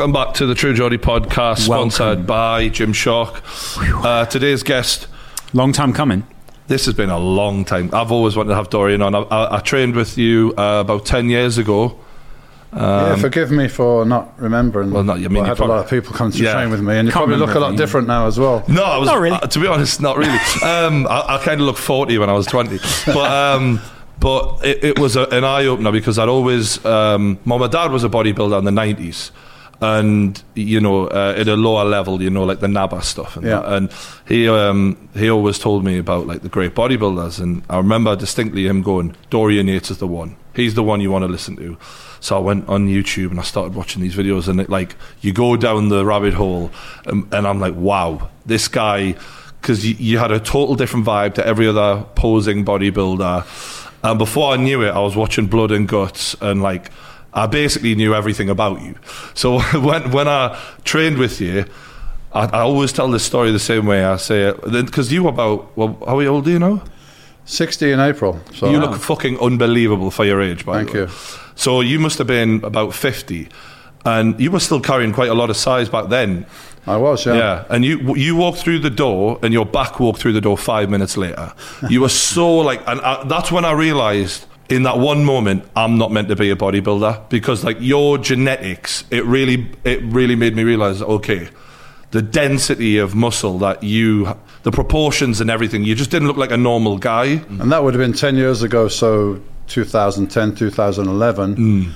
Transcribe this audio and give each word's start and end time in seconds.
Welcome 0.00 0.14
back 0.14 0.32
to 0.36 0.46
the 0.46 0.54
True 0.54 0.72
Geordie 0.72 0.96
podcast, 0.96 1.68
Welcome. 1.68 1.90
sponsored 1.90 2.26
by 2.26 2.70
Jim 2.70 2.94
Shock. 2.94 3.42
Uh, 3.78 4.24
today's 4.24 4.62
guest, 4.62 5.08
Long 5.52 5.74
time 5.74 5.92
coming. 5.92 6.26
this 6.68 6.86
has 6.86 6.94
been 6.94 7.10
a 7.10 7.18
long 7.18 7.66
time. 7.66 7.90
I've 7.92 8.10
always 8.10 8.34
wanted 8.34 8.48
to 8.48 8.54
have 8.54 8.70
Dorian 8.70 9.02
on. 9.02 9.14
I, 9.14 9.18
I, 9.18 9.56
I 9.58 9.60
trained 9.60 9.94
with 9.94 10.16
you 10.16 10.54
uh, 10.56 10.80
about 10.80 11.04
10 11.04 11.28
years 11.28 11.58
ago. 11.58 11.98
yeah, 12.74 13.14
forgive 13.16 13.50
me 13.50 13.68
for 13.68 14.06
not 14.06 14.32
remembering. 14.40 14.88
Um, 14.88 14.94
Well, 14.94 15.04
not- 15.04 15.16
I 15.18 15.28
mean, 15.28 15.34
Well, 15.34 15.42
I 15.42 15.44
you 15.44 15.48
had 15.48 15.56
probably- 15.58 15.74
a 15.74 15.76
lot 15.76 15.84
of 15.84 15.90
people 15.90 16.14
come 16.14 16.32
to 16.32 16.38
Yeah. 16.42 16.54
train 16.54 16.70
with 16.70 16.80
me, 16.80 16.96
and 16.96 17.06
you 17.06 17.12
probably 17.12 17.36
look 17.36 17.54
a 17.54 17.58
lot 17.60 17.76
different 17.76 18.08
now 18.08 18.26
as 18.26 18.40
well. 18.40 18.64
No, 18.68 18.82
I 18.82 18.96
was 18.96 19.06
Not 19.06 19.20
really. 19.20 19.36
uh, 19.36 19.40
to 19.48 19.58
be 19.60 19.66
honest, 19.66 20.00
not 20.00 20.16
really. 20.16 20.32
Um, 20.64 21.06
I, 21.08 21.34
I 21.36 21.38
kind 21.44 21.60
of 21.60 21.66
looked 21.66 21.78
forty 21.78 22.16
when 22.16 22.30
I 22.30 22.32
was 22.32 22.46
twenty, 22.46 22.78
but 23.04 23.30
um, 23.30 23.80
but 24.18 24.64
it, 24.64 24.82
it 24.82 24.98
was 24.98 25.16
a, 25.16 25.24
an 25.26 25.44
eye 25.44 25.66
opener 25.66 25.92
because 25.92 26.18
I'd 26.18 26.30
always. 26.30 26.82
Um, 26.86 27.38
my 27.44 27.66
dad 27.68 27.92
was 27.92 28.02
a 28.02 28.08
bodybuilder 28.08 28.58
in 28.58 28.64
the 28.64 28.70
nineties, 28.70 29.30
and 29.80 30.42
you 30.54 30.80
know 30.80 31.06
uh, 31.08 31.34
at 31.36 31.48
a 31.48 31.56
lower 31.56 31.84
level, 31.84 32.20
you 32.22 32.30
know, 32.30 32.44
like 32.44 32.60
the 32.60 32.66
NABBA 32.66 33.02
stuff, 33.02 33.36
and, 33.36 33.46
Yeah. 33.46 33.62
and 33.74 33.90
he 34.28 34.48
um, 34.48 34.96
he 35.16 35.30
always 35.30 35.58
told 35.58 35.84
me 35.84 35.98
about 35.98 36.26
like 36.26 36.42
the 36.42 36.48
great 36.48 36.74
bodybuilders, 36.74 37.40
and 37.40 37.62
I 37.70 37.76
remember 37.78 38.14
distinctly 38.16 38.66
him 38.66 38.82
going, 38.82 39.16
"Dorian 39.30 39.68
Yates 39.68 39.90
is 39.90 39.98
the 39.98 40.06
one. 40.06 40.36
He's 40.54 40.74
the 40.74 40.82
one 40.82 41.00
you 41.00 41.10
want 41.10 41.22
to 41.24 41.28
listen 41.28 41.56
to." 41.56 41.76
So 42.22 42.36
I 42.36 42.40
went 42.40 42.68
on 42.68 42.86
YouTube 42.88 43.30
and 43.30 43.40
I 43.40 43.42
started 43.44 43.74
watching 43.74 44.02
these 44.02 44.14
videos, 44.14 44.48
and 44.48 44.60
it 44.60 44.68
like 44.68 44.96
you 45.22 45.32
go 45.32 45.56
down 45.56 45.88
the 45.88 46.04
rabbit 46.04 46.34
hole, 46.34 46.70
and, 47.06 47.26
and 47.32 47.46
I'm 47.46 47.60
like, 47.60 47.74
wow, 47.74 48.28
this 48.44 48.68
guy, 48.68 49.14
because 49.62 49.86
you, 49.86 49.94
you 49.98 50.18
had 50.18 50.30
a 50.30 50.38
total 50.38 50.74
different 50.74 51.06
vibe 51.06 51.32
to 51.36 51.46
every 51.46 51.66
other 51.66 52.04
posing 52.16 52.64
bodybuilder. 52.66 53.44
And 54.02 54.18
before 54.18 54.52
I 54.52 54.56
knew 54.56 54.82
it, 54.82 54.90
I 54.90 54.98
was 55.00 55.16
watching 55.16 55.46
Blood 55.46 55.70
and 55.72 55.88
Guts, 55.88 56.36
and 56.42 56.60
like 56.62 56.90
I 57.32 57.46
basically 57.46 57.94
knew 57.94 58.14
everything 58.14 58.50
about 58.50 58.82
you. 58.82 58.94
So 59.34 59.60
when 59.80 60.10
when 60.10 60.28
I 60.28 60.60
trained 60.84 61.18
with 61.18 61.40
you. 61.40 61.64
I, 62.32 62.44
I 62.44 62.60
always 62.60 62.92
tell 62.92 63.10
this 63.10 63.24
story 63.24 63.50
the 63.50 63.58
same 63.58 63.86
way. 63.86 64.04
I 64.04 64.16
say 64.16 64.42
it 64.42 64.62
because 64.62 65.12
you 65.12 65.24
were 65.24 65.30
about 65.30 65.76
well, 65.76 65.98
how 66.06 66.20
old 66.20 66.44
do 66.44 66.52
you 66.52 66.60
know? 66.60 66.80
Sixty 67.44 67.90
in 67.90 67.98
April. 67.98 68.38
So 68.54 68.70
You 68.70 68.78
look 68.78 68.94
fucking 69.00 69.40
unbelievable 69.40 70.12
for 70.12 70.24
your 70.24 70.40
age, 70.40 70.64
by 70.64 70.76
Thank 70.76 70.92
the 70.92 70.94
way. 70.94 71.00
you. 71.06 71.08
So 71.56 71.80
you 71.80 71.98
must 71.98 72.18
have 72.18 72.28
been 72.28 72.62
about 72.64 72.94
50, 72.94 73.48
and 74.04 74.38
you 74.40 74.52
were 74.52 74.60
still 74.60 74.80
carrying 74.80 75.12
quite 75.12 75.28
a 75.28 75.34
lot 75.34 75.50
of 75.50 75.56
size 75.56 75.88
back 75.88 76.08
then. 76.08 76.46
I 76.86 76.96
was, 76.96 77.26
yeah. 77.26 77.34
Yeah, 77.34 77.64
and 77.68 77.84
you 77.84 78.14
you 78.14 78.36
walked 78.36 78.58
through 78.58 78.78
the 78.78 78.90
door, 78.90 79.38
and 79.42 79.52
your 79.52 79.66
back 79.66 79.98
walked 79.98 80.20
through 80.20 80.34
the 80.34 80.40
door 80.40 80.56
five 80.56 80.88
minutes 80.88 81.16
later. 81.16 81.52
You 81.88 82.02
were 82.02 82.08
so 82.08 82.58
like, 82.58 82.80
and 82.86 83.00
I, 83.00 83.24
that's 83.24 83.50
when 83.50 83.64
I 83.64 83.72
realised 83.72 84.46
in 84.70 84.84
that 84.84 84.98
one 84.98 85.24
moment 85.24 85.64
I'm 85.76 85.98
not 85.98 86.12
meant 86.12 86.28
to 86.28 86.36
be 86.36 86.50
a 86.50 86.56
bodybuilder 86.56 87.28
because 87.28 87.64
like 87.64 87.76
your 87.80 88.16
genetics, 88.18 89.04
it 89.10 89.24
really 89.24 89.68
it 89.84 90.02
really 90.04 90.36
made 90.36 90.56
me 90.56 90.62
realise 90.62 91.02
okay, 91.02 91.48
the 92.12 92.22
density 92.22 92.98
of 92.98 93.14
muscle 93.14 93.58
that 93.58 93.82
you, 93.82 94.36
the 94.62 94.70
proportions 94.70 95.40
and 95.40 95.50
everything, 95.50 95.84
you 95.84 95.94
just 95.94 96.10
didn't 96.10 96.28
look 96.28 96.36
like 96.36 96.50
a 96.50 96.56
normal 96.56 96.98
guy. 96.98 97.24
And 97.60 97.70
that 97.72 97.84
would 97.84 97.94
have 97.94 98.00
been 98.00 98.12
10 98.12 98.36
years 98.36 98.62
ago, 98.62 98.88
so 98.88 99.40
2010, 99.68 100.54
2011. 100.56 101.56
Mm. 101.56 101.92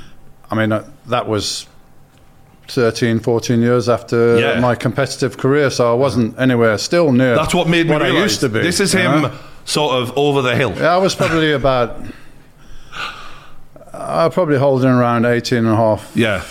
I 0.51 0.55
mean, 0.55 0.73
uh, 0.73 0.89
that 1.07 1.27
was 1.27 1.67
13, 2.69 3.19
14 3.19 3.61
years 3.61 3.89
after 3.89 4.39
Yeah. 4.39 4.61
my 4.61 4.75
competitive 4.75 5.37
career, 5.37 5.69
so 5.71 5.91
I 5.91 5.95
wasn't 5.95 6.39
anywhere 6.39 6.79
still 6.79 7.13
near 7.13 7.35
That's 7.35 7.55
what 7.55 7.69
made 7.69 7.87
me 7.87 7.93
what 7.93 8.03
I 8.03 8.09
used 8.09 8.41
to 8.41 8.49
be. 8.49 8.61
This 8.61 8.81
is 8.81 8.93
him 8.93 9.23
know? 9.23 9.33
sort 9.65 10.01
of 10.01 10.17
over 10.17 10.43
the 10.43 10.55
hill. 10.55 10.73
Yeah, 10.77 10.95
I 10.95 10.99
was 10.99 11.15
probably 11.15 11.53
about. 11.53 11.97
I 13.99 14.29
probably 14.29 14.59
holding 14.59 14.89
around 14.91 15.25
18 15.25 15.59
and 15.59 15.69
a 15.69 15.77
half, 15.77 16.11
Yeah. 16.15 16.43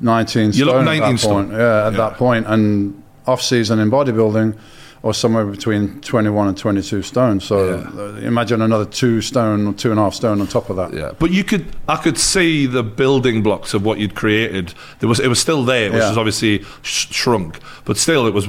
19 0.00 0.52
You 0.52 0.64
look 0.64 0.74
stone 0.74 0.84
19 0.84 1.02
at 1.02 1.10
that 1.12 1.18
stone. 1.18 1.32
point. 1.48 1.52
Yeah, 1.52 1.86
at 1.86 1.92
Yeah. 1.92 1.98
that 1.98 2.16
point, 2.16 2.46
and 2.48 3.02
off 3.26 3.42
season 3.42 3.78
in 3.78 3.90
bodybuilding, 3.90 4.54
or 5.02 5.14
somewhere 5.14 5.44
between 5.44 6.00
21 6.00 6.48
and 6.48 6.56
22 6.56 7.02
stone. 7.02 7.38
So 7.40 7.84
uh, 7.96 8.18
imagine 8.26 8.60
another 8.62 8.84
two 8.84 9.20
stone 9.20 9.66
or 9.68 9.72
two 9.72 9.90
and 9.90 10.00
a 10.00 10.02
half 10.02 10.14
stone 10.14 10.40
on 10.40 10.46
top 10.48 10.70
of 10.70 10.76
that. 10.76 10.92
Yeah, 10.92 11.12
but 11.18 11.30
you 11.30 11.44
could, 11.44 11.66
I 11.88 11.96
could 11.96 12.18
see 12.18 12.66
the 12.66 12.82
building 12.82 13.42
blocks 13.42 13.74
of 13.74 13.84
what 13.84 13.98
you'd 13.98 14.14
created. 14.16 14.74
There 14.98 15.08
was, 15.08 15.20
it 15.20 15.28
was 15.28 15.38
still 15.38 15.62
there. 15.64 15.86
It 15.86 15.92
was 15.92 16.02
Yeah. 16.02 16.18
obviously 16.18 16.64
sh- 16.82 17.06
shrunk, 17.12 17.60
but 17.84 17.96
still, 17.96 18.26
it 18.26 18.34
was, 18.34 18.48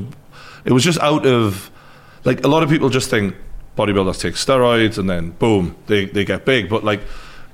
it 0.66 0.72
was 0.74 0.84
just 0.84 1.00
out 1.02 1.26
of, 1.26 1.70
like 2.26 2.44
a 2.44 2.48
lot 2.48 2.64
of 2.64 2.70
people 2.70 2.90
just 2.90 3.09
think 3.12 3.36
bodybuilders 3.78 4.20
take 4.20 4.34
steroids 4.34 4.98
and 4.98 5.08
then 5.09 5.30
boom, 5.40 5.76
they 5.88 6.06
they 6.06 6.26
get 6.26 6.46
big. 6.46 6.68
But 6.68 6.84
like 6.84 7.02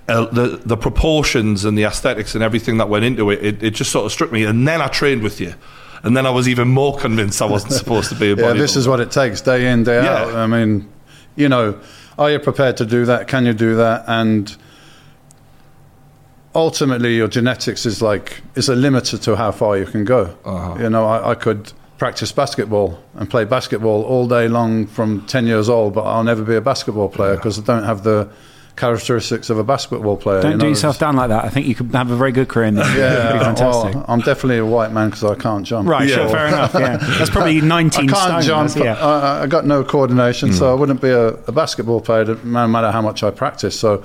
uh, 0.08 0.26
the 0.26 0.62
the 0.66 0.78
proportions 0.78 1.66
and 1.66 1.78
the 1.78 1.84
aesthetics 1.84 2.36
and 2.36 2.44
everything 2.44 2.78
that 2.78 2.90
went 2.90 3.06
into 3.06 3.30
it, 3.32 3.44
it, 3.44 3.64
it 3.64 3.72
just 3.72 3.92
sort 3.92 4.06
of 4.06 4.12
struck 4.12 4.32
me. 4.32 4.44
And 4.44 4.68
then 4.68 4.82
I 4.82 4.88
trained 4.88 5.24
with 5.24 5.40
you, 5.42 5.54
and 6.04 6.16
then 6.16 6.26
I 6.26 6.30
was 6.30 6.48
even 6.48 6.68
more 6.68 6.96
convinced 6.98 7.42
I 7.42 7.46
wasn't 7.46 7.74
supposed 7.74 8.10
to 8.10 8.16
be 8.16 8.32
a 8.32 8.36
Yeah, 8.38 8.54
this 8.54 8.76
is 8.76 8.88
what 8.88 9.00
it 9.00 9.10
takes 9.12 9.42
day 9.42 9.72
in, 9.72 9.84
day 9.84 10.04
Yeah. 10.04 10.14
out. 10.14 10.36
I 10.36 10.48
mean, 10.48 10.88
you 11.36 11.50
know, 11.50 11.80
are 12.20 12.30
you 12.32 12.40
prepared 12.40 12.78
to 12.78 12.86
do 12.86 13.06
that? 13.06 13.28
Can 13.28 13.46
you 13.46 13.54
do 13.54 13.76
that? 13.78 14.04
And 14.08 14.56
ultimately, 16.54 17.16
your 17.16 17.28
genetics 17.28 17.86
is 17.86 18.02
like 18.02 18.42
is 18.56 18.70
a 18.70 18.76
limiter 18.76 19.22
to 19.24 19.36
how 19.36 19.52
far 19.52 19.78
you 19.78 19.86
can 19.86 20.06
go. 20.06 20.36
Uh-huh. 20.46 20.82
You 20.82 20.90
know, 20.90 21.06
I, 21.06 21.32
I 21.32 21.36
could 21.36 21.72
practice 21.98 22.32
basketball 22.32 23.00
and 23.16 23.30
play 23.30 23.46
basketball 23.46 24.04
all 24.04 24.28
day 24.28 24.48
long 24.50 24.86
from 24.86 25.26
10 25.28 25.48
years 25.48 25.70
old, 25.70 25.94
but 25.94 26.04
I'll 26.04 26.26
never 26.26 26.44
be 26.44 26.56
a 26.56 26.62
basketball 26.62 27.08
player 27.10 27.36
because 27.38 27.58
I 27.58 27.64
don't 27.64 27.84
have 27.86 28.04
the 28.04 28.30
characteristics 28.76 29.50
of 29.50 29.58
a 29.58 29.64
basketball 29.64 30.18
player. 30.18 30.42
Don't 30.42 30.54
you 30.54 30.58
do 30.58 30.68
yourself 30.68 31.00
down 31.00 31.16
like 31.16 31.30
that. 31.30 31.46
I 31.46 31.50
think 31.50 31.66
you 31.68 31.76
could 31.76 31.94
have 31.94 32.12
a 32.12 32.16
very 32.18 32.32
good 32.32 32.50
career 32.50 32.66
in 32.68 32.76
this. 32.76 32.88
Yeah, 32.96 33.34
be 33.34 33.40
fantastic. 33.40 33.96
well, 33.96 34.06
I'm 34.08 34.20
definitely 34.20 34.58
a 34.58 34.66
white 34.66 34.92
man 34.92 35.10
because 35.10 35.24
I 35.24 35.36
can't 35.36 35.66
jump. 35.66 35.88
right, 35.88 36.08
Yeah. 36.08 36.16
sure, 36.16 36.30
fair 36.30 36.48
enough. 36.48 36.74
Yeah. 36.74 36.98
That's 36.98 37.30
probably 37.30 37.62
19 37.62 38.10
I 38.10 38.14
can't 38.14 38.18
stone. 38.28 38.42
jump. 38.42 38.70
that's- 38.74 39.00
Yeah. 39.00 39.06
I, 39.06 39.44
I 39.44 39.48
got 39.48 39.66
no 39.66 39.84
coordination, 39.84 40.52
so 40.54 40.66
hmm. 40.68 40.72
I 40.72 40.80
wouldn't 40.80 41.02
be 41.02 41.10
a, 41.10 41.28
a 41.28 41.52
basketball 41.52 42.02
player 42.02 42.26
no 42.44 42.68
matter 42.68 42.92
how 42.92 43.02
much 43.02 43.24
I 43.24 43.32
practice. 43.32 43.80
So, 43.80 44.04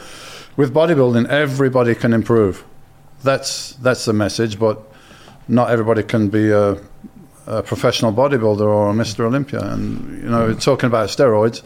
with 0.57 0.73
bodybuilding, 0.75 1.29
everybody 1.29 1.95
can 1.95 2.13
improve. 2.13 2.65
That's 3.23 3.73
that's 3.75 4.05
the 4.05 4.13
message. 4.13 4.59
But 4.59 4.81
not 5.49 5.71
everybody 5.71 6.03
can 6.03 6.29
be 6.29 6.51
a, 6.51 6.77
a 7.47 7.63
professional 7.63 8.13
bodybuilder 8.13 8.61
or 8.61 8.91
a 8.91 8.93
Mr. 8.93 9.21
Olympia. 9.25 9.61
And 9.61 10.23
you 10.23 10.29
know, 10.29 10.55
talking 10.55 10.87
about 10.87 11.09
steroids. 11.09 11.63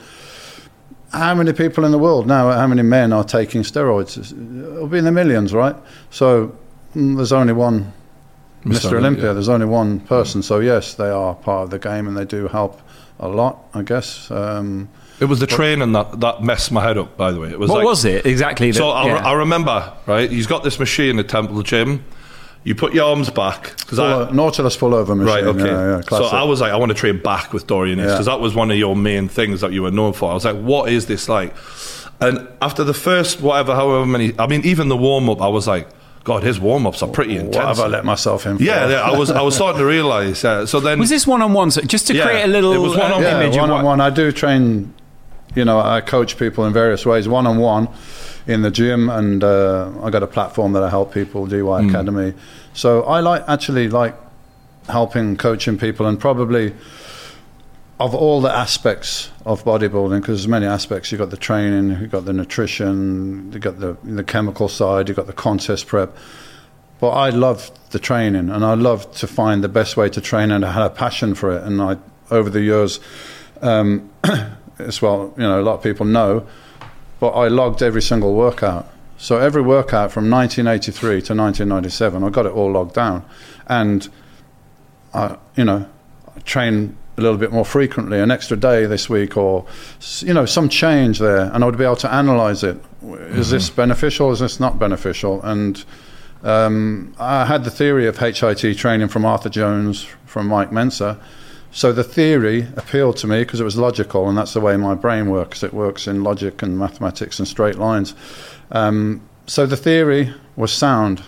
How 1.12 1.34
many 1.34 1.52
people 1.52 1.84
in 1.84 1.92
the 1.92 1.98
world 1.98 2.26
now? 2.26 2.50
How 2.50 2.66
many 2.66 2.82
men 2.82 3.12
are 3.12 3.24
taking 3.24 3.62
steroids? 3.62 4.16
It'll 4.18 4.88
be 4.88 4.98
in 4.98 5.04
the 5.04 5.12
millions, 5.12 5.52
right? 5.54 5.76
So 6.10 6.56
mm, 6.96 7.16
there's 7.16 7.32
only 7.32 7.52
one 7.52 7.92
Mr. 8.64 8.86
Olympia. 8.86 8.98
Olympia. 8.98 9.34
There's 9.34 9.48
only 9.48 9.66
one 9.66 10.00
person, 10.00 10.42
so 10.42 10.58
yes, 10.60 10.94
they 10.94 11.08
are 11.10 11.34
part 11.34 11.64
of 11.64 11.70
the 11.70 11.78
game 11.78 12.08
and 12.08 12.16
they 12.16 12.24
do 12.24 12.48
help 12.48 12.80
a 13.20 13.28
lot, 13.28 13.58
I 13.74 13.82
guess. 13.82 14.30
Um, 14.30 14.88
It 15.20 15.26
was 15.26 15.38
the 15.38 15.46
training 15.46 15.92
that, 15.92 16.18
that 16.20 16.42
messed 16.42 16.72
my 16.72 16.82
head 16.82 16.98
up. 16.98 17.16
By 17.16 17.30
the 17.30 17.38
way, 17.40 17.50
it 17.50 17.58
was 17.58 17.70
What 17.70 17.78
like, 17.78 17.86
was 17.86 18.04
it 18.04 18.26
exactly? 18.26 18.70
That, 18.72 18.78
So 18.78 18.90
I, 18.90 19.06
yeah. 19.06 19.16
I 19.28 19.32
remember, 19.34 19.92
right? 20.06 20.28
He's 20.30 20.46
got 20.48 20.64
this 20.64 20.80
machine 20.80 21.18
at 21.20 21.28
Temple 21.28 21.62
Gym. 21.62 22.04
You 22.64 22.74
put 22.74 22.94
your 22.94 23.04
arms 23.10 23.28
back 23.30 23.76
because 23.78 23.98
full 23.98 24.06
I 24.06 24.12
o- 24.12 24.30
Nautilus 24.30 24.76
pullover 24.76 25.08
machine. 25.16 25.26
right, 25.26 25.44
okay. 25.44 25.66
Yeah, 25.66 25.96
yeah, 25.96 26.00
so. 26.08 26.24
I 26.24 26.44
was 26.44 26.60
like, 26.62 26.72
I 26.72 26.76
want 26.76 26.90
to 26.90 26.94
train 26.94 27.18
back 27.22 27.52
with 27.52 27.66
Dorian 27.66 27.98
Yeah. 27.98 28.06
because 28.06 28.24
that 28.26 28.40
was 28.40 28.54
one 28.54 28.70
of 28.70 28.78
your 28.78 28.96
main 28.96 29.28
things 29.28 29.60
that 29.60 29.72
you 29.72 29.82
were 29.82 29.90
known 29.90 30.14
for. 30.14 30.30
I 30.30 30.34
was 30.34 30.44
like, 30.46 30.56
what 30.56 30.90
is 30.90 31.04
this 31.06 31.28
like? 31.28 31.54
And 32.20 32.48
after 32.62 32.82
the 32.82 32.94
first 32.94 33.40
whatever, 33.42 33.74
however 33.74 34.06
many, 34.06 34.32
I 34.38 34.46
mean, 34.46 34.62
even 34.64 34.88
the 34.88 34.96
warm 34.96 35.28
up, 35.28 35.42
I 35.42 35.48
was 35.48 35.66
like, 35.66 35.88
God, 36.22 36.42
his 36.42 36.58
warm 36.58 36.86
ups 36.86 37.02
are 37.02 37.08
pretty 37.08 37.34
what 37.36 37.46
intense. 37.46 37.78
have 37.78 37.80
I 37.80 37.86
let 37.88 38.06
myself 38.06 38.46
in 38.46 38.56
for? 38.56 38.62
yeah, 38.62 38.88
yeah, 38.88 39.02
I 39.02 39.14
was, 39.18 39.30
I 39.30 39.42
was 39.42 39.54
starting 39.56 39.78
to 39.80 39.84
realize. 39.86 40.42
Uh, 40.42 40.64
so 40.64 40.80
then, 40.80 40.98
was 40.98 41.10
this 41.10 41.26
one 41.26 41.42
on 41.42 41.52
one? 41.52 41.70
So 41.70 41.82
just 41.82 42.06
to 42.06 42.14
Yeah, 42.14 42.24
create 42.24 42.44
a 42.44 42.46
little 42.46 42.72
it 42.72 42.78
was 42.78 42.94
uh, 42.96 43.00
one-on-one. 43.00 43.22
yeah, 43.24 43.40
image 43.42 43.56
of 43.56 43.60
one 43.60 43.70
what- 43.70 43.78
on 43.80 43.84
one. 43.84 44.00
I 44.00 44.08
do 44.08 44.32
train. 44.32 44.94
You 45.54 45.66
know, 45.66 45.78
I 45.80 46.00
coach 46.00 46.38
people 46.38 46.64
in 46.64 46.72
various 46.72 47.04
ways, 47.04 47.28
one 47.28 47.46
on 47.46 47.58
one, 47.58 47.88
in 48.46 48.62
the 48.62 48.70
gym, 48.70 49.08
and 49.08 49.42
uh, 49.42 49.90
I 50.02 50.10
got 50.10 50.22
a 50.22 50.26
platform 50.26 50.72
that 50.72 50.82
I 50.82 50.90
help 50.90 51.14
people, 51.14 51.46
DY 51.46 51.56
Mm. 51.56 51.88
Academy. 51.88 52.34
So 52.74 53.02
I 53.04 53.20
like 53.20 53.42
actually 53.48 53.88
like 53.88 54.14
helping, 54.88 55.36
coaching 55.36 55.78
people, 55.78 56.06
and 56.06 56.18
probably 56.20 56.74
of 58.00 58.14
all 58.14 58.40
the 58.40 58.50
aspects 58.54 59.30
of 59.46 59.64
bodybuilding, 59.64 60.20
because 60.20 60.40
there's 60.40 60.48
many 60.48 60.66
aspects. 60.66 61.12
You've 61.12 61.20
got 61.20 61.30
the 61.30 61.36
training, 61.36 61.90
you've 62.00 62.10
got 62.10 62.24
the 62.24 62.32
nutrition, 62.32 63.50
you've 63.52 63.62
got 63.62 63.80
the 63.80 63.96
the 64.02 64.24
chemical 64.24 64.68
side, 64.68 65.08
you've 65.08 65.16
got 65.16 65.26
the 65.26 65.32
contest 65.32 65.86
prep. 65.86 66.14
But 67.00 67.10
I 67.10 67.30
love 67.30 67.70
the 67.90 67.98
training, 67.98 68.50
and 68.50 68.64
I 68.64 68.74
love 68.74 69.10
to 69.16 69.26
find 69.26 69.62
the 69.64 69.68
best 69.68 69.96
way 69.96 70.08
to 70.10 70.20
train, 70.20 70.50
and 70.50 70.64
I 70.64 70.72
had 70.72 70.82
a 70.84 70.90
passion 70.90 71.34
for 71.34 71.56
it. 71.56 71.62
And 71.62 71.80
I, 71.80 71.96
over 72.30 72.50
the 72.50 72.60
years, 72.60 73.00
um, 73.62 74.10
as 74.78 75.00
well, 75.02 75.32
you 75.36 75.42
know, 75.42 75.60
a 75.60 75.62
lot 75.64 75.74
of 75.74 75.82
people 75.82 76.06
know, 76.06 76.46
but 77.20 77.30
I 77.30 77.48
logged 77.48 77.82
every 77.82 78.02
single 78.02 78.34
workout. 78.34 78.90
So 79.16 79.38
every 79.38 79.62
workout 79.62 80.12
from 80.12 80.28
1983 80.28 81.22
to 81.22 81.34
1997, 81.34 82.24
I 82.24 82.30
got 82.30 82.46
it 82.46 82.52
all 82.52 82.72
logged 82.72 82.94
down, 82.94 83.24
and 83.68 84.08
I, 85.14 85.36
you 85.56 85.64
know, 85.64 85.86
I 86.36 86.40
train 86.40 86.96
a 87.16 87.20
little 87.20 87.38
bit 87.38 87.52
more 87.52 87.64
frequently, 87.64 88.18
an 88.18 88.30
extra 88.32 88.56
day 88.56 88.86
this 88.86 89.08
week, 89.08 89.36
or 89.36 89.64
you 90.18 90.34
know, 90.34 90.46
some 90.46 90.68
change 90.68 91.20
there, 91.20 91.50
and 91.54 91.62
I 91.62 91.66
would 91.66 91.78
be 91.78 91.84
able 91.84 91.96
to 91.96 92.12
analyze 92.12 92.64
it. 92.64 92.76
Is 93.02 93.50
this 93.50 93.70
beneficial? 93.70 94.32
Is 94.32 94.40
this 94.40 94.58
not 94.58 94.78
beneficial? 94.78 95.40
And 95.42 95.84
Um, 96.44 97.14
I 97.18 97.46
had 97.46 97.64
the 97.64 97.70
theory 97.70 98.06
of 98.06 98.18
HIT 98.18 98.76
training 98.76 99.08
from 99.08 99.24
Arthur 99.24 99.48
Jones, 99.48 100.06
from 100.26 100.46
Mike 100.46 100.70
Mentzer. 100.70 101.16
So 101.74 101.92
the 101.92 102.04
theory 102.04 102.68
appealed 102.76 103.16
to 103.18 103.26
me 103.26 103.40
because 103.40 103.58
it 103.58 103.64
was 103.64 103.76
logical, 103.76 104.28
and 104.28 104.38
that's 104.38 104.52
the 104.52 104.60
way 104.60 104.76
my 104.76 104.94
brain 104.94 105.28
works. 105.28 105.64
It 105.64 105.74
works 105.74 106.06
in 106.06 106.22
logic 106.22 106.62
and 106.62 106.78
mathematics 106.78 107.40
and 107.40 107.48
straight 107.48 107.74
lines. 107.74 108.14
Um, 108.70 109.20
so 109.48 109.66
the 109.66 109.76
theory 109.76 110.32
was 110.54 110.72
sound, 110.72 111.20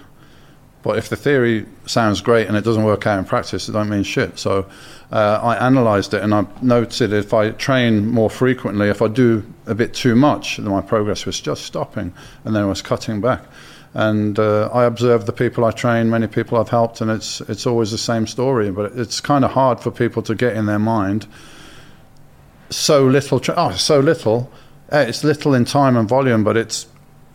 but 0.84 0.98
if 0.98 1.08
the 1.08 1.16
theory 1.16 1.66
sounds 1.86 2.20
great 2.20 2.46
and 2.46 2.56
it 2.56 2.62
doesn't 2.62 2.84
work 2.84 3.08
out 3.08 3.18
in 3.18 3.24
practice, 3.24 3.68
it 3.68 3.72
don't 3.72 3.88
mean 3.88 4.04
shit. 4.04 4.38
So 4.38 4.70
uh, 5.10 5.40
I 5.42 5.66
analysed 5.66 6.14
it 6.14 6.22
and 6.22 6.32
I 6.32 6.46
noted 6.62 7.12
if 7.12 7.34
I 7.34 7.50
train 7.50 8.06
more 8.06 8.30
frequently, 8.30 8.88
if 8.88 9.02
I 9.02 9.08
do 9.08 9.44
a 9.66 9.74
bit 9.74 9.94
too 9.94 10.14
much, 10.14 10.58
then 10.58 10.68
my 10.68 10.80
progress 10.80 11.26
was 11.26 11.40
just 11.40 11.64
stopping, 11.64 12.14
and 12.44 12.54
then 12.54 12.62
I 12.62 12.66
was 12.66 12.82
cutting 12.82 13.20
back. 13.20 13.42
And 13.98 14.38
uh, 14.38 14.68
I 14.74 14.84
observe 14.84 15.24
the 15.24 15.32
people 15.32 15.64
I 15.64 15.70
train, 15.70 16.10
many 16.10 16.26
people 16.26 16.58
I've 16.58 16.68
helped, 16.68 17.00
and 17.00 17.10
it's 17.10 17.40
it's 17.48 17.66
always 17.66 17.90
the 17.92 17.98
same 17.98 18.26
story. 18.26 18.70
But 18.70 18.92
it's 18.94 19.22
kind 19.22 19.42
of 19.42 19.52
hard 19.52 19.80
for 19.80 19.90
people 19.90 20.22
to 20.24 20.34
get 20.34 20.54
in 20.54 20.66
their 20.66 20.78
mind 20.78 21.26
so 22.70 23.06
little. 23.06 23.40
Tra- 23.40 23.54
oh, 23.56 23.72
so 23.72 24.00
little. 24.00 24.50
Eh, 24.92 25.02
It's 25.08 25.24
little 25.24 25.54
in 25.54 25.64
time 25.64 25.96
and 25.96 26.08
volume, 26.08 26.44
but 26.44 26.56
it's 26.56 26.86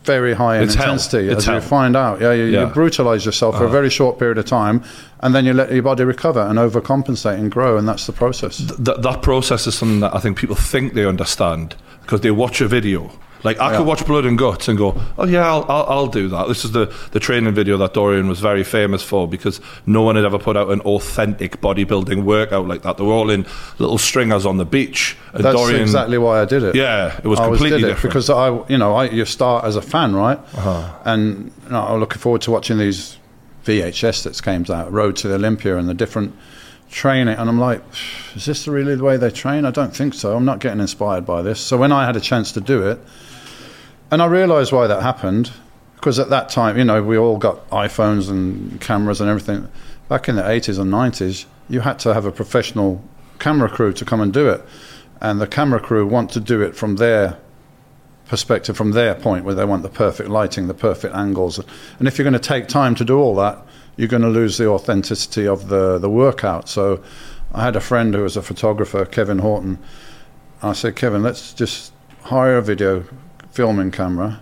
very 0.03 0.33
high 0.33 0.57
in 0.57 0.63
It's 0.63 0.75
intensity. 0.75 1.27
It's 1.29 1.39
as 1.39 1.45
hell. 1.45 1.55
you 1.55 1.61
find 1.61 1.95
out, 1.95 2.21
yeah, 2.21 2.31
you, 2.33 2.45
Yeah. 2.45 2.67
you 2.67 2.73
brutalize 2.73 3.25
yourself 3.25 3.57
for 3.57 3.65
a 3.65 3.69
very 3.69 3.89
short 3.89 4.17
period 4.19 4.37
of 4.37 4.45
time, 4.45 4.83
and 5.21 5.33
then 5.35 5.45
you 5.45 5.53
let 5.53 5.71
your 5.71 5.83
body 5.83 6.03
recover 6.03 6.41
and 6.41 6.57
overcompensate 6.59 7.35
and 7.39 7.51
grow, 7.51 7.77
and 7.77 7.87
that's 7.87 8.05
the 8.05 8.13
process. 8.13 8.57
Th- 8.57 8.97
that 8.99 9.21
process 9.21 9.67
is 9.67 9.75
something 9.75 9.99
that 10.01 10.15
I 10.15 10.19
think 10.19 10.37
people 10.37 10.55
think 10.55 10.93
they 10.93 11.05
understand 11.05 11.75
because 12.01 12.21
they 12.21 12.31
watch 12.31 12.61
a 12.61 12.67
video. 12.67 13.11
Like 13.43 13.59
I 13.59 13.71
Yeah. 13.71 13.77
could 13.77 13.88
watch 13.88 14.05
Blood 14.05 14.25
and 14.25 14.38
Guts 14.38 14.67
and 14.67 14.77
go, 14.77 14.95
"Oh 15.17 15.25
yeah, 15.25 15.45
I'll, 15.47 15.65
I'll, 15.67 15.85
I'll 15.89 16.07
do 16.07 16.27
that." 16.29 16.47
This 16.47 16.63
is 16.63 16.71
the 16.71 16.93
the 17.11 17.19
training 17.19 17.53
video 17.53 17.75
that 17.77 17.93
Dorian 17.93 18.27
was 18.27 18.39
very 18.39 18.63
famous 18.63 19.01
for 19.01 19.27
because 19.27 19.59
no 19.85 20.03
one 20.03 20.15
had 20.15 20.25
ever 20.25 20.38
put 20.38 20.55
out 20.55 20.69
an 20.69 20.81
authentic 20.81 21.59
bodybuilding 21.61 22.23
workout 22.23 22.67
like 22.67 22.83
that. 22.83 22.97
They 22.97 23.03
were 23.03 23.13
all 23.13 23.29
in 23.31 23.45
little 23.79 23.97
stringers 23.97 24.45
on 24.45 24.57
the 24.57 24.65
beach, 24.65 25.17
and 25.33 25.43
That's 25.43 25.55
Dorian. 25.57 25.81
exactly 25.81 26.17
why 26.19 26.41
I 26.41 26.45
did 26.45 26.61
it. 26.63 26.75
Yeah, 26.75 27.17
it 27.17 27.25
was 27.27 27.39
I 27.39 27.45
completely 27.47 27.79
did 27.79 27.85
it 27.85 27.93
different. 27.93 28.11
because 28.13 28.29
I, 28.29 28.49
you 28.67 28.77
know, 28.77 28.93
I 28.95 29.05
you 29.05 29.25
start 29.25 29.65
as 29.65 29.75
a 29.75 29.81
fan, 29.81 30.15
right? 30.15 30.37
Uh-huh. 30.55 30.91
And 31.05 31.51
you 31.65 31.71
know, 31.71 31.81
I'm 31.81 31.99
looking 31.99 32.19
forward 32.19 32.41
to 32.44 32.51
watching 32.51 32.77
these 32.77 33.17
VHS 33.65 34.23
that 34.23 34.41
came 34.41 34.65
out, 34.75 34.91
Road 34.91 35.15
to 35.17 35.27
the 35.27 35.35
Olympia, 35.35 35.77
and 35.77 35.87
the 35.89 35.94
different 35.94 36.33
training. 36.89 37.35
And 37.37 37.49
I'm 37.49 37.59
like, 37.59 37.81
is 38.35 38.45
this 38.45 38.67
really 38.67 38.95
the 38.95 39.03
way 39.03 39.17
they 39.17 39.29
train? 39.31 39.65
I 39.65 39.71
don't 39.71 39.95
think 39.95 40.13
so. 40.13 40.35
I'm 40.35 40.45
not 40.45 40.59
getting 40.59 40.79
inspired 40.79 41.25
by 41.25 41.41
this. 41.41 41.59
So 41.59 41.77
when 41.77 41.91
I 41.91 42.05
had 42.05 42.15
a 42.15 42.19
chance 42.19 42.51
to 42.53 42.61
do 42.61 42.87
it, 42.87 42.99
and 44.11 44.21
I 44.21 44.25
realised 44.25 44.71
why 44.73 44.87
that 44.87 45.01
happened, 45.01 45.51
because 45.95 46.19
at 46.19 46.29
that 46.29 46.49
time, 46.49 46.77
you 46.77 46.83
know, 46.83 47.01
we 47.01 47.17
all 47.17 47.37
got 47.37 47.67
iPhones 47.69 48.29
and 48.29 48.79
cameras 48.81 49.21
and 49.21 49.29
everything. 49.29 49.69
Back 50.09 50.27
in 50.27 50.35
the 50.35 50.41
80s 50.41 50.77
and 50.77 50.91
90s, 50.91 51.45
you 51.69 51.79
had 51.79 51.97
to 51.99 52.13
have 52.13 52.25
a 52.25 52.31
professional 52.31 53.01
camera 53.39 53.69
crew 53.69 53.93
to 53.93 54.03
come 54.03 54.19
and 54.19 54.33
do 54.33 54.49
it. 54.49 54.63
And 55.21 55.39
the 55.39 55.47
camera 55.47 55.79
crew 55.79 56.05
want 56.05 56.31
to 56.31 56.39
do 56.39 56.61
it 56.61 56.75
from 56.75 56.97
their 56.97 57.37
perspective, 58.25 58.75
from 58.75 58.91
their 58.91 59.15
point, 59.15 59.45
where 59.45 59.55
they 59.55 59.65
want 59.65 59.83
the 59.83 59.89
perfect 59.89 60.29
lighting, 60.29 60.67
the 60.67 60.73
perfect 60.73 61.15
angles. 61.15 61.59
And 61.99 62.07
if 62.07 62.17
you're 62.17 62.23
going 62.23 62.33
to 62.33 62.39
take 62.39 62.67
time 62.67 62.95
to 62.95 63.05
do 63.05 63.17
all 63.17 63.35
that, 63.35 63.65
you're 63.95 64.07
going 64.07 64.21
to 64.23 64.29
lose 64.29 64.57
the 64.57 64.67
authenticity 64.67 65.47
of 65.47 65.69
the, 65.69 65.97
the 65.99 66.09
workout. 66.09 66.67
So 66.67 67.01
I 67.53 67.63
had 67.63 67.75
a 67.75 67.81
friend 67.81 68.13
who 68.13 68.23
was 68.23 68.35
a 68.35 68.41
photographer, 68.41 69.05
Kevin 69.05 69.39
Horton. 69.39 69.79
I 70.61 70.73
said, 70.73 70.95
Kevin, 70.95 71.23
let's 71.23 71.53
just 71.53 71.93
hire 72.23 72.57
a 72.57 72.61
video 72.61 73.05
filming 73.51 73.92
camera. 73.92 74.42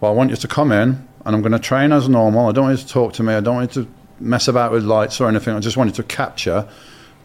But 0.00 0.10
I 0.10 0.12
want 0.12 0.30
you 0.30 0.36
to 0.36 0.48
come 0.48 0.72
in 0.72 1.06
and 1.24 1.34
I'm 1.34 1.42
going 1.42 1.52
to 1.52 1.58
train 1.58 1.92
as 1.92 2.08
normal. 2.08 2.48
I 2.48 2.52
don't 2.52 2.64
want 2.64 2.78
you 2.78 2.84
to 2.86 2.92
talk 2.92 3.12
to 3.14 3.22
me. 3.22 3.34
I 3.34 3.40
don't 3.40 3.56
want 3.56 3.76
you 3.76 3.84
to 3.84 3.90
mess 4.20 4.48
about 4.48 4.72
with 4.72 4.84
lights 4.84 5.20
or 5.20 5.28
anything. 5.28 5.54
I 5.54 5.60
just 5.60 5.76
want 5.76 5.90
you 5.90 5.96
to 5.96 6.02
capture 6.02 6.68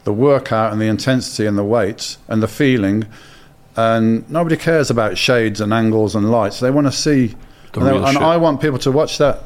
the 0.03 0.13
workout 0.13 0.71
and 0.71 0.81
the 0.81 0.85
intensity 0.85 1.45
and 1.45 1.57
the 1.57 1.63
weights 1.63 2.17
and 2.27 2.41
the 2.41 2.47
feeling. 2.47 3.05
And 3.75 4.29
nobody 4.29 4.57
cares 4.57 4.89
about 4.89 5.17
shades 5.17 5.61
and 5.61 5.73
angles 5.73 6.15
and 6.15 6.31
lights. 6.31 6.59
They 6.59 6.71
want 6.71 6.87
to 6.87 6.91
see. 6.91 7.35
The 7.73 7.81
and 7.81 7.87
they- 7.87 8.09
and. 8.09 8.17
I 8.17 8.37
want 8.37 8.61
people 8.61 8.79
to 8.79 8.91
watch 8.91 9.17
that 9.19 9.43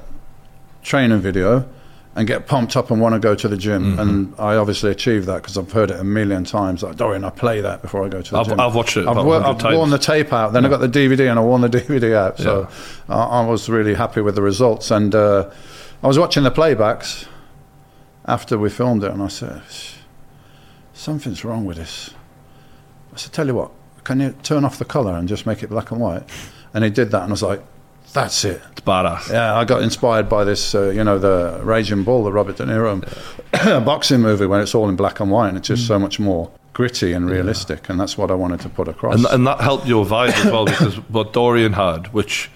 training 0.81 1.19
video 1.19 1.67
and 2.15 2.27
get 2.27 2.45
pumped 2.45 2.75
up 2.77 2.91
and 2.91 3.01
want 3.01 3.13
to 3.13 3.19
go 3.19 3.33
to 3.33 3.47
the 3.47 3.57
gym. 3.57 3.83
Mm-hmm. 3.83 3.99
And 3.99 4.35
I 4.37 4.55
obviously 4.55 4.91
achieved 4.91 5.25
that 5.27 5.41
because 5.41 5.57
I've 5.57 5.71
heard 5.71 5.89
it 5.89 5.99
a 5.99 6.03
million 6.03 6.43
times. 6.43 6.83
Like, 6.83 6.95
Dorian, 6.95 7.23
I 7.23 7.31
play 7.31 7.61
that 7.61 7.81
before 7.81 8.05
I 8.05 8.09
go 8.09 8.21
to 8.21 8.31
the 8.31 8.37
I've- 8.37 8.49
gym. 8.49 8.59
I've 8.59 8.75
watched 8.75 8.97
it 8.97 9.07
I've, 9.07 9.25
wor- 9.25 9.43
I've 9.43 9.63
worn 9.63 9.89
the 9.89 9.97
tape 9.97 10.31
out. 10.31 10.53
Then 10.53 10.63
I 10.65 10.69
got 10.69 10.77
the 10.79 10.87
DVD 10.87 11.29
and 11.29 11.39
I 11.39 11.41
worn 11.41 11.61
the 11.61 11.69
DVD 11.79 12.13
out. 12.15 12.37
So 12.37 12.67
I, 13.09 13.15
I 13.23 13.45
was 13.47 13.67
really 13.67 13.95
happy 13.95 14.21
with 14.21 14.35
the 14.35 14.43
results. 14.43 14.91
And 14.91 15.15
uh, 15.15 15.49
I 16.03 16.07
was 16.07 16.19
watching 16.19 16.43
the 16.43 16.51
playbacks 16.51 17.27
after 18.25 18.57
we 18.59 18.69
filmed 18.69 19.03
it, 19.03 19.11
and 19.11 19.21
I 19.21 19.27
said, 19.27 19.61
"Something's 20.93 21.43
wrong 21.43 21.65
with 21.65 21.77
this." 21.77 22.11
I 23.13 23.17
said, 23.17 23.33
"Tell 23.33 23.47
you 23.47 23.55
what, 23.55 23.71
can 24.03 24.19
you 24.19 24.35
turn 24.43 24.65
off 24.65 24.77
the 24.77 24.85
colour 24.85 25.13
and 25.17 25.27
just 25.27 25.45
make 25.45 25.63
it 25.63 25.69
black 25.69 25.91
and 25.91 25.99
white?" 25.99 26.23
And 26.73 26.83
he 26.83 26.89
did 26.89 27.11
that, 27.11 27.23
and 27.23 27.31
I 27.31 27.33
was 27.33 27.43
like, 27.43 27.61
"That's 28.13 28.45
it." 28.45 28.61
it's 28.71 28.81
badass. 28.81 29.31
Yeah, 29.31 29.55
I 29.55 29.65
got 29.65 29.81
inspired 29.81 30.27
by 30.29 30.43
this, 30.43 30.75
uh, 30.75 30.89
you 30.89 31.03
know, 31.03 31.17
the 31.17 31.59
Raging 31.63 32.03
Bull, 32.03 32.23
the 32.23 32.31
Robert 32.31 32.57
De 32.57 32.65
Niro 32.65 33.01
boxing 33.85 34.21
movie, 34.21 34.45
when 34.45 34.61
it's 34.61 34.75
all 34.75 34.89
in 34.89 34.95
black 34.95 35.19
and 35.19 35.31
white, 35.31 35.49
and 35.49 35.57
it's 35.57 35.67
just 35.67 35.87
so 35.87 35.99
much 35.99 36.19
more 36.19 36.51
gritty 36.73 37.13
and 37.13 37.29
realistic, 37.29 37.89
and 37.89 37.99
that's 37.99 38.17
what 38.17 38.31
I 38.31 38.33
wanted 38.33 38.59
to 38.61 38.69
put 38.69 38.87
across. 38.87 39.15
And, 39.15 39.25
and 39.25 39.47
that 39.47 39.61
helped 39.61 39.85
your 39.85 40.05
vibe 40.05 40.29
as 40.29 40.45
well 40.45 40.65
because 40.73 40.95
what 41.09 41.33
Dorian 41.33 41.73
had, 41.73 42.13
which 42.13 42.49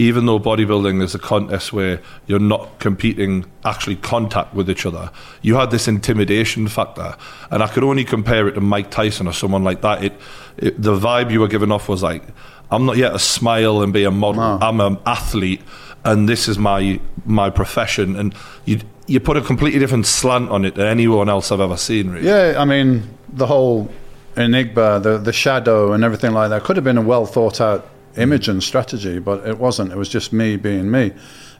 even 0.00 0.24
though 0.24 0.40
bodybuilding 0.40 1.02
is 1.02 1.14
a 1.14 1.18
contest 1.18 1.74
where 1.74 2.00
you're 2.26 2.38
not 2.38 2.78
competing 2.78 3.44
actually 3.66 3.96
contact 3.96 4.54
with 4.54 4.70
each 4.70 4.86
other, 4.86 5.10
you 5.42 5.56
had 5.56 5.70
this 5.70 5.86
intimidation 5.86 6.68
factor. 6.68 7.14
And 7.50 7.62
I 7.62 7.66
could 7.66 7.84
only 7.84 8.06
compare 8.06 8.48
it 8.48 8.52
to 8.52 8.62
Mike 8.62 8.90
Tyson 8.90 9.26
or 9.26 9.34
someone 9.34 9.62
like 9.62 9.82
that. 9.82 10.02
It, 10.02 10.14
it 10.56 10.80
the 10.80 10.96
vibe 10.96 11.30
you 11.30 11.40
were 11.40 11.48
giving 11.48 11.70
off 11.70 11.86
was 11.86 12.02
like, 12.02 12.22
I'm 12.70 12.86
not 12.86 12.96
yet 12.96 13.14
a 13.14 13.18
smile 13.18 13.82
and 13.82 13.92
be 13.92 14.04
a 14.04 14.10
model. 14.10 14.40
I'm 14.40 14.80
an 14.80 14.96
athlete, 15.04 15.60
and 16.02 16.26
this 16.26 16.48
is 16.48 16.58
my 16.58 16.98
my 17.26 17.50
profession. 17.50 18.16
And 18.16 18.34
you 18.64 18.80
you 19.06 19.20
put 19.20 19.36
a 19.36 19.42
completely 19.42 19.80
different 19.80 20.06
slant 20.06 20.48
on 20.48 20.64
it 20.64 20.76
than 20.76 20.86
anyone 20.86 21.28
else 21.28 21.52
I've 21.52 21.60
ever 21.60 21.76
seen. 21.76 22.08
Really. 22.08 22.26
Yeah, 22.26 22.54
I 22.56 22.64
mean, 22.64 23.02
the 23.30 23.46
whole 23.46 23.90
enigma, 24.34 24.98
the 24.98 25.18
the 25.18 25.32
shadow, 25.34 25.92
and 25.92 26.04
everything 26.04 26.32
like 26.32 26.48
that 26.48 26.64
could 26.64 26.76
have 26.76 26.84
been 26.84 26.96
a 26.96 27.02
well 27.02 27.26
thought 27.26 27.60
out 27.60 27.86
image 28.16 28.48
and 28.48 28.62
strategy, 28.62 29.18
but 29.18 29.46
it 29.46 29.58
wasn't. 29.58 29.92
It 29.92 29.96
was 29.96 30.08
just 30.08 30.32
me 30.32 30.56
being 30.56 30.90
me, 30.90 31.12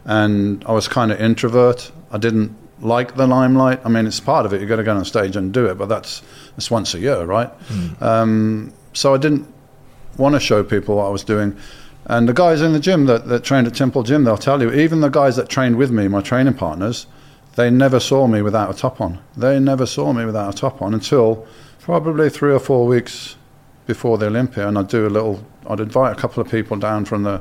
and 0.04 0.64
I 0.66 0.72
was 0.72 0.88
kind 0.88 1.12
of 1.12 1.20
introvert. 1.20 1.90
I 2.10 2.18
didn't 2.18 2.56
like 2.80 3.16
the 3.16 3.26
limelight. 3.26 3.80
I 3.84 3.88
mean, 3.88 4.06
it's 4.06 4.20
part 4.20 4.46
of 4.46 4.52
it. 4.52 4.60
You've 4.60 4.68
got 4.68 4.76
to 4.76 4.82
go 4.82 4.96
on 4.96 5.04
stage 5.04 5.36
and 5.36 5.52
do 5.52 5.66
it, 5.66 5.76
but 5.76 5.88
that's 5.88 6.22
that's 6.56 6.70
once 6.70 6.94
a 6.94 6.98
year, 6.98 7.24
right? 7.24 7.50
Um, 8.02 8.72
so 8.92 9.14
I 9.14 9.18
didn't 9.18 9.46
want 10.16 10.34
to 10.34 10.40
show 10.40 10.62
people 10.64 10.96
what 10.96 11.06
I 11.06 11.10
was 11.10 11.24
doing. 11.24 11.56
And 12.06 12.28
the 12.28 12.32
guys 12.32 12.60
in 12.60 12.72
the 12.72 12.80
gym 12.80 13.06
that, 13.06 13.28
that 13.28 13.44
trained 13.44 13.66
at 13.66 13.74
Temple 13.74 14.02
Gym, 14.02 14.24
they'll 14.24 14.36
tell 14.36 14.60
you, 14.60 14.72
even 14.72 15.00
the 15.00 15.08
guys 15.10 15.36
that 15.36 15.48
trained 15.48 15.76
with 15.76 15.90
me, 15.90 16.08
my 16.08 16.20
training 16.20 16.54
partners, 16.54 17.06
they 17.54 17.70
never 17.70 18.00
saw 18.00 18.26
me 18.26 18.42
without 18.42 18.74
a 18.74 18.76
top 18.76 19.00
on. 19.00 19.20
They 19.36 19.60
never 19.60 19.86
saw 19.86 20.12
me 20.12 20.24
without 20.24 20.52
a 20.52 20.56
top 20.56 20.82
on 20.82 20.94
until 20.94 21.46
probably 21.80 22.30
three 22.30 22.52
or 22.52 22.58
four 22.58 22.86
weeks 22.86 23.36
before 23.86 24.18
the 24.18 24.26
Olympia. 24.26 24.68
And 24.68 24.78
I'd 24.78 24.88
do 24.88 25.06
a 25.06 25.08
little, 25.08 25.44
I'd 25.68 25.80
invite 25.80 26.16
a 26.16 26.20
couple 26.20 26.42
of 26.42 26.50
people 26.50 26.76
down 26.76 27.04
from 27.04 27.22
the 27.22 27.40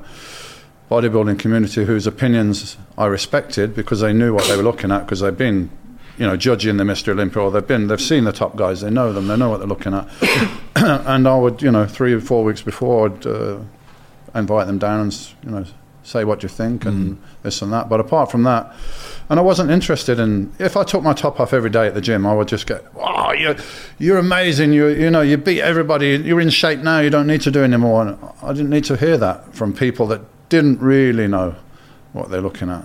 bodybuilding 0.90 1.38
community 1.38 1.86
whose 1.86 2.08
opinions 2.08 2.78
I 2.98 3.06
respected 3.06 3.76
because 3.76 4.00
they 4.00 4.14
knew 4.14 4.34
what 4.34 4.48
they 4.48 4.58
were 4.58 4.64
looking 4.64 4.92
at 4.92 5.02
because 5.02 5.20
they've 5.20 5.38
been, 5.38 5.70
you 6.18 6.26
know, 6.26 6.36
judging 6.36 6.78
the 6.78 6.84
Mr. 6.84 7.10
Olympia 7.10 7.44
or 7.44 7.52
they've 7.52 7.66
been, 7.66 7.88
they've 7.88 8.02
seen 8.02 8.24
the 8.24 8.32
top 8.32 8.56
guys, 8.56 8.82
they 8.82 8.90
know 8.90 9.14
them, 9.14 9.28
they 9.28 9.38
know 9.38 9.50
what 9.50 9.60
they're 9.60 9.68
looking 9.68 9.94
at. 9.94 10.08
and 10.76 11.28
I 11.28 11.36
would, 11.38 11.62
you 11.62 11.72
know, 11.72 11.86
three 11.86 12.14
or 12.14 12.22
four 12.22 12.44
weeks 12.44 12.62
before, 12.62 13.08
I'd 13.08 13.26
uh, 13.28 13.60
invite 14.34 14.68
them 14.68 14.80
down 14.80 15.02
and, 15.02 15.34
you 15.44 15.52
know, 15.52 15.66
say 16.04 16.24
what 16.24 16.42
you 16.42 16.50
think 16.50 16.86
and 16.86 17.22
this 17.44 17.62
and 17.62 17.72
that. 17.72 17.88
But 17.88 18.00
apart 18.00 18.32
from 18.32 18.44
that, 18.44 18.74
and 19.30 19.40
I 19.40 19.44
wasn't 19.44 19.70
interested 19.70 20.20
in. 20.20 20.52
If 20.58 20.76
I 20.76 20.84
took 20.84 21.04
my 21.04 21.14
top 21.14 21.40
off 21.40 21.54
every 21.54 21.70
day 21.70 21.86
at 21.88 21.94
the 21.94 22.02
gym, 22.02 22.26
I 22.26 22.34
would 22.34 22.48
just 22.48 22.66
go, 22.66 22.80
"Wow, 22.94 23.32
you're 23.32 23.56
you're 24.00 24.18
amazing! 24.18 24.74
You 24.74 24.88
you 24.88 25.10
know 25.10 25.22
you 25.22 25.38
beat 25.38 25.62
everybody. 25.62 26.18
You're 26.18 26.42
in 26.42 26.50
shape 26.50 26.80
now. 26.80 27.00
You 27.00 27.10
don't 27.10 27.28
need 27.28 27.42
to 27.42 27.52
do 27.52 27.64
anymore." 27.64 28.02
And 28.08 28.18
I 28.42 28.54
didn't 28.54 28.72
need 28.72 28.86
to 28.86 28.98
hear 28.98 29.18
that 29.18 29.54
from 29.54 29.74
people 29.74 30.08
that 30.08 30.22
didn't 30.50 30.82
really 30.82 31.28
know 31.28 31.56
what 32.14 32.30
they're 32.32 32.42
looking 32.42 32.70
at. 32.70 32.84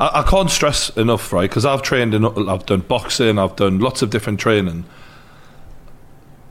I, 0.00 0.20
I 0.20 0.22
can't 0.22 0.50
stress 0.50 0.90
enough, 0.90 1.32
right? 1.32 1.48
Because 1.48 1.64
I've 1.64 1.82
trained 1.82 2.14
in, 2.14 2.24
I've 2.24 2.66
done 2.66 2.80
boxing, 2.80 3.38
I've 3.38 3.54
done 3.54 3.78
lots 3.78 4.02
of 4.02 4.10
different 4.10 4.40
training. 4.40 4.84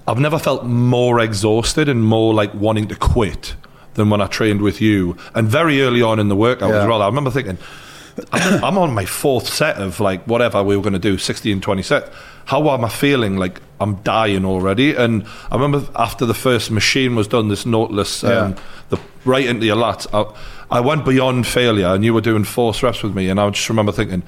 I've 0.07 0.19
never 0.19 0.37
felt 0.37 0.65
more 0.65 1.19
exhausted 1.19 1.87
and 1.87 2.03
more 2.03 2.33
like 2.33 2.53
wanting 2.53 2.87
to 2.89 2.95
quit 2.95 3.55
than 3.93 4.09
when 4.09 4.21
I 4.21 4.27
trained 4.27 4.61
with 4.61 4.81
you. 4.81 5.17
And 5.33 5.47
very 5.47 5.81
early 5.81 6.01
on 6.01 6.19
in 6.19 6.27
the 6.27 6.35
workout 6.35 6.71
as 6.71 6.87
well, 6.87 7.01
I 7.01 7.05
remember 7.05 7.29
thinking, 7.31 7.57
I'm, 8.31 8.63
I'm 8.63 8.77
on 8.77 8.93
my 8.93 9.05
fourth 9.05 9.47
set 9.47 9.77
of 9.77 9.99
like 9.99 10.23
whatever 10.25 10.63
we 10.63 10.75
were 10.75 10.83
going 10.83 10.93
to 10.93 10.99
do, 10.99 11.17
16, 11.17 11.61
20 11.61 11.81
sets. 11.81 12.09
How 12.45 12.69
am 12.71 12.83
I 12.85 12.89
feeling? 12.89 13.37
Like 13.37 13.61
I'm 13.79 13.95
dying 14.03 14.45
already. 14.45 14.95
And 14.95 15.25
I 15.51 15.55
remember 15.55 15.87
after 15.95 16.25
the 16.25 16.33
first 16.33 16.71
machine 16.71 17.15
was 17.15 17.27
done, 17.27 17.47
this 17.47 17.65
Nautilus, 17.65 18.23
um, 18.23 18.29
Yeah. 18.29 18.59
the 18.89 18.99
right 19.25 19.45
into 19.45 19.65
your 19.65 19.77
lats. 19.77 20.07
I, 20.13 20.33
I 20.69 20.79
went 20.79 21.05
beyond 21.05 21.45
failure, 21.47 21.87
and 21.87 22.03
you 22.03 22.13
were 22.13 22.21
doing 22.21 22.43
force 22.43 22.81
reps 22.83 23.03
with 23.03 23.15
me, 23.15 23.29
and 23.29 23.39
I 23.39 23.49
just 23.51 23.69
remember 23.69 23.91
thinking, 23.91 24.23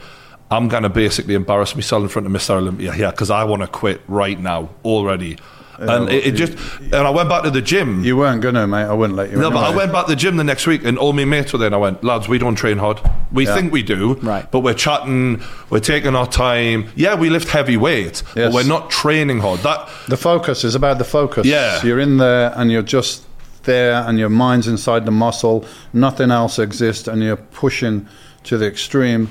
I'm 0.52 0.68
going 0.68 0.84
to 0.84 0.90
basically 0.90 1.34
embarrass 1.34 1.74
myself 1.76 2.04
in 2.04 2.10
front 2.10 2.28
of 2.28 2.32
Mr. 2.32 2.52
Olympia 2.52 2.94
here 2.94 3.10
because 3.12 3.32
I 3.32 3.44
want 3.46 3.64
to 3.64 3.68
quit 3.68 4.02
right 4.08 4.40
now 4.40 4.70
already. 4.86 5.38
And 5.80 6.10
it, 6.10 6.28
it 6.28 6.32
just, 6.34 6.54
and 6.82 6.96
I 6.96 7.10
went 7.10 7.30
back 7.30 7.44
to 7.44 7.52
the 7.52 7.62
gym. 7.62 8.04
You 8.04 8.18
weren't 8.18 8.42
gonna, 8.42 8.66
mate. 8.68 8.84
I 8.86 8.94
wouldn't 8.94 9.18
let 9.18 9.32
you. 9.32 9.38
No, 9.38 9.50
but 9.52 9.64
I 9.64 9.76
went 9.76 9.92
back 9.92 10.06
to 10.06 10.12
the 10.12 10.16
gym 10.16 10.38
the 10.38 10.44
next 10.44 10.68
week, 10.68 10.84
and 10.86 10.98
all 10.98 11.14
my 11.14 11.26
mates 11.26 11.54
were 11.54 11.60
there. 11.60 11.68
And 11.68 11.76
I 11.76 11.80
went, 11.80 12.04
lads, 12.04 12.28
we 12.28 12.38
don't 12.38 12.56
train 12.56 12.78
hard. 12.78 13.00
We 13.32 13.46
Yeah. 13.46 13.56
think 13.56 13.72
we 13.74 13.84
do, 13.84 14.14
Right. 14.22 14.50
But 14.52 14.60
we're 14.60 14.74
chatting, 14.74 15.42
we're 15.70 15.80
taking 15.80 16.16
our 16.16 16.28
time. 16.28 16.90
Yeah, 16.96 17.16
we 17.16 17.30
lift 17.30 17.50
heavy 17.50 17.78
weight, 17.78 18.24
but 18.34 18.40
Yes. 18.40 18.54
we're 18.54 18.64
not 18.68 18.90
training 18.90 19.40
hard. 19.40 19.60
That 19.62 19.90
The 20.08 20.18
focus 20.18 20.64
is 20.64 20.76
about 20.76 20.98
the 20.98 21.04
focus. 21.04 21.46
Yeah. 21.46 21.82
You're 21.84 22.00
in 22.00 22.18
there 22.18 22.54
and 22.56 22.72
you're 22.72 22.82
just 22.82 23.24
there 23.64 24.04
and 24.08 24.20
your 24.20 24.30
mind's 24.30 24.68
inside 24.68 25.06
the 25.06 25.12
muscle. 25.12 25.66
Nothing 25.92 26.32
else 26.32 26.60
exists 26.60 27.08
and 27.08 27.22
you're 27.24 27.36
pushing 27.36 28.08
to 28.44 28.58
the 28.58 28.68
extreme. 28.68 29.30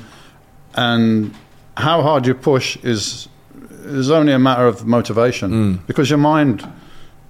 And 0.74 1.32
how 1.76 2.02
hard 2.02 2.26
you 2.26 2.34
push 2.34 2.76
is 2.82 3.28
is 3.84 4.10
only 4.10 4.32
a 4.32 4.38
matter 4.38 4.66
of 4.66 4.86
motivation 4.86 5.50
mm. 5.50 5.86
because 5.86 6.10
your 6.10 6.18
mind 6.18 6.66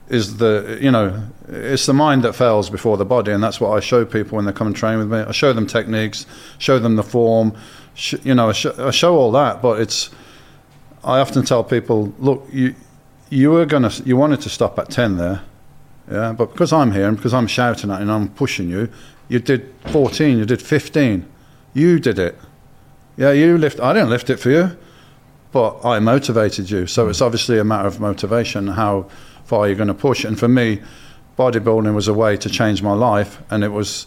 is 0.09 0.37
the 0.37 0.79
you 0.81 0.91
know 0.91 1.23
it's 1.49 1.87
the 1.87 1.95
mind 1.95 2.23
that 2.25 2.35
fails 2.35 2.69
before 2.69 2.97
the 2.97 3.05
body 3.05 3.33
and 3.33 3.43
that's 3.43 3.61
what 3.61 3.71
I 3.71 3.81
show 3.81 4.05
people 4.05 4.37
when 4.37 4.45
they 4.45 4.53
come 4.53 4.67
and 4.67 4.77
train 4.77 4.99
with 4.99 5.11
me. 5.11 5.19
I 5.19 5.33
show 5.33 5.53
them 5.53 5.67
techniques 5.67 6.27
show 6.59 6.79
them 6.79 6.97
the 6.97 7.03
form 7.03 7.55
sh- 7.95 8.17
you 8.23 8.35
know 8.35 8.51
I, 8.51 8.53
sh- 8.53 8.79
I 8.79 8.91
show 8.91 9.17
all 9.17 9.33
that 9.33 9.63
but 9.63 9.81
it's 9.81 10.11
I 11.03 11.21
often 11.21 11.45
tell 11.45 11.65
people 11.65 12.13
look 12.19 12.47
you 12.53 12.75
you 13.31 13.51
were 13.51 13.67
gonna 13.67 13.91
you 14.05 14.17
wanted 14.17 14.41
to 14.43 14.51
stop 14.51 14.79
at 14.79 14.91
10 14.91 15.17
there 15.17 15.43
yeah 16.11 16.33
but 16.33 16.53
because 16.53 16.73
I'm 16.73 16.93
here 16.93 17.09
and 17.09 17.17
because 17.17 17.33
I'm 17.33 17.47
shouting 17.47 17.91
at 17.91 17.97
you 17.97 18.03
and 18.03 18.13
I'm 18.13 18.29
pushing 18.29 18.69
you 18.69 18.91
you 19.29 19.39
did 19.39 19.73
14 19.87 20.39
you 20.39 20.45
did 20.45 20.61
15 20.61 21.27
you 21.73 21.99
did 21.99 22.19
it. 22.19 22.39
Yeah 23.17 23.33
you 23.33 23.57
lift 23.57 23.81
I 23.81 23.95
didn't 23.95 24.11
lift 24.11 24.29
it 24.29 24.37
for 24.39 24.51
you 24.51 24.77
but 25.55 25.85
I 25.85 26.01
motivated 26.01 26.69
you. 26.69 26.89
So 26.89 27.09
it's 27.09 27.21
obviously 27.21 27.61
a 27.61 27.65
matter 27.65 27.87
of 27.87 28.01
motivation, 28.01 28.67
how 28.67 29.09
far 29.45 29.69
you're 29.69 29.77
going 29.77 29.87
to 29.87 29.95
push. 29.95 30.25
And 30.25 30.37
for 30.37 30.49
me, 30.49 30.83
bodybuilding 31.39 31.95
was 31.95 32.09
a 32.09 32.13
way 32.13 32.37
to 32.39 32.51
change 32.51 32.83
my 32.83 32.93
life, 32.93 33.39
and 33.51 33.63
it 33.63 33.69
was 33.69 34.07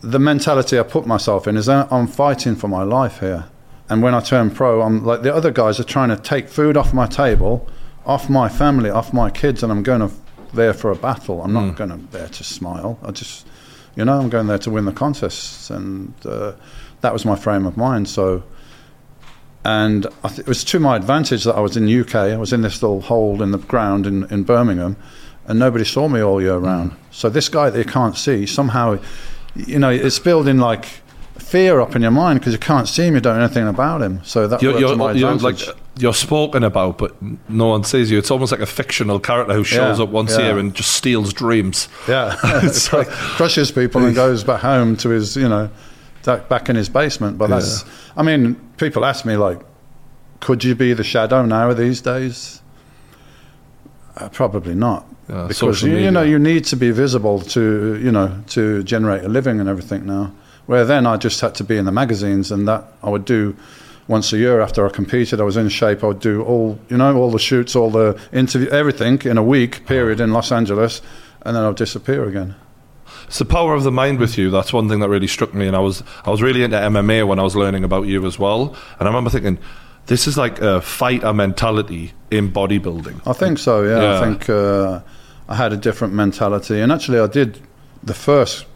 the 0.00 0.20
mentality 0.20 0.78
I 0.78 0.84
put 0.84 1.06
myself 1.06 1.48
in 1.48 1.56
is 1.56 1.66
that 1.66 1.92
I'm 1.92 2.06
fighting 2.06 2.54
for 2.54 2.68
my 2.68 2.84
life 2.84 3.18
here. 3.18 3.46
And 3.88 4.00
when 4.00 4.14
I 4.14 4.20
turn 4.20 4.52
pro, 4.52 4.82
I'm 4.82 5.04
like 5.04 5.22
the 5.22 5.34
other 5.34 5.50
guys 5.50 5.80
are 5.80 5.84
trying 5.84 6.10
to 6.10 6.16
take 6.16 6.48
food 6.48 6.76
off 6.76 6.94
my 6.94 7.06
table, 7.06 7.68
off 8.06 8.30
my 8.30 8.48
family, 8.48 8.90
off 8.90 9.12
my 9.12 9.28
kids, 9.28 9.64
and 9.64 9.72
I'm 9.72 9.82
going 9.82 10.08
to 10.08 10.14
there 10.54 10.72
for 10.72 10.92
a 10.92 10.96
battle. 10.96 11.42
I'm 11.42 11.52
not 11.52 11.74
going 11.74 11.90
to 11.90 11.96
there 12.12 12.28
to 12.28 12.44
smile. 12.44 12.96
I 13.02 13.10
just, 13.10 13.44
you 13.96 14.04
know, 14.04 14.20
I'm 14.20 14.28
going 14.28 14.46
there 14.46 14.58
to 14.58 14.70
win 14.70 14.84
the 14.84 14.92
contests, 14.92 15.68
and 15.68 16.14
uh, 16.24 16.52
that 17.00 17.12
was 17.12 17.24
my 17.24 17.34
frame 17.34 17.66
of 17.66 17.76
mind. 17.76 18.08
So 18.08 18.44
and 19.64 20.06
I 20.24 20.28
th- 20.28 20.40
it 20.40 20.48
was 20.48 20.64
to 20.64 20.80
my 20.80 20.96
advantage 20.96 21.44
that 21.44 21.54
I 21.54 21.60
was 21.60 21.76
in 21.76 21.86
the 21.86 22.00
UK. 22.00 22.14
I 22.14 22.36
was 22.36 22.52
in 22.52 22.62
this 22.62 22.82
little 22.82 23.00
hole 23.00 23.42
in 23.42 23.52
the 23.52 23.58
ground 23.58 24.06
in, 24.06 24.24
in 24.24 24.42
Birmingham, 24.42 24.96
and 25.46 25.58
nobody 25.58 25.84
saw 25.84 26.08
me 26.08 26.20
all 26.20 26.40
year 26.40 26.56
round. 26.56 26.92
Mm. 26.92 26.96
So 27.10 27.28
this 27.28 27.48
guy 27.48 27.70
that 27.70 27.78
you 27.78 27.84
can't 27.90 28.16
see 28.16 28.46
somehow, 28.46 28.98
you 29.54 29.78
know, 29.78 29.90
it's 29.90 30.18
building 30.18 30.58
like 30.58 30.86
fear 31.38 31.80
up 31.80 31.94
in 31.94 32.02
your 32.02 32.10
mind 32.10 32.40
because 32.40 32.52
you 32.52 32.58
can't 32.58 32.88
see 32.88 33.04
him, 33.04 33.14
you 33.14 33.20
don't 33.20 33.36
know 33.36 33.44
anything 33.44 33.68
about 33.68 34.02
him. 34.02 34.20
So 34.24 34.48
that 34.48 34.62
you're, 34.62 34.72
worked 34.72 34.88
to 34.88 34.96
my 34.96 35.12
you're, 35.12 35.30
you're 35.30 35.38
like 35.38 35.60
you're 35.98 36.14
spoken 36.14 36.64
about, 36.64 36.98
but 36.98 37.14
no 37.48 37.68
one 37.68 37.84
sees 37.84 38.10
you. 38.10 38.18
It's 38.18 38.30
almost 38.30 38.52
like 38.52 38.60
a 38.60 38.66
fictional 38.66 39.20
character 39.20 39.54
who 39.54 39.64
shows 39.64 39.98
Yeah, 39.98 40.04
up 40.04 40.10
once 40.10 40.32
yeah. 40.32 40.38
a 40.38 40.42
year 40.44 40.58
and 40.58 40.74
just 40.74 40.92
steals 40.92 41.32
dreams. 41.32 41.88
yeah, 42.08 42.36
it's 42.64 42.92
like 42.92 43.08
crushes 43.08 43.70
people 43.70 44.04
and 44.04 44.14
goes 44.24 44.42
back 44.42 44.60
home 44.60 44.96
to 44.98 45.10
his, 45.10 45.36
you 45.36 45.48
know, 45.48 45.70
back 46.24 46.68
in 46.68 46.76
his 46.76 46.88
basement. 46.88 47.36
But 47.38 47.50
that's, 47.50 47.84
I 48.16 48.22
mean, 48.22 48.58
people 48.82 49.04
ask 49.04 49.24
me 49.24 49.36
like, 49.36 49.60
could 50.40 50.64
you 50.64 50.74
be 50.74 50.92
the 50.92 51.04
shadow 51.04 51.44
now 51.46 51.72
these 51.72 52.00
days? 52.00 52.60
Uh, 54.16 54.28
probably 54.28 54.74
not, 54.74 55.06
Yeah, 55.28 55.46
because 55.46 55.82
you, 55.82 55.96
you 55.96 56.10
know 56.10 56.22
you 56.22 56.38
need 56.38 56.64
to 56.64 56.76
be 56.76 56.90
visible 56.90 57.40
to 57.56 57.98
you 58.02 58.12
know 58.12 58.28
to 58.48 58.82
generate 58.82 59.24
a 59.24 59.28
living 59.28 59.60
and 59.60 59.68
everything 59.68 60.04
now. 60.04 60.32
Where 60.66 60.84
then 60.84 61.06
I 61.06 61.16
just 61.16 61.40
had 61.40 61.54
to 61.54 61.64
be 61.64 61.76
in 61.78 61.86
the 61.86 61.92
magazines, 61.92 62.52
and 62.52 62.68
that 62.68 62.84
I 63.02 63.08
would 63.08 63.24
do 63.24 63.56
once 64.08 64.32
a 64.32 64.36
year 64.36 64.60
after 64.60 64.84
I 64.86 64.90
competed. 64.90 65.40
I 65.40 65.44
was 65.44 65.56
in 65.56 65.68
shape. 65.70 66.04
I 66.04 66.08
would 66.08 66.20
do 66.20 66.42
all 66.42 66.78
you 66.90 66.98
know 66.98 67.16
all 67.16 67.30
the 67.30 67.38
shoots, 67.38 67.74
all 67.74 67.90
the 67.90 68.18
interview, 68.32 68.68
everything 68.68 69.22
in 69.22 69.38
a 69.38 69.42
week 69.42 69.86
period 69.86 70.20
in 70.20 70.32
Los 70.32 70.52
Angeles, 70.52 71.00
and 71.42 71.56
then 71.56 71.64
I'd 71.64 71.76
disappear 71.76 72.24
again. 72.28 72.54
It's 73.32 73.38
the 73.38 73.46
power 73.46 73.72
of 73.74 73.82
the 73.82 73.90
mind 73.90 74.18
with 74.18 74.36
you. 74.36 74.50
That's 74.50 74.74
one 74.74 74.90
thing 74.90 75.00
that 75.00 75.08
really 75.08 75.26
struck 75.26 75.54
me. 75.54 75.66
And 75.66 75.74
I 75.74 75.78
was 75.78 76.02
I 76.26 76.30
was 76.30 76.42
really 76.42 76.62
into 76.64 76.76
MMA 76.76 77.26
when 77.26 77.38
I 77.38 77.42
was 77.42 77.56
learning 77.56 77.82
about 77.82 78.06
you 78.06 78.26
as 78.26 78.38
well. 78.38 78.76
And 78.98 79.08
I 79.08 79.10
remember 79.10 79.30
thinking, 79.30 79.58
this 80.04 80.26
is 80.26 80.36
like 80.36 80.60
a 80.60 80.82
fighter 80.82 81.32
mentality 81.32 82.12
in 82.30 82.52
bodybuilding. 82.52 83.26
I 83.26 83.32
think 83.32 83.58
so. 83.58 83.84
Yeah, 83.84 84.02
Yeah. 84.02 84.20
I 84.20 84.24
think 84.24 84.50
uh, 84.50 85.00
I 85.48 85.54
had 85.54 85.72
a 85.72 85.78
different 85.78 86.12
mentality, 86.12 86.78
and 86.82 86.92
actually, 86.92 87.20
I 87.20 87.26
did 87.26 87.58
the 88.02 88.12
first 88.12 88.66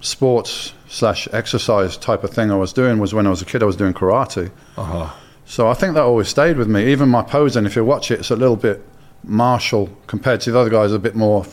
sports 0.00 0.72
slash 0.88 1.28
exercise 1.32 1.96
type 1.96 2.24
of 2.24 2.30
thing 2.30 2.50
I 2.50 2.56
was 2.56 2.72
doing 2.72 2.98
was 2.98 3.14
when 3.14 3.26
I 3.26 3.30
was 3.30 3.42
a 3.42 3.44
kid. 3.44 3.62
I 3.62 3.66
was 3.66 3.76
doing 3.76 3.94
karate, 3.94 4.50
Uh-huh. 4.76 5.08
so 5.44 5.68
I 5.68 5.74
think 5.74 5.94
that 5.94 6.02
always 6.02 6.28
stayed 6.28 6.56
with 6.56 6.66
me. 6.68 6.90
Even 6.92 7.08
my 7.08 7.22
posing, 7.22 7.64
if 7.66 7.76
you 7.76 7.84
watch 7.84 8.10
it, 8.10 8.20
it's 8.20 8.30
a 8.30 8.36
little 8.36 8.56
bit 8.56 8.82
martial 9.24 9.88
compared 10.08 10.40
to 10.42 10.52
the 10.52 10.58
other 10.58 10.70
guys. 10.70 10.92
A 10.92 10.98
bit 10.98 11.14
more 11.14 11.44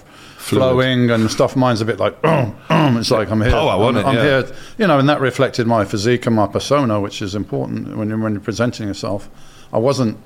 flowing 0.45 1.09
and 1.09 1.29
stuff. 1.31 1.55
Mine's 1.55 1.81
a 1.81 1.85
bit 1.85 1.99
like 1.99 2.15
it's 2.23 3.11
like 3.11 3.29
I'm 3.31 3.41
here. 3.41 3.51
Power, 3.51 3.83
I'm, 3.85 3.97
it? 3.97 4.05
I'm 4.05 4.15
Yeah. 4.15 4.23
here, 4.23 4.55
you 4.77 4.87
know, 4.87 4.99
and 4.99 5.09
that 5.09 5.19
reflected 5.21 5.65
my 5.67 5.85
physique 5.85 6.25
and 6.25 6.35
my 6.35 6.47
persona, 6.47 6.99
which 6.99 7.21
is 7.21 7.35
important 7.35 7.97
when 7.97 8.09
you're, 8.09 8.17
when 8.17 8.33
you're 8.33 8.41
presenting 8.41 8.87
yourself. 8.87 9.29
I 9.73 9.79
wasn't 9.79 10.17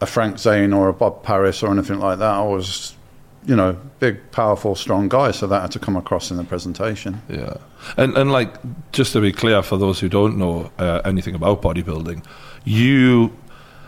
a 0.00 0.06
Frank 0.06 0.38
Zane 0.38 0.72
or 0.72 0.88
a 0.88 0.92
Bob 0.92 1.22
Paris 1.22 1.62
or 1.62 1.70
anything 1.70 1.98
like 1.98 2.18
that. 2.18 2.34
I 2.34 2.42
was, 2.42 2.94
you 3.46 3.54
know, 3.54 3.76
big, 4.00 4.30
powerful, 4.32 4.74
strong 4.74 5.08
guy, 5.08 5.30
so 5.30 5.46
that 5.46 5.60
had 5.60 5.70
to 5.72 5.78
come 5.78 5.96
across 5.96 6.30
in 6.30 6.36
the 6.38 6.44
presentation. 6.44 7.20
Yeah, 7.28 7.54
and 7.96 8.16
and 8.16 8.32
like 8.32 8.54
just 8.92 9.12
to 9.12 9.20
be 9.20 9.32
clear 9.32 9.62
for 9.62 9.76
those 9.76 10.00
who 10.00 10.08
don't 10.08 10.38
know 10.38 10.70
uh, 10.78 11.02
anything 11.04 11.34
about 11.34 11.60
bodybuilding, 11.60 12.24
you, 12.64 13.30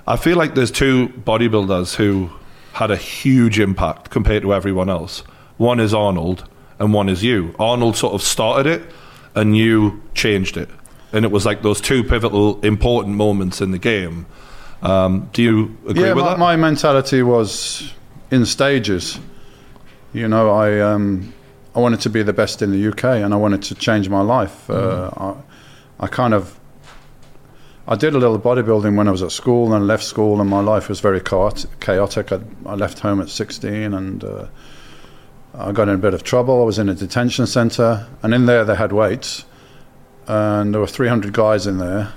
I 0.07 0.17
feel 0.17 0.37
like 0.37 0.55
there's 0.55 0.71
two 0.71 1.09
bodybuilders 1.09 1.95
who 1.97 2.31
had 2.75 2.91
a 2.91 2.97
huge 2.97 3.59
impact 3.59 4.11
compared 4.11 4.43
to 4.43 4.53
everyone 4.53 4.91
else. 4.91 5.23
One 5.57 5.81
is 5.81 5.95
Arnold, 5.95 6.49
and 6.79 6.93
one 6.93 7.09
is 7.09 7.23
you. 7.23 7.55
Arnold 7.59 7.97
sort 7.97 8.15
of 8.15 8.23
started 8.23 8.67
it, 8.67 8.83
and 9.35 9.57
you 9.57 10.03
changed 10.15 10.57
it, 10.57 10.69
and 11.13 11.25
it 11.25 11.31
was 11.31 11.47
like 11.47 11.63
those 11.63 11.81
two 11.81 12.05
pivotal, 12.05 12.61
important 12.61 13.17
moments 13.17 13.61
in 13.61 13.71
the 13.71 13.79
game. 13.79 14.27
Um, 14.83 15.31
do 15.33 15.43
you 15.43 15.77
agree 15.89 16.05
yeah, 16.05 16.13
with 16.13 16.25
my, 16.25 16.31
that? 16.31 16.39
my 16.39 16.57
mentality 16.57 17.23
was 17.23 17.93
in 18.31 18.45
stages. 18.45 19.19
You 20.13 20.29
know, 20.29 20.51
I 20.51 20.81
um, 20.81 21.33
I 21.75 21.81
wanted 21.81 22.01
to 22.01 22.11
be 22.11 22.23
the 22.23 22.33
best 22.33 22.63
in 22.63 22.73
the 22.73 22.89
UK, 22.89 23.05
and 23.05 23.33
I 23.33 23.37
wanted 23.37 23.63
to 23.65 23.75
change 23.75 24.09
my 24.09 24.23
life. 24.23 24.69
Uh, 24.69 25.11
I, 25.17 25.35
I 26.01 26.07
kind 26.07 26.35
of 26.35 26.59
I 27.89 27.95
did 27.95 28.15
a 28.15 28.19
little 28.19 28.39
bodybuilding 28.39 28.97
when 28.97 29.09
I 29.09 29.11
was 29.11 29.23
at 29.23 29.33
school, 29.33 29.73
and 29.73 29.87
left 29.87 30.05
school, 30.05 30.41
and 30.41 30.51
my 30.51 30.61
life 30.61 30.89
was 30.89 31.01
very 31.01 31.21
chaotic. 31.21 32.33
I, 32.33 32.41
I 32.67 32.75
left 32.75 32.99
home 32.99 33.21
at 33.21 33.29
16, 33.29 33.95
and 33.95 34.25
uh, 34.25 34.47
I 35.59 35.73
got 35.73 35.89
in 35.89 35.95
a 35.95 35.99
bit 35.99 36.13
of 36.13 36.23
trouble. 36.23 36.61
I 36.61 36.65
was 36.65 36.79
in 36.79 36.89
a 36.89 36.95
detention 36.95 37.47
centre, 37.47 38.07
and 38.23 38.35
in 38.35 38.47
there 38.47 38.65
they 38.65 38.75
had 38.75 38.93
weights, 38.93 39.45
and 40.27 40.75
there 40.75 40.81
were 40.81 40.87
300 40.87 41.33
guys 41.33 41.67
in 41.67 41.79
there. 41.79 42.13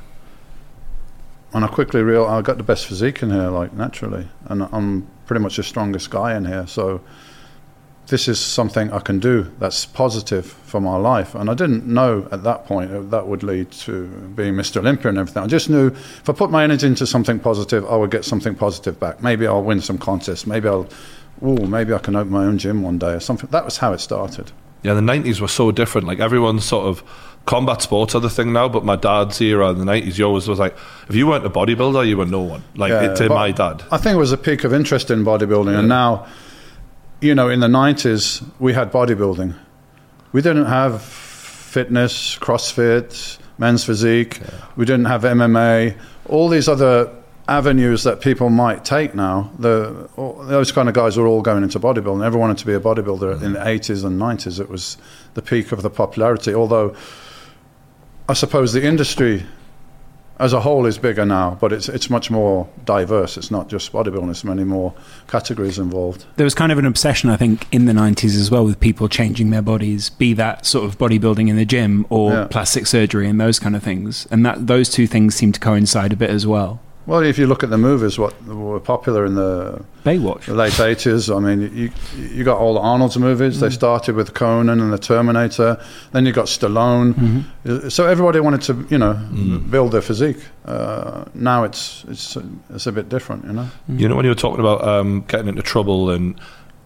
And 1.54 1.66
I 1.66 1.68
quickly 1.68 2.04
realized 2.04 2.32
I 2.32 2.42
got 2.42 2.58
the 2.58 2.64
best 2.64 2.86
physique 2.86 3.24
in 3.24 3.32
here, 3.32 3.50
like 3.50 3.74
naturally, 3.74 4.28
and 4.46 4.64
I'm 4.72 5.08
pretty 5.26 5.42
much 5.42 5.56
the 5.56 5.64
strongest 5.64 6.10
guy 6.10 6.36
in 6.36 6.46
here. 6.46 6.68
So 6.68 7.02
this 8.08 8.28
is 8.28 8.40
something 8.40 8.92
I 8.92 9.00
can 9.00 9.20
do 9.20 9.52
that's 9.60 9.86
positive 9.86 10.46
for 10.46 10.82
my 10.82 10.96
life. 10.98 11.34
And 11.34 11.50
I 11.50 11.54
didn't 11.54 11.86
know 11.86 12.28
at 12.32 12.44
that 12.44 12.66
point 12.66 13.12
that 13.12 13.28
would 13.28 13.44
lead 13.44 13.72
to 13.72 14.08
being 14.36 14.56
Mr. 14.56 14.78
Olympia 14.78 15.10
and 15.10 15.18
everything. 15.18 15.44
I 15.44 15.48
just 15.48 15.70
knew 15.70 15.88
if 15.88 16.30
I 16.30 16.34
put 16.34 16.52
my 16.52 16.64
energy 16.64 16.88
into 16.88 17.08
something 17.08 17.40
positive, 17.40 17.86
I 17.86 17.96
would 17.96 18.12
get 18.12 18.26
something 18.26 18.56
positive 18.56 19.00
back. 19.00 19.24
Maybe 19.24 19.48
I'll 19.48 19.64
win 19.64 19.80
some 19.80 19.98
contest. 19.98 20.46
Maybe 20.46 20.68
I'll, 20.68 20.88
ooh, 21.44 21.68
maybe 21.68 21.94
I 21.94 22.00
can 22.00 22.16
open 22.16 22.32
my 22.32 22.46
own 22.46 22.58
gym 22.58 22.82
one 22.82 22.98
day 22.98 23.14
or 23.14 23.20
something. 23.20 23.50
That 23.52 23.66
was 23.66 23.78
how 23.78 23.94
it 23.94 24.00
started. 24.00 24.52
Yeah, 24.82 24.94
the 24.94 25.02
nineties 25.02 25.42
were 25.42 25.48
so 25.48 25.72
different. 25.72 26.08
Like 26.08 26.20
everyone's 26.20 26.64
sort 26.64 26.86
of 26.86 27.04
combat 27.46 27.82
sports 27.82 28.16
are 28.16 28.20
the 28.20 28.30
thing 28.30 28.54
now, 28.54 28.70
but 28.70 28.86
my 28.86 28.96
dad's 28.96 29.42
era 29.42 29.72
in 29.72 29.80
the 29.80 29.86
nineties, 29.86 30.18
you 30.18 30.26
always 30.26 30.48
was 30.48 30.60
like, 30.60 30.76
if 31.10 31.16
you 31.16 31.28
weren't 31.28 31.46
a 31.46 31.50
bodybuilder, 31.50 32.08
you 32.08 32.18
were 32.18 32.26
no 32.26 32.42
one. 32.42 32.64
Like 32.76 32.92
Yeah, 32.92 33.14
to 33.16 33.30
my 33.30 33.52
dad. 33.52 33.84
I 33.92 33.98
think 33.98 34.16
it 34.16 34.20
was 34.20 34.32
a 34.32 34.38
peak 34.38 34.64
of 34.64 34.74
interest 34.74 35.12
in 35.12 35.24
bodybuilding, 35.26 35.78
and 35.78 35.90
now, 35.90 36.28
you 37.22 37.36
know, 37.36 37.50
in 37.50 37.60
the 37.60 37.68
nineties 37.68 38.42
we 38.60 38.74
had 38.74 38.92
bodybuilding. 38.92 39.56
We 40.32 40.42
didn't 40.42 40.68
have 40.68 41.02
fitness, 41.02 42.38
CrossFit, 42.38 43.40
men's 43.58 43.84
physique. 43.84 44.40
We 44.76 44.86
didn't 44.86 45.06
have 45.06 45.24
MMA. 45.24 45.98
All 46.28 46.50
these 46.50 46.68
other 46.68 47.12
avenues 47.50 48.04
that 48.04 48.22
people 48.22 48.50
might 48.50 48.86
take 48.86 49.16
now. 49.16 49.52
The 49.60 50.08
all, 50.16 50.36
those 50.46 50.72
kind 50.72 50.88
of 50.88 50.96
guys 50.96 51.18
are 51.18 51.26
all 51.28 51.42
going 51.42 51.64
into 51.64 51.80
bodybuilding. 51.80 52.24
Everyone 52.26 52.50
wanted 52.50 52.60
to 52.60 52.66
be 52.66 52.74
a 52.74 52.80
bodybuilder 52.80 53.42
in 53.42 53.54
the 53.54 53.60
80s 53.60 54.06
and 54.06 54.20
90s. 54.22 54.60
It 54.60 54.70
was 54.70 54.98
the 55.34 55.42
peak 55.42 55.72
of 55.72 55.82
the 55.82 55.90
popularity. 55.90 56.54
Although 56.54 56.96
I 58.28 58.34
suppose 58.34 58.74
the 58.74 58.84
industry 58.86 59.46
as 60.40 60.54
a 60.54 60.62
whole 60.62 60.86
is 60.86 60.98
bigger 60.98 61.26
now, 61.26 61.58
but 61.60 61.74
it's 61.74 61.90
it's 61.90 62.10
much 62.10 62.32
more 62.32 62.70
diverse. 62.86 63.36
It's 63.36 63.52
not 63.52 63.68
just 63.68 63.92
bodybuilding; 63.92 64.26
there's 64.28 64.44
many 64.46 64.64
more 64.64 64.94
categories 65.28 65.78
involved. 65.78 66.26
There 66.38 66.46
was 66.46 66.56
kind 66.56 66.72
of 66.72 66.78
an 66.78 66.86
obsession, 66.86 67.30
I 67.30 67.36
think, 67.36 67.68
in 67.74 67.86
the 67.86 67.94
90s 67.94 68.40
as 68.40 68.50
well 68.50 68.64
with 68.64 68.80
people 68.80 69.10
changing 69.10 69.50
their 69.50 69.62
bodies, 69.62 70.10
be 70.12 70.34
that 70.36 70.66
sort 70.66 70.86
of 70.86 70.98
bodybuilding 70.98 71.50
in 71.50 71.58
the 71.58 71.66
gym 71.66 72.06
or 72.10 72.32
Yeah. 72.32 72.46
plastic 72.46 72.88
surgery 72.88 73.28
and 73.28 73.42
those 73.42 73.60
kind 73.60 73.76
of 73.76 73.84
things. 73.84 74.28
And 74.32 74.46
that 74.46 74.68
those 74.68 74.90
two 74.90 75.08
things 75.08 75.36
seem 75.36 75.52
to 75.52 75.60
coincide 75.60 76.14
a 76.14 76.16
bit 76.16 76.30
as 76.30 76.48
well. 76.48 76.80
Well, 77.06 77.24
if 77.24 77.40
you 77.40 77.48
look 77.48 77.64
at 77.64 77.70
the 77.72 77.78
movies, 77.78 78.20
what 78.20 78.34
were 78.46 78.80
popular 78.80 79.26
in 79.26 79.34
the 79.34 79.84
Baywatch. 80.04 80.46
the 80.46 80.54
late 80.54 80.74
80s. 80.74 81.36
I 81.36 81.40
mean, 81.40 81.76
you 81.76 81.92
you 82.18 82.44
got 82.44 82.60
all 82.60 82.74
the 82.76 82.80
Arnold's 82.82 83.18
movies. 83.18 83.60
They 83.60 83.70
started 83.72 84.16
with 84.16 84.34
Conan 84.36 84.80
and 84.80 84.94
the 84.94 84.98
Terminator. 85.00 85.78
Then 86.12 86.26
you 86.28 86.32
got 86.34 86.46
Stallone. 86.48 87.46
Uh, 87.68 87.90
So 87.90 88.06
everybody 88.06 88.40
wanted 88.40 88.62
to, 88.64 88.86
you 88.92 89.00
know, 89.00 89.14
build 89.72 89.92
their 89.94 90.02
physique. 90.04 90.38
Uh, 90.66 91.24
now 91.34 91.64
it's 91.64 92.06
it's 92.10 92.38
it's 92.76 92.86
a 92.88 92.92
bit 92.92 93.10
different, 93.10 93.46
you 93.46 93.54
know. 93.54 93.68
You 93.88 94.08
know, 94.08 94.16
when 94.16 94.26
you 94.26 94.32
were 94.32 94.42
talking 94.42 94.60
about 94.60 94.84
um, 94.88 95.24
getting 95.28 95.48
into 95.48 95.64
trouble, 95.64 96.12
and 96.12 96.36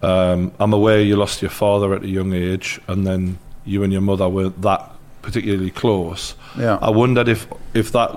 um, 0.02 0.52
I'm 0.58 0.72
aware 0.72 1.00
you 1.02 1.16
lost 1.16 1.42
your 1.42 1.50
father 1.50 1.92
at 1.94 2.02
a 2.02 2.08
young 2.08 2.32
age, 2.32 2.80
and 2.88 3.06
then 3.06 3.38
you 3.66 3.82
and 3.82 3.92
your 3.92 4.02
mother 4.02 4.28
weren't 4.28 4.62
that 4.62 4.90
particularly 5.22 5.70
close. 5.70 6.34
Yeah. 6.58 6.78
I 6.80 6.88
wondered 6.90 7.28
if 7.28 7.46
if 7.74 7.90
that 7.92 8.10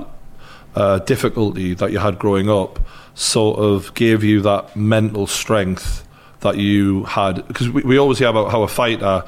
uh, 0.78 1.00
difficulty 1.00 1.74
that 1.74 1.92
you 1.92 1.98
had 1.98 2.20
growing 2.20 2.50
up 2.50 2.80
sort 3.16 3.58
of 3.58 3.92
gave 3.96 4.24
you 4.24 4.42
that 4.42 4.76
mental 4.76 5.26
strength 5.26 6.08
that 6.42 6.58
you 6.58 7.04
had, 7.06 7.48
because 7.48 7.68
we, 7.68 7.82
we 7.82 7.98
always 7.98 8.20
hear 8.20 8.28
about 8.28 8.52
how 8.52 8.62
a 8.62 8.68
fighter 8.68 9.24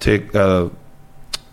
take. 0.00 0.34
Uh, 0.34 0.70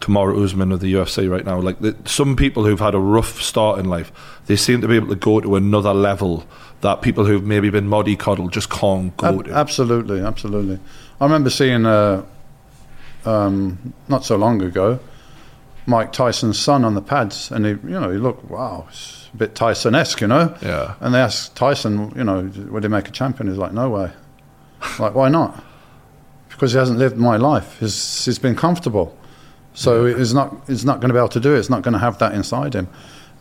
Kamaru 0.01 0.43
Usman 0.43 0.71
of 0.71 0.81
the 0.81 0.93
UFC 0.93 1.27
right 1.27 1.43
now. 1.43 1.59
Like 1.59 1.79
the, 1.79 1.95
some 2.05 2.35
people 2.35 2.63
who've 2.63 2.79
had 2.79 2.93
a 2.93 2.99
rough 2.99 3.41
start 3.41 3.79
in 3.79 3.85
life, 3.85 4.11
they 4.45 4.55
seem 4.55 4.81
to 4.81 4.87
be 4.87 4.97
able 4.97 5.07
to 5.07 5.15
go 5.15 5.39
to 5.39 5.55
another 5.55 5.95
level 5.95 6.45
that 6.81 7.01
people 7.01 7.25
who've 7.25 7.43
maybe 7.43 7.71
been 7.71 7.87
mollycoddled 7.87 8.51
just 8.51 8.69
can't 8.69 9.17
go 9.17 9.39
Ab- 9.39 9.45
to. 9.45 9.51
absolutely, 9.51 10.19
absolutely. 10.19 10.79
I 11.19 11.25
remember 11.25 11.49
seeing 11.49 11.87
uh, 11.87 12.23
um, 13.25 13.93
not 14.07 14.23
so 14.23 14.35
long 14.35 14.61
ago 14.61 14.99
Mike 15.87 16.11
Tyson's 16.11 16.59
son 16.59 16.83
on 16.83 16.95
the 16.95 17.01
pads, 17.01 17.51
and 17.51 17.65
he, 17.65 17.71
you 17.71 17.99
know, 17.99 18.09
he 18.09 18.17
looked 18.17 18.49
wow, 18.49 18.87
bit 19.37 19.55
Tyson-esque, 19.55 20.21
you 20.21 20.27
know. 20.27 20.55
Yeah. 20.61 20.95
And 20.99 21.13
they 21.13 21.19
asked 21.19 21.55
Tyson, 21.55 22.13
you 22.15 22.23
know, 22.23 22.51
would 22.69 22.83
he 22.83 22.89
make 22.89 23.07
a 23.07 23.11
champion? 23.11 23.47
He's 23.47 23.57
like, 23.57 23.73
no 23.73 23.89
way. 23.89 24.11
like, 24.99 25.15
why 25.15 25.29
not? 25.29 25.63
Because 26.49 26.71
he 26.71 26.77
hasn't 26.77 26.99
lived 26.99 27.17
my 27.17 27.37
life. 27.37 27.79
He's, 27.79 28.25
he's 28.25 28.39
been 28.39 28.55
comfortable. 28.55 29.17
So 29.73 30.05
he's 30.05 30.33
not, 30.33 30.55
he's 30.67 30.85
not 30.85 31.01
going 31.01 31.09
to 31.09 31.13
be 31.13 31.19
able 31.19 31.29
to 31.29 31.39
do 31.39 31.53
it. 31.53 31.57
He's 31.57 31.69
not 31.69 31.81
going 31.81 31.93
to 31.93 31.99
have 31.99 32.17
that 32.19 32.33
inside 32.33 32.73
him. 32.73 32.87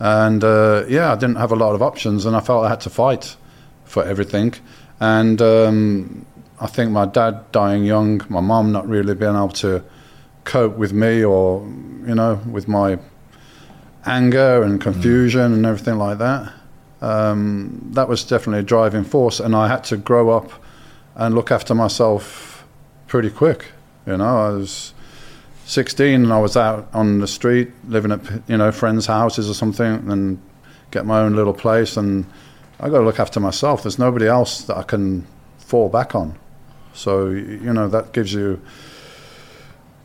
And 0.00 0.42
uh, 0.42 0.84
yeah, 0.88 1.12
I 1.12 1.14
didn't 1.14 1.36
have 1.36 1.52
a 1.52 1.56
lot 1.56 1.74
of 1.74 1.82
options, 1.82 2.26
and 2.26 2.34
I 2.34 2.40
felt 2.40 2.64
I 2.64 2.68
had 2.68 2.80
to 2.80 2.90
fight 2.90 3.36
for 3.84 4.04
everything. 4.04 4.54
And 4.98 5.40
um, 5.40 6.26
I 6.60 6.66
think 6.66 6.90
my 6.90 7.06
dad 7.06 7.52
dying 7.52 7.84
young, 7.84 8.20
my 8.28 8.40
mum 8.40 8.72
not 8.72 8.88
really 8.88 9.14
being 9.14 9.36
able 9.36 9.50
to 9.50 9.84
cope 10.45 10.76
with 10.76 10.92
me 10.92 11.25
or, 11.25 11.60
you 12.06 12.14
know, 12.14 12.40
with 12.50 12.66
my 12.66 12.99
anger 14.06 14.62
and 14.62 14.80
confusion 14.80 15.52
and 15.52 15.67
everything 15.67 15.97
like 15.97 16.19
that. 16.19 16.52
Um, 17.00 17.90
that 17.93 18.08
was 18.08 18.25
definitely 18.25 18.60
a 18.60 18.62
driving 18.62 19.04
force, 19.04 19.40
and 19.40 19.54
I 19.54 19.69
had 19.69 19.84
to 19.84 19.97
grow 19.97 20.30
up 20.30 20.50
and 21.14 21.34
look 21.34 21.50
after 21.50 21.75
myself 21.75 22.64
pretty 23.06 23.30
quick. 23.30 23.67
You 24.06 24.17
know, 24.17 24.38
I 24.38 24.49
was 24.50 24.95
16 25.67 26.25
and 26.25 26.32
I 26.32 26.40
was 26.40 26.56
out 26.56 26.88
on 26.93 27.21
the 27.21 27.28
street 27.28 27.71
living 27.88 28.12
at 28.12 28.21
you 28.49 28.56
know 28.56 28.73
friends' 28.73 29.06
houses 29.06 29.50
or 29.50 29.54
something, 29.54 30.10
and 30.10 30.40
get 30.90 31.04
my 31.04 31.21
own 31.21 31.36
little 31.36 31.54
place, 31.54 31.97
and 31.97 32.25
I 32.80 32.88
got 32.88 32.99
to 32.99 33.04
look 33.04 33.21
after 33.21 33.40
myself. 33.40 33.82
There's 33.82 33.99
nobody 33.99 34.26
else 34.26 34.62
that 34.62 34.76
I 34.76 34.82
can 34.82 35.26
fall 35.58 35.88
back 35.88 36.14
on. 36.14 36.38
So 36.95 37.28
you 37.28 37.73
know 37.73 37.88
that 37.88 38.12
gives 38.12 38.32
you 38.32 38.60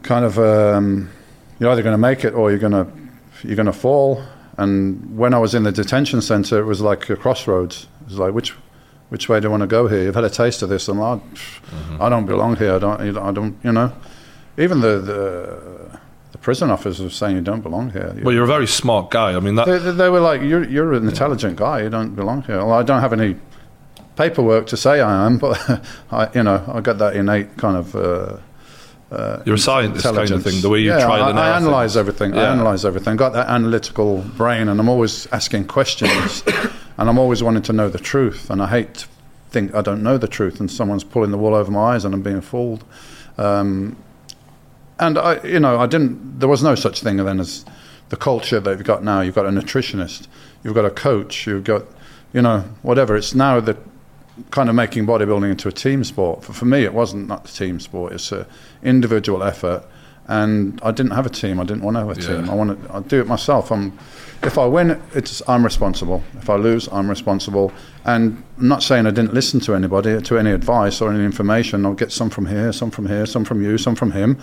kind 0.04 0.26
of 0.26 0.38
um, 0.40 1.10
you're 1.60 1.70
either 1.70 1.84
going 1.84 1.94
to 1.94 1.98
make 1.98 2.26
it 2.26 2.34
or 2.34 2.50
you're 2.50 2.60
going 2.60 2.74
to 2.74 2.88
you're 3.44 3.56
going 3.56 3.66
to 3.66 3.74
fall. 3.74 4.24
And 4.58 5.18
when 5.18 5.34
I 5.34 5.38
was 5.40 5.54
in 5.56 5.64
the 5.64 5.72
detention 5.72 6.22
centre, 6.22 6.60
it 6.60 6.66
was 6.66 6.82
like 6.82 7.10
a 7.10 7.16
crossroads. 7.16 7.88
It 8.02 8.08
was 8.10 8.18
like 8.20 8.34
which 8.34 8.52
which 9.10 9.28
way 9.30 9.40
do 9.40 9.48
you 9.48 9.52
want 9.52 9.62
to 9.62 9.68
go 9.68 9.88
here? 9.88 10.04
You've 10.04 10.16
had 10.16 10.24
a 10.26 10.30
taste 10.30 10.62
of 10.62 10.70
this, 10.70 10.88
and 10.90 11.00
I, 11.02 11.20
I 12.00 12.10
don't 12.10 12.26
belong 12.26 12.58
here. 12.58 12.76
I 12.76 12.80
don't. 12.80 13.18
I 13.18 13.32
don't. 13.32 13.58
You 13.64 13.72
know, 13.72 13.92
even 14.58 14.82
the 14.82 15.00
the, 15.00 16.00
the 16.34 16.38
prison 16.38 16.70
officers 16.70 17.02
were 17.02 17.10
saying 17.10 17.36
you 17.38 17.42
don't 17.42 17.62
belong 17.62 17.90
here. 17.92 18.14
You- 18.18 18.24
Well, 18.24 18.34
you're 18.36 18.44
a 18.44 18.48
very 18.48 18.68
smart 18.68 19.10
guy. 19.12 19.34
I 19.36 19.40
mean, 19.40 19.56
that 19.56 19.66
they, 19.66 19.78
they- 19.80 19.92
they 19.92 20.10
were 20.10 20.20
like, 20.20 20.42
"You're 20.42 20.64
you're 20.66 20.94
an 20.94 21.08
intelligent 21.08 21.56
guy. 21.56 21.82
You 21.84 21.90
don't 21.90 22.16
belong 22.16 22.44
here." 22.44 22.58
Well, 22.58 22.74
I 22.74 22.84
don't 22.84 23.02
have 23.02 23.14
any 23.14 23.36
paperwork 24.16 24.68
to 24.68 24.78
say 24.78 25.00
I 25.00 25.26
am, 25.26 25.38
but 25.38 25.58
I, 26.12 26.30
you 26.36 26.44
know, 26.44 26.64
I 26.68 26.82
got 26.82 26.98
that 26.98 27.16
innate 27.16 27.58
kind 27.58 27.78
of. 27.78 27.96
Uh, 27.96 28.38
you're 29.12 29.56
a 29.56 29.58
scientist 29.58 30.04
kind 30.06 30.32
of 30.32 30.44
thing. 30.44 30.62
The 30.62 30.70
way 30.70 30.80
you 30.80 30.92
yeah, 30.92 31.08
I, 31.08 31.30
and 31.30 31.40
I 31.40 31.56
analyze 31.58 31.92
things. 31.94 31.98
everything. 31.98 32.34
I 32.34 32.44
Yeah. 32.44 32.52
analyze 32.54 32.86
everything. 32.86 33.16
Got 33.18 33.34
that 33.34 33.48
analytical 33.50 34.24
brain, 34.38 34.68
and 34.68 34.80
I'm 34.80 34.90
always 34.90 35.28
asking 35.32 35.66
questions, 35.66 36.44
and 36.98 37.10
I'm 37.10 37.18
always 37.18 37.42
wanting 37.42 37.64
to 37.64 37.74
know 37.74 37.90
the 37.90 37.98
truth. 38.00 38.50
And 38.50 38.62
I 38.62 38.68
hate 38.68 38.94
to 38.96 39.08
think 39.52 39.74
I 39.74 39.82
don't 39.82 40.04
know 40.04 40.18
the 40.18 40.28
truth, 40.28 40.60
and 40.60 40.70
someone's 40.70 41.04
pulling 41.04 41.32
the 41.32 41.38
wool 41.38 41.56
over 41.56 41.72
my 41.72 41.96
eyes, 41.96 42.06
and 42.06 42.14
I'm 42.14 42.22
being 42.22 42.42
fooled. 42.42 42.84
Um, 43.38 43.96
and 45.00 45.18
I, 45.18 45.42
you 45.44 45.60
know, 45.60 45.80
I 45.80 45.88
didn't. 45.88 46.40
There 46.40 46.50
was 46.50 46.62
no 46.62 46.76
such 46.76 47.02
thing 47.02 47.18
then 47.18 47.40
as 47.40 47.66
the 48.10 48.18
culture 48.18 48.60
that 48.60 48.72
you've 48.78 48.84
got 48.86 49.04
now. 49.04 49.22
You've 49.22 49.36
got 49.36 49.46
a 49.46 49.50
nutritionist, 49.50 50.28
you've 50.64 50.76
got 50.76 50.86
a 50.86 50.90
coach, 50.92 51.48
you've 51.48 51.64
got, 51.64 51.86
you 52.34 52.42
know, 52.42 52.66
whatever. 52.82 53.16
It's 53.16 53.34
now 53.34 53.60
that 53.62 53.78
kind 54.52 54.70
of 54.70 54.76
making 54.76 55.06
bodybuilding 55.06 55.50
into 55.52 55.68
a 55.68 55.72
team 55.72 56.04
sport. 56.04 56.44
For, 56.44 56.54
for 56.54 56.66
me, 56.66 56.84
it 56.84 56.94
wasn't 56.94 57.28
not 57.28 57.50
a 57.50 57.54
team 57.54 57.80
sport. 57.80 58.14
It's 58.14 58.32
an 58.32 58.46
individual 58.84 59.44
effort, 59.44 59.84
and 60.28 60.80
I 60.84 60.92
didn't 60.92 61.12
have 61.12 61.26
a 61.26 61.30
team. 61.30 61.60
I 61.60 61.64
didn't 61.64 61.84
want 61.84 61.96
to 61.96 62.06
have 62.06 62.18
a 62.18 62.22
Yeah. 62.22 62.42
team. 62.42 62.50
I 62.50 62.54
want 62.56 62.84
to. 62.88 62.96
I 62.96 63.00
do 63.02 63.20
it 63.22 63.28
myself. 63.28 63.72
I'm. 63.72 63.98
If 64.42 64.58
I 64.58 64.66
win, 64.66 65.02
it's 65.14 65.42
I'm 65.50 65.64
responsible. 65.66 66.24
If 66.38 66.50
I 66.50 66.56
lose, 66.56 66.88
I'm 66.92 67.10
responsible. 67.10 67.74
And 68.06 68.42
I'm 68.58 68.68
not 68.70 68.82
saying 68.84 69.06
I 69.06 69.12
didn't 69.12 69.34
listen 69.34 69.60
to 69.62 69.76
anybody, 69.76 70.22
to 70.22 70.38
any 70.38 70.52
advice 70.52 71.02
or 71.02 71.12
any 71.12 71.26
information. 71.26 71.86
I'll 71.86 71.94
get 71.94 72.12
some 72.14 72.30
from 72.30 72.46
here, 72.46 72.72
some 72.72 72.90
from 72.90 73.08
here, 73.08 73.26
some 73.26 73.44
from 73.44 73.62
you, 73.62 73.78
some 73.78 73.96
from 73.96 74.12
him, 74.12 74.38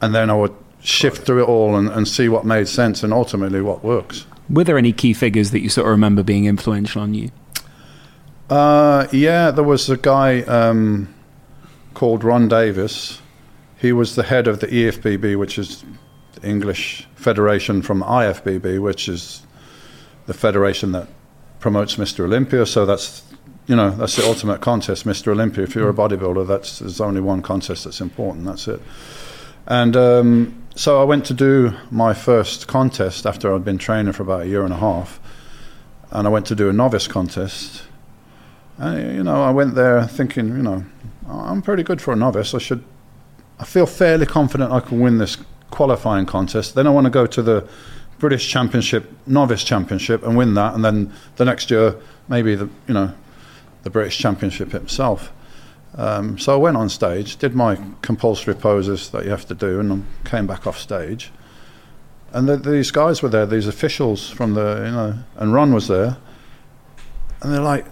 and 0.00 0.14
then 0.14 0.30
I 0.30 0.34
would 0.34 0.54
shift 0.80 1.26
through 1.26 1.42
it 1.42 1.48
all 1.48 1.74
and, 1.74 1.88
and 1.88 2.06
see 2.06 2.28
what 2.28 2.44
made 2.44 2.68
sense 2.68 3.02
and 3.02 3.12
ultimately 3.12 3.60
what 3.60 3.82
works. 3.82 4.24
Were 4.48 4.62
there 4.62 4.78
any 4.78 4.92
key 4.92 5.12
figures 5.14 5.50
that 5.50 5.60
you 5.60 5.68
sort 5.68 5.86
of 5.88 5.90
remember 5.90 6.22
being 6.22 6.44
influential 6.44 7.02
on 7.02 7.12
you? 7.14 7.30
Uh, 8.48 9.08
yeah, 9.12 9.50
there 9.50 9.64
was 9.64 9.90
a 9.90 9.96
guy 9.96 10.42
um, 10.42 11.12
called 11.94 12.22
Ron 12.22 12.46
Davis. 12.46 13.20
He 13.78 13.92
was 13.92 14.14
the 14.14 14.22
head 14.22 14.46
of 14.46 14.60
the 14.60 14.68
EFBB, 14.68 15.36
which 15.36 15.58
is 15.58 15.84
the 16.34 16.48
English 16.48 17.08
Federation 17.14 17.82
from 17.82 18.02
IFBB, 18.02 18.80
which 18.80 19.08
is 19.08 19.42
the 20.26 20.34
federation 20.34 20.92
that 20.92 21.08
promotes 21.58 21.96
Mr. 21.96 22.24
Olympia. 22.24 22.66
So 22.66 22.86
that's 22.86 23.22
you 23.66 23.74
know 23.74 23.90
that's 23.90 24.14
the 24.14 24.24
ultimate 24.24 24.60
contest, 24.60 25.04
Mr. 25.04 25.28
Olympia. 25.28 25.64
If 25.64 25.74
you're 25.74 25.90
a 25.90 25.94
bodybuilder, 25.94 26.46
that's 26.46 26.78
there's 26.78 27.00
only 27.00 27.20
one 27.20 27.42
contest 27.42 27.84
that's 27.84 28.00
important. 28.00 28.44
That's 28.44 28.68
it. 28.68 28.80
And 29.66 29.96
um, 29.96 30.62
so 30.76 31.00
I 31.00 31.04
went 31.04 31.24
to 31.26 31.34
do 31.34 31.72
my 31.90 32.14
first 32.14 32.68
contest 32.68 33.26
after 33.26 33.52
I'd 33.52 33.64
been 33.64 33.78
training 33.78 34.12
for 34.12 34.22
about 34.22 34.42
a 34.42 34.46
year 34.46 34.62
and 34.62 34.72
a 34.72 34.76
half, 34.76 35.18
and 36.12 36.28
I 36.28 36.30
went 36.30 36.46
to 36.46 36.54
do 36.54 36.68
a 36.68 36.72
novice 36.72 37.08
contest. 37.08 37.85
You 38.78 39.22
know, 39.22 39.42
I 39.42 39.50
went 39.50 39.74
there 39.74 40.06
thinking, 40.06 40.48
you 40.48 40.62
know, 40.62 40.84
I'm 41.28 41.62
pretty 41.62 41.82
good 41.82 42.00
for 42.00 42.12
a 42.12 42.16
novice. 42.16 42.54
I 42.54 42.58
should, 42.58 42.84
I 43.58 43.64
feel 43.64 43.86
fairly 43.86 44.26
confident 44.26 44.70
I 44.70 44.80
can 44.80 45.00
win 45.00 45.18
this 45.18 45.38
qualifying 45.70 46.26
contest. 46.26 46.74
Then 46.74 46.86
I 46.86 46.90
want 46.90 47.06
to 47.06 47.10
go 47.10 47.26
to 47.26 47.42
the 47.42 47.68
British 48.18 48.48
Championship, 48.48 49.10
Novice 49.26 49.64
Championship, 49.64 50.22
and 50.22 50.36
win 50.36 50.54
that. 50.54 50.74
And 50.74 50.84
then 50.84 51.12
the 51.36 51.44
next 51.44 51.70
year, 51.70 51.96
maybe 52.28 52.54
the, 52.54 52.68
you 52.86 52.94
know, 52.94 53.12
the 53.82 53.90
British 53.90 54.18
Championship 54.18 54.74
itself. 54.74 55.32
Um, 55.96 56.38
so 56.38 56.52
I 56.52 56.56
went 56.56 56.76
on 56.76 56.90
stage, 56.90 57.36
did 57.36 57.54
my 57.54 57.78
compulsory 58.02 58.54
poses 58.54 59.10
that 59.10 59.24
you 59.24 59.30
have 59.30 59.46
to 59.46 59.54
do, 59.54 59.80
and 59.80 60.04
came 60.24 60.46
back 60.46 60.66
off 60.66 60.78
stage. 60.78 61.32
And 62.32 62.46
the, 62.46 62.56
these 62.58 62.90
guys 62.90 63.22
were 63.22 63.30
there, 63.30 63.46
these 63.46 63.66
officials 63.66 64.28
from 64.28 64.52
the, 64.54 64.82
you 64.84 64.92
know, 64.92 65.18
and 65.36 65.54
Ron 65.54 65.72
was 65.72 65.88
there. 65.88 66.18
And 67.40 67.52
they're 67.52 67.60
like, 67.60 67.86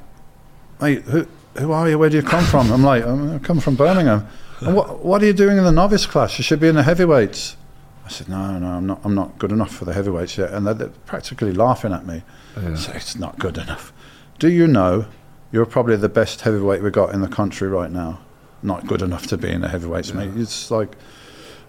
mate, 0.81 1.03
who, 1.03 1.27
who 1.59 1.73
are 1.73 1.89
you? 1.89 1.99
Where 1.99 2.11
do 2.11 2.17
you 2.17 2.23
come 2.23 2.45
from? 2.45 2.73
I'm 2.73 2.83
like, 2.83 3.05
"Um, 3.05 3.35
I 3.35 3.39
come 3.39 3.61
from 3.61 3.77
Birmingham. 3.77 4.27
And 4.61 4.75
what, 4.75 5.05
what 5.05 5.23
are 5.23 5.27
you 5.27 5.33
doing 5.33 5.59
in 5.59 5.65
the 5.65 5.73
novice 5.73 6.07
class? 6.07 6.39
You 6.39 6.45
should 6.45 6.61
be 6.61 6.69
in 6.69 6.75
the 6.75 6.83
heavyweights. 6.83 7.57
I 8.05 8.09
said, 8.09 8.29
no, 8.29 8.59
no, 8.59 8.67
I'm 8.67 8.87
not, 8.87 9.01
I'm 9.05 9.15
not 9.15 9.39
good 9.39 9.51
enough 9.51 9.75
for 9.75 9.85
the 9.85 9.93
heavyweights 9.93 10.37
yet. 10.37 10.53
And 10.53 10.67
they're, 10.67 10.75
they're 10.75 10.89
practically 11.07 11.53
laughing 11.53 11.93
at 11.93 12.07
me. 12.07 12.23
Yeah. 12.57 12.75
So 12.77 12.93
it's 12.93 13.17
not 13.17 13.39
good 13.39 13.57
enough. 13.57 13.93
Do 14.39 14.49
you 14.49 14.67
know 14.67 15.07
you're 15.53 15.67
probably 15.67 15.97
the 15.97 16.09
best 16.09 16.43
heavyweight 16.43 16.83
we 16.83 16.91
got 16.91 17.15
in 17.15 17.21
the 17.21 17.29
country 17.29 17.69
right 17.69 17.91
now? 17.91 18.21
Not 18.63 18.87
good 18.87 19.03
enough 19.03 19.27
to 19.29 19.37
be 19.37 19.51
in 19.51 19.63
the 19.63 19.69
heavyweights, 19.69 20.13
mate. 20.13 20.31
It's 20.37 20.71
like, 20.71 20.97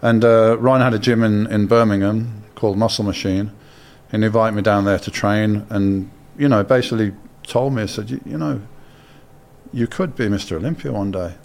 and 0.01 0.23
uh, 0.23 0.57
Ron 0.59 0.81
had 0.81 0.93
a 0.93 0.99
gym 0.99 1.23
in, 1.23 1.47
in 1.47 1.67
Birmingham 1.67 2.43
called 2.55 2.77
Muscle 2.77 3.03
Machine. 3.03 3.51
And 4.11 4.23
he 4.23 4.27
invited 4.27 4.55
me 4.55 4.61
down 4.61 4.85
there 4.85 4.99
to 4.99 5.11
train, 5.11 5.65
and 5.69 6.09
you 6.37 6.47
know, 6.47 6.63
basically 6.63 7.11
told 7.43 7.73
me, 7.73 7.81
I 7.81 7.85
said, 7.87 8.09
you, 8.09 8.21
you 8.25 8.37
know, 8.37 8.61
you 9.75 9.87
could 9.87 10.15
be 10.15 10.27
Mr. 10.27 10.55
Olympia 10.55 10.93
one 10.93 11.11
day. 11.11 11.35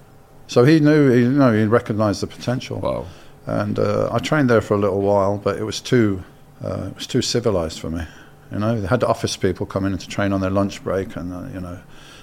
So 0.47 0.64
he 0.64 0.79
knew, 0.79 1.11
he, 1.11 1.23
you 1.23 1.33
know, 1.33 1.53
he 1.53 1.64
recognised 1.64 2.23
the 2.23 2.29
potential. 2.29 2.79
Wow. 2.79 3.07
And 3.47 3.77
uh, 3.79 4.09
I 4.12 4.21
trained 4.21 4.49
there 4.49 4.61
for 4.61 4.75
a 4.75 4.79
little 4.79 5.01
while, 5.01 5.37
but 5.37 5.59
it 5.59 5.64
was 5.64 5.81
too, 5.81 6.23
uh, 6.64 6.87
it 6.90 6.95
was 6.95 7.09
too 7.09 7.23
civilized 7.23 7.81
for 7.81 7.90
me. 7.90 8.07
You 8.53 8.61
know, 8.61 8.81
they 8.81 8.87
had 8.87 9.03
office 9.03 9.37
people 9.37 9.66
come 9.66 9.85
in 9.85 9.99
to 9.99 10.09
train 10.09 10.33
on 10.33 10.40
their 10.40 10.51
lunch 10.51 10.83
break, 10.85 11.16
and 11.16 11.33
uh, 11.33 11.49
you 11.53 11.61
know, 11.61 11.81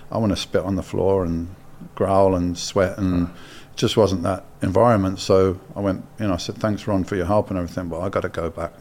I 0.09 0.17
want 0.17 0.31
to 0.31 0.37
spit 0.37 0.63
on 0.63 0.75
the 0.75 0.83
floor 0.83 1.25
and 1.25 1.53
growl 1.95 2.35
and 2.35 2.57
sweat, 2.57 2.97
and 2.97 3.27
it 3.27 3.75
just 3.75 3.97
wasn't 3.97 4.23
that 4.23 4.45
environment. 4.61 5.19
So 5.19 5.59
I 5.75 5.81
went, 5.81 6.05
you 6.19 6.27
know, 6.27 6.33
I 6.33 6.37
said, 6.37 6.55
thanks, 6.55 6.87
Ron, 6.87 7.03
for 7.03 7.17
your 7.17 7.25
help 7.25 7.49
and 7.49 7.57
everything, 7.57 7.89
but 7.89 7.99
I 7.99 8.07
got 8.07 8.21
to 8.21 8.29
go 8.29 8.49
back. 8.49 8.71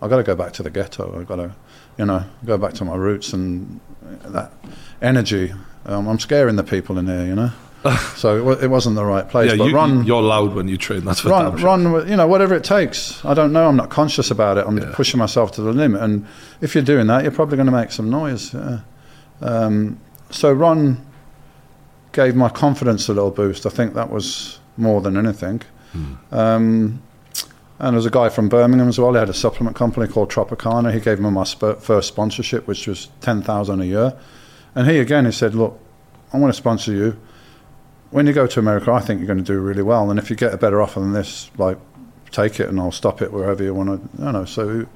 I 0.00 0.08
got 0.08 0.16
to 0.16 0.22
go 0.22 0.34
back 0.34 0.52
to 0.54 0.62
the 0.62 0.70
ghetto. 0.70 1.20
I 1.20 1.24
got 1.24 1.36
to, 1.36 1.54
you 1.98 2.06
know, 2.06 2.24
go 2.44 2.56
back 2.56 2.72
to 2.74 2.84
my 2.84 2.96
roots 2.96 3.32
and 3.32 3.80
that 4.00 4.52
energy. 5.00 5.52
Um, 5.86 6.08
I'm 6.08 6.18
scaring 6.18 6.56
the 6.56 6.64
people 6.64 6.98
in 6.98 7.06
here, 7.06 7.24
you 7.26 7.34
know. 7.34 7.50
so 8.14 8.36
it, 8.38 8.44
wa- 8.44 8.52
it 8.62 8.68
wasn't 8.68 8.94
the 8.94 9.04
right 9.04 9.28
place. 9.28 9.50
Yeah, 9.50 9.56
but 9.56 9.64
you, 9.64 9.74
Ron, 9.74 10.04
you're 10.04 10.22
loud 10.22 10.54
when 10.54 10.68
you 10.68 10.76
train. 10.76 11.04
That's 11.04 11.20
for 11.20 11.30
run, 11.30 11.56
sure. 11.58 11.66
run, 11.66 12.08
you 12.08 12.16
know, 12.16 12.28
whatever 12.28 12.54
it 12.54 12.62
takes. 12.62 13.24
I 13.24 13.34
don't 13.34 13.52
know. 13.52 13.66
I'm 13.68 13.76
not 13.76 13.90
conscious 13.90 14.30
about 14.30 14.56
it. 14.58 14.64
I'm 14.66 14.78
Yeah. 14.78 14.92
pushing 14.94 15.18
myself 15.18 15.50
to 15.52 15.62
the 15.62 15.72
limit. 15.72 16.00
And 16.00 16.24
if 16.60 16.74
you're 16.76 16.84
doing 16.84 17.08
that, 17.08 17.22
you're 17.24 17.32
probably 17.32 17.56
going 17.56 17.66
to 17.66 17.72
make 17.72 17.90
some 17.90 18.08
noise. 18.08 18.54
Yeah. 18.54 18.80
Um, 19.40 19.98
so 20.30 20.52
Ron 20.52 21.04
gave 22.12 22.36
my 22.36 22.48
confidence 22.48 23.08
a 23.08 23.14
little 23.14 23.32
boost. 23.32 23.66
I 23.66 23.70
think 23.70 23.94
that 23.94 24.10
was 24.10 24.60
more 24.76 25.00
than 25.00 25.16
anything. 25.16 25.62
Um, 26.30 27.02
and 27.78 27.94
there's 27.96 28.06
a 28.06 28.10
guy 28.10 28.28
from 28.28 28.48
Birmingham 28.48 28.88
as 28.88 28.98
well. 28.98 29.12
He 29.12 29.18
had 29.18 29.28
a 29.28 29.34
supplement 29.34 29.76
company 29.76 30.06
called 30.06 30.30
Tropicana. 30.30 30.92
He 30.94 31.00
gave 31.00 31.18
me 31.18 31.28
my 31.30 31.44
sp- 31.44 31.80
first 31.80 32.08
sponsorship, 32.08 32.66
which 32.68 32.86
was 32.86 33.08
ten 33.20 33.42
thousand 33.42 33.80
a 33.80 33.84
year. 33.86 34.14
And 34.74 34.88
he 34.88 34.98
again, 34.98 35.24
he 35.26 35.32
said, 35.32 35.54
"Look, 35.54 35.78
I 36.32 36.38
want 36.38 36.52
to 36.52 36.56
sponsor 36.56 36.92
you. 36.92 37.16
When 38.10 38.26
you 38.26 38.32
go 38.32 38.46
to 38.46 38.60
America, 38.60 38.92
I 38.92 39.00
think 39.00 39.20
you're 39.20 39.26
going 39.26 39.38
to 39.38 39.44
do 39.44 39.58
really 39.60 39.82
well. 39.82 40.10
And 40.10 40.18
if 40.18 40.28
you 40.30 40.36
get 40.36 40.52
a 40.52 40.58
better 40.58 40.82
offer 40.82 41.00
than 41.00 41.12
this, 41.12 41.50
like, 41.56 41.78
take 42.30 42.60
it, 42.60 42.68
and 42.68 42.78
I'll 42.78 42.92
stop 42.92 43.22
it 43.22 43.32
wherever 43.32 43.62
you 43.62 43.74
want 43.74 44.16
to. 44.18 44.24
You 44.24 44.32
know." 44.32 44.44
So 44.44 44.86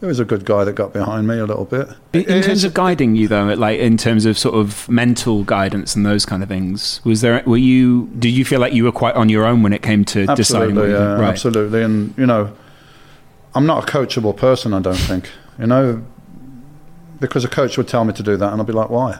he 0.00 0.06
was 0.06 0.20
a 0.20 0.24
good 0.24 0.44
guy 0.44 0.64
that 0.64 0.74
got 0.74 0.92
behind 0.92 1.26
me 1.26 1.38
a 1.38 1.44
little 1.46 1.64
bit. 1.64 1.88
In, 2.12 2.22
in 2.22 2.30
It- 2.38 2.44
terms 2.44 2.64
of 2.64 2.72
guiding 2.72 3.16
you, 3.16 3.26
though, 3.28 3.46
like 3.54 3.80
in 3.80 3.96
terms 3.96 4.24
of 4.26 4.38
sort 4.38 4.54
of 4.54 4.88
mental 4.88 5.44
guidance 5.44 5.96
and 5.96 6.06
those 6.06 6.24
kind 6.24 6.42
of 6.42 6.48
things, 6.48 7.00
was 7.04 7.20
there? 7.20 7.42
Were 7.46 7.56
you? 7.56 8.06
Did 8.18 8.30
you 8.30 8.44
feel 8.44 8.60
like 8.60 8.72
you 8.72 8.84
were 8.84 8.92
quite 8.92 9.14
on 9.14 9.28
your 9.28 9.44
own 9.44 9.62
when 9.62 9.72
it 9.72 9.82
came 9.82 10.04
to 10.06 10.26
deciding? 10.34 10.76
What 10.76 10.84
Absolutely, 10.86 10.90
yeah, 10.92 11.12
right. 11.20 11.28
absolutely. 11.30 11.82
And 11.82 12.14
you 12.16 12.26
know, 12.26 12.52
I'm 13.54 13.66
not 13.66 13.88
a 13.88 13.92
coachable 13.92 14.36
person. 14.36 14.72
I 14.72 14.80
don't 14.80 14.94
think. 14.94 15.28
You 15.58 15.66
know, 15.66 16.02
because 17.20 17.44
a 17.44 17.48
coach 17.48 17.76
would 17.76 17.88
tell 17.88 18.04
me 18.04 18.12
to 18.12 18.22
do 18.22 18.36
that, 18.36 18.52
and 18.52 18.60
I'd 18.60 18.66
be 18.66 18.72
like, 18.72 18.90
why? 18.90 19.18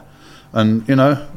And 0.53 0.87
you 0.87 0.95
know, 0.95 1.27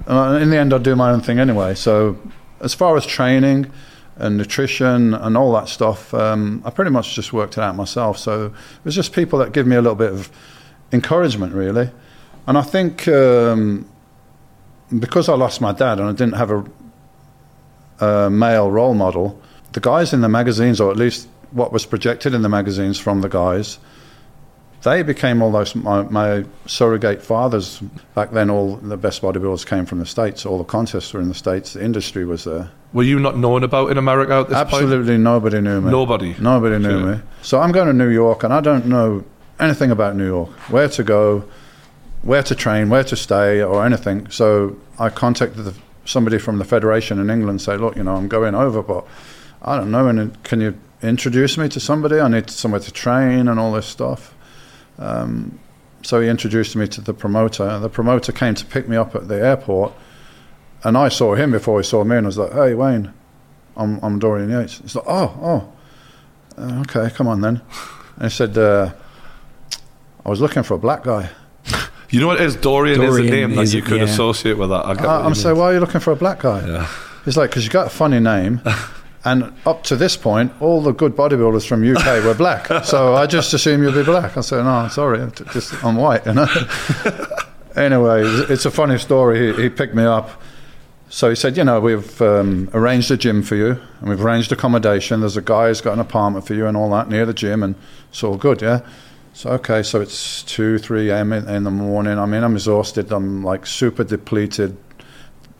in 0.40 0.50
the 0.50 0.58
end, 0.58 0.72
I'd 0.72 0.82
do 0.82 0.96
my 0.96 1.10
own 1.10 1.20
thing 1.20 1.38
anyway. 1.38 1.74
So, 1.74 2.18
as 2.60 2.74
far 2.74 2.96
as 2.96 3.04
training 3.04 3.70
and 4.16 4.36
nutrition 4.36 5.14
and 5.14 5.36
all 5.36 5.52
that 5.52 5.68
stuff, 5.68 6.14
um, 6.14 6.62
I 6.64 6.70
pretty 6.70 6.90
much 6.90 7.14
just 7.14 7.32
worked 7.32 7.58
it 7.58 7.60
out 7.60 7.76
myself. 7.76 8.18
So 8.18 8.46
it 8.46 8.84
was 8.84 8.94
just 8.94 9.12
people 9.12 9.38
that 9.40 9.52
give 9.52 9.66
me 9.66 9.76
a 9.76 9.82
little 9.82 9.96
bit 9.96 10.12
of 10.12 10.30
encouragement, 10.92 11.54
really. 11.54 11.90
And 12.46 12.58
I 12.58 12.62
think 12.62 13.08
um, 13.08 13.88
because 14.98 15.28
I 15.28 15.34
lost 15.34 15.60
my 15.60 15.72
dad 15.72 15.98
and 15.98 16.08
I 16.08 16.12
didn't 16.12 16.34
have 16.34 16.50
a 16.50 16.64
uh, 18.00 18.30
male 18.30 18.70
role 18.70 18.94
model, 18.94 19.40
the 19.72 19.80
guys 19.80 20.12
in 20.12 20.20
the 20.20 20.28
magazines, 20.28 20.80
or 20.80 20.90
at 20.90 20.96
least 20.96 21.28
what 21.50 21.72
was 21.72 21.86
projected 21.86 22.34
in 22.34 22.42
the 22.42 22.48
magazines 22.48 22.98
from 22.98 23.20
the 23.20 23.28
guys, 23.28 23.78
they 24.82 25.02
became 25.02 25.42
almost 25.42 25.76
my, 25.76 26.02
my 26.02 26.44
surrogate 26.66 27.22
fathers. 27.22 27.80
Back 28.14 28.32
then, 28.32 28.50
all 28.50 28.76
the 28.76 28.96
best 28.96 29.22
bodybuilders 29.22 29.64
came 29.66 29.86
from 29.86 29.98
the 30.00 30.06
States. 30.06 30.44
All 30.44 30.58
the 30.58 30.64
contests 30.64 31.12
were 31.12 31.20
in 31.20 31.28
the 31.28 31.34
States. 31.34 31.74
The 31.74 31.84
industry 31.84 32.24
was 32.24 32.44
there. 32.44 32.70
Were 32.92 33.04
you 33.04 33.18
not 33.20 33.36
known 33.38 33.62
about 33.62 33.90
in 33.90 33.98
America 33.98 34.32
at 34.34 34.48
this 34.48 34.58
point? 34.58 34.72
Absolutely 34.74 35.18
nobody 35.18 35.60
knew 35.60 35.80
me. 35.80 35.90
Nobody. 35.90 36.34
Nobody 36.38 36.78
knew 36.78 36.90
Okay. 37.08 37.18
me. 37.18 37.22
So 37.42 37.60
I'm 37.60 37.72
going 37.72 37.86
to 37.86 37.92
New 37.92 38.08
York, 38.08 38.42
and 38.44 38.52
I 38.52 38.60
don't 38.60 38.86
know 38.86 39.24
anything 39.60 39.90
about 39.90 40.16
New 40.16 40.26
York, 40.26 40.50
where 40.70 40.88
to 40.88 41.02
go, 41.04 41.44
where 42.22 42.42
to 42.42 42.54
train, 42.54 42.88
where 42.90 43.04
to 43.04 43.16
stay, 43.16 43.62
or 43.62 43.86
anything. 43.86 44.28
So 44.30 44.76
I 44.98 45.08
contacted 45.08 45.64
the, 45.64 45.74
somebody 46.04 46.38
from 46.38 46.58
the 46.58 46.64
federation 46.64 47.18
in 47.20 47.30
England, 47.30 47.62
say, 47.62 47.76
look, 47.76 47.96
you 47.96 48.02
know, 48.02 48.16
I'm 48.16 48.28
going 48.28 48.54
over, 48.54 48.82
but 48.82 49.06
I 49.62 49.76
don't 49.76 49.90
know, 49.92 50.08
and 50.08 50.42
can 50.42 50.60
you 50.60 50.74
introduce 51.02 51.56
me 51.56 51.68
to 51.68 51.80
somebody? 51.80 52.18
I 52.20 52.28
need 52.28 52.50
somewhere 52.50 52.80
to 52.80 52.90
train 52.92 53.46
and 53.48 53.58
all 53.60 53.72
this 53.72 53.86
stuff. 53.86 54.34
Um, 54.98 55.58
so 56.02 56.20
he 56.20 56.28
introduced 56.28 56.74
me 56.76 56.88
to 56.88 57.00
the 57.00 57.14
promoter. 57.14 57.64
and 57.64 57.82
The 57.82 57.88
promoter 57.88 58.32
came 58.32 58.54
to 58.54 58.66
pick 58.66 58.88
me 58.88 58.96
up 58.96 59.14
at 59.14 59.28
the 59.28 59.36
airport, 59.36 59.92
and 60.84 60.96
I 60.96 61.08
saw 61.08 61.34
him 61.34 61.52
before 61.52 61.80
he 61.80 61.84
saw 61.84 62.04
me, 62.04 62.16
and 62.16 62.26
I 62.26 62.28
was 62.28 62.38
like, 62.38 62.52
"Hey, 62.52 62.74
Wayne, 62.74 63.12
I'm 63.76 64.00
I'm 64.02 64.18
Dorian 64.18 64.50
Yates." 64.50 64.78
He's 64.78 64.96
like, 64.96 65.04
"Oh, 65.06 65.38
oh, 66.58 66.62
uh, 66.62 66.80
okay, 66.80 67.14
come 67.14 67.28
on 67.28 67.40
then." 67.40 67.60
And 68.16 68.24
he 68.24 68.30
said, 68.30 68.56
uh, 68.58 68.92
"I 70.24 70.28
was 70.28 70.40
looking 70.40 70.62
for 70.62 70.74
a 70.74 70.78
black 70.78 71.04
guy." 71.04 71.30
You 72.10 72.20
know 72.20 72.26
what 72.26 72.42
it 72.42 72.44
is? 72.44 72.56
Dorian, 72.56 73.00
is 73.00 73.16
a 73.16 73.22
name 73.22 73.54
that 73.54 73.72
you 73.72 73.80
could 73.80 73.96
yeah. 73.96 74.04
associate 74.04 74.58
with 74.58 74.68
that. 74.68 74.84
I 74.84 74.92
I, 74.92 75.20
I'm 75.22 75.30
you 75.30 75.34
saying, 75.34 75.56
"Why 75.56 75.70
are 75.70 75.74
you 75.74 75.80
looking 75.80 76.00
for 76.00 76.12
a 76.12 76.16
black 76.16 76.40
guy?" 76.40 76.66
Yeah. 76.66 76.86
He's 77.24 77.38
like, 77.38 77.50
"Because 77.50 77.64
you 77.64 77.70
got 77.70 77.86
a 77.86 77.90
funny 77.90 78.20
name." 78.20 78.60
And 79.24 79.52
up 79.66 79.84
to 79.84 79.94
this 79.96 80.16
point, 80.16 80.52
all 80.60 80.82
the 80.82 80.92
good 80.92 81.14
bodybuilders 81.14 81.66
from 81.66 81.84
UK 81.88 82.24
were 82.24 82.34
black, 82.34 82.66
so 82.84 83.14
I 83.14 83.26
just 83.26 83.54
assumed 83.54 83.84
you'd 83.84 83.94
be 83.94 84.02
black. 84.02 84.36
I 84.36 84.40
said, 84.40 84.64
"No, 84.64 84.88
sorry, 84.88 85.20
I'm 85.22 85.30
t- 85.30 85.44
just 85.52 85.72
I'm 85.84 85.96
white." 85.96 86.26
You 86.26 86.34
know. 86.34 86.46
anyway, 87.76 88.22
it's- 88.22 88.64
a 88.64 88.70
funny 88.70 88.98
story. 88.98 89.54
He, 89.54 89.62
he 89.64 89.68
picked 89.68 89.94
me 89.94 90.04
up. 90.04 90.30
So 91.08 91.28
he 91.28 91.36
said, 91.36 91.58
you 91.58 91.64
know, 91.64 91.78
we've 91.78 92.22
um, 92.22 92.70
arranged 92.72 93.10
a 93.10 93.18
gym 93.18 93.42
for 93.42 93.54
you, 93.54 93.78
and 94.00 94.08
we've 94.08 94.24
arranged 94.24 94.50
accommodation. 94.50 95.20
There's 95.20 95.36
a 95.36 95.42
guy 95.42 95.68
who's 95.68 95.82
got 95.82 95.92
an 95.92 96.00
apartment 96.00 96.46
for 96.46 96.54
you 96.54 96.66
and 96.66 96.74
all 96.76 96.90
that 96.92 97.10
near 97.10 97.26
the 97.26 97.34
gym, 97.34 97.62
and 97.62 97.74
it's 98.10 98.24
all 98.24 98.36
good, 98.38 98.62
yeah. 98.62 98.80
So 99.34 99.50
okay, 99.50 99.82
so 99.82 100.00
it's 100.00 100.42
two, 100.42 100.78
three 100.78 101.10
a.m. 101.10 101.32
In, 101.32 101.48
in 101.48 101.64
the 101.64 101.70
morning. 101.70 102.18
I 102.18 102.24
mean, 102.26 102.42
I'm 102.42 102.54
exhausted. 102.54 103.12
I'm 103.12 103.44
like 103.44 103.66
super 103.66 104.04
depleted. 104.04 104.76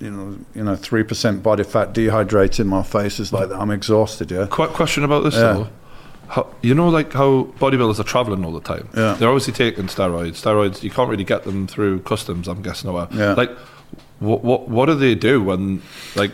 You 0.03 0.11
know, 0.11 0.39
you 0.53 0.65
know, 0.65 0.75
three 0.75 1.05
percent 1.05 1.45
body 1.45 1.63
fat, 1.63 1.93
dehydrated. 1.93 2.67
My 2.67 2.83
face 2.83 3.21
is 3.21 3.33
like 3.33 3.49
that. 3.51 3.61
I'm 3.61 3.71
exhausted, 3.71 4.33
yeah. 4.33 4.47
Quick 4.51 4.71
question 4.71 5.05
about 5.05 5.23
this 5.23 5.35
Yeah. 5.35 5.53
though. 5.53 5.69
How, 6.27 6.47
you 6.61 6.75
know, 6.75 6.89
like 6.89 7.13
how 7.13 7.45
bodybuilders 7.61 8.01
are 8.01 8.05
traveling 8.05 8.45
all 8.45 8.53
the 8.53 8.61
time. 8.61 8.89
Yeah. 8.97 9.15
They're 9.15 9.29
obviously 9.29 9.53
taking 9.53 9.87
steroids. 9.87 10.43
Steroids, 10.43 10.83
you 10.83 10.91
can't 10.91 11.09
really 11.09 11.23
get 11.25 11.45
them 11.45 11.67
through 11.69 12.01
customs. 12.01 12.49
I'm 12.49 12.63
guessing. 12.63 12.91
Or 12.91 13.07
Yeah. 13.13 13.35
Like, 13.35 13.51
what 14.19 14.43
what 14.43 14.69
what 14.69 14.87
do 14.87 14.95
they 14.97 15.15
do 15.15 15.41
when 15.41 15.83
like? 16.17 16.33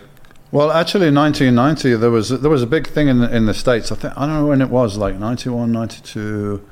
Well, 0.50 0.70
actually, 0.72 1.08
in 1.08 1.14
1990, 1.14 1.96
there 2.00 2.10
was 2.10 2.30
there 2.30 2.50
was 2.50 2.62
a 2.62 2.66
big 2.66 2.86
thing 2.86 3.08
in 3.08 3.18
the, 3.20 3.36
in 3.36 3.44
the 3.44 3.52
states. 3.52 3.92
I 3.92 3.96
think 3.96 4.14
I 4.16 4.20
don't 4.24 4.34
know 4.40 4.46
when 4.46 4.62
it 4.62 4.70
was, 4.70 4.96
like 4.96 5.16
91, 5.18 5.70
92, 5.72 6.62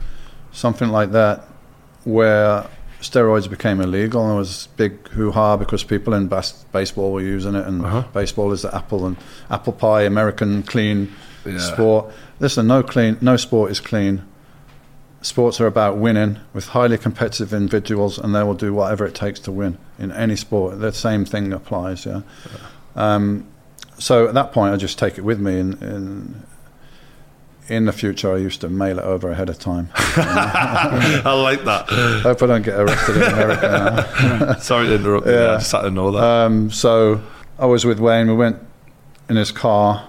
something 0.53 0.89
like 0.89 1.13
that, 1.13 1.45
where 2.05 2.65
steroids 3.01 3.49
became 3.49 3.81
illegal. 3.81 4.23
And 4.23 4.31
there 4.31 4.39
was 4.39 4.69
big 4.77 5.09
hoo 5.09 5.31
ha 5.33 5.57
because 5.57 5.85
people 5.85 6.15
in 6.15 6.29
bas- 6.29 6.65
baseball 6.73 7.13
were 7.13 7.21
using 7.21 7.55
it, 7.55 7.67
and 7.67 7.85
Uh-huh. 7.85 8.05
baseball 8.13 8.53
is 8.53 8.63
the 8.63 8.75
apple 8.75 9.07
and 9.07 9.17
apple 9.51 9.73
pie, 9.73 10.03
American 10.03 10.63
clean 10.63 11.13
Yeah. 11.45 11.59
sport. 11.59 12.07
Listen, 12.41 12.67
no 12.67 12.83
clean, 12.83 13.17
no 13.21 13.37
sport 13.37 13.71
is 13.71 13.81
clean. 13.81 14.23
Sports 15.23 15.61
are 15.61 15.67
about 15.67 15.97
winning 15.97 16.39
with 16.55 16.69
highly 16.69 16.99
competitive 16.99 17.53
individuals, 17.53 18.19
and 18.19 18.35
they 18.35 18.43
will 18.43 18.55
do 18.55 18.73
whatever 18.73 19.05
it 19.07 19.15
takes 19.15 19.41
to 19.41 19.51
win 19.53 19.77
in 19.99 20.13
any 20.13 20.37
sport. 20.37 20.79
The 20.81 20.93
same 20.93 21.25
thing 21.25 21.53
applies. 21.53 22.07
Yeah. 22.07 22.21
Um, 22.95 23.45
so 23.99 24.29
at 24.29 24.35
that 24.35 24.53
point, 24.53 24.73
I 24.75 24.77
just 24.77 24.99
take 24.99 25.19
it 25.19 25.23
with 25.25 25.41
me. 25.41 25.59
In, 25.59 25.73
in 25.83 26.43
in 27.69 27.85
the 27.87 27.93
future, 27.93 28.33
I 28.35 28.39
used 28.39 28.61
to 28.61 28.69
mail 28.69 28.99
it 28.99 29.05
over 29.05 29.31
ahead 29.31 29.49
of 29.49 29.59
time. 29.59 29.89
I 29.95 31.33
like 31.43 31.65
that. 31.65 31.89
Hope 32.23 32.43
I 32.43 32.47
don't 32.47 32.63
get 32.63 32.79
arrested 32.79 33.17
in 33.17 33.23
America 33.23 34.07
now. 34.41 34.55
Sorry 34.59 34.87
to 34.87 34.95
interrupt. 34.95 35.27
you. 35.27 35.33
Yeah. 35.33 35.53
I 35.53 35.57
just 35.59 35.73
had 35.73 35.83
to 35.83 35.91
know 35.91 36.11
that. 36.13 36.23
Um, 36.23 36.71
so 36.71 37.21
I 37.59 37.67
was 37.67 37.85
with 37.85 37.99
Wayne. 37.99 38.29
We 38.29 38.35
went 38.35 38.59
in 39.29 39.37
his 39.37 39.51
car 39.51 40.09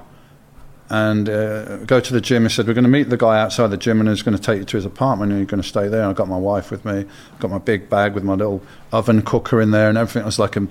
and 0.89 1.27
uh, 1.27 1.77
go 1.79 1.99
to 1.99 2.13
the 2.13 2.21
gym. 2.21 2.43
He 2.43 2.49
said, 2.49 2.67
"We're 2.67 2.73
going 2.73 2.83
to 2.83 2.89
meet 2.89 3.09
the 3.09 3.17
guy 3.17 3.39
outside 3.41 3.67
the 3.67 3.77
gym, 3.77 3.99
and 3.99 4.07
he's 4.07 4.21
going 4.21 4.37
to 4.37 4.41
take 4.41 4.59
you 4.59 4.65
to 4.65 4.77
his 4.77 4.85
apartment, 4.85 5.31
and 5.31 5.39
you're 5.39 5.45
going 5.47 5.61
to 5.61 5.67
stay 5.67 5.87
there." 5.87 6.01
And 6.01 6.11
I 6.11 6.13
got 6.13 6.27
my 6.29 6.37
wife 6.37 6.71
with 6.71 6.85
me. 6.85 7.05
got 7.39 7.51
my 7.51 7.57
big 7.57 7.89
bag 7.89 8.13
with 8.13 8.23
my 8.23 8.35
little 8.35 8.61
oven 8.93 9.21
cooker 9.21 9.59
in 9.61 9.71
there, 9.71 9.89
and 9.89 9.97
everything. 9.97 10.21
It 10.21 10.25
was 10.25 10.39
like 10.39 10.55
a, 10.55 10.67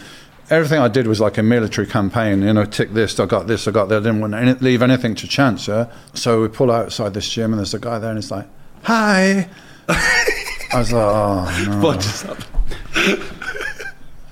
everything 0.50 0.78
I 0.78 0.88
did 0.88 1.06
was 1.06 1.20
like 1.20 1.38
a 1.38 1.42
military 1.42 1.86
campaign. 1.86 2.42
You 2.42 2.52
know, 2.52 2.64
tick 2.64 2.92
this, 2.92 3.18
I 3.18 3.26
got 3.26 3.46
this, 3.46 3.66
I 3.66 3.70
got 3.70 3.88
that. 3.88 3.96
I 3.96 4.00
didn't 4.00 4.20
want 4.20 4.32
to 4.32 4.38
any, 4.38 4.52
leave 4.54 4.82
anything 4.82 5.14
to 5.16 5.28
chance. 5.28 5.68
Yeah. 5.68 5.90
So 6.14 6.42
we 6.42 6.48
pull 6.48 6.70
outside 6.70 7.14
this 7.14 7.28
gym, 7.28 7.52
and 7.52 7.58
there's 7.58 7.74
a 7.74 7.78
guy 7.78 7.98
there, 7.98 8.10
and 8.10 8.18
he's 8.18 8.30
like, 8.30 8.46
"Hi." 8.84 9.48
I 9.88 10.70
was 10.74 10.92
like, 10.92 11.02
"Oh 11.02 11.66
no." 11.68 11.80
what 11.80 12.00
just? 12.00 12.26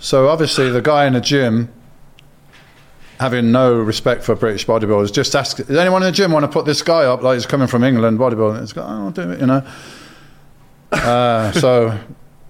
So 0.00 0.28
obviously, 0.28 0.70
the 0.70 0.82
guy 0.82 1.06
in 1.06 1.14
the 1.14 1.20
gym, 1.20 1.72
having 3.18 3.52
no 3.52 3.74
respect 3.74 4.22
for 4.22 4.34
British 4.34 4.66
bodybuilders, 4.66 5.12
just 5.12 5.34
asked, 5.34 5.66
"Does 5.66 5.76
anyone 5.76 6.02
in 6.02 6.06
the 6.06 6.12
gym 6.12 6.32
want 6.32 6.44
to 6.44 6.50
put 6.50 6.66
this 6.66 6.82
guy 6.82 7.04
up? 7.04 7.22
Like 7.22 7.34
he's 7.34 7.46
coming 7.46 7.68
from 7.68 7.84
England, 7.84 8.18
bodybuilding." 8.18 8.60
He's 8.60 8.72
going, 8.72 8.86
"Oh, 8.86 9.04
I'll 9.06 9.10
do 9.10 9.30
it," 9.30 9.40
you 9.40 9.46
know. 9.46 9.66
Uh, 10.92 11.50
so 11.52 11.98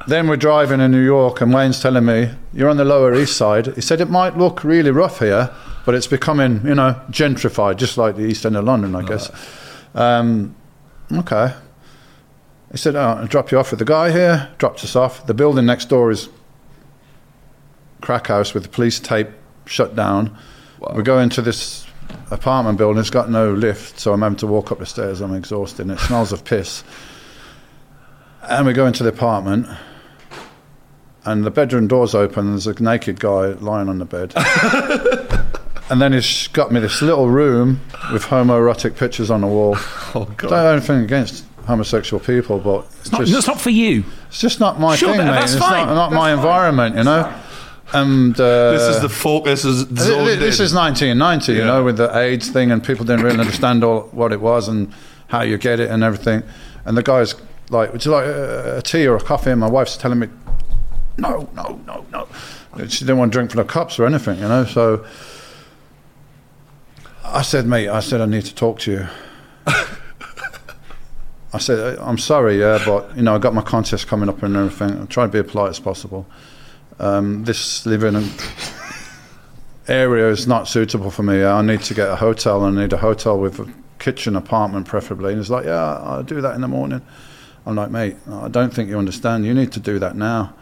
then 0.07 0.29
we're 0.29 0.37
driving 0.37 0.81
in 0.81 0.90
New 0.90 1.05
York, 1.05 1.40
and 1.40 1.53
Wayne's 1.53 1.81
telling 1.81 2.05
me, 2.05 2.31
"You're 2.53 2.69
on 2.69 2.77
the 2.77 2.85
Lower 2.85 3.14
East 3.14 3.37
Side." 3.37 3.75
He 3.75 3.81
said 3.81 4.01
it 4.01 4.11
might 4.11 4.37
look 4.37 4.64
really 4.64 4.90
rough 4.90 5.19
here, 5.19 5.51
but 5.85 5.95
it's 5.95 6.07
becoming, 6.07 6.61
you 6.64 6.75
know, 6.75 7.01
gentrified, 7.11 7.77
just 7.77 7.99
like 7.99 8.17
the 8.17 8.25
East 8.25 8.47
End 8.47 8.57
of 8.57 8.64
London, 8.64 8.95
I 8.95 9.03
guess. 9.03 9.31
Um, 9.95 10.55
okay. 11.12 11.55
He 12.73 12.79
said, 12.79 12.97
oh, 12.97 13.19
I'll 13.21 13.27
drop 13.27 13.53
you 13.53 13.59
off 13.59 13.71
with 13.71 13.79
the 13.79 13.85
guy 13.85 14.11
here. 14.11 14.51
Dropped 14.59 14.83
us 14.83 14.97
off. 14.97 15.27
The 15.27 15.35
building 15.35 15.64
next 15.64 15.88
door 15.90 16.11
is 16.11 16.29
crack 18.01 18.27
house 18.27 18.53
with 18.53 18.64
the 18.64 18.69
police 18.69 18.99
tape 18.99 19.29
shut 19.64 19.95
down. 19.95 20.37
We 20.93 21.05
go 21.05 21.21
into 21.21 21.40
this 21.40 21.87
apartment 22.33 22.77
building. 22.77 22.99
It's 22.99 23.11
got 23.11 23.31
no 23.31 23.53
lift, 23.53 24.01
so 24.01 24.12
I'm 24.12 24.23
having 24.23 24.38
to 24.38 24.47
walk 24.49 24.73
up 24.73 24.81
the 24.81 24.87
stairs. 24.87 25.21
I'm 25.21 25.35
exhausted. 25.35 25.83
And 25.83 25.93
it 25.93 26.01
smells 26.01 26.33
of 26.33 26.45
piss. 26.45 26.83
And 28.43 28.67
we 28.67 28.73
go 28.73 28.87
into 28.87 29.05
the 29.05 29.11
apartment, 29.11 29.69
and 31.27 31.45
the 31.45 31.51
bedroom 31.51 31.87
door's 31.89 32.15
open. 32.15 32.47
And 32.47 32.53
there's 32.55 32.67
a 32.67 32.83
naked 32.83 33.21
guy 33.21 33.49
lying 33.55 33.89
on 33.89 33.99
the 33.99 34.05
bed. 34.05 34.33
and 35.91 36.01
then 36.01 36.13
he's 36.13 36.49
got 36.49 36.73
me 36.73 36.81
this 36.81 37.03
little 37.03 37.29
room 37.29 37.81
with 38.13 38.25
homoerotic 38.25 38.97
pictures 38.97 39.31
on 39.31 39.41
the 39.43 39.47
wall. 39.47 39.77
Oh 40.17 40.23
I 40.31 40.35
god. 40.35 40.49
don't 40.51 40.53
have 40.53 40.73
anything 40.77 41.03
against 41.03 41.45
homosexual 41.67 42.23
people, 42.23 42.61
but 42.61 42.87
it's 43.01 43.11
Not- 43.11 43.23
just 43.23 43.33
that's 43.33 43.47
not 43.49 43.61
for 43.61 43.71
you. 43.71 44.05
it's 44.29 44.41
just 44.41 44.61
not 44.61 44.79
my 44.79 44.95
Sure, 44.95 45.09
thing, 45.11 45.19
mate. 45.19 45.33
that's 45.33 45.55
it's 45.55 45.61
fine. 45.65 45.87
not, 45.89 45.95
not 45.95 46.13
my 46.13 46.29
fine. 46.31 46.33
environment, 46.39 46.97
you 46.97 47.03
know. 47.05 47.41
And 47.93 48.39
uh, 48.41 48.73
This 48.73 48.97
is 48.97 49.03
the 49.03 49.09
focus 49.09 49.65
is 49.65 49.87
Th- 49.87 49.99
zoned 49.99 50.27
th- 50.27 50.39
this 50.39 50.61
is 50.61 50.73
1990, 50.73 51.53
you 51.53 51.65
know, 51.65 51.83
with 51.85 51.97
the 51.97 52.17
AIDS 52.17 52.49
thing, 52.49 52.71
and 52.71 52.83
people 52.83 53.05
didn't 53.05 53.25
really 53.25 53.41
understand 53.41 53.83
all 53.83 54.03
what 54.13 54.33
it 54.33 54.41
was 54.41 54.69
and 54.69 54.93
how 55.29 55.43
you 55.43 55.59
get 55.59 55.81
it 55.81 55.91
and 55.91 56.03
everything. 56.05 56.43
And 56.85 56.97
the 56.97 57.03
guy's 57.03 57.35
like, 57.71 57.93
"Would 57.93 58.05
you 58.05 58.11
like 58.13 58.25
a, 58.27 58.79
a 58.79 58.83
tea 58.83 59.07
or 59.09 59.17
a 59.17 59.21
coffee?" 59.21 59.51
And 59.51 59.61
my 59.61 59.69
wife's 59.69 59.97
telling 59.97 60.19
me, 60.21 60.29
"No, 61.16 61.48
no, 61.55 61.81
no, 61.87 62.05
no." 62.12 62.29
She 62.88 63.05
didn't 63.05 63.18
want 63.18 63.33
to 63.33 63.37
drink 63.37 63.50
from 63.50 63.59
the 63.59 63.64
cups 63.72 63.98
or 63.98 64.07
anything, 64.07 64.38
you 64.38 64.48
know. 64.48 64.64
So 64.64 65.05
I 67.24 67.42
said, 67.42 67.66
"Mate," 67.66 67.88
I 67.88 68.00
said, 68.00 68.20
"I 68.20 68.27
need 68.27 68.44
to 68.44 68.55
talk 68.55 68.81
to 68.81 68.92
you." 68.92 69.07
I 71.53 71.59
said, 71.59 71.98
"I'm 72.00 72.18
sorry, 72.18 72.59
yeah, 72.59 72.83
but 72.85 73.16
you 73.16 73.22
know, 73.22 73.35
I 73.35 73.38
got 73.38 73.55
my 73.55 73.62
contest 73.62 74.09
coming 74.09 74.29
up 74.29 74.42
and 74.42 74.57
everything. 74.57 74.90
I'm 74.90 75.07
trying 75.07 75.29
to 75.29 75.33
be 75.33 75.38
as 75.46 75.50
polite 75.50 75.70
as 75.70 75.79
possible. 75.79 76.27
Um, 76.98 77.44
this 77.44 77.87
living 77.87 78.29
area 79.88 80.29
is 80.31 80.46
not 80.46 80.68
suitable 80.68 81.11
for 81.11 81.22
me. 81.22 81.44
I 81.44 81.62
need 81.62 81.83
to 81.83 81.94
get 81.94 82.09
a 82.09 82.16
hotel. 82.16 82.64
I 82.64 82.70
need 82.70 82.92
a 82.92 82.96
hotel 82.96 83.38
with 83.38 83.61
a 83.61 83.72
kitchen, 83.98 84.37
apartment, 84.37 84.87
preferably. 84.87 85.33
And 85.33 85.40
he's 85.40 85.50
like, 85.50 85.64
yeah, 85.64 85.98
I'll 85.98 86.22
do 86.22 86.40
that 86.40 86.55
in 86.55 86.61
the 86.61 86.68
morning. 86.68 87.03
I'm 87.66 87.74
like, 87.74 87.90
mate, 87.90 88.16
I 88.31 88.48
don't 88.48 88.72
think 88.72 88.88
you 88.88 88.98
understand. 88.98 89.46
You 89.46 89.55
need 89.55 89.72
to 89.72 89.81
do 89.81 89.98
that 89.98 90.16
now. 90.16 90.55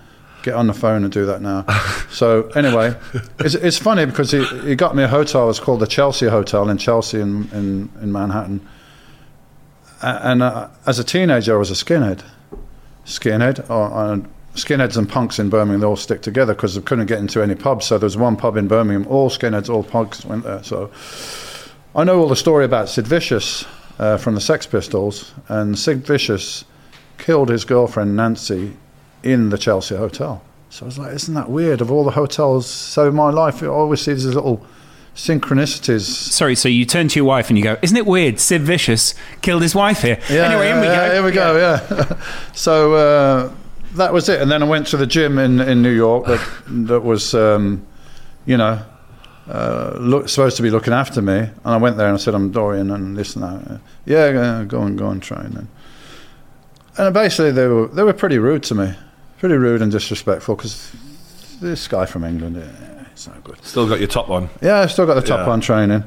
Get 0.43 0.55
on 0.55 0.67
the 0.67 0.75
phone 0.75 1.05
and 1.05 1.13
do 1.13 1.27
that 1.27 1.41
now. 1.41 1.65
so 2.11 2.49
anyway, 2.51 2.95
it's, 3.39 3.55
it's 3.55 3.79
funny 3.79 4.07
because 4.07 4.31
he, 4.31 4.45
he 4.61 4.75
got 4.75 4.97
me 4.97 5.03
a 5.05 5.09
hotel. 5.09 5.49
It's 5.51 5.61
called 5.61 5.81
the 5.81 5.87
Chelsea 5.87 6.29
Hotel 6.29 6.69
in 6.69 6.79
Chelsea 6.79 7.21
in, 7.21 7.49
in, 7.53 7.91
in 8.01 8.13
Manhattan. 8.13 8.67
And 10.03 10.43
uh, 10.43 10.69
as 10.85 10.99
a 10.99 11.05
teenager, 11.05 11.55
I 11.55 11.59
was 11.59 11.71
a 11.71 11.75
skinhead. 11.75 12.25
Skinhead. 13.05 13.71
Or, 13.71 13.93
uh, 13.93 14.19
skinheads 14.55 14.97
and 14.97 15.09
punks 15.09 15.39
in 15.39 15.49
Birmingham, 15.49 15.81
they 15.81 15.87
all 15.87 15.97
stick 15.97 16.23
together 16.23 16.55
because 16.55 16.75
they 16.75 16.83
couldn't 16.83 17.07
get 17.07 17.19
into 17.19 17.43
any 17.43 17.55
pubs. 17.55 17.87
So 17.87 17.99
there 17.99 18.07
was 18.07 18.17
one 18.17 18.37
pub 18.37 18.57
in 18.57 18.69
Birmingham, 18.69 19.07
all 19.09 19.31
skinheads, 19.31 19.71
all 19.71 19.83
punks 19.83 20.25
went 20.25 20.45
there. 20.45 20.63
So 20.63 20.91
I 21.95 22.05
know 22.05 22.21
all 22.21 22.29
the 22.29 22.37
story 22.37 22.65
about 22.65 22.89
Sid 22.89 23.07
Vicious 23.07 23.65
uh, 23.99 24.17
from 24.17 24.35
the 24.35 24.41
Sex 24.41 24.67
Pistols. 24.67 25.33
And 25.49 25.79
Sid 25.79 26.07
Vicious 26.07 26.65
killed 27.19 27.49
his 27.49 27.65
girlfriend, 27.65 28.17
Nancy, 28.17 28.77
in 29.23 29.51
the 29.51 29.59
Chelsea 29.59 29.97
Hotel. 29.97 30.43
So 30.71 30.85
I 30.85 30.87
was 30.87 30.99
like, 30.99 31.13
isn't 31.15 31.35
that 31.35 31.51
weird? 31.51 31.81
Of 31.81 31.91
all 31.91 32.05
the 32.05 32.13
hotels, 32.13 32.67
so 32.67 33.09
in 33.09 33.15
my 33.15 33.31
life, 33.31 33.63
I 33.63 33.67
always 33.67 34.01
see 34.01 34.15
these 34.15 34.25
little 34.25 34.65
synchronicities. 35.15 36.03
Sorry, 36.03 36.55
so 36.55 36.69
you 36.69 36.85
turn 36.85 37.09
to 37.09 37.19
your 37.19 37.27
wife 37.27 37.51
and 37.51 37.59
you 37.59 37.65
go, 37.65 37.77
Isn't 37.83 37.97
it 37.97 38.07
weird? 38.07 38.41
Sid 38.41 38.63
Vicious 38.63 39.15
killed 39.43 39.63
his 39.63 39.75
wife 39.75 40.03
here. 40.03 40.19
anyway, 40.29 40.71
in 40.71 40.81
we 40.81 40.87
yeah, 40.87 41.09
go. 41.09 41.15
Here 41.15 41.25
we 41.25 41.33
go. 41.33 41.57
Yeah. 41.59 42.23
so 42.55 42.95
uh, 42.95 43.53
that 43.95 44.13
was 44.13 44.29
it, 44.29 44.41
and 44.41 44.51
then 44.51 44.63
I 44.63 44.67
went 44.67 44.87
to 44.89 44.97
the 44.97 45.07
gym 45.07 45.39
in, 45.39 45.61
in 45.61 45.83
New 45.83 45.91
York 45.91 46.27
that 46.27 46.63
that 46.89 47.01
was, 47.01 47.35
um, 47.35 47.87
you 48.47 48.57
know, 48.57 48.83
uh, 49.49 49.97
look, 49.99 50.29
supposed 50.29 50.57
to 50.57 50.63
be 50.63 50.71
looking 50.71 50.93
after 50.93 51.21
me, 51.21 51.37
and 51.37 51.53
I 51.65 51.77
went 51.77 51.97
there 51.97 52.07
and 52.07 52.15
I 52.15 52.19
said, 52.19 52.35
"I'm 52.35 52.51
Dorian," 52.51 52.91
and 52.91 53.17
this 53.17 53.37
and 53.37 53.45
that. 53.45 53.81
Yeah, 54.07 54.31
yeah, 54.31 54.65
go 54.65 54.83
and 54.83 54.97
go 54.97 55.11
and 55.11 55.23
train. 55.23 55.57
And, 55.57 55.69
and 56.97 57.15
basically, 57.15 57.51
they 57.51 57.67
were 57.67 57.89
they 57.89 58.03
were 58.03 58.13
pretty 58.13 58.39
rude 58.39 58.63
to 58.65 58.75
me, 58.75 58.95
pretty 59.43 59.57
rude 59.57 59.83
and 59.83 59.91
disrespectful 59.91 60.55
because 60.55 60.93
this 61.61 61.89
guy 61.89 62.07
from 62.07 62.23
England, 62.23 62.55
yeah, 62.55 63.05
it's 63.11 63.27
not 63.27 63.43
good. 63.43 63.57
Still 63.65 63.89
got 63.89 63.99
your 63.99 64.07
top 64.07 64.31
on. 64.31 64.49
Yeah, 64.61 64.79
I've 64.79 64.93
still 64.93 65.05
got 65.05 65.15
the 65.15 65.21
top 65.21 65.45
Yeah. 65.49 65.53
on 65.53 65.61
training. 65.61 66.05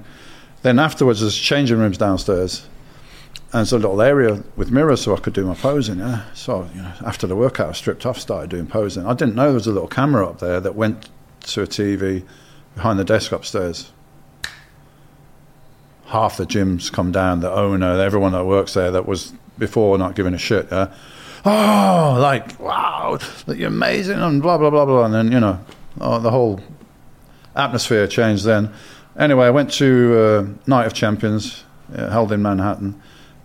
Then 0.62 0.80
afterwards, 0.80 1.20
there's 1.20 1.36
changing 1.36 1.78
rooms 1.78 1.98
downstairs. 1.98 2.66
And 3.52 3.60
there's 3.60 3.74
a 3.74 3.78
little 3.78 4.02
area 4.02 4.42
with 4.56 4.72
mirrors 4.72 5.02
so 5.02 5.14
I 5.14 5.20
could 5.20 5.34
do 5.34 5.44
my 5.46 5.54
posing, 5.54 6.00
yeah. 6.00 6.22
So, 6.34 6.70
you 6.74 6.82
know, 6.82 6.94
after 7.06 7.28
the 7.28 7.36
workout, 7.36 7.68
I 7.68 7.72
stripped 7.74 8.06
off, 8.06 8.18
started 8.18 8.52
doing 8.52 8.68
posing. 8.68 9.06
I 9.06 9.14
didn't 9.14 9.36
know 9.36 9.48
there 9.48 9.54
was 9.56 9.68
a 9.68 9.74
little 9.74 9.90
camera 9.90 10.26
up 10.26 10.40
there 10.40 10.62
that 10.62 10.76
went 10.76 11.10
to 11.48 11.62
a 11.62 11.68
TV 11.68 12.24
behind 12.74 13.00
the 13.00 13.04
desk 13.04 13.34
upstairs. 13.34 13.92
Half 16.06 16.38
the 16.38 16.46
gyms 16.46 16.90
come 16.90 17.12
down, 17.12 17.42
the 17.42 17.52
owner, 17.52 18.00
everyone 18.00 18.32
that 18.32 18.46
works 18.46 18.76
there 18.76 18.92
that 18.92 19.06
was 19.06 19.34
before 19.58 19.98
not 19.98 20.16
giving 20.16 20.34
a 20.34 20.38
shit, 20.38 20.70
yeah. 20.72 20.88
Oh, 21.48 22.18
like, 22.20 22.60
wow, 22.60 23.20
you're 23.48 23.68
amazing, 23.68 24.20
and 24.20 24.42
blah, 24.42 24.58
blah, 24.58 24.72
blah, 24.72 24.86
blah. 24.86 25.06
And 25.06 25.14
then, 25.14 25.32
you 25.32 25.40
know, 25.40 25.60
oh, 26.02 26.20
the 26.20 26.32
whole 26.32 26.60
atmosphere 27.56 28.08
changed 28.08 28.46
then. 28.46 28.74
Anyway, 29.18 29.46
I 29.46 29.52
went 29.52 29.72
to 29.74 30.18
uh, 30.18 30.48
Night 30.68 30.88
of 30.88 30.94
Champions, 30.94 31.64
uh, 31.96 32.10
held 32.10 32.32
in 32.32 32.42
Manhattan, 32.42 33.00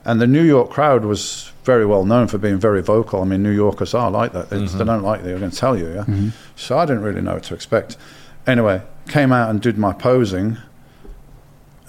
and 0.04 0.20
the 0.20 0.26
New 0.26 0.42
York 0.42 0.70
crowd 0.70 1.04
was 1.04 1.52
very 1.64 1.84
well 1.84 2.06
known 2.06 2.26
for 2.26 2.38
being 2.38 2.58
very 2.58 2.82
vocal. 2.82 3.20
I 3.20 3.24
mean, 3.26 3.42
New 3.42 3.50
Yorkers 3.50 3.92
are 3.92 4.10
like 4.10 4.32
that. 4.32 4.48
They, 4.48 4.64
they 4.64 4.84
don't 4.84 5.02
like 5.02 5.20
it, 5.20 5.24
they're 5.24 5.38
going 5.38 5.50
to 5.50 5.56
tell 5.56 5.76
you, 5.76 5.92
yeah? 5.92 6.30
So 6.56 6.78
I 6.78 6.86
didn't 6.86 7.02
really 7.02 7.20
know 7.20 7.34
what 7.34 7.42
to 7.44 7.54
expect. 7.54 7.98
Anyway, 8.46 8.80
came 9.08 9.30
out 9.30 9.50
and 9.50 9.60
did 9.60 9.76
my 9.76 9.92
posing, 9.92 10.56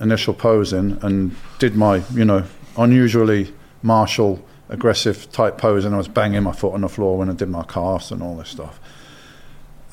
initial 0.01 0.33
posing, 0.33 0.99
and 1.01 1.35
did 1.57 1.75
my, 1.75 2.03
you 2.13 2.25
know, 2.25 2.43
unusually 2.77 3.53
martial, 3.81 4.45
aggressive 4.71 5.31
type 5.31 5.57
pose, 5.57 5.85
and 5.85 5.93
I 5.93 5.97
was 5.97 6.07
banging 6.07 6.43
my 6.43 6.53
foot 6.53 6.73
on 6.73 6.81
the 6.81 6.89
floor 6.89 7.17
when 7.17 7.29
I 7.29 7.33
did 7.33 7.49
my 7.49 7.63
calves 7.63 8.11
and 8.11 8.23
all 8.23 8.35
this 8.37 8.49
stuff. 8.49 8.79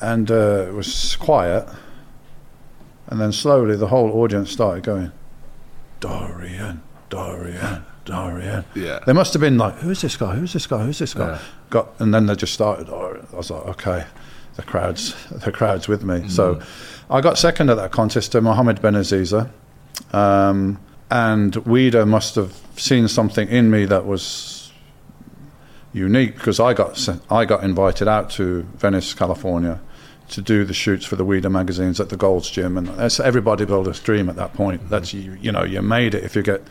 And 0.01 0.31
uh, 0.31 0.65
it 0.67 0.73
was 0.73 1.15
quiet. 1.17 1.67
And 3.07 3.19
then 3.19 3.31
slowly 3.31 3.75
the 3.75 3.87
whole 3.87 4.11
audience 4.21 4.51
started 4.51 4.83
going, 4.83 5.11
Dorian, 5.99 6.81
Dorian, 7.09 7.85
Dorian. 8.05 8.65
Yeah. 8.75 8.99
They 9.05 9.13
must 9.13 9.33
have 9.33 9.41
been 9.41 9.57
like, 9.57 9.75
who's 9.75 10.01
this 10.01 10.15
guy? 10.15 10.35
Who's 10.35 10.53
this 10.53 10.65
guy? 10.65 10.83
Who's 10.83 10.99
this 10.99 11.13
guy? 11.13 11.31
Yeah. 11.33 11.41
Got, 11.69 11.89
and 11.99 12.13
then 12.13 12.25
they 12.25 12.35
just 12.35 12.53
started. 12.53 12.87
Dorian. 12.87 13.27
I 13.33 13.35
was 13.35 13.51
like, 13.51 13.65
okay, 13.65 14.05
the 14.55 14.63
crowd's 14.63 15.15
the 15.29 15.51
crowd's 15.51 15.87
with 15.87 16.03
me. 16.03 16.27
So 16.29 16.61
I 17.09 17.21
got 17.21 17.37
second 17.37 17.69
at 17.69 17.75
that 17.75 17.91
contest 17.91 18.31
to 18.31 18.41
Mohammed 18.41 18.77
Benaziza, 18.77 19.49
um, 20.13 20.79
and 21.11 21.53
Weider 21.53 22.07
must 22.07 22.35
have 22.35 22.53
seen 22.77 23.07
something 23.07 23.47
in 23.49 23.69
me 23.69 23.85
that 23.85 24.05
was 24.05 24.58
unique 25.93 26.35
because 26.35 26.59
I 26.59 26.73
got 26.73 26.97
sent, 26.97 27.21
I 27.31 27.45
got 27.45 27.63
invited 27.63 28.07
out 28.07 28.29
to 28.31 28.63
Venice, 28.77 29.13
California, 29.13 29.79
to 30.29 30.41
do 30.41 30.63
the 30.63 30.73
shoots 30.73 31.05
for 31.05 31.15
the 31.15 31.25
Weider 31.25 31.51
magazines 31.51 31.99
at 31.99 32.09
the 32.09 32.17
Gold's 32.17 32.49
Gym, 32.49 32.77
and 32.77 32.87
that's 32.87 33.19
every 33.19 33.41
bodybuilder's 33.41 33.99
dream 33.99 34.29
at 34.29 34.35
that 34.35 34.53
point. 34.53 34.81
Mm-hmm. 34.81 34.89
That's 34.89 35.13
you, 35.13 35.37
you 35.41 35.51
know, 35.51 35.63
you 35.63 35.81
made 35.81 36.13
it 36.13 36.23
if 36.23 36.35
you 36.35 36.43
get. 36.43 36.61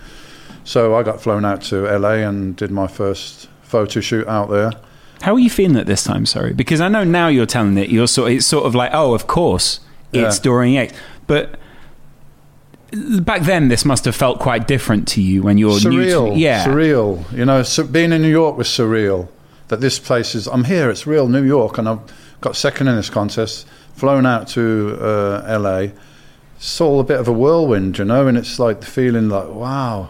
So 0.64 0.94
I 0.94 1.02
got 1.02 1.20
flown 1.20 1.44
out 1.44 1.62
to 1.62 1.84
LA 1.98 2.14
and 2.28 2.54
did 2.54 2.70
my 2.70 2.86
first 2.86 3.48
photo 3.62 4.00
shoot 4.00 4.26
out 4.28 4.50
there. 4.50 4.72
How 5.22 5.34
are 5.34 5.38
you 5.38 5.50
feeling 5.50 5.76
at 5.76 5.86
this 5.86 6.04
time? 6.04 6.26
Sorry, 6.26 6.52
because 6.52 6.80
I 6.80 6.88
know 6.88 7.02
now 7.04 7.28
you're 7.28 7.46
telling 7.46 7.76
it. 7.78 7.90
You're 7.90 8.06
sort. 8.06 8.32
It's 8.32 8.46
sort 8.46 8.66
of 8.66 8.74
like, 8.74 8.90
oh, 8.92 9.14
of 9.14 9.26
course, 9.26 9.80
it's 10.12 10.36
Yeah. 10.36 10.42
Dorian 10.42 10.74
Yates. 10.74 10.94
But 11.26 11.58
back 13.20 13.42
then, 13.42 13.68
this 13.68 13.84
must 13.84 14.04
have 14.04 14.16
felt 14.16 14.38
quite 14.40 14.66
different 14.66 15.08
to 15.08 15.22
you 15.22 15.42
when 15.42 15.58
you're 15.58 15.78
new 15.88 16.02
surreal, 16.02 16.34
to. 16.34 16.38
Yeah, 16.38 16.64
surreal. 16.64 17.32
You 17.32 17.44
know, 17.44 17.62
so 17.62 17.84
being 17.84 18.12
in 18.12 18.22
New 18.22 18.30
York 18.30 18.56
was 18.56 18.68
surreal. 18.68 19.28
That 19.68 19.80
this 19.80 19.98
place 19.98 20.34
is, 20.34 20.46
I'm 20.46 20.64
here. 20.64 20.88
It's 20.90 21.06
real 21.06 21.28
New 21.28 21.44
York, 21.44 21.76
and 21.76 21.88
I've 21.88 22.00
got 22.40 22.56
second 22.56 22.88
in 22.88 22.96
this 22.96 23.10
contest. 23.10 23.66
Flown 23.94 24.24
out 24.24 24.48
to 24.48 24.96
uh, 25.00 25.58
LA. 25.60 25.88
It's 26.56 26.80
all 26.80 27.00
a 27.00 27.04
bit 27.04 27.20
of 27.20 27.28
a 27.28 27.32
whirlwind, 27.32 27.98
you 27.98 28.04
know, 28.06 28.26
and 28.26 28.38
it's 28.38 28.58
like 28.58 28.80
the 28.80 28.86
feeling 28.86 29.28
like, 29.28 29.48
wow, 29.48 30.08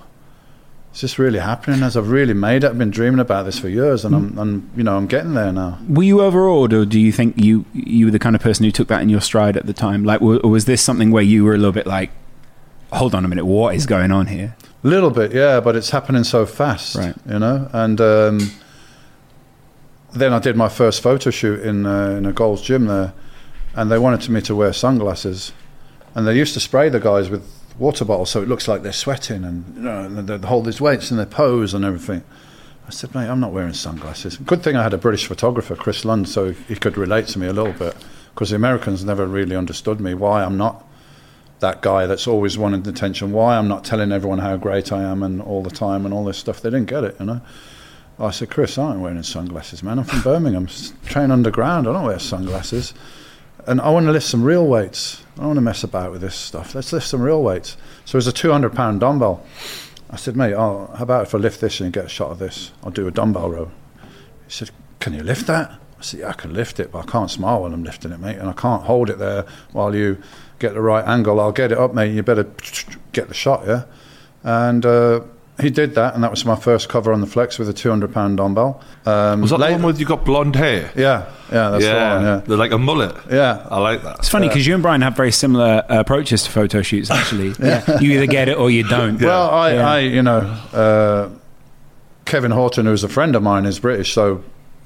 Is 0.95 1.03
this 1.03 1.19
really 1.19 1.38
happening? 1.38 1.83
As 1.83 1.97
I've 1.97 2.11
really 2.11 2.35
made 2.35 2.64
it, 2.64 2.71
I've 2.71 2.79
been 2.79 2.91
dreaming 2.91 3.21
about 3.21 3.45
this 3.45 3.59
for 3.59 3.69
years, 3.69 4.05
and 4.05 4.14
I'm, 4.17 4.38
I'm, 4.38 4.71
you 4.77 4.83
know, 4.83 4.97
I'm 4.97 5.07
getting 5.07 5.35
there 5.35 5.53
now. 5.53 5.79
Were 5.88 6.03
you 6.03 6.23
overawed, 6.23 6.73
or 6.73 6.85
do 6.87 6.99
you 6.99 7.12
think 7.12 7.37
you 7.37 7.64
you 7.73 8.07
were 8.07 8.11
the 8.11 8.19
kind 8.19 8.35
of 8.35 8.43
person 8.43 8.64
who 8.64 8.71
took 8.71 8.88
that 8.88 9.03
in 9.03 9.09
your 9.09 9.21
stride 9.21 9.57
at 9.57 9.67
the 9.67 9.73
time? 9.73 10.05
Like, 10.05 10.23
or 10.23 10.38
was 10.49 10.64
this 10.64 10.81
something 10.83 11.11
where 11.11 11.23
you 11.23 11.45
were 11.45 11.55
a 11.55 11.57
little 11.57 11.73
bit 11.73 11.87
like, 11.87 12.11
"Hold 12.92 13.14
on 13.14 13.24
a 13.24 13.29
minute, 13.29 13.44
what 13.44 13.74
is 13.74 13.87
going 13.87 14.11
on 14.12 14.27
here?" 14.27 14.55
A 14.85 14.87
little 14.88 15.11
bit, 15.11 15.33
yeah, 15.33 15.61
but 15.61 15.74
it's 15.77 15.90
happening 15.90 16.24
so 16.24 16.46
fast, 16.46 16.94
Right. 16.96 17.14
you 17.29 17.38
know. 17.38 17.68
And 17.72 18.01
um, 18.01 18.51
then 20.12 20.33
I 20.33 20.38
did 20.38 20.57
my 20.57 20.68
first 20.68 21.03
photo 21.03 21.31
shoot 21.31 21.61
in 21.61 21.87
uh, 21.87 22.11
in 22.11 22.27
a 22.27 22.33
Gold's 22.33 22.62
gym 22.62 22.87
there, 22.87 23.12
and 23.74 23.90
they 23.90 23.98
wanted 23.98 24.29
me 24.31 24.40
to 24.42 24.55
wear 24.55 24.72
sunglasses, 24.72 25.53
and 26.14 26.27
they 26.27 26.37
used 26.37 26.55
to 26.55 26.61
spray 26.61 26.88
the 26.88 27.01
guys 27.01 27.29
with 27.31 27.42
water 27.79 28.05
bottles 28.05 28.31
so 28.31 28.42
it 28.42 28.48
looks 28.48 28.66
like 28.68 28.83
they're 28.83 28.92
sweating, 28.92 29.44
and 29.44 29.64
you 29.77 29.83
know, 29.83 30.01
and 30.01 30.29
they 30.29 30.38
hold 30.46 30.64
these 30.64 30.81
weights 30.81 31.11
and 31.11 31.18
they 31.20 31.24
pose 31.27 31.74
and 31.74 31.85
everything. 31.85 32.22
I 32.87 32.90
said, 32.90 33.14
mate, 33.14 33.29
I'm 33.29 33.38
not 33.40 33.53
wearing 33.53 33.74
sunglasses. 33.74 34.38
Good 34.38 34.62
thing 34.62 34.74
I 34.74 34.83
had 34.83 34.94
a 34.94 34.98
British 34.98 35.27
photographer, 35.27 35.77
Chris 35.77 36.07
Lund, 36.07 36.27
so 36.27 36.53
he 36.53 36.74
could 36.74 36.96
relate 36.96 37.27
to 37.29 37.38
me 37.38 37.46
a 37.46 37.53
little 37.53 37.74
bit, 37.74 37.94
because 38.35 38.48
the 38.51 38.57
Americans 38.57 39.05
never 39.05 39.27
really 39.27 39.55
understood 39.57 40.01
me. 40.01 40.14
Why 40.14 40.42
I'm 40.42 40.57
not 40.57 40.87
that 41.61 41.83
guy 41.83 42.07
that's 42.07 42.27
always 42.27 42.57
wanted 42.57 42.87
attention. 42.87 43.33
Why 43.33 43.57
I'm 43.57 43.68
not 43.68 43.85
telling 43.85 44.12
everyone 44.12 44.38
how 44.38 44.57
great 44.57 44.92
I 44.92 45.03
am 45.03 45.23
and 45.23 45.42
all 45.42 45.62
the 45.62 45.71
time 45.71 46.05
and 46.05 46.14
all 46.14 46.25
this 46.25 46.38
stuff. 46.38 46.61
They 46.61 46.71
didn't 46.71 46.88
get 46.88 47.05
it, 47.05 47.16
you 47.18 47.27
know. 47.27 47.40
I 48.21 48.31
said, 48.31 48.51
Chris, 48.51 48.79
I 48.79 48.92
ain't 48.92 49.01
wearing 49.01 49.23
sunglasses, 49.23 49.83
man. 49.83 50.01
I'm 50.01 50.05
from 50.05 50.23
Birmingham, 50.23 50.66
train 51.07 51.31
underground. 51.31 51.87
I 51.87 51.92
don't 51.92 52.05
wear 52.05 52.18
sunglasses. 52.18 52.92
And 53.66 53.81
I 53.81 53.90
want 53.90 54.07
to 54.07 54.12
lift 54.12 54.27
some 54.27 54.42
real 54.42 54.66
weights. 54.66 55.23
I 55.35 55.38
don't 55.38 55.49
want 55.49 55.57
to 55.59 55.62
mess 55.62 55.85
about 55.85 56.11
with 56.11 56.21
this 56.21 56.35
stuff. 56.35 56.75
Let's 56.75 56.92
lift 56.92 57.07
some 57.07 57.23
real 57.23 57.42
weights. 57.42 57.77
So 58.07 58.16
it 58.16 58.18
was 58.18 58.27
a 58.27 58.33
200 58.33 58.75
pound 58.75 59.01
dumbbell. 59.01 59.44
I 60.11 60.16
said, 60.16 60.37
mate, 60.37 60.55
oh, 60.55 60.92
how 60.97 61.05
about 61.05 61.27
if 61.27 61.35
I 61.35 61.38
lift 61.38 61.61
this 61.61 61.81
and 61.81 61.92
get 61.92 62.07
a 62.07 62.09
shot 62.09 62.31
of 62.31 62.38
this? 62.38 62.73
I'll 62.83 62.90
do 62.90 63.07
a 63.07 63.11
dumbbell 63.11 63.51
row. 63.51 63.71
He 64.47 64.53
said, 64.53 64.71
can 65.01 65.12
you 65.12 65.23
lift 65.23 65.47
that? 65.47 65.71
I 65.71 66.03
said, 66.03 66.21
yeah, 66.21 66.31
I 66.31 66.33
can 66.33 66.55
lift 66.55 66.81
it, 66.81 66.90
but 66.90 67.01
I 67.01 67.11
can't 67.11 67.31
smile 67.31 67.62
while 67.62 67.73
I'm 67.73 67.85
lifting 67.85 68.11
it, 68.11 68.18
mate. 68.18 68.38
And 68.38 68.49
I 68.49 68.53
can't 68.53 68.85
hold 68.85 69.11
it 69.11 69.18
there 69.18 69.44
while 69.73 69.94
you 69.94 70.21
get 70.59 70.75
the 70.75 70.81
right 70.81 71.07
angle. 71.07 71.40
I'll 71.40 71.53
get 71.53 71.73
it 71.73 71.79
up, 71.79 71.94
mate. 71.94 72.12
You 72.14 72.23
better 72.23 72.47
get 73.12 73.29
the 73.29 73.35
shot, 73.35 73.64
yeah? 73.66 73.85
And 74.42 74.85
uh, 74.87 75.21
he 75.61 75.71
did 75.71 75.94
that, 75.97 76.14
and 76.14 76.23
that 76.23 76.31
was 76.31 76.44
my 76.44 76.55
first 76.57 76.88
cover 76.88 77.12
on 77.12 77.21
the 77.21 77.27
flex 77.27 77.59
with 77.59 77.68
a 77.68 77.73
200 77.73 78.12
pound 78.12 78.37
dumbbell. 78.37 78.81
Um, 79.07 79.40
Was 79.40 79.51
that 79.51 79.59
later- 79.59 79.73
the 79.75 79.79
one 79.79 79.87
with 79.87 80.01
you 80.01 80.07
got 80.07 80.25
blonde 80.25 80.55
hair? 80.57 80.92
Yeah, 80.94 81.27
yeah, 81.53 81.71
that's 81.71 81.85
the 81.85 81.90
one, 81.92 82.23
yeah. 82.23 82.42
They're 82.47 82.57
like 82.57 82.73
a 82.73 82.79
mullet. 82.79 83.16
Yeah. 83.31 83.66
I 83.71 83.81
like 83.81 84.03
that. 84.03 84.18
It's 84.21 84.29
funny 84.29 84.49
because 84.49 84.66
you 84.66 84.75
and 84.75 84.83
Brian 84.83 85.01
have 85.03 85.16
very 85.16 85.33
similar 85.33 85.85
uh, 85.88 86.01
approaches 86.01 86.44
to 86.44 86.51
photo 86.51 86.83
shoots. 86.83 87.11
Actually, 87.11 87.55
yeah. 87.61 87.99
you 88.01 88.12
either 88.12 88.27
get 88.27 88.49
it 88.49 88.57
or 88.57 88.71
you 88.71 88.85
don't. 88.85 89.21
Well, 89.21 89.51
I, 89.51 89.73
Yeah. 89.75 89.88
I 89.90 89.99
you 90.01 90.23
know, 90.23 90.38
uh, 90.73 91.31
Kevin 92.25 92.51
Horton, 92.53 92.87
who's 92.87 93.03
a 93.05 93.09
friend 93.09 93.35
of 93.35 93.42
mine, 93.42 93.64
is 93.66 93.79
British, 93.81 94.12
so 94.12 94.44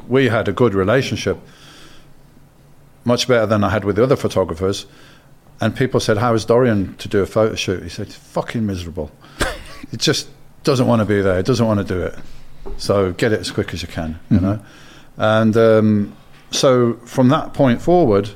we 0.08 0.28
had 0.28 0.48
a 0.48 0.52
good 0.52 0.74
relationship, 0.74 1.37
much 3.04 3.26
better 3.28 3.46
than 3.46 3.64
I 3.64 3.70
had 3.70 3.85
with 3.85 3.96
the 3.96 4.02
other 4.04 4.16
photographers. 4.16 4.87
And 5.62 5.77
people 5.77 6.01
said, 6.01 6.18
"How 6.18 6.35
is 6.35 6.44
Dorian 6.44 6.96
to 6.96 7.09
do 7.09 7.22
a 7.22 7.27
photo 7.27 7.55
shoot?" 7.55 7.85
He 7.85 7.88
said, 7.88 8.12
"Fucking 8.12 8.66
miserable. 8.66 9.12
it 9.92 10.01
just 10.09 10.29
doesn't 10.64 10.88
want 10.88 11.01
to 11.01 11.07
be 11.07 11.22
there. 11.22 11.38
It 11.38 11.46
doesn't 11.46 11.64
want 11.64 11.79
to 11.79 11.85
do 11.85 12.03
it. 12.03 12.18
So 12.79 13.12
get 13.12 13.33
it 13.33 13.38
as 13.38 13.53
quick 13.53 13.72
as 13.72 13.81
you 13.81 13.87
can, 13.87 14.18
you 14.29 14.40
know." 14.40 14.59
And 15.16 15.57
um, 15.57 16.16
so 16.51 16.94
from 17.05 17.29
that 17.29 17.55
point 17.55 17.81
forward, 17.81 18.31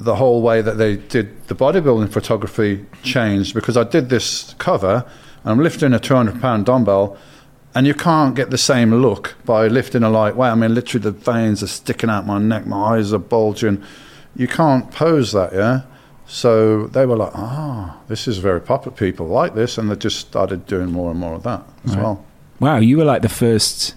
the 0.00 0.16
whole 0.16 0.40
way 0.40 0.62
that 0.62 0.78
they 0.78 0.96
did 0.96 1.48
the 1.48 1.54
bodybuilding 1.54 2.10
photography 2.10 2.86
changed 3.02 3.52
because 3.52 3.76
I 3.76 3.84
did 3.84 4.08
this 4.08 4.54
cover 4.56 5.04
and 5.42 5.52
I'm 5.52 5.60
lifting 5.60 5.92
a 5.92 6.00
200 6.00 6.40
pound 6.40 6.64
dumbbell 6.64 7.18
and 7.74 7.86
you 7.86 7.92
can't 7.92 8.34
get 8.34 8.48
the 8.48 8.58
same 8.58 8.94
look 8.94 9.36
by 9.44 9.68
lifting 9.68 10.02
a 10.02 10.08
light 10.08 10.34
weight. 10.34 10.48
I 10.48 10.54
mean, 10.54 10.74
literally 10.74 11.02
the 11.02 11.10
veins 11.10 11.62
are 11.62 11.66
sticking 11.66 12.08
out 12.08 12.24
my 12.24 12.38
neck, 12.38 12.66
my 12.66 12.96
eyes 12.96 13.12
are 13.12 13.18
bulging. 13.18 13.82
You 14.36 14.46
can't 14.48 14.90
pose 14.90 15.32
that, 15.32 15.52
yeah? 15.52 15.82
So 16.26 16.86
they 16.88 17.06
were 17.06 17.16
like, 17.16 17.32
ah, 17.34 17.96
this 18.08 18.26
is 18.26 18.38
very 18.38 18.60
popular. 18.60 18.96
People 18.96 19.26
like 19.26 19.54
this. 19.54 19.78
And 19.78 19.90
they 19.90 19.96
just 19.96 20.18
started 20.18 20.66
doing 20.66 20.90
more 20.92 21.10
and 21.10 21.20
more 21.20 21.34
of 21.34 21.42
that 21.44 21.62
as 21.84 21.94
Right. 21.94 22.02
well. 22.02 22.24
Wow, 22.60 22.78
you 22.78 22.96
were 22.98 23.04
like 23.04 23.22
the 23.22 23.28
first. 23.28 23.94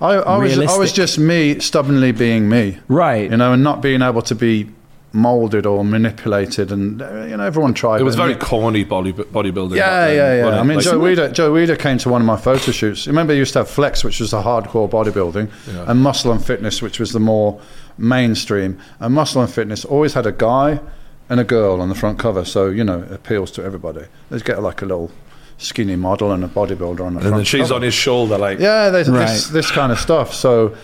I, 0.00 0.14
I, 0.14 0.38
was, 0.38 0.58
I 0.58 0.76
was 0.78 0.92
just 0.92 1.18
me 1.18 1.58
stubbornly 1.60 2.12
being 2.12 2.48
me 2.48 2.78
Right. 2.88 3.30
you 3.30 3.36
know, 3.36 3.52
and 3.52 3.62
not 3.64 3.82
being 3.82 4.00
able 4.02 4.22
to 4.22 4.34
be 4.34 4.70
molded 5.12 5.66
or 5.66 5.84
manipulated, 5.84 6.70
and 6.70 7.00
uh, 7.02 7.24
you 7.24 7.36
know, 7.36 7.44
everyone 7.44 7.74
tried. 7.74 8.00
It 8.00 8.04
was 8.04 8.14
it. 8.14 8.18
very 8.18 8.34
corny 8.36 8.84
body 8.84 9.12
bodybuilding. 9.12 9.74
Yeah, 9.76 10.06
then, 10.06 10.16
yeah, 10.16 10.34
yeah. 10.36 10.44
wasn't 10.44 10.60
I 10.60 10.62
mean, 10.64 10.76
Like- 10.76 10.84
Joe 10.84 11.00
Weider, 11.00 11.32
Joe 11.32 11.52
Weider 11.52 11.78
came 11.78 11.98
to 11.98 12.08
one 12.10 12.20
of 12.20 12.26
my 12.26 12.36
photo 12.36 12.70
shoots. 12.72 13.06
Remember, 13.06 13.32
he 13.32 13.38
used 13.38 13.54
to 13.54 13.60
have 13.60 13.68
Flex, 13.70 14.04
which 14.04 14.20
was 14.20 14.30
the 14.30 14.42
hardcore 14.42 14.88
bodybuilding, 14.88 15.48
Yeah. 15.66 15.84
and 15.90 16.00
Muscle 16.02 16.30
and 16.30 16.44
Fitness, 16.44 16.80
which 16.82 17.00
was 17.00 17.12
the 17.12 17.20
more 17.20 17.58
mainstream. 17.98 18.78
And 19.00 19.14
Muscle 19.14 19.42
and 19.42 19.50
Fitness 19.52 19.84
always 19.84 20.14
had 20.14 20.26
a 20.26 20.32
guy 20.32 20.80
and 21.28 21.38
a 21.40 21.44
girl 21.44 21.80
on 21.82 21.88
the 21.90 21.94
front 21.94 22.18
cover, 22.18 22.44
so 22.44 22.68
you 22.68 22.84
know, 22.84 23.02
it 23.02 23.12
appeals 23.12 23.50
to 23.52 23.62
everybody. 23.64 24.06
Let's 24.30 24.42
get 24.42 24.62
like 24.62 24.80
a 24.82 24.86
little 24.86 25.10
skinny 25.58 25.96
model 25.96 26.32
and 26.32 26.42
a 26.44 26.48
bodybuilder 26.48 27.00
on 27.00 27.14
the 27.14 27.20
and 27.20 27.20
front 27.22 27.34
then 27.36 27.44
she's 27.44 27.62
cover. 27.62 27.74
on 27.74 27.82
his 27.82 27.92
shoulder, 27.94 28.38
like, 28.38 28.58
Yeah, 28.60 28.90
there's 28.90 29.10
Right. 29.10 29.26
this, 29.28 29.48
this 29.48 29.70
kind 29.70 29.90
of 29.92 29.98
stuff. 29.98 30.32
So, 30.32 30.74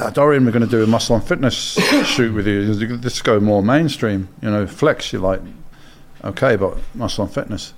uh, 0.00 0.10
Dorian, 0.10 0.44
we're 0.44 0.52
going 0.52 0.64
to 0.64 0.70
do 0.70 0.84
a 0.84 0.86
muscle 0.86 1.16
and 1.16 1.24
fitness 1.24 1.54
shoot 2.06 2.32
with 2.32 2.46
you. 2.46 2.62
Let's 3.02 3.20
go 3.20 3.40
more 3.40 3.62
mainstream. 3.62 4.28
You 4.40 4.50
know, 4.50 4.66
flex, 4.68 5.12
you 5.12 5.18
like, 5.18 5.40
okay, 6.24 6.54
but 6.56 6.78
muscle 6.94 7.24
and 7.24 7.34
fitness. 7.34 7.74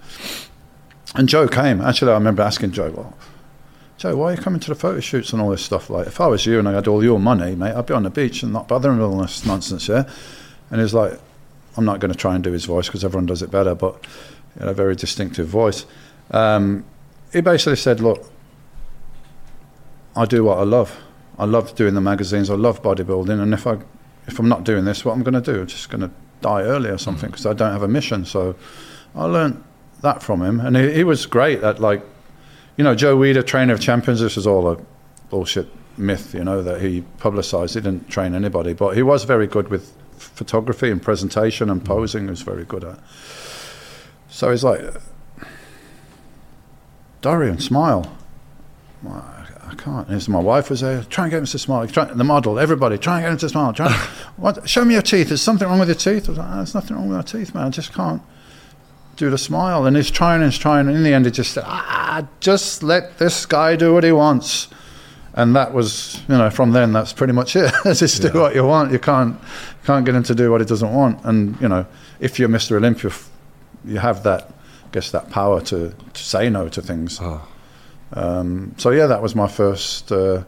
And 1.15 1.29
Joe 1.29 1.49
came. 1.49 1.81
Actually, 1.81 2.13
I 2.13 2.15
remember 2.15 2.43
asking 2.43 2.73
Joe, 2.73 2.91
well, 2.95 3.15
Joe, 4.01 4.17
why 4.17 4.33
are 4.33 4.35
you 4.35 4.41
coming 4.41 4.61
to 4.61 4.71
the 4.71 4.75
photo 4.75 4.99
shoots 4.99 5.35
and 5.35 5.43
all 5.43 5.51
this 5.51 5.63
stuff? 5.63 5.91
Like, 5.91 6.07
if 6.07 6.23
I 6.23 6.27
was 6.27 6.47
you 6.47 6.59
and 6.59 6.67
I 6.67 6.73
had 6.73 6.89
all 6.89 7.05
your 7.05 7.21
money, 7.21 7.55
mate, 7.55 7.75
I'd 7.75 7.85
be 7.85 7.93
on 7.93 8.05
the 8.05 8.09
beach 8.09 8.43
and 8.43 8.51
not 8.51 8.67
bothering 8.67 8.99
all 8.99 9.19
this 9.19 9.45
nonsense, 9.45 9.89
yeah? 9.89 10.09
And 10.71 10.81
he's 10.81 10.95
like, 10.95 11.21
I'm 11.77 11.85
not 11.85 12.01
going 12.01 12.11
to 12.11 12.17
try 12.17 12.35
and 12.35 12.43
do 12.43 12.51
his 12.51 12.65
voice 12.65 12.87
because 12.87 13.05
everyone 13.05 13.27
does 13.27 13.43
it 13.43 13.51
better, 13.51 13.75
but 13.75 14.07
he 14.55 14.61
had 14.61 14.71
a 14.71 14.73
very 14.73 14.97
distinctive 14.97 15.49
voice. 15.49 15.85
Um, 16.31 16.87
he 17.31 17.43
basically 17.43 17.77
said, 17.77 18.01
look, 18.01 18.25
I 20.17 20.25
do 20.25 20.45
what 20.45 20.57
I 20.57 20.63
love. 20.63 20.99
I 21.39 21.45
love 21.45 21.75
doing 21.75 21.93
the 21.93 22.01
magazines. 22.01 22.49
I 22.49 22.55
love 22.55 22.83
bodybuilding, 22.83 23.39
and 23.39 23.53
if 23.53 23.67
I 23.67 23.81
if 24.27 24.39
I'm 24.39 24.49
not 24.49 24.65
doing 24.65 24.87
this, 24.87 25.05
what 25.05 25.13
I'm 25.13 25.23
going 25.23 25.35
to 25.35 25.43
do? 25.43 25.61
I'm 25.61 25.67
just 25.67 25.91
going 25.91 26.01
to 26.01 26.11
die 26.41 26.63
early 26.63 26.89
or 26.89 26.97
something 26.97 27.29
because 27.29 27.45
I 27.45 27.53
don't 27.53 27.73
have 27.73 27.83
a 27.83 27.89
mission. 27.89 28.25
So 28.25 28.57
I 29.15 29.25
learned 29.25 29.63
that 30.01 30.23
from 30.23 30.41
him, 30.41 30.59
and 30.59 30.75
he, 30.75 30.91
he 30.91 31.05
was 31.05 31.27
great 31.27 31.63
at 31.63 31.81
like, 31.81 32.03
you 32.81 32.85
know, 32.85 32.95
Joe 32.95 33.15
Weider, 33.15 33.47
trainer 33.47 33.75
of 33.75 33.81
champions. 33.81 34.21
This 34.21 34.37
was 34.37 34.47
all 34.47 34.67
a 34.67 34.79
bullshit 35.29 35.69
myth, 35.99 36.33
you 36.33 36.43
know, 36.43 36.63
that 36.63 36.81
he 36.81 37.03
publicised. 37.19 37.75
He 37.75 37.81
didn't 37.83 38.09
train 38.09 38.35
anybody, 38.35 38.73
but 38.73 38.97
he 38.97 39.03
was 39.03 39.25
very 39.25 39.47
good 39.47 39.69
with 39.69 39.93
photography 40.17 40.91
and 40.91 41.03
presentation 41.03 41.69
and 41.69 41.85
posing. 41.85 42.25
He 42.25 42.31
was 42.31 42.41
very 42.41 42.65
good 42.65 42.85
at. 42.85 42.99
So 44.31 44.51
he's 44.51 44.65
like, 44.65 44.81
Dorian, 47.21 47.59
smile. 47.59 48.17
I 49.07 49.75
can't. 49.77 50.09
And 50.09 50.29
my 50.31 50.41
wife 50.41 50.71
was 50.71 50.81
there. 50.81 51.03
Try 51.03 51.25
and 51.25 51.33
get 51.33 51.39
him 51.41 51.45
to 51.45 51.59
smile. 51.59 51.87
Try, 51.87 52.05
the 52.05 52.25
model, 52.25 52.59
everybody, 52.59 52.97
try 52.97 53.17
and 53.17 53.25
get 53.25 53.33
him 53.33 53.39
to 53.41 53.49
smile. 53.51 53.75
Try. 53.75 53.93
what? 54.39 54.67
Show 54.67 54.87
me 54.87 54.95
your 54.95 55.03
teeth. 55.03 55.29
There's 55.29 55.43
something 55.43 55.69
wrong 55.69 55.81
with 55.81 55.89
your 55.89 55.97
teeth. 55.97 56.31
I 56.31 56.33
was 56.33 56.39
like, 56.39 56.49
"Ah, 56.49 56.57
there's 56.57 56.75
nothing 56.75 56.97
wrong 56.97 57.11
with 57.11 57.19
my 57.19 57.41
teeth, 57.41 57.55
man. 57.55 57.67
I 57.67 57.69
just 57.69 57.93
can't 57.93 58.23
do 59.21 59.31
the 59.31 59.39
smile. 59.39 59.87
And 59.87 59.97
he's 59.97 60.11
trying 60.11 60.43
and 60.43 60.51
he's 60.51 60.59
trying. 60.59 60.89
And 60.89 60.97
in 60.97 61.03
the 61.05 61.13
end, 61.13 61.27
he 61.27 61.31
just 61.31 61.53
said, 61.53 61.65
ah, 61.67 62.27
just 62.41 62.83
let 62.83 63.19
this 63.19 63.47
guy 63.47 63.77
do 63.77 63.95
what 63.95 64.03
he 64.03 64.11
wants. 64.11 64.69
And 65.35 65.55
that 65.55 65.73
was, 65.73 66.21
you 66.29 66.37
know, 66.37 66.51
from 66.51 66.73
then, 66.73 66.93
that's 66.93 67.13
pretty 67.13 67.35
much 67.35 67.55
it. 67.55 67.73
just 67.85 68.23
do 68.23 68.33
what 68.33 68.55
you 68.55 68.65
want. 68.67 68.91
You 68.91 68.99
can't, 68.99 69.39
can't 69.85 70.05
get 70.05 70.15
him 70.15 70.25
to 70.25 70.35
do 70.35 70.51
what 70.51 70.61
he 70.61 70.67
doesn't 70.67 70.93
want. 70.93 71.25
And 71.25 71.61
you 71.61 71.69
know, 71.69 71.87
if 72.19 72.39
you're 72.39 72.49
Mr. 72.49 72.77
Olympia, 72.77 73.13
you 73.85 73.99
have 73.99 74.25
that, 74.25 74.43
I 74.87 74.89
guess, 74.91 75.13
that 75.13 75.31
power 75.31 75.61
to, 75.61 75.95
to 76.15 76.23
say 76.23 76.51
no 76.51 76.69
to 76.71 76.83
things. 76.83 77.19
Oh. 77.21 77.47
Um, 78.15 78.75
so 78.77 78.91
yeah, 78.91 79.07
that 79.07 79.23
was 79.23 79.37
my 79.37 79.47
first 79.47 80.11
uh, 80.11 80.43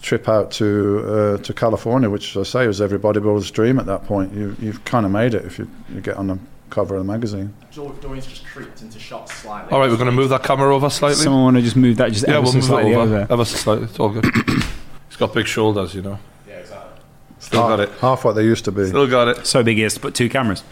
trip 0.00 0.28
out 0.28 0.50
to 0.52 1.04
uh, 1.06 1.36
to 1.44 1.54
California, 1.54 2.10
which 2.10 2.36
I 2.36 2.42
say 2.42 2.66
was 2.66 2.80
every 2.80 2.98
bodybuilder's 2.98 3.52
dream 3.52 3.78
at 3.78 3.86
that 3.86 4.04
point. 4.04 4.34
You 4.34 4.56
you've 4.58 4.84
kind 4.84 5.06
of 5.06 5.12
made 5.12 5.34
it 5.34 5.44
if 5.44 5.60
you, 5.60 5.70
you 5.94 6.00
get 6.00 6.16
on 6.16 6.26
the 6.26 6.38
cover 6.72 6.96
of 6.96 7.06
the 7.06 7.12
magazine. 7.12 7.54
Dorian's 7.72 8.26
just 8.26 8.44
creeped 8.46 8.82
into 8.82 8.98
shots 8.98 9.32
slightly. 9.34 9.70
all 9.72 9.78
right, 9.78 9.88
we're 9.88 9.96
going 9.96 10.06
to 10.06 10.12
move 10.12 10.30
that 10.30 10.42
camera 10.42 10.74
over 10.74 10.90
slightly. 10.90 11.22
Someone 11.22 11.42
want 11.44 11.56
to 11.58 11.62
just 11.62 11.76
move 11.76 11.98
that 11.98 12.10
just 12.12 12.26
yeah, 12.26 12.34
ever 12.34 12.42
we'll 12.42 12.52
so 12.52 12.56
move 12.58 12.64
it 12.64 12.66
slightly 12.66 12.94
over. 12.94 13.16
over. 13.22 13.32
Ever 13.32 13.44
so 13.44 13.56
slightly. 13.56 13.84
It's 13.84 14.00
all 14.00 14.08
good. 14.08 14.24
He's 15.08 15.16
got 15.18 15.32
big 15.34 15.46
shoulders, 15.46 15.94
you 15.94 16.02
know. 16.02 16.18
Yeah, 16.48 16.54
exactly. 16.56 17.00
Still 17.38 17.68
got 17.68 17.80
it. 17.80 17.90
Half 18.00 18.24
what 18.24 18.32
they 18.32 18.42
used 18.44 18.64
to 18.64 18.72
be. 18.72 18.86
Still 18.86 19.06
got 19.06 19.28
it. 19.28 19.46
So 19.46 19.62
big 19.62 19.78
is 19.78 19.94
to 19.94 20.00
put 20.00 20.14
two 20.14 20.28
cameras. 20.28 20.64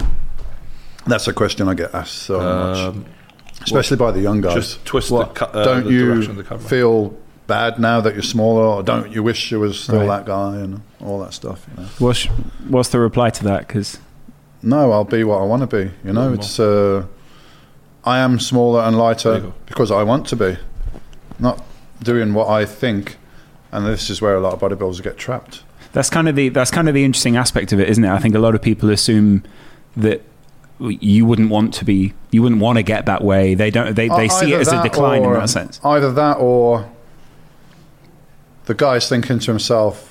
That's 1.07 1.29
a 1.29 1.33
question 1.33 1.69
I 1.69 1.75
get 1.75 1.95
asked 1.95 2.15
so 2.15 2.39
much, 2.41 2.79
Um, 2.79 3.05
especially 3.63 3.97
by 3.97 4.11
the 4.11 4.21
young 4.21 4.41
guys. 4.41 4.55
just 4.55 4.85
twist 4.85 5.11
What, 5.11 5.35
the, 5.35 5.47
ca- 5.47 5.51
uh, 5.59 5.65
don't 5.65 5.85
the 5.85 5.91
you 5.93 6.13
of 6.13 6.37
the 6.37 6.45
camera. 6.45 6.63
feel 6.65 7.15
bad 7.47 7.79
now 7.81 8.01
that 8.01 8.15
you're 8.15 8.23
smaller, 8.23 8.63
or 8.65 8.83
don't 8.83 9.11
you 9.11 9.23
wish 9.23 9.51
you 9.51 9.59
was 9.61 9.81
still 9.81 10.01
Right. 10.07 10.19
that 10.19 10.27
guy 10.27 10.57
and 10.57 10.83
all 11.01 11.19
that 11.21 11.33
stuff? 11.35 11.67
You 11.77 11.83
know? 11.83 11.89
What's 11.99 12.25
what's 12.69 12.91
the 12.91 13.01
reply 13.01 13.31
to 13.31 13.45
that? 13.45 13.67
Because 13.67 13.99
No, 14.63 14.93
I'll 14.93 15.05
be 15.05 15.25
what 15.25 15.41
I 15.41 15.45
want 15.45 15.69
to 15.69 15.85
be. 15.85 15.91
You 16.05 16.13
know, 16.13 16.33
it's 16.33 16.61
uh, 16.61 17.07
I 18.05 18.19
am 18.19 18.39
smaller 18.39 18.83
and 18.83 18.97
lighter 18.97 19.53
because 19.67 19.91
I 19.91 20.03
want 20.03 20.27
to 20.29 20.37
be, 20.37 20.57
not 21.39 21.65
doing 22.03 22.35
what 22.35 22.49
I 22.49 22.65
think. 22.65 23.17
And 23.73 23.87
this 23.87 24.11
is 24.11 24.21
where 24.21 24.35
a 24.35 24.41
lot 24.41 24.53
of 24.53 24.61
bodybuilders 24.61 25.03
get 25.03 25.17
trapped. 25.17 25.63
That's 25.93 26.11
kind 26.11 26.29
of 26.29 26.37
the 26.37 26.49
that's 26.49 26.71
kind 26.71 26.89
of 26.89 26.95
the 26.95 27.05
interesting 27.05 27.37
aspect 27.37 27.73
of 27.73 27.81
it, 27.81 27.89
isn't 27.89 28.05
it? 28.05 28.11
I 28.11 28.19
think 28.19 28.35
a 28.35 28.39
lot 28.39 28.55
of 28.55 28.63
people 28.63 28.91
assume 28.91 29.45
that 29.97 30.23
you 30.79 31.27
wouldn't 31.27 31.51
want 31.51 31.75
to 31.75 31.85
be, 31.85 32.15
you 32.31 32.43
wouldn't 32.43 32.61
want 32.61 32.79
to 32.79 32.83
get 32.83 33.07
that 33.07 33.23
way. 33.23 33.55
They 33.55 33.71
don't. 33.71 33.95
They, 33.95 34.09
they 34.09 34.29
see 34.29 34.53
it 34.53 34.61
as 34.61 34.69
a 34.69 34.73
that 34.73 34.83
decline 34.83 35.25
in 35.25 35.33
that 35.33 35.49
sense. 35.49 35.81
Either 35.85 36.13
that 36.13 36.39
or 36.39 36.91
the 38.65 38.75
guy's 38.75 39.09
thinking 39.09 39.39
to 39.41 39.51
himself, 39.51 40.10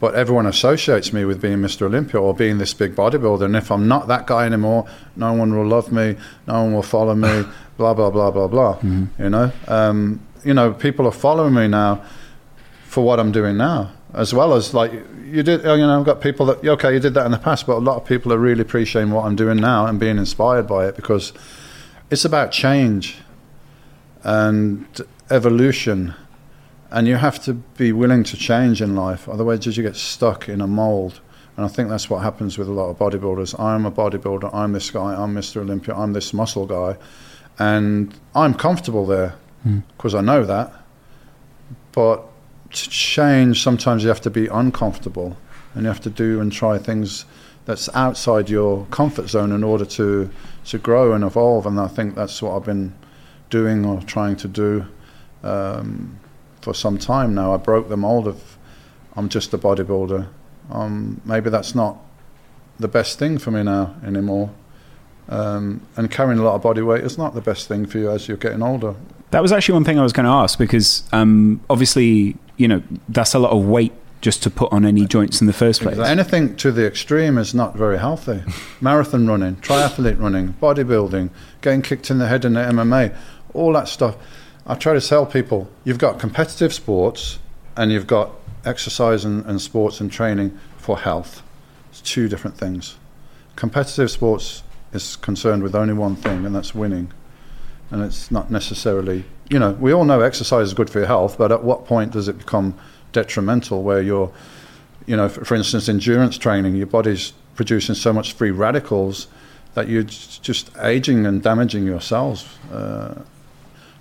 but 0.00 0.14
everyone 0.14 0.46
associates 0.46 1.12
me 1.12 1.24
with 1.24 1.40
being 1.40 1.58
Mr. 1.58 1.82
Olympia 1.82 2.20
or 2.20 2.34
being 2.34 2.58
this 2.58 2.72
big 2.72 2.96
bodybuilder. 2.96 3.42
And 3.42 3.54
if 3.54 3.70
I'm 3.70 3.86
not 3.86 4.08
that 4.08 4.26
guy 4.26 4.46
anymore, 4.46 4.86
no 5.14 5.34
one 5.34 5.54
will 5.54 5.66
love 5.66 5.92
me, 5.92 6.16
no 6.46 6.64
one 6.64 6.72
will 6.72 6.82
follow 6.82 7.14
me, 7.14 7.44
blah, 7.76 7.92
blah, 7.92 8.10
blah, 8.10 8.30
blah, 8.30 8.48
blah. 8.48 8.76
Mm-hmm. 8.76 9.22
You 9.22 9.30
know? 9.30 9.52
Um, 9.68 10.20
you 10.44 10.54
know, 10.54 10.72
people 10.72 11.06
are 11.06 11.12
following 11.12 11.54
me 11.54 11.68
now 11.68 12.02
for 12.84 13.04
what 13.04 13.20
I'm 13.20 13.30
doing 13.30 13.56
now, 13.56 13.92
as 14.14 14.34
well 14.34 14.54
as 14.54 14.74
like 14.74 14.92
you 15.24 15.42
did. 15.42 15.62
You 15.62 15.76
know, 15.76 16.00
I've 16.00 16.06
got 16.06 16.20
people 16.20 16.46
that 16.46 16.66
okay, 16.66 16.94
you 16.94 17.00
did 17.00 17.14
that 17.14 17.26
in 17.26 17.32
the 17.32 17.38
past, 17.38 17.66
but 17.66 17.76
a 17.76 17.78
lot 17.78 17.96
of 17.96 18.04
people 18.04 18.32
are 18.32 18.38
really 18.38 18.62
appreciating 18.62 19.12
what 19.12 19.24
I'm 19.24 19.36
doing 19.36 19.58
now 19.58 19.86
and 19.86 20.00
being 20.00 20.18
inspired 20.18 20.66
by 20.66 20.88
it 20.88 20.96
because 20.96 21.32
it's 22.10 22.24
about 22.24 22.52
change 22.52 23.18
and 24.24 24.86
evolution, 25.30 26.14
and 26.90 27.06
you 27.06 27.16
have 27.16 27.42
to 27.44 27.54
be 27.54 27.92
willing 27.92 28.24
to 28.24 28.36
change 28.36 28.82
in 28.82 28.96
life. 28.96 29.28
Otherwise, 29.28 29.64
you 29.64 29.82
get 29.82 29.96
stuck 29.96 30.48
in 30.48 30.60
a 30.60 30.66
mold. 30.66 31.20
And 31.56 31.64
I 31.64 31.68
think 31.68 31.88
that's 31.88 32.08
what 32.08 32.22
happens 32.22 32.58
with 32.58 32.68
a 32.68 32.72
lot 32.72 32.88
of 32.88 32.98
bodybuilders. 32.98 33.58
I'm 33.58 33.86
a 33.86 33.90
bodybuilder. 33.90 34.52
I'm 34.54 34.72
this 34.72 34.90
guy. 34.90 35.14
I'm 35.14 35.34
Mr. 35.34 35.58
Olympia. 35.58 35.94
I'm 35.94 36.12
this 36.12 36.32
muscle 36.32 36.66
guy, 36.66 36.96
and 37.58 38.18
I'm 38.34 38.54
comfortable 38.54 39.04
there 39.04 39.34
because 39.96 40.14
I 40.14 40.20
know 40.20 40.44
that. 40.44 40.72
But 41.92 42.22
to 42.70 42.90
change, 42.90 43.62
sometimes 43.62 44.02
you 44.02 44.08
have 44.08 44.20
to 44.22 44.30
be 44.30 44.46
uncomfortable, 44.46 45.36
and 45.74 45.82
you 45.82 45.88
have 45.88 46.00
to 46.00 46.10
do 46.10 46.40
and 46.40 46.50
try 46.50 46.78
things 46.78 47.26
that's 47.66 47.88
outside 47.94 48.48
your 48.48 48.86
comfort 48.86 49.28
zone 49.28 49.52
in 49.52 49.62
order 49.62 49.84
to 49.84 50.30
to 50.66 50.78
grow 50.78 51.12
and 51.12 51.24
evolve. 51.24 51.66
And 51.66 51.78
I 51.78 51.88
think 51.88 52.14
that's 52.14 52.40
what 52.40 52.56
I've 52.56 52.64
been 52.64 52.94
doing 53.50 53.84
or 53.84 54.00
trying 54.02 54.36
to 54.36 54.48
do 54.48 54.86
um, 55.42 56.18
for 56.60 56.74
some 56.74 56.98
time 56.98 57.34
now. 57.34 57.54
I 57.54 57.56
broke 57.56 57.88
the 57.88 57.96
mold 57.96 58.26
of 58.26 58.58
I'm 59.16 59.28
just 59.28 59.52
a 59.52 59.58
bodybuilder. 59.58 60.28
Um, 60.70 61.20
maybe 61.24 61.50
that's 61.50 61.74
not 61.74 61.98
the 62.78 62.88
best 62.88 63.18
thing 63.18 63.38
for 63.38 63.50
me 63.50 63.62
now 63.62 63.94
anymore. 64.04 64.50
Um, 65.28 65.82
and 65.96 66.10
carrying 66.10 66.38
a 66.38 66.42
lot 66.42 66.54
of 66.54 66.62
body 66.62 66.82
weight 66.82 67.04
is 67.04 67.16
not 67.16 67.34
the 67.34 67.40
best 67.40 67.68
thing 67.68 67.86
for 67.86 67.98
you 67.98 68.10
as 68.10 68.26
you're 68.26 68.36
getting 68.36 68.62
older. 68.62 68.94
That 69.30 69.42
was 69.42 69.52
actually 69.52 69.74
one 69.74 69.84
thing 69.84 69.98
I 69.98 70.02
was 70.02 70.12
going 70.12 70.24
to 70.24 70.32
ask 70.32 70.58
because 70.58 71.04
um, 71.12 71.60
obviously, 71.70 72.36
you 72.56 72.66
know, 72.66 72.82
that's 73.08 73.34
a 73.34 73.38
lot 73.38 73.52
of 73.52 73.64
weight 73.64 73.92
just 74.20 74.42
to 74.42 74.50
put 74.50 74.70
on 74.72 74.84
any 74.84 75.06
joints 75.06 75.40
in 75.40 75.46
the 75.46 75.52
first 75.52 75.80
place. 75.80 75.98
Anything 75.98 76.56
to 76.56 76.72
the 76.72 76.86
extreme 76.86 77.38
is 77.38 77.54
not 77.54 77.74
very 77.74 77.98
healthy. 77.98 78.42
Marathon 78.80 79.26
running, 79.26 79.56
triathlete 79.56 80.20
running, 80.20 80.54
bodybuilding, 80.54 81.30
getting 81.62 81.80
kicked 81.80 82.10
in 82.10 82.18
the 82.18 82.26
head 82.26 82.44
in 82.44 82.54
the 82.54 82.60
MMA, 82.60 83.16
all 83.54 83.72
that 83.72 83.88
stuff. 83.88 84.16
I 84.66 84.74
try 84.74 84.94
to 84.94 85.00
tell 85.00 85.26
people 85.26 85.68
you've 85.84 85.98
got 85.98 86.18
competitive 86.18 86.72
sports 86.72 87.38
and 87.76 87.90
you've 87.90 88.06
got 88.06 88.32
exercise 88.64 89.24
and, 89.24 89.44
and 89.46 89.60
sports 89.60 90.00
and 90.00 90.10
training 90.12 90.58
for 90.76 90.98
health. 90.98 91.42
It's 91.90 92.00
two 92.00 92.28
different 92.28 92.56
things. 92.56 92.96
Competitive 93.56 94.10
sports 94.10 94.62
is 94.92 95.16
concerned 95.16 95.62
with 95.62 95.74
only 95.74 95.94
one 95.94 96.16
thing, 96.16 96.44
and 96.44 96.54
that's 96.54 96.74
winning. 96.74 97.12
And 97.90 98.02
it's 98.02 98.30
not 98.30 98.50
necessarily, 98.50 99.24
you 99.48 99.58
know, 99.58 99.72
we 99.72 99.92
all 99.92 100.04
know 100.04 100.20
exercise 100.20 100.68
is 100.68 100.74
good 100.74 100.90
for 100.90 100.98
your 100.98 101.08
health, 101.08 101.36
but 101.38 101.50
at 101.50 101.64
what 101.64 101.86
point 101.86 102.12
does 102.12 102.28
it 102.28 102.38
become 102.38 102.78
detrimental 103.12 103.82
where 103.82 104.00
you're, 104.00 104.32
you 105.06 105.16
know, 105.16 105.28
for, 105.28 105.44
for 105.44 105.54
instance, 105.56 105.88
endurance 105.88 106.38
training, 106.38 106.76
your 106.76 106.86
body's 106.86 107.32
producing 107.56 107.94
so 107.94 108.12
much 108.12 108.32
free 108.34 108.50
radicals 108.52 109.26
that 109.74 109.88
you're 109.88 110.04
just 110.04 110.70
aging 110.78 111.26
and 111.26 111.42
damaging 111.42 111.84
your 111.84 112.00
cells. 112.00 112.46
Uh, 112.72 113.22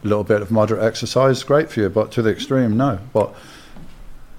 a 0.03 0.07
little 0.07 0.23
bit 0.23 0.41
of 0.41 0.51
moderate 0.51 0.83
exercise 0.83 1.37
is 1.37 1.43
great 1.43 1.69
for 1.69 1.81
you, 1.81 1.89
but 1.89 2.11
to 2.13 2.21
the 2.21 2.29
extreme, 2.29 2.77
no. 2.77 2.99
But 3.13 3.33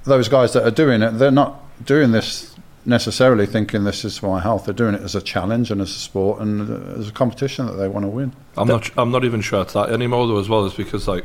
those 0.05 0.29
guys 0.29 0.53
that 0.55 0.65
are 0.67 0.71
doing 0.71 1.03
it, 1.03 1.13
they're 1.13 1.31
not 1.31 1.63
doing 1.85 2.13
this 2.13 2.57
necessarily 2.87 3.47
thinking 3.47 3.85
this 3.85 4.05
is 4.05 4.19
for 4.19 4.35
my 4.35 4.41
health. 4.41 4.65
They're 4.65 4.75
doing 4.75 4.95
it 4.95 5.03
as 5.03 5.15
a 5.15 5.21
challenge 5.21 5.71
and 5.71 5.81
as 5.81 5.91
a 5.91 5.99
sport 5.99 6.41
and 6.41 6.99
as 6.99 7.09
a 7.09 7.13
competition 7.13 7.67
that 7.67 7.75
they 7.75 7.89
want 7.89 8.05
to 8.05 8.09
win. 8.09 8.33
I'm 8.57 8.69
not. 8.69 8.91
I'm 8.97 9.11
not 9.11 9.25
even 9.25 9.41
sure 9.41 9.63
it's 9.63 9.75
that 9.75 9.91
anymore 9.91 10.27
though. 10.27 10.39
As 10.39 10.49
well, 10.49 10.65
is 10.65 10.75
because 10.75 11.07
like 11.07 11.25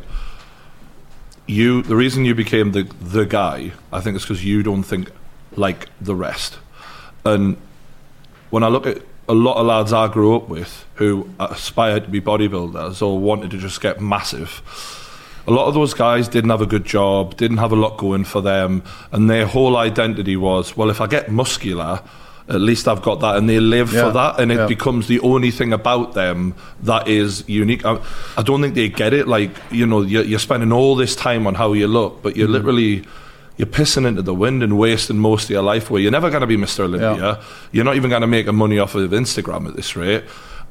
you, 1.48 1.82
the 1.82 1.96
reason 1.96 2.26
you 2.26 2.36
became 2.36 2.72
the 2.72 2.84
the 3.02 3.26
guy, 3.26 3.72
I 3.92 4.02
think, 4.02 4.18
is 4.18 4.24
because 4.24 4.44
you 4.44 4.64
don't 4.64 4.84
think 4.84 5.12
like 5.56 5.90
the 6.02 6.16
rest. 6.16 6.58
And 7.24 7.58
when 8.50 8.64
I 8.64 8.68
look 8.68 8.86
at 8.86 9.02
a 9.28 9.34
lot 9.34 9.58
of 9.58 9.66
lads 9.66 9.92
I 9.94 10.08
grew 10.08 10.36
up 10.36 10.50
with 10.50 10.86
who 10.96 11.28
aspired 11.40 12.06
to 12.06 12.10
be 12.10 12.22
bodybuilders 12.22 13.02
or 13.02 13.20
wanted 13.20 13.52
to 13.52 13.58
just 13.58 13.82
get 13.82 14.00
massive, 14.02 14.62
a 15.48 15.52
lot 15.52 15.68
of 15.68 15.74
those 15.74 15.94
guys 15.94 16.28
didn't 16.28 16.50
have 16.50 16.62
a 16.62 16.66
good 16.66 16.86
job, 16.86 17.36
didn't 17.38 17.58
have 17.58 17.72
a 17.72 17.76
lot 17.76 17.98
going 17.98 18.24
for 18.24 18.42
them, 18.42 18.84
and 19.12 19.30
their 19.30 19.46
whole 19.46 19.78
identity 19.78 20.36
was, 20.36 20.76
well, 20.78 20.90
if 20.90 21.02
I 21.02 21.08
get 21.08 21.30
muscular, 21.32 22.02
at 22.48 22.62
least 22.62 22.88
I've 22.88 23.02
got 23.02 23.20
that, 23.22 23.36
and 23.38 23.50
they 23.50 23.60
live 23.60 23.92
Yeah, 23.92 24.06
for 24.06 24.12
that, 24.12 24.40
and 24.40 24.52
it 24.52 24.56
yeah. 24.56 24.68
becomes 24.68 25.08
the 25.08 25.20
only 25.22 25.50
thing 25.52 25.74
about 25.74 26.14
them 26.14 26.54
that 26.84 27.08
is 27.08 27.44
unique. 27.48 27.84
I, 27.86 28.00
I 28.38 28.44
don't 28.44 28.62
think 28.62 28.76
they 28.76 28.90
get 28.90 29.14
it. 29.14 29.28
Like 29.28 29.50
you 29.72 29.86
know, 29.88 30.02
you're, 30.02 30.24
you're 30.24 30.40
spending 30.40 30.72
all 30.72 30.96
this 30.96 31.16
time 31.16 31.48
on 31.48 31.56
how 31.56 31.74
you 31.74 31.88
look, 31.88 32.22
but 32.22 32.30
Mm-hmm. 32.34 32.40
you're 32.40 32.50
literally 32.50 33.04
you're 33.58 33.68
pissing 33.68 34.06
into 34.06 34.22
the 34.22 34.34
wind 34.34 34.64
and 34.64 34.78
wasting 34.78 35.18
most 35.18 35.46
of 35.46 35.50
your 35.52 35.62
life 35.64 35.90
away. 35.90 36.02
You're 36.02 36.12
never 36.12 36.30
going 36.30 36.42
to 36.42 36.48
be 36.48 36.58
Mr. 36.58 36.82
Olympia. 36.82 37.16
Yeah. 37.38 37.44
You're 37.72 37.86
not 37.86 37.96
even 37.96 38.10
going 38.10 38.22
to 38.22 38.28
make 38.28 38.48
a 38.48 38.54
money 38.54 38.80
off 38.80 38.96
of 38.96 39.12
Instagram 39.12 39.68
at 39.68 39.76
this 39.76 39.96
rate, 39.96 40.24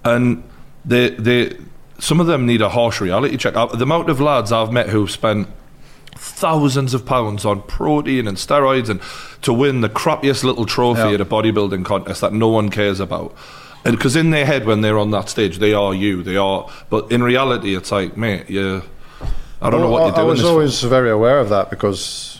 and 0.04 0.42
they 0.84 1.10
they 1.10 1.56
some 1.98 2.20
of 2.20 2.26
them 2.26 2.44
need 2.46 2.60
a 2.60 2.68
harsh 2.68 3.00
reality 3.00 3.36
check. 3.36 3.56
Uh, 3.56 3.66
The 3.66 3.84
amount 3.84 4.10
of 4.10 4.20
lads 4.20 4.52
I've 4.52 4.72
met 4.72 4.88
who've 4.88 5.10
spent 5.10 5.48
thousands 6.16 6.94
of 6.94 7.04
pounds 7.04 7.44
on 7.44 7.62
protein 7.62 8.26
and 8.28 8.36
steroids 8.36 8.88
and 8.88 9.00
to 9.42 9.52
win 9.52 9.80
the 9.80 9.88
crappiest 9.88 10.44
little 10.44 10.64
trophy 10.66 11.00
Yeah. 11.02 11.12
at 11.14 11.20
a 11.20 11.24
bodybuilding 11.24 11.84
contest 11.84 12.20
that 12.20 12.32
no 12.32 12.48
one 12.48 12.68
cares 12.70 13.00
about. 13.00 13.34
And 13.84 13.96
because 13.96 14.16
in 14.16 14.30
their 14.30 14.46
head, 14.46 14.64
when 14.66 14.80
they're 14.80 14.98
on 14.98 15.10
that 15.10 15.28
stage, 15.28 15.58
they 15.58 15.74
are 15.74 15.92
you. 15.94 16.22
They 16.22 16.36
are, 16.36 16.68
but 16.88 17.10
in 17.12 17.22
reality, 17.22 17.74
it's 17.76 17.92
like, 17.92 18.16
mate, 18.16 18.48
you. 18.48 18.82
I 19.60 19.70
don't 19.70 19.80
know 19.80 19.90
what 19.90 20.00
Well, 20.02 20.06
you're 20.08 20.14
doing. 20.16 20.26
I 20.26 20.30
was 20.30 20.38
this 20.38 20.46
for. 20.46 20.52
always 20.52 20.80
very 20.82 21.10
aware 21.10 21.38
of 21.38 21.48
that 21.50 21.68
because, 21.70 22.33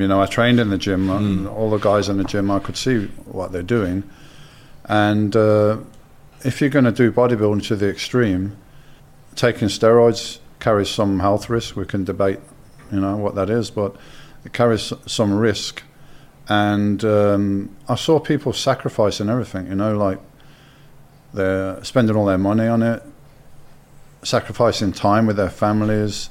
you 0.00 0.08
know, 0.08 0.22
I 0.22 0.26
trained 0.26 0.60
in 0.60 0.70
the 0.70 0.78
gym 0.78 1.10
and 1.10 1.46
Mm. 1.46 1.52
all 1.52 1.70
the 1.70 1.78
guys 1.78 2.08
in 2.08 2.18
the 2.18 2.24
gym, 2.24 2.50
I 2.50 2.58
could 2.58 2.76
see 2.76 3.06
what 3.24 3.52
they're 3.52 3.62
doing. 3.62 4.04
And 4.84 5.34
uh, 5.36 5.78
if 6.44 6.60
you're 6.60 6.70
going 6.70 6.84
to 6.84 6.92
do 6.92 7.10
bodybuilding 7.12 7.66
to 7.68 7.76
the 7.76 7.88
extreme, 7.88 8.56
taking 9.34 9.68
steroids 9.68 10.38
carries 10.60 10.88
some 10.90 11.20
health 11.20 11.48
risk. 11.48 11.76
We 11.76 11.84
can 11.84 12.04
debate, 12.04 12.40
you 12.90 13.00
know, 13.00 13.16
what 13.16 13.34
that 13.36 13.50
is, 13.50 13.70
but 13.70 13.94
it 14.44 14.52
carries 14.52 14.92
some 15.06 15.34
risk. 15.34 15.82
And 16.48 17.04
um, 17.04 17.76
I 17.88 17.94
saw 17.94 18.18
people 18.18 18.52
sacrificing 18.52 19.28
everything, 19.28 19.66
you 19.66 19.74
know, 19.74 19.96
like 19.96 20.18
they're 21.34 21.82
spending 21.84 22.16
all 22.16 22.24
their 22.26 22.38
money 22.38 22.66
on 22.66 22.82
it, 22.82 23.02
sacrificing 24.22 24.92
time 24.92 25.26
with 25.26 25.36
their 25.36 25.50
families, 25.50 26.30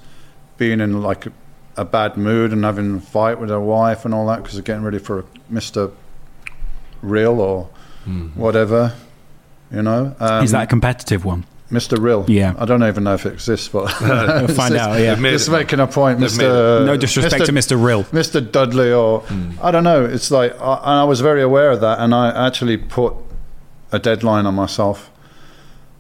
being 0.58 0.82
in 0.82 1.02
like 1.02 1.28
a, 1.78 1.82
a 1.82 1.86
bad 1.86 2.18
mood 2.18 2.52
and 2.52 2.64
having 2.64 2.96
a 2.96 3.00
fight 3.00 3.40
with 3.40 3.50
their 3.50 3.60
wife 3.60 4.06
and 4.06 4.14
all 4.14 4.28
that 4.28 4.38
because 4.38 4.54
they're 4.54 4.64
getting 4.64 4.84
ready 4.84 5.00
for 5.00 5.26
Mr. 5.52 5.92
Real 7.02 7.40
or 7.40 7.70
whatever, 8.36 8.96
you 9.72 9.82
know. 9.84 10.16
Um, 10.20 10.44
Is 10.44 10.52
that 10.52 10.64
a 10.64 10.68
competitive 10.68 11.26
one? 11.26 11.46
Mr. 11.72 12.02
Real? 12.02 12.24
Yeah. 12.30 12.54
I 12.58 12.64
don't 12.66 12.82
even 12.84 13.04
know 13.04 13.14
if 13.16 13.26
it 13.26 13.34
exists, 13.34 13.68
but 13.68 13.94
We'll 14.02 14.48
find 14.56 14.76
out. 14.76 15.00
Yeah. 15.00 15.14
They've 15.14 15.20
made 15.22 15.34
it's 15.34 15.50
making 15.50 15.80
a 15.82 15.88
point, 15.88 16.20
They've 16.20 16.30
Mr. 16.30 16.86
No 16.86 16.96
disrespect 16.96 17.44
Mr. 17.44 17.46
to 17.48 17.52
Mr. 17.52 17.84
Rill. 17.86 18.06
Mr. 18.06 18.52
Dudley, 18.52 18.92
or 18.94 19.24
I 19.62 19.72
don't 19.72 19.84
know. 19.84 20.06
It's 20.06 20.32
like, 20.32 20.54
I, 20.62 20.76
and 20.78 21.00
I 21.00 21.04
was 21.04 21.20
very 21.20 21.42
aware 21.42 21.72
of 21.72 21.82
that, 21.82 22.00
and 22.00 22.16
I 22.16 22.48
actually 22.48 22.78
put 22.78 23.14
a 23.92 24.00
deadline 24.00 24.46
on 24.46 24.56
myself. 24.56 25.12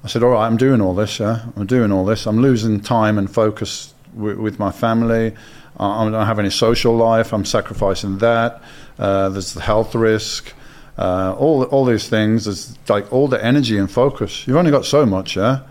I 0.03 0.07
said, 0.07 0.23
"All 0.23 0.29
right, 0.29 0.45
I'm 0.45 0.55
doing 0.57 0.79
all 0.79 0.95
this. 0.95 1.19
Yeah, 1.19 1.47
I'm 1.57 1.65
doing 1.65 1.91
all 1.91 2.05
this. 2.05 2.25
I'm 2.25 2.39
losing 2.39 2.79
time 2.79 3.17
and 3.17 3.29
focus 3.29 3.93
with, 4.13 4.37
with 4.37 4.59
my 4.59 4.71
family. 4.71 5.35
I, 5.77 6.09
don't 6.09 6.25
have 6.25 6.39
any 6.39 6.49
social 6.49 6.95
life. 6.95 7.33
I'm 7.33 7.45
sacrificing 7.45 8.17
that. 8.19 8.61
Uh, 8.97 9.29
there's 9.29 9.53
the 9.53 9.61
health 9.61 9.95
risk." 9.95 10.53
Uh, 10.97 11.35
all 11.37 11.63
all 11.65 11.85
these 11.85 12.09
things, 12.09 12.45
there's 12.45 12.77
like 12.89 13.11
all 13.13 13.27
the 13.27 13.43
energy 13.43 13.77
and 13.77 13.89
focus. 13.89 14.47
You've 14.47 14.57
only 14.57 14.71
got 14.71 14.85
so 14.85 15.05
much, 15.05 15.35
yeah. 15.35 15.61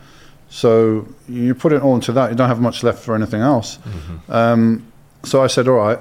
So 0.49 1.09
you 1.29 1.55
put 1.55 1.73
it 1.73 1.83
all 1.83 1.97
into 1.97 2.13
that. 2.13 2.31
You 2.31 2.37
don't 2.37 2.49
have 2.49 2.61
much 2.61 2.85
left 2.85 3.01
for 3.03 3.15
anything 3.15 3.41
else. 3.41 3.79
Um, 4.29 4.93
so 5.25 5.43
I 5.43 5.49
said, 5.49 5.67
all 5.67 5.75
right, 5.75 5.99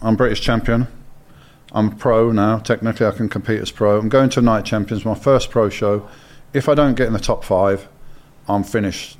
I'm 0.00 0.16
British 0.16 0.40
champion. 0.40 0.88
I'm 1.72 1.94
pro 1.94 2.32
now. 2.32 2.58
Technically, 2.58 3.06
I 3.06 3.10
can 3.10 3.28
compete 3.28 3.60
as 3.60 3.70
pro. 3.70 3.98
I'm 3.98 4.08
going 4.08 4.30
to 4.30 4.40
Night 4.40 4.64
Champions, 4.64 5.04
my 5.04 5.14
first 5.14 5.50
pro 5.50 5.68
show. 5.68 6.08
If 6.54 6.68
I 6.68 6.74
don't 6.74 6.94
get 6.94 7.06
in 7.06 7.12
the 7.12 7.18
top 7.18 7.44
five, 7.44 7.86
I'm 8.48 8.64
finished. 8.64 9.18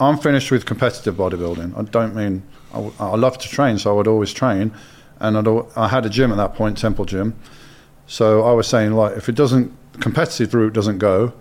I'm 0.00 0.18
finished 0.18 0.50
with 0.50 0.66
competitive 0.66 1.14
bodybuilding. 1.14 1.78
I 1.78 1.82
don't 1.82 2.16
mean 2.16 2.42
I, 2.74 2.76
w- 2.76 2.94
I 2.98 3.16
love 3.16 3.38
to 3.38 3.48
train, 3.48 3.78
so 3.78 3.90
I 3.92 3.94
would 3.94 4.08
always 4.08 4.32
train, 4.32 4.72
and 5.20 5.38
I'd, 5.38 5.46
al- 5.46 5.70
I 5.76 5.88
had 5.88 6.04
a 6.04 6.10
gym 6.10 6.30
at 6.32 6.36
that 6.36 6.54
point, 6.54 6.76
Temple 6.78 7.04
Gym. 7.04 7.34
So 8.06 8.42
I 8.42 8.52
was 8.52 8.66
saying, 8.66 8.92
like, 8.92 9.16
if 9.16 9.28
it 9.28 9.34
doesn't 9.34 9.72
competitive 10.00 10.52
route 10.54 10.72
doesn't 10.72 10.98
go, 10.98 11.32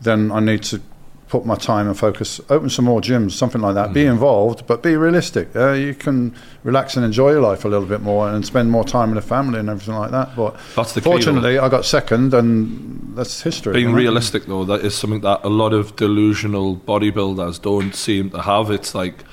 then 0.00 0.32
I 0.32 0.40
need 0.40 0.62
to 0.64 0.80
put 1.28 1.46
my 1.46 1.54
time 1.54 1.86
and 1.86 1.98
focus, 1.98 2.40
open 2.50 2.68
some 2.68 2.84
more 2.84 3.00
gyms, 3.00 3.32
something 3.32 3.62
like 3.62 3.74
that. 3.74 3.94
Be 3.94 4.04
involved, 4.04 4.66
but 4.66 4.82
be 4.82 4.96
realistic. 4.96 5.48
Uh, 5.56 5.72
you 5.72 5.94
can 5.94 6.34
relax 6.62 6.94
and 6.96 7.06
enjoy 7.06 7.30
your 7.30 7.40
life 7.40 7.64
a 7.64 7.68
little 7.68 7.86
bit 7.86 8.02
more 8.02 8.28
and 8.28 8.44
spend 8.44 8.70
more 8.70 8.84
time 8.84 9.14
with 9.14 9.22
the 9.22 9.26
family 9.26 9.58
and 9.58 9.70
everything 9.70 9.94
like 9.94 10.10
that. 10.10 10.36
But 10.36 10.56
That's 10.76 10.92
the 10.92 11.00
key, 11.00 11.04
fortunately, 11.04 11.58
I 11.58 11.70
got 11.70 11.86
second, 11.86 12.34
and 12.34 13.16
that's 13.16 13.40
history. 13.40 13.72
Being 13.72 13.94
realistic 13.94 14.44
though, 14.44 14.64
that 14.66 14.84
is 14.84 14.94
something 14.94 15.20
that 15.22 15.40
a 15.42 15.48
lot 15.48 15.72
of 15.72 15.96
delusional 15.96 16.76
bodybuilders 16.76 17.62
don't 17.62 17.94
seem 17.94 18.28
to 18.30 18.42
have. 18.42 18.70
It's 18.70 18.94
like 18.94 19.24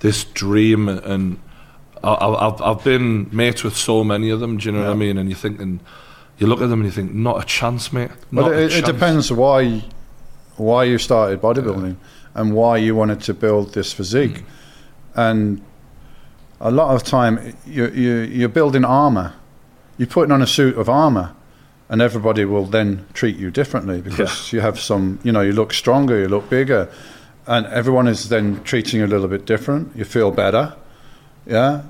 this 0.00 0.24
dream, 0.24 0.88
and 0.88 1.38
I, 2.02 2.08
I- 2.12 2.48
I've 2.48 2.60
I've 2.62 2.84
been 2.84 3.28
mates 3.34 3.62
with 3.64 3.76
so 3.76 4.04
many 4.04 4.30
of 4.30 4.40
them. 4.40 4.58
Do 4.58 4.66
you 4.66 4.72
know 4.72 4.82
what 4.84 4.90
I 4.90 4.94
mean? 4.94 5.16
And 5.18 5.28
you're 5.28 5.38
thinking, 5.38 5.80
you 6.38 6.46
look 6.46 6.60
at 6.60 6.68
them 6.68 6.80
and 6.80 6.84
you 6.86 6.90
think, 6.92 7.12
not 7.14 7.42
a 7.42 7.46
chance, 7.46 7.92
mate. 7.92 8.10
Well, 8.32 8.46
Not 8.46 8.54
a 8.54 8.64
it, 8.64 8.72
it 8.76 8.84
depends 8.84 9.30
why 9.32 9.82
why 10.56 10.84
you 10.84 10.98
started 10.98 11.40
bodybuilding 11.40 11.96
and 12.34 12.54
why 12.54 12.76
you 12.76 12.94
wanted 12.94 13.20
to 13.22 13.34
build 13.34 13.72
this 13.74 13.92
physique. 13.92 14.38
Mm. 14.38 14.44
And 15.14 15.62
a 16.60 16.70
lot 16.70 16.94
of 16.94 17.02
time, 17.02 17.54
you, 17.66 17.88
you, 17.88 18.12
you're 18.20 18.48
building 18.48 18.84
armor. 18.84 19.32
You're 19.98 20.06
putting 20.06 20.30
on 20.32 20.40
a 20.42 20.46
suit 20.46 20.76
of 20.78 20.88
armor, 20.88 21.34
and 21.88 22.00
everybody 22.00 22.44
will 22.44 22.66
then 22.66 23.06
treat 23.14 23.36
you 23.36 23.50
differently 23.50 24.00
because 24.00 24.52
you 24.52 24.60
have 24.60 24.78
some, 24.78 25.18
you 25.22 25.32
know, 25.32 25.40
you 25.40 25.52
look 25.52 25.72
stronger, 25.72 26.18
you 26.18 26.28
look 26.28 26.48
bigger, 26.48 26.88
and 27.50 27.66
everyone 27.66 28.06
is 28.06 28.28
then 28.28 28.62
treating 28.62 29.00
you 29.00 29.06
a 29.06 29.08
little 29.08 29.26
bit 29.26 29.44
different. 29.44 29.94
You 29.96 30.04
feel 30.04 30.30
better, 30.30 30.76
yeah. 31.44 31.82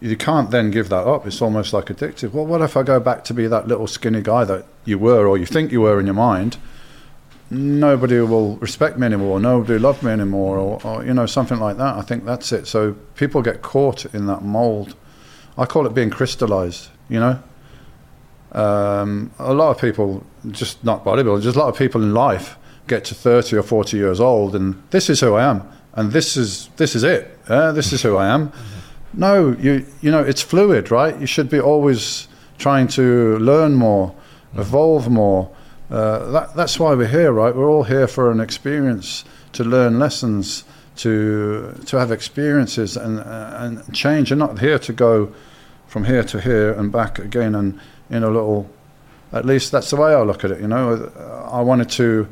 You 0.00 0.16
can't 0.16 0.52
then 0.52 0.70
give 0.70 0.90
that 0.90 1.08
up. 1.08 1.26
It's 1.26 1.42
almost 1.42 1.72
like 1.72 1.86
addictive. 1.86 2.32
Well, 2.32 2.46
what 2.46 2.62
if 2.62 2.76
I 2.76 2.84
go 2.84 3.00
back 3.00 3.24
to 3.24 3.34
be 3.34 3.48
that 3.48 3.66
little 3.66 3.88
skinny 3.88 4.22
guy 4.22 4.44
that 4.44 4.64
you 4.84 4.96
were, 4.96 5.26
or 5.26 5.36
you 5.36 5.44
think 5.44 5.72
you 5.72 5.80
were 5.80 5.98
in 5.98 6.06
your 6.06 6.14
mind? 6.14 6.56
Nobody 7.50 8.20
will 8.20 8.58
respect 8.58 8.96
me 8.96 9.06
anymore. 9.06 9.40
Nobody 9.40 9.72
will 9.72 9.80
love 9.80 10.04
me 10.04 10.12
anymore, 10.12 10.56
or, 10.56 10.80
or 10.86 11.04
you 11.04 11.12
know 11.12 11.26
something 11.26 11.58
like 11.58 11.76
that. 11.78 11.96
I 11.96 12.02
think 12.02 12.24
that's 12.24 12.52
it. 12.52 12.68
So 12.68 12.92
people 13.16 13.42
get 13.42 13.62
caught 13.62 14.06
in 14.14 14.26
that 14.26 14.42
mold. 14.42 14.94
I 15.56 15.66
call 15.66 15.84
it 15.84 15.94
being 15.94 16.10
crystallized. 16.10 16.90
You 17.08 17.18
know, 17.18 17.42
um, 18.52 19.32
a 19.40 19.52
lot 19.52 19.70
of 19.70 19.80
people, 19.80 20.24
just 20.48 20.84
not 20.84 21.04
bodybuilders, 21.04 21.42
just 21.42 21.56
a 21.56 21.58
lot 21.58 21.70
of 21.70 21.76
people 21.76 22.04
in 22.04 22.14
life 22.14 22.56
get 22.88 23.04
to 23.04 23.14
30 23.14 23.56
or 23.56 23.62
40 23.62 23.96
years 23.96 24.20
old 24.20 24.56
and 24.56 24.82
this 24.90 25.08
is 25.08 25.20
who 25.20 25.34
I 25.34 25.44
am 25.44 25.62
and 25.98 26.12
this 26.12 26.36
is 26.36 26.70
this 26.76 26.94
is 26.94 27.02
it. 27.02 27.36
Uh, 27.48 27.72
this 27.72 27.92
is 27.92 28.02
who 28.02 28.16
I 28.16 28.28
am. 28.28 28.52
No, 29.12 29.56
you 29.58 29.84
you 30.00 30.12
know 30.12 30.20
it's 30.20 30.42
fluid, 30.42 30.90
right? 30.92 31.18
You 31.18 31.26
should 31.26 31.50
be 31.50 31.58
always 31.58 32.28
trying 32.56 32.86
to 32.88 33.36
learn 33.38 33.74
more, 33.74 34.14
evolve 34.54 35.10
more. 35.10 35.50
Uh, 35.90 36.30
that, 36.30 36.54
that's 36.54 36.78
why 36.78 36.94
we're 36.94 37.08
here, 37.08 37.32
right? 37.32 37.54
We're 37.54 37.70
all 37.70 37.84
here 37.84 38.06
for 38.06 38.30
an 38.30 38.40
experience 38.40 39.24
to 39.52 39.64
learn 39.64 39.98
lessons, 39.98 40.64
to 40.96 41.74
to 41.86 41.98
have 41.98 42.12
experiences 42.12 42.96
and 42.96 43.18
uh, 43.18 43.56
and 43.58 43.92
change. 43.92 44.30
You're 44.30 44.36
not 44.36 44.60
here 44.60 44.78
to 44.78 44.92
go 44.92 45.32
from 45.88 46.04
here 46.04 46.22
to 46.22 46.40
here 46.40 46.72
and 46.72 46.92
back 46.92 47.18
again 47.18 47.54
and 47.56 47.80
in 48.08 48.22
a 48.22 48.30
little. 48.30 48.70
At 49.32 49.44
least 49.44 49.72
that's 49.72 49.90
the 49.90 49.96
way 49.96 50.14
I 50.14 50.22
look 50.22 50.44
at 50.44 50.52
it. 50.52 50.60
You 50.60 50.68
know, 50.68 51.10
I 51.50 51.60
wanted 51.60 51.90
to. 51.90 52.28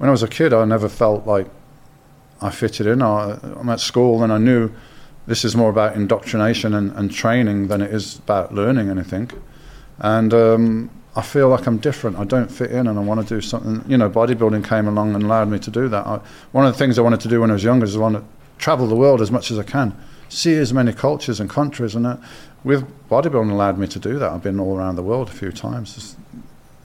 When 0.00 0.08
I 0.08 0.12
was 0.12 0.22
a 0.22 0.28
kid, 0.28 0.54
I 0.54 0.64
never 0.64 0.88
felt 0.88 1.26
like 1.26 1.46
I 2.40 2.48
fitted 2.48 2.86
in. 2.86 3.02
I, 3.02 3.38
I'm 3.58 3.68
at 3.68 3.80
school 3.80 4.22
and 4.22 4.32
I 4.32 4.38
knew 4.38 4.70
this 5.26 5.44
is 5.44 5.54
more 5.54 5.68
about 5.68 5.94
indoctrination 5.94 6.72
and, 6.72 6.90
and 6.92 7.12
training 7.12 7.68
than 7.68 7.82
it 7.82 7.92
is 7.92 8.18
about 8.18 8.54
learning 8.54 8.88
anything. 8.88 9.30
And 9.98 10.32
um, 10.32 10.90
I 11.14 11.20
feel 11.20 11.50
like 11.50 11.66
I'm 11.66 11.76
different. 11.76 12.18
I 12.18 12.24
don't 12.24 12.50
fit 12.50 12.70
in 12.70 12.86
and 12.86 12.98
I 12.98 13.02
want 13.02 13.20
to 13.20 13.34
do 13.34 13.42
something. 13.42 13.84
You 13.86 13.98
know, 13.98 14.08
bodybuilding 14.08 14.66
came 14.66 14.88
along 14.88 15.14
and 15.14 15.22
allowed 15.22 15.50
me 15.50 15.58
to 15.58 15.70
do 15.70 15.86
that. 15.90 16.06
I, 16.06 16.20
one 16.52 16.64
of 16.64 16.72
the 16.72 16.78
things 16.78 16.98
I 16.98 17.02
wanted 17.02 17.20
to 17.20 17.28
do 17.28 17.42
when 17.42 17.50
I 17.50 17.52
was 17.52 17.64
younger 17.64 17.84
is 17.84 17.94
I 17.94 17.98
want 17.98 18.16
to 18.16 18.24
travel 18.56 18.86
the 18.86 18.96
world 18.96 19.20
as 19.20 19.30
much 19.30 19.50
as 19.50 19.58
I 19.58 19.64
can, 19.64 19.94
see 20.30 20.54
as 20.54 20.72
many 20.72 20.94
cultures 20.94 21.40
and 21.40 21.50
countries. 21.50 21.94
And 21.94 22.06
that, 22.06 22.20
with 22.64 22.88
bodybuilding 23.10 23.50
allowed 23.50 23.76
me 23.76 23.86
to 23.88 23.98
do 23.98 24.18
that. 24.18 24.30
I've 24.32 24.42
been 24.42 24.60
all 24.60 24.78
around 24.78 24.96
the 24.96 25.02
world 25.02 25.28
a 25.28 25.32
few 25.32 25.52
times. 25.52 25.94
Just, 25.94 26.16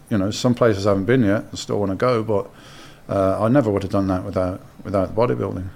you 0.09 0.18
know, 0.18 0.32
some 0.32 0.53
places 0.53 0.86
I 0.86 0.89
haven't 0.89 1.05
been 1.05 1.24
yet. 1.24 1.45
I 1.53 1.55
still 1.55 1.80
want 1.80 1.93
to 1.93 1.95
go, 1.95 2.22
but 2.22 2.51
uh, 3.10 3.43
I 3.43 3.47
never 3.49 3.70
would 3.70 3.84
have 3.84 3.91
done 3.91 4.08
that 4.08 4.24
without 4.24 4.62
without 4.84 5.16
bodybuilding. 5.16 5.68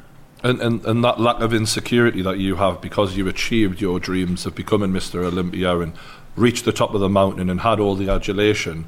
And, 0.42 0.62
and 0.62 0.86
and 0.86 1.04
that 1.04 1.20
lack 1.20 1.42
of 1.42 1.54
insecurity 1.54 2.22
that 2.22 2.40
you 2.40 2.56
have 2.56 2.82
because 2.82 3.18
you 3.18 3.28
achieved 3.28 3.82
your 3.82 4.00
dreams 4.00 4.46
of 4.46 4.56
becoming 4.56 4.92
Mr. 4.92 5.24
Olympia 5.24 5.80
and 5.80 5.94
reached 6.36 6.66
the 6.66 6.72
top 6.72 6.94
of 6.94 7.02
the 7.02 7.10
mountain 7.10 7.50
and 7.50 7.62
had 7.62 7.80
all 7.80 7.96
the 7.96 8.10
adulation, 8.10 8.86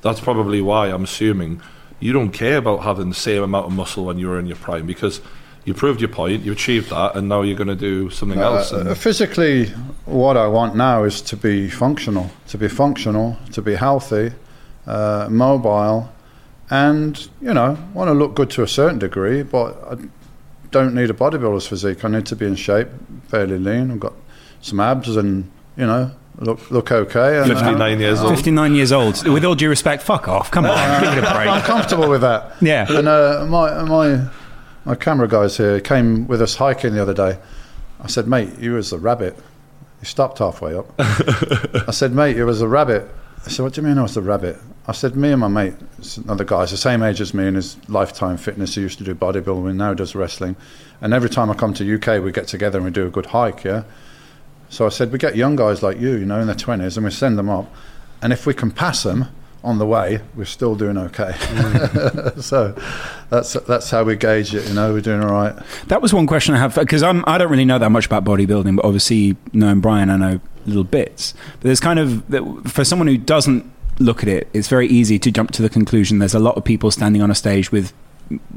that's 0.00 0.20
probably 0.20 0.60
why 0.60 0.88
I'm 0.88 1.04
assuming 1.04 1.60
you 1.98 2.12
don't 2.12 2.30
care 2.30 2.58
about 2.58 2.82
having 2.82 3.08
the 3.08 3.14
same 3.14 3.42
amount 3.42 3.66
of 3.66 3.72
muscle 3.72 4.04
when 4.04 4.18
you 4.18 4.28
were 4.28 4.38
in 4.38 4.46
your 4.46 4.56
prime 4.56 4.86
because 4.86 5.20
you 5.64 5.74
proved 5.74 6.00
your 6.00 6.08
point, 6.08 6.42
you 6.42 6.52
achieved 6.52 6.90
that, 6.90 7.14
and 7.14 7.28
now 7.28 7.42
you're 7.42 7.56
going 7.56 7.68
to 7.68 7.76
do 7.76 8.10
something 8.10 8.40
else. 8.40 8.72
Uh, 8.72 8.94
physically, 8.94 9.66
what 10.06 10.36
I 10.36 10.48
want 10.48 10.74
now 10.74 11.04
is 11.04 11.22
to 11.22 11.36
be 11.36 11.68
functional, 11.68 12.30
to 12.48 12.58
be 12.58 12.68
functional, 12.68 13.38
to 13.52 13.62
be 13.62 13.76
healthy, 13.76 14.32
uh, 14.86 15.28
mobile, 15.30 16.12
and 16.72 17.28
you 17.42 17.52
know, 17.52 17.76
want 17.92 18.08
to 18.08 18.14
look 18.14 18.34
good 18.34 18.48
to 18.52 18.62
a 18.62 18.66
certain 18.66 18.98
degree, 18.98 19.42
but 19.42 19.76
I 19.90 19.96
don't 20.70 20.94
need 20.94 21.10
a 21.10 21.12
bodybuilder's 21.12 21.66
physique. 21.66 22.02
I 22.02 22.08
need 22.08 22.24
to 22.26 22.34
be 22.34 22.46
in 22.46 22.56
shape, 22.56 22.88
fairly 23.28 23.58
lean. 23.58 23.90
I've 23.90 24.00
got 24.00 24.14
some 24.62 24.80
abs, 24.80 25.14
and 25.14 25.50
you 25.76 25.84
know, 25.84 26.10
look 26.38 26.70
look 26.70 26.90
okay. 26.90 27.42
And, 27.42 27.52
uh, 27.52 27.60
59 27.60 28.00
years 28.00 28.20
old. 28.20 28.30
59 28.34 28.74
years 28.74 28.90
old. 28.90 29.28
With 29.28 29.44
all 29.44 29.54
due 29.54 29.68
respect, 29.68 30.02
fuck 30.02 30.28
off. 30.28 30.50
Come 30.50 30.64
on, 30.64 31.02
give 31.02 31.18
it 31.18 31.24
a 31.24 31.28
I'm 31.28 31.62
comfortable 31.62 32.08
with 32.08 32.22
that. 32.22 32.54
Yeah. 32.62 32.86
And 32.88 33.06
uh, 33.06 33.44
my 33.50 33.82
my 33.82 34.28
my 34.86 34.94
camera 34.94 35.28
guys 35.28 35.58
here 35.58 35.78
came 35.78 36.26
with 36.26 36.40
us 36.40 36.56
hiking 36.56 36.94
the 36.94 37.02
other 37.02 37.14
day. 37.14 37.38
I 38.00 38.06
said, 38.06 38.26
mate, 38.26 38.58
you 38.58 38.72
was 38.72 38.94
a 38.94 38.98
rabbit. 38.98 39.36
He 40.00 40.06
stopped 40.06 40.38
halfway 40.38 40.74
up. 40.74 40.86
I 40.98 41.92
said, 41.92 42.12
mate, 42.12 42.34
you 42.36 42.46
was 42.46 42.62
a 42.62 42.66
rabbit. 42.66 43.08
I 43.44 43.48
said, 43.48 43.62
what 43.64 43.74
do 43.74 43.80
you 43.80 43.86
mean 43.86 43.98
I 43.98 44.02
was 44.02 44.16
a 44.16 44.22
rabbit? 44.22 44.56
I 44.86 44.92
said, 44.92 45.16
me 45.16 45.32
and 45.32 45.40
my 45.40 45.48
mate, 45.48 45.74
another 46.24 46.44
guy's 46.44 46.70
the 46.70 46.76
same 46.76 47.02
age 47.02 47.20
as 47.20 47.34
me 47.34 47.46
in 47.46 47.56
his 47.56 47.76
lifetime 47.88 48.36
fitness. 48.36 48.76
He 48.76 48.82
used 48.82 48.98
to 48.98 49.04
do 49.04 49.14
bodybuilding, 49.14 49.74
now 49.74 49.94
does 49.94 50.14
wrestling. 50.14 50.54
And 51.00 51.12
every 51.12 51.28
time 51.28 51.50
I 51.50 51.54
come 51.54 51.74
to 51.74 51.94
UK, 51.94 52.22
we 52.22 52.30
get 52.30 52.46
together 52.46 52.78
and 52.78 52.84
we 52.84 52.92
do 52.92 53.06
a 53.06 53.10
good 53.10 53.26
hike, 53.26 53.64
yeah? 53.64 53.82
So 54.68 54.86
I 54.86 54.90
said, 54.90 55.12
we 55.12 55.18
get 55.18 55.36
young 55.36 55.56
guys 55.56 55.82
like 55.82 56.00
you, 56.00 56.12
you 56.12 56.24
know, 56.24 56.40
in 56.40 56.46
their 56.46 56.56
20s, 56.56 56.96
and 56.96 57.04
we 57.04 57.10
send 57.10 57.36
them 57.36 57.50
up. 57.50 57.72
And 58.22 58.32
if 58.32 58.46
we 58.46 58.54
can 58.54 58.70
pass 58.70 59.02
them 59.02 59.26
on 59.64 59.78
the 59.78 59.86
way, 59.86 60.20
we're 60.34 60.44
still 60.44 60.74
doing 60.74 60.98
okay. 60.98 61.32
so 62.40 62.74
that's 63.30 63.52
that's 63.52 63.90
how 63.90 64.04
we 64.04 64.16
gauge 64.16 64.54
it, 64.54 64.66
you 64.68 64.74
know, 64.74 64.92
we're 64.92 65.00
doing 65.00 65.22
all 65.22 65.32
right. 65.32 65.54
That 65.86 66.02
was 66.02 66.12
one 66.12 66.26
question 66.26 66.54
I 66.54 66.58
have 66.58 66.74
because 66.74 67.02
I'm 67.02 67.24
I 67.26 67.38
don't 67.38 67.50
really 67.50 67.64
know 67.64 67.78
that 67.78 67.90
much 67.90 68.06
about 68.06 68.24
bodybuilding, 68.24 68.76
but 68.76 68.84
obviously 68.84 69.36
knowing 69.52 69.80
Brian, 69.80 70.10
I 70.10 70.16
know 70.16 70.40
little 70.66 70.84
bits. 70.84 71.34
But 71.54 71.62
there's 71.62 71.80
kind 71.80 71.98
of 71.98 72.24
for 72.70 72.84
someone 72.84 73.08
who 73.08 73.18
doesn't 73.18 73.70
look 73.98 74.22
at 74.22 74.28
it, 74.28 74.48
it's 74.52 74.68
very 74.68 74.88
easy 74.88 75.18
to 75.18 75.30
jump 75.30 75.52
to 75.52 75.62
the 75.62 75.68
conclusion. 75.68 76.18
There's 76.18 76.34
a 76.34 76.40
lot 76.40 76.56
of 76.56 76.64
people 76.64 76.90
standing 76.90 77.22
on 77.22 77.30
a 77.30 77.34
stage 77.34 77.70
with. 77.70 77.92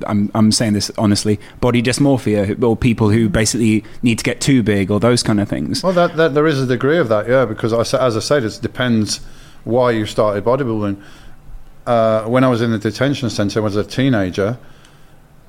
I'm, 0.07 0.31
I'm 0.33 0.53
saying 0.53 0.71
this 0.71 0.89
honestly, 0.97 1.37
body 1.59 1.83
dysmorphia, 1.83 2.63
or 2.63 2.77
people 2.77 3.09
who 3.09 3.27
basically 3.27 3.83
need 4.03 4.17
to 4.19 4.23
get 4.23 4.39
too 4.39 4.63
big, 4.63 4.89
or 4.89 5.01
those 5.01 5.21
kind 5.21 5.41
of 5.41 5.49
things. 5.49 5.83
Well, 5.83 5.91
that, 5.91 6.15
that 6.15 6.33
there 6.33 6.47
is 6.47 6.61
a 6.61 6.65
degree 6.65 6.97
of 6.97 7.09
that, 7.09 7.27
yeah, 7.27 7.43
because 7.43 7.73
I, 7.73 7.81
as 7.99 8.15
I 8.15 8.21
said, 8.21 8.43
it 8.43 8.59
depends 8.61 9.19
why 9.65 9.91
you 9.91 10.05
started 10.05 10.45
bodybuilding. 10.45 11.01
Uh, 11.85 12.23
when 12.23 12.43
I 12.43 12.47
was 12.47 12.61
in 12.61 12.71
the 12.71 12.79
detention 12.79 13.29
I 13.29 13.59
was 13.59 13.75
a 13.75 13.83
teenager, 13.83 14.57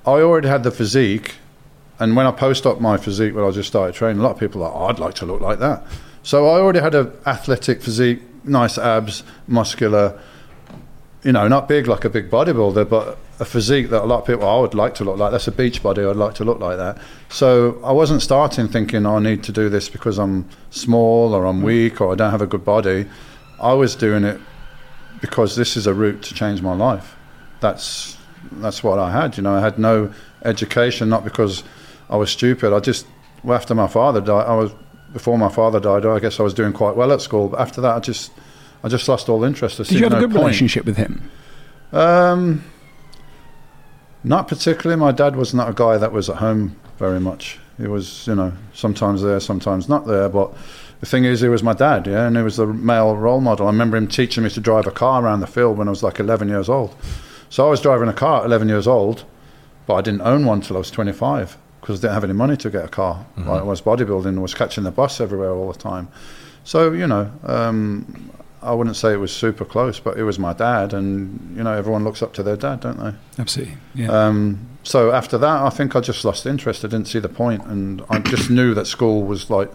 I 0.05 0.21
already 0.21 0.49
had 0.49 0.65
the 0.65 0.71
physique, 0.71 1.37
and 1.99 2.17
when 2.17 2.27
I 2.27 2.33
post 2.33 2.67
up 2.67 2.81
my 2.81 2.97
physique 2.97 3.35
when 3.35 3.45
I 3.45 3.51
just 3.51 3.69
started 3.69 3.95
training, 3.95 4.21
a 4.21 4.23
lot 4.23 4.33
of 4.33 4.41
people 4.41 4.63
are 4.63 4.71
like, 4.71 4.81
oh, 4.81 4.87
I'd 4.87 4.99
like 4.99 5.15
to 5.15 5.27
look 5.27 5.41
like 5.41 5.59
that. 5.61 5.85
So 6.23 6.47
I 6.49 6.59
already 6.59 6.81
had 6.81 6.95
an 6.95 7.13
athletic 7.25 7.83
physique, 7.83 8.21
nice 8.45 8.79
abs, 8.79 9.23
muscular, 9.47 10.21
you 11.23 11.33
know, 11.33 11.49
not 11.49 11.69
big 11.69 11.87
like 11.87 12.05
a 12.05 12.11
big 12.11 12.31
bodybuilder, 12.31 12.89
but 12.89 13.19
a 13.39 13.45
physique 13.45 13.91
that 13.91 14.03
a 14.03 14.07
lot 14.07 14.21
of 14.21 14.27
people, 14.27 14.45
oh, 14.45 14.59
I 14.59 14.61
would 14.61 14.75
like 14.75 14.95
to 14.97 15.05
look 15.05 15.19
like. 15.19 15.33
That's 15.33 15.49
a 15.49 15.53
beach 15.53 15.83
body. 15.83 16.05
I'd 16.05 16.17
like 16.17 16.35
to 16.35 16.45
look 16.45 16.59
like 16.59 16.77
that. 16.79 16.99
So 17.29 17.81
I 17.85 17.93
wasn't 17.93 18.23
starting 18.23 18.69
thinking 18.69 19.05
oh, 19.07 19.17
I 19.17 19.21
need 19.21 19.43
to 19.45 19.53
do 19.53 19.69
this 19.69 19.89
because 19.89 20.19
I'm 20.19 20.49
small 20.71 21.35
or 21.35 21.45
I'm 21.47 21.63
weak 21.63 22.01
or 22.01 22.13
I 22.13 22.15
don't 22.15 22.31
have 22.31 22.43
a 22.43 22.47
good 22.47 22.65
body. 22.65 23.07
I 23.61 23.73
was 23.73 23.95
doing 23.97 24.25
it 24.25 24.41
because 25.21 25.57
this 25.57 25.77
is 25.77 25.87
a 25.87 25.95
route 25.95 26.23
to 26.23 26.35
change 26.35 26.63
my 26.63 26.75
life. 26.75 27.17
That's 27.61 28.17
that's 28.53 28.83
what 28.83 28.99
I 28.99 29.11
had. 29.11 29.37
You 29.37 29.43
know, 29.43 29.55
I 29.55 29.61
had 29.61 29.79
no 29.79 30.13
education, 30.45 31.09
not 31.09 31.25
because 31.25 31.65
I 32.11 32.17
was 32.17 32.31
stupid. 32.31 32.73
I 32.75 32.81
just 32.81 33.07
well, 33.43 33.57
after 33.57 33.75
my 33.75 33.87
father 33.87 34.21
died, 34.21 34.47
I 34.47 34.55
was 34.55 34.73
before 35.13 35.39
my 35.39 35.49
father 35.49 35.81
died. 35.81 36.05
I 36.05 36.19
guess 36.19 36.39
I 36.39 36.43
was 36.43 36.55
doing 36.55 36.73
quite 36.73 36.97
well 36.97 37.13
at 37.13 37.21
school, 37.21 37.49
but 37.49 37.61
after 37.61 37.81
that, 37.81 37.97
I 37.97 38.01
just 38.01 38.33
I 38.85 38.89
just 38.89 39.09
lost 39.09 39.29
all 39.29 39.43
interest. 39.45 39.81
I 39.81 39.85
Did 39.85 39.93
you 39.93 40.03
have 40.05 40.13
a 40.13 40.21
good 40.21 40.31
point. 40.31 40.43
relationship 40.45 40.85
with 40.85 40.97
him? 40.97 41.31
Um, 41.93 42.65
Not 44.25 44.49
particularly. 44.49 44.99
My 45.01 45.13
dad 45.13 45.37
was 45.37 45.55
not 45.55 45.69
a 45.71 45.73
guy 45.73 45.97
that 45.99 46.13
was 46.13 46.29
at 46.29 46.37
home 46.37 46.77
very 46.99 47.21
much. 47.21 47.59
He 47.79 47.87
was, 47.87 48.27
you 48.27 48.35
know, 48.35 48.53
sometimes 48.75 49.23
there, 49.23 49.39
sometimes 49.41 49.89
not 49.89 50.07
there. 50.07 50.29
But 50.29 50.53
the 51.01 51.07
thing 51.07 51.25
is, 51.25 51.41
he 51.41 51.49
was 51.49 51.63
my 51.63 51.75
dad, 51.75 52.07
yeah, 52.07 52.27
and 52.27 52.37
he 52.37 52.43
was 52.43 52.57
the 52.57 52.67
male 52.67 53.17
role 53.17 53.41
model. 53.41 53.67
I 53.67 53.71
remember 53.71 53.97
him 53.97 54.09
teaching 54.09 54.45
me 54.45 54.51
to 54.51 54.61
drive 54.61 54.87
a 54.87 54.91
car 54.91 55.23
around 55.23 55.41
the 55.41 55.47
field 55.47 55.77
when 55.79 55.89
I 55.89 55.91
was 55.91 56.03
like 56.03 56.19
11 56.19 56.49
years 56.49 56.69
old. 56.69 56.95
So 57.51 57.67
I 57.67 57.71
was 57.71 57.81
driving 57.81 58.09
a 58.09 58.13
car 58.13 58.41
at 58.41 58.47
11 58.47 58.69
years 58.69 58.87
old, 58.87 59.25
but 59.87 59.95
I 59.95 60.01
didn't 60.01 60.23
own 60.23 60.47
one 60.47 60.61
till 60.61 60.77
I 60.77 60.81
was 60.81 60.91
25 60.91 61.57
because 61.81 62.01
I 62.01 62.03
didn't 62.03 62.15
have 62.15 62.25
any 62.25 62.33
money 62.33 62.57
to 62.57 62.71
get 62.71 62.85
a 62.85 62.89
car. 62.89 63.25
Like, 63.37 63.61
I 63.61 63.65
was 63.65 63.81
bodybuilding, 63.81 64.37
I 64.37 64.41
was 64.41 64.55
catching 64.55 64.85
the 64.85 64.91
bus 64.91 65.21
everywhere 65.21 65.51
all 65.51 65.71
the 65.71 65.79
time. 65.79 66.09
So 66.65 66.91
you 66.93 67.07
know, 67.07 67.31
um, 67.45 68.33
I 68.61 68.73
wouldn't 68.75 68.97
say 68.97 69.13
it 69.13 69.19
was 69.19 69.31
super 69.31 69.65
close, 69.65 70.01
but 70.01 70.19
it 70.19 70.25
was 70.25 70.39
my 70.39 70.53
dad, 70.53 70.93
and 70.93 71.57
you 71.57 71.63
know, 71.63 71.73
everyone 71.73 72.03
looks 72.03 72.23
up 72.23 72.33
to 72.35 72.43
their 72.43 72.57
dad, 72.57 72.81
don't 72.81 72.99
they? 72.99 73.15
Absolutely. 73.39 73.77
Yeah. 73.95 74.09
Um, 74.09 74.67
so 74.83 75.13
after 75.13 75.39
that, 75.39 75.63
I 75.63 75.71
think 75.71 75.95
I 75.95 76.01
just 76.01 76.25
lost 76.25 76.47
interest. 76.47 76.85
I 76.85 76.89
didn't 76.89 77.07
see 77.07 77.21
the 77.21 77.29
point, 77.29 77.65
and 77.67 78.03
I 78.11 78.19
just 78.19 78.51
knew 78.51 78.75
that 78.75 78.87
school 78.89 79.23
was 79.23 79.49
like 79.49 79.71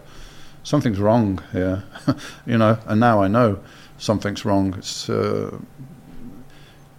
something's 0.63 0.99
wrong 0.99 1.41
here, 1.51 1.83
you 2.45 2.57
know. 2.57 2.77
And 2.85 2.99
now 2.99 3.21
I 3.21 3.27
know 3.27 3.59
something's 3.97 4.45
wrong. 4.45 4.73
It's 4.77 5.09
uh, 5.09 5.57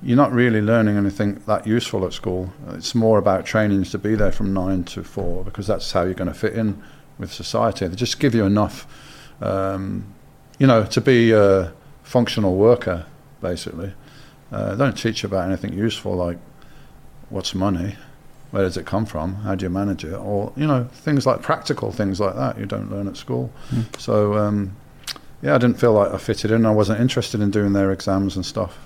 you're 0.02 0.16
not 0.16 0.32
really 0.32 0.60
learning 0.60 0.96
anything 0.96 1.42
that 1.46 1.66
useful 1.66 2.04
at 2.04 2.12
school. 2.12 2.52
It's 2.70 2.94
more 2.94 3.18
about 3.18 3.46
training 3.46 3.84
to 3.84 3.98
be 3.98 4.14
there 4.14 4.32
from 4.32 4.52
nine 4.52 4.84
to 4.84 5.04
four 5.04 5.44
because 5.44 5.66
that's 5.66 5.90
how 5.92 6.02
you're 6.02 6.14
going 6.14 6.32
to 6.32 6.34
fit 6.34 6.54
in 6.54 6.82
with 7.18 7.32
society. 7.32 7.86
They 7.86 7.94
just 7.94 8.18
give 8.18 8.34
you 8.34 8.44
enough, 8.44 8.86
um, 9.40 10.12
you 10.58 10.66
know, 10.66 10.84
to 10.86 11.00
be 11.00 11.30
a 11.30 11.72
functional 12.02 12.56
worker, 12.56 13.06
basically. 13.40 13.92
Uh, 14.50 14.74
they 14.74 14.84
don't 14.84 14.98
teach 14.98 15.22
you 15.22 15.28
about 15.28 15.46
anything 15.46 15.72
useful 15.72 16.14
like 16.14 16.38
what's 17.30 17.54
money, 17.54 17.96
where 18.52 18.62
does 18.62 18.76
it 18.76 18.86
come 18.86 19.04
from, 19.06 19.34
how 19.36 19.54
do 19.54 19.64
you 19.64 19.70
manage 19.70 20.04
it, 20.04 20.14
or 20.14 20.52
you 20.56 20.66
know 20.66 20.84
things 20.92 21.26
like 21.26 21.42
practical 21.42 21.90
things 21.90 22.20
like 22.20 22.36
that 22.36 22.58
you 22.58 22.66
don't 22.66 22.90
learn 22.90 23.08
at 23.08 23.16
school. 23.16 23.50
So 23.98 24.34
um, 24.34 24.76
yeah, 25.42 25.54
I 25.54 25.58
didn't 25.58 25.80
feel 25.80 25.92
like 25.92 26.12
I 26.12 26.18
fitted 26.18 26.50
in. 26.52 26.64
I 26.64 26.70
wasn't 26.70 27.00
interested 27.00 27.40
in 27.40 27.50
doing 27.50 27.72
their 27.72 27.90
exams 27.90 28.36
and 28.36 28.46
stuff. 28.46 28.78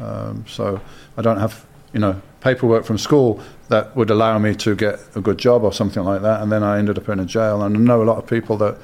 Um, 0.00 0.44
so 0.46 0.80
I 1.16 1.22
don't 1.22 1.38
have 1.38 1.66
you 1.92 2.00
know 2.00 2.20
paperwork 2.40 2.84
from 2.84 2.98
school 2.98 3.40
that 3.68 3.96
would 3.96 4.10
allow 4.10 4.38
me 4.38 4.54
to 4.54 4.76
get 4.76 5.00
a 5.16 5.20
good 5.20 5.38
job 5.38 5.64
or 5.64 5.72
something 5.72 6.04
like 6.04 6.22
that. 6.22 6.40
And 6.40 6.52
then 6.52 6.62
I 6.62 6.78
ended 6.78 6.98
up 6.98 7.08
in 7.08 7.18
a 7.18 7.24
jail, 7.24 7.62
and 7.62 7.76
I 7.76 7.80
know 7.80 8.02
a 8.02 8.04
lot 8.04 8.18
of 8.18 8.26
people 8.26 8.56
that 8.58 8.78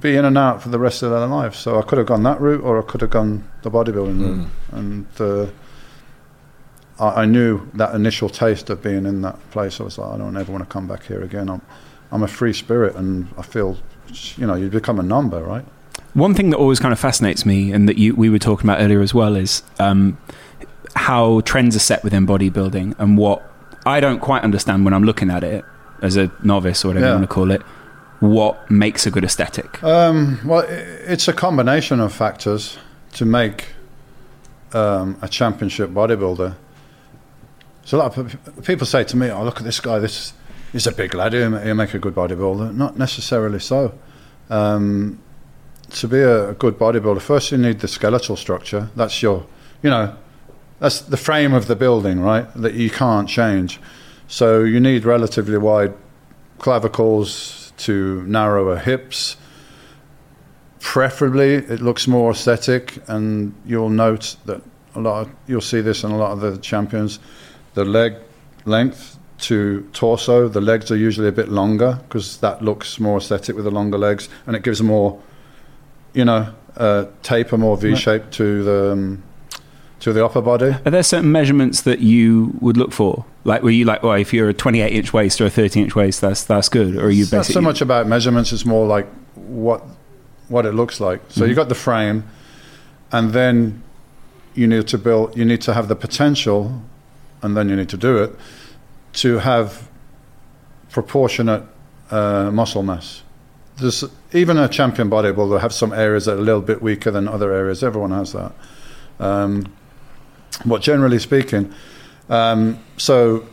be 0.00 0.14
in 0.14 0.24
and 0.24 0.38
out 0.38 0.62
for 0.62 0.68
the 0.68 0.78
rest 0.78 1.02
of 1.02 1.10
their 1.10 1.26
lives. 1.26 1.58
So 1.58 1.78
I 1.78 1.82
could 1.82 1.98
have 1.98 2.06
gone 2.06 2.22
that 2.24 2.40
route, 2.40 2.62
or 2.62 2.78
I 2.78 2.82
could 2.82 3.00
have 3.00 3.10
gone 3.10 3.48
the 3.62 3.70
bodybuilding 3.70 4.20
route. 4.20 4.48
And 4.72 5.06
uh, 5.18 5.46
I, 7.00 7.22
I 7.22 7.24
knew 7.24 7.68
that 7.74 7.94
initial 7.94 8.28
taste 8.28 8.70
of 8.70 8.82
being 8.82 9.06
in 9.06 9.22
that 9.22 9.38
place. 9.50 9.80
I 9.80 9.84
was 9.84 9.98
like, 9.98 10.12
I 10.14 10.18
don't 10.18 10.36
ever 10.36 10.52
want 10.52 10.62
to 10.66 10.72
come 10.72 10.86
back 10.86 11.04
here 11.04 11.22
again. 11.22 11.48
I'm, 11.48 11.62
I'm 12.12 12.22
a 12.22 12.28
free 12.28 12.52
spirit, 12.52 12.94
and 12.96 13.28
I 13.38 13.42
feel, 13.42 13.78
you 14.36 14.46
know, 14.46 14.54
you 14.54 14.68
become 14.68 14.98
a 15.00 15.02
number, 15.02 15.42
right? 15.42 15.64
One 16.14 16.34
thing 16.34 16.50
that 16.50 16.56
always 16.56 16.80
kind 16.80 16.92
of 16.92 16.98
fascinates 16.98 17.46
me, 17.46 17.72
and 17.72 17.88
that 17.88 17.98
you, 17.98 18.14
we 18.14 18.28
were 18.30 18.38
talking 18.38 18.68
about 18.68 18.80
earlier 18.80 19.00
as 19.00 19.14
well, 19.14 19.36
is 19.36 19.62
um, 19.78 20.18
how 20.94 21.40
trends 21.42 21.74
are 21.76 21.80
set 21.80 22.02
within 22.04 22.26
bodybuilding, 22.26 22.96
and 22.98 23.16
what 23.16 23.42
I 23.86 24.00
don't 24.00 24.20
quite 24.20 24.42
understand 24.42 24.84
when 24.84 24.92
I'm 24.92 25.04
looking 25.04 25.30
at 25.30 25.42
it 25.44 25.64
as 26.02 26.16
a 26.16 26.30
novice 26.42 26.84
or 26.84 26.88
whatever 26.88 27.06
Yeah. 27.06 27.12
you 27.12 27.18
want 27.18 27.30
to 27.30 27.34
call 27.34 27.50
it. 27.50 27.62
What 28.20 28.70
makes 28.70 29.06
a 29.06 29.10
good 29.10 29.24
aesthetic? 29.24 29.82
Um, 29.82 30.40
well, 30.44 30.64
it's 30.68 31.26
a 31.28 31.32
combination 31.32 32.00
of 32.00 32.12
factors 32.12 32.76
to 33.14 33.24
make 33.24 33.68
um, 34.74 35.16
a 35.22 35.28
championship 35.28 35.90
bodybuilder. 35.90 36.54
So 37.90 37.96
a 37.96 38.02
lot 38.02 38.16
of 38.16 38.64
people 38.64 38.86
say 38.86 39.02
to 39.02 39.16
me, 39.16 39.30
"Oh, 39.30 39.42
look 39.42 39.56
at 39.56 39.64
this 39.64 39.80
guy. 39.80 39.98
This 39.98 40.32
is 40.72 40.86
a 40.86 40.92
big 40.92 41.12
lad. 41.12 41.32
He'll, 41.32 41.58
he'll 41.58 41.74
make 41.74 41.92
a 41.92 41.98
good 41.98 42.14
bodybuilder." 42.14 42.72
Not 42.72 42.96
necessarily 42.96 43.58
so. 43.58 43.92
Um, 44.48 45.18
to 45.90 46.06
be 46.06 46.20
a, 46.20 46.50
a 46.50 46.54
good 46.54 46.78
bodybuilder, 46.78 47.20
first 47.20 47.50
you 47.50 47.58
need 47.58 47.80
the 47.80 47.88
skeletal 47.88 48.36
structure. 48.36 48.90
That's 48.94 49.20
your, 49.24 49.44
you 49.82 49.90
know, 49.90 50.14
that's 50.78 51.00
the 51.00 51.16
frame 51.16 51.52
of 51.52 51.66
the 51.66 51.74
building, 51.74 52.20
right? 52.20 52.46
That 52.54 52.74
you 52.74 52.90
can't 52.90 53.28
change. 53.28 53.80
So 54.28 54.62
you 54.62 54.78
need 54.78 55.04
relatively 55.04 55.58
wide 55.58 55.92
clavicles 56.58 57.72
to 57.78 58.22
narrower 58.22 58.76
hips. 58.76 59.36
Preferably, 60.78 61.54
it 61.54 61.80
looks 61.80 62.06
more 62.06 62.30
aesthetic, 62.30 63.02
and 63.08 63.52
you'll 63.66 63.90
note 63.90 64.36
that 64.44 64.62
a 64.94 65.00
lot. 65.00 65.26
Of, 65.26 65.34
you'll 65.48 65.60
see 65.60 65.80
this 65.80 66.04
in 66.04 66.12
a 66.12 66.16
lot 66.16 66.30
of 66.30 66.40
the 66.40 66.56
champions. 66.58 67.18
The 67.74 67.84
leg 67.84 68.14
length 68.64 69.18
to 69.40 69.88
torso, 69.92 70.48
the 70.48 70.60
legs 70.60 70.90
are 70.90 70.96
usually 70.96 71.28
a 71.28 71.32
bit 71.32 71.48
longer 71.48 71.98
because 72.02 72.38
that 72.38 72.62
looks 72.62 73.00
more 73.00 73.18
aesthetic 73.18 73.56
with 73.56 73.64
the 73.64 73.70
longer 73.70 73.98
legs, 73.98 74.28
and 74.46 74.54
it 74.54 74.62
gives 74.62 74.80
a 74.80 74.84
more, 74.84 75.20
you 76.12 76.24
know, 76.24 76.52
uh, 76.76 77.06
taper, 77.22 77.56
more 77.56 77.76
V 77.76 77.96
shape 77.96 78.30
to 78.32 78.62
the 78.62 78.92
um, 78.92 79.22
to 80.00 80.12
the 80.12 80.24
upper 80.24 80.40
body. 80.40 80.74
Are 80.84 80.90
there 80.90 81.02
certain 81.02 81.30
measurements 81.30 81.82
that 81.82 82.00
you 82.00 82.54
would 82.60 82.76
look 82.76 82.92
for? 82.92 83.24
Like, 83.44 83.62
were 83.62 83.70
you 83.70 83.84
like, 83.84 84.02
well, 84.02 84.14
if 84.14 84.32
you're 84.32 84.48
a 84.48 84.54
28 84.54 84.92
inch 84.92 85.12
waist 85.12 85.40
or 85.40 85.46
a 85.46 85.50
30 85.50 85.82
inch 85.82 85.94
waist, 85.94 86.20
that's 86.20 86.44
that's 86.44 86.68
good, 86.68 86.96
or 86.96 87.06
are 87.06 87.10
you 87.10 87.22
It's 87.22 87.32
not 87.32 87.46
so 87.46 87.60
much 87.60 87.80
about 87.80 88.06
measurements; 88.06 88.52
it's 88.52 88.66
more 88.66 88.86
like 88.86 89.06
what 89.34 89.82
what 90.48 90.66
it 90.66 90.72
looks 90.72 91.00
like. 91.00 91.20
So 91.28 91.44
you've 91.44 91.56
got 91.56 91.68
the 91.68 91.74
frame, 91.74 92.24
and 93.12 93.32
then 93.32 93.82
you 94.54 94.66
need 94.66 94.88
to 94.88 94.98
build. 94.98 95.36
You 95.36 95.44
need 95.44 95.60
to 95.62 95.74
have 95.74 95.88
the 95.88 95.96
potential, 95.96 96.82
and 97.42 97.56
then 97.56 97.68
you 97.68 97.76
need 97.76 97.88
to 97.90 97.96
do 97.96 98.22
it 98.22 98.34
to 99.14 99.38
have 99.38 99.88
proportionate 100.90 101.62
uh, 102.10 102.50
muscle 102.52 102.82
mass. 102.82 103.22
There's 103.78 104.04
even 104.32 104.58
a 104.58 104.68
champion 104.68 105.08
bodybuilder 105.08 105.60
have 105.60 105.72
some 105.72 105.92
areas 105.92 106.26
that 106.26 106.34
are 106.34 106.38
a 106.38 106.42
little 106.42 106.60
bit 106.60 106.82
weaker 106.82 107.10
than 107.10 107.26
other 107.28 107.52
areas. 107.52 107.82
Everyone 107.82 108.10
has 108.10 108.32
that. 108.32 108.52
Um, 109.18 109.72
but 110.66 110.82
generally 110.82 111.18
speaking, 111.18 111.72
um, 112.28 112.78
so 112.96 113.46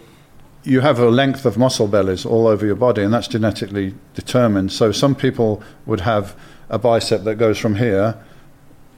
you 0.64 0.82
have 0.82 1.00
a 1.00 1.10
length 1.10 1.46
of 1.46 1.58
muscle 1.58 1.88
bellies 1.88 2.26
all 2.26 2.48
over 2.48 2.66
your 2.66 2.76
body, 2.76 3.02
and 3.04 3.14
that's 3.14 3.28
genetically 3.30 3.94
determined. 4.16 4.72
So 4.72 4.92
some 4.92 5.16
people 5.16 5.64
would 5.86 6.02
have 6.02 6.36
a 6.70 6.78
bicep 6.78 7.24
that 7.24 7.36
goes 7.36 7.58
from 7.58 7.76
here 7.76 8.18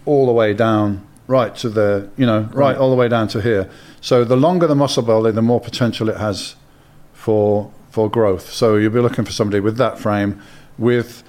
all 0.05 0.25
the 0.25 0.31
way 0.31 0.53
down, 0.53 1.05
right 1.27 1.55
to 1.57 1.69
the, 1.69 2.09
you 2.17 2.25
know, 2.25 2.41
right, 2.53 2.55
Right. 2.55 2.77
all 2.77 2.89
the 2.89 2.95
way 2.95 3.07
down 3.07 3.27
to 3.29 3.41
here. 3.41 3.69
So 4.01 4.23
the 4.23 4.37
longer 4.37 4.67
the 4.67 4.75
muscle 4.75 5.03
belly, 5.03 5.31
the 5.31 5.41
more 5.41 5.59
potential 5.59 6.09
it 6.09 6.17
has 6.17 6.55
for 7.13 7.71
for 7.91 8.09
growth. 8.09 8.49
So 8.51 8.75
you'll 8.75 8.93
be 8.93 8.99
looking 8.99 9.25
for 9.25 9.31
somebody 9.31 9.59
with 9.59 9.77
that 9.77 9.97
frame, 9.97 10.41
with, 10.77 11.23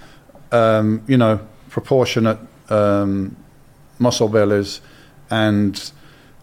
um, 0.53 1.03
you 1.07 1.17
know, 1.17 1.41
proportionate 1.71 2.39
um, 2.69 3.37
muscle 3.99 4.29
bellies, 4.29 4.81
and 5.31 5.91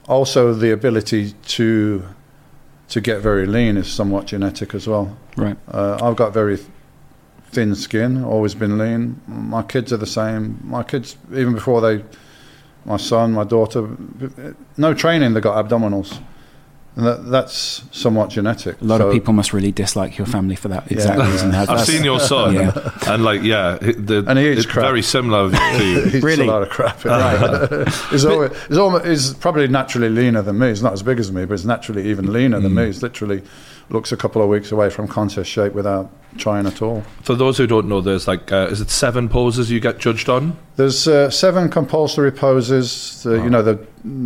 also 0.08 0.54
the 0.54 0.72
ability 0.72 1.34
to 1.48 2.04
to 2.90 3.02
get 3.02 3.20
very 3.20 3.46
lean 3.46 3.78
is 3.78 3.88
somewhat 3.92 4.28
genetic 4.28 4.74
as 4.74 4.88
well. 4.88 5.18
right? 5.36 5.58
Uh, 5.68 5.98
I've 6.02 6.16
got 6.16 6.34
very 6.34 6.58
thin 7.52 7.76
skin, 7.76 8.24
always 8.24 8.56
been 8.56 8.78
lean. 8.78 9.22
My 9.28 9.64
kids 9.64 9.92
are 9.92 9.98
the 9.98 10.06
same. 10.06 10.60
My 10.64 10.84
kids, 10.84 11.18
even 11.32 11.54
before 11.54 11.82
they, 11.82 12.04
my 12.88 12.98
son, 12.98 13.34
my 13.34 13.44
daughter, 13.44 13.88
no 14.78 14.94
training, 14.94 15.34
they 15.34 15.42
got 15.42 15.64
abdominals. 15.64 16.20
And 16.96 17.06
that, 17.06 17.30
that's 17.30 17.84
somewhat 17.92 18.30
genetic. 18.32 18.82
A 18.82 18.84
lot 18.84 18.98
So- 19.02 19.08
of 19.10 19.14
people 19.14 19.32
must 19.32 19.54
really 19.54 19.72
dislike 19.72 20.18
your 20.18 20.26
family 20.26 20.56
for 20.56 20.70
that 20.70 20.92
exact 20.92 21.20
Yeah. 21.20 21.32
reason. 21.32 21.54
I've 21.54 21.86
seen 21.86 22.04
your 22.04 22.20
son, 22.20 22.56
Yeah. 22.56 22.72
and 23.06 23.24
like, 23.24 23.44
yeah, 23.44 23.78
the, 23.80 24.24
And 24.28 24.40
he 24.40 24.50
eats 24.50 24.64
it's 24.64 24.72
crap. 24.72 24.86
very 24.88 25.04
similar 25.04 25.52
to 25.52 25.58
you. 25.86 26.02
He 26.06 26.18
eats 26.18 26.24
Really? 26.26 26.48
a 26.48 26.52
lot 26.52 26.64
of 26.64 26.70
crap. 26.70 26.98
he's, 28.10 28.26
always, 28.26 28.52
he's, 28.68 28.78
almost, 28.80 29.06
he's 29.06 29.34
probably 29.36 29.68
naturally 29.68 30.10
leaner 30.10 30.42
than 30.42 30.58
me. 30.58 30.70
He's 30.70 30.82
not 30.82 30.94
as 30.94 31.04
big 31.04 31.20
as 31.20 31.32
me, 31.32 31.46
but 31.46 31.54
he's 31.60 31.68
naturally 31.68 32.10
even 32.10 32.34
leaner 32.34 32.60
than 32.60 32.72
mm. 32.72 32.78
me. 32.78 32.86
He's 32.88 33.04
literally 33.04 33.44
looks 33.90 34.12
a 34.12 34.18
couple 34.18 34.42
of 34.42 34.50
weeks 34.50 34.72
away 34.72 34.90
from 34.90 35.08
contest 35.08 35.50
shape 35.50 35.74
without 35.74 36.10
trying 36.38 36.68
at 36.68 36.82
all. 36.82 37.04
For 37.24 37.36
those 37.36 37.58
who 37.58 37.66
don't 37.68 37.88
know, 37.88 38.02
there's 38.02 38.28
like, 38.28 38.52
uh, 38.52 38.68
is 38.70 38.82
it 38.82 38.90
seven 38.90 39.30
poses 39.30 39.72
you 39.72 39.80
get 39.80 39.98
judged 39.98 40.30
on? 40.30 40.58
There's 40.76 41.08
uh, 41.08 41.30
seven 41.30 41.70
compulsory 41.70 42.32
poses. 42.32 43.24
The, 43.24 43.36
You 43.42 43.50
know, 43.50 43.64
the 43.64 43.76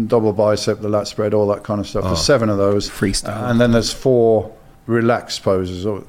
double 0.07 0.33
bicep, 0.33 0.81
the 0.81 0.89
lat 0.89 1.07
spread, 1.07 1.33
all 1.33 1.47
that 1.47 1.63
kind 1.63 1.79
of 1.79 1.87
stuff. 1.87 2.03
There's 2.05 2.25
seven 2.25 2.49
of 2.49 2.57
those. 2.57 2.89
Freestyle. 2.89 3.49
And 3.49 3.61
then 3.61 3.71
there's 3.71 3.93
four 3.93 4.51
relaxed 4.87 5.43
poses, 5.43 5.85
or 5.85 6.03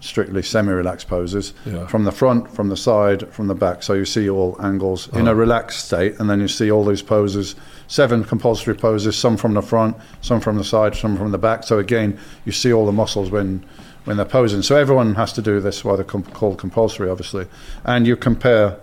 strictly 0.00 0.42
semi-relaxed 0.42 1.08
poses, 1.08 1.54
Yeah. 1.64 1.86
from 1.86 2.04
the 2.04 2.12
front, 2.12 2.50
from 2.54 2.68
the 2.68 2.76
side, 2.76 3.26
from 3.32 3.46
the 3.48 3.54
back. 3.54 3.82
So 3.82 3.94
you 3.94 4.04
see 4.04 4.28
all 4.28 4.54
angles 4.60 5.08
in 5.14 5.26
a 5.28 5.34
relaxed 5.34 5.86
state, 5.86 6.16
and 6.20 6.28
then 6.28 6.40
you 6.40 6.48
see 6.48 6.70
all 6.70 6.84
these 6.84 7.00
poses, 7.02 7.54
seven 7.94 8.24
compulsory 8.24 8.74
poses, 8.74 9.16
some 9.16 9.36
from 9.36 9.54
the 9.54 9.62
front, 9.62 9.96
some 10.20 10.40
from 10.40 10.56
the 10.56 10.64
side, 10.64 10.96
some 10.96 11.16
from 11.16 11.30
the 11.30 11.38
back. 11.38 11.62
So 11.62 11.78
again, 11.78 12.18
you 12.44 12.50
see 12.50 12.72
all 12.72 12.86
the 12.86 12.92
muscles 12.92 13.30
when 13.30 13.64
when 14.04 14.16
they're 14.16 14.26
posing. 14.26 14.62
So 14.62 14.76
everyone 14.76 15.14
has 15.14 15.32
to 15.34 15.42
do 15.42 15.60
this, 15.60 15.84
why 15.84 15.94
they're 15.94 16.04
com- 16.04 16.24
called 16.24 16.58
compulsory, 16.58 17.08
obviously, 17.08 17.46
and 17.84 18.04
you 18.04 18.16
compare 18.16 18.80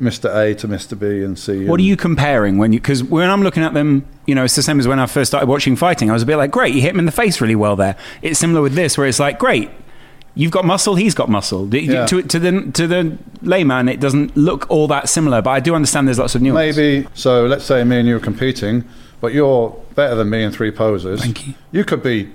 Mr. 0.00 0.34
A 0.34 0.56
to 0.56 0.66
Mr. 0.66 0.98
B 0.98 1.22
and 1.22 1.38
C. 1.38 1.66
What 1.66 1.78
are 1.78 1.84
you 1.84 1.96
comparing 1.96 2.58
when 2.58 2.72
you? 2.72 2.80
Because 2.80 3.04
when 3.04 3.30
I'm 3.30 3.42
looking 3.42 3.62
at 3.62 3.74
them, 3.74 4.04
you 4.26 4.34
know, 4.34 4.42
it's 4.42 4.56
the 4.56 4.62
same 4.62 4.80
as 4.80 4.88
when 4.88 4.98
I 4.98 5.06
first 5.06 5.30
started 5.30 5.46
watching 5.48 5.76
fighting. 5.76 6.10
I 6.10 6.12
was 6.12 6.24
a 6.24 6.26
bit 6.26 6.36
like, 6.36 6.50
great, 6.50 6.74
you 6.74 6.82
hit 6.82 6.90
him 6.90 6.98
in 6.98 7.06
the 7.06 7.12
face 7.12 7.40
really 7.40 7.54
well 7.54 7.76
there. 7.76 7.96
It's 8.22 8.40
similar 8.40 8.60
with 8.60 8.74
this, 8.74 8.98
where 8.98 9.06
it's 9.06 9.20
like, 9.20 9.38
great, 9.38 9.70
you've 10.34 10.52
got 10.52 10.64
muscle, 10.64 10.94
he's 10.94 11.14
got 11.14 11.28
muscle. 11.28 11.72
Yeah. 11.74 12.06
To, 12.06 12.22
to 12.22 12.38
the 12.38 12.70
to 12.72 12.86
the 12.86 13.18
layman, 13.42 13.88
it 13.88 14.00
doesn't 14.00 14.36
look 14.36 14.70
all 14.70 14.88
that 14.88 15.08
similar, 15.08 15.42
but 15.42 15.50
I 15.50 15.60
do 15.60 15.74
understand 15.74 16.08
there's 16.08 16.18
lots 16.18 16.34
of 16.34 16.42
nuance. 16.42 16.76
Maybe 16.76 17.08
so. 17.14 17.46
Let's 17.46 17.64
say 17.64 17.84
me 17.84 17.98
and 17.98 18.08
you 18.08 18.16
are 18.16 18.20
competing, 18.20 18.84
but 19.20 19.32
you're 19.32 19.70
better 19.94 20.14
than 20.14 20.30
me 20.30 20.42
in 20.42 20.52
three 20.52 20.70
poses. 20.70 21.20
Thank 21.20 21.46
you. 21.46 21.54
You 21.70 21.84
could 21.84 22.02
be 22.02 22.30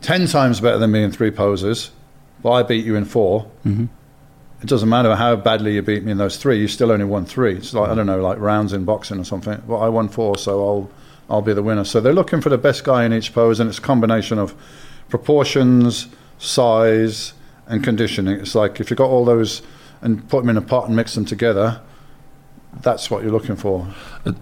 ten 0.00 0.26
times 0.26 0.60
better 0.60 0.78
than 0.78 0.90
me 0.90 1.02
in 1.02 1.12
three 1.12 1.30
poses, 1.30 1.90
but 2.42 2.52
I 2.52 2.62
beat 2.62 2.84
you 2.84 2.96
in 2.96 3.04
4 3.04 3.46
Mm-hmm. 3.64 3.84
It 4.62 4.68
doesn't 4.68 4.88
matter 4.88 5.16
how 5.16 5.34
badly 5.34 5.74
you 5.74 5.82
beat 5.82 6.04
me 6.04 6.12
in 6.12 6.18
those 6.18 6.36
three. 6.36 6.60
You 6.60 6.68
still 6.68 6.92
only 6.92 7.04
won 7.04 7.24
three. 7.24 7.56
It's 7.56 7.74
like 7.74 7.90
I 7.90 7.96
don't 7.96 8.06
know, 8.06 8.20
like 8.22 8.38
rounds 8.38 8.72
in 8.72 8.84
boxing 8.84 9.18
or 9.18 9.24
something. 9.24 9.60
But 9.66 9.78
I 9.78 9.88
won 9.88 10.08
four, 10.08 10.38
so 10.38 10.64
I'll 10.64 10.90
I'll 11.28 11.42
be 11.42 11.52
the 11.52 11.64
winner. 11.64 11.82
So 11.82 12.00
they're 12.00 12.12
looking 12.12 12.40
for 12.40 12.48
the 12.48 12.58
best 12.58 12.84
guy 12.84 13.04
in 13.04 13.12
each 13.12 13.34
pose, 13.34 13.58
and 13.58 13.68
it's 13.68 13.78
a 13.78 13.82
combination 13.82 14.38
of 14.38 14.54
proportions, 15.08 16.06
size, 16.38 17.34
and 17.72 17.82
conditioning. 17.82 18.38
It's 18.40 18.54
like 18.54 18.78
if 18.80 18.90
you've 18.90 18.98
got 18.98 19.08
all 19.08 19.24
those 19.24 19.62
and 20.00 20.28
put 20.28 20.42
them 20.42 20.50
in 20.50 20.56
a 20.56 20.62
pot 20.62 20.86
and 20.86 20.94
mix 20.96 21.14
them 21.14 21.24
together, 21.24 21.80
that's 22.80 23.10
what 23.10 23.22
you're 23.22 23.32
looking 23.32 23.56
for. 23.56 23.86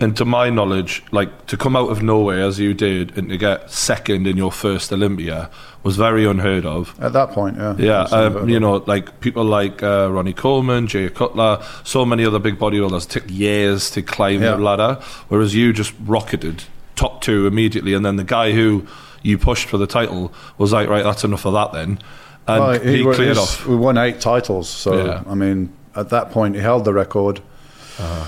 And 0.01 0.17
to 0.17 0.25
my 0.25 0.51
knowledge, 0.51 1.03
like 1.11 1.47
to 1.47 1.57
come 1.57 1.75
out 1.75 1.91
of 1.91 2.01
nowhere 2.03 2.43
as 2.43 2.61
you 2.61 2.75
did 2.75 3.17
and 3.19 3.29
to 3.29 3.37
get 3.37 3.71
second 3.71 4.27
in 4.27 4.37
your 4.37 4.53
first 4.53 4.93
Olympia 4.93 5.51
was 5.83 5.97
very 5.97 6.25
unheard 6.25 6.65
of. 6.65 6.95
At 7.03 7.13
that 7.15 7.31
point, 7.31 7.57
yeah. 7.57 7.75
Yeah, 7.79 8.03
um, 8.03 8.49
you 8.49 8.61
know, 8.61 8.77
like 8.87 9.21
people 9.21 9.45
like 9.45 9.83
uh, 9.83 10.09
Ronnie 10.13 10.33
Coleman, 10.33 10.87
Jay 10.87 11.09
Cutler, 11.09 11.61
so 11.85 12.05
many 12.05 12.25
other 12.25 12.39
big 12.39 12.59
bodybuilders 12.59 13.09
took 13.09 13.25
years 13.29 13.91
to 13.93 14.03
climb 14.03 14.43
Yeah. 14.43 14.53
the 14.53 14.59
ladder, 14.59 14.95
whereas 15.29 15.55
you 15.55 15.73
just 15.73 15.93
rocketed 16.05 16.65
top 16.95 17.23
two 17.23 17.47
immediately, 17.47 17.95
and 17.95 18.05
then 18.07 18.17
the 18.17 18.25
guy 18.25 18.53
who 18.53 18.87
you 19.23 19.39
pushed 19.39 19.69
for 19.69 19.77
the 19.79 19.87
title 19.87 20.33
was 20.57 20.73
like, 20.73 20.89
right, 20.89 21.03
that's 21.03 21.25
enough 21.25 21.45
of 21.47 21.53
that 21.55 21.73
then, 21.73 21.99
and 22.51 22.61
Well, 22.65 22.81
he, 22.81 23.03
wa- 23.03 23.15
cleared 23.15 23.37
he's- 23.37 23.39
off. 23.61 23.67
We 23.67 23.77
won 23.77 23.97
eight 23.99 24.21
titles, 24.21 24.69
so 24.69 25.05
Yeah. 25.07 25.23
I 25.29 25.35
mean, 25.35 25.71
at 25.97 26.09
that 26.11 26.31
point, 26.31 26.55
he 26.57 26.61
held 26.61 26.85
the 26.85 26.93
record. 26.93 27.41
Uh-huh. 27.99 28.27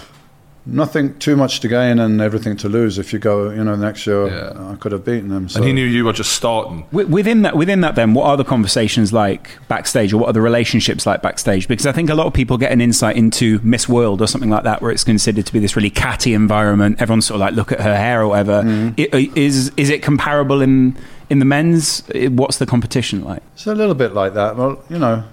Nothing 0.65 1.19
too 1.19 1.35
much 1.35 1.59
to 1.61 1.67
gain 1.69 1.99
and 1.99 2.21
everything 2.21 2.57
to 2.59 2.69
lose. 2.69 2.97
If 2.97 3.13
you 3.13 3.19
go, 3.19 3.51
you 3.51 3.65
know, 3.65 3.75
next 3.75 4.07
year, 4.07 4.29
Yeah. 4.29 4.71
I 4.73 4.77
could 4.77 4.93
have 4.93 5.05
beaten 5.05 5.33
him. 5.33 5.49
So. 5.49 5.57
And 5.59 5.67
he 5.67 5.73
knew 5.73 5.85
you 5.85 6.05
were 6.05 6.13
just 6.13 6.35
starting. 6.35 6.85
Within 6.93 7.43
that, 7.43 7.57
within 7.57 7.81
that, 7.81 7.97
then, 7.97 8.15
what 8.15 8.27
are 8.27 8.37
the 8.37 8.45
conversations 8.45 9.13
like 9.13 9.59
backstage, 9.67 10.13
or 10.13 10.19
what 10.19 10.29
are 10.29 10.33
the 10.33 10.41
relationships 10.41 11.05
like 11.05 11.21
backstage? 11.21 11.67
Because 11.67 11.85
I 11.85 11.91
think 11.91 12.11
a 12.11 12.15
lot 12.15 12.29
of 12.29 12.33
people 12.33 12.59
get 12.59 12.71
an 12.71 12.81
insight 12.81 13.17
into 13.17 13.59
Miss 13.65 13.89
World 13.89 14.23
or 14.23 14.29
something 14.29 14.51
like 14.51 14.63
that, 14.63 14.81
where 14.83 14.93
it's 14.93 15.03
considered 15.03 15.47
to 15.47 15.53
be 15.53 15.59
this 15.59 15.75
really 15.75 15.91
catty 15.91 16.33
environment. 16.33 17.03
Everyone's 17.03 17.27
sort 17.27 17.37
of 17.37 17.41
like, 17.41 17.55
look 17.55 17.73
at 17.73 17.81
her 17.81 17.97
hair 17.97 18.23
or 18.23 18.29
whatever. 18.29 18.63
I- 18.97 19.31
is 19.35 19.73
is 19.77 19.91
it 19.91 20.01
comparable 20.01 20.63
in 20.63 20.97
in 21.33 21.39
the 21.39 21.47
men's? 21.47 22.03
What's 22.15 22.59
the 22.59 22.67
competition 22.67 23.25
like? 23.25 23.43
It's 23.55 23.67
a 23.67 23.75
little 23.75 23.95
bit 23.95 24.13
like 24.13 24.35
that. 24.35 24.55
Well, 24.55 24.85
you 24.91 24.99
know, 24.99 25.25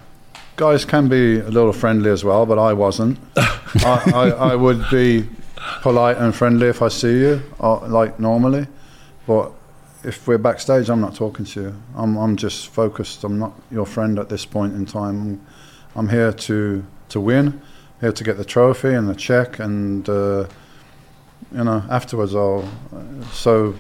guys 0.56 0.86
can 0.86 1.10
be 1.10 1.40
a 1.40 1.50
little 1.50 1.74
friendly 1.74 2.10
as 2.10 2.24
well, 2.24 2.46
but 2.46 2.58
I 2.58 2.72
wasn't. 2.72 3.20
I, 3.36 4.12
I, 4.16 4.30
I 4.52 4.56
would 4.56 4.90
be 4.90 5.28
polite 5.82 6.16
and 6.18 6.34
friendly 6.34 6.68
if 6.68 6.82
I 6.82 6.88
see 6.88 7.20
you, 7.20 7.44
uh, 7.60 7.86
like 7.88 8.18
normally. 8.18 8.68
But 9.28 9.52
if 10.06 10.26
we're 10.26 10.38
backstage, 10.38 10.90
I'm 10.90 11.02
not 11.02 11.16
talking 11.16 11.44
to 11.44 11.62
you. 11.62 11.76
I'm, 11.98 12.16
I'm 12.16 12.38
just 12.38 12.70
focused. 12.70 13.26
I'm 13.26 13.38
not 13.38 13.52
your 13.70 13.86
friend 13.86 14.18
at 14.20 14.30
this 14.30 14.46
point 14.46 14.76
in 14.76 14.86
time. 14.86 15.22
I'm, 15.22 15.48
I'm 15.98 16.08
here 16.08 16.32
to, 16.32 16.86
to 17.10 17.20
win, 17.20 17.62
here 18.00 18.14
to 18.14 18.24
get 18.24 18.38
the 18.38 18.46
trophy 18.46 18.94
and 18.94 19.10
the 19.10 19.16
check, 19.16 19.60
and, 19.60 20.08
uh, 20.08 20.48
you 21.52 21.66
know, 21.66 21.84
afterwards 21.90 22.34
I'll. 22.36 22.64
So 23.34 23.76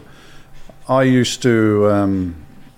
I 0.89 1.03
used 1.03 1.43
to 1.43 1.89
um, 1.91 2.35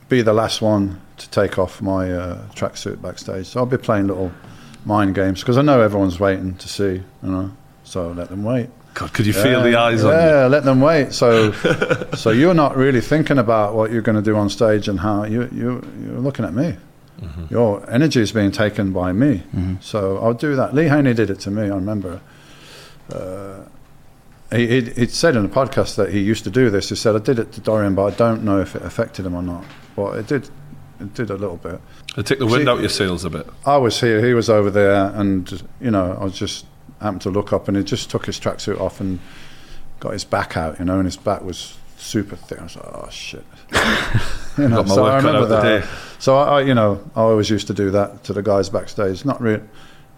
be 0.09 0.21
the 0.21 0.33
last 0.33 0.61
one 0.61 1.01
to 1.17 1.29
take 1.29 1.57
off 1.57 1.81
my 1.81 2.11
uh, 2.11 2.47
tracksuit 2.49 3.01
backstage. 3.01 3.47
So 3.47 3.61
I'll 3.61 3.65
be 3.65 3.77
playing 3.77 4.07
little 4.07 4.31
mind 4.85 5.15
games 5.15 5.39
because 5.39 5.57
I 5.57 5.61
know 5.61 5.81
everyone's 5.81 6.19
waiting 6.19 6.55
to 6.55 6.67
see, 6.67 7.01
you 7.23 7.29
know. 7.29 7.51
So 7.85 8.11
let 8.11 8.29
them 8.29 8.43
wait. 8.43 8.69
God, 8.93 9.13
could 9.13 9.25
you 9.25 9.33
feel 9.33 9.63
the 9.63 9.77
eyes 9.77 10.03
on 10.03 10.11
you? 10.11 10.19
Yeah, 10.19 10.47
let 10.47 10.65
them 10.65 10.81
wait. 10.81 11.13
So, 11.13 11.51
so 12.15 12.31
you're 12.31 12.53
not 12.53 12.75
really 12.75 12.99
thinking 12.99 13.37
about 13.37 13.73
what 13.73 13.91
you're 13.91 14.01
going 14.01 14.17
to 14.17 14.21
do 14.21 14.35
on 14.35 14.49
stage 14.49 14.89
and 14.89 14.99
how 14.99 15.23
you 15.23 15.47
you 15.53 15.81
you're 16.03 16.19
looking 16.19 16.43
at 16.43 16.53
me. 16.53 16.75
Mm-hmm. 17.21 17.45
Your 17.49 17.89
energy 17.89 18.19
is 18.19 18.33
being 18.33 18.51
taken 18.51 18.91
by 18.91 19.13
me. 19.13 19.43
So 19.81 20.17
I'll 20.17 20.33
do 20.33 20.55
that. 20.57 20.73
Lee 20.73 20.87
Haney 20.87 21.13
did 21.13 21.29
it 21.29 21.39
to 21.41 21.51
me. 21.51 21.63
I 21.63 21.75
remember. 21.75 22.19
Uh, 23.13 23.63
he, 24.51 24.67
he, 24.67 24.81
he 24.91 25.05
said 25.07 25.35
in 25.35 25.45
a 25.45 25.49
podcast 25.49 25.95
that 25.95 26.11
he 26.11 26.19
used 26.19 26.43
to 26.43 26.49
do 26.49 26.69
this. 26.69 26.89
He 26.89 26.95
said, 26.95 27.15
"I 27.15 27.19
did 27.19 27.39
it 27.39 27.51
to 27.53 27.61
Dorian, 27.61 27.95
but 27.95 28.13
I 28.13 28.15
don't 28.15 28.43
know 28.43 28.59
if 28.59 28.75
it 28.75 28.81
affected 28.81 29.25
him 29.25 29.33
or 29.35 29.41
not." 29.41 29.63
Well, 29.95 30.13
it 30.13 30.27
did. 30.27 30.49
It 30.99 31.13
did 31.15 31.29
a 31.31 31.35
little 31.35 31.57
bit. 31.57 31.81
It 32.17 32.25
took 32.27 32.39
the 32.39 32.45
wind 32.45 32.65
See- 32.65 32.69
out 32.69 32.79
your 32.79 32.89
sails 32.89 33.25
a 33.25 33.29
bit. 33.29 33.47
I 33.65 33.77
was 33.77 33.99
here, 33.99 34.23
he 34.23 34.33
was 34.33 34.49
over 34.49 34.69
there, 34.69 35.11
and 35.15 35.63
you 35.79 35.89
know, 35.89 36.17
I 36.19 36.23
was 36.23 36.37
just 36.37 36.65
happened 36.99 37.21
to 37.23 37.31
look 37.31 37.51
up, 37.53 37.67
and 37.67 37.75
he 37.75 37.83
just 37.83 38.09
took 38.11 38.25
his 38.25 38.39
tracksuit 38.39 38.79
off 38.79 38.99
and 39.01 39.19
got 39.99 40.13
his 40.13 40.23
back 40.25 40.57
out, 40.57 40.79
you 40.79 40.85
know, 40.85 40.95
and 40.97 41.05
his 41.05 41.17
back 41.17 41.41
was 41.41 41.77
super 41.97 42.35
thick. 42.35 42.59
I 42.59 42.63
was 42.63 42.75
like, 42.75 42.85
oh 42.87 43.09
shit. 43.09 43.45
you 44.57 44.67
know, 44.67 44.77
Got 44.77 44.87
my 44.87 44.95
so 44.95 45.03
work 45.03 45.13
I 45.13 45.21
cut 45.21 45.25
remember 45.27 45.45
that. 45.47 45.87
So 46.19 46.35
I, 46.35 46.59
I, 46.59 46.61
you 46.61 46.73
know, 46.73 47.01
I 47.15 47.21
always 47.21 47.49
used 47.49 47.67
to 47.67 47.73
do 47.73 47.91
that 47.91 48.23
to 48.25 48.33
the 48.33 48.43
guys 48.43 48.69
backstage. 48.69 49.23
Not 49.25 49.39
really, 49.41 49.63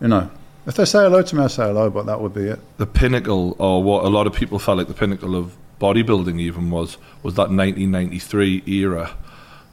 you 0.02 0.08
know, 0.08 0.30
if 0.66 0.76
they 0.76 0.86
say 0.86 1.04
hello 1.04 1.22
to 1.22 1.36
me, 1.36 1.44
I 1.44 1.48
say 1.48 1.64
hello, 1.64 1.90
but 1.90 2.06
that 2.06 2.20
would 2.22 2.34
be 2.34 2.44
it. 2.48 2.60
the 2.78 2.86
pinnacle, 2.86 3.56
or 3.60 3.84
what 3.84 4.06
a 4.06 4.10
lot 4.10 4.28
of 4.28 4.34
people 4.34 4.60
felt 4.60 4.78
like 4.78 4.88
the 4.88 4.94
pinnacle 4.94 5.36
of 5.36 5.56
bodybuilding 5.80 6.40
even 6.40 6.70
was, 6.72 6.98
was 7.24 7.36
that 7.36 7.50
1993 7.50 8.64
era 8.68 9.12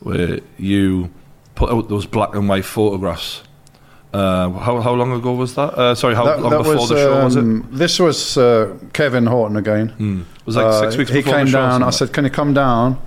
where 0.00 0.40
you 0.58 1.10
put 1.54 1.70
out 1.70 1.88
those 1.88 2.06
black 2.06 2.34
and 2.34 2.48
white 2.48 2.64
photographs. 2.64 3.42
Uh, 4.12 4.50
how, 4.50 4.80
how 4.80 4.92
long 4.92 5.12
ago 5.12 5.32
was 5.34 5.54
that? 5.54 5.72
Uh, 5.74 5.94
sorry, 5.94 6.16
how 6.16 6.24
that, 6.24 6.40
long 6.40 6.50
that 6.50 6.58
before 6.58 6.74
was, 6.74 6.88
the 6.88 6.96
show 6.96 7.24
was 7.24 7.36
it? 7.36 7.40
um, 7.40 7.68
This 7.70 8.00
was 8.00 8.36
uh, 8.36 8.76
Kevin 8.92 9.26
Horton 9.26 9.56
again. 9.56 9.90
Hmm. 9.90 10.20
It 10.22 10.46
was 10.46 10.56
like 10.56 10.72
six 10.82 10.94
Uh, 10.94 10.98
weeks 10.98 11.10
he 11.12 11.18
before 11.18 11.34
came 11.34 11.44
the 11.46 11.52
show. 11.52 11.58
down. 11.58 11.82
I 11.84 11.90
said, 11.90 12.12
"Can 12.12 12.24
you 12.24 12.30
come 12.30 12.52
down 12.52 12.98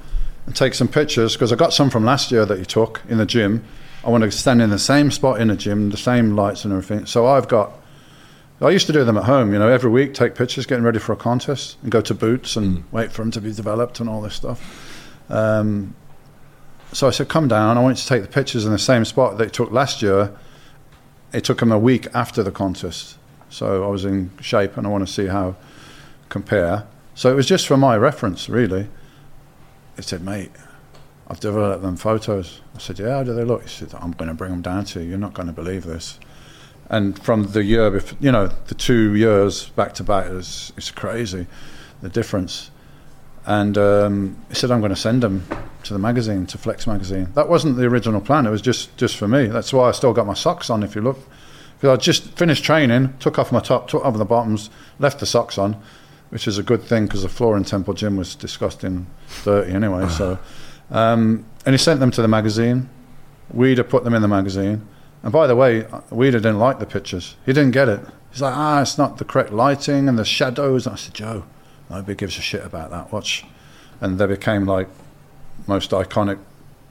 and 0.46 0.56
take 0.56 0.74
some 0.76 0.88
pictures? 0.88 1.34
Because 1.34 1.52
I 1.52 1.56
got 1.58 1.74
some 1.74 1.90
from 1.90 2.06
last 2.06 2.32
year 2.32 2.46
that 2.46 2.58
you 2.58 2.64
took 2.64 3.02
in 3.10 3.18
the 3.18 3.26
gym. 3.26 3.66
I 4.06 4.10
want 4.10 4.24
to 4.24 4.32
stand 4.32 4.62
in 4.62 4.70
the 4.70 4.80
same 4.80 5.12
spot 5.12 5.40
in 5.40 5.48
the 5.48 5.56
gym, 5.56 5.90
the 5.90 5.98
same 5.98 6.36
lights 6.36 6.66
and 6.66 6.74
everything. 6.74 7.06
So 7.06 7.26
I've 7.26 7.48
got. 7.48 7.72
I 8.62 8.70
used 8.70 8.88
to 8.88 8.94
do 8.94 9.04
them 9.04 9.18
at 9.18 9.26
home. 9.26 9.52
You 9.52 9.60
know, 9.60 9.68
every 9.68 9.90
week 9.90 10.14
take 10.14 10.36
pictures, 10.36 10.66
getting 10.66 10.86
ready 10.86 11.00
for 11.00 11.12
a 11.12 11.18
contest, 11.18 11.78
and 11.84 11.92
go 11.92 12.00
to 12.02 12.14
boots 12.14 12.56
and 12.56 12.78
Mm. 12.78 12.84
wait 12.92 13.12
for 13.12 13.22
them 13.22 13.32
to 13.32 13.42
be 13.42 13.52
developed 13.52 14.00
and 14.00 14.10
all 14.10 14.22
this 14.22 14.36
stuff. 14.36 14.62
Um, 15.30 15.96
so 16.94 17.08
I 17.08 17.12
said, 17.12 17.28
"Come 17.28 17.48
down. 17.48 17.78
I 17.78 17.82
want 17.82 17.98
you 17.98 18.02
to 18.04 18.08
take 18.08 18.22
the 18.22 18.30
pictures 18.30 18.66
in 18.66 18.72
the 18.72 18.80
same 18.80 19.04
spot 19.04 19.38
that 19.38 19.46
you 19.46 19.50
took 19.50 19.72
last 19.72 20.02
year." 20.02 20.32
It 21.34 21.44
took 21.44 21.60
them 21.60 21.72
a 21.72 21.80
week 21.80 22.08
after 22.14 22.44
the 22.44 22.52
contest, 22.52 23.18
so 23.50 23.84
I 23.84 23.88
was 23.88 24.06
in 24.06 24.30
shape, 24.40 24.78
and 24.78 24.86
I 24.86 24.90
want 24.90 25.06
to 25.06 25.12
see 25.12 25.28
how 25.28 25.56
compare. 26.30 26.84
So 27.16 27.32
it 27.32 27.36
was 27.36 27.46
just 27.46 27.68
for 27.68 27.78
my 27.78 27.98
reference, 27.98 28.50
really. 28.50 28.88
He 29.96 30.02
said, 30.02 30.24
mate, 30.24 30.52
I've 31.28 31.40
developed 31.40 31.82
them 31.82 31.96
photos. 31.96 32.62
I 32.76 32.80
said, 32.80 33.00
yeah, 33.00 33.18
how 33.18 33.24
do 33.24 33.34
they 33.34 33.44
look? 33.44 33.64
He 33.64 33.70
said, 33.70 33.94
I'm 34.00 34.12
going 34.12 34.28
to 34.28 34.36
bring 34.36 34.52
them 34.52 34.62
down 34.62 34.86
to 34.86 35.02
you. 35.02 35.10
You're 35.10 35.18
not 35.18 35.34
going 35.34 35.48
to 35.48 35.54
believe 35.54 35.84
this. 35.84 36.20
And 36.90 37.18
from 37.18 37.52
the 37.54 37.64
year 37.64 37.90
before, 37.90 38.18
you 38.20 38.32
know, 38.32 38.48
the 38.68 38.76
two 38.76 39.16
years 39.16 39.70
back 39.70 39.94
to 39.96 40.04
back, 40.04 40.28
is 40.28 40.74
it's 40.76 40.92
crazy, 40.92 41.48
the 42.02 42.10
difference. 42.10 42.72
And 43.46 43.78
um, 43.78 44.38
he 44.50 44.56
said, 44.56 44.72
I'm 44.72 44.80
going 44.80 44.94
to 44.94 44.96
send 44.96 45.24
them 45.24 45.46
to 45.84 45.94
the 45.94 46.00
magazine, 46.00 46.46
to 46.48 46.58
Flex 46.58 46.88
magazine. 46.88 47.30
That 47.36 47.50
wasn't 47.50 47.78
the 47.78 47.86
original 47.86 48.22
plan. 48.22 48.46
It 48.46 48.52
was 48.52 48.62
just, 48.62 48.96
just 48.98 49.18
for 49.18 49.28
me. 49.28 49.48
That's 49.48 49.74
why 49.74 49.90
I 49.90 49.92
still 49.92 50.14
got 50.14 50.28
my 50.28 50.34
socks 50.34 50.70
on, 50.70 50.84
if 50.84 50.96
you 50.96 51.02
look. 51.02 51.20
Because 51.76 51.98
I 51.98 52.02
just 52.02 52.38
finished 52.38 52.64
training, 52.64 53.14
took 53.20 53.38
off 53.40 53.52
my 53.52 53.60
top, 53.60 53.90
took 53.90 54.06
off 54.06 54.18
the 54.18 54.26
bottoms, 54.26 54.70
left 55.00 55.20
the 55.20 55.26
socks 55.26 55.58
on, 55.58 55.82
which 56.30 56.48
is 56.48 56.58
a 56.58 56.64
good 56.64 56.82
thing 56.82 57.06
because 57.06 57.24
the 57.24 57.30
floor 57.30 57.58
in 57.58 57.66
Temple 57.66 57.94
Gym 57.94 58.16
was 58.16 58.36
disgusting, 58.36 59.08
dirty 59.44 59.74
anyway. 59.74 60.08
so, 60.10 60.38
um, 60.92 61.46
and 61.66 61.74
he 61.74 61.78
sent 61.78 62.00
them 62.00 62.12
to 62.12 62.22
the 62.22 62.28
magazine. 62.28 62.90
Weider 63.56 63.88
put 63.88 64.04
them 64.04 64.14
in 64.14 64.22
the 64.22 64.28
magazine. 64.28 64.88
And 65.22 65.32
by 65.32 65.48
the 65.48 65.56
way, 65.56 65.84
Weider 66.12 66.34
didn't 66.34 66.60
like 66.60 66.80
the 66.80 66.86
pictures. 66.86 67.36
He 67.46 67.54
didn't 67.54 67.72
get 67.72 67.88
it. 67.88 68.02
He's 68.32 68.42
like, 68.42 68.56
ah, 68.56 68.82
it's 68.82 68.98
not 68.98 69.18
the 69.18 69.26
correct 69.26 69.52
lighting 69.52 70.10
and 70.10 70.18
the 70.18 70.26
shadows. 70.26 70.86
And 70.86 70.94
I 70.94 70.98
said, 70.98 71.14
Joe, 71.14 71.46
nobody 71.90 72.16
gives 72.16 72.38
a 72.38 72.42
shit 72.42 72.66
about 72.66 72.90
that. 72.92 73.12
Watch. 73.12 73.46
And 74.02 74.20
they 74.20 74.28
became 74.28 74.66
like 74.66 74.90
most 75.68 75.92
iconic 75.92 76.40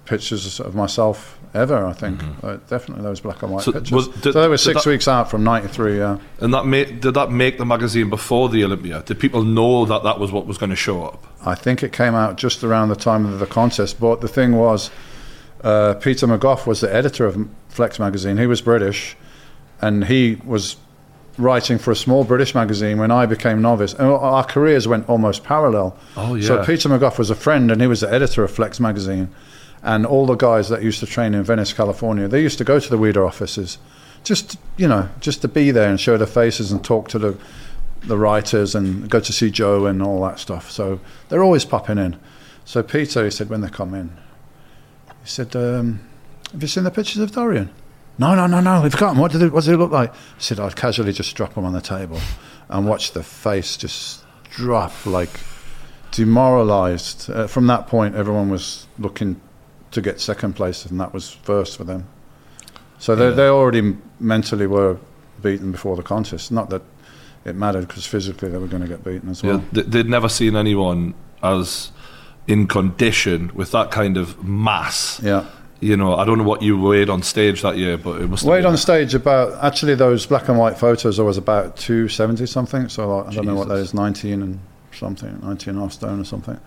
pictures 0.04 0.58
of 0.60 0.74
myself 0.74 1.38
ever, 1.54 1.84
I 1.86 1.92
think. 1.92 2.20
Uh, 2.42 2.56
definitely 2.68 3.02
those 3.04 3.20
black 3.20 3.42
and 3.42 3.52
white 3.52 3.62
So 3.62 3.72
pictures. 3.72 3.92
was- 3.92 4.08
did- 4.08 4.32
so 4.32 4.40
they 4.42 4.48
were 4.48 4.56
six 4.56 4.84
that- 4.84 4.90
weeks 4.90 5.06
out 5.06 5.30
from 5.30 5.44
93, 5.44 5.98
yeah. 5.98 6.16
And 6.40 6.52
that 6.54 6.66
made, 6.66 7.00
did 7.00 7.14
that 7.14 7.30
make 7.30 7.58
the 7.58 7.64
magazine 7.66 8.08
before 8.10 8.48
the 8.48 8.64
Olympia? 8.64 9.02
Did 9.06 9.18
people 9.20 9.42
know 9.42 9.84
that 9.84 10.02
that 10.02 10.18
was 10.18 10.32
what 10.32 10.46
was 10.46 10.58
going 10.58 10.70
to 10.70 10.76
show 10.76 11.04
up? 11.04 11.24
I 11.44 11.54
think 11.54 11.82
it 11.82 11.92
came 11.92 12.14
out 12.14 12.36
just 12.36 12.64
around 12.64 12.88
the 12.88 12.96
time 12.96 13.26
of 13.26 13.38
the 13.38 13.46
contest. 13.46 14.00
But 14.00 14.20
the 14.22 14.28
thing 14.28 14.56
was, 14.56 14.90
uh, 15.62 15.94
Peter 15.94 16.26
McGough 16.26 16.66
was 16.66 16.80
the 16.80 16.92
editor 16.94 17.26
of 17.26 17.46
Flex 17.68 17.98
magazine. 17.98 18.38
He 18.38 18.46
was 18.46 18.60
British, 18.60 19.16
and 19.80 20.04
he 20.06 20.38
was 20.44 20.76
writing 21.38 21.78
for 21.78 21.90
a 21.90 21.96
small 21.96 22.24
British 22.24 22.54
magazine 22.54 22.98
when 22.98 23.10
I 23.10 23.26
became 23.26 23.62
novice. 23.62 23.94
And 23.94 24.08
our 24.08 24.44
careers 24.44 24.86
went 24.88 25.08
almost 25.08 25.44
parallel. 25.44 25.96
Oh, 26.16 26.34
yeah. 26.34 26.46
So. 26.46 26.64
Peter 26.64 26.88
McGough 26.88 27.18
was 27.18 27.30
a 27.30 27.34
friend, 27.34 27.70
and 27.70 27.80
he 27.80 27.86
was 27.86 28.00
the 28.00 28.12
editor 28.12 28.42
of 28.44 28.50
Flex 28.50 28.80
magazine. 28.80 29.28
And 29.82 30.06
all 30.06 30.26
the 30.26 30.36
guys 30.36 30.68
that 30.68 30.82
used 30.82 31.00
to 31.00 31.06
train 31.06 31.34
in 31.34 31.42
Venice, 31.42 31.72
California, 31.72 32.28
they 32.28 32.40
used 32.40 32.58
to 32.58 32.64
go 32.64 32.78
to 32.78 32.88
the 32.88 32.98
Weider 32.98 33.26
offices, 33.26 33.78
just 34.22 34.56
you 34.76 34.86
know, 34.86 35.08
just 35.20 35.42
to 35.42 35.48
be 35.48 35.70
there 35.70 35.90
and 35.90 36.00
show 36.00 36.16
their 36.16 36.26
faces 36.26 36.70
and 36.70 36.84
talk 36.84 37.08
to 37.08 37.18
the 37.18 37.36
the 38.02 38.18
writers 38.18 38.74
and 38.74 39.08
go 39.08 39.20
to 39.20 39.32
see 39.32 39.50
Joe 39.50 39.86
and 39.86 40.02
all 40.02 40.22
that 40.22 40.38
stuff. 40.38 40.70
So 40.70 41.00
they're 41.28 41.42
always 41.42 41.64
popping 41.64 41.98
in. 41.98 42.18
So 42.64 42.82
Peter, 42.82 43.24
he 43.24 43.30
said 43.30 43.48
when 43.48 43.60
they 43.60 43.68
come 43.68 43.94
in, 43.94 44.16
he 45.22 45.28
said, 45.28 45.54
um, 45.56 46.00
"Have 46.52 46.62
you 46.62 46.68
seen 46.68 46.84
the 46.84 46.90
pictures 46.90 47.18
of 47.18 47.32
Dorian?" 47.32 47.70
No, 48.18 48.34
no, 48.34 48.46
no, 48.46 48.60
no. 48.60 48.82
We've 48.82 48.96
got 48.96 49.12
him. 49.12 49.18
What 49.18 49.32
what 49.34 49.52
does 49.52 49.66
he 49.66 49.74
look 49.74 49.90
like? 49.90 50.12
I 50.12 50.16
said, 50.38 50.60
I'd 50.60 50.76
casually 50.76 51.12
just 51.12 51.34
drop 51.34 51.54
him 51.54 51.64
on 51.64 51.72
the 51.72 51.80
table 51.80 52.20
and 52.68 52.86
watch 52.86 53.12
the 53.12 53.22
face 53.22 53.76
just 53.76 54.24
drop 54.50 55.06
like 55.06 55.40
demoralised. 56.10 57.30
Uh, 57.30 57.46
from 57.46 57.66
that 57.68 57.86
point, 57.86 58.14
everyone 58.14 58.50
was 58.50 58.86
looking 58.98 59.40
to 59.92 60.00
get 60.00 60.20
second 60.20 60.54
place, 60.54 60.84
and 60.86 61.00
that 61.00 61.12
was 61.14 61.30
first 61.30 61.76
for 61.76 61.84
them. 61.84 62.06
So 62.98 63.14
they, 63.14 63.28
Yeah. 63.28 63.34
they 63.34 63.48
already 63.48 63.96
mentally 64.20 64.66
were 64.66 64.96
beaten 65.40 65.72
before 65.72 65.96
the 65.96 66.02
contest. 66.02 66.52
Not 66.52 66.70
that 66.70 66.82
it 67.44 67.56
mattered 67.56 67.88
because 67.88 68.06
physically 68.06 68.48
they 68.48 68.58
were 68.58 68.68
going 68.68 68.82
to 68.82 68.88
get 68.88 69.04
beaten 69.04 69.28
as 69.28 69.42
well. 69.42 69.62
Yeah, 69.72 69.82
they'd 69.86 70.08
never 70.08 70.28
seen 70.28 70.56
anyone 70.56 71.14
as 71.42 71.90
in 72.46 72.66
condition 72.66 73.50
with 73.54 73.70
that 73.72 73.90
kind 73.90 74.16
of 74.16 74.42
mass. 74.44 75.20
Yeah. 75.22 75.44
You 75.80 75.96
know, 75.96 76.14
I 76.14 76.24
don't 76.24 76.38
know 76.38 76.44
what 76.44 76.62
you 76.62 76.80
weighed 76.80 77.10
on 77.10 77.22
stage 77.22 77.62
that 77.62 77.76
year, 77.76 77.98
but 77.98 78.20
it 78.20 78.28
must 78.30 78.44
Weighed 78.44 78.64
on 78.64 78.76
stage 78.76 79.14
about 79.14 79.62
actually 79.64 79.96
those 79.96 80.24
black 80.26 80.48
and 80.48 80.56
white 80.56 80.78
photos 80.78 81.18
I 81.18 81.24
was 81.24 81.36
about 81.38 81.76
270 81.76 82.46
something 82.46 82.88
so 82.88 83.16
like, 83.16 83.26
I 83.26 83.34
don't 83.34 83.46
know 83.46 83.56
what 83.56 83.66
that 83.68 83.78
is, 83.78 83.92
19 83.92 84.42
and 84.42 84.60
something 84.92 85.40
19 85.42 85.76
and 85.76 85.88
a 85.88 85.90
stone 85.90 86.20
or 86.20 86.24
something 86.24 86.58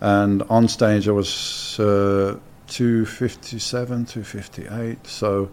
and 0.00 0.44
on 0.48 0.68
stage 0.68 1.08
I 1.08 1.10
was 1.10 1.80
uh, 1.80 2.36
257 2.72 4.06
258 4.06 5.06
so 5.06 5.48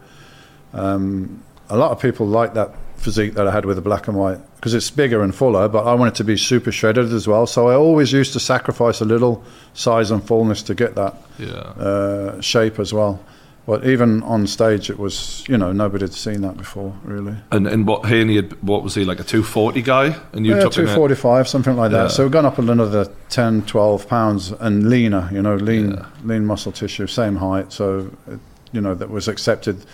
um, 0.74 1.44
a 1.70 1.78
lot 1.78 1.92
of 1.92 2.00
people 2.02 2.26
like 2.28 2.54
that 2.54 2.72
physique 2.98 3.34
that 3.36 3.48
I 3.48 3.52
had 3.52 3.66
with 3.66 3.78
the 3.78 3.82
black 3.82 4.08
and 4.08 4.18
white 4.18 4.40
because 4.56 4.74
it's 4.74 4.90
bigger 4.92 5.24
and 5.24 5.34
fuller 5.34 5.68
but 5.70 5.86
I 5.88 5.94
want 5.94 6.14
it 6.14 6.18
to 6.18 6.24
be 6.24 6.36
super 6.38 6.72
shredded 6.72 7.14
as 7.14 7.28
well 7.28 7.48
so 7.48 7.68
I 7.70 7.76
always 7.76 8.12
used 8.12 8.34
to 8.34 8.40
sacrifice 8.40 9.00
a 9.02 9.06
little 9.06 9.44
size 9.74 10.12
and 10.12 10.24
fullness 10.24 10.62
to 10.64 10.76
get 10.76 10.96
that 10.96 11.16
Yeah. 11.38 11.48
uh, 11.48 12.42
shape 12.42 12.80
as 12.80 12.94
well. 12.94 13.20
But 13.66 13.86
even 13.86 14.24
on 14.24 14.48
stage, 14.48 14.90
it 14.90 14.98
was 14.98 15.44
you 15.48 15.56
know 15.58 15.72
nobody 15.72 16.04
had 16.06 16.14
seen 16.14 16.42
that 16.42 16.58
before 16.58 16.96
really. 17.04 17.36
And 17.52 17.68
and 17.68 17.86
what 17.86 18.06
Haney 18.08 18.38
had, 18.38 18.54
what 18.64 18.84
was 18.84 18.96
he 18.96 19.06
like 19.06 19.20
a 19.20 19.24
two 19.24 19.44
forty 19.44 19.82
guy? 19.84 20.16
And 20.34 20.46
you 20.46 20.56
yeah, 20.56 20.64
took 20.64 20.74
two 20.74 20.88
forty 20.88 21.14
five, 21.16 21.48
something 21.48 21.76
like 21.76 21.92
that. 21.92 22.04
Yeah. 22.04 22.08
So 22.08 22.24
we've 22.24 22.32
gone 22.32 22.46
up 22.48 22.58
another 22.58 23.06
10, 23.30 23.64
12 23.68 24.08
pounds 24.08 24.52
and 24.54 24.90
leaner. 24.90 25.30
You 25.32 25.42
know, 25.44 25.56
lean 25.56 25.92
Yeah. 25.92 26.06
lean 26.24 26.46
muscle 26.48 26.72
tissue, 26.72 27.06
same 27.06 27.36
height. 27.36 27.72
So 27.72 28.10
it, 28.28 28.40
you 28.72 28.82
know 28.82 28.96
that 28.96 29.10
was 29.12 29.28
accepted. 29.28 29.86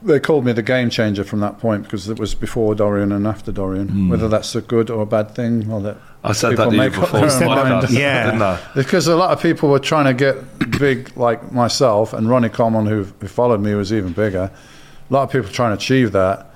They 0.00 0.20
called 0.20 0.44
me 0.44 0.52
the 0.52 0.62
game 0.62 0.90
changer 0.90 1.24
from 1.24 1.40
that 1.40 1.58
point 1.58 1.82
because 1.82 2.08
it 2.08 2.18
was 2.18 2.34
before 2.34 2.74
Dorian 2.76 3.10
and 3.12 3.26
after 3.26 3.50
Dorian. 3.50 3.88
Hmm. 3.88 4.08
Whether 4.08 4.28
that's 4.28 4.54
a 4.54 4.60
good 4.60 4.90
or 4.90 5.02
a 5.02 5.06
bad 5.06 5.34
thing, 5.34 5.68
well, 5.68 5.80
that 5.80 5.98
I 6.24 6.32
said 6.32 6.50
people 6.50 6.70
that 6.70 6.76
to 6.76 6.84
you 6.84 6.90
before 6.90 7.20
their 7.20 7.28
the 7.28 7.44
own 7.44 7.54
mind. 7.54 7.84
podcast, 7.86 7.98
Yeah. 7.98 8.24
didn't 8.26 8.42
I? 8.42 8.60
Because 8.74 9.06
a 9.06 9.16
lot 9.16 9.30
of 9.30 9.40
people 9.40 9.68
were 9.70 9.78
trying 9.78 10.06
to 10.06 10.14
get 10.14 10.78
big, 10.78 11.16
like 11.16 11.52
myself, 11.52 12.12
and 12.12 12.28
Ronnie 12.28 12.48
Coleman, 12.48 12.86
who, 12.86 13.04
who 13.20 13.28
followed 13.28 13.60
me, 13.60 13.74
was 13.74 13.92
even 13.92 14.12
bigger. 14.12 14.50
A 15.10 15.12
lot 15.14 15.22
of 15.22 15.30
people 15.30 15.48
trying 15.50 15.70
to 15.70 15.76
achieve 15.76 16.12
that, 16.12 16.46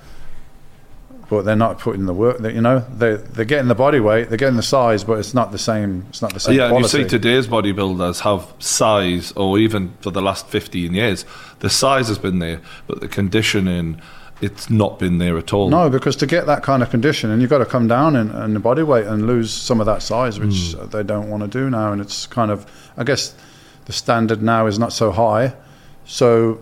but 1.30 1.42
they're 1.44 1.56
not 1.56 1.78
putting 1.78 2.04
the 2.06 2.12
work. 2.12 2.38
That 2.38 2.54
you 2.54 2.60
know, 2.60 2.80
they 2.98 3.14
they're 3.14 3.44
getting 3.46 3.68
the 3.68 3.74
body 3.74 4.00
weight, 4.00 4.28
they're 4.28 4.36
getting 4.36 4.56
the 4.56 4.62
size, 4.62 5.04
but 5.04 5.18
it's 5.18 5.32
not 5.32 5.52
the 5.52 5.58
same. 5.58 6.04
It's 6.10 6.20
not 6.20 6.34
the 6.34 6.40
same 6.40 6.56
yeah, 6.58 6.68
and 6.68 6.78
you 6.78 6.84
see 6.88 7.04
today's 7.04 7.46
bodybuilders 7.46 8.20
have 8.20 8.52
size, 8.58 9.32
or 9.32 9.58
even 9.58 9.94
for 10.00 10.10
the 10.10 10.20
last 10.20 10.48
15 10.48 10.92
years, 10.92 11.24
the 11.60 11.70
size 11.70 12.08
has 12.08 12.18
been 12.18 12.38
there, 12.40 12.60
but 12.86 13.00
the 13.00 13.08
conditioning, 13.08 14.02
it's 14.42 14.68
not 14.68 14.98
been 14.98 15.18
there 15.18 15.38
at 15.38 15.52
all. 15.54 15.70
no, 15.70 15.88
because 15.88 16.16
to 16.16 16.26
get 16.26 16.46
that 16.46 16.62
kind 16.62 16.82
of 16.82 16.90
condition, 16.90 17.30
and 17.30 17.40
you've 17.40 17.48
got 17.50 17.58
to 17.58 17.66
come 17.66 17.86
down 17.88 18.16
in, 18.16 18.30
in 18.32 18.52
the 18.54 18.60
body 18.60 18.82
weight 18.82 19.06
and 19.06 19.26
lose 19.26 19.50
some 19.52 19.80
of 19.80 19.86
that 19.86 20.02
size, 20.02 20.38
which 20.40 20.74
Hmm. 20.74 20.88
they 20.90 21.02
don't 21.02 21.30
want 21.30 21.42
to 21.44 21.48
do 21.48 21.70
now. 21.70 21.92
And 21.92 22.00
it's 22.00 22.26
kind 22.26 22.50
of, 22.50 22.66
I 22.98 23.04
guess, 23.04 23.34
the 23.86 23.92
standard 23.92 24.42
now 24.42 24.66
is 24.66 24.78
not 24.78 24.92
so 24.92 25.10
high, 25.12 25.54
so 26.04 26.60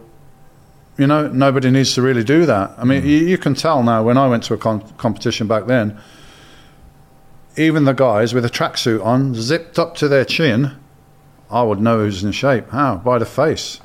you 0.99 1.07
know 1.07 1.29
nobody 1.29 1.71
needs 1.71 1.95
to 1.95 2.03
really 2.03 2.23
do 2.25 2.45
that. 2.47 2.75
I 2.79 2.85
mean, 2.85 3.03
you, 3.05 3.17
you 3.19 3.39
can 3.39 3.55
tell 3.55 3.83
now. 3.83 4.03
When 4.03 4.17
I 4.19 4.29
went 4.29 4.43
to 4.45 4.55
a 4.55 4.59
con- 4.59 4.85
competition 4.99 5.47
back 5.47 5.67
then, 5.67 5.99
even 7.57 7.85
the 7.85 7.93
guys 7.95 8.33
with 8.35 8.45
a 8.45 8.49
tracksuit 8.51 9.05
on, 9.05 9.35
zipped 9.35 9.79
up 9.79 9.95
to 9.97 10.09
their 10.09 10.25
chin, 10.25 10.73
I 11.51 11.63
would 11.63 11.81
know 11.81 11.99
who's 11.99 12.23
in 12.23 12.33
shape. 12.33 12.71
How? 12.71 12.97
By 12.97 13.19
the 13.19 13.27
face. 13.27 13.81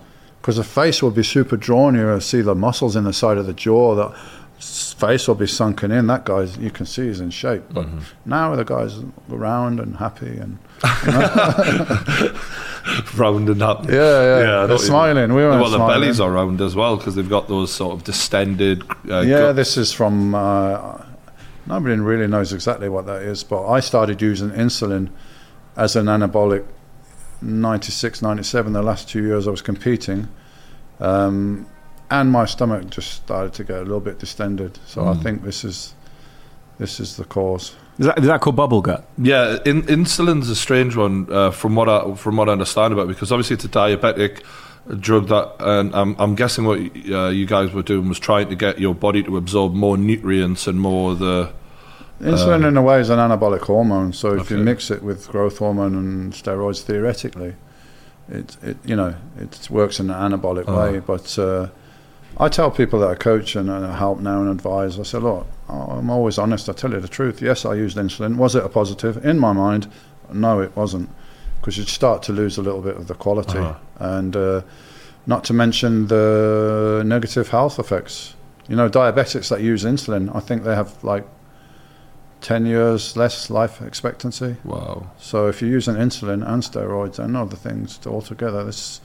Because 0.45 0.57
the 0.57 0.63
face 0.63 1.01
will 1.01 1.09
be 1.09 1.23
super 1.23 1.57
drawn. 1.57 1.95
You'll 1.95 2.21
see 2.21 2.41
the 2.41 2.53
muscles 2.53 2.95
in 2.95 3.03
the 3.03 3.13
side 3.13 3.39
of 3.39 3.47
the 3.47 3.53
jaw. 3.53 3.95
The 3.95 4.15
face 4.59 5.27
will 5.27 5.33
be 5.33 5.47
sunken 5.47 5.89
in. 5.89 6.05
That 6.05 6.23
guy's, 6.23 6.55
you 6.59 6.69
can 6.69 6.85
see 6.85 7.07
he's 7.07 7.19
in 7.19 7.31
shape. 7.31 7.63
But 7.71 7.87
now 8.25 8.55
the 8.55 8.63
guys 8.63 8.99
are 8.99 9.05
round 9.27 9.79
and 9.79 9.95
happy. 9.95 10.37
and 10.37 10.59
round 13.17 13.49
and 13.49 13.63
up. 13.63 13.85
Yeah, 13.85 13.93
yeah. 13.93 14.43
Know 14.43 14.67
They're 14.67 14.77
you 14.77 14.83
smiling. 14.83 15.33
We 15.33 15.47
well, 15.47 15.67
the 15.67 15.79
bellies 15.79 16.19
are 16.19 16.31
round 16.31 16.61
as 16.61 16.75
well 16.75 16.97
because 16.97 17.15
they've 17.15 17.27
got 17.27 17.47
those 17.47 17.73
sort 17.73 17.95
of 17.95 18.03
distended. 18.03 18.83
Uh, 19.09 19.21
yeah, 19.21 19.39
gut- 19.39 19.55
this 19.55 19.77
is 19.77 19.91
from. 19.91 20.35
Uh, 20.35 21.03
nobody 21.65 21.95
really 21.95 22.27
knows 22.27 22.53
exactly 22.53 22.87
what 22.87 23.07
that 23.07 23.23
is, 23.23 23.43
but 23.43 23.67
I 23.67 23.79
started 23.79 24.21
using 24.21 24.51
insulin 24.51 25.09
as 25.75 25.95
an 25.95 26.05
anabolic 26.05 26.67
96, 27.41 28.21
97, 28.21 28.73
the 28.73 28.81
last 28.81 29.09
two 29.09 29.23
years 29.23 29.47
I 29.47 29.51
was 29.51 29.61
competing. 29.61 30.27
Um, 30.99 31.65
and 32.09 32.31
my 32.31 32.45
stomach 32.45 32.89
just 32.89 33.11
started 33.13 33.53
to 33.53 33.63
get 33.63 33.77
a 33.77 33.81
little 33.81 33.99
bit 33.99 34.19
distended. 34.19 34.77
So 34.85 35.05
I 35.07 35.13
Mm. 35.13 35.23
think 35.23 35.43
this 35.43 35.63
is 35.63 35.93
this 36.77 36.99
is 36.99 37.15
the 37.15 37.23
cause. 37.23 37.73
Is 37.97 38.05
that, 38.07 38.19
is 38.19 38.25
that 38.27 38.41
called 38.41 38.57
bubble 38.57 38.81
gut? 38.81 39.07
Yeah, 39.17 39.57
in, 39.65 39.83
insulin's 39.83 40.49
a 40.49 40.55
strange 40.55 40.95
one 40.97 41.27
uh, 41.31 41.51
from 41.51 41.75
what 41.75 41.87
I 41.87 42.13
from 42.15 42.35
what 42.35 42.49
I 42.49 42.51
understand 42.51 42.93
about 42.93 43.03
it, 43.03 43.07
because 43.09 43.31
obviously 43.31 43.55
it's 43.55 43.65
a 43.65 43.69
diabetic 43.69 44.43
drug 44.99 45.29
that, 45.29 45.55
and 45.59 45.95
I'm, 45.95 46.15
I'm 46.19 46.35
guessing 46.35 46.65
what 46.65 46.77
uh, 46.79 47.29
you 47.29 47.45
guys 47.47 47.71
were 47.73 47.81
doing 47.81 48.07
was 48.07 48.19
trying 48.19 48.49
to 48.49 48.55
get 48.55 48.77
your 48.79 48.93
body 48.93 49.23
to 49.23 49.35
absorb 49.37 49.73
more 49.73 49.97
nutrients 49.97 50.67
and 50.67 50.79
more 50.79 51.11
of 51.13 51.19
the. 51.19 51.51
Insulin, 52.21 52.65
in 52.67 52.77
a 52.77 52.81
way, 52.81 52.99
is 53.01 53.09
an 53.09 53.19
anabolic 53.19 53.61
hormone. 53.61 54.13
So 54.13 54.35
if 54.39 54.49
you 54.49 54.57
mix 54.57 54.89
it 54.89 55.03
with 55.03 55.27
growth 55.27 55.57
hormone 55.57 55.95
and 55.95 56.33
steroids, 56.33 56.81
theoretically, 56.81 57.55
it, 58.29 58.55
it 58.63 58.77
you 58.85 58.95
know 58.95 59.15
it 59.37 59.67
works 59.69 59.99
in 59.99 60.09
an 60.09 60.31
anabolic 60.31 60.63
Oh. 60.67 60.77
way. 60.77 60.99
But 60.99 61.37
uh, 61.37 61.67
I 62.37 62.47
tell 62.49 62.71
people 62.71 62.99
that 62.99 63.09
I 63.09 63.15
coach 63.15 63.55
and 63.55 63.69
uh, 63.69 63.93
help 63.93 64.19
now 64.19 64.41
and 64.41 64.49
advise. 64.49 64.97
I 64.99 65.03
say, 65.03 65.17
look, 65.19 65.45
I'm 65.69 66.09
always 66.09 66.37
honest. 66.37 66.69
I 66.69 66.73
tell 66.73 66.91
you 66.91 66.99
the 67.01 67.07
truth. 67.09 67.41
Yes, 67.41 67.65
I 67.65 67.73
used 67.73 67.97
insulin. 67.97 68.37
Was 68.37 68.55
it 68.55 68.63
a 68.63 68.69
positive 68.69 69.23
in 69.25 69.37
my 69.37 69.51
mind? 69.53 69.87
No, 70.33 70.59
it 70.61 70.75
wasn't, 70.75 71.09
because 71.59 71.77
you'd 71.77 71.87
start 71.89 72.23
to 72.23 72.33
lose 72.33 72.57
a 72.57 72.61
little 72.63 72.81
bit 72.81 72.95
of 72.97 73.07
the 73.07 73.13
quality, 73.13 73.59
Uh-huh. 73.59 73.75
and 73.99 74.35
uh, 74.35 74.61
not 75.27 75.43
to 75.45 75.53
mention 75.53 76.07
the 76.07 77.03
negative 77.05 77.49
health 77.49 77.77
effects. 77.77 78.33
You 78.67 78.75
know, 78.75 78.89
diabetics 78.89 79.49
that 79.49 79.61
use 79.61 79.83
insulin, 79.83 80.35
I 80.35 80.39
think 80.39 80.63
they 80.63 80.73
have 80.75 81.03
like 81.03 81.25
10 82.45 82.67
years 82.67 83.17
less 83.17 83.49
life 83.49 83.81
expectancy. 83.81 84.55
Wow. 84.63 85.07
So 85.17 85.47
if 85.47 85.63
you're 85.63 85.71
using 85.71 85.95
insulin 85.95 86.47
and 86.47 86.61
steroids 86.61 87.17
and 87.17 87.35
other 87.35 87.55
things 87.55 87.97
to 87.99 88.09
altogether, 88.09 88.63
this 88.63 88.77
is 88.77 89.01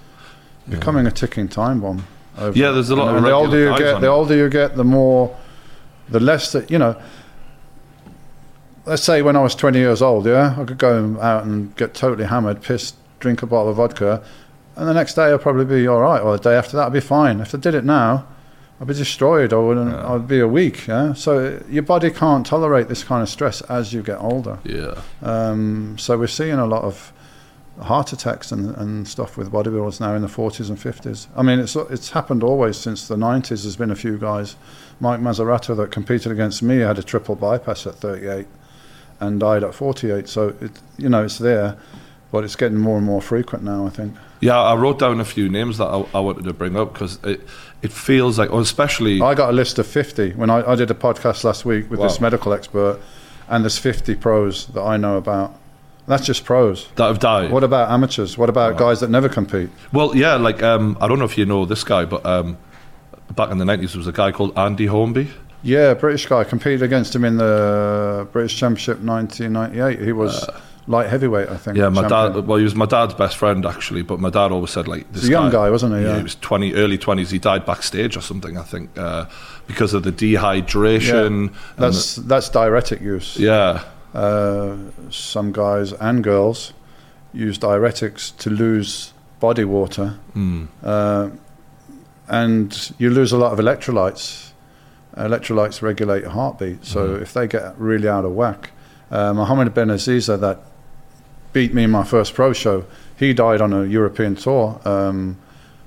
Yeah. 0.66 0.74
becoming 0.74 1.07
a 1.07 1.11
ticking 1.11 1.49
time 1.49 1.80
bomb. 1.80 2.05
Over, 2.36 2.59
Yeah, 2.59 2.70
there's 2.72 2.91
a 2.91 2.97
lot 2.97 3.09
and, 3.09 3.16
of 3.16 3.16
and 3.16 3.26
the 3.26 3.32
older 3.32 3.59
you 3.59 3.78
get, 3.78 4.01
the 4.03 4.09
older 4.09 4.36
you 4.36 4.51
get, 4.51 4.76
the 4.76 4.84
more, 4.84 5.34
the 6.11 6.20
less 6.20 6.53
that 6.53 6.70
you 6.70 6.78
know. 6.78 6.97
Let's 8.84 9.03
say 9.03 9.22
when 9.22 9.36
I 9.36 9.41
was 9.43 9.55
20 9.55 9.78
years 9.78 10.03
old, 10.03 10.26
yeah, 10.26 10.55
I 10.59 10.64
could 10.64 10.76
go 10.76 11.18
out 11.22 11.45
and 11.45 11.74
get 11.76 11.95
totally 11.95 12.26
hammered, 12.28 12.61
pissed, 12.61 12.95
drink 13.20 13.43
a 13.43 13.47
bottle 13.47 13.70
of 13.70 13.76
vodka, 13.76 14.22
and 14.76 14.86
the 14.86 14.93
next 14.93 15.14
day 15.14 15.24
I'll 15.30 15.38
probably 15.38 15.64
be 15.64 15.88
all 15.88 16.01
right, 16.01 16.20
or 16.20 16.36
the 16.36 16.43
day 16.43 16.57
after 16.57 16.76
that 16.76 16.82
I'll 16.84 16.91
be 16.91 17.01
fine. 17.01 17.41
If 17.41 17.55
I 17.55 17.59
did 17.59 17.74
it 17.74 17.84
now, 17.84 18.26
I'd 18.81 18.87
be 18.87 18.95
destroyed. 18.95 19.53
I 19.53 19.57
wouldn't. 19.57 19.91
Yeah. 19.91 20.14
I'd 20.14 20.26
be 20.26 20.41
a 20.41 20.49
week. 20.49 20.87
Yeah. 20.87 21.12
So 21.12 21.62
your 21.68 21.83
body 21.83 22.11
can't 22.11 22.47
tolerate 22.47 22.89
this 22.89 23.05
kind 23.05 23.22
of 23.22 23.28
stress 23.28 23.61
as 23.62 23.93
you 23.93 24.03
get 24.03 24.18
older. 24.18 24.59
Yeah. 24.64 25.03
Um, 25.22 25.99
so 25.99 26.16
we're 26.18 26.28
seeing 26.28 26.59
a 26.59 26.66
lot 26.66 26.85
of 26.85 27.12
heart 27.83 28.12
attacks 28.12 28.53
and, 28.53 28.74
and 28.76 29.07
stuff 29.07 29.37
with 29.37 29.51
bodybuilders 29.51 30.01
now 30.01 30.14
in 30.14 30.22
the 30.22 30.28
40s 30.28 30.68
and 30.68 30.78
50s. 30.78 31.26
I 31.37 31.43
mean, 31.43 31.59
it's 31.59 31.76
it's 31.76 32.11
happened 32.11 32.43
always 32.43 32.78
since 32.78 33.07
the 33.07 33.16
90s. 33.16 33.49
There's 33.49 33.76
been 33.76 33.91
a 33.91 33.97
few 33.97 34.16
guys, 34.18 34.57
Mike 34.99 35.20
Matarazzo, 35.20 35.76
that 35.76 35.91
competed 35.91 36.33
against 36.33 36.62
me, 36.62 36.78
had 36.78 36.99
a 36.99 37.03
triple 37.03 37.37
bypass 37.37 37.87
at 37.87 37.97
38 37.97 38.47
and 39.20 39.41
died 39.41 39.62
at 39.62 39.74
48. 39.74 40.26
So 40.28 40.55
it, 40.61 40.72
you 40.97 41.09
know, 41.11 41.24
it's 41.24 41.39
there. 41.39 41.76
But 42.33 42.45
it's 42.45 42.57
getting 42.57 42.78
more 42.78 42.97
and 42.97 43.07
more 43.07 43.20
frequent 43.22 43.64
now. 43.64 43.87
I 43.87 43.91
think. 43.91 44.14
Yeah, 44.41 44.59
I 44.61 44.74
wrote 44.74 44.99
down 44.99 45.20
a 45.20 45.24
few 45.24 45.49
names 45.49 45.76
that 45.78 45.87
I, 45.87 46.05
I 46.14 46.20
wanted 46.20 46.45
to 46.45 46.55
bring 46.55 46.76
up 46.76 46.93
because 46.93 47.18
it 47.24 47.41
it 47.83 47.93
feels 47.93 48.39
like, 48.39 48.51
especially 48.51 49.20
I 49.20 49.35
got 49.35 49.51
a 49.51 49.53
list 49.53 49.78
of 49.78 49.87
50 49.87 50.33
when 50.33 50.51
I, 50.51 50.70
I 50.72 50.74
did 50.74 50.91
a 50.91 50.95
podcast 50.95 51.45
last 51.45 51.64
week 51.64 51.91
with 51.91 52.01
Wow. 52.01 52.09
this 52.09 52.20
medical 52.20 52.53
expert, 52.53 53.01
and 53.49 53.64
there's 53.64 53.78
50 53.78 54.14
pros 54.16 54.66
that 54.68 54.83
I 54.83 54.97
know 54.97 55.16
about. 55.16 55.55
That's 56.07 56.24
just 56.26 56.45
pros. 56.45 56.89
that 56.97 57.07
have 57.07 57.18
died. 57.20 57.53
What 57.53 57.62
about 57.62 57.91
amateurs? 57.91 58.37
What 58.37 58.49
about 58.49 58.76
guys 58.76 59.01
that 59.01 59.11
never 59.11 59.28
compete? 59.28 59.70
Well, 59.93 60.16
yeah, 60.16 60.35
like 60.35 60.62
um, 60.62 60.97
I 61.01 61.07
don't 61.07 61.18
know 61.18 61.24
if 61.24 61.39
you 61.39 61.47
know 61.47 61.64
this 61.66 61.85
guy, 61.85 62.05
but 62.05 62.24
um, 62.26 62.57
back 63.37 63.51
in 63.51 63.59
the 63.59 63.64
nineties, 63.64 63.93
there 63.93 63.99
was 64.01 64.09
a 64.09 64.12
guy 64.12 64.33
called 64.33 64.59
Andy 64.59 64.87
Hornby. 64.87 65.28
Yeah, 65.62 65.93
British 65.95 66.26
guy 66.26 66.43
competed 66.45 66.83
against 66.83 67.14
him 67.14 67.24
in 67.24 67.37
the 67.37 68.26
British 68.33 68.57
Championship 68.57 68.99
1998. 69.01 70.01
He 70.05 70.12
was 70.12 70.49
light 70.95 71.09
heavyweight, 71.09 71.49
I 71.49 71.57
think. 71.62 71.76
Yeah, 71.78 71.88
my 71.88 72.03
champion. 72.03 72.32
dad. 72.34 72.47
Well, 72.49 72.59
he 72.59 72.64
was 72.64 72.74
my 72.74 72.86
dad's 72.86 73.14
best 73.14 73.36
friend 73.36 73.64
actually, 73.74 74.03
but 74.03 74.18
my 74.26 74.30
dad 74.38 74.51
always 74.53 74.70
said 74.76 74.86
like 74.88 75.05
this 75.12 75.28
young 75.28 75.51
guy, 75.51 75.70
wasn't 75.70 75.95
he? 75.97 76.01
Yeah, 76.03 76.09
Yeah. 76.11 76.16
he 76.16 76.22
was 76.30 76.36
twenty, 76.49 76.74
early 76.74 76.99
twenties. 76.99 77.30
He 77.30 77.38
died 77.38 77.64
backstage 77.64 78.16
or 78.16 78.22
something, 78.22 78.59
I 78.59 78.62
think, 78.72 78.86
uh, 78.99 79.24
because 79.66 79.95
of 79.97 80.03
the 80.03 80.12
dehydration. 80.12 81.26
and 81.26 81.51
That's 81.76 82.16
that's 82.16 82.49
diuretic 82.51 83.01
use. 83.01 83.36
yeah, 83.38 83.82
Uh, 84.14 84.76
some 85.11 85.53
guys 85.53 85.93
and 86.01 86.24
girls 86.24 86.72
use 87.32 87.57
diuretics 87.59 88.36
to 88.38 88.51
lose 88.51 89.12
body 89.38 89.64
water, 89.64 90.14
mm. 90.36 90.66
uh, 90.82 91.28
and 92.28 92.93
you 92.99 93.11
lose 93.11 93.32
a 93.32 93.38
lot 93.38 93.53
of 93.53 93.59
electrolytes. 93.59 94.51
Electrolytes 95.16 95.82
regulate 95.82 96.22
your 96.22 96.30
heartbeat, 96.30 96.84
so 96.84 97.01
Mm-hmm. 97.01 97.22
if 97.22 97.32
they 97.32 97.47
get 97.47 97.74
really 97.78 98.09
out 98.09 98.24
of 98.24 98.32
whack, 98.32 98.70
uh, 99.11 99.32
Mohammed 99.34 99.74
Benaziza 99.74 100.36
that 100.41 100.59
beat 101.53 101.74
me 101.74 101.84
in 101.84 101.90
my 101.90 102.05
first 102.05 102.34
pro 102.34 102.53
show, 102.53 102.84
he 103.16 103.32
died 103.34 103.61
on 103.61 103.72
a 103.72 103.84
European 103.84 104.34
tour. 104.36 104.80
Um, 104.84 105.36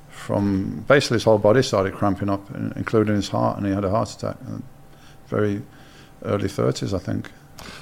from 0.09 0.85
basically 0.87 1.15
his 1.15 1.25
whole 1.25 1.37
body 1.37 1.61
started 1.61 1.93
cramping 1.93 2.29
up, 2.29 2.49
including 2.77 3.15
his 3.15 3.27
heart, 3.27 3.57
and 3.57 3.65
he 3.67 3.73
had 3.73 3.83
a 3.83 3.89
heart 3.89 4.09
attack. 4.09 4.37
uh, 4.47 4.59
Very 5.27 5.61
early 6.23 6.47
thirties, 6.47 6.93
I 6.93 6.99
think. 6.99 7.29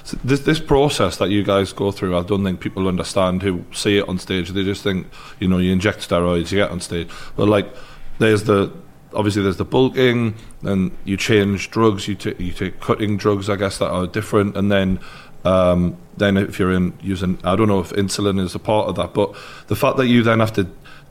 So 0.02 0.18
this 0.24 0.40
this 0.40 0.58
process 0.58 1.18
that 1.18 1.30
you 1.30 1.44
guys 1.44 1.72
go 1.72 1.92
through, 1.92 2.16
I 2.18 2.22
don't 2.22 2.42
think 2.42 2.58
people 2.58 2.88
understand 2.88 3.42
who 3.42 3.64
see 3.72 3.98
it 3.98 4.08
on 4.08 4.18
stage. 4.18 4.50
They 4.50 4.64
just 4.64 4.82
think, 4.82 5.06
you 5.38 5.46
know, 5.46 5.58
you 5.58 5.70
inject 5.72 6.00
steroids, 6.08 6.50
you 6.50 6.58
get 6.58 6.70
on 6.70 6.80
stage. 6.80 7.08
But 7.36 7.48
like, 7.48 7.72
there's 8.18 8.44
the 8.44 8.72
obviously 9.14 9.42
there's 9.42 9.58
the 9.58 9.64
bulking, 9.64 10.34
and 10.62 10.90
you 11.04 11.16
change 11.16 11.70
drugs. 11.70 12.08
You 12.08 12.16
take 12.16 12.40
you 12.40 12.52
take 12.52 12.80
cutting 12.80 13.18
drugs, 13.18 13.48
I 13.48 13.56
guess 13.56 13.78
that 13.78 13.90
are 13.90 14.06
different, 14.06 14.56
and 14.56 14.70
then. 14.72 14.98
Um, 15.44 15.96
then 16.16 16.36
if 16.36 16.58
you're 16.58 16.72
in 16.72 16.92
using, 17.02 17.38
I 17.42 17.56
don't 17.56 17.68
know 17.68 17.80
if 17.80 17.90
insulin 17.90 18.40
is 18.40 18.54
a 18.54 18.58
part 18.58 18.88
of 18.88 18.96
that, 18.96 19.14
but 19.14 19.34
the 19.66 19.76
fact 19.76 19.96
that 19.96 20.06
you 20.06 20.22
then 20.22 20.40
have 20.40 20.52
to 20.54 20.68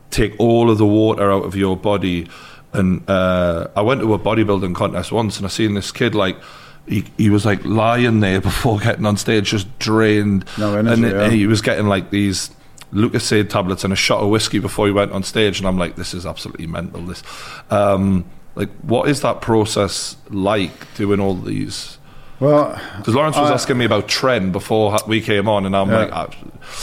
take 0.09 0.35
all 0.39 0.69
of 0.69 0.77
the 0.77 0.85
water 0.85 1.31
out 1.31 1.43
of 1.43 1.55
your 1.55 1.75
body, 1.75 2.27
and 2.73 3.09
uh, 3.09 3.67
I 3.75 3.81
went 3.81 4.01
to 4.01 4.13
a 4.13 4.19
bodybuilding 4.19 4.75
contest 4.75 5.11
once, 5.11 5.37
and 5.37 5.45
I 5.45 5.49
seen 5.49 5.73
this 5.73 5.91
kid 5.91 6.15
like 6.15 6.37
he, 6.87 7.05
he 7.17 7.29
was 7.29 7.45
like 7.45 7.63
lying 7.65 8.19
there 8.19 8.41
before 8.41 8.79
getting 8.79 9.05
on 9.05 9.17
stage, 9.17 9.49
just 9.49 9.79
drained. 9.79 10.45
No 10.57 10.77
energy, 10.77 11.03
and, 11.03 11.11
yeah. 11.11 11.23
and 11.23 11.33
he 11.33 11.47
was 11.47 11.61
getting 11.61 11.87
like 11.87 12.09
these 12.09 12.51
Lucozade 12.93 13.49
tablets 13.49 13.83
and 13.83 13.93
a 13.93 13.95
shot 13.95 14.21
of 14.21 14.29
whiskey 14.29 14.59
before 14.59 14.85
he 14.87 14.93
went 14.93 15.11
on 15.11 15.23
stage, 15.23 15.59
and 15.59 15.67
I'm 15.67 15.77
like, 15.77 15.95
this 15.95 16.13
is 16.13 16.25
absolutely 16.25 16.67
mental. 16.67 17.01
This, 17.01 17.23
um, 17.69 18.25
like, 18.55 18.69
what 18.81 19.09
is 19.09 19.21
that 19.21 19.41
process 19.41 20.17
like 20.29 20.93
doing 20.95 21.19
all 21.19 21.35
these? 21.35 21.97
Well, 22.41 22.75
Because 22.97 23.13
Laurence 23.15 23.37
was 23.37 23.51
I- 23.51 23.53
asking 23.53 23.77
me 23.77 23.85
about 23.85 24.07
Tren 24.07 24.51
before 24.51 24.97
we 25.07 25.21
came 25.21 25.47
on, 25.47 25.65
and 25.65 25.75
I'm 25.75 25.89
Yeah. 25.89 25.97
like, 25.99 26.09
ah, 26.11 26.27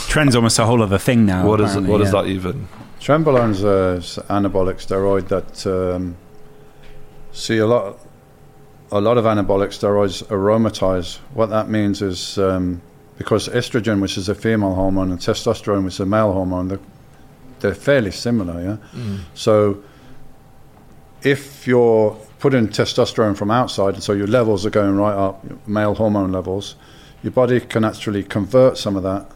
Tren's 0.09 0.37
almost 0.37 0.59
a 0.61 0.65
whole 0.65 0.83
other 0.83 0.99
thing 0.99 1.27
now. 1.27 1.45
what 1.47 1.61
is 1.61 1.71
apparently, 1.73 1.91
what 1.93 2.01
is 2.01 2.13
yeah. 2.13 2.23
that 2.23 2.29
even? 2.29 2.69
Trenbolone's 3.01 3.65
a 3.65 3.97
s- 3.99 4.19
anabolic 4.31 4.77
steroid 4.81 5.29
that 5.29 5.67
um, 5.67 6.17
see 7.33 7.59
a 7.59 7.67
lot. 7.67 7.99
A 8.91 9.01
lot 9.01 9.19
of 9.19 9.25
anabolic 9.27 9.69
steroids 9.69 10.23
aromatize. 10.31 11.19
What 11.35 11.51
that 11.51 11.69
means 11.69 12.01
is 12.03 12.39
um, 12.39 12.81
because 13.19 13.49
estrogen, 13.49 14.01
which 14.01 14.17
is 14.17 14.29
a 14.29 14.35
female 14.35 14.75
hormone, 14.75 15.11
and 15.11 15.19
testosterone, 15.21 15.85
which 15.85 15.95
is 15.95 16.01
a 16.01 16.07
male 16.07 16.33
hormone, 16.33 16.69
they're, 16.69 16.81
they're 17.61 17.75
fairly 17.75 18.11
similar. 18.13 18.63
Yeah. 18.95 19.03
So 19.35 19.79
if 21.23 21.67
you're 21.67 22.17
putting 22.39 22.69
testosterone 22.69 23.37
from 23.37 23.51
outside, 23.51 23.95
and 23.95 24.03
so 24.03 24.13
your 24.13 24.27
levels 24.27 24.65
are 24.65 24.71
going 24.71 24.97
right 24.97 25.15
up, 25.15 25.45
male 25.67 25.95
hormone 25.95 26.33
levels, 26.33 26.77
your 27.23 27.33
body 27.33 27.61
can 27.61 27.85
actually 27.85 28.23
convert 28.23 28.79
some 28.79 28.97
of 28.97 29.03
that 29.03 29.31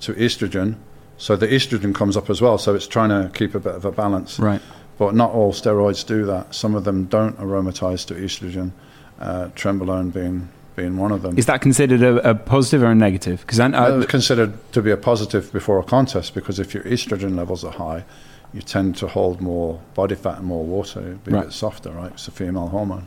to 0.00 0.14
estrogen. 0.14 0.76
So 1.16 1.36
the 1.36 1.46
estrogen 1.46 1.94
comes 1.94 2.16
up 2.16 2.30
as 2.30 2.40
well. 2.40 2.58
So 2.58 2.74
it's 2.74 2.86
trying 2.86 3.10
to 3.10 3.30
keep 3.36 3.54
a 3.54 3.60
bit 3.60 3.74
of 3.74 3.84
a 3.84 3.92
balance. 3.92 4.38
Right. 4.38 4.60
But 4.98 5.14
not 5.14 5.30
all 5.30 5.52
steroids 5.52 6.06
do 6.06 6.24
that. 6.26 6.54
Some 6.54 6.74
of 6.74 6.84
them 6.84 7.04
don't 7.04 7.38
aromatize 7.38 8.04
to 8.06 8.14
estrogen. 8.14 8.72
Uh, 9.20 9.48
Trenbolone 9.54 10.12
being 10.12 10.48
being 10.76 10.96
one 10.96 11.12
of 11.12 11.20
them. 11.22 11.36
Is 11.36 11.46
that 11.46 11.60
considered 11.60 12.02
a, 12.02 12.30
a 12.30 12.34
positive 12.34 12.82
or 12.82 12.92
a 12.92 12.94
negative? 12.94 13.40
Because 13.40 13.60
I, 13.60 13.66
Uh, 13.66 14.04
considered 14.06 14.52
to 14.72 14.80
be 14.80 14.90
a 14.90 14.96
positive 14.96 15.52
before 15.52 15.78
a 15.78 15.82
contest 15.82 16.34
because 16.34 16.58
if 16.58 16.72
your 16.72 16.84
estrogen 16.84 17.36
levels 17.36 17.64
are 17.64 17.72
high, 17.72 18.04
you 18.52 18.60
tend 18.62 18.96
to 18.96 19.06
hold 19.06 19.40
more 19.40 19.80
body 19.94 20.14
fat 20.14 20.38
and 20.38 20.46
more 20.46 20.64
water, 20.64 21.00
be 21.24 21.30
a 21.30 21.34
bit 21.44 21.52
softer, 21.52 21.90
right? 21.90 22.10
It's 22.12 22.26
a 22.28 22.30
female 22.32 22.68
hormone. 22.68 23.06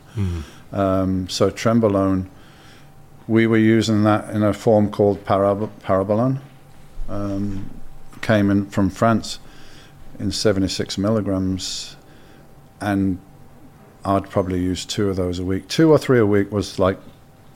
Um, 0.72 1.28
so 1.28 1.50
Trenbolone, 1.50 2.26
we 3.28 3.46
were 3.46 3.58
using 3.58 4.04
that 4.04 4.30
in 4.30 4.42
a 4.42 4.52
form 4.52 4.90
called 4.90 5.24
parab- 5.24 5.70
Parabolan. 5.82 6.40
Um, 7.08 7.70
came 8.22 8.50
in 8.50 8.66
from 8.70 8.88
France 8.88 9.38
in 10.18 10.30
76 10.32 10.96
milligrams, 10.96 11.96
and 12.80 13.18
I'd 14.04 14.30
probably 14.30 14.60
use 14.60 14.84
two 14.86 15.10
of 15.10 15.16
those 15.16 15.38
a 15.38 15.44
week. 15.44 15.68
Two 15.68 15.90
or 15.90 15.98
three 15.98 16.18
a 16.18 16.26
week 16.26 16.50
was 16.50 16.78
like 16.78 16.98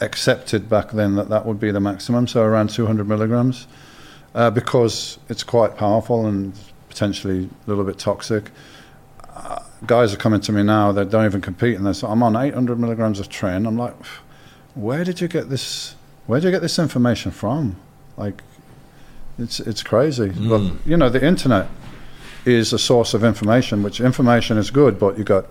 accepted 0.00 0.68
back 0.68 0.90
then 0.92 1.14
that 1.16 1.28
that 1.30 1.46
would 1.46 1.58
be 1.58 1.70
the 1.70 1.80
maximum, 1.80 2.26
so 2.26 2.42
around 2.42 2.68
200 2.70 3.08
milligrams, 3.08 3.66
uh, 4.34 4.50
because 4.50 5.18
it's 5.30 5.42
quite 5.42 5.76
powerful 5.76 6.26
and 6.26 6.52
potentially 6.98 7.48
a 7.66 7.70
little 7.70 7.84
bit 7.84 7.96
toxic. 7.98 8.50
Uh, 9.36 9.60
guys 9.86 10.12
are 10.12 10.16
coming 10.16 10.40
to 10.40 10.50
me 10.50 10.64
now 10.64 10.90
that 10.90 11.10
don't 11.10 11.24
even 11.24 11.40
compete, 11.40 11.76
and 11.76 11.86
they 11.86 11.92
say, 11.92 12.06
"I'm 12.08 12.22
on 12.24 12.34
800 12.34 12.78
milligrams 12.78 13.20
of 13.20 13.28
Tren." 13.28 13.68
I'm 13.68 13.78
like, 13.78 13.94
"Where 14.74 15.04
did 15.04 15.20
you 15.20 15.28
get 15.28 15.48
this? 15.48 15.94
Where 16.26 16.40
did 16.40 16.46
you 16.46 16.50
get 16.52 16.60
this 16.62 16.78
information 16.78 17.30
from?" 17.30 17.76
Like, 18.16 18.42
it's 19.38 19.60
it's 19.60 19.84
crazy. 19.84 20.30
But 20.30 20.62
you 20.84 20.96
know, 20.96 21.08
the 21.08 21.24
internet 21.24 21.68
is 22.44 22.72
a 22.72 22.78
source 22.78 23.14
of 23.14 23.22
information, 23.22 23.84
which 23.84 24.00
information 24.00 24.58
is 24.58 24.70
good, 24.72 24.98
but 24.98 25.16
you 25.18 25.22
got 25.22 25.46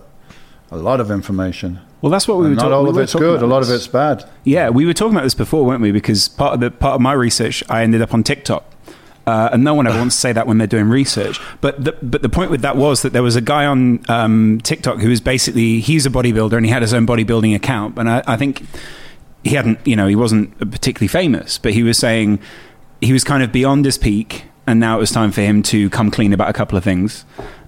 a 0.70 0.76
lot 0.76 1.00
of 1.00 1.10
information. 1.10 1.80
well, 2.02 2.12
that's 2.12 2.28
what 2.28 2.36
we 2.36 2.42
were 2.42 2.48
And 2.48 2.56
not 2.56 2.62
talking 2.64 2.74
all 2.74 2.84
we 2.84 2.90
of 2.90 2.98
it's 2.98 3.14
good. 3.14 3.40
A 3.40 3.46
lot 3.46 3.62
of 3.62 3.70
it's 3.70 3.86
bad. 3.86 4.28
Yeah, 4.44 4.68
we 4.68 4.84
were 4.84 4.92
talking 4.92 5.14
about 5.14 5.24
this 5.24 5.34
before, 5.34 5.64
weren't 5.64 5.80
we? 5.80 5.92
Because 5.92 6.28
part 6.28 6.52
of 6.54 6.60
the 6.60 6.70
part 6.70 6.96
of 6.96 7.00
my 7.00 7.14
research, 7.14 7.64
I 7.70 7.82
ended 7.82 8.02
up 8.02 8.12
on 8.12 8.22
TikTok, 8.22 8.64
uh, 9.28 9.50
and 9.52 9.62
no 9.62 9.74
one 9.74 9.86
ever 9.86 9.98
wants 9.98 10.14
to 10.14 10.20
say 10.20 10.32
that 10.32 10.46
when 10.46 10.56
they're 10.56 10.66
doing 10.66 10.88
research. 10.88 11.38
But 11.60 11.84
the, 11.84 11.92
but 12.02 12.22
the 12.22 12.30
point 12.30 12.50
with 12.50 12.62
that 12.62 12.76
was 12.76 13.02
that 13.02 13.12
there 13.12 13.22
was 13.22 13.36
a 13.36 13.42
guy 13.42 13.66
on 13.66 14.02
um, 14.08 14.58
TikTok 14.62 15.00
who 15.00 15.10
was 15.10 15.20
basically 15.20 15.80
he's 15.80 16.06
a 16.06 16.10
bodybuilder 16.10 16.56
and 16.56 16.64
he 16.64 16.72
had 16.72 16.80
his 16.80 16.94
own 16.94 17.06
bodybuilding 17.06 17.54
account, 17.54 17.98
and 17.98 18.08
I, 18.08 18.22
I 18.26 18.38
think 18.38 18.64
he 19.44 19.54
hadn't, 19.54 19.86
you 19.86 19.96
know, 19.96 20.06
he 20.06 20.16
wasn't 20.16 20.58
particularly 20.58 21.08
famous, 21.08 21.58
but 21.58 21.74
he 21.74 21.82
was 21.82 21.98
saying 21.98 22.38
he 23.02 23.12
was 23.12 23.22
kind 23.22 23.42
of 23.42 23.52
beyond 23.52 23.84
his 23.84 23.98
peak, 23.98 24.46
and 24.66 24.80
now 24.80 24.96
it 24.96 25.00
was 25.00 25.10
time 25.10 25.30
for 25.30 25.42
him 25.42 25.62
to 25.64 25.90
come 25.90 26.10
clean 26.10 26.32
about 26.32 26.48
a 26.48 26.54
couple 26.54 26.78
of 26.78 26.82
things. 26.82 27.26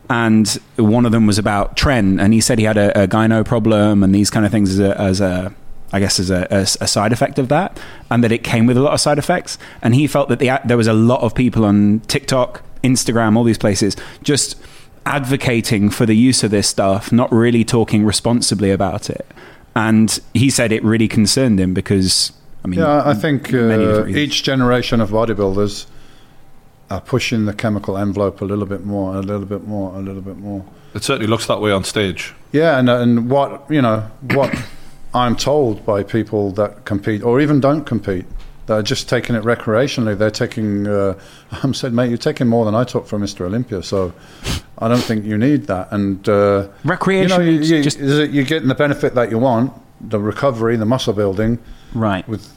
And 0.08 0.48
one 0.76 1.04
of 1.04 1.12
them 1.12 1.26
was 1.26 1.38
about 1.38 1.76
Tren, 1.76 2.18
and 2.18 2.32
he 2.32 2.40
said 2.40 2.58
he 2.58 2.64
had 2.64 2.78
a, 2.78 3.02
a 3.02 3.06
gyno 3.06 3.44
problem 3.44 4.02
and 4.02 4.14
these 4.14 4.30
kind 4.30 4.46
of 4.46 4.50
things 4.50 4.70
as 4.70 4.80
a, 4.80 4.98
as 4.98 5.20
a 5.20 5.54
I 5.92 6.00
guess 6.00 6.20
as 6.20 6.30
a, 6.30 6.46
a, 6.50 6.60
a 6.60 6.86
side 6.86 7.12
effect 7.12 7.38
of 7.38 7.48
that, 7.48 7.78
and 8.10 8.22
that 8.24 8.32
it 8.32 8.44
came 8.44 8.66
with 8.66 8.76
a 8.76 8.80
lot 8.80 8.92
of 8.94 9.00
side 9.00 9.18
effects. 9.18 9.58
And 9.82 9.94
he 9.94 10.06
felt 10.06 10.28
that 10.28 10.38
the, 10.38 10.60
there 10.64 10.76
was 10.76 10.86
a 10.86 10.92
lot 10.92 11.20
of 11.22 11.34
people 11.34 11.64
on 11.64 12.00
TikTok, 12.06 12.62
Instagram, 12.84 13.36
all 13.36 13.44
these 13.44 13.58
places, 13.58 13.96
just 14.22 14.56
advocating 15.06 15.90
for 15.90 16.06
the 16.06 16.14
use 16.14 16.44
of 16.44 16.50
this 16.50 16.68
stuff, 16.68 17.10
not 17.10 17.30
really 17.32 17.64
talking 17.64 18.04
responsibly 18.04 18.70
about 18.70 19.10
it. 19.10 19.26
And 19.74 20.18
he 20.34 20.50
said 20.50 20.72
it 20.72 20.82
really 20.84 21.08
concerned 21.08 21.58
him 21.60 21.74
because, 21.74 22.32
I 22.64 22.68
mean, 22.68 22.80
Yeah, 22.80 23.02
I 23.04 23.14
think 23.14 23.52
uh, 23.54 24.06
each 24.06 24.42
generation 24.42 25.00
of 25.00 25.10
bodybuilders 25.10 25.86
are 26.90 27.00
pushing 27.00 27.46
the 27.46 27.54
chemical 27.54 27.96
envelope 27.96 28.40
a 28.40 28.44
little 28.44 28.66
bit 28.66 28.84
more, 28.84 29.14
a 29.16 29.20
little 29.20 29.46
bit 29.46 29.66
more, 29.66 29.94
a 29.94 30.00
little 30.00 30.22
bit 30.22 30.36
more. 30.36 30.64
It 30.92 31.04
certainly 31.04 31.28
looks 31.28 31.46
that 31.46 31.60
way 31.60 31.70
on 31.70 31.84
stage. 31.84 32.34
Yeah, 32.52 32.78
and 32.78 32.90
and 32.90 33.30
what 33.30 33.64
you 33.70 33.80
know, 33.80 34.10
what 34.32 34.52
I'm 35.14 35.36
told 35.36 35.84
by 35.84 36.02
people 36.02 36.52
that 36.52 36.84
compete 36.84 37.22
or 37.22 37.40
even 37.40 37.60
don't 37.60 37.84
compete, 37.84 38.26
that 38.66 38.76
are 38.76 38.82
just 38.82 39.08
taking 39.08 39.34
it 39.34 39.42
recreationally. 39.42 40.16
They're 40.16 40.30
taking. 40.30 40.86
Uh, 40.86 41.18
I'm 41.50 41.74
said, 41.74 41.92
mate, 41.92 42.08
you're 42.08 42.18
taking 42.18 42.46
more 42.46 42.64
than 42.64 42.74
I 42.74 42.84
took 42.84 43.06
from 43.06 43.22
Mr. 43.22 43.40
Olympia, 43.42 43.82
so 43.82 44.12
I 44.78 44.86
don't 44.86 45.02
think 45.02 45.24
you 45.24 45.36
need 45.36 45.64
that. 45.66 45.88
And 45.90 46.26
uh, 46.28 46.68
Recreation, 46.84 47.30
you 47.30 47.36
know, 47.36 47.50
you, 47.50 47.76
you, 47.76 47.82
just- 47.82 47.98
you're 47.98 48.44
getting 48.44 48.68
the 48.68 48.76
benefit 48.76 49.14
that 49.16 49.30
you 49.30 49.38
want, 49.38 49.72
the 50.00 50.20
recovery, 50.20 50.76
the 50.76 50.86
muscle 50.86 51.12
building, 51.12 51.58
right. 51.94 52.26
with 52.28 52.52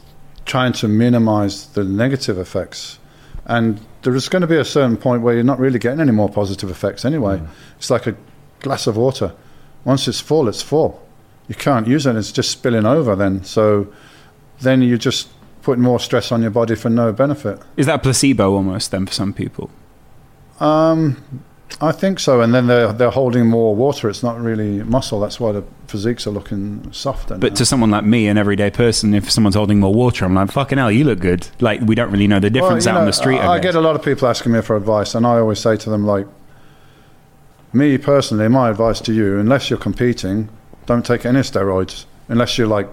trying 0.45 0.74
to 0.74 0.88
minimize 0.88 1.68
the 1.70 1.84
negative 1.84 2.38
effects. 2.38 2.99
And 3.45 3.82
there 4.04 4.16
is 4.16 4.30
going 4.30 4.41
to 4.41 4.47
be 4.47 4.58
a 4.58 4.66
certain 4.66 4.97
point 4.97 5.24
where 5.24 5.34
you're 5.34 5.43
not 5.43 5.60
really 5.60 5.80
getting 5.80 5.99
any 5.99 6.12
more 6.12 6.30
positive 6.30 6.70
effects 6.70 7.04
anyway. 7.06 7.41
It's 7.78 7.89
like 7.89 8.08
a 8.08 8.16
glass 8.60 8.88
of 8.88 8.95
water. 8.95 9.34
Once 9.84 10.08
it's 10.08 10.20
full, 10.22 10.47
it's 10.47 10.62
full. 10.62 11.03
You 11.48 11.56
can't 11.56 11.88
use 11.88 12.06
it; 12.06 12.16
it's 12.16 12.32
just 12.32 12.52
spilling 12.52 12.86
over. 12.86 13.16
Then, 13.16 13.44
so 13.44 13.88
then 14.62 14.82
you're 14.82 14.98
just 14.98 15.30
putting 15.62 15.84
more 15.84 16.00
stress 16.00 16.32
on 16.32 16.41
your 16.41 16.52
body 16.52 16.76
for 16.76 16.89
no 16.89 17.12
benefit. 17.12 17.60
Is 17.78 17.86
that 17.86 18.04
placebo 18.04 18.54
almost 18.54 18.91
then 18.91 19.06
for 19.06 19.14
some 19.14 19.34
people? 19.34 19.70
Um, 20.60 21.44
I 21.82 21.91
think 21.91 22.20
so. 22.20 22.41
And 22.41 22.54
then 22.54 22.68
they're 22.68 22.94
they're 22.94 23.10
holding 23.10 23.48
more 23.48 23.76
water. 23.76 24.10
It's 24.10 24.24
not 24.24 24.39
really 24.39 24.84
muscle. 24.84 25.20
That's 25.20 25.39
why 25.39 25.52
the 25.52 25.64
physiques 25.88 26.28
are 26.28 26.32
looking 26.32 26.91
softer. 26.91 27.38
But 27.38 27.52
now. 27.54 27.56
to 27.56 27.66
someone 27.66 27.91
like 27.91 28.06
me, 28.06 28.28
an 28.28 28.38
everyday 28.38 28.70
person, 28.70 29.14
if 29.14 29.30
someone's 29.30 29.56
holding 29.56 29.80
more 29.80 29.94
water, 29.94 30.26
I'm 30.26 30.36
like, 30.36 30.52
fucking 30.52 30.78
hell, 30.78 30.91
you 30.91 31.04
look 31.04 31.20
good. 31.20 31.48
Like, 31.60 31.82
we 31.82 31.96
don't 31.96 32.12
really 32.12 32.28
know 32.28 32.39
the 32.39 32.50
difference 32.50 32.86
Well, 32.86 32.96
you 32.96 32.98
out 32.98 33.02
on 33.02 33.08
the 33.08 33.14
street. 33.14 33.39
I, 33.39 33.54
I, 33.54 33.60
get 33.60 33.76
a 33.76 33.82
lot 33.82 33.96
of 33.96 34.04
people 34.04 34.28
asking 34.28 34.52
me 34.52 34.62
for 34.62 34.76
advice, 34.76 35.16
and 35.16 35.26
I 35.26 35.39
always 35.39 35.60
say 35.60 35.78
to 35.78 35.89
them, 35.89 36.06
like, 36.06 36.28
me 37.74 37.98
personally, 37.98 38.48
my 38.48 38.70
advice 38.70 39.02
to 39.02 39.14
you, 39.14 39.39
unless 39.39 39.70
you're 39.70 39.80
competing, 39.80 40.50
don't 40.86 41.06
take 41.06 41.26
any 41.26 41.40
steroids. 41.40 42.06
Unless 42.28 42.58
you're 42.58 42.68
like 42.68 42.88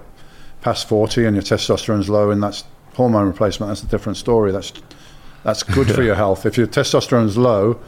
past 0.61 0.88
40 0.88 1.24
and 1.26 1.36
your 1.36 1.43
testosterone's 1.43 2.09
low, 2.09 2.30
and 2.30 2.43
that's 2.43 2.64
hormone 2.95 3.26
replacement, 3.26 3.70
that's 3.70 3.82
a 3.82 3.86
different 3.86 4.16
story. 4.16 4.53
That's 4.53 4.72
that's 5.43 5.62
good 5.62 5.91
for 5.91 6.03
your 6.03 6.14
health. 6.14 6.45
If 6.45 6.59
your 6.59 6.66
testosterone's 6.66 7.38
low 7.38 7.80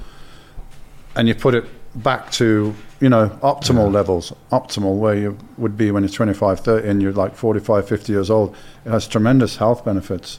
and 1.15 1.29
you 1.29 1.35
put 1.35 1.55
it 1.55 1.65
back 1.95 2.31
to, 2.33 2.75
you 3.01 3.09
know, 3.09 3.29
optimal 3.43 3.93
levels, 3.93 4.33
optimal 4.51 4.97
where 4.97 5.15
you 5.15 5.37
would 5.59 5.77
be 5.77 5.91
when 5.91 6.03
you're 6.03 6.11
25, 6.11 6.61
30 6.61 6.89
and 6.89 7.03
you're 7.03 7.13
like 7.13 7.35
45, 7.35 7.87
50 7.87 8.13
years 8.13 8.31
old, 8.31 8.57
it 8.85 8.91
has 8.91 9.07
tremendous 9.07 9.57
health 9.57 9.85
benefits. 9.85 10.39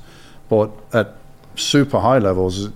But 0.49 0.72
at 0.91 1.16
super 1.55 1.99
high 1.99 2.18
levels, 2.18 2.70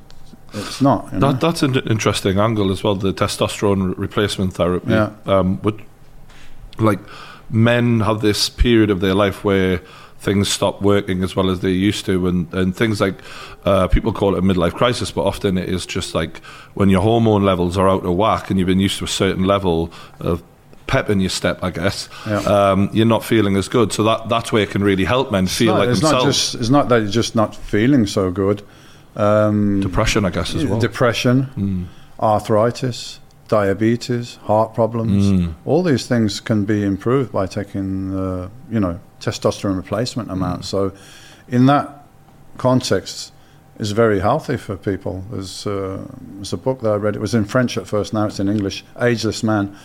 it's 0.54 0.82
not. 0.82 1.12
You 1.12 1.20
know? 1.20 1.32
That, 1.32 1.42
that's 1.42 1.64
an 1.64 1.76
interesting 1.90 2.40
angle 2.40 2.72
as 2.72 2.84
well. 2.84 2.96
The 2.96 3.14
testosterone 3.14 3.98
replacement 3.98 4.54
therapy. 4.54 4.92
Yeah. 4.92 5.12
Um, 5.26 5.62
would, 5.64 5.84
like 6.80 7.00
men 7.50 8.00
have 8.02 8.22
this 8.22 8.50
period 8.50 8.90
of 8.90 9.00
their 9.00 9.14
life 9.14 9.44
where 9.44 9.82
things 10.20 10.50
stop 10.50 10.82
working 10.82 11.24
as 11.24 11.36
well 11.36 11.50
as 11.50 11.60
they 11.60 11.70
used 11.70 12.06
to, 12.06 12.28
and, 12.28 12.52
and 12.54 12.76
things 12.76 13.00
like 13.00 13.16
uh, 13.66 13.88
people 13.88 14.12
call 14.12 14.36
it 14.36 14.40
a 14.40 14.42
midlife 14.42 14.74
crisis, 14.74 15.12
but 15.12 15.24
often 15.24 15.58
it 15.58 15.70
is 15.70 15.86
just 15.86 16.16
like 16.16 16.40
when 16.74 16.90
your 16.90 17.02
hormone 17.02 17.44
levels 17.44 17.78
are 17.78 17.88
out 17.88 18.04
of 18.06 18.16
whack 18.16 18.50
and 18.50 18.58
you've 18.60 18.68
been 18.68 18.80
used 18.80 18.98
to 18.98 19.06
a 19.06 19.08
certain 19.08 19.44
level 19.44 19.92
of 20.20 20.42
pep 20.88 21.10
in 21.10 21.20
your 21.20 21.30
step, 21.30 21.60
I 21.64 21.70
guess. 21.70 22.10
Yeah. 22.26 22.40
Um, 22.40 22.90
you're 22.94 23.06
not 23.06 23.24
feeling 23.24 23.56
as 23.58 23.68
good, 23.68 23.94
so 23.94 24.04
that 24.04 24.28
that's 24.30 24.52
where 24.52 24.64
it 24.64 24.72
can 24.72 24.84
really 24.84 25.06
help 25.06 25.32
men 25.32 25.46
feel 25.48 25.74
No, 25.76 25.80
like 25.82 25.90
it's 25.90 26.00
themselves. 26.02 26.26
not 26.26 26.30
just 26.32 26.56
it's 26.56 26.70
not 26.70 26.90
that 26.90 27.02
you're 27.02 27.12
just 27.12 27.36
not 27.36 27.56
feeling 27.56 28.08
so 28.08 28.32
good. 28.32 28.64
Um, 29.16 29.82
Depression, 29.82 30.26
I 30.26 30.30
guess, 30.32 30.56
as 30.56 30.66
well. 30.66 30.80
Depression, 30.80 31.48
Mm. 31.58 31.86
arthritis, 32.24 33.20
diabetes, 33.48 34.36
heart 34.44 34.74
problems. 34.74 35.26
Mm. 35.26 35.54
All 35.66 35.84
these 35.84 36.06
things 36.08 36.40
can 36.40 36.66
be 36.66 36.84
improved 36.84 37.32
by 37.32 37.46
taking, 37.48 38.18
uh, 38.18 38.50
you 38.70 38.80
know, 38.80 39.00
testosterone 39.20 39.78
replacement 39.78 40.30
amount. 40.32 40.66
So, 40.66 40.92
in 41.48 41.66
that 41.68 42.06
context, 42.58 43.32
is 43.80 43.92
very 43.92 44.20
healthy 44.20 44.58
for 44.58 44.76
people. 44.76 45.24
There's, 45.32 45.68
uh, 45.68 46.04
there's 46.36 46.52
a 46.54 46.58
book 46.58 46.82
that 46.82 46.90
I 46.90 46.96
read. 46.96 47.16
It 47.16 47.22
was 47.22 47.36
in 47.36 47.46
French 47.46 47.78
at 47.78 47.86
first. 47.88 48.12
Now 48.14 48.26
it's 48.26 48.40
in 48.40 48.50
English. 48.50 48.84
Ageless 49.00 49.44
Man. 49.44 49.76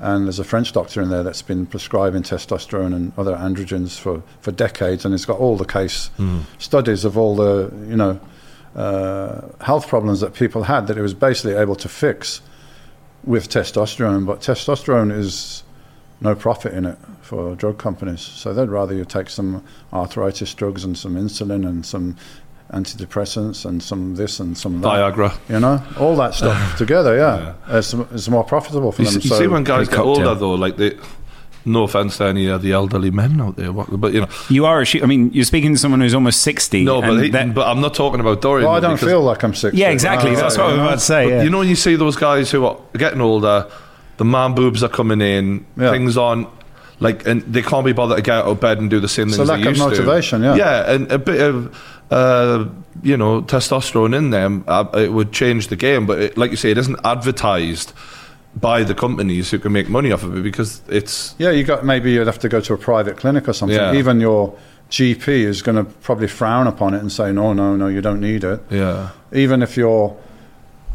And 0.00 0.26
there's 0.26 0.38
a 0.40 0.44
French 0.44 0.72
doctor 0.72 1.02
in 1.02 1.10
there 1.10 1.22
that's 1.22 1.42
been 1.42 1.66
prescribing 1.66 2.22
testosterone 2.22 2.94
and 2.94 3.12
other 3.16 3.36
androgens 3.36 3.98
for, 3.98 4.22
for 4.40 4.50
decades, 4.50 5.04
and 5.04 5.14
it's 5.14 5.24
got 5.24 5.38
all 5.38 5.56
the 5.56 5.64
case 5.64 6.10
Mm. 6.18 6.40
studies 6.58 7.04
of 7.04 7.16
all 7.16 7.36
the 7.36 7.70
you 7.88 7.96
know 7.96 8.18
uh, 8.74 9.42
health 9.60 9.86
problems 9.88 10.20
that 10.20 10.34
people 10.34 10.64
had 10.64 10.86
that 10.88 10.96
it 10.98 11.02
was 11.02 11.14
basically 11.14 11.54
able 11.54 11.76
to 11.76 11.88
fix 11.88 12.40
with 13.26 13.48
testosterone. 13.48 14.26
But 14.26 14.40
testosterone 14.40 15.16
is 15.16 15.62
no 16.20 16.34
profit 16.34 16.72
in 16.74 16.84
it 16.86 16.98
for 17.22 17.54
drug 17.56 17.78
companies, 17.78 18.20
so 18.20 18.52
they'd 18.54 18.68
rather 18.68 18.94
you 18.94 19.04
take 19.04 19.28
some 19.30 19.64
arthritis 19.92 20.52
drugs 20.54 20.84
and 20.84 20.96
some 20.96 21.14
insulin 21.16 21.66
and 21.66 21.84
some 21.84 22.16
antidepressants 22.72 23.64
and 23.64 23.82
some 23.82 24.14
this 24.16 24.40
and 24.40 24.56
some 24.56 24.80
that. 24.80 24.88
Viagra. 24.88 25.36
You 25.48 25.60
know, 25.60 25.82
all 25.98 26.16
that 26.16 26.34
stuff 26.34 26.76
together. 26.78 27.16
Yeah, 27.16 27.54
It's, 27.78 27.92
it's 27.94 28.28
more 28.28 28.44
profitable 28.44 28.92
for 28.92 29.02
You, 29.02 29.08
them. 29.08 29.18
s- 29.18 29.24
you 29.24 29.30
so 29.30 29.38
see 29.38 29.46
when 29.46 29.64
guys 29.64 29.88
get 29.88 29.98
older, 30.00 30.34
though, 30.34 30.54
like 30.54 30.76
they. 30.76 30.98
No 31.66 31.84
offense 31.84 32.18
to 32.18 32.24
any 32.24 32.46
of 32.48 32.60
the 32.62 32.72
elderly 32.72 33.10
men 33.10 33.40
out 33.40 33.56
there, 33.56 33.72
but 33.72 34.12
you 34.12 34.20
know, 34.20 34.28
You 34.50 34.66
are 34.66 34.80
a 34.82 34.84
shoe. 34.84 35.00
I 35.02 35.06
mean, 35.06 35.30
you're 35.32 35.44
speaking 35.44 35.72
to 35.72 35.78
someone 35.78 36.00
who's 36.00 36.14
almost 36.14 36.40
60. 36.42 36.84
no, 36.84 37.00
but, 37.00 37.22
he, 37.24 37.30
that- 37.30 37.54
but 37.54 37.66
I'm 37.66 37.80
not 37.80 37.94
talking 37.94 38.20
about 38.20 38.42
Dorian. 38.42 38.66
well, 38.68 38.76
I 38.76 38.80
don't 38.80 38.98
feel 39.00 39.22
like 39.22 39.42
I'm 39.42 39.54
sick. 39.54 39.72
yeah, 39.74 39.88
exactly. 39.90 40.32
Uh, 40.32 40.40
That's 40.40 40.58
what 40.58 40.66
I 40.66 40.72
was 40.72 40.78
about 40.80 40.90
to 40.94 40.98
say. 41.00 41.28
Yeah. 41.30 41.42
You 41.42 41.50
know, 41.50 41.58
when 41.58 41.68
you 41.68 41.76
see 41.76 41.96
those 41.96 42.16
guys 42.16 42.50
who 42.50 42.66
are 42.66 42.76
getting 42.98 43.20
older, 43.22 43.66
the 44.18 44.24
man 44.24 44.54
boobs 44.54 44.82
are 44.82 44.88
coming 44.90 45.20
in, 45.20 45.64
Yeah. 45.78 45.90
things 45.90 46.16
on, 46.18 46.46
like, 47.00 47.26
and 47.26 47.40
they 47.42 47.62
can't 47.62 47.84
be 47.86 47.92
bothered 47.92 48.16
to 48.18 48.22
get 48.22 48.34
out 48.38 48.44
of 48.44 48.60
bed 48.60 48.78
and 48.78 48.90
do 48.90 49.00
the 49.00 49.08
same 49.08 49.28
It's 49.28 49.36
things 49.38 49.48
a 49.48 49.52
they 49.52 49.58
lack 49.58 49.66
of 49.66 49.76
used 49.76 49.80
to. 49.82 49.88
motivation, 50.02 50.42
yeah. 50.42 50.54
yeah, 50.56 50.92
and 50.92 51.10
a 51.10 51.18
bit 51.18 51.40
of. 51.40 51.74
Uh, 52.10 52.66
you 53.02 53.16
know, 53.16 53.40
testosterone 53.42 54.14
in 54.16 54.30
them, 54.30 54.62
uh, 54.68 54.84
it 54.94 55.10
would 55.12 55.32
change 55.32 55.66
the 55.68 55.74
game. 55.74 56.06
But 56.06 56.20
it, 56.20 56.36
like 56.36 56.50
you 56.50 56.56
say, 56.56 56.70
it 56.70 56.78
isn't 56.78 57.00
advertised 57.02 57.92
by 58.56 58.84
the 58.84 58.94
companies 58.94 59.50
who 59.50 59.58
can 59.58 59.72
make 59.72 59.88
money 59.88 60.12
off 60.12 60.22
of 60.22 60.36
it 60.36 60.42
because 60.42 60.80
it's 60.88 61.34
Yeah, 61.38 61.50
you 61.50 61.64
got 61.64 61.84
maybe 61.84 62.12
you'd 62.12 62.26
have 62.26 62.38
to 62.40 62.48
go 62.48 62.60
to 62.60 62.74
a 62.74 62.78
private 62.78 63.16
clinic 63.16 63.48
or 63.48 63.52
something. 63.52 63.76
Yeah. 63.76 63.94
Even 63.94 64.20
your 64.20 64.56
GP 64.90 65.28
is 65.28 65.62
going 65.62 65.76
to 65.76 65.84
probably 65.84 66.28
frown 66.28 66.66
upon 66.66 66.94
it 66.94 67.00
and 67.00 67.10
say, 67.10 67.32
no, 67.32 67.52
no, 67.52 67.74
no, 67.74 67.88
you 67.88 68.00
don't 68.00 68.20
need 68.20 68.44
it. 68.44 68.60
yeah, 68.70 69.10
Even 69.32 69.62
if 69.62 69.76
you're, 69.76 70.16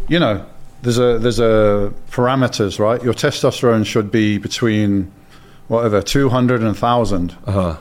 you 0.08 0.20
know, 0.20 0.46
there's 0.84 0.98
a 1.00 1.20
there's 1.20 1.40
a 1.40 1.94
parameters, 2.12 2.80
right? 2.80 3.04
Your 3.04 3.14
testosterone 3.14 3.86
should 3.86 4.10
be 4.12 4.38
between 4.38 5.12
whatever 5.68 6.02
200 6.02 6.62
and 6.62 6.70
1000. 6.70 7.36
uh-huh. 7.46 7.78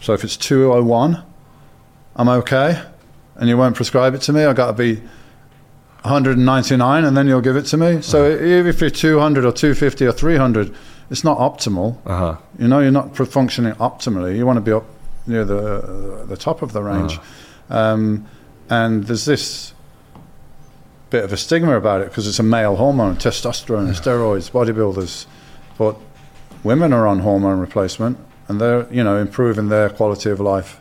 So 0.00 0.14
if 0.14 0.24
it's 0.24 0.36
201, 0.36 1.22
I'm 2.16 2.28
okay, 2.28 2.82
and 3.36 3.48
you 3.48 3.56
won't 3.56 3.76
prescribe 3.76 4.14
it 4.14 4.22
to 4.22 4.32
me. 4.32 4.44
I 4.44 4.52
got 4.52 4.66
to 4.68 4.72
be 4.72 5.00
199, 6.02 7.04
and 7.04 7.16
then 7.16 7.26
you'll 7.28 7.40
give 7.40 7.56
it 7.56 7.62
to 7.66 7.76
me. 7.76 8.02
So 8.02 8.30
even 8.32 8.66
if 8.66 8.80
you're 8.80 8.90
200 8.90 9.44
or 9.44 9.52
250 9.52 10.06
or 10.06 10.12
300, 10.12 10.74
it's 11.10 11.24
not 11.24 11.38
optimal. 11.38 11.98
Uh-huh. 12.06 12.36
You 12.58 12.68
know, 12.68 12.80
you're 12.80 12.90
not 12.90 13.16
functioning 13.16 13.72
optimally. 13.74 14.36
You 14.36 14.46
want 14.46 14.56
to 14.56 14.60
be 14.60 14.72
up 14.72 14.84
near 15.26 15.44
the 15.44 15.58
uh, 15.58 16.24
the 16.24 16.36
top 16.36 16.62
of 16.62 16.72
the 16.72 16.82
range. 16.82 17.18
Um, 17.70 18.26
and 18.68 19.04
there's 19.04 19.24
this 19.24 19.74
bit 21.10 21.24
of 21.24 21.32
a 21.32 21.36
stigma 21.36 21.76
about 21.76 22.00
it 22.00 22.08
because 22.08 22.26
it's 22.26 22.38
a 22.38 22.42
male 22.42 22.76
hormone, 22.76 23.16
testosterone, 23.16 23.88
steroids, 23.90 24.50
bodybuilders. 24.50 25.26
But 25.78 25.96
women 26.64 26.92
are 26.92 27.06
on 27.06 27.20
hormone 27.20 27.60
replacement, 27.60 28.18
and 28.48 28.60
they're 28.60 28.92
you 28.92 29.04
know 29.04 29.18
improving 29.18 29.68
their 29.68 29.90
quality 29.90 30.30
of 30.30 30.40
life 30.40 30.80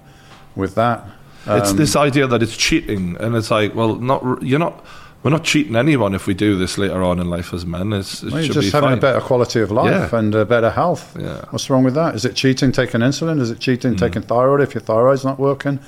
with 0.56 0.76
that. 0.76 1.06
it's 1.48 1.72
Um, 1.72 1.78
this 1.78 1.96
idea 1.96 2.28
that 2.28 2.42
it's 2.42 2.56
cheating, 2.58 3.18
and 3.20 3.36
it's 3.36 3.52
like, 3.52 3.76
well, 3.76 3.96
not 3.96 4.42
you're 4.42 4.60
not. 4.60 4.84
We're 5.24 5.30
not 5.32 5.44
cheating 5.44 5.76
anyone 5.76 6.16
if 6.16 6.26
we 6.26 6.34
do 6.34 6.58
this 6.58 6.78
later 6.80 7.04
on 7.04 7.20
in 7.20 7.30
life 7.30 7.54
as 7.54 7.64
men. 7.66 7.94
It's, 7.94 8.24
it 8.24 8.32
well, 8.32 8.42
you're 8.42 8.46
should 8.48 8.54
just 8.62 8.68
be 8.68 8.72
having 8.72 8.90
fine. 8.90 8.98
a 8.98 9.02
better 9.02 9.22
quality 9.22 9.62
of 9.62 9.70
life 9.72 10.12
Yeah. 10.12 10.20
and 10.20 10.34
a 10.34 10.46
better 10.46 10.72
health. 10.72 11.16
Yeah. 11.20 11.46
What's 11.52 11.70
wrong 11.70 11.84
with 11.84 11.94
that? 11.94 12.16
Is 12.16 12.26
it 12.26 12.34
cheating 12.36 12.72
taking 12.72 13.02
insulin? 13.02 13.40
Is 13.40 13.52
it 13.52 13.60
cheating 13.60 13.96
taking 13.96 14.24
thyroid 14.24 14.62
if 14.62 14.74
your 14.74 14.82
thyroid's 14.82 15.24
not 15.24 15.38
working? 15.40 15.80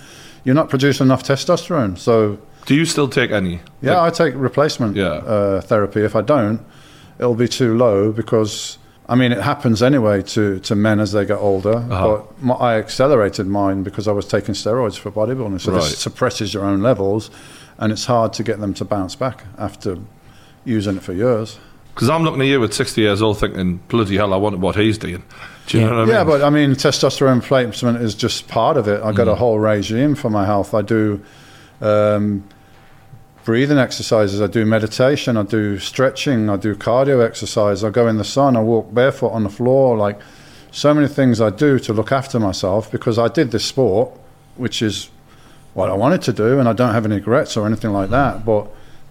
You're 0.43 0.53
not 0.55 0.69
producing 0.69 1.07
enough 1.07 1.23
testosterone. 1.23 1.97
So, 1.97 2.37
Do 2.67 2.75
you 2.75 2.85
still 2.85 3.07
take 3.09 3.31
any? 3.31 3.61
yeah, 3.81 3.99
Like, 3.99 4.13
I 4.13 4.15
take 4.25 4.33
replacement 4.35 4.95
Yeah. 4.95 5.05
uh, 5.07 5.61
therapy. 5.61 6.01
If 6.01 6.15
I 6.15 6.21
don't, 6.21 6.61
it'll 7.17 7.33
be 7.33 7.47
too 7.47 7.75
low 7.75 8.11
because, 8.11 8.77
I 9.09 9.15
mean, 9.15 9.31
it 9.31 9.41
happens 9.41 9.81
anyway 9.81 10.21
to, 10.23 10.59
to 10.59 10.75
men 10.75 10.99
as 10.99 11.11
they 11.11 11.25
get 11.25 11.39
older. 11.39 11.77
Uh-huh. 11.77 12.07
But 12.17 12.43
my, 12.43 12.53
I 12.55 12.75
accelerated 12.77 13.47
mine 13.47 13.81
because 13.81 14.07
I 14.07 14.11
was 14.11 14.27
taking 14.27 14.53
steroids 14.53 14.97
for 14.99 15.09
bodybuilding. 15.11 15.59
So 15.61 15.71
Right. 15.71 15.81
this 15.81 15.97
suppresses 15.97 16.53
your 16.53 16.65
own 16.65 16.81
levels 16.83 17.31
and 17.77 17.91
it's 17.91 18.05
hard 18.05 18.33
to 18.33 18.43
get 18.43 18.59
them 18.59 18.73
to 18.75 18.85
bounce 18.85 19.15
back 19.15 19.45
after 19.57 19.97
using 20.65 20.97
it 20.97 21.03
for 21.03 21.13
years. 21.13 21.59
Because 21.93 22.09
I'm 22.09 22.23
looking 22.23 22.41
at 22.41 22.47
you 22.47 22.63
at 22.63 22.73
60 22.73 23.01
years 23.01 23.21
old 23.21 23.39
thinking, 23.39 23.77
bloody 23.87 24.17
hell, 24.17 24.33
I 24.33 24.37
wonder 24.37 24.57
what 24.57 24.75
he's 24.75 24.97
doing. 24.97 25.23
Do 25.67 25.77
you 25.79 25.85
know 25.85 25.91
what 25.91 25.99
I 25.99 26.05
mean? 26.05 26.13
Yeah, 26.15 26.23
but 26.23 26.41
I 26.41 26.49
mean, 26.49 26.71
testosterone 26.71 27.41
replacement 27.41 28.01
is 28.01 28.15
just 28.15 28.47
part 28.47 28.77
of 28.77 28.87
it. 28.87 29.01
I've 29.03 29.15
got 29.15 29.27
a 29.27 29.35
whole 29.35 29.59
regime 29.59 30.15
for 30.15 30.29
my 30.29 30.45
health. 30.45 30.73
I 30.73 30.81
do 30.81 31.23
um, 31.81 32.43
breathing 33.45 33.77
exercises. 33.77 34.41
I 34.41 34.47
do 34.47 34.65
meditation. 34.65 35.37
I 35.37 35.43
do 35.43 35.77
stretching. 35.79 36.49
I 36.49 36.57
do 36.57 36.75
cardio 36.75 37.25
exercise. 37.25 37.83
I 37.83 37.91
go 37.91 38.07
in 38.07 38.17
the 38.17 38.23
sun. 38.23 38.57
I 38.57 38.61
walk 38.61 38.93
barefoot 38.93 39.29
on 39.29 39.43
the 39.43 39.49
floor. 39.49 39.95
Like 39.95 40.19
so 40.71 40.93
many 40.93 41.07
things 41.07 41.39
I 41.39 41.49
do 41.49 41.79
to 41.79 41.93
look 41.93 42.11
after 42.11 42.39
myself 42.39 42.91
because 42.91 43.19
I 43.19 43.27
did 43.27 43.51
this 43.51 43.65
sport, 43.65 44.11
which 44.55 44.81
is 44.81 45.09
what 45.73 45.89
I 45.89 45.93
wanted 45.93 46.21
to 46.23 46.33
do, 46.33 46.59
and 46.59 46.69
I 46.69 46.73
don't 46.73 46.93
have 46.93 47.05
any 47.05 47.15
regrets 47.15 47.57
or 47.57 47.65
anything 47.65 47.91
like 47.91 48.09
that. 48.09 48.45
But 48.45 48.67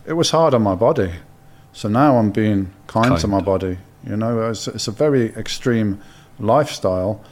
it 0.06 0.14
was 0.14 0.30
hard 0.30 0.54
on 0.54 0.62
my 0.62 0.74
body. 0.74 1.12
So 1.72 1.88
now 1.88 2.16
I'm 2.18 2.30
being 2.30 2.72
kind, 2.86 3.18
to 3.18 3.26
my 3.26 3.40
body. 3.40 3.78
You 4.06 4.16
know, 4.16 4.50
it's, 4.50 4.68
it's 4.68 4.88
a 4.88 4.92
very 4.92 5.34
extreme 5.34 6.00
lifestyle, 6.38 7.24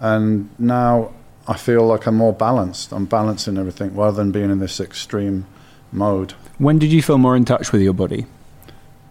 and 0.00 0.48
now 0.58 1.12
I 1.46 1.56
feel 1.56 1.86
like 1.86 2.06
I'm 2.06 2.16
more 2.16 2.32
balanced. 2.32 2.92
I'm 2.92 3.04
balancing 3.04 3.58
everything 3.58 3.94
rather 3.94 4.16
than 4.16 4.32
being 4.32 4.50
in 4.50 4.58
this 4.58 4.80
extreme 4.80 5.46
mode. 5.92 6.32
When 6.58 6.78
did 6.78 6.92
you 6.92 7.02
feel 7.02 7.18
more 7.18 7.36
in 7.36 7.44
touch 7.44 7.72
with 7.72 7.82
your 7.82 7.92
body? 7.92 8.26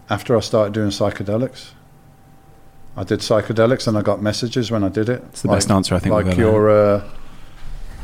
After 0.10 0.36
I 0.36 0.41
started 0.41 0.74
doing 0.74 0.90
psychedelics, 0.90 1.72
I 2.95 3.04
did 3.04 3.20
psychedelics 3.20 3.88
and 3.88 3.98
I 3.98 4.02
got 4.02 4.22
messages 4.22 4.70
when 4.70 4.84
I 4.84 4.90
did 4.90 5.10
it. 5.10 5.24
It's 5.30 5.41
the 5.41 5.48
best 5.48 5.72
answer 5.72 5.95
I 5.95 6.00
think 6.00 6.14
Like 6.14 6.26
we've 6.26 6.34
ever 6.40 6.41
your 6.41 6.70
uh, 6.70 7.10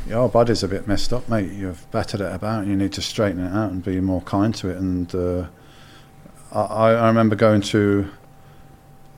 your 0.09 0.27
body's 0.27 0.63
a 0.63 0.67
bit 0.67 0.87
messed 0.87 1.13
up, 1.13 1.29
mate. 1.29 1.51
You've 1.51 1.89
battered 1.91 2.19
it 2.19 2.33
about. 2.33 2.65
You 2.65 2.75
need 2.75 2.91
to 2.93 3.01
straighten 3.01 3.45
it 3.45 3.53
out 3.53 3.71
and 3.71 3.83
be 3.83 4.01
more 4.01 4.21
kind 4.21 4.53
to 4.55 4.69
it. 4.69 4.77
And 4.77 5.13
uh, 5.13 5.45
I, 6.51 6.89
I 6.93 7.07
remember 7.07 7.35
going 7.35 7.61
to 7.61 8.09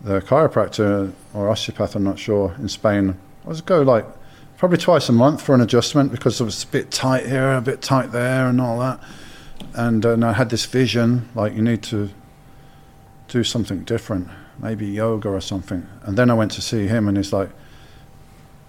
the 0.02 0.20
chiropractor 0.20 1.14
or 1.34 1.50
osteopath, 1.50 1.96
I'm 1.96 2.04
not 2.04 2.20
sure, 2.20 2.54
in 2.60 2.68
Spain. 2.68 3.18
I 3.46 3.48
was 3.48 3.62
go 3.62 3.82
like 3.82 4.06
probably 4.58 4.78
twice 4.78 5.08
a 5.08 5.14
month 5.14 5.42
for 5.42 5.56
an 5.56 5.62
adjustment 5.62 6.12
because 6.12 6.42
it 6.42 6.44
was 6.44 6.64
a 6.64 6.68
bit 6.68 6.92
tight 6.92 7.26
here, 7.26 7.54
a 7.54 7.62
bit 7.62 7.82
tight 7.82 8.12
there, 8.12 8.48
and 8.48 8.60
all 8.60 8.78
that. 8.80 9.00
And, 9.74 10.06
uh, 10.06 10.14
and 10.14 10.26
I 10.26 10.34
had 10.34 10.50
this 10.50 10.66
vision 10.66 11.30
like 11.36 11.54
you 11.54 11.62
need 11.62 11.84
to 11.84 12.10
do 13.30 13.46
something 13.46 13.86
different, 13.86 14.28
maybe 14.60 14.88
yoga 14.88 15.30
or 15.30 15.40
something. 15.40 15.88
And 16.04 16.18
then 16.18 16.30
I 16.30 16.34
went 16.34 16.52
to 16.52 16.62
see 16.62 16.88
him, 16.88 17.08
and 17.08 17.16
he's 17.16 17.32
like, 17.32 17.50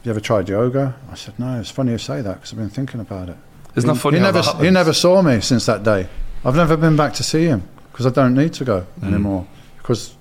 "You 0.02 0.10
ever 0.10 0.20
tried 0.20 0.48
yoga?" 0.48 0.94
I 1.10 1.14
said, 1.14 1.34
"No." 1.38 1.58
It's 1.60 1.70
funny 1.70 1.92
you 1.92 1.98
say 1.98 2.20
that 2.22 2.34
because 2.34 2.52
I've 2.52 2.58
been 2.58 2.68
thinking 2.70 3.00
about 3.00 3.28
it. 3.28 3.36
Isn't 3.76 3.88
that 3.88 3.94
He- 3.94 4.00
funny? 4.00 4.16
He 4.18 4.22
never, 4.22 4.42
that 4.42 4.56
he 4.62 4.70
never 4.70 4.92
saw 4.92 5.22
me 5.22 5.40
since 5.40 5.66
that 5.66 5.82
day. 5.82 6.08
I've 6.44 6.56
never 6.56 6.76
been 6.76 6.96
back 6.96 7.14
to 7.14 7.22
see 7.22 7.44
him 7.46 7.62
because 7.90 8.06
I 8.06 8.10
don't 8.10 8.34
need 8.34 8.52
to 8.54 8.64
go 8.64 8.84
Mm. 9.00 9.08
anymore. 9.08 9.46
Because 9.78 10.14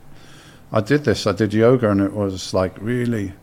I 0.71 0.81
did 0.81 1.03
this, 1.03 1.25
I 1.27 1.31
did 1.33 1.53
yoga, 1.53 1.89
and 1.89 1.99
it 2.01 2.13
was 2.13 2.53
like 2.53 2.73
really. 2.79 3.33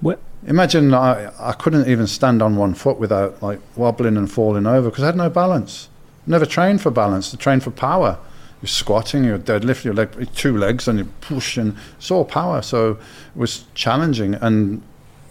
What? 0.00 0.18
Imagine 0.46 0.92
I, 0.92 1.30
I 1.40 1.52
couldn't 1.52 1.88
even 1.88 2.06
stand 2.06 2.42
on 2.42 2.56
one 2.56 2.74
foot 2.74 2.98
without 2.98 3.42
like 3.42 3.60
wobbling 3.76 4.16
and 4.16 4.30
falling 4.30 4.66
over 4.66 4.90
because 4.90 5.02
I 5.02 5.06
had 5.06 5.16
no 5.16 5.30
balance. 5.30 5.88
Never 6.26 6.46
trained 6.46 6.80
for 6.82 6.90
balance. 6.90 7.34
I 7.34 7.36
trained 7.38 7.62
for 7.62 7.70
power. 7.70 8.18
You're 8.62 8.68
squatting, 8.68 9.24
you're 9.24 9.38
deadlift, 9.38 9.84
your 9.84 9.92
leg, 9.94 10.08
two 10.34 10.56
legs, 10.56 10.88
and 10.88 10.98
you 10.98 11.04
push, 11.20 11.56
and 11.58 11.76
it's 11.98 12.10
all 12.10 12.24
power. 12.24 12.62
So 12.62 12.92
it 12.92 12.98
was 13.36 13.64
challenging, 13.74 14.34
and 14.34 14.80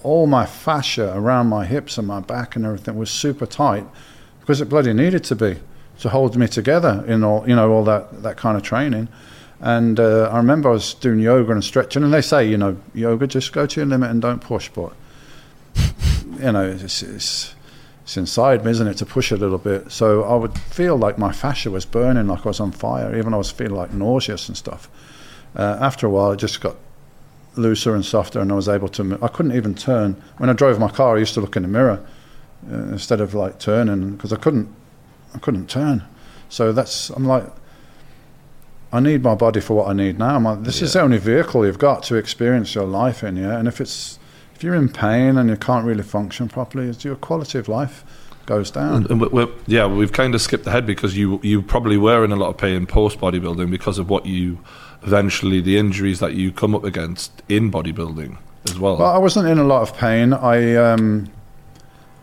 all 0.04 0.28
my 0.28 0.46
fascia 0.46 1.14
around 1.16 1.48
my 1.48 1.66
hips 1.66 1.98
and 1.98 2.08
my 2.08 2.20
back 2.20 2.56
and 2.56 2.66
everything 2.66 2.96
was 2.96 3.10
super 3.10 3.46
tight 3.46 3.86
because 4.40 4.62
it 4.62 4.70
bloody 4.70 4.94
needed 4.94 5.24
to 5.24 5.36
be 5.36 5.58
to 6.00 6.10
hold 6.10 6.36
me 6.36 6.48
together 6.48 7.04
in 7.08 7.24
all 7.24 7.48
you 7.48 7.56
know 7.56 7.72
all 7.72 7.84
that 7.84 8.24
that 8.24 8.38
kind 8.38 8.58
of 8.58 8.64
training. 8.64 9.08
And 9.60 9.98
uh, 10.00 10.30
I 10.30 10.38
remember 10.38 10.70
I 10.70 10.74
was 10.74 10.94
doing 10.94 11.20
yoga 11.20 11.54
and 11.54 11.64
stretching, 11.64 12.04
and 12.04 12.14
they 12.14 12.22
say 12.22 12.48
you 12.48 12.58
know 12.58 12.78
yoga 12.94 13.28
just 13.28 13.54
go 13.54 13.66
to 13.66 13.80
your 13.80 13.88
limit 13.88 14.12
and 14.12 14.22
don't 14.22 14.42
push, 14.42 14.70
but 14.70 14.94
you 15.76 16.52
know 16.52 16.68
it's, 16.68 17.02
it's 17.02 17.56
it's 18.04 18.18
inside 18.18 18.66
me, 18.66 18.72
isn't 18.72 18.88
it, 18.88 18.98
to 18.98 19.06
push 19.06 19.32
a 19.32 19.38
little 19.38 19.58
bit. 19.58 19.90
So 19.90 20.24
I 20.24 20.36
would 20.36 20.58
feel 20.58 20.98
like 20.98 21.18
my 21.18 21.32
fascia 21.32 21.72
was 21.72 21.86
burning, 21.86 22.28
like 22.28 22.46
I 22.46 22.50
was 22.50 22.60
on 22.60 22.74
fire, 22.74 23.18
even 23.18 23.34
I 23.34 23.38
was 23.38 23.50
feeling 23.50 23.76
like 23.76 23.94
nauseous 23.94 24.50
and 24.50 24.58
stuff. 24.58 24.90
Uh, 25.56 25.78
after 25.80 26.06
a 26.08 26.10
while, 26.10 26.34
it 26.34 26.38
just 26.38 26.60
got 26.60 26.76
looser 27.56 27.96
and 27.96 28.06
softer, 28.06 28.40
and 28.40 28.52
I 28.52 28.56
was 28.56 28.70
able 28.70 28.90
to. 28.90 29.20
I 29.22 29.28
couldn't 29.28 29.56
even 29.56 29.76
turn. 29.76 30.22
When 30.38 30.50
I 30.50 30.54
drove 30.54 30.80
my 30.80 30.90
car, 30.90 31.16
I 31.16 31.20
used 31.20 31.34
to 31.36 31.42
look 31.42 31.56
in 31.56 31.64
the 31.64 31.70
mirror 31.70 32.06
uh, 32.72 32.76
instead 32.76 33.22
of 33.22 33.34
like 33.34 33.60
turning 33.60 34.12
because 34.16 34.34
I 34.34 34.38
couldn't. 34.38 34.74
I 35.34 35.40
couldn't 35.40 35.70
turn. 35.70 36.04
So 36.50 36.72
that's. 36.72 37.10
I'm 37.10 37.26
like. 37.26 37.46
I 38.92 39.00
need 39.00 39.24
my 39.24 39.34
body 39.34 39.60
for 39.60 39.74
what 39.76 39.88
I 39.88 39.94
need 39.94 40.20
now. 40.20 40.36
I'm 40.36 40.44
like, 40.44 40.62
this 40.66 40.80
is 40.80 40.94
the 40.94 41.02
only 41.02 41.18
vehicle 41.18 41.66
you've 41.66 41.80
got 41.80 42.04
to 42.04 42.16
experience 42.16 42.76
your 42.76 42.86
life 42.86 43.24
in, 43.24 43.38
yeah. 43.38 43.58
And 43.58 43.68
if 43.68 43.82
it's 43.82 44.20
if 44.54 44.64
you're 44.64 44.76
in 44.76 44.88
pain 44.88 45.36
and 45.36 45.50
you 45.50 45.58
can't 45.58 45.84
really 45.84 46.04
function 46.04 46.48
properly, 46.48 46.90
it's 46.90 47.04
your 47.04 47.16
quality 47.16 47.58
of 47.58 47.68
life 47.68 48.06
goes 48.46 48.72
down. 48.72 48.94
And, 48.96 49.12
and 49.12 49.22
we- 49.22 49.28
we're, 49.30 49.48
yeah, 49.68 49.86
we've 49.86 50.12
kind 50.12 50.36
of 50.36 50.42
skipped 50.42 50.68
ahead 50.68 50.86
because 50.86 51.16
you 51.18 51.40
you 51.44 51.62
probably 51.62 51.98
were 51.98 52.24
in 52.26 52.32
a 52.32 52.36
lot 52.36 52.50
of 52.50 52.58
pain 52.58 52.86
post 52.86 53.20
bodybuilding 53.20 53.70
because 53.72 53.98
of 54.00 54.10
what 54.10 54.26
you 54.26 54.60
eventually 55.04 55.60
the 55.62 55.78
injuries 55.78 56.20
that 56.20 56.34
you 56.34 56.52
come 56.52 56.74
up 56.76 56.84
against 56.84 57.32
in 57.50 57.72
bodybuilding 57.72 58.38
as 58.70 58.80
well. 58.80 58.98
Well, 58.98 59.10
I 59.12 59.18
wasn't 59.18 59.48
in 59.48 59.58
a 59.60 59.64
lot 59.64 59.82
of 59.82 59.96
pain. 59.98 60.34
I 60.34 60.76
um, 60.76 61.30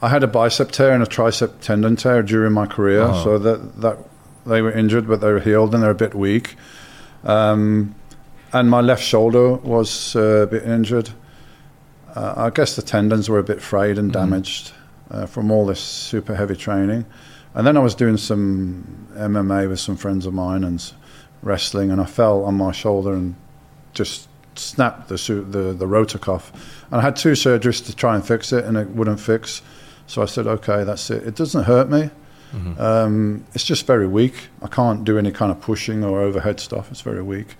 I 0.03 0.09
had 0.09 0.23
a 0.23 0.27
bicep 0.27 0.71
tear 0.73 0.93
and 0.93 1.03
a 1.03 1.07
tricep 1.07 1.61
tendon 1.61 1.97
tear 1.97 2.23
during 2.23 2.53
my 2.53 2.67
career, 2.67 3.03
Oh. 3.03 3.25
so 3.25 3.39
that 3.39 3.81
that 3.81 3.99
they 4.47 4.63
were 4.63 4.73
injured, 4.73 5.07
but 5.07 5.21
they 5.21 5.31
were 5.33 5.41
healed 5.41 5.75
and 5.75 5.83
they're 5.83 5.91
a 5.91 5.95
bit 5.95 6.15
weak. 6.15 6.57
Um, 7.25 7.95
and 8.53 8.71
my 8.71 8.81
left 8.81 9.03
shoulder 9.03 9.53
was 9.55 10.17
uh, 10.17 10.21
a 10.21 10.47
bit 10.47 10.65
injured. 10.65 11.11
Uh, 12.15 12.35
I 12.37 12.51
guess 12.51 12.75
the 12.75 12.83
tendons 12.83 13.29
were 13.29 13.39
a 13.39 13.45
bit 13.45 13.61
frayed 13.63 13.99
and 13.99 14.11
damaged 14.13 14.73
uh, 15.11 15.27
from 15.27 15.51
all 15.51 15.67
this 15.67 15.81
super 15.81 16.35
heavy 16.35 16.57
training. 16.57 17.05
And 17.55 17.67
then 17.67 17.77
I 17.77 17.81
was 17.81 17.95
doing 17.95 18.17
some 18.17 19.09
MMA 19.15 19.69
with 19.69 19.81
some 19.81 19.97
friends 19.97 20.27
of 20.27 20.33
mine 20.33 20.65
and 20.65 20.93
wrestling, 21.43 21.91
and 21.91 22.01
I 22.01 22.05
fell 22.05 22.45
on 22.45 22.55
my 22.55 22.73
shoulder 22.73 23.13
and 23.13 23.35
just 23.93 24.29
snapped 24.55 25.09
the 25.09 25.17
the 25.17 25.73
the 25.73 25.87
rotor 25.87 26.19
cuff. 26.19 26.53
And 26.91 27.01
I 27.01 27.03
had 27.03 27.17
two 27.17 27.33
surgeries 27.33 27.85
to 27.87 27.97
try 27.97 28.15
and 28.15 28.25
fix 28.27 28.53
it, 28.53 28.65
and 28.65 28.77
it 28.77 28.91
wouldn't 28.91 29.21
fix. 29.21 29.63
So 30.07 30.23
I 30.23 30.27
said, 30.27 30.47
okay, 30.47 30.85
that's 30.85 31.11
it. 31.11 31.27
It 31.27 31.37
doesn't 31.37 31.65
hurt 31.65 31.89
me. 31.89 32.11
Um, 32.81 33.45
it's 33.55 33.65
just 33.65 33.87
very 33.87 34.09
weak. 34.09 34.49
I 34.61 34.67
can't 34.67 35.05
do 35.05 35.19
any 35.19 35.31
kind 35.31 35.53
of 35.53 35.61
pushing 35.61 36.03
or 36.03 36.21
overhead 36.21 36.59
stuff. 36.59 36.91
It's 36.91 37.01
very 37.01 37.23
weak. 37.23 37.55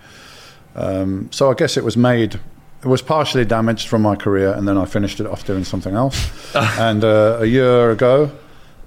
Um, 0.75 1.29
so 1.31 1.49
I 1.49 1.53
guess 1.53 1.77
it 1.77 1.83
was 1.83 1.95
made. 1.95 2.39
It 2.83 2.87
was 2.87 3.01
partially 3.01 3.45
damaged 3.45 3.87
from 3.87 4.01
my 4.01 4.15
career, 4.15 4.53
and 4.53 4.67
then 4.67 4.77
I 4.77 4.85
finished 4.85 5.19
it 5.19 5.27
off 5.27 5.45
doing 5.45 5.63
something 5.63 5.93
else. 5.93 6.55
and 6.79 7.03
uh, 7.03 7.37
a 7.39 7.45
year 7.45 7.91
ago, 7.91 8.31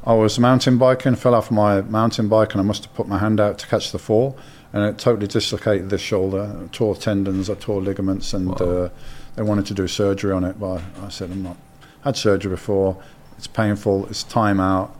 I 0.04 0.14
was 0.14 0.38
mountain 0.38 0.78
biking, 0.78 1.14
fell 1.14 1.34
off 1.34 1.50
my 1.50 1.80
mountain 1.82 2.28
bike, 2.28 2.52
and 2.52 2.60
I 2.60 2.64
must 2.64 2.84
have 2.84 2.94
put 2.94 3.06
my 3.06 3.18
hand 3.18 3.40
out 3.40 3.58
to 3.58 3.66
catch 3.66 3.92
the 3.92 3.98
fall, 3.98 4.36
and 4.72 4.84
it 4.84 4.98
totally 4.98 5.28
dislocated 5.28 5.90
this 5.90 6.00
shoulder, 6.00 6.68
tore 6.72 6.96
tendons, 6.96 7.48
I 7.48 7.54
tore 7.54 7.80
ligaments, 7.80 8.34
and 8.34 8.60
uh, 8.60 8.88
they 9.36 9.42
wanted 9.42 9.66
to 9.66 9.74
do 9.74 9.86
surgery 9.86 10.32
on 10.32 10.44
it, 10.44 10.58
but 10.58 10.82
I 11.02 11.08
said 11.08 11.30
I'm 11.30 11.42
not. 11.42 11.56
Had 12.02 12.16
surgery 12.16 12.50
before. 12.50 13.00
It's 13.38 13.46
painful. 13.46 14.06
It's 14.06 14.22
time 14.22 14.60
out. 14.60 14.94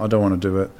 I 0.00 0.06
don't 0.06 0.20
want 0.20 0.40
to 0.40 0.48
do 0.48 0.58
it. 0.58 0.70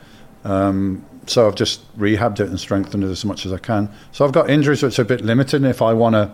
Um, 0.44 1.04
so 1.26 1.46
I've 1.46 1.54
just 1.54 1.96
rehabbed 1.98 2.40
it 2.40 2.48
and 2.48 2.58
strengthened 2.58 3.04
it 3.04 3.08
as 3.08 3.24
much 3.24 3.46
as 3.46 3.52
I 3.52 3.58
can. 3.58 3.90
So 4.12 4.24
I've 4.24 4.32
got 4.32 4.50
injuries 4.50 4.82
which 4.82 4.98
are 4.98 5.02
a 5.02 5.04
bit 5.04 5.24
limited. 5.24 5.56
And 5.56 5.66
if 5.66 5.82
I 5.82 5.92
want 5.92 6.14
to, 6.14 6.32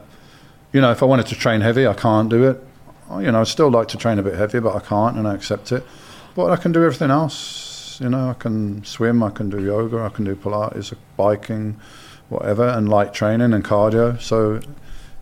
you 0.75 0.81
know, 0.81 0.91
if 0.91 1.05
I 1.05 1.07
wanted 1.07 1.29
to 1.29 1.37
train 1.37 1.61
heavy, 1.61 1.87
I 1.87 1.95
can't 1.95 2.29
do 2.29 2.43
it. 2.51 2.63
Oh, 3.09 3.21
You 3.21 3.31
know, 3.31 3.41
I 3.41 3.45
still 3.45 3.71
like 3.71 3.87
to 3.89 3.97
train 3.97 4.19
a 4.19 4.25
bit 4.25 4.35
heavy, 4.35 4.59
but 4.59 4.75
I 4.75 4.81
can't, 4.81 5.17
and 5.17 5.27
I 5.27 5.35
accept 5.35 5.71
it. 5.71 5.87
But 6.35 6.51
I 6.51 6.57
can 6.57 6.73
do 6.73 6.83
everything 6.85 7.13
else. 7.13 8.01
You 8.01 8.09
know, 8.09 8.31
I 8.31 8.35
can 8.35 8.85
swim, 8.85 9.23
I 9.23 9.31
can 9.31 9.49
do 9.49 9.65
yoga, 9.65 10.01
I 10.01 10.09
can 10.09 10.25
do 10.25 10.35
Pilates, 10.35 10.93
biking, 11.17 11.81
whatever, 12.29 12.67
and 12.67 12.89
light 12.89 13.15
training 13.15 13.53
and 13.53 13.65
cardio. 13.65 14.21
So 14.21 14.61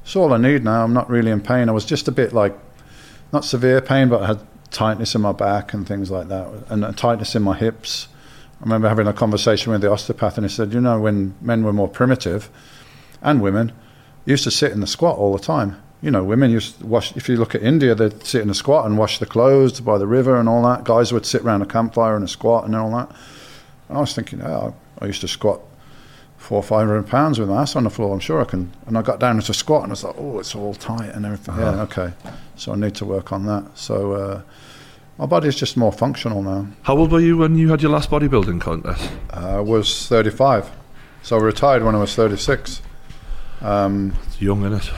it's 0.02 0.16
all 0.16 0.32
I 0.32 0.38
need 0.38 0.64
now. 0.64 0.84
I'm 0.84 0.94
not 0.94 1.10
really 1.10 1.30
in 1.30 1.42
pain. 1.42 1.68
I 1.68 1.72
was 1.72 1.84
just 1.84 2.08
a 2.08 2.12
bit 2.12 2.32
like, 2.32 2.58
not 3.30 3.44
severe 3.44 3.82
pain, 3.82 4.08
but 4.08 4.22
I 4.22 4.28
had 4.28 4.40
tightness 4.70 5.14
in 5.14 5.20
my 5.20 5.32
back 5.32 5.74
and 5.74 5.86
things 5.86 6.10
like 6.10 6.28
that, 6.28 6.48
and 6.70 6.96
tightness 6.96 7.34
in 7.34 7.42
my 7.42 7.58
hips. 7.58 8.08
I 8.58 8.64
remember 8.64 8.88
having 8.88 9.06
a 9.06 9.12
conversation 9.12 9.70
with 9.70 9.82
the 9.82 9.92
osteopath, 9.92 10.38
and 10.38 10.46
he 10.46 10.54
said, 10.54 10.72
you 10.72 10.80
know, 10.80 10.98
when 10.98 11.34
men 11.42 11.62
were 11.62 11.74
more 11.74 11.88
primitive, 11.88 12.48
and 13.20 13.42
women, 13.42 13.72
used 14.24 14.44
to 14.44 14.50
sit 14.50 14.72
in 14.72 14.80
the 14.80 14.86
squat 14.86 15.18
all 15.18 15.32
the 15.32 15.42
time. 15.42 15.80
You 16.00 16.10
know, 16.10 16.24
women 16.24 16.50
used 16.50 16.80
to 16.80 16.86
wash. 16.86 17.16
If 17.16 17.28
you 17.28 17.36
look 17.36 17.54
at 17.54 17.62
India, 17.62 17.94
they'd 17.94 18.24
sit 18.24 18.42
in 18.42 18.50
a 18.50 18.54
squat 18.54 18.86
and 18.86 18.98
wash 18.98 19.18
the 19.18 19.26
clothes 19.26 19.80
by 19.80 19.98
the 19.98 20.06
river 20.06 20.38
and 20.38 20.48
all 20.48 20.62
that. 20.64 20.84
Guys 20.84 21.12
would 21.12 21.24
sit 21.24 21.42
around 21.42 21.62
a 21.62 21.66
campfire 21.66 22.16
in 22.16 22.22
a 22.22 22.28
squat 22.28 22.64
and 22.64 22.74
all 22.74 22.90
that. 22.90 23.08
And 23.88 23.98
I 23.98 24.00
was 24.00 24.14
thinking, 24.14 24.42
oh, 24.42 24.74
I 25.00 25.06
used 25.06 25.20
to 25.20 25.28
squat 25.28 25.60
four 26.38 26.58
or 26.58 26.62
five 26.62 26.88
hundred 26.88 27.06
pounds 27.06 27.38
with 27.38 27.48
my 27.48 27.62
ass 27.62 27.76
on 27.76 27.84
the 27.84 27.90
floor. 27.90 28.12
I'm 28.12 28.20
sure 28.20 28.40
I 28.40 28.44
can. 28.44 28.72
And 28.86 28.98
I 28.98 29.02
got 29.02 29.20
down 29.20 29.36
into 29.36 29.54
squat 29.54 29.84
and 29.84 29.90
I 29.90 29.94
was 29.94 30.04
like, 30.04 30.16
oh, 30.18 30.40
it's 30.40 30.54
all 30.56 30.74
tight 30.74 31.10
and 31.14 31.24
everything. 31.24 31.56
Yeah, 31.56 31.82
okay. 31.82 32.12
So 32.56 32.72
I 32.72 32.76
need 32.76 32.96
to 32.96 33.04
work 33.04 33.32
on 33.32 33.46
that. 33.46 33.64
So 33.78 34.12
uh, 34.12 34.42
my 35.18 35.26
body's 35.26 35.54
just 35.54 35.76
more 35.76 35.92
functional 35.92 36.42
now. 36.42 36.66
How 36.82 36.96
old 36.96 37.12
were 37.12 37.20
you 37.20 37.36
when 37.36 37.56
you 37.56 37.70
had 37.70 37.80
your 37.80 37.92
last 37.92 38.10
bodybuilding 38.10 38.60
contest? 38.60 39.08
I 39.30 39.60
was 39.60 40.08
35, 40.08 40.68
so 41.22 41.38
I 41.38 41.40
retired 41.40 41.84
when 41.84 41.94
I 41.94 41.98
was 41.98 42.14
36. 42.16 42.82
Um, 43.62 44.14
It's 44.26 44.40
young, 44.40 44.64
isn't 44.64 44.74
it? 44.84 44.90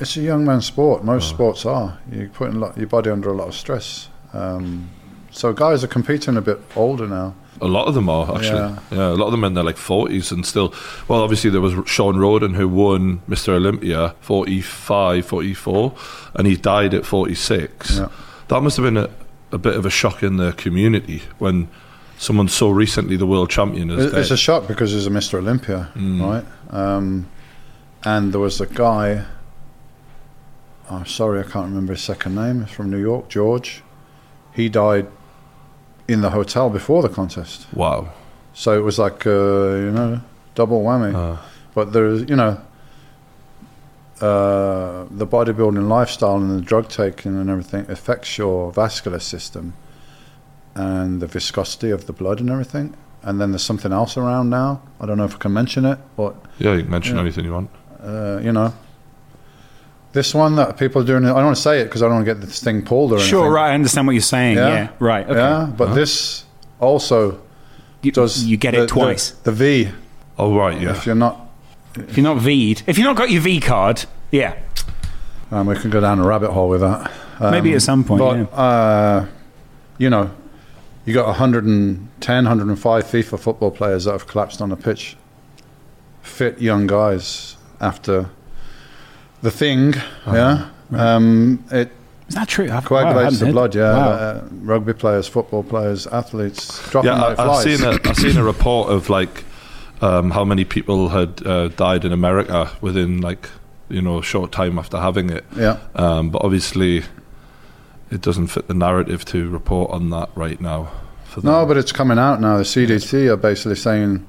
it's 0.00 0.16
a 0.16 0.20
young 0.20 0.44
man's 0.44 0.66
sport. 0.66 1.04
Most 1.04 1.28
sports 1.28 1.64
are. 1.66 1.98
You're 2.10 2.28
putting 2.28 2.58
lot, 2.60 2.76
your 2.76 2.86
body 2.88 3.10
under 3.10 3.30
a 3.30 3.34
lot 3.34 3.48
of 3.48 3.54
stress. 3.54 4.08
Um, 4.32 4.88
so 5.30 5.52
guys 5.52 5.82
are 5.84 5.88
competing 5.88 6.36
a 6.36 6.40
bit 6.40 6.60
older 6.76 7.06
now. 7.06 7.34
A 7.60 7.66
lot 7.66 7.86
of 7.86 7.94
them 7.94 8.08
are 8.08 8.34
actually. 8.36 8.58
Yeah. 8.58 8.78
Yeah, 8.90 9.08
a 9.10 9.14
lot 9.14 9.26
of 9.26 9.32
them 9.32 9.44
in 9.44 9.54
their 9.54 9.62
like 9.64 9.76
forties 9.76 10.32
and 10.32 10.44
still. 10.44 10.74
Well, 11.06 11.22
obviously 11.22 11.50
there 11.50 11.60
was 11.60 11.74
Shawn 11.88 12.16
Rhoden 12.16 12.54
who 12.54 12.68
won 12.68 13.20
Mr. 13.28 13.50
Olympia 13.50 14.14
45, 14.20 15.24
44, 15.26 15.94
and 16.34 16.46
he 16.46 16.56
died 16.56 16.94
at 16.94 17.06
forty 17.06 17.34
six. 17.34 17.98
Yeah. 17.98 18.08
That 18.48 18.62
must 18.62 18.76
have 18.78 18.84
been 18.84 18.96
a, 18.96 19.08
a 19.52 19.58
bit 19.58 19.76
of 19.76 19.86
a 19.86 19.90
shock 19.90 20.22
in 20.22 20.38
the 20.38 20.52
community 20.52 21.22
when 21.38 21.68
someone 22.18 22.48
so 22.48 22.70
recently 22.70 23.16
the 23.16 23.26
world 23.26 23.50
champion 23.50 23.90
is 23.90 24.06
It's 24.06 24.28
dead. 24.28 24.34
a 24.34 24.36
shock 24.36 24.66
because 24.66 24.90
he's 24.92 25.06
a 25.06 25.10
Mr. 25.10 25.34
Olympia, 25.38 25.88
right? 25.96 26.44
Um, 26.70 27.26
and 28.04 28.32
there 28.32 28.40
was 28.40 28.60
a 28.60 28.66
guy. 28.66 29.24
I'm 30.90 31.06
sorry, 31.06 31.40
I 31.40 31.44
can't 31.44 31.66
remember 31.66 31.92
his 31.94 32.02
second 32.02 32.34
name. 32.34 32.66
From 32.66 32.90
New 32.90 33.00
York, 33.00 33.28
George. 33.28 33.82
He 34.54 34.68
died 34.68 35.06
in 36.08 36.20
the 36.20 36.30
hotel 36.30 36.68
before 36.68 37.02
the 37.02 37.08
contest. 37.08 37.66
wow. 37.72 38.12
So 38.54 38.76
it 38.76 38.82
was 38.82 38.98
like 38.98 39.26
uh, 39.26 39.30
you 39.30 39.90
know 39.92 40.20
double 40.54 40.82
whammy. 40.82 41.14
Uh, 41.14 41.38
But 41.74 41.92
there's, 41.94 42.28
you 42.28 42.36
know, 42.36 42.60
uh, 44.20 45.06
the 45.10 45.26
bodybuilding 45.26 45.88
lifestyle 45.88 46.36
and 46.36 46.50
the 46.50 46.60
drug 46.60 46.88
taking 46.88 47.34
and 47.40 47.48
everything 47.48 47.90
affects 47.90 48.36
your 48.36 48.70
vascular 48.72 49.18
system 49.20 49.72
and 50.74 51.20
the 51.22 51.26
viscosity 51.26 51.90
of 51.90 52.04
the 52.06 52.12
blood 52.12 52.40
and 52.40 52.50
everything. 52.50 52.94
And 53.22 53.40
then 53.40 53.52
there's 53.52 53.62
something 53.64 53.92
else 53.92 54.16
around 54.18 54.50
now. 54.50 54.82
I 55.00 55.06
don't 55.06 55.16
know 55.16 55.24
if 55.24 55.34
I 55.36 55.38
can 55.38 55.52
mention 55.52 55.84
it, 55.86 55.98
but 56.16 56.34
yeah, 56.58 56.74
you 56.74 56.82
can 56.82 56.90
mention 56.90 57.14
Yeah. 57.16 57.22
anything 57.22 57.44
you 57.46 57.52
want. 57.52 57.70
Uh, 58.02 58.40
you 58.42 58.52
know, 58.52 58.72
this 60.12 60.34
one 60.34 60.56
that 60.56 60.76
people 60.76 61.02
are 61.02 61.04
doing. 61.04 61.24
I 61.24 61.28
don't 61.28 61.44
want 61.44 61.56
to 61.56 61.62
say 61.62 61.80
it 61.80 61.84
because 61.84 62.02
I 62.02 62.06
don't 62.06 62.16
want 62.16 62.26
to 62.26 62.34
get 62.34 62.40
this 62.40 62.62
thing 62.62 62.82
pulled 62.82 63.12
or 63.12 63.16
anything. 63.16 63.30
Sure, 63.30 63.50
right. 63.50 63.70
I 63.70 63.74
understand 63.74 64.06
what 64.06 64.12
you're 64.12 64.20
saying. 64.22 64.56
Yeah. 64.56 64.68
Yeah, 64.68 64.88
right. 64.98 65.26
Okay. 65.26 65.34
Yeah, 65.34 65.72
but 65.76 65.94
this 65.94 66.44
also 66.80 67.40
You, 68.02 68.12
does 68.12 68.44
you 68.44 68.56
get 68.56 68.72
the- 68.74 68.84
it 68.84 68.88
twice. 68.88 69.30
The, 69.30 69.50
the 69.50 69.56
V. 69.84 69.92
Oh 70.38 70.56
right, 70.56 70.80
yeah. 70.80 70.90
If 70.90 71.06
you're 71.06 71.14
not, 71.14 71.48
if 71.94 72.16
you're 72.16 72.24
not 72.24 72.38
V'd, 72.38 72.82
if 72.86 72.98
you're 72.98 73.06
not 73.06 73.16
got 73.16 73.30
your 73.30 73.42
V 73.42 73.60
card, 73.60 74.04
yeah, 74.30 74.58
um, 75.50 75.66
we 75.66 75.76
can 75.76 75.90
go 75.90 76.00
down 76.00 76.18
a 76.18 76.26
rabbit 76.26 76.50
hole 76.50 76.68
with 76.68 76.80
that. 76.80 77.10
Um, 77.38 77.50
maybe 77.50 77.74
at 77.74 77.82
some 77.82 78.02
point. 78.04 78.20
But, 78.20 78.36
yeah. 78.36 78.44
uh, 78.44 79.26
you 79.98 80.08
know, 80.08 80.30
you 81.04 81.12
got 81.12 81.26
110, 81.26 82.34
105 82.44 83.04
FIFA 83.04 83.38
football 83.38 83.70
players 83.70 84.04
that 84.04 84.12
have 84.12 84.26
collapsed 84.26 84.62
on 84.62 84.70
the 84.70 84.76
pitch. 84.76 85.16
Fit 86.22 86.60
young 86.60 86.86
guys 86.86 87.56
after 87.82 88.28
the 89.42 89.50
thing, 89.50 89.94
Uh-huh. 89.94 90.34
yeah. 90.34 90.68
Um, 91.16 91.64
it 91.70 91.90
Is 92.28 92.34
that 92.36 92.48
true? 92.48 92.64
I've, 92.66 92.70
wow, 92.90 92.98
I 92.98 93.02
coagulates 93.02 93.24
hadn't 93.24 93.38
the 93.40 93.46
heard- 93.46 93.52
blood, 93.52 93.74
yeah. 93.74 93.96
Wow. 93.96 94.10
Uh, 94.10 94.44
rugby 94.62 94.92
players, 94.94 95.26
football 95.28 95.62
players, 95.62 96.06
athletes, 96.06 96.88
dropping 96.90 97.10
Yeah, 97.10 97.20
like 97.22 97.38
I, 97.38 97.48
I've 97.50 97.62
seen 97.62 97.82
a 97.86 97.98
I've 98.08 98.16
seen 98.16 98.36
a 98.36 98.44
report 98.44 98.90
of 98.90 99.10
like 99.10 99.44
um, 100.00 100.30
how 100.30 100.44
many 100.44 100.64
people 100.64 101.08
had 101.10 101.44
uh, 101.46 101.68
died 101.68 102.04
in 102.04 102.12
America 102.12 102.70
within 102.80 103.20
like 103.20 103.48
you 103.88 104.00
know 104.02 104.18
a 104.18 104.22
short 104.22 104.52
time 104.52 104.78
after 104.78 104.98
having 104.98 105.30
it. 105.30 105.44
Yeah, 105.56 105.78
Um, 105.94 106.30
but 106.30 106.42
obviously, 106.44 107.04
it 108.10 108.20
doesn't 108.20 108.48
fit 108.48 108.68
the 108.68 108.74
narrative 108.74 109.24
to 109.26 109.48
report 109.50 109.90
on 109.90 110.10
that 110.10 110.28
right 110.34 110.60
now. 110.60 110.90
For 111.24 111.40
no, 111.42 111.64
but 111.66 111.76
it's 111.76 111.92
coming 111.92 112.18
out 112.18 112.40
now. 112.40 112.58
The 112.58 112.64
CDC 112.64 113.28
are 113.30 113.36
basically 113.36 113.76
saying, 113.76 114.26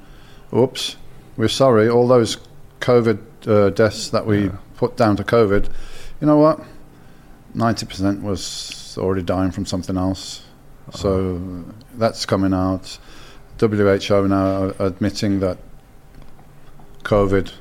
"Oops, 0.56 0.96
we're 1.38 1.48
sorry. 1.50 1.90
All 1.90 2.08
those 2.08 2.38
COVID 2.82 3.20
uh, 3.48 3.70
deaths 3.70 4.10
that 4.10 4.26
we 4.26 4.46
Yeah. 4.46 4.52
put 4.78 4.98
down 4.98 5.16
to 5.18 5.24
COVID, 5.24 5.68
you 6.22 6.28
know 6.28 6.38
what? 6.38 6.60
Ninety 7.54 7.86
percent 7.86 8.24
was 8.24 8.96
already 8.98 9.22
dying 9.24 9.52
from 9.52 9.66
something 9.66 9.98
else. 9.98 10.44
So 10.92 11.40
that's 11.98 12.26
coming 12.26 12.54
out. 12.54 13.00
WHO 13.60 14.28
now 14.28 14.64
are 14.64 14.74
admitting 14.80 15.40
that 15.40 15.58
COVID 17.04 17.52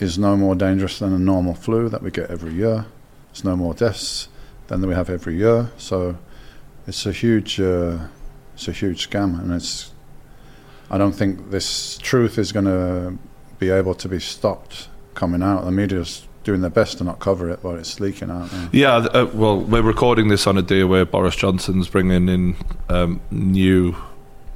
is 0.00 0.18
no 0.18 0.36
more 0.36 0.54
dangerous 0.54 0.98
than 0.98 1.12
a 1.12 1.18
normal 1.18 1.54
flu 1.54 1.88
that 1.88 2.02
we 2.02 2.10
get 2.10 2.30
every 2.30 2.52
year. 2.52 2.86
It's 3.30 3.44
no 3.44 3.56
more 3.56 3.74
deaths 3.74 4.28
than 4.68 4.86
we 4.86 4.94
have 4.94 5.10
every 5.10 5.36
year. 5.36 5.70
So 5.76 6.16
it's 6.86 7.04
a 7.06 7.12
huge, 7.12 7.60
uh, 7.60 7.98
it's 8.54 8.68
a 8.68 8.72
huge 8.72 9.08
scam, 9.10 9.38
and 9.40 9.52
it's. 9.52 9.92
I 10.90 10.98
don't 10.98 11.12
think 11.14 11.50
this 11.50 11.98
truth 11.98 12.38
is 12.38 12.52
going 12.52 12.66
to 12.66 13.18
be 13.58 13.70
able 13.70 13.94
to 13.94 14.08
be 14.08 14.20
stopped 14.20 14.88
coming 15.14 15.42
out. 15.42 15.64
The 15.64 15.70
media's 15.70 16.26
doing 16.44 16.60
their 16.60 16.70
best 16.70 16.98
to 16.98 17.04
not 17.04 17.20
cover 17.20 17.48
it, 17.48 17.60
but 17.62 17.78
it's 17.78 18.00
leaking 18.00 18.30
out. 18.30 18.52
now. 18.52 18.68
Yeah, 18.72 18.96
uh, 18.96 19.30
well, 19.32 19.60
we're 19.60 19.82
recording 19.82 20.28
this 20.28 20.46
on 20.46 20.58
a 20.58 20.62
day 20.62 20.84
where 20.84 21.04
Boris 21.06 21.36
Johnson's 21.36 21.88
bringing 21.88 22.28
in 22.28 22.56
um, 22.90 23.20
new 23.30 23.96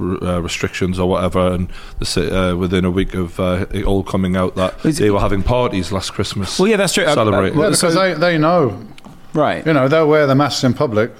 uh, 0.00 0.40
restrictions 0.42 0.98
or 0.98 1.08
whatever, 1.08 1.52
and 1.52 1.68
the, 1.98 2.38
uh, 2.52 2.56
within 2.56 2.84
a 2.84 2.90
week 2.90 3.14
of 3.14 3.40
uh, 3.40 3.66
it 3.72 3.84
all 3.84 4.02
coming 4.04 4.36
out 4.36 4.54
that 4.56 4.84
Is 4.84 5.00
it- 5.00 5.02
they 5.04 5.10
were 5.10 5.20
having 5.20 5.42
parties 5.42 5.90
last 5.90 6.12
Christmas. 6.12 6.58
Well, 6.58 6.68
yeah, 6.68 6.76
that's 6.76 6.92
true. 6.92 7.04
Uh, 7.04 7.14
uh, 7.14 7.24
well, 7.54 7.70
because 7.70 7.80
so- 7.80 7.90
they, 7.92 8.14
they 8.14 8.38
know, 8.38 8.86
right. 9.32 9.64
you 9.66 9.72
know, 9.72 9.88
they'll 9.88 10.06
wear 10.08 10.26
the 10.26 10.34
masks 10.34 10.62
in 10.64 10.74
public, 10.74 11.10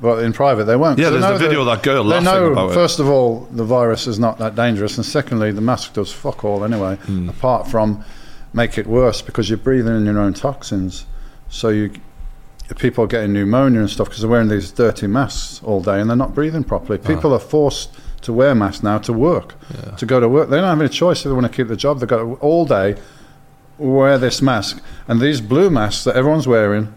but 0.00 0.22
in 0.22 0.32
private 0.32 0.64
they 0.64 0.76
won't. 0.76 0.98
yeah, 0.98 1.10
there's 1.10 1.22
know 1.22 1.32
the 1.32 1.38
video 1.38 1.60
of 1.60 1.66
that 1.66 1.82
girl 1.82 2.04
They 2.04 2.20
laughing 2.20 2.24
know, 2.26 2.52
about 2.52 2.74
first 2.74 3.00
of 3.00 3.08
all, 3.08 3.48
the 3.50 3.64
virus 3.64 4.06
is 4.06 4.18
not 4.18 4.38
that 4.38 4.54
dangerous, 4.54 4.96
and 4.98 5.04
secondly, 5.06 5.52
the 5.52 5.60
mask 5.60 5.94
does 5.94 6.12
fuck 6.12 6.44
all 6.44 6.64
anyway, 6.64 6.96
Hmm. 6.96 7.28
apart 7.30 7.66
from 7.66 8.04
make 8.52 8.78
it 8.78 8.86
worse 8.86 9.22
because 9.22 9.48
you're 9.48 9.58
breathing 9.58 9.96
in 9.96 10.04
your 10.04 10.18
own 10.18 10.34
toxins. 10.34 11.06
So 11.48 11.68
you, 11.68 11.92
people 12.76 13.04
are 13.04 13.08
getting 13.08 13.32
pneumonia 13.32 13.80
and 13.80 13.90
stuff 13.90 14.08
because 14.08 14.22
they're 14.22 14.30
wearing 14.30 14.48
these 14.48 14.70
dirty 14.70 15.06
masks 15.06 15.60
all 15.62 15.82
day 15.82 16.00
and 16.00 16.08
they're 16.08 16.16
not 16.16 16.34
breathing 16.34 16.64
properly. 16.64 16.98
Ah. 17.02 17.06
People 17.06 17.32
are 17.32 17.40
forced 17.40 17.90
to 18.22 18.32
wear 18.32 18.54
masks 18.54 18.82
now 18.82 18.98
to 18.98 19.12
work, 19.12 19.54
to 19.96 20.04
go 20.04 20.20
to 20.20 20.28
work. 20.28 20.50
They 20.50 20.56
don't 20.56 20.66
have 20.66 20.80
any 20.80 20.90
choice 20.90 21.20
if 21.20 21.24
they 21.24 21.32
want 21.32 21.46
to 21.46 21.52
keep 21.52 21.68
the 21.68 21.76
job. 21.76 22.00
They've 22.00 22.08
got 22.08 22.18
to 22.18 22.34
all 22.34 22.66
day 22.66 22.96
wear 23.78 24.18
this 24.18 24.42
mask. 24.42 24.82
And 25.08 25.20
these 25.20 25.40
blue 25.40 25.70
masks 25.70 26.04
that 26.04 26.16
everyone's 26.16 26.46
wearing, 26.46 26.94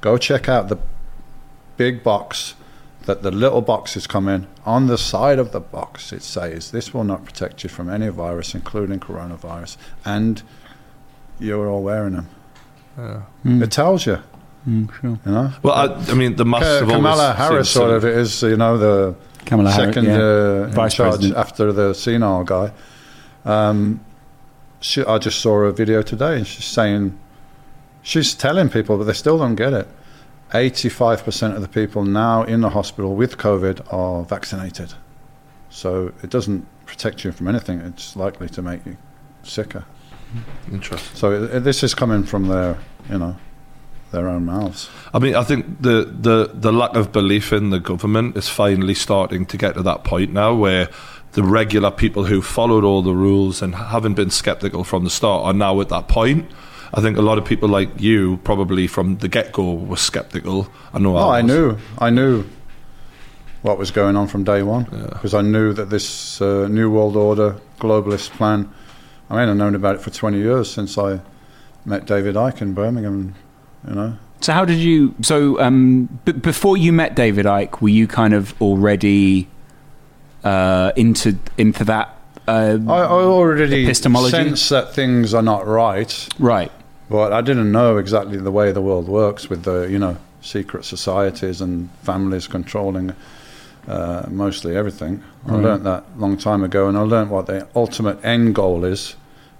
go 0.00 0.16
check 0.18 0.48
out 0.48 0.68
the 0.68 0.78
big 1.76 2.04
box 2.04 2.54
that 3.06 3.22
the 3.22 3.30
little 3.32 3.60
boxes 3.60 4.06
come 4.06 4.28
in. 4.28 4.46
On 4.64 4.86
the 4.86 4.98
side 4.98 5.38
of 5.38 5.50
the 5.50 5.60
box, 5.60 6.12
it 6.12 6.22
says, 6.22 6.70
This 6.70 6.94
will 6.94 7.04
not 7.04 7.24
protect 7.24 7.64
you 7.64 7.68
from 7.68 7.90
any 7.90 8.08
virus, 8.08 8.54
including 8.54 9.00
coronavirus. 9.00 9.76
And 10.04 10.42
you're 11.42 11.68
all 11.68 11.82
wearing 11.82 12.14
them. 12.14 12.28
Yeah. 12.98 13.22
Mm, 13.44 13.62
It 13.62 13.70
tells 13.70 14.06
you, 14.06 14.18
mm, 14.68 14.92
sure. 15.00 15.18
you 15.26 15.32
know. 15.32 15.50
Well, 15.62 15.74
I, 15.74 15.86
I 16.10 16.14
mean, 16.14 16.36
the 16.36 16.44
masks 16.44 16.66
Ka- 16.66 16.78
have 16.80 16.88
Kamala 16.88 17.22
always 17.22 17.36
Harris, 17.38 17.70
sort 17.70 17.90
so- 17.90 17.94
of, 17.96 18.04
it 18.04 18.16
is, 18.16 18.42
you 18.42 18.56
know, 18.56 18.78
the 18.78 19.14
Kamala 19.46 19.70
Harris, 19.70 19.94
second 19.94 20.04
yeah. 20.06 20.18
uh, 20.18 20.64
in 20.68 20.70
Vice 20.72 20.94
charge 20.94 21.10
President. 21.14 21.36
after 21.38 21.72
the 21.72 21.94
senile 21.94 22.44
guy. 22.44 22.72
Um, 23.44 24.00
she, 24.80 25.04
I 25.04 25.18
just 25.18 25.40
saw 25.40 25.60
a 25.62 25.72
video 25.72 26.02
today, 26.02 26.36
and 26.36 26.46
she's 26.46 26.64
saying, 26.64 27.18
she's 28.02 28.34
telling 28.34 28.68
people, 28.68 28.98
but 28.98 29.04
they 29.04 29.12
still 29.12 29.38
don't 29.38 29.54
get 29.56 29.72
it. 29.72 29.88
85% 30.52 31.54
of 31.56 31.62
the 31.62 31.68
people 31.68 32.04
now 32.04 32.42
in 32.42 32.60
the 32.60 32.68
hospital 32.70 33.14
with 33.16 33.38
COVID 33.38 33.92
are 33.92 34.22
vaccinated. 34.24 34.92
So 35.70 36.12
it 36.22 36.28
doesn't 36.30 36.66
protect 36.84 37.24
you 37.24 37.32
from 37.32 37.48
anything, 37.48 37.80
it's 37.80 38.16
likely 38.16 38.48
to 38.50 38.60
make 38.60 38.84
you 38.84 38.96
sicker. 39.42 39.84
Interesting. 40.70 41.16
So 41.16 41.32
it, 41.32 41.54
it- 41.56 41.64
this 41.64 41.82
is 41.82 41.94
coming 41.94 42.22
from 42.24 42.48
their, 42.48 42.78
you 43.10 43.18
know, 43.18 43.36
their 44.12 44.28
own 44.28 44.44
mouths. 44.46 44.90
I 45.14 45.18
mean, 45.18 45.34
I 45.34 45.42
think 45.42 45.80
the, 45.82 46.04
the, 46.04 46.50
the 46.52 46.72
lack 46.72 46.94
of 46.96 47.12
belief 47.12 47.52
in 47.52 47.70
the 47.70 47.80
government 47.80 48.36
is 48.36 48.48
finally 48.48 48.94
starting 48.94 49.46
to 49.46 49.56
get 49.56 49.74
to 49.74 49.82
that 49.82 50.04
point 50.04 50.32
now 50.32 50.54
where 50.54 50.88
the 51.32 51.42
regular 51.42 51.90
people 51.90 52.24
who 52.24 52.42
followed 52.42 52.84
all 52.84 53.00
the 53.02 53.14
rules 53.14 53.62
and 53.62 53.74
haven't 53.74 54.14
been 54.14 54.28
skeptical 54.30 54.84
from 54.84 55.04
the 55.04 55.10
start 55.10 55.44
are 55.46 55.54
now 55.54 55.80
at 55.80 55.88
that 55.88 56.08
point. 56.08 56.50
I 56.92 57.00
think 57.00 57.16
a 57.16 57.22
lot 57.22 57.38
of 57.38 57.46
people 57.46 57.70
like 57.70 57.88
you 58.02 58.36
probably 58.44 58.86
from 58.86 59.16
the 59.16 59.28
get 59.28 59.50
go 59.52 59.72
were 59.72 59.96
skeptical. 59.96 60.68
I 60.92 60.98
know 60.98 61.16
Oh, 61.16 61.30
I 61.30 61.40
was. 61.40 61.50
knew, 61.50 61.78
I 61.98 62.10
knew 62.10 62.44
what 63.62 63.78
was 63.78 63.90
going 63.90 64.14
on 64.16 64.26
from 64.28 64.44
day 64.44 64.62
one 64.62 64.86
Yeah. 64.92 65.06
because 65.06 65.32
I 65.32 65.40
knew 65.40 65.72
that 65.72 65.88
this 65.88 66.40
uh, 66.42 66.68
new 66.68 66.90
world 66.90 67.16
order 67.16 67.56
globalist 67.80 68.30
plan. 68.32 68.68
I 69.32 69.36
mean, 69.40 69.48
I've 69.48 69.56
known 69.56 69.74
about 69.74 69.94
it 69.94 70.02
for 70.02 70.10
twenty 70.10 70.38
years 70.38 70.70
since 70.70 70.98
I 70.98 71.20
met 71.86 72.04
David 72.04 72.34
Icke 72.34 72.60
in 72.60 72.74
Birmingham. 72.74 73.34
You 73.88 73.94
know, 73.94 74.16
So 74.42 74.52
how 74.52 74.64
did 74.66 74.78
you? 74.78 75.14
So 75.22 75.58
um, 75.58 76.20
b- 76.26 76.32
before 76.32 76.76
you 76.76 76.92
met 76.92 77.16
David 77.16 77.46
Icke, 77.46 77.80
were 77.80 77.88
you 77.88 78.06
kind 78.06 78.34
of 78.34 78.54
already 78.60 79.48
uh, 80.44 80.92
into 80.96 81.38
into 81.56 81.82
that? 81.84 82.14
Uh, 82.46 82.76
I, 82.88 82.98
I 82.98 83.06
already 83.06 83.84
Epistemology? 83.84 84.32
sense 84.32 84.68
that 84.68 84.92
things 84.94 85.32
are 85.32 85.42
not 85.42 85.66
right, 85.66 86.28
right. 86.38 86.70
but 87.08 87.32
I 87.32 87.40
didn't 87.40 87.72
know 87.72 87.96
exactly 87.96 88.36
the 88.36 88.50
way 88.50 88.70
the 88.70 88.82
world 88.82 89.08
works 89.08 89.48
with 89.48 89.62
the 89.62 89.88
you 89.88 89.98
know 89.98 90.18
secret 90.42 90.84
societies 90.84 91.60
and 91.62 91.88
families 92.02 92.48
controlling 92.48 93.14
uh, 93.88 94.26
mostly 94.28 94.76
everything. 94.76 95.22
I 95.46 95.52
learned 95.52 95.64
learnt 95.64 95.84
that 95.84 96.04
long 96.18 96.36
time 96.36 96.62
ago, 96.62 96.88
and 96.88 96.98
I 96.98 97.02
learned 97.02 97.30
what 97.30 97.46
the 97.46 97.66
ultimate 97.74 98.22
end 98.24 98.54
goal 98.56 98.84
is: 98.84 99.14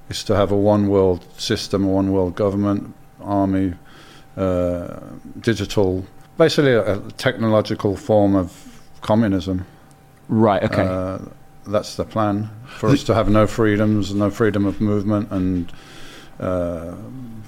is 0.09 0.25
to 0.25 0.37
have 0.37 0.53
a 0.53 0.57
one 0.57 0.89
world 0.89 1.25
system, 1.39 1.85
a 1.85 1.89
one 1.89 2.13
world 2.13 2.35
government, 2.35 2.95
army, 3.21 3.75
uh, 4.37 5.01
digital, 5.41 6.05
basically 6.39 6.73
a, 6.73 6.99
a 6.99 7.11
technological 7.13 7.97
form 7.97 8.35
of 8.35 8.83
communism. 9.01 9.67
Right. 10.29 10.63
Okay. 10.63 10.87
Uh, 10.87 11.19
that's 11.67 11.97
the 11.97 12.05
plan 12.05 12.51
for 12.67 12.89
us 12.89 13.05
to 13.05 13.15
have 13.15 13.29
no 13.29 13.47
freedoms, 13.47 14.15
no 14.15 14.31
freedom 14.31 14.67
of 14.67 14.81
movement, 14.81 15.31
and 15.31 15.73
uh, 16.41 16.95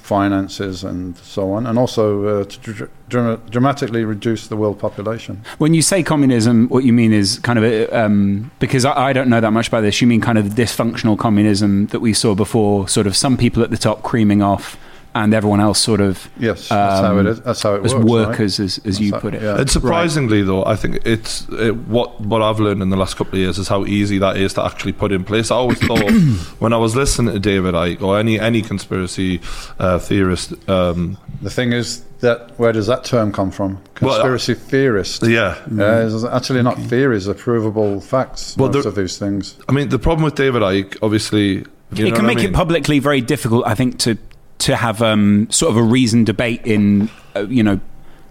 finances, 0.05 0.85
and 0.85 1.17
so 1.17 1.53
on, 1.53 1.67
and 1.67 1.79
also 1.79 2.43
uh, 2.43 2.45
to 2.45 2.59
dr- 2.61 2.91
dra- 3.09 3.41
dramatically 3.49 4.05
reduce 4.05 4.49
the 4.49 4.57
world 4.57 4.79
population. 4.79 5.43
when 5.57 5.73
you 5.73 5.81
say 5.81 6.03
communism, 6.03 6.69
what 6.69 6.85
you 6.85 6.93
mean 6.93 7.13
is 7.13 7.39
kind 7.39 7.59
of 7.59 7.65
a, 7.65 7.89
um, 7.89 8.51
because 8.59 8.85
I, 8.85 9.09
I 9.09 9.13
don't 9.15 9.31
know 9.31 9.41
that 9.41 9.53
much 9.53 9.69
about 9.69 9.81
this. 9.81 10.03
You 10.03 10.07
mean 10.07 10.21
kind 10.21 10.37
of 10.37 10.45
dysfunctional 10.49 11.19
communism 11.19 11.87
that 11.87 12.01
we 12.01 12.13
saw 12.13 12.35
before, 12.35 12.87
sort 12.87 13.07
of 13.07 13.17
some 13.17 13.39
people 13.39 13.63
at 13.63 13.71
the 13.71 13.79
top 13.79 14.03
creaming 14.03 14.43
off 14.43 14.77
and 15.17 15.33
everyone 15.33 15.61
else 15.61 15.79
sort 15.79 16.01
of 16.01 16.29
Yes, 16.39 16.69
that's 16.69 17.01
how 17.01 17.19
it 17.19 17.27
Um. 17.27 17.37
That's 17.45 17.63
how 17.63 17.75
it 17.77 17.85
as 17.85 17.95
works. 17.95 18.05
right? 18.05 18.05
workers, 18.29 18.61
as, 18.61 18.81
as 18.85 19.01
you 19.01 19.13
That's 19.13 19.23
put 19.23 19.35
it. 19.35 19.43
yeah. 19.43 19.59
And 19.61 19.71
surprisingly, 19.71 20.43
though, 20.43 20.65
I 20.65 20.75
think 20.77 20.99
it's 21.07 21.47
it, 21.51 21.77
what 21.87 22.21
what 22.21 22.43
I've 22.43 22.59
learned 22.61 22.83
in 22.83 22.91
the 22.91 22.97
last 22.97 23.17
couple 23.17 23.35
of 23.35 23.39
years 23.41 23.59
is 23.59 23.69
how 23.69 23.85
easy 23.85 24.19
that 24.19 24.37
is 24.37 24.55
to 24.55 24.65
actually 24.65 24.93
put 24.93 25.13
in 25.13 25.23
place. 25.25 25.51
I 25.51 25.57
always 25.57 25.79
thought 25.79 26.11
when 26.59 26.73
I 26.73 26.77
was 26.79 26.97
listening 26.97 27.33
to 27.35 27.41
David 27.41 27.75
Icke 27.75 28.03
or 28.03 28.19
any 28.19 28.41
any 28.41 28.61
conspiracy 28.63 29.41
uh, 29.79 29.99
theorist, 29.99 30.53
um, 30.69 31.17
The 31.43 31.51
thing 31.51 31.73
is 31.73 32.03
that 32.21 32.59
where 32.59 32.73
does 32.73 32.87
that 32.87 33.05
term 33.05 33.31
come 33.33 33.51
from? 33.51 33.75
Well, 34.01 34.13
uh, 34.13 34.15
Conspiracy 34.17 34.55
theorist. 34.55 35.23
yeah, 35.27 35.57
Uh, 35.71 36.07
it's 36.09 36.25
actually 36.25 36.63
not 36.63 36.79
theories, 36.79 37.27
they're 37.27 37.35
provable 37.35 38.01
facts. 38.01 38.57
Well, 38.57 38.69
most 38.69 38.83
there- 38.83 38.89
of 38.89 38.95
these 38.97 39.19
things. 39.19 39.57
I 39.69 39.73
mean 39.73 39.91
the 39.91 39.99
problem 39.99 40.25
with 40.25 40.35
David 40.35 40.63
Icke, 40.63 40.97
obviously, 41.03 41.65
you 41.93 42.07
it 42.07 42.15
can 42.17 42.27
make 42.27 42.39
I 42.39 42.43
mean? 42.43 42.51
it 42.51 42.55
publicly 42.55 42.99
very 42.99 43.21
difficult, 43.21 43.65
I 43.67 43.75
think, 43.75 43.99
to 44.01 44.17
to 44.65 44.77
have 44.77 45.03
um, 45.03 45.47
sort 45.51 45.71
of 45.71 45.77
a 45.77 45.83
reasoned 45.83 46.27
debate 46.27 46.67
in 46.67 47.11
uh, 47.37 47.41
you 47.49 47.63
know 47.63 47.81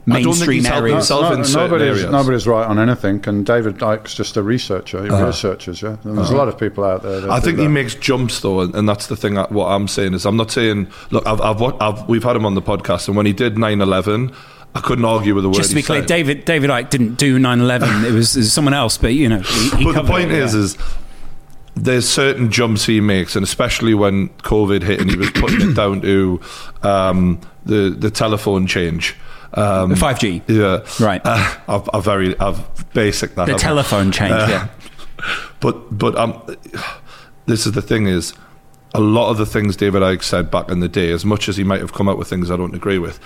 I 0.05 0.21
don't 0.21 0.33
think 0.33 0.47
mainstream 0.49 0.65
areas. 0.65 0.93
himself 1.07 1.33
in 1.33 1.45
certain 1.45 1.71
nobody's, 1.71 1.97
areas. 1.99 2.11
nobody's 2.11 2.45
right 2.47 2.67
on 2.67 2.77
anything, 2.77 3.23
and 3.25 3.45
David 3.45 3.77
Icke's 3.77 4.13
just 4.13 4.35
a 4.35 4.43
researcher. 4.43 5.01
He 5.03 5.09
Uh-huh. 5.09 5.27
researches, 5.27 5.81
yeah. 5.81 5.95
And 6.03 6.17
there's 6.17 6.29
a 6.29 6.35
lot 6.35 6.49
of 6.49 6.57
people 6.59 6.83
out 6.83 7.03
there. 7.03 7.21
That 7.21 7.29
I 7.29 7.39
do 7.39 7.45
think 7.45 7.59
he 7.59 7.67
makes 7.69 7.95
jumps 7.95 8.41
though, 8.41 8.59
and, 8.61 8.75
and 8.75 8.89
that's 8.89 9.07
the 9.07 9.15
thing. 9.15 9.35
That, 9.35 9.51
what 9.51 9.67
I'm 9.67 9.87
saying 9.87 10.13
is, 10.13 10.25
I'm 10.25 10.35
not 10.35 10.51
saying. 10.51 10.87
Look, 11.11 11.25
I've, 11.25 11.39
I've, 11.39 11.61
I've 11.81 12.09
we've 12.09 12.23
had 12.23 12.35
him 12.35 12.45
on 12.45 12.53
the 12.55 12.61
podcast, 12.61 13.07
and 13.07 13.15
when 13.15 13.25
he 13.25 13.31
did 13.33 13.55
9/11, 13.55 14.33
I 14.75 14.81
couldn't 14.81 15.05
argue 15.05 15.35
with 15.35 15.43
the 15.43 15.49
word. 15.49 15.55
Just 15.55 15.69
to 15.69 15.75
be 15.75 15.81
he 15.81 15.85
clear, 15.85 16.01
said. 16.01 16.07
David 16.07 16.43
David 16.45 16.69
Icke 16.69 16.89
didn't 16.89 17.15
do 17.15 17.39
9/11. 17.39 18.03
it, 18.03 18.11
was, 18.11 18.35
it 18.35 18.39
was 18.39 18.51
someone 18.51 18.73
else, 18.73 18.97
but 18.97 19.13
you 19.13 19.29
know. 19.29 19.39
He, 19.39 19.69
he 19.77 19.83
but 19.85 19.93
the 19.93 20.03
point 20.03 20.31
it, 20.31 20.39
is, 20.39 20.53
yeah. 20.53 20.59
is 20.61 20.77
there's 21.75 22.07
certain 22.07 22.51
jumps 22.51 22.85
he 22.85 23.01
makes, 23.01 23.35
and 23.35 23.43
especially 23.43 23.93
when 23.93 24.29
COVID 24.29 24.83
hit, 24.83 25.01
and 25.01 25.09
he 25.09 25.17
was 25.17 25.31
putting 25.31 25.69
it 25.69 25.73
down 25.75 26.01
to 26.01 26.39
um, 26.83 27.41
the 27.65 27.89
the 27.89 28.11
telephone 28.11 28.67
change. 28.67 29.15
Um, 29.55 29.91
5G, 29.93 30.41
yeah, 30.47 31.05
Right. 31.05 31.21
Uh, 31.23 31.55
I've, 31.67 31.87
I've 31.93 32.03
very, 32.03 32.37
I've 32.39 32.91
basic 32.93 33.35
that. 33.35 33.45
the 33.45 33.53
I? 33.53 33.57
telephone 33.57 34.11
change. 34.11 34.31
Uh, 34.33 34.47
yeah, 34.49 34.67
But 35.59 35.95
but 35.95 36.15
um, 36.15 36.41
this 37.45 37.65
is 37.67 37.73
the 37.73 37.81
thing 37.81 38.07
is, 38.07 38.33
a 38.95 38.99
lot 38.99 39.29
of 39.29 39.37
the 39.37 39.45
things 39.45 39.75
David 39.75 40.01
Icke 40.01 40.23
said 40.23 40.49
back 40.49 40.69
in 40.69 40.79
the 40.79 40.87
day, 40.89 41.11
as 41.11 41.23
much 41.23 41.47
as 41.47 41.57
he 41.57 41.63
might 41.63 41.81
have 41.81 41.93
come 41.93 42.09
out 42.09 42.17
with 42.17 42.27
things 42.27 42.49
I 42.49 42.57
don't 42.57 42.73
agree 42.73 42.97
with, 42.97 43.19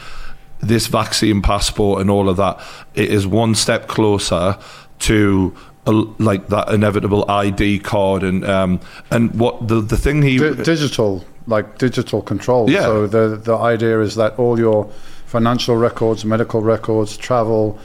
this 0.59 0.87
vaccine 0.87 1.41
passport 1.41 2.01
and 2.01 2.09
all 2.09 2.27
of 2.27 2.35
that, 2.37 2.59
it 2.93 3.09
is 3.09 3.25
one 3.25 3.55
step 3.55 3.87
closer 3.87 4.57
to. 4.99 5.55
A, 5.87 5.91
like 6.19 6.47
that 6.49 6.69
inevitable 6.69 7.23
ID 7.29 7.79
card 7.79 8.23
and 8.23 8.43
um, 8.45 8.79
and 9.09 9.33
what 9.39 9.67
the 9.67 9.81
the 9.81 9.97
thing 9.97 10.21
he 10.21 10.37
Di- 10.37 10.63
digital, 10.63 11.23
like 11.47 11.77
digital 11.77 12.21
control. 12.21 12.69
Yeah. 12.69 12.81
So 12.83 13.07
the 13.07 13.37
the 13.37 13.55
idea 13.57 14.01
is 14.01 14.15
that 14.15 14.37
all 14.37 14.59
your 14.59 14.89
financial 15.25 15.75
records, 15.77 16.23
medical 16.25 16.61
records, 16.61 17.17
travel, 17.17 17.79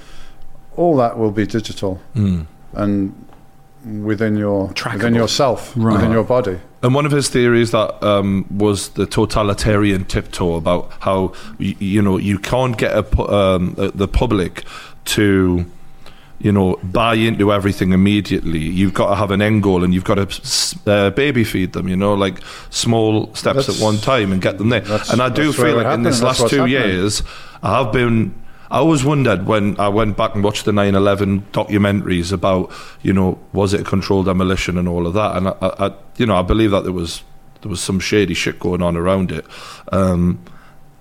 all 0.77 0.97
that 0.97 1.19
will 1.19 1.31
be 1.33 1.47
digital 1.47 2.01
Mm. 2.15 2.47
and 2.75 3.13
within 4.05 4.37
your 4.37 4.69
Trackable. 4.71 4.93
within 4.95 5.15
yourself, 5.15 5.73
Right. 5.77 5.95
within 5.95 6.13
your 6.13 6.25
body. 6.25 6.59
And 6.83 6.95
one 6.95 7.05
of 7.07 7.13
his 7.13 7.29
theories 7.29 7.71
that 7.73 8.03
um, 8.03 8.45
was 8.51 8.89
the 8.91 9.07
totalitarian 9.07 10.05
tiptoe 10.05 10.55
about 10.55 10.91
how 11.01 11.33
y- 11.61 11.77
you 11.79 12.01
know 12.03 12.17
you 12.19 12.39
can't 12.39 12.77
get 12.79 12.97
a, 12.97 13.03
pu- 13.03 13.29
um, 13.29 13.75
the 13.75 13.91
the 13.95 14.09
public 14.09 14.65
to 15.05 15.65
you 16.43 16.53
know 16.53 16.77
buy 16.83 17.15
into 17.15 17.53
everything 17.53 17.93
immediately. 17.93 18.59
You've 18.59 18.95
got 18.95 19.11
to 19.11 19.17
have 19.17 19.31
an 19.31 19.41
end 19.41 19.63
goal, 19.63 19.85
and 19.85 19.95
you've 19.95 20.05
got 20.05 20.17
to 20.17 20.91
uh, 20.91 21.11
baby 21.11 21.45
feed 21.45 21.73
them. 21.73 21.89
You 21.89 21.97
know, 21.97 22.15
like 22.15 22.41
small 22.71 23.33
steps 23.35 23.67
That's- 23.67 23.81
at 23.81 23.85
one 23.85 23.99
time, 23.99 24.33
and 24.33 24.43
get 24.43 24.59
them 24.59 24.69
there. 24.69 24.85
And 25.11 25.23
I 25.23 25.29
do 25.29 25.53
feel 25.53 25.77
like 25.77 25.87
in 25.95 26.03
this 26.03 26.21
last 26.23 26.41
two 26.49 26.57
happening. 26.67 26.69
years, 26.69 27.23
I 27.63 27.83
have 27.83 27.93
been. 27.93 28.35
I 28.71 28.79
always 28.79 29.05
wondered 29.05 29.47
when 29.47 29.79
I 29.79 29.89
went 29.89 30.17
back 30.17 30.35
and 30.35 30.43
watched 30.43 30.65
the 30.65 30.73
9/11 30.73 31.43
documentaries 31.53 32.33
about, 32.33 32.73
you 33.03 33.13
know, 33.13 33.39
was 33.53 33.75
it 33.75 33.83
a 33.83 33.85
controlled 33.85 34.25
demolition 34.25 34.79
and 34.79 34.89
all 34.89 35.07
of 35.07 35.13
that, 35.13 35.37
and 35.37 35.49
I, 35.49 35.55
I, 35.61 35.93
you 36.17 36.25
know, 36.25 36.37
I 36.37 36.43
believe 36.43 36.71
that 36.71 36.83
there 36.83 36.93
was 36.93 37.23
there 37.61 37.69
was 37.69 37.83
some 37.83 38.01
shady 38.01 38.33
shit 38.35 38.59
going 38.59 38.81
on 38.83 38.97
around 38.97 39.31
it, 39.31 39.45
um, 39.93 40.39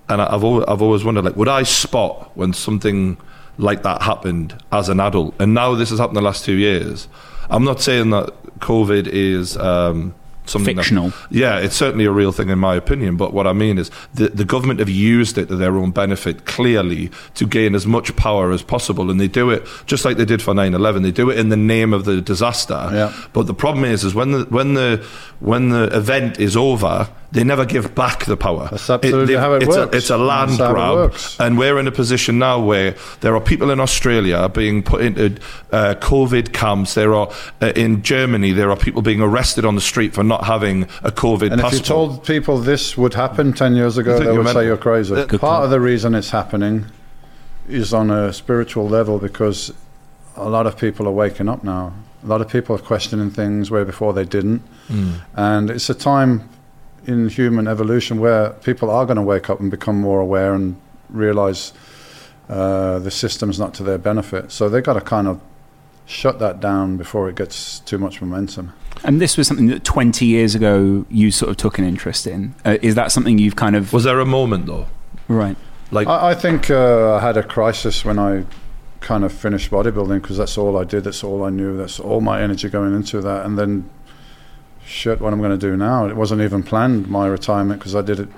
and 0.08 0.20
I, 0.20 0.34
I've 0.34 0.44
always, 0.44 0.64
I've 0.68 0.82
always 0.82 1.02
wondered, 1.02 1.24
like, 1.24 1.34
would 1.36 1.48
I 1.48 1.62
spot 1.62 2.30
when 2.36 2.52
something 2.52 3.16
like 3.58 3.82
that 3.82 4.02
happened 4.02 4.56
as 4.70 4.88
an 4.88 5.00
adult? 5.00 5.34
And 5.40 5.54
now 5.54 5.74
this 5.74 5.90
has 5.90 5.98
happened 5.98 6.16
the 6.16 6.22
last 6.22 6.44
two 6.44 6.54
years. 6.56 7.08
I'm 7.50 7.64
not 7.64 7.80
saying 7.80 8.10
that 8.10 8.32
COVID 8.60 9.06
is 9.08 9.56
um, 9.58 10.14
something 10.46 10.76
that- 10.76 10.82
fictional. 10.82 11.12
yeah, 11.30 11.58
it's 11.58 11.76
certainly 11.76 12.04
a 12.04 12.10
real 12.10 12.32
thing 12.32 12.48
in 12.48 12.58
my 12.58 12.74
opinion. 12.76 13.16
But 13.16 13.32
what 13.32 13.46
I 13.46 13.52
mean 13.52 13.78
is 13.78 13.90
the, 14.14 14.28
the 14.28 14.44
government 14.44 14.78
have 14.80 14.88
used 14.88 15.36
it 15.36 15.46
to 15.48 15.56
their 15.56 15.76
own 15.76 15.90
benefit 15.90 16.46
clearly 16.46 17.10
to 17.34 17.46
gain 17.46 17.74
as 17.74 17.86
much 17.86 18.14
power 18.16 18.52
as 18.52 18.62
possible. 18.62 19.10
And 19.10 19.20
they 19.20 19.28
do 19.28 19.50
it 19.50 19.66
just 19.86 20.04
like 20.04 20.16
they 20.16 20.24
did 20.24 20.40
for 20.40 20.54
9 20.54 20.72
11. 20.74 21.02
They 21.02 21.10
do 21.10 21.28
it 21.30 21.38
in 21.38 21.48
the 21.50 21.56
name 21.56 21.92
of 21.92 22.04
the 22.04 22.20
disaster. 22.22 22.88
Yeah. 22.92 23.12
But 23.32 23.46
the 23.48 23.54
problem 23.54 23.84
is, 23.84 24.04
is 24.04 24.14
when 24.14 24.32
the, 24.32 24.44
when 24.44 24.74
the, 24.74 25.04
when 25.40 25.68
the 25.70 25.94
event 25.96 26.38
is 26.40 26.56
over, 26.56 27.08
they 27.32 27.44
never 27.44 27.64
give 27.64 27.94
back 27.94 28.26
the 28.26 28.36
power. 28.36 28.68
That's 28.70 28.90
absolutely 28.90 29.34
they- 29.34 29.40
how 29.40 29.54
it 29.54 29.62
it's 29.62 29.74
works. 29.74 29.94
A, 29.94 29.96
it's 29.96 30.10
a 30.10 30.18
land 30.18 30.58
grab. 30.58 31.14
And 31.40 31.56
we're 31.56 31.78
in 31.78 31.86
a 31.86 31.92
position 31.92 32.38
now 32.38 32.60
where 32.60 32.94
there 33.20 33.34
are 33.34 33.40
people 33.40 33.70
in 33.70 33.80
Australia 33.80 34.50
being 34.50 34.82
put 34.82 35.00
into 35.00 35.40
uh, 35.72 35.94
COVID 35.98 36.52
camps. 36.52 36.92
There 36.92 37.14
are 37.14 37.30
uh, 37.62 37.72
in 37.74 38.02
Germany. 38.02 38.52
There 38.52 38.70
are 38.70 38.76
people 38.76 39.00
being 39.00 39.22
arrested 39.22 39.64
on 39.64 39.74
the 39.74 39.80
street 39.80 40.12
for 40.12 40.22
not 40.22 40.44
having 40.44 40.84
a 41.02 41.10
COVID 41.10 41.52
And 41.52 41.60
if 41.62 41.72
you 41.72 41.78
told 41.80 42.24
people 42.24 42.58
this 42.58 42.98
would 42.98 43.14
happen 43.14 43.54
10 43.54 43.76
years 43.76 43.96
ago, 43.96 44.18
they 44.18 44.36
would 44.36 44.48
say 44.48 44.66
you're 44.66 44.76
crazy. 44.76 45.14
Uh, 45.14 45.26
Part 45.26 45.40
point. 45.40 45.64
of 45.64 45.70
the 45.70 45.80
reason 45.80 46.14
it's 46.14 46.30
happening 46.30 46.84
is 47.66 47.94
on 47.94 48.10
a 48.10 48.32
spiritual 48.32 48.86
level 48.86 49.18
because 49.18 49.72
a 50.36 50.48
lot 50.48 50.66
of 50.66 50.76
people 50.76 51.08
are 51.08 51.12
waking 51.12 51.48
up 51.48 51.64
now. 51.64 51.94
A 52.22 52.26
lot 52.26 52.42
of 52.42 52.48
people 52.48 52.76
are 52.76 52.78
questioning 52.78 53.30
things 53.30 53.70
where 53.70 53.86
before 53.86 54.12
they 54.12 54.24
didn't. 54.24 54.62
Mm. 54.88 55.20
And 55.34 55.70
it's 55.70 55.88
a 55.88 55.94
time 55.94 56.48
in 57.06 57.28
human 57.28 57.66
evolution 57.66 58.20
where 58.20 58.50
people 58.50 58.90
are 58.90 59.04
going 59.04 59.16
to 59.16 59.22
wake 59.22 59.50
up 59.50 59.60
and 59.60 59.70
become 59.70 60.00
more 60.00 60.20
aware 60.20 60.54
and 60.54 60.76
realize 61.10 61.72
uh, 62.48 62.98
the 62.98 63.10
system's 63.10 63.58
not 63.58 63.74
to 63.74 63.82
their 63.82 63.98
benefit. 63.98 64.52
So 64.52 64.68
they've 64.68 64.82
got 64.82 64.94
to 64.94 65.00
kind 65.00 65.28
of 65.28 65.40
shut 66.06 66.38
that 66.40 66.60
down 66.60 66.96
before 66.96 67.28
it 67.28 67.36
gets 67.36 67.80
too 67.80 67.98
much 67.98 68.20
momentum. 68.20 68.72
And 69.04 69.20
this 69.20 69.36
was 69.36 69.46
something 69.46 69.66
that 69.68 69.84
20 69.84 70.26
years 70.26 70.54
ago 70.54 71.06
you 71.08 71.30
sort 71.30 71.50
of 71.50 71.56
took 71.56 71.78
an 71.78 71.84
interest 71.84 72.26
in. 72.26 72.54
Uh, 72.64 72.78
is 72.82 72.94
that 72.94 73.10
something 73.12 73.38
you've 73.38 73.56
kind 73.56 73.76
of 73.76 73.92
Was 73.92 74.04
there 74.04 74.20
a 74.20 74.26
moment 74.26 74.66
though? 74.66 74.86
right? 75.28 75.56
Like 75.90 76.08
I, 76.08 76.30
I 76.30 76.34
think 76.34 76.70
uh, 76.70 77.14
I 77.16 77.20
had 77.20 77.36
a 77.36 77.42
crisis 77.42 78.04
when 78.04 78.18
I 78.18 78.44
kind 79.00 79.24
of 79.24 79.32
finished 79.32 79.70
bodybuilding 79.70 80.22
because 80.22 80.38
that's 80.38 80.56
all 80.56 80.78
I 80.78 80.84
did. 80.84 81.04
That's 81.04 81.24
all 81.24 81.44
I 81.44 81.50
knew. 81.50 81.76
That's 81.76 82.00
all 82.00 82.20
my 82.20 82.40
energy 82.40 82.68
going 82.68 82.94
into 82.94 83.20
that. 83.20 83.44
And 83.44 83.58
then, 83.58 83.90
shit, 84.84 85.20
what 85.20 85.32
I'm 85.32 85.40
going 85.40 85.58
to 85.58 85.70
do 85.70 85.76
now? 85.76 86.06
It 86.06 86.16
wasn't 86.16 86.40
even 86.42 86.62
planned 86.62 87.08
my 87.08 87.26
retirement 87.26 87.80
because 87.80 87.94
I 87.94 88.02
did 88.02 88.20
it 88.20 88.28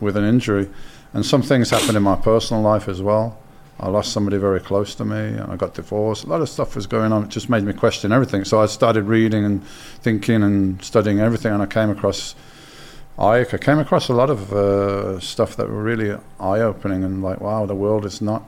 with 0.00 0.16
an 0.16 0.24
injury, 0.24 0.68
and 1.12 1.24
some 1.24 1.42
things 1.42 1.70
happened 1.70 1.96
in 1.96 2.02
my 2.02 2.16
personal 2.16 2.62
life 2.62 2.88
as 2.88 3.00
well. 3.00 3.38
I 3.78 3.88
lost 3.88 4.12
somebody 4.12 4.36
very 4.36 4.60
close 4.60 4.94
to 4.96 5.04
me, 5.04 5.16
and 5.16 5.52
I 5.52 5.56
got 5.56 5.74
divorced. 5.74 6.24
A 6.24 6.28
lot 6.28 6.40
of 6.40 6.48
stuff 6.48 6.76
was 6.76 6.86
going 6.86 7.12
on. 7.12 7.24
It 7.24 7.30
just 7.30 7.48
made 7.48 7.64
me 7.64 7.72
question 7.72 8.12
everything. 8.12 8.44
So 8.44 8.60
I 8.60 8.66
started 8.66 9.04
reading 9.04 9.44
and 9.44 9.66
thinking 10.00 10.42
and 10.42 10.82
studying 10.82 11.18
everything, 11.18 11.52
and 11.52 11.62
I 11.62 11.66
came 11.66 11.90
across. 11.90 12.34
I 13.18 13.44
came 13.44 13.78
across 13.78 14.08
a 14.08 14.12
lot 14.12 14.30
of 14.30 14.52
uh, 14.52 15.20
stuff 15.20 15.56
that 15.56 15.68
were 15.68 15.82
really 15.82 16.18
eye-opening 16.40 17.04
and 17.04 17.22
like, 17.22 17.40
wow, 17.40 17.64
the 17.64 17.74
world 17.74 18.04
is 18.04 18.20
not 18.20 18.42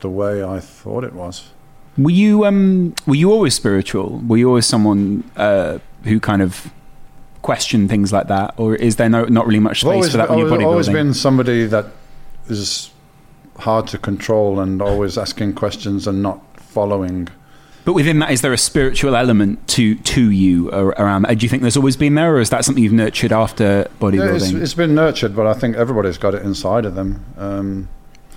the 0.00 0.08
way 0.08 0.44
I 0.44 0.60
thought 0.60 1.02
it 1.02 1.14
was. 1.14 1.50
Were 1.98 2.10
you 2.10 2.44
um 2.44 2.94
were 3.06 3.16
you 3.16 3.30
always 3.30 3.54
spiritual? 3.54 4.22
Were 4.26 4.36
you 4.36 4.48
always 4.48 4.66
someone 4.66 5.24
uh, 5.36 5.78
who 6.04 6.20
kind 6.20 6.42
of 6.42 6.70
question 7.42 7.88
things 7.88 8.12
like 8.12 8.28
that, 8.28 8.54
or 8.56 8.74
is 8.76 8.96
there 8.96 9.08
no, 9.08 9.24
not 9.24 9.46
really 9.46 9.58
much 9.60 9.80
space 9.80 9.90
always, 9.90 10.10
for 10.12 10.18
that 10.18 10.30
when 10.30 10.38
you're 10.38 10.48
always, 10.48 10.62
bodybuilding? 10.62 10.70
always 10.70 10.88
been 10.88 11.14
somebody 11.14 11.66
that 11.66 11.86
is 12.48 12.90
hard 13.58 13.86
to 13.88 13.98
control 13.98 14.60
and 14.60 14.80
always 14.80 15.18
asking 15.18 15.54
questions 15.54 16.06
and 16.06 16.22
not 16.22 16.40
following. 16.60 17.28
But 17.84 17.94
within 17.94 18.20
that, 18.20 18.30
is 18.30 18.42
there 18.42 18.52
a 18.52 18.58
spiritual 18.58 19.16
element 19.16 19.66
to 19.68 19.96
to 19.96 20.30
you 20.30 20.70
around? 20.70 21.22
that? 21.22 21.36
Do 21.38 21.44
you 21.44 21.48
think 21.50 21.62
there's 21.62 21.76
always 21.76 21.96
been 21.96 22.14
there, 22.14 22.32
or 22.36 22.40
is 22.40 22.50
that 22.50 22.64
something 22.64 22.82
you've 22.82 22.92
nurtured 22.92 23.32
after 23.32 23.64
Yeah, 23.64 23.80
it's, 23.80 23.94
bodybuilding? 23.98 24.62
it's 24.62 24.74
been 24.74 24.94
nurtured, 24.94 25.34
but 25.34 25.48
I 25.48 25.54
think 25.54 25.74
everybody's 25.76 26.16
got 26.18 26.34
it 26.36 26.42
inside 26.42 26.84
of 26.84 26.94
them. 26.94 27.24
Um, 27.36 27.88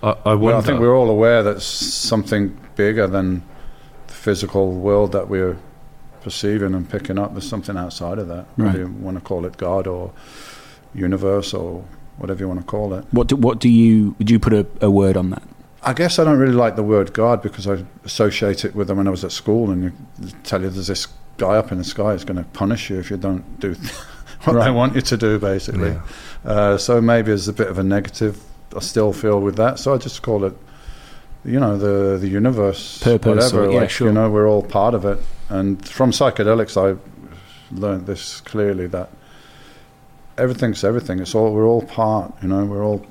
I, 0.01 0.09
I 0.09 0.13
well, 0.33 0.37
wonder. 0.39 0.57
I 0.57 0.61
think 0.61 0.79
we're 0.79 0.95
all 0.95 1.11
aware 1.11 1.43
that 1.43 1.57
s- 1.57 1.63
something 1.65 2.57
bigger 2.75 3.05
than 3.05 3.43
the 4.07 4.13
physical 4.13 4.71
world 4.73 5.11
that 5.11 5.29
we're 5.29 5.57
perceiving 6.25 6.73
and 6.73 6.89
picking 6.89 7.17
up. 7.17 7.31
There's 7.33 7.47
something 7.47 7.77
outside 7.77 8.17
of 8.17 8.27
that. 8.27 8.45
Right. 8.57 8.65
Whether 8.73 8.79
you 8.79 8.87
want 8.87 9.17
to 9.17 9.23
call 9.23 9.45
it 9.45 9.55
God 9.55 9.87
or 9.87 10.11
universe 10.93 11.53
or 11.53 11.85
whatever 12.17 12.39
you 12.41 12.47
want 12.47 12.59
to 12.61 12.65
call 12.65 12.93
it. 12.95 13.05
what 13.11 13.27
do, 13.27 13.35
what 13.35 13.59
do 13.59 13.69
you 13.69 14.15
would 14.17 14.29
you 14.29 14.39
put 14.39 14.53
a, 14.53 14.65
a 14.81 14.89
word 14.89 15.15
on 15.15 15.29
that? 15.29 15.43
I 15.83 15.93
guess 15.93 16.17
I 16.17 16.23
don't 16.23 16.39
really 16.39 16.53
like 16.55 16.75
the 16.75 16.83
word 16.83 17.13
God 17.13 17.41
because 17.43 17.67
I 17.67 17.85
associate 18.03 18.65
it 18.65 18.73
with 18.75 18.87
them 18.87 18.97
when 18.97 19.07
I 19.07 19.11
was 19.11 19.23
at 19.23 19.31
school 19.31 19.69
and 19.69 19.83
you 19.83 19.91
tell 20.43 20.61
you 20.61 20.69
there's 20.69 20.87
this 20.87 21.07
guy 21.37 21.57
up 21.57 21.71
in 21.71 21.77
the 21.77 21.83
sky 21.83 22.13
who's 22.13 22.23
going 22.25 22.37
to 22.37 22.49
punish 22.51 22.89
you 22.89 22.97
if 22.99 23.11
you 23.11 23.17
don't 23.17 23.59
do 23.59 23.75
what 24.45 24.63
they 24.63 24.71
want 24.71 24.95
you 24.95 25.01
to 25.01 25.17
do, 25.17 25.37
basically. 25.37 25.89
Yeah. 25.91 26.01
Uh, 26.43 26.77
so 26.77 26.99
maybe 27.01 27.31
it's 27.31 27.47
a 27.47 27.53
bit 27.53 27.67
of 27.67 27.77
a 27.77 27.83
negative. 27.83 28.41
I 28.75 28.79
still 28.79 29.13
feel 29.13 29.39
with 29.39 29.57
that, 29.57 29.77
so 29.77 29.93
I 29.93 29.97
just 29.97 30.21
call 30.23 30.43
it, 30.45 30.55
you 31.43 31.59
know, 31.59 31.77
the 31.77 32.17
the 32.17 32.27
universe, 32.27 32.99
Purpose 33.03 33.51
whatever. 33.53 33.65
or- 33.65 33.71
yeah, 33.71 33.81
like, 33.81 33.89
sure. 33.91 34.07
You 34.07 34.13
know, 34.13 34.29
we're 34.31 34.49
all 34.49 34.63
part 34.63 34.93
of 34.95 35.05
it. 35.05 35.19
And 35.49 35.87
from 35.87 36.11
psychedelics, 36.11 36.75
I 36.77 36.97
learned 37.73 38.07
this 38.07 38.41
clearly 38.41 38.87
that 38.87 39.09
everything's 40.37 40.83
everything. 40.83 41.19
It's 41.19 41.35
all 41.35 41.53
we're 41.53 41.67
all 41.67 41.83
part. 41.83 42.33
You 42.41 42.47
know, 42.49 42.65
we're 42.65 42.83
all 42.83 43.05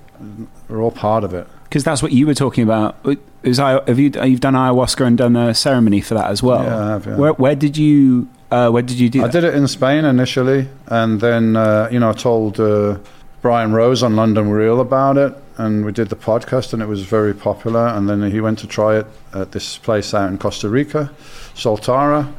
we're 0.69 0.81
all 0.83 0.91
part 0.91 1.25
of 1.25 1.35
it. 1.35 1.47
Because 1.65 1.85
that's 1.85 2.03
what 2.03 2.13
you 2.13 2.27
were 2.27 2.35
talking 2.35 2.63
about. 2.65 2.97
Is 3.43 3.59
I 3.59 3.83
have 3.87 3.99
you 3.99 4.11
you've 4.23 4.41
done 4.41 4.55
ayahuasca 4.55 5.07
and 5.07 5.19
done 5.19 5.37
a 5.37 5.55
ceremony 5.55 6.01
for 6.01 6.15
that 6.15 6.31
as 6.31 6.43
well? 6.43 6.63
Yeah, 6.63 6.79
I 6.79 6.91
have, 6.91 7.07
yeah. 7.07 7.17
Where 7.17 7.33
where 7.33 7.55
did 7.55 7.77
you 7.77 8.29
uh, 8.51 8.71
where 8.71 8.83
did 8.83 8.99
you 8.99 9.09
do 9.09 9.21
I 9.21 9.27
that? 9.27 9.33
did 9.33 9.45
it 9.45 9.55
in 9.55 9.67
Spain 9.69 10.05
initially, 10.05 10.69
and 10.87 11.21
then 11.21 11.57
uh, 11.57 11.89
you 11.91 11.99
know 11.99 12.11
I 12.11 12.13
told 12.13 12.61
uh, 12.61 12.99
Brian 13.45 13.75
Rose 13.75 14.03
on 14.03 14.17
London 14.17 14.49
Real 14.49 14.81
about 14.81 15.19
it, 15.19 15.35
and 15.59 15.85
we 15.85 15.93
did 15.93 16.09
the 16.09 16.17
podcast, 16.17 16.73
and 16.73 16.81
it 16.81 16.87
was 16.87 17.03
very 17.03 17.35
popular. 17.35 17.89
And 17.89 18.09
then 18.09 18.31
he 18.31 18.41
went 18.41 18.59
to 18.61 18.67
try 18.67 18.97
it 18.97 19.07
at 19.35 19.53
this 19.53 19.77
place 19.77 20.15
out 20.15 20.31
in 20.31 20.39
Costa 20.39 20.71
Rica, 20.71 21.13
Soltara, 21.55 22.33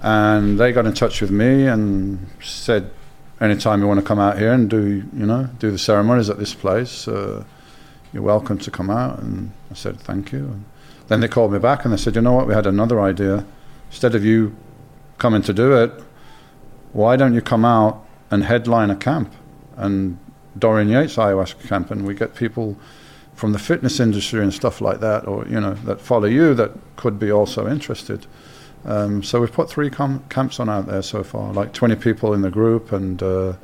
and 0.00 0.58
they 0.58 0.72
got 0.72 0.84
in 0.84 0.94
touch 0.94 1.20
with 1.20 1.30
me 1.30 1.68
and 1.68 2.26
said, 2.42 2.90
anytime 3.40 3.80
you 3.82 3.86
want 3.86 4.00
to 4.00 4.04
come 4.04 4.18
out 4.18 4.36
here 4.36 4.52
and 4.52 4.68
do 4.68 5.08
you 5.16 5.26
know 5.26 5.48
do 5.60 5.70
the 5.70 5.78
ceremonies 5.78 6.28
at 6.28 6.40
this 6.40 6.54
place, 6.54 7.06
uh, 7.06 7.44
you're 8.12 8.24
welcome 8.24 8.58
to 8.58 8.68
come 8.68 8.90
out. 8.90 9.20
And 9.20 9.52
I 9.70 9.74
said 9.74 10.00
thank 10.00 10.32
you. 10.32 10.40
And 10.40 10.64
then 11.06 11.20
they 11.20 11.28
called 11.28 11.52
me 11.52 11.60
back 11.60 11.84
and 11.84 11.94
they 11.94 11.98
said, 11.98 12.16
you 12.16 12.20
know 12.20 12.32
what, 12.32 12.48
we 12.48 12.54
had 12.54 12.66
another 12.66 13.00
idea. 13.00 13.46
Instead 13.90 14.16
of 14.16 14.24
you 14.24 14.56
coming 15.18 15.42
to 15.42 15.52
do 15.52 15.80
it, 15.80 15.92
why 16.92 17.14
don't 17.14 17.34
you 17.34 17.42
come 17.42 17.64
out 17.64 18.04
and 18.28 18.42
headline 18.42 18.90
a 18.90 18.96
camp? 18.96 19.32
And 19.76 20.18
Dorian 20.58 20.88
Yates 20.88 21.16
ayahuasca 21.16 21.68
camp, 21.68 21.90
and 21.90 22.06
we 22.06 22.14
get 22.14 22.34
people 22.34 22.76
from 23.34 23.52
the 23.52 23.58
fitness 23.58 24.00
industry 24.00 24.42
and 24.42 24.52
stuff 24.52 24.80
like 24.80 25.00
that, 25.00 25.26
or 25.26 25.46
you 25.46 25.60
know, 25.60 25.74
that 25.74 26.00
follow 26.00 26.26
you 26.26 26.54
that 26.54 26.72
could 26.96 27.18
be 27.18 27.30
also 27.30 27.68
interested. 27.68 28.26
Um, 28.84 29.22
so 29.22 29.40
we've 29.40 29.52
put 29.52 29.68
three 29.68 29.90
com- 29.90 30.24
camps 30.28 30.60
on 30.60 30.68
out 30.68 30.86
there 30.86 31.02
so 31.02 31.22
far, 31.22 31.52
like 31.52 31.72
20 31.72 31.96
people 31.96 32.34
in 32.34 32.42
the 32.42 32.50
group, 32.50 32.92
and 32.92 33.22
uh, 33.22 33.54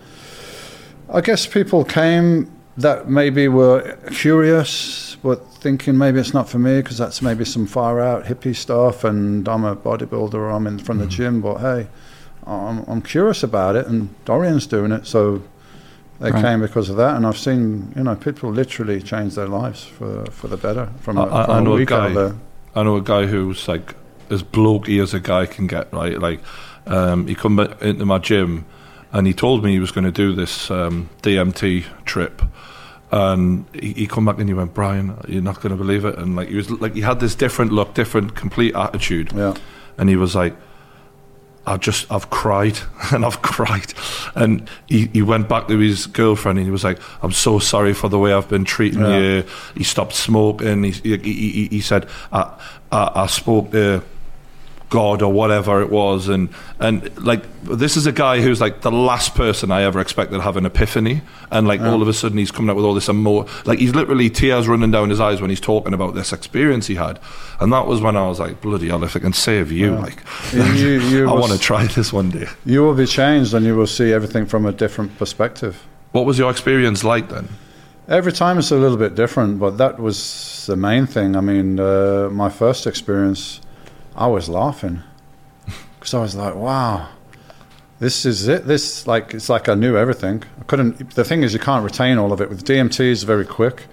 I 1.12 1.20
guess 1.20 1.46
people 1.46 1.84
came 1.84 2.50
that 2.76 3.08
maybe 3.08 3.48
were 3.48 3.96
curious, 4.12 5.16
but 5.22 5.46
thinking 5.54 5.96
maybe 5.96 6.18
it's 6.18 6.34
not 6.34 6.48
for 6.48 6.58
me 6.58 6.80
because 6.80 6.98
that's 6.98 7.22
maybe 7.22 7.44
some 7.44 7.66
far 7.66 8.00
out 8.00 8.24
hippie 8.24 8.54
stuff, 8.54 9.04
and 9.04 9.48
I'm 9.48 9.64
a 9.64 9.76
bodybuilder 9.76 10.34
or 10.34 10.50
I'm 10.50 10.66
in 10.66 10.78
from 10.78 10.98
the 10.98 11.06
gym, 11.06 11.40
but 11.40 11.58
hey, 11.58 11.88
I'm, 12.46 12.84
I'm 12.86 13.02
curious 13.02 13.42
about 13.42 13.76
it, 13.76 13.86
and 13.86 14.14
Dorian's 14.24 14.66
doing 14.66 14.92
it, 14.92 15.06
so 15.06 15.42
they 16.20 16.30
Right. 16.30 16.42
came 16.42 16.60
because 16.60 16.88
of 16.90 16.96
that, 16.96 17.16
and 17.16 17.26
I've 17.26 17.38
seen 17.38 17.92
you 17.96 18.02
know 18.04 18.14
people 18.14 18.50
literally 18.50 19.02
change 19.02 19.34
their 19.34 19.48
lives 19.48 19.84
for 19.84 20.24
for 20.30 20.48
the 20.48 20.56
better 20.56 20.88
from, 21.00 21.18
I- 21.18 21.22
a, 21.24 21.26
from 21.46 21.50
I 21.56 21.60
know 21.60 21.72
a 21.72 21.76
week 21.76 21.92
out 21.92 22.14
guy-. 22.14 22.32
I 22.76 22.82
know 22.82 22.96
a 22.96 23.02
guy 23.02 23.26
who's 23.26 23.68
like 23.68 23.94
as 24.30 24.42
blokey 24.42 25.02
as 25.02 25.14
a 25.14 25.20
guy 25.20 25.46
can 25.46 25.66
get. 25.66 25.92
Right, 25.92 26.18
like 26.18 26.40
um, 26.86 27.26
he 27.26 27.34
come 27.34 27.58
into 27.80 28.04
my 28.06 28.18
gym, 28.18 28.64
and 29.12 29.26
he 29.26 29.32
told 29.32 29.62
me 29.64 29.72
he 29.72 29.80
was 29.80 29.90
going 29.92 30.04
to 30.04 30.12
do 30.12 30.34
this 30.34 30.70
um, 30.70 31.08
DMT 31.22 31.84
trip. 32.04 32.42
And 33.12 33.64
he, 33.72 33.92
he 33.92 34.06
come 34.08 34.24
back 34.24 34.38
and 34.38 34.48
he 34.48 34.54
went, 34.54 34.74
Brian, 34.74 35.16
you're 35.28 35.42
not 35.42 35.60
going 35.60 35.70
to 35.70 35.76
believe 35.76 36.04
it. 36.04 36.18
And 36.18 36.34
like 36.34 36.48
he 36.48 36.56
was 36.56 36.68
like 36.70 36.94
he 36.94 37.00
had 37.02 37.20
this 37.20 37.34
different 37.36 37.70
look, 37.72 37.94
different, 37.94 38.34
complete 38.34 38.74
attitude. 38.74 39.32
Yeah. 39.32 39.54
and 39.98 40.08
he 40.08 40.16
was 40.16 40.34
like, 40.34 40.56
I 41.66 41.76
just, 41.78 42.10
I've 42.12 42.28
cried 42.30 42.78
and 43.12 43.24
I've 43.24 43.40
cried. 43.42 43.94
And 44.34 44.68
he, 44.88 45.06
he 45.12 45.22
went 45.22 45.48
back 45.48 45.68
to 45.68 45.78
his 45.78 46.06
girlfriend 46.06 46.58
and 46.58 46.66
he 46.66 46.70
was 46.70 46.84
like, 46.84 46.98
I'm 47.22 47.32
so 47.32 47.58
sorry 47.58 47.94
for 47.94 48.08
the 48.08 48.18
way 48.18 48.32
I've 48.32 48.48
been 48.48 48.64
treating 48.64 49.00
Yeah. 49.00 49.18
you. 49.18 49.44
He 49.74 49.84
stopped 49.84 50.14
smoking. 50.14 50.84
He, 50.84 50.90
he, 50.90 51.16
he, 51.16 51.68
he 51.70 51.80
said, 51.80 52.06
I, 52.32 52.52
I, 52.92 53.10
I 53.22 53.26
spoke 53.26 53.70
to 53.72 54.02
God 54.94 55.22
or 55.22 55.32
whatever 55.32 55.82
it 55.82 55.90
was. 55.90 56.28
And, 56.28 56.48
and 56.78 56.94
like, 57.24 57.42
this 57.64 57.96
is 57.96 58.06
a 58.06 58.12
guy 58.12 58.40
who's 58.40 58.60
like 58.60 58.80
the 58.82 58.92
last 58.92 59.34
person 59.34 59.70
I 59.72 59.82
ever 59.82 59.98
expected 60.00 60.36
to 60.36 60.42
have 60.42 60.56
an 60.56 60.66
epiphany. 60.66 61.20
And 61.50 61.66
like, 61.66 61.80
all 61.80 62.00
of 62.00 62.08
a 62.08 62.12
sudden 62.12 62.38
he's 62.38 62.52
coming 62.52 62.70
out 62.70 62.76
with 62.76 62.84
all 62.84 62.94
this 62.94 63.08
emo, 63.08 63.46
like 63.64 63.78
he's 63.80 63.94
literally 63.94 64.30
tears 64.30 64.68
running 64.68 64.92
down 64.92 65.10
his 65.10 65.20
eyes 65.20 65.40
when 65.40 65.50
he's 65.50 65.60
talking 65.60 65.94
about 65.94 66.14
this 66.14 66.32
experience 66.32 66.86
he 66.86 66.94
had. 66.94 67.18
And 67.60 67.72
that 67.72 67.86
was 67.86 68.00
when 68.00 68.16
I 68.16 68.26
was 68.28 68.38
like, 68.38 68.60
bloody 68.60 68.88
hell, 68.88 69.02
if 69.04 69.16
it 69.16 69.20
can 69.20 69.32
save 69.32 69.72
you, 69.72 69.96
like, 69.96 70.18
You- 70.52 70.62
you- 70.82 71.00
you 71.00 71.28
I 71.32 71.32
want 71.32 71.52
to 71.52 71.58
try 71.58 71.86
this 71.86 72.12
one 72.12 72.30
day. 72.30 72.46
You 72.64 72.82
will 72.84 72.94
be 72.94 73.06
changed, 73.06 73.52
and 73.54 73.66
you 73.66 73.74
will 73.76 73.86
see 73.98 74.12
everything 74.12 74.46
from 74.46 74.64
a 74.66 74.72
different 74.72 75.18
perspective. 75.18 75.74
What 76.12 76.24
was 76.26 76.38
your 76.38 76.50
experience 76.50 77.02
like 77.04 77.28
then? 77.28 77.48
Every 78.06 78.32
time 78.32 78.58
it's 78.58 78.70
a 78.70 78.76
little 78.76 78.98
bit 78.98 79.14
different, 79.14 79.58
but 79.58 79.78
that 79.78 79.98
was 79.98 80.64
the 80.68 80.76
main 80.76 81.06
thing. 81.06 81.36
I 81.36 81.40
mean, 81.40 81.80
uh, 81.80 82.28
my 82.30 82.50
first 82.50 82.86
experience, 82.86 83.60
I 84.16 84.26
was 84.28 84.48
laughing 84.48 85.02
because 85.98 86.14
I 86.14 86.20
was 86.20 86.34
like, 86.34 86.54
"Wow, 86.54 87.08
this 87.98 88.24
is 88.24 88.46
it." 88.46 88.66
This 88.66 89.06
like 89.06 89.34
it's 89.34 89.48
like 89.48 89.68
I 89.68 89.74
knew 89.74 89.96
everything. 89.96 90.44
I 90.60 90.64
couldn't. 90.64 91.14
The 91.14 91.24
thing 91.24 91.42
is, 91.42 91.52
you 91.52 91.58
can't 91.58 91.84
retain 91.84 92.18
all 92.18 92.32
of 92.32 92.40
it. 92.40 92.48
With 92.48 92.64
DMT, 92.64 93.00
is 93.00 93.24
very 93.24 93.44
quick. 93.44 93.86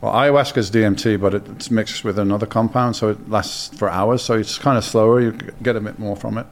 Well, 0.00 0.12
ayahuasca 0.12 0.58
is 0.58 0.70
DMT, 0.70 1.20
but 1.20 1.34
it's 1.34 1.70
mixed 1.70 2.04
with 2.04 2.18
another 2.18 2.46
compound, 2.46 2.94
so 2.96 3.10
it 3.10 3.28
lasts 3.28 3.76
for 3.76 3.88
hours. 3.88 4.22
So 4.22 4.34
it's 4.34 4.58
kind 4.58 4.78
of 4.78 4.84
slower. 4.84 5.20
You 5.20 5.32
get 5.62 5.76
a 5.76 5.80
bit 5.80 5.98
more 5.98 6.16
from 6.16 6.38
it. 6.38 6.46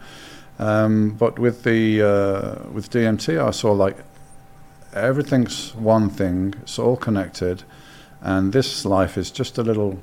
Um, 0.58 1.10
but 1.10 1.38
with 1.38 1.62
the 1.64 2.02
uh, 2.02 2.68
with 2.72 2.90
DMT, 2.90 3.44
I 3.44 3.50
saw 3.50 3.72
like 3.72 3.96
everything's 4.94 5.74
one 5.74 6.08
thing. 6.08 6.54
It's 6.62 6.78
all 6.78 6.96
connected, 6.96 7.64
and 8.20 8.52
this 8.52 8.84
life 8.84 9.18
is 9.18 9.30
just 9.30 9.58
a 9.58 9.62
little 9.62 9.98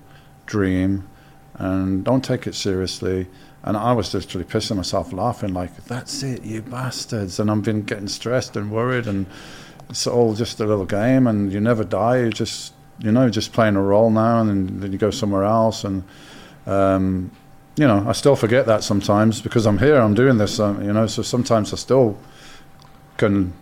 dream. 0.46 1.08
And 1.56 2.04
don't 2.04 2.24
take 2.24 2.48
it 2.48 2.56
seriously. 2.56 3.28
And 3.64 3.78
I 3.78 3.94
was 3.94 4.14
literally 4.14 4.46
pissing 4.46 4.76
myself 4.76 5.14
laughing, 5.14 5.54
like, 5.54 5.86
"That's 5.86 6.22
it, 6.24 6.44
you 6.44 6.62
bastards!" 6.62 7.40
And 7.40 7.50
I've 7.50 7.64
been 7.64 7.84
getting 7.84 8.10
stressed 8.10 8.58
and 8.58 8.72
worried, 8.72 9.08
and 9.08 9.26
it's 9.90 10.06
all 10.06 10.34
just 10.34 10.60
a 10.60 10.66
little 10.66 10.86
game, 10.86 11.28
and 11.28 11.52
you 11.52 11.62
never 11.62 11.84
die. 11.84 12.18
You're 12.18 12.30
just, 12.30 12.74
you 13.00 13.12
know, 13.12 13.30
just 13.30 13.54
playing 13.54 13.76
a 13.78 13.82
role 13.82 14.10
now, 14.10 14.42
and 14.42 14.82
then, 14.82 14.92
you 14.92 14.98
go 14.98 15.12
somewhere 15.12 15.44
else, 15.44 15.86
and 15.86 16.04
um, 16.66 17.32
you 17.76 17.88
know, 17.88 18.04
I 18.08 18.12
still 18.12 18.36
forget 18.36 18.66
that 18.68 18.84
sometimes 18.84 19.42
because 19.42 19.66
I'm 19.66 19.80
here, 19.80 19.98
I'm 19.98 20.14
doing 20.14 20.38
this, 20.38 20.60
um, 20.60 20.84
you 20.84 20.94
know. 20.94 21.08
So 21.08 21.22
sometimes 21.22 21.74
I 21.74 21.78
still 21.78 22.18
can, 23.18 23.54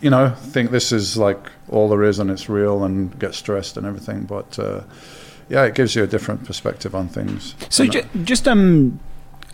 you 0.00 0.10
know, 0.10 0.30
think 0.30 0.70
this 0.70 0.92
is 0.92 1.16
like 1.16 1.50
all 1.68 1.88
there 1.88 2.04
is 2.04 2.18
and 2.18 2.30
it's 2.30 2.48
real, 2.48 2.84
and 2.84 3.18
get 3.18 3.34
stressed 3.34 3.76
and 3.76 3.86
everything. 3.86 4.24
But 4.24 4.58
uh, 4.58 4.82
yeah, 5.48 5.64
it 5.64 5.74
gives 5.74 5.94
you 5.94 6.02
a 6.02 6.06
different 6.06 6.44
perspective 6.44 6.94
on 6.94 7.08
things. 7.08 7.54
So 7.70 7.86
ju- 7.86 8.04
just 8.24 8.46
um, 8.46 9.00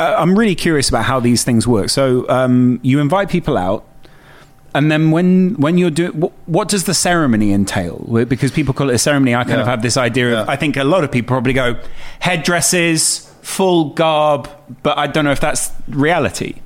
I'm 0.00 0.36
really 0.36 0.54
curious 0.54 0.88
about 0.88 1.04
how 1.04 1.20
these 1.20 1.44
things 1.44 1.66
work. 1.66 1.90
So 1.90 2.28
um, 2.28 2.80
you 2.82 3.00
invite 3.00 3.28
people 3.28 3.56
out, 3.56 3.84
and 4.74 4.90
then 4.90 5.10
when 5.12 5.54
when 5.54 5.78
you're 5.78 5.90
doing, 5.90 6.18
what, 6.18 6.32
what 6.46 6.68
does 6.68 6.84
the 6.84 6.94
ceremony 6.94 7.52
entail? 7.52 7.98
Because 8.28 8.50
people 8.50 8.74
call 8.74 8.90
it 8.90 8.94
a 8.94 8.98
ceremony. 8.98 9.34
I 9.34 9.44
kind 9.44 9.60
of 9.60 9.66
have 9.66 9.82
this 9.82 9.96
idea 9.96 10.40
of. 10.40 10.48
I 10.48 10.56
think 10.56 10.76
a 10.76 10.84
lot 10.84 11.04
of 11.04 11.12
people 11.12 11.28
probably 11.28 11.52
go 11.52 11.80
headdresses, 12.18 13.32
full 13.42 13.90
garb, 13.90 14.48
but 14.82 14.98
I 14.98 15.06
don't 15.06 15.24
know 15.24 15.32
if 15.32 15.40
that's 15.40 15.70
reality. 15.88 16.60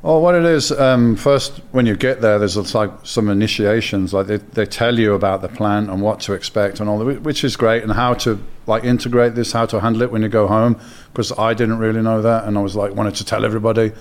Well, 0.00 0.20
what 0.20 0.34
it 0.34 0.44
is, 0.44 0.72
um, 0.72 1.14
first 1.14 1.60
when 1.70 1.86
you 1.86 1.94
get 1.94 2.22
there, 2.22 2.36
there's 2.38 2.74
like 2.74 2.90
some 3.04 3.28
initiations. 3.28 4.12
Like 4.12 4.26
they, 4.26 4.38
they 4.38 4.66
tell 4.66 4.98
you 4.98 5.14
about 5.14 5.42
the 5.42 5.48
plant 5.48 5.90
and 5.90 6.02
what 6.02 6.18
to 6.20 6.32
expect 6.32 6.80
and 6.80 6.88
all 6.88 6.98
that, 6.98 7.22
which 7.22 7.44
is 7.44 7.54
great, 7.54 7.84
and 7.84 7.92
how 7.92 8.14
to 8.14 8.42
like 8.66 8.84
integrate 8.84 9.34
this, 9.34 9.52
how 9.52 9.66
to 9.66 9.80
handle 9.80 10.02
it 10.02 10.10
when 10.12 10.22
you 10.22 10.28
go 10.28 10.46
home. 10.46 10.80
Because 11.12 11.32
I 11.38 11.54
didn't 11.54 11.78
really 11.78 12.02
know 12.02 12.22
that, 12.22 12.44
and 12.44 12.56
I 12.56 12.60
was 12.60 12.76
like 12.76 12.94
wanted 12.94 13.14
to 13.16 13.24
tell 13.24 13.44
everybody, 13.44 13.92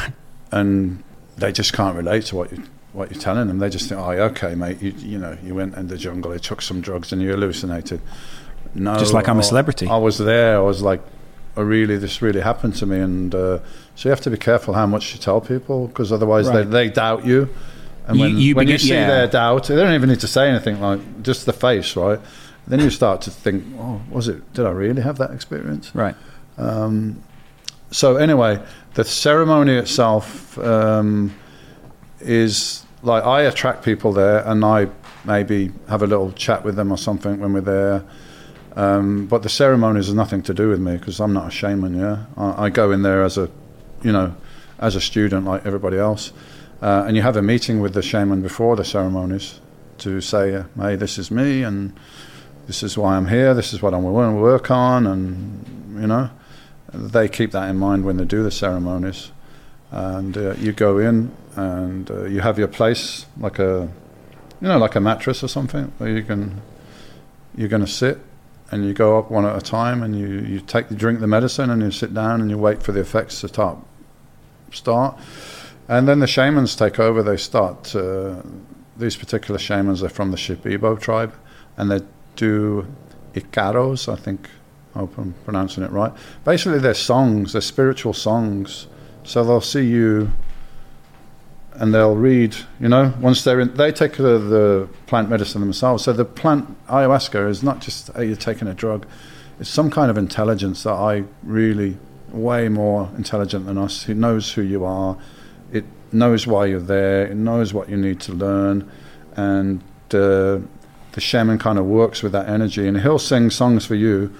and 0.52 1.02
they 1.36 1.52
just 1.52 1.72
can't 1.72 1.96
relate 1.96 2.26
to 2.26 2.36
what 2.36 2.52
you 2.52 2.62
what 2.92 3.10
you're 3.10 3.20
telling 3.20 3.48
them. 3.48 3.58
They 3.58 3.70
just 3.70 3.88
think, 3.88 4.00
oh, 4.00 4.10
okay, 4.10 4.54
mate, 4.54 4.80
you 4.82 4.92
you 4.98 5.18
know, 5.18 5.36
you 5.42 5.54
went 5.54 5.74
in 5.76 5.88
the 5.88 5.96
jungle, 5.96 6.32
you 6.32 6.38
took 6.38 6.62
some 6.62 6.80
drugs, 6.80 7.12
and 7.12 7.22
you 7.22 7.30
hallucinated. 7.30 8.00
No, 8.74 8.98
Just 8.98 9.12
like 9.12 9.28
I'm 9.28 9.38
a 9.38 9.42
celebrity. 9.42 9.86
I 9.86 9.96
was 9.98 10.18
there. 10.18 10.56
I 10.56 10.60
was 10.60 10.80
like, 10.80 11.02
oh, 11.56 11.62
really, 11.62 11.98
this 11.98 12.22
really 12.22 12.40
happened 12.40 12.74
to 12.76 12.86
me, 12.86 13.00
and 13.00 13.34
uh, 13.34 13.58
so 13.94 14.08
you 14.08 14.10
have 14.10 14.20
to 14.22 14.30
be 14.30 14.38
careful 14.38 14.72
how 14.74 14.86
much 14.86 15.12
you 15.12 15.20
tell 15.20 15.40
people 15.40 15.88
because 15.88 16.10
otherwise 16.12 16.48
Right. 16.48 16.64
they, 16.64 16.86
they 16.86 16.90
doubt 16.90 17.26
you. 17.26 17.48
And 18.06 18.18
when 18.18 18.36
you 18.36 18.54
when 18.54 18.68
you 18.68 18.78
see 18.78 18.90
yeah. 18.90 19.06
their 19.06 19.26
doubt, 19.28 19.68
they 19.68 19.76
don't 19.76 19.94
even 19.94 20.08
need 20.08 20.20
to 20.20 20.26
say 20.26 20.48
anything. 20.48 20.80
Like 20.80 21.22
just 21.22 21.46
the 21.46 21.52
face, 21.52 21.94
right? 21.96 22.18
Then 22.66 22.80
you 22.80 22.90
start 22.90 23.20
to 23.22 23.30
think, 23.30 23.64
oh, 23.78 24.00
was 24.10 24.28
it? 24.28 24.52
Did 24.54 24.66
I 24.66 24.70
really 24.70 25.02
have 25.02 25.18
that 25.18 25.32
experience? 25.32 25.94
Right. 25.94 26.14
so 27.90 28.16
anyway, 28.16 28.62
the 28.94 29.04
ceremony 29.04 29.74
itself 29.76 30.56
um, 30.58 31.34
is 32.20 32.84
like 33.02 33.24
I 33.24 33.42
attract 33.42 33.84
people 33.84 34.12
there, 34.12 34.46
and 34.46 34.64
I 34.64 34.88
maybe 35.24 35.72
have 35.88 36.02
a 36.02 36.06
little 36.06 36.32
chat 36.32 36.64
with 36.64 36.76
them 36.76 36.92
or 36.92 36.98
something 36.98 37.40
when 37.40 37.52
we're 37.52 37.60
there. 37.60 38.04
Um, 38.74 39.26
but 39.26 39.42
the 39.42 39.48
ceremonies 39.50 40.06
has 40.06 40.14
nothing 40.14 40.42
to 40.44 40.54
do 40.54 40.68
with 40.70 40.80
me 40.80 40.96
because 40.96 41.20
I'm 41.20 41.32
not 41.32 41.48
a 41.48 41.50
shaman. 41.50 41.98
Yeah, 41.98 42.24
I, 42.36 42.66
I 42.66 42.70
go 42.70 42.90
in 42.92 43.02
there 43.02 43.22
as 43.22 43.36
a, 43.36 43.50
you 44.02 44.12
know, 44.12 44.34
as 44.78 44.96
a 44.96 45.00
student 45.00 45.44
like 45.44 45.66
everybody 45.66 45.98
else. 45.98 46.32
uh, 46.80 47.04
and 47.06 47.16
you 47.16 47.22
have 47.22 47.36
a 47.36 47.42
meeting 47.42 47.80
with 47.80 47.92
the 47.94 48.02
shaman 48.02 48.42
before 48.42 48.76
the 48.76 48.84
ceremonies 48.84 49.60
to 49.98 50.20
say, 50.20 50.64
"Hey, 50.76 50.96
this 50.96 51.18
is 51.18 51.30
me, 51.30 51.62
and 51.62 51.92
this 52.66 52.82
is 52.82 52.96
why 52.96 53.16
I'm 53.16 53.28
here. 53.28 53.54
This 53.54 53.72
is 53.72 53.82
what 53.82 53.94
I'm 53.94 54.02
going 54.02 54.34
to 54.34 54.40
work 54.40 54.70
on," 54.70 55.06
and 55.06 56.00
you 56.00 56.06
know, 56.06 56.30
they 56.92 57.28
keep 57.28 57.52
that 57.52 57.68
in 57.68 57.76
mind 57.76 58.04
when 58.04 58.16
they 58.16 58.24
do 58.24 58.42
the 58.42 58.50
ceremonies. 58.50 59.32
And 59.90 60.36
uh, 60.36 60.54
you 60.54 60.72
go 60.72 60.98
in, 60.98 61.32
and 61.56 62.10
uh, 62.10 62.24
you 62.24 62.40
have 62.40 62.58
your 62.58 62.68
place 62.68 63.26
like 63.38 63.58
a, 63.58 63.90
you 64.60 64.68
know, 64.68 64.78
like 64.78 64.94
a 64.94 65.00
mattress 65.00 65.44
or 65.44 65.48
something, 65.48 65.92
where 65.98 66.10
you 66.10 66.22
can, 66.22 66.62
you're 67.54 67.68
going 67.68 67.84
to 67.84 67.90
sit, 67.90 68.18
and 68.70 68.86
you 68.86 68.94
go 68.94 69.18
up 69.18 69.30
one 69.30 69.44
at 69.44 69.54
a 69.56 69.60
time, 69.60 70.02
and 70.02 70.18
you 70.18 70.28
you 70.28 70.60
take 70.60 70.90
you 70.90 70.96
drink 70.96 71.20
the 71.20 71.26
medicine, 71.26 71.68
and 71.68 71.82
you 71.82 71.90
sit 71.90 72.14
down, 72.14 72.40
and 72.40 72.50
you 72.50 72.56
wait 72.56 72.82
for 72.82 72.92
the 72.92 73.00
effects 73.00 73.40
to 73.42 73.48
start, 73.48 73.78
start, 74.72 75.18
and 75.88 76.08
then 76.08 76.20
the 76.20 76.26
shamans 76.26 76.74
take 76.74 76.98
over. 76.98 77.22
They 77.22 77.36
start. 77.36 77.94
Uh, 77.94 78.36
these 78.96 79.16
particular 79.16 79.58
shamans 79.58 80.02
are 80.02 80.08
from 80.08 80.30
the 80.30 80.36
Shipibo 80.36 80.98
tribe, 81.00 81.34
and 81.76 81.90
they 81.90 82.00
do 82.36 82.86
icaros. 83.34 84.12
I 84.12 84.16
think 84.16 84.48
I 84.94 85.00
hope 85.00 85.16
I'm 85.18 85.34
pronouncing 85.44 85.82
it 85.82 85.90
right. 85.90 86.12
Basically, 86.44 86.78
they're 86.78 86.94
songs. 86.94 87.52
They're 87.52 87.62
spiritual 87.62 88.12
songs. 88.12 88.86
So 89.24 89.44
they'll 89.44 89.60
see 89.60 89.86
you, 89.86 90.30
and 91.74 91.94
they'll 91.94 92.16
read. 92.16 92.56
You 92.80 92.88
know, 92.88 93.14
once 93.20 93.44
they're 93.44 93.60
in, 93.60 93.74
they 93.74 93.92
take 93.92 94.16
the, 94.16 94.38
the 94.38 94.88
plant 95.06 95.30
medicine 95.30 95.60
themselves. 95.60 96.04
So 96.04 96.12
the 96.12 96.24
plant 96.24 96.86
ayahuasca 96.88 97.48
is 97.48 97.62
not 97.62 97.80
just 97.80 98.10
you're 98.18 98.36
taking 98.36 98.68
a 98.68 98.74
drug. 98.74 99.06
It's 99.60 99.70
some 99.70 99.90
kind 99.90 100.10
of 100.10 100.18
intelligence 100.18 100.82
that 100.82 100.94
I 100.94 101.24
really 101.42 101.96
way 102.30 102.68
more 102.68 103.10
intelligent 103.16 103.66
than 103.66 103.78
us. 103.78 104.04
Who 104.04 104.14
knows 104.14 104.52
who 104.52 104.62
you 104.62 104.84
are. 104.84 105.16
It 105.72 105.84
knows 106.10 106.46
why 106.46 106.66
you're 106.66 106.80
there. 106.80 107.26
It 107.26 107.36
knows 107.36 107.72
what 107.72 107.88
you 107.88 107.96
need 107.96 108.20
to 108.20 108.32
learn, 108.32 108.90
and 109.36 109.82
uh, 110.12 110.58
the 111.12 111.20
shaman 111.20 111.58
kind 111.58 111.78
of 111.78 111.84
works 111.84 112.22
with 112.22 112.32
that 112.32 112.48
energy, 112.48 112.86
and 112.88 113.00
he'll 113.00 113.18
sing 113.18 113.50
songs 113.50 113.84
for 113.86 113.94
you, 113.94 114.32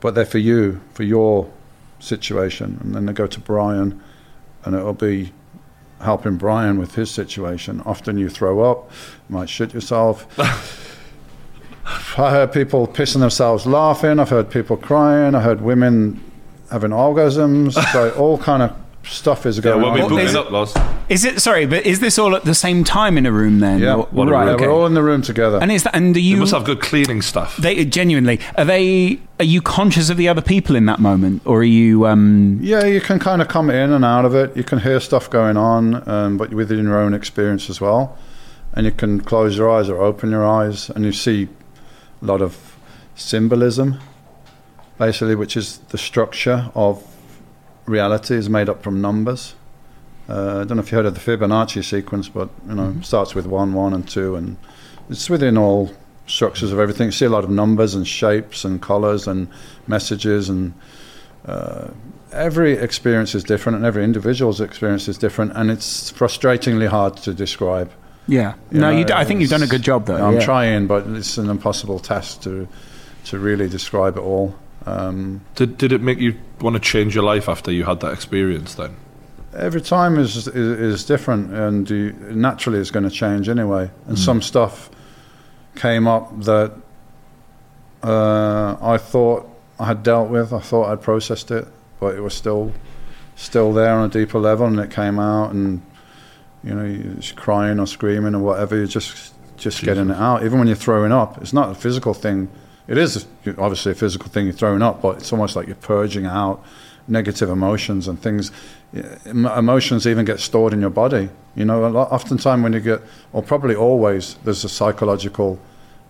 but 0.00 0.14
they're 0.14 0.26
for 0.26 0.38
you, 0.38 0.80
for 0.92 1.02
your 1.02 1.50
situation. 1.98 2.78
And 2.82 2.94
then 2.94 3.06
they 3.06 3.12
go 3.12 3.26
to 3.26 3.40
Brian, 3.40 4.00
and 4.64 4.74
it'll 4.74 4.92
be 4.92 5.32
helping 6.00 6.36
Brian 6.36 6.78
with 6.78 6.94
his 6.94 7.10
situation. 7.10 7.82
Often 7.86 8.18
you 8.18 8.28
throw 8.28 8.60
up, 8.70 8.90
you 9.28 9.36
might 9.36 9.48
shit 9.48 9.72
yourself. 9.72 10.26
I 12.18 12.30
heard 12.30 12.52
people 12.52 12.88
pissing 12.88 13.20
themselves 13.20 13.64
laughing. 13.66 14.18
I've 14.18 14.30
heard 14.30 14.50
people 14.50 14.76
crying. 14.76 15.34
I 15.34 15.40
heard 15.40 15.60
women 15.60 16.20
having 16.70 16.90
orgasms. 16.90 17.74
so 17.92 18.10
all 18.18 18.38
kind 18.38 18.62
of 18.62 18.76
stuff 19.06 19.46
is 19.46 19.56
Yeah, 19.58 19.62
going 19.62 19.82
when 19.82 19.92
we 19.94 20.00
on. 20.02 20.08
book 20.10 20.20
is 20.20 20.34
it 20.34 20.38
it- 20.38 20.46
up, 20.46 20.50
Loz. 20.50 20.74
Is 21.08 21.24
it 21.24 21.40
sorry? 21.40 21.66
But 21.66 21.86
is 21.86 22.00
this 22.00 22.18
all 22.18 22.34
at 22.34 22.44
the 22.44 22.54
same 22.54 22.82
time 22.84 23.16
in 23.16 23.26
a 23.26 23.32
room 23.32 23.60
then? 23.60 23.78
Yeah. 23.78 23.94
Or- 23.94 24.08
What 24.10 24.28
right. 24.28 24.46
Yeah, 24.46 24.52
Okay. 24.54 24.66
we're 24.66 24.72
all 24.72 24.86
in 24.86 24.94
the 24.94 25.02
room 25.02 25.22
together. 25.22 25.58
and 25.62 25.70
is 25.70 25.84
that? 25.84 25.94
And 25.94 26.12
do 26.14 26.20
You 26.20 26.34
you? 26.34 26.36
must 26.38 26.52
have 26.52 26.64
good 26.64 26.80
cleaning 26.80 27.22
stuff. 27.22 27.56
They 27.56 27.84
genuinely 27.84 28.40
are 28.56 28.64
they? 28.64 29.18
Are 29.38 29.44
you 29.44 29.60
conscious 29.62 30.10
of 30.10 30.16
the 30.16 30.28
other 30.28 30.40
people 30.42 30.74
in 30.76 30.86
that 30.86 30.98
moment, 30.98 31.42
or 31.44 31.58
are 31.60 31.62
you? 31.64 32.06
Um, 32.06 32.58
Yeah, 32.62 32.84
you 32.84 33.00
can 33.00 33.18
kind 33.18 33.40
of 33.42 33.48
come 33.48 33.70
in 33.70 33.92
and 33.92 34.04
out 34.04 34.24
of 34.24 34.34
it. 34.34 34.56
You 34.56 34.64
can 34.64 34.80
hear 34.80 34.98
stuff 35.00 35.28
going 35.30 35.56
on, 35.56 36.02
um, 36.08 36.36
but 36.36 36.52
within 36.52 36.84
your 36.84 36.98
own 36.98 37.14
experience 37.14 37.68
as 37.70 37.80
well. 37.80 38.16
And 38.74 38.84
you 38.86 38.92
can 38.92 39.20
close 39.20 39.56
your 39.56 39.70
eyes 39.70 39.88
or 39.88 40.02
open 40.02 40.30
your 40.30 40.46
eyes, 40.46 40.90
and 40.90 41.04
you 41.04 41.12
see 41.12 41.48
a 42.22 42.24
lot 42.26 42.42
of 42.42 42.56
symbolism, 43.14 43.98
basically, 44.98 45.34
which 45.34 45.56
is 45.56 45.78
the 45.90 45.98
structure 45.98 46.70
of 46.74 47.02
reality 47.86 48.34
is 48.34 48.48
made 48.48 48.68
up 48.68 48.82
from 48.82 49.00
numbers. 49.00 49.54
Uh, 50.28 50.60
I 50.60 50.64
don't 50.64 50.76
know 50.76 50.82
if 50.82 50.90
you 50.90 50.96
heard 50.96 51.06
of 51.06 51.14
the 51.14 51.20
Fibonacci 51.20 51.84
sequence, 51.84 52.28
but 52.28 52.48
you 52.68 52.74
know, 52.74 52.96
starts 53.02 53.34
with 53.34 53.46
one, 53.46 53.74
one, 53.74 53.94
and 53.94 54.08
two, 54.08 54.34
and 54.34 54.56
it's 55.08 55.30
within 55.30 55.56
all 55.56 55.92
structures 56.26 56.72
of 56.72 56.80
everything. 56.80 57.06
You 57.06 57.12
see 57.12 57.26
a 57.26 57.30
lot 57.30 57.44
of 57.44 57.50
numbers 57.50 57.94
and 57.94 58.06
shapes 58.06 58.64
and 58.64 58.82
colors 58.82 59.28
and 59.28 59.48
messages 59.86 60.48
and 60.48 60.74
uh, 61.46 61.88
every 62.32 62.72
experience 62.72 63.34
is 63.34 63.44
different 63.44 63.76
and 63.76 63.84
every 63.84 64.04
individual's 64.04 64.60
experience 64.60 65.08
is 65.08 65.16
different 65.16 65.52
and 65.54 65.70
it's 65.70 66.12
frustratingly 66.12 66.88
hard 66.88 67.16
to 67.16 67.32
describe 67.32 67.90
yeah. 68.28 68.54
You 68.72 68.80
no, 68.80 68.90
know, 68.90 68.98
you. 68.98 69.04
d- 69.04 69.12
I 69.12 69.24
think 69.24 69.40
you've 69.40 69.50
done 69.50 69.62
a 69.62 69.68
good 69.68 69.82
job 69.82 70.06
though. 70.06 70.16
i'm 70.16 70.34
yeah. 70.34 70.44
trying 70.44 70.86
but 70.86 71.06
it's 71.06 71.38
an 71.38 71.48
impossible 71.48 71.98
task 71.98 72.42
to 72.42 72.66
to 73.26 73.38
really 73.38 73.68
describe 73.68 74.16
it 74.16 74.20
all 74.20 74.54
um, 74.86 75.40
Did, 75.54 75.78
did 75.78 75.92
it 75.92 76.00
make 76.00 76.18
you 76.18 76.38
want 76.60 76.74
to 76.74 76.80
change 76.80 77.14
your 77.14 77.24
life 77.24 77.48
after 77.48 77.70
you 77.70 77.84
had 77.84 78.00
that 78.00 78.12
experience 78.12 78.74
then? 78.74 78.96
every 79.56 79.80
time 79.80 80.18
is 80.18 80.36
is, 80.36 80.48
is 80.48 81.04
different 81.04 81.52
and 81.52 81.88
you, 81.88 82.12
naturally 82.30 82.78
it's 82.78 82.90
going 82.90 83.04
to 83.08 83.10
change 83.10 83.48
anyway. 83.48 83.90
And 84.06 84.18
some 84.18 84.42
stuff 84.42 84.90
came 85.74 86.06
up 86.06 86.42
that 86.42 86.72
uh, 88.02 88.76
I 88.80 88.98
thought 88.98 89.48
I 89.78 89.86
had 89.86 90.02
dealt 90.02 90.30
with 90.30 90.52
I 90.52 90.60
thought 90.60 90.90
I'd 90.90 91.02
processed 91.02 91.50
it 91.50 91.66
but 92.00 92.14
it 92.14 92.20
was 92.20 92.34
still 92.34 92.72
still 93.34 93.72
there 93.72 93.94
on 93.94 94.06
a 94.06 94.12
deeper 94.12 94.38
level 94.38 94.66
and 94.66 94.78
it 94.78 94.90
came 94.90 95.18
out 95.18 95.52
and 95.52 95.82
you 96.62 96.74
know 96.74 96.84
you're 96.84 97.34
crying 97.34 97.80
or 97.80 97.86
screaming 97.86 98.34
or 98.34 98.40
whatever 98.40 98.76
you're 98.76 98.86
just 98.86 99.32
just 99.56 99.82
getting 99.82 100.10
it 100.10 100.16
out. 100.16 100.44
Even 100.44 100.58
when 100.58 100.68
you're 100.68 100.76
throwing 100.76 101.12
up 101.12 101.40
it's 101.40 101.52
not 101.52 101.70
a 101.70 101.74
physical 101.74 102.14
thing 102.14 102.48
it 102.88 102.98
is 102.98 103.26
obviously 103.58 103.92
a 103.92 103.94
physical 103.94 104.28
thing 104.28 104.46
you're 104.46 104.54
throwing 104.54 104.82
up 104.82 105.02
but 105.02 105.18
it's 105.18 105.32
almost 105.32 105.56
like 105.56 105.66
you're 105.66 105.76
purging 105.76 106.26
out 106.26 106.64
negative 107.08 107.48
emotions 107.48 108.08
and 108.08 108.20
things. 108.20 108.50
Emotions 109.24 110.06
even 110.06 110.24
get 110.24 110.40
stored 110.40 110.72
in 110.72 110.80
your 110.80 110.90
body. 110.90 111.28
You 111.54 111.64
know 111.64 111.86
a 111.86 111.88
lot 111.88 112.10
oftentimes 112.10 112.62
when 112.62 112.72
you 112.72 112.80
get 112.80 113.00
or 113.32 113.42
probably 113.42 113.74
always 113.74 114.34
there's 114.44 114.64
a 114.64 114.68
psychological 114.68 115.58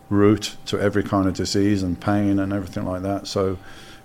root 0.09 0.57
to 0.67 0.81
every 0.81 1.03
kind 1.03 1.27
of 1.27 1.35
disease 1.35 1.83
and 1.83 2.01
pain 2.01 2.39
and 2.39 2.53
everything 2.53 2.85
like 2.85 3.03
that. 3.03 3.27
So 3.27 3.59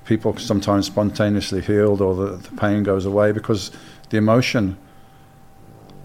people 0.05 0.37
sometimes 0.37 0.87
spontaneously 0.87 1.61
healed 1.61 2.01
or 2.01 2.15
the, 2.15 2.37
the 2.37 2.55
pain 2.57 2.83
goes 2.83 3.05
away 3.05 3.31
because 3.31 3.71
the 4.09 4.17
emotion 4.17 4.77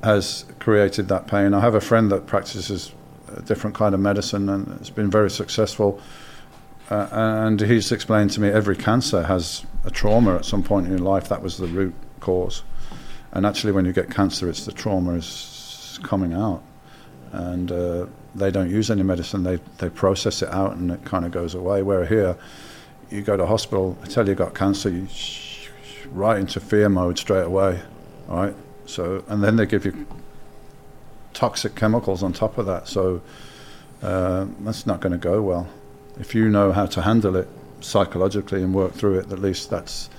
has 0.02 0.44
created 0.60 1.08
that 1.08 1.26
pain. 1.26 1.54
I 1.54 1.60
have 1.60 1.74
a 1.74 1.80
friend 1.80 2.12
that 2.12 2.26
practices 2.26 2.92
a 3.34 3.40
different 3.42 3.74
kind 3.74 3.94
of 3.94 4.00
medicine 4.00 4.48
and 4.48 4.78
it's 4.80 4.90
been 4.90 5.10
very 5.10 5.30
successful 5.30 6.00
uh, 6.90 7.08
and 7.10 7.60
he's 7.60 7.90
explained 7.90 8.30
to 8.30 8.40
me 8.40 8.48
every 8.48 8.76
cancer 8.76 9.24
has 9.24 9.64
a 9.84 9.90
trauma 9.90 10.36
at 10.36 10.44
some 10.44 10.62
point 10.62 10.86
in 10.86 10.92
your 10.92 11.00
life. 11.00 11.28
That 11.28 11.42
was 11.42 11.58
the 11.58 11.66
root 11.66 11.94
cause. 12.20 12.62
And 13.32 13.44
actually 13.44 13.72
when 13.72 13.84
you 13.84 13.92
get 13.92 14.10
cancer 14.10 14.48
it's 14.48 14.64
the 14.64 14.72
trauma 14.72 15.14
is 15.14 15.98
coming 16.02 16.32
out. 16.32 16.62
And 17.32 17.72
uh, 17.72 18.06
they 18.34 18.50
don't 18.50 18.70
use 18.70 18.90
any 18.90 19.02
medicine. 19.02 19.42
They, 19.42 19.56
they 19.78 19.90
process 19.90 20.42
it 20.42 20.48
out 20.50 20.76
and 20.76 20.90
it 20.92 21.04
kind 21.04 21.24
of 21.24 21.32
goes 21.32 21.54
away. 21.54 21.82
Where 21.82 22.06
here 22.06 22.36
you 23.10 23.22
go 23.22 23.36
to 23.36 23.46
hospital 23.46 23.96
they 24.02 24.08
tell 24.08 24.28
you 24.28 24.34
got 24.34 24.54
cancer 24.54 24.88
you 24.88 25.08
right 26.10 26.38
into 26.38 26.60
fear 26.60 26.88
mode 26.88 27.18
straight 27.18 27.44
away 27.44 27.80
right? 28.28 28.54
So 28.86 29.24
and 29.28 29.42
then 29.42 29.56
they 29.56 29.66
give 29.66 29.84
you 29.84 30.06
toxic 31.34 31.74
chemicals 31.74 32.22
on 32.22 32.32
top 32.32 32.58
of 32.58 32.66
that. 32.66 32.86
So 32.86 33.22
uh, 34.02 34.46
that's 34.60 34.86
not 34.86 35.00
going 35.00 35.12
to 35.12 35.18
go 35.18 35.42
well 35.42 35.68
if 36.18 36.34
you 36.34 36.48
know 36.48 36.72
how 36.72 36.86
to 36.86 37.02
handle 37.02 37.36
it 37.36 37.48
psychologically 37.80 38.62
and 38.62 38.74
work 38.74 38.92
through 38.94 39.18
it, 39.18 39.32
at 39.32 39.38
least 39.38 39.70
that's 39.70 40.10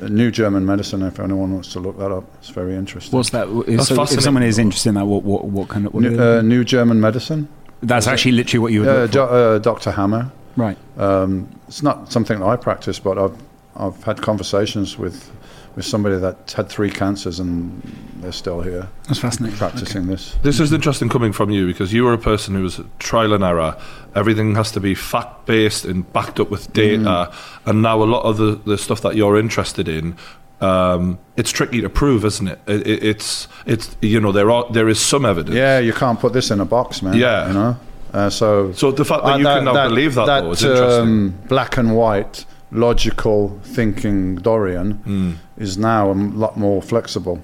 a 0.00 0.08
new 0.08 0.30
German 0.30 0.66
medicine. 0.66 1.02
If 1.02 1.20
anyone 1.20 1.52
wants 1.52 1.72
to 1.72 1.80
look 1.80 1.98
that 1.98 2.10
up, 2.10 2.24
it's 2.38 2.50
very 2.50 2.74
interesting. 2.74 3.16
What's 3.16 3.30
that? 3.30 3.48
If, 3.48 3.76
That's 3.78 3.88
so, 3.88 4.02
if 4.02 4.22
someone 4.22 4.42
is 4.42 4.58
interested 4.58 4.90
in 4.90 4.94
that, 4.96 5.06
what 5.06 5.22
what, 5.22 5.44
what 5.44 5.68
kind 5.68 5.86
of? 5.86 5.94
What 5.94 6.02
new, 6.02 6.20
uh, 6.20 6.42
new 6.42 6.64
German 6.64 7.00
medicine? 7.00 7.48
that's 7.82 8.08
actually 8.08 8.32
literally 8.32 8.58
what 8.58 8.72
you 8.72 8.80
would. 8.80 8.88
Uh, 8.88 9.06
do, 9.06 9.22
uh, 9.22 9.58
Dr. 9.58 9.90
Hammer. 9.92 10.30
right. 10.56 10.76
Um, 10.96 11.48
it's 11.68 11.82
not 11.82 12.10
something 12.10 12.40
that 12.40 12.44
I 12.46 12.56
practice, 12.56 12.98
but 12.98 13.18
I've 13.18 13.36
I've 13.76 14.02
had 14.02 14.20
conversations 14.20 14.98
with 14.98 15.30
with 15.76 15.84
somebody 15.84 16.16
that 16.18 16.52
had 16.56 16.68
three 16.68 16.90
cancers 16.90 17.38
and 17.40 17.80
they're 18.20 18.32
still 18.32 18.60
here 18.62 18.88
That's 19.06 19.20
fascinating. 19.20 19.56
practicing 19.58 20.06
this. 20.06 20.34
This 20.42 20.58
is 20.60 20.72
interesting 20.72 21.08
coming 21.08 21.32
from 21.32 21.50
you 21.50 21.66
because 21.66 21.92
you 21.92 22.06
are 22.08 22.12
a 22.12 22.18
person 22.18 22.54
who 22.54 22.62
was 22.62 22.80
trial 22.98 23.32
and 23.32 23.44
error. 23.44 23.76
Everything 24.14 24.54
has 24.56 24.72
to 24.72 24.80
be 24.80 24.94
fact 24.94 25.46
based 25.46 25.84
and 25.84 26.10
backed 26.12 26.40
up 26.40 26.50
with 26.50 26.72
data. 26.72 27.32
And 27.66 27.82
now 27.82 28.02
a 28.02 28.04
lot 28.04 28.22
of 28.24 28.36
the, 28.38 28.60
the 28.64 28.76
stuff 28.78 29.02
that 29.02 29.14
you're 29.14 29.38
interested 29.38 29.88
in, 29.88 30.16
um, 30.60 31.18
it's 31.36 31.52
tricky 31.52 31.80
to 31.80 31.88
prove, 31.88 32.24
isn't 32.24 32.48
it? 32.48 32.58
it, 32.66 32.86
it 32.86 33.02
it's 33.04 33.46
it's 33.66 33.96
you 34.02 34.18
know 34.20 34.32
there 34.32 34.50
are 34.50 34.66
there 34.72 34.88
is 34.88 34.98
some 34.98 35.24
evidence. 35.24 35.54
Yeah, 35.54 35.78
you 35.78 35.92
can't 35.92 36.18
put 36.18 36.32
this 36.32 36.50
in 36.50 36.60
a 36.60 36.64
box, 36.64 37.00
man. 37.02 37.14
Yeah. 37.14 37.46
you 37.48 37.54
know. 37.54 37.76
Uh, 38.12 38.30
so 38.30 38.72
So 38.72 38.90
the 38.90 39.04
fact 39.04 39.22
that 39.24 39.34
Uh, 39.34 39.36
you 39.36 39.44
can 39.44 39.64
now 39.64 39.88
believe 39.88 40.14
that, 40.16 40.26
though 40.26 40.50
is 40.50 40.64
interesting. 40.64 41.00
um, 41.02 41.34
black 41.46 41.76
and 41.76 41.94
white, 41.94 42.44
logical 42.70 43.58
thinking 43.62 44.36
Dorian 44.36 44.92
Hmm. 45.04 45.32
is 45.56 45.76
now 45.78 46.10
a 46.10 46.14
lot 46.14 46.56
more 46.56 46.82
flexible. 46.82 47.40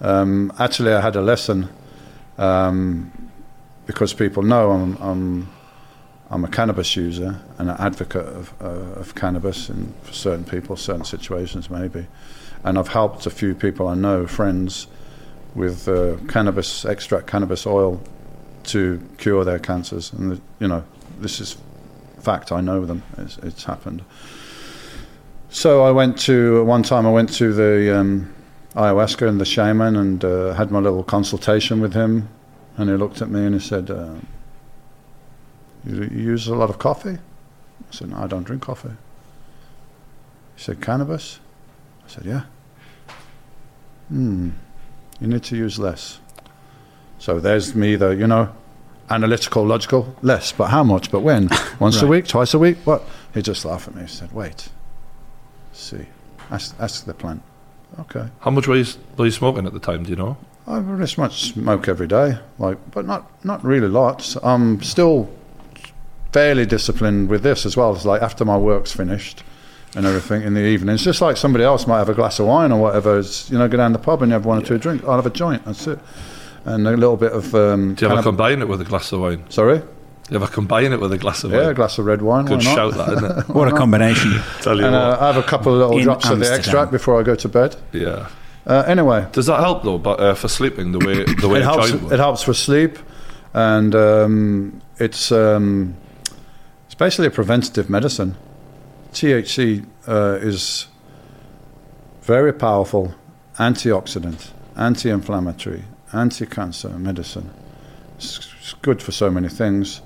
Um, 0.00 0.52
actually, 0.58 0.92
I 0.92 1.00
had 1.00 1.14
a 1.16 1.20
lesson 1.22 1.68
um, 2.38 3.10
because 3.86 4.12
people 4.14 4.42
know 4.42 4.70
I'm, 4.72 4.96
I'm 5.00 5.48
I'm 6.30 6.44
a 6.44 6.48
cannabis 6.48 6.96
user 6.96 7.38
and 7.58 7.68
an 7.68 7.76
advocate 7.78 8.26
of, 8.26 8.54
uh, 8.60 9.00
of 9.00 9.14
cannabis 9.14 9.68
in 9.68 9.92
for 10.02 10.14
certain 10.14 10.44
people, 10.44 10.76
certain 10.76 11.04
situations 11.04 11.68
maybe, 11.68 12.06
and 12.64 12.78
I've 12.78 12.88
helped 12.88 13.26
a 13.26 13.30
few 13.30 13.54
people 13.54 13.86
I 13.86 13.94
know, 13.94 14.26
friends, 14.26 14.86
with 15.54 15.86
uh, 15.88 16.16
cannabis 16.28 16.84
extract, 16.86 17.26
cannabis 17.26 17.66
oil 17.66 18.00
to 18.64 18.98
cure 19.18 19.44
their 19.44 19.58
cancers. 19.58 20.10
And 20.14 20.40
you 20.58 20.68
know, 20.68 20.84
this 21.20 21.38
is 21.40 21.56
fact. 22.22 22.52
I 22.52 22.60
know 22.60 22.84
them. 22.86 23.02
It's, 23.18 23.38
it's 23.38 23.64
happened. 23.64 24.04
So 25.50 25.82
I 25.84 25.90
went 25.90 26.18
to 26.20 26.64
one 26.64 26.82
time. 26.82 27.06
I 27.06 27.10
went 27.10 27.32
to 27.34 27.52
the 27.52 27.98
um, 27.98 28.34
ayahuasca 28.74 29.28
and 29.28 29.40
the 29.40 29.44
shaman 29.44 29.96
and 29.96 30.24
uh, 30.24 30.54
had 30.54 30.70
my 30.70 30.78
little 30.78 31.04
consultation 31.04 31.80
with 31.80 31.92
him. 31.92 32.28
And 32.76 32.88
he 32.88 32.96
looked 32.96 33.20
at 33.20 33.28
me 33.28 33.44
and 33.44 33.54
he 33.54 33.60
said, 33.60 33.90
uh, 33.90 34.14
you, 35.84 36.04
"You 36.04 36.32
use 36.32 36.48
a 36.48 36.54
lot 36.54 36.70
of 36.70 36.78
coffee?" 36.78 37.18
I 37.18 37.90
said, 37.94 38.10
"No, 38.10 38.16
I 38.18 38.26
don't 38.26 38.44
drink 38.44 38.62
coffee." 38.62 38.96
He 40.56 40.62
said, 40.62 40.80
"Cannabis?" 40.80 41.38
I 42.06 42.08
said, 42.08 42.24
"Yeah." 42.24 42.44
Hmm. 44.08 44.50
You 45.20 45.26
need 45.28 45.42
to 45.44 45.56
use 45.56 45.78
less. 45.78 46.18
So 47.18 47.38
there's 47.38 47.74
me, 47.74 47.96
the 47.96 48.10
you 48.10 48.26
know, 48.26 48.52
analytical, 49.10 49.64
logical, 49.64 50.14
less, 50.22 50.52
but 50.52 50.68
how 50.68 50.82
much? 50.84 51.10
But 51.10 51.20
when? 51.20 51.48
Once 51.78 52.02
a 52.02 52.06
week, 52.06 52.26
twice 52.26 52.54
a 52.54 52.58
week? 52.58 52.78
What? 52.84 53.02
He 53.34 53.42
just 53.42 53.64
laughed 53.64 53.88
at 53.88 53.94
me. 53.94 54.02
He 54.02 54.08
said, 54.08 54.32
"Wait, 54.32 54.68
see, 55.72 56.06
ask, 56.50 56.74
ask 56.78 57.04
the 57.04 57.14
plant." 57.14 57.42
Okay. 58.00 58.26
How 58.40 58.50
much 58.50 58.66
were 58.66 58.76
you, 58.76 58.86
were 59.16 59.26
you 59.26 59.30
smoking 59.30 59.66
at 59.66 59.72
the 59.72 59.78
time? 59.78 60.04
Do 60.04 60.10
you 60.10 60.16
know? 60.16 60.36
I 60.66 60.80
pretty 60.80 61.20
much 61.20 61.52
smoke 61.52 61.88
every 61.88 62.06
day, 62.06 62.38
like, 62.58 62.78
but 62.92 63.04
not 63.04 63.30
not 63.44 63.64
really 63.64 63.88
lots. 63.88 64.36
I'm 64.42 64.80
still 64.82 65.28
fairly 66.32 66.64
disciplined 66.64 67.28
with 67.28 67.42
this 67.42 67.66
as 67.66 67.76
well. 67.76 67.94
It's 67.94 68.04
like 68.04 68.22
after 68.22 68.44
my 68.44 68.56
work's 68.56 68.92
finished 68.92 69.42
and 69.94 70.06
everything 70.06 70.42
in 70.42 70.54
the 70.54 70.60
evening. 70.60 70.94
It's 70.94 71.04
just 71.04 71.20
like 71.20 71.36
somebody 71.36 71.64
else 71.64 71.86
might 71.86 71.98
have 71.98 72.08
a 72.08 72.14
glass 72.14 72.38
of 72.38 72.46
wine 72.46 72.72
or 72.72 72.80
whatever. 72.80 73.18
It's, 73.18 73.50
you 73.50 73.58
know, 73.58 73.68
go 73.68 73.76
down 73.76 73.92
the 73.92 73.98
pub 73.98 74.22
and 74.22 74.30
you 74.30 74.34
have 74.34 74.46
one 74.46 74.58
or 74.58 74.64
two 74.64 74.78
drinks. 74.78 75.04
I'll 75.04 75.16
have 75.16 75.26
a 75.26 75.30
joint. 75.30 75.64
That's 75.66 75.86
it, 75.86 75.98
and 76.64 76.86
a 76.86 76.92
little 76.96 77.16
bit 77.16 77.32
of. 77.32 77.54
Um, 77.54 77.94
Do 77.94 78.06
you 78.06 78.12
ever 78.12 78.22
combine 78.22 78.60
it 78.62 78.68
with 78.68 78.80
a 78.80 78.84
glass 78.84 79.12
of 79.12 79.20
wine? 79.20 79.44
Sorry. 79.50 79.78
Do 79.78 79.84
you 80.30 80.36
ever 80.36 80.46
combine 80.46 80.92
it 80.92 81.00
with 81.00 81.12
a 81.12 81.18
glass 81.18 81.44
of 81.44 81.50
Yeah, 81.52 81.70
a 81.70 81.74
glass 81.74 81.98
of 81.98 82.06
red 82.06 82.22
wine. 82.22 82.44
Good 82.46 82.58
why 82.58 82.64
not? 82.64 82.74
shout, 82.74 82.94
that 82.94 83.12
isn't 83.18 83.38
it? 83.38 83.48
What 83.54 83.68
a 83.68 83.72
combination. 83.72 84.32
Tell 84.60 84.78
you 84.78 84.86
And 84.86 84.94
uh, 84.94 85.08
what. 85.10 85.20
I 85.22 85.26
have 85.32 85.36
a 85.36 85.42
couple 85.46 85.72
of 85.72 85.78
little 85.78 85.98
In 85.98 86.04
drops 86.04 86.28
of 86.30 86.38
the 86.38 86.52
extract 86.52 86.90
before 86.92 87.20
I 87.20 87.22
go 87.24 87.34
to 87.34 87.48
bed. 87.48 87.76
Yeah. 87.92 88.28
Uh, 88.64 88.84
anyway, 88.86 89.26
Does 89.32 89.46
that 89.46 89.58
help 89.60 89.82
though? 89.82 89.98
But 89.98 90.20
uh, 90.20 90.34
for 90.34 90.46
sleeping, 90.48 90.92
the 90.92 91.04
way 91.04 91.24
the 91.24 91.48
way 91.48 91.58
it 91.58 91.64
helps. 91.64 91.90
It 91.90 92.18
helps 92.20 92.44
for 92.44 92.54
sleep, 92.54 92.96
and 93.52 93.92
um, 93.96 94.80
it's 94.98 95.32
um, 95.32 95.96
it's 96.86 96.94
basically 96.94 97.26
a 97.26 97.30
preventative 97.30 97.90
medicine. 97.90 98.36
THC 99.12 99.84
uh, 100.06 100.38
is 100.40 100.86
very 102.22 102.52
powerful 102.52 103.14
antioxidant, 103.58 104.50
anti-inflammatory, 104.76 105.82
anti-cancer 106.12 106.90
medicine. 106.90 107.50
It's, 108.16 108.48
good 108.80 109.02
for 109.02 109.12
so 109.12 109.30
many 109.30 109.48
things, 109.48 110.00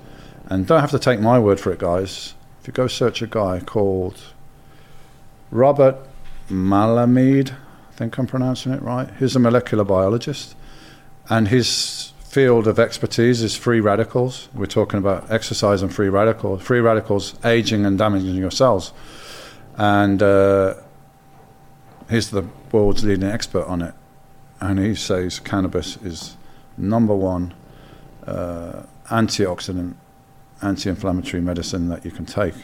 and 0.47 0.67
don't 0.67 0.81
have 0.81 0.91
to 0.91 0.99
take 0.99 1.19
my 1.19 1.39
word 1.39 1.59
for 1.59 1.71
it, 1.71 1.79
guys. 1.79 2.35
If 2.61 2.67
you 2.67 2.73
go 2.73 2.87
search 2.87 3.21
a 3.21 3.27
guy 3.27 3.59
called 3.59 4.21
Robert 5.51 5.95
Melamede, 6.49 7.51
I 7.51 7.93
think 7.93 8.17
I'm 8.17 8.27
pronouncing 8.27 8.73
it 8.73 8.81
right. 8.81 9.09
He's 9.17 9.35
a 9.35 9.39
molecular 9.39 9.83
biologist, 9.83 10.55
and 11.29 11.47
his 11.47 12.13
field 12.19 12.67
of 12.67 12.77
expertise 12.77 13.41
is 13.41 13.55
free 13.55 13.79
radicals. 13.79 14.49
We're 14.53 14.65
talking 14.65 14.99
about 14.99 15.31
exercise 15.31 15.81
and 15.81 15.93
free 15.93 16.09
radicals. 16.09 16.61
Free 16.61 16.81
radicals 16.81 17.33
aging 17.45 17.85
and 17.85 17.97
damaging 17.97 18.35
your 18.35 18.51
cells, 18.51 18.93
and 19.75 20.21
uh, 20.21 20.75
he's 22.09 22.29
the 22.31 22.45
world's 22.71 23.03
leading 23.03 23.29
expert 23.29 23.65
on 23.65 23.81
it. 23.81 23.93
And 24.59 24.79
he 24.79 24.95
says 24.95 25.39
cannabis 25.39 25.97
is 25.97 26.35
number 26.77 27.15
one 27.15 27.53
uh, 28.25 28.83
antioxidant, 29.09 29.95
anti-inflammatory 30.61 31.41
medicine 31.41 31.89
that 31.89 32.03
you 32.03 32.11
can 32.11 32.25
take. 32.25 32.55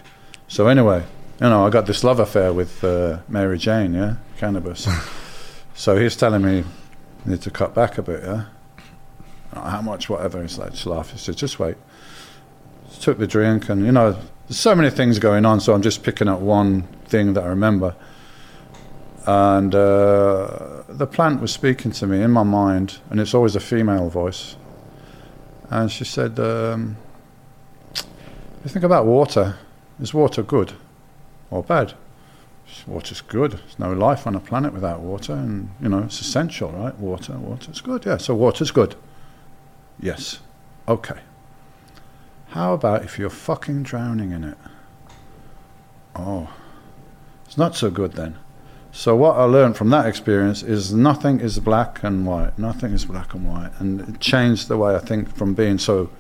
So 0.48 0.68
anyway, 0.68 1.04
you 1.40 1.50
know, 1.50 1.66
I 1.66 1.70
got 1.70 1.86
this 1.86 2.04
love 2.04 2.20
affair 2.20 2.54
with 2.54 2.84
uh, 2.84 3.20
Mary 3.28 3.58
Jane, 3.58 3.94
yeah, 3.94 4.16
cannabis. 4.38 4.88
so 5.74 5.98
he's 5.98 6.16
telling 6.16 6.44
me 6.44 6.58
you 6.58 6.66
need 7.26 7.42
to 7.42 7.52
cut 7.52 7.74
back 7.74 7.98
a 7.98 8.02
bit, 8.02 8.24
yeah. 8.24 8.46
How 9.54 9.82
much, 9.82 10.10
whatever. 10.10 10.42
He's 10.42 10.58
like, 10.58 10.72
just 10.72 10.88
laugh. 10.88 11.12
He 11.12 11.18
said, 11.18 11.38
just 11.38 11.60
wait. 11.60 11.76
Just 12.90 13.04
took 13.04 13.20
the 13.20 13.28
drink, 13.28 13.70
and 13.70 13.86
you 13.86 13.92
know, 13.92 14.18
there's 14.48 14.60
so 14.60 14.76
many 14.76 14.90
things 14.90 15.20
going 15.20 15.46
on. 15.46 15.60
So 15.60 15.74
I'm 15.74 15.84
just 15.84 16.04
picking 16.04 16.28
up 16.28 16.40
one 16.40 16.84
thing 17.06 17.34
that 17.34 17.44
I 17.44 17.48
remember. 17.48 17.96
And 19.26 19.74
uh, 19.76 20.73
the 20.98 21.08
plant 21.08 21.42
was 21.42 21.52
speaking 21.52 21.92
to 21.92 22.08
me 22.08 22.22
in 22.22 22.32
my 22.32 22.44
mind, 22.44 23.00
and 23.10 23.20
it's 23.20 23.34
always 23.34 23.56
a 23.56 23.60
female 23.60 24.10
voice. 24.10 24.56
And 25.70 25.92
she 25.92 26.06
said, 26.06 26.40
um, 26.40 26.98
"You 28.64 28.70
think 28.70 28.86
about 28.86 29.06
water? 29.06 29.58
Is 30.00 30.14
water 30.14 30.44
good 30.44 30.74
or 31.50 31.64
bad?" 31.64 31.94
Water's 32.88 33.22
good. 33.22 33.52
There's 33.52 33.80
no 33.80 33.94
life 33.94 34.26
on 34.26 34.36
a 34.36 34.40
planet 34.40 34.74
without 34.74 35.00
water, 35.00 35.34
and 35.34 35.70
you 35.82 35.90
know 35.90 36.00
it's 36.00 36.20
essential, 36.22 36.72
right? 36.72 36.98
Water, 36.98 37.38
water's 37.38 37.82
good. 37.82 38.06
Yeah, 38.06 38.18
so 38.18 38.34
water's 38.36 38.72
good. 38.72 38.96
Yes. 40.00 40.40
Okay. 40.88 41.20
How 42.48 42.74
about 42.74 43.04
if 43.04 43.18
you're 43.18 43.30
fucking 43.30 43.84
drowning 43.84 44.32
in 44.32 44.44
it? 44.44 44.58
Oh, 46.16 46.50
it's 47.46 47.58
not 47.58 47.76
so 47.76 47.90
good 47.90 48.14
then. 48.14 48.38
So 48.96 49.16
what 49.16 49.36
I 49.38 49.46
learned 49.46 49.76
from 49.76 49.90
that 49.90 50.06
experience 50.06 50.62
is 50.62 50.94
nothing 50.94 51.40
is 51.40 51.58
black 51.58 52.04
and 52.04 52.28
white. 52.28 52.60
Nothing 52.60 52.94
is 52.94 53.06
black 53.06 53.34
and 53.34 53.44
white, 53.52 53.72
and 53.80 54.02
it 54.02 54.20
changed 54.20 54.68
the 54.68 54.78
way 54.78 54.96
I 54.96 55.00
think 55.00 55.36
from 55.36 55.56
being 55.56 55.80
so. 55.80 56.12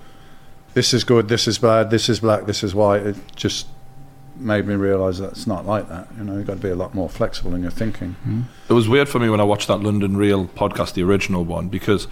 This 0.74 0.92
is 0.92 1.04
good. 1.04 1.30
This 1.30 1.48
is 1.48 1.60
bad. 1.60 1.92
This 1.92 2.10
is 2.10 2.20
black. 2.20 2.48
This 2.48 2.64
is 2.64 2.74
white. 2.74 3.04
It 3.04 3.16
just 3.36 3.68
made 4.38 4.66
me 4.66 4.74
realise 4.74 5.20
that 5.20 5.34
it's 5.34 5.46
not 5.46 5.68
like 5.68 5.88
that. 5.90 6.08
You 6.18 6.24
know, 6.24 6.36
you've 6.36 6.48
got 6.48 6.56
to 6.56 6.60
be 6.60 6.72
a 6.72 6.76
lot 6.76 6.96
more 6.96 7.08
flexible 7.08 7.54
in 7.54 7.62
your 7.62 7.70
thinking. 7.70 8.16
It 8.68 8.74
was 8.74 8.90
weird 8.90 9.08
for 9.08 9.20
me 9.20 9.30
when 9.30 9.40
I 9.40 9.44
watched 9.44 9.68
that 9.68 9.78
London 9.78 10.18
Real 10.18 10.48
podcast, 10.48 10.96
the 10.96 11.04
original 11.04 11.46
one, 11.46 11.70
because 11.70 12.08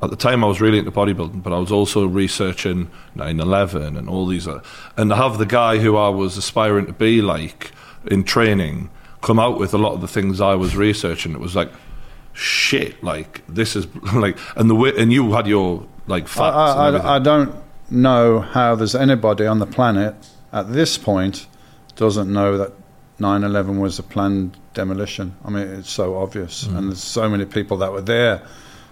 at 0.00 0.10
the 0.10 0.16
time 0.16 0.44
I 0.44 0.46
was 0.46 0.60
really 0.60 0.78
into 0.78 0.92
bodybuilding, 0.92 1.42
but 1.42 1.52
I 1.52 1.58
was 1.58 1.72
also 1.72 2.06
researching 2.06 2.92
9/11 3.16 3.98
and 3.98 4.08
all 4.08 4.24
these, 4.24 4.46
uh, 4.46 4.60
and 4.96 5.10
to 5.10 5.16
have 5.16 5.38
the 5.38 5.46
guy 5.46 5.78
who 5.78 5.96
I 5.96 6.10
was 6.10 6.36
aspiring 6.36 6.86
to 6.86 6.92
be 6.92 7.20
like 7.20 7.72
in 8.08 8.22
training 8.22 8.90
come 9.26 9.40
out 9.40 9.58
with 9.58 9.74
a 9.74 9.78
lot 9.78 9.92
of 9.92 10.00
the 10.00 10.06
things 10.06 10.40
I 10.40 10.54
was 10.54 10.76
researching, 10.76 11.32
it 11.32 11.40
was 11.40 11.56
like 11.56 11.70
shit. 12.32 13.02
Like 13.02 13.42
this 13.48 13.74
is 13.74 13.86
like, 14.14 14.38
and 14.56 14.70
the 14.70 14.74
way, 14.74 14.92
and 14.96 15.12
you 15.12 15.32
had 15.32 15.46
your 15.48 15.86
like 16.06 16.28
facts. 16.28 16.56
I, 16.56 16.90
I. 16.90 17.16
I, 17.16 17.18
don't 17.18 17.54
know 17.90 18.40
how 18.40 18.76
there's 18.76 18.94
anybody 18.94 19.44
on 19.46 19.58
the 19.58 19.66
planet 19.66 20.14
at 20.52 20.72
this 20.72 20.96
point 20.96 21.46
doesn't 21.96 22.32
know 22.32 22.56
that 22.58 22.72
9/11 23.18 23.80
was 23.80 23.98
a 23.98 24.02
planned 24.02 24.56
demolition. 24.74 25.34
I 25.44 25.50
mean, 25.50 25.66
it's 25.66 25.90
so 25.90 26.16
obvious, 26.18 26.64
and 26.64 26.88
there's 26.88 27.02
so 27.02 27.28
many 27.28 27.46
people 27.46 27.78
that 27.78 27.92
were 27.92 28.02
there 28.02 28.42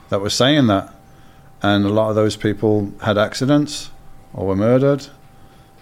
that 0.08 0.20
were 0.20 0.30
saying 0.30 0.66
that, 0.66 0.92
and 1.62 1.84
a 1.84 1.90
lot 1.90 2.08
of 2.10 2.16
those 2.16 2.36
people 2.36 2.92
had 3.02 3.18
accidents 3.18 3.90
or 4.32 4.48
were 4.48 4.56
murdered. 4.56 5.06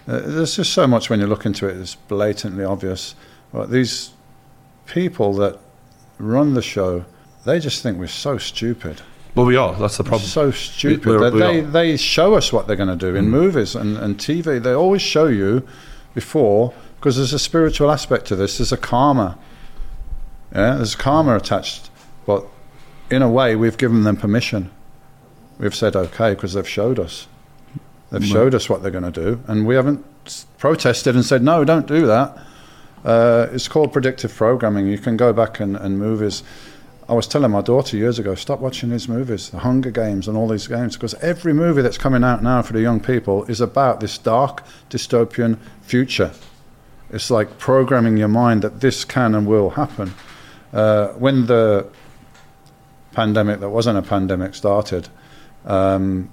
Uh, 0.07 0.19
there's 0.19 0.57
just 0.57 0.73
so 0.73 0.85
much 0.85 1.09
when 1.09 1.19
you 1.19 1.25
look 1.25 1.45
into 1.45 1.67
it; 1.67 1.77
it's 1.77 1.95
blatantly 1.95 2.63
obvious. 2.63 3.15
But 3.51 3.71
these 3.71 4.11
people 4.85 5.33
that 5.35 5.59
run 6.17 6.53
the 6.53 6.61
show, 6.61 7.05
they 7.45 7.59
just 7.59 7.83
think 7.83 7.97
we're 7.97 8.07
so 8.07 8.37
stupid. 8.37 9.01
well, 9.35 9.45
we 9.45 9.55
are. 9.55 9.73
That's 9.75 9.97
the 9.97 10.03
problem. 10.03 10.27
So 10.27 10.51
stupid. 10.51 11.05
We- 11.05 11.17
we're- 11.17 11.23
that 11.23 11.33
we 11.33 11.39
they, 11.39 11.59
are. 11.59 11.61
they 11.63 11.97
show 11.97 12.35
us 12.35 12.53
what 12.53 12.67
they're 12.67 12.75
going 12.75 12.97
to 12.97 13.11
do 13.11 13.15
in 13.15 13.25
mm. 13.25 13.29
movies 13.29 13.75
and, 13.75 13.97
and 13.97 14.17
TV. 14.17 14.61
They 14.61 14.73
always 14.73 15.01
show 15.01 15.27
you 15.27 15.67
before, 16.13 16.73
because 16.99 17.17
there's 17.17 17.33
a 17.33 17.39
spiritual 17.39 17.91
aspect 17.91 18.25
to 18.27 18.35
this. 18.35 18.59
There's 18.59 18.71
a 18.71 18.77
karma. 18.77 19.37
Yeah, 20.53 20.75
there's 20.75 20.95
karma 20.95 21.35
attached. 21.35 21.89
But 22.25 22.45
in 23.09 23.21
a 23.21 23.29
way, 23.29 23.55
we've 23.55 23.77
given 23.77 24.03
them 24.03 24.15
permission. 24.15 24.71
We've 25.57 25.75
said 25.75 25.95
okay 25.95 26.33
because 26.33 26.53
they've 26.53 26.67
showed 26.67 26.99
us. 26.99 27.27
They've 28.11 28.23
showed 28.23 28.53
us 28.53 28.69
what 28.69 28.83
they're 28.83 28.91
going 28.91 29.11
to 29.11 29.23
do, 29.23 29.43
and 29.47 29.65
we 29.65 29.73
haven't 29.73 30.05
protested 30.59 31.15
and 31.15 31.25
said 31.25 31.41
no, 31.41 31.65
don't 31.65 31.87
do 31.87 32.05
that. 32.05 32.37
Uh, 33.03 33.47
it's 33.51 33.67
called 33.67 33.91
predictive 33.91 34.33
programming. 34.33 34.87
You 34.87 34.97
can 34.97 35.17
go 35.17 35.33
back 35.33 35.59
and, 35.59 35.75
and 35.75 35.99
movies. 35.99 36.43
I 37.09 37.13
was 37.13 37.27
telling 37.27 37.51
my 37.51 37.61
daughter 37.61 37.97
years 37.97 38.17
ago, 38.17 38.33
stop 38.33 38.59
watching 38.59 38.89
these 38.89 39.09
movies, 39.09 39.49
the 39.49 39.59
Hunger 39.59 39.91
Games 39.91 40.27
and 40.27 40.37
all 40.37 40.47
these 40.47 40.67
games, 40.67 40.95
because 40.95 41.13
every 41.15 41.53
movie 41.53 41.81
that's 41.81 41.97
coming 41.97 42.23
out 42.23 42.41
now 42.41 42.61
for 42.61 42.71
the 42.73 42.81
young 42.81 43.01
people 43.01 43.43
is 43.45 43.59
about 43.59 43.99
this 43.99 44.17
dark 44.17 44.63
dystopian 44.89 45.57
future. 45.81 46.31
It's 47.09 47.29
like 47.29 47.57
programming 47.59 48.17
your 48.17 48.29
mind 48.29 48.61
that 48.61 48.79
this 48.79 49.03
can 49.03 49.35
and 49.35 49.45
will 49.45 49.71
happen. 49.71 50.13
Uh, 50.71 51.09
when 51.09 51.45
the 51.45 51.87
pandemic 53.11 53.59
that 53.59 53.69
wasn't 53.69 53.97
a 53.97 54.01
pandemic 54.01 54.55
started, 54.55 55.09
um, 55.65 56.29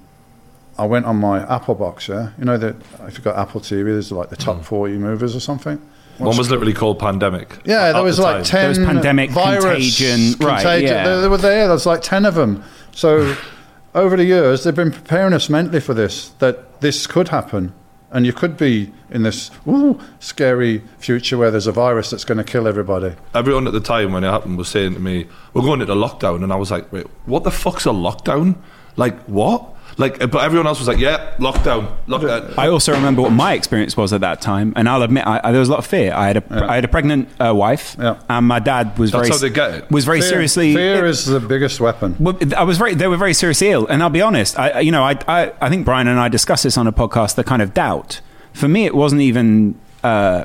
I 0.79 0.87
went 0.87 1.05
on 1.05 1.17
my 1.17 1.43
Apple 1.53 1.75
box, 1.75 2.09
yeah? 2.09 2.31
You 2.39 2.45
know, 2.45 2.57
that 2.57 2.77
if 3.01 3.15
you've 3.15 3.25
got 3.25 3.37
Apple 3.37 3.61
TV, 3.61 3.85
there's 3.85 4.11
like 4.13 4.31
the 4.31 4.37
top 4.37 4.65
40 4.65 4.97
movies 4.97 5.37
or 5.37 5.41
something. 5.41 5.83
One 6.21 6.37
was 6.37 6.51
literally 6.51 6.73
called 6.75 6.99
Pandemic. 6.99 7.59
Yeah, 7.65 7.87
at 7.87 7.93
there 7.93 8.03
was 8.03 8.17
the 8.19 8.23
like 8.23 8.37
time. 8.37 8.45
ten 8.45 8.61
There 8.61 8.69
was 8.69 8.79
pandemic, 8.79 9.31
virus, 9.31 9.63
contagion, 9.65 10.21
right, 10.47 10.63
contagion. 10.63 10.89
yeah. 10.89 11.17
They, 11.17 11.21
they 11.23 11.29
were 11.29 11.37
there. 11.39 11.65
There 11.67 11.73
was 11.73 11.87
like 11.87 12.03
ten 12.03 12.25
of 12.25 12.35
them. 12.35 12.63
So, 12.93 13.37
over 13.95 14.17
the 14.17 14.25
years, 14.25 14.65
they've 14.65 14.75
been 14.75 14.93
preparing 14.93 15.33
us 15.33 15.49
mentally 15.49 15.81
for 15.81 15.95
this, 15.95 16.31
that 16.39 16.81
this 16.81 17.07
could 17.07 17.29
happen. 17.29 17.73
And 18.13 18.27
you 18.27 18.33
could 18.33 18.57
be 18.57 18.93
in 19.11 19.23
this 19.23 19.53
ooh, 19.69 20.01
scary 20.19 20.83
future 20.99 21.39
where 21.39 21.53
there's 21.53 21.69
a 21.69 21.73
virus 21.73 22.11
that's 22.11 22.25
going 22.25 22.39
to 22.39 22.45
kill 22.45 22.67
everybody. 22.67 23.15
Everyone 23.35 23.69
at 23.69 23.73
the 23.73 23.79
time 23.81 24.13
when 24.13 24.25
it 24.25 24.31
happened 24.31 24.59
was 24.59 24.67
saying 24.69 24.95
to 24.95 25.01
me, 25.01 25.27
"We're 25.55 25.63
going 25.63 25.81
into 25.81 25.95
lockdown," 25.95 26.43
and 26.43 26.53
I 26.53 26.57
was 26.57 26.73
like, 26.73 26.93
"Wait, 26.93 27.07
what 27.27 27.45
the 27.45 27.53
fuck's 27.53 27.87
a 27.87 27.91
lockdown? 27.91 28.57
Like 28.97 29.17
what?" 29.27 29.77
Like, 29.99 30.19
but 30.19 30.43
everyone 30.45 30.67
else 30.67 30.79
was 30.79 30.89
like, 30.89 30.99
"Yeah, 30.99 31.35
lockdown, 31.39 31.95
lockdown." 32.07 32.55
I 32.57 32.69
also 32.69 32.93
remember 32.93 33.23
what 33.23 33.33
my 33.33 33.53
experience 33.55 33.97
was 33.97 34.13
at 34.13 34.21
that 34.23 34.41
time, 34.41 34.73
and 34.77 34.89
I'll 34.89 35.03
admit 35.03 35.27
I, 35.27 35.41
I, 35.45 35.51
there 35.53 35.61
was 35.61 35.69
a 35.69 35.73
lot 35.73 35.79
of 35.81 35.87
fear. 35.87 36.13
I 36.15 36.27
had 36.29 36.37
a 36.39 36.65
I 36.71 36.75
had 36.77 36.85
a 36.85 36.89
pregnant 36.89 37.29
uh, 37.41 37.55
wife, 37.55 37.97
Yeah. 37.99 38.19
and 38.29 38.47
my 38.47 38.59
dad 38.61 38.99
was 38.99 39.11
That's 39.11 39.29
very 39.29 39.31
how 39.31 39.39
they 39.39 39.51
get 39.51 39.75
it. 39.75 39.91
was 39.91 40.05
very 40.05 40.21
Fear- 40.21 40.29
seriously 40.31 40.75
Fear 40.75 41.07
is 41.07 41.27
the 41.27 41.41
biggest 41.41 41.81
weapon. 41.81 42.17
I 42.57 42.63
was 42.65 42.79
very. 42.79 42.95
They 42.95 43.09
were 43.09 43.17
very 43.17 43.35
seriously 43.35 43.69
ill, 43.71 43.87
and 43.89 44.03
I'll 44.03 44.11
be 44.11 44.23
honest. 44.23 44.59
I, 44.59 44.69
I- 44.71 44.81
you 44.81 44.93
know, 44.93 45.03
I, 45.05 45.19
I, 45.29 45.53
I 45.61 45.69
think 45.69 45.85
Brian 45.85 46.09
and 46.09 46.19
I 46.19 46.29
discussed 46.29 46.63
this 46.65 46.79
on 46.79 46.87
a 46.87 46.93
podcast. 46.93 47.35
The 47.35 47.45
kind 47.45 47.61
of 47.63 47.75
doubt 47.75 48.21
for 48.53 48.69
me, 48.69 48.85
it 48.87 48.95
wasn't 48.95 49.21
even. 49.23 49.79
Uh, 50.03 50.45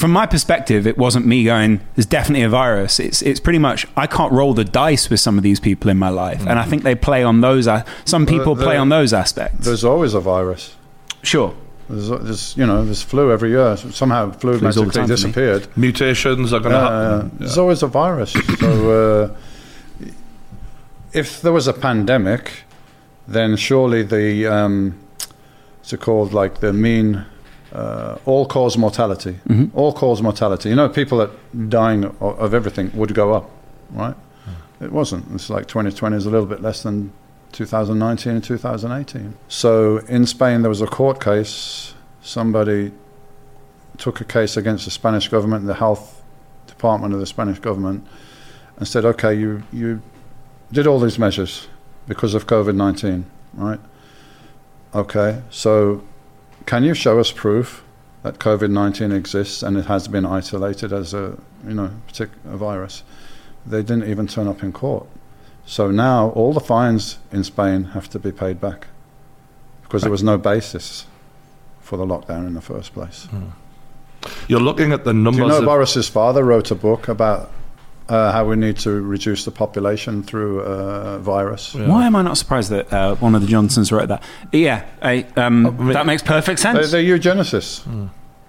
from 0.00 0.10
my 0.12 0.26
perspective, 0.26 0.86
it 0.86 0.96
wasn't 0.98 1.26
me 1.26 1.44
going. 1.44 1.80
There's 1.94 2.06
definitely 2.06 2.42
a 2.44 2.48
virus. 2.48 2.98
It's 2.98 3.20
it's 3.22 3.38
pretty 3.40 3.58
much 3.58 3.86
I 3.96 4.06
can't 4.06 4.32
roll 4.32 4.54
the 4.54 4.64
dice 4.64 5.10
with 5.10 5.20
some 5.20 5.36
of 5.38 5.44
these 5.44 5.60
people 5.60 5.90
in 5.90 5.98
my 5.98 6.08
life, 6.08 6.40
and 6.46 6.58
I 6.58 6.64
think 6.64 6.82
they 6.82 6.94
play 6.94 7.22
on 7.22 7.40
those. 7.42 7.66
a- 7.66 7.84
Some 8.04 8.24
people 8.26 8.54
the- 8.54 8.64
play 8.64 8.76
on 8.76 8.88
those 8.88 9.12
aspects. 9.12 9.64
There's 9.66 9.84
always 9.84 10.14
a 10.14 10.20
virus. 10.20 10.74
Sure, 11.22 11.52
There's, 11.90 12.08
there's 12.08 12.56
you 12.56 12.66
know, 12.66 12.82
there's 12.84 13.02
flu 13.02 13.30
every 13.30 13.50
year. 13.50 13.76
Somehow 13.76 14.30
flu 14.30 14.52
Flu's 14.58 14.62
magically 14.62 14.84
time 14.90 14.92
for 14.92 15.00
me. 15.02 15.16
disappeared. 15.16 15.68
Mutations 15.76 16.52
are 16.54 16.60
going 16.60 16.72
to 16.72 16.78
Uh, 16.78 16.90
happen. 17.16 17.30
There's 17.38 17.58
always 17.58 17.82
a 17.82 17.88
virus. 17.88 18.32
so, 18.58 18.70
uh, 19.30 20.08
if 21.12 21.42
there 21.42 21.52
was 21.52 21.66
a 21.68 21.72
pandemic, 21.72 22.64
then 23.28 23.56
surely 23.56 24.02
the 24.02 24.46
um, 24.46 24.94
what's 25.78 25.92
it 25.92 26.00
called? 26.00 26.32
Like 26.32 26.60
the 26.60 26.72
mean 26.72 27.24
uh, 27.72 28.16
all 28.26 28.46
cause 28.46 28.76
mortality, 28.76 29.38
Mhm. 29.48 29.70
all 29.74 29.92
cause 29.92 30.22
mortality. 30.22 30.68
You 30.70 30.74
know, 30.76 30.88
people 30.88 31.18
that 31.18 31.30
dying 31.68 32.04
of, 32.04 32.20
of 32.22 32.54
everything 32.54 32.90
would 32.94 33.14
go 33.14 33.32
up, 33.34 33.48
right? 33.92 34.14
It 34.80 34.92
wasn't. 34.92 35.26
It's 35.34 35.50
like 35.50 35.66
2020 35.68 36.16
is 36.16 36.26
a 36.26 36.30
little 36.30 36.46
bit 36.46 36.62
less 36.62 36.82
than 36.82 37.12
2019 37.52 38.32
and 38.34 38.42
2018. 38.44 39.34
So 39.48 39.98
in 40.08 40.24
Spain, 40.26 40.62
there 40.62 40.70
was 40.70 40.80
a 40.80 40.86
court 40.86 41.20
case. 41.22 41.92
Somebody 42.22 42.92
took 43.98 44.20
a 44.20 44.24
case 44.24 44.56
against 44.56 44.86
the 44.86 44.90
Spanish 44.90 45.28
government, 45.28 45.66
the 45.66 45.74
health 45.74 46.22
department 46.66 47.12
of 47.12 47.20
the 47.20 47.26
Spanish 47.26 47.58
government, 47.58 48.06
and 48.78 48.88
said, 48.88 49.04
"Okay, 49.04 49.34
you 49.34 49.62
you 49.72 50.00
did 50.72 50.86
all 50.86 50.98
these 50.98 51.18
measures 51.18 51.68
because 52.08 52.34
of 52.34 52.46
COVID 52.46 52.74
19, 52.74 53.26
right? 53.54 53.80
Okay, 54.94 55.42
so 55.50 56.02
can 56.66 56.84
you 56.84 56.94
show 56.94 57.18
us 57.18 57.32
proof 57.32 57.82
that 58.22 58.38
COVID 58.38 58.70
19 58.70 59.12
exists 59.12 59.62
and 59.62 59.76
it 59.76 59.86
has 59.86 60.08
been 60.08 60.26
isolated 60.26 60.92
as 60.92 61.14
a 61.14 61.38
you 61.66 61.74
know 61.74 61.90
particular 62.06 62.56
virus?" 62.56 63.02
They 63.66 63.82
didn't 63.82 64.08
even 64.08 64.26
turn 64.26 64.48
up 64.48 64.62
in 64.62 64.72
court. 64.72 65.06
So 65.66 65.90
now 65.90 66.30
all 66.30 66.52
the 66.52 66.60
fines 66.60 67.18
in 67.30 67.44
Spain 67.44 67.84
have 67.92 68.08
to 68.10 68.18
be 68.18 68.32
paid 68.32 68.60
back 68.60 68.88
because 69.82 70.02
there 70.02 70.10
was 70.10 70.22
no 70.22 70.38
basis 70.38 71.06
for 71.80 71.96
the 71.96 72.06
lockdown 72.06 72.46
in 72.46 72.54
the 72.54 72.60
first 72.60 72.94
place. 72.94 73.24
Hmm. 73.26 73.50
You're 74.48 74.60
looking 74.60 74.92
at 74.92 75.04
the 75.04 75.12
numbers. 75.12 75.36
Do 75.36 75.42
you 75.42 75.48
know 75.48 75.58
of, 75.58 75.64
Boris's 75.64 76.08
father 76.08 76.44
wrote 76.44 76.70
a 76.70 76.74
book 76.74 77.08
about 77.08 77.50
uh, 78.10 78.32
how 78.32 78.44
we 78.44 78.56
need 78.56 78.76
to 78.78 78.90
reduce 78.90 79.44
the 79.44 79.50
population 79.50 80.22
through 80.22 80.60
uh, 80.62 81.18
virus? 81.18 81.74
Yeah. 81.74 81.86
why 81.88 82.06
am 82.06 82.16
I 82.16 82.22
not 82.22 82.36
surprised 82.36 82.70
that 82.70 82.92
uh, 82.92 83.14
one 83.16 83.34
of 83.34 83.40
the 83.40 83.46
Johnsons 83.46 83.90
wrote 83.92 84.08
that? 84.08 84.22
Yeah, 84.52 84.84
I, 85.00 85.24
um, 85.36 85.66
I 85.88 85.92
that 85.92 86.06
makes 86.06 86.22
perfect 86.22 86.58
They, 86.58 86.72
sense. 86.72 86.90
they're 86.90 87.02
eugenicists. 87.02 87.86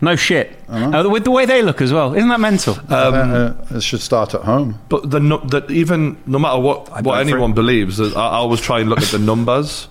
no 0.02 0.16
shit. 0.16 0.58
I 0.68 0.80
know. 0.90 1.00
Uh, 1.06 1.10
with 1.10 1.24
the 1.24 1.32
way 1.32 1.46
they 1.46 1.62
look 1.62 1.82
as 1.82 1.94
well, 1.94 2.16
isn't 2.16 2.30
that 2.30 2.40
mental? 2.40 2.74
um, 2.90 3.14
uh, 3.14 3.54
it 3.78 3.84
should 3.84 4.02
start 4.02 4.34
at 4.34 4.42
home. 4.42 4.80
But 4.90 5.10
the 5.12 5.20
nu- 5.20 5.46
that 5.50 5.70
even 5.70 6.18
no 6.26 6.40
matter 6.40 6.60
what 6.60 6.92
I'd 6.92 7.06
what 7.06 7.20
anyone 7.20 7.54
believes, 7.54 8.02
I, 8.02 8.06
I 8.20 8.36
always 8.38 8.60
try 8.62 8.80
and 8.80 8.90
look 8.90 9.02
at 9.02 9.10
the 9.12 9.20
numbers 9.20 9.88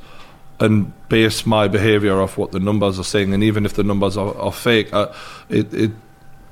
and 0.58 0.92
base 1.08 1.46
my 1.46 1.68
behaviour 1.68 2.20
off 2.20 2.36
what 2.36 2.50
the 2.52 2.60
numbers 2.60 2.98
are 2.98 3.04
saying. 3.04 3.32
And 3.32 3.42
even 3.42 3.64
if 3.64 3.74
the 3.74 3.82
numbers 3.84 4.16
are, 4.16 4.36
are 4.36 4.52
fake, 4.52 4.92
uh, 4.92 5.06
it, 5.48 5.72
it 5.72 5.90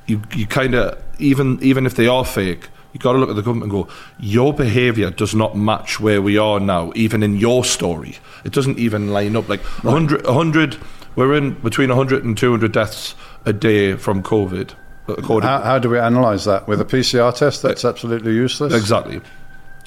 you 0.07 0.23
you 0.35 0.47
kind 0.47 0.75
of 0.75 1.03
even 1.19 1.59
even 1.63 1.85
if 1.85 1.95
they 1.95 2.07
are 2.07 2.25
fake. 2.25 2.69
You 2.93 3.01
got 3.01 3.13
to 3.13 3.19
look 3.19 3.29
at 3.31 3.37
the 3.37 3.43
government 3.43 3.73
and 3.73 3.85
go, 3.85 3.93
your 4.19 4.55
behaviour 4.55 5.11
does 5.11 5.35
not 5.35 5.57
match 5.57 6.01
where 6.01 6.23
we 6.23 6.39
are 6.39 6.59
now, 6.59 6.93
even 6.95 7.23
in 7.23 7.37
your 7.37 7.65
story. 7.65 8.17
It 8.45 8.53
doesn't 8.53 8.79
even 8.79 9.13
line 9.13 9.37
up. 9.37 9.49
Like 9.49 9.61
100, 9.61 10.25
100 10.25 10.79
we're 11.19 11.35
in 11.35 11.55
between 11.55 11.89
100 11.89 12.25
and 12.25 12.39
200 12.39 12.71
deaths 12.71 13.17
a 13.45 13.53
day 13.53 13.97
from 13.97 14.23
COVID. 14.23 14.73
According 15.09 15.49
How, 15.49 15.61
how 15.63 15.79
do 15.81 15.91
we 15.91 15.99
analyse 15.99 16.45
that? 16.45 16.69
With 16.69 16.81
a 16.81 16.85
PCR 16.85 17.35
test 17.35 17.61
that's 17.61 17.85
eh, 17.85 17.89
absolutely 17.89 18.35
useless? 18.35 18.73
Exactly. 18.73 19.21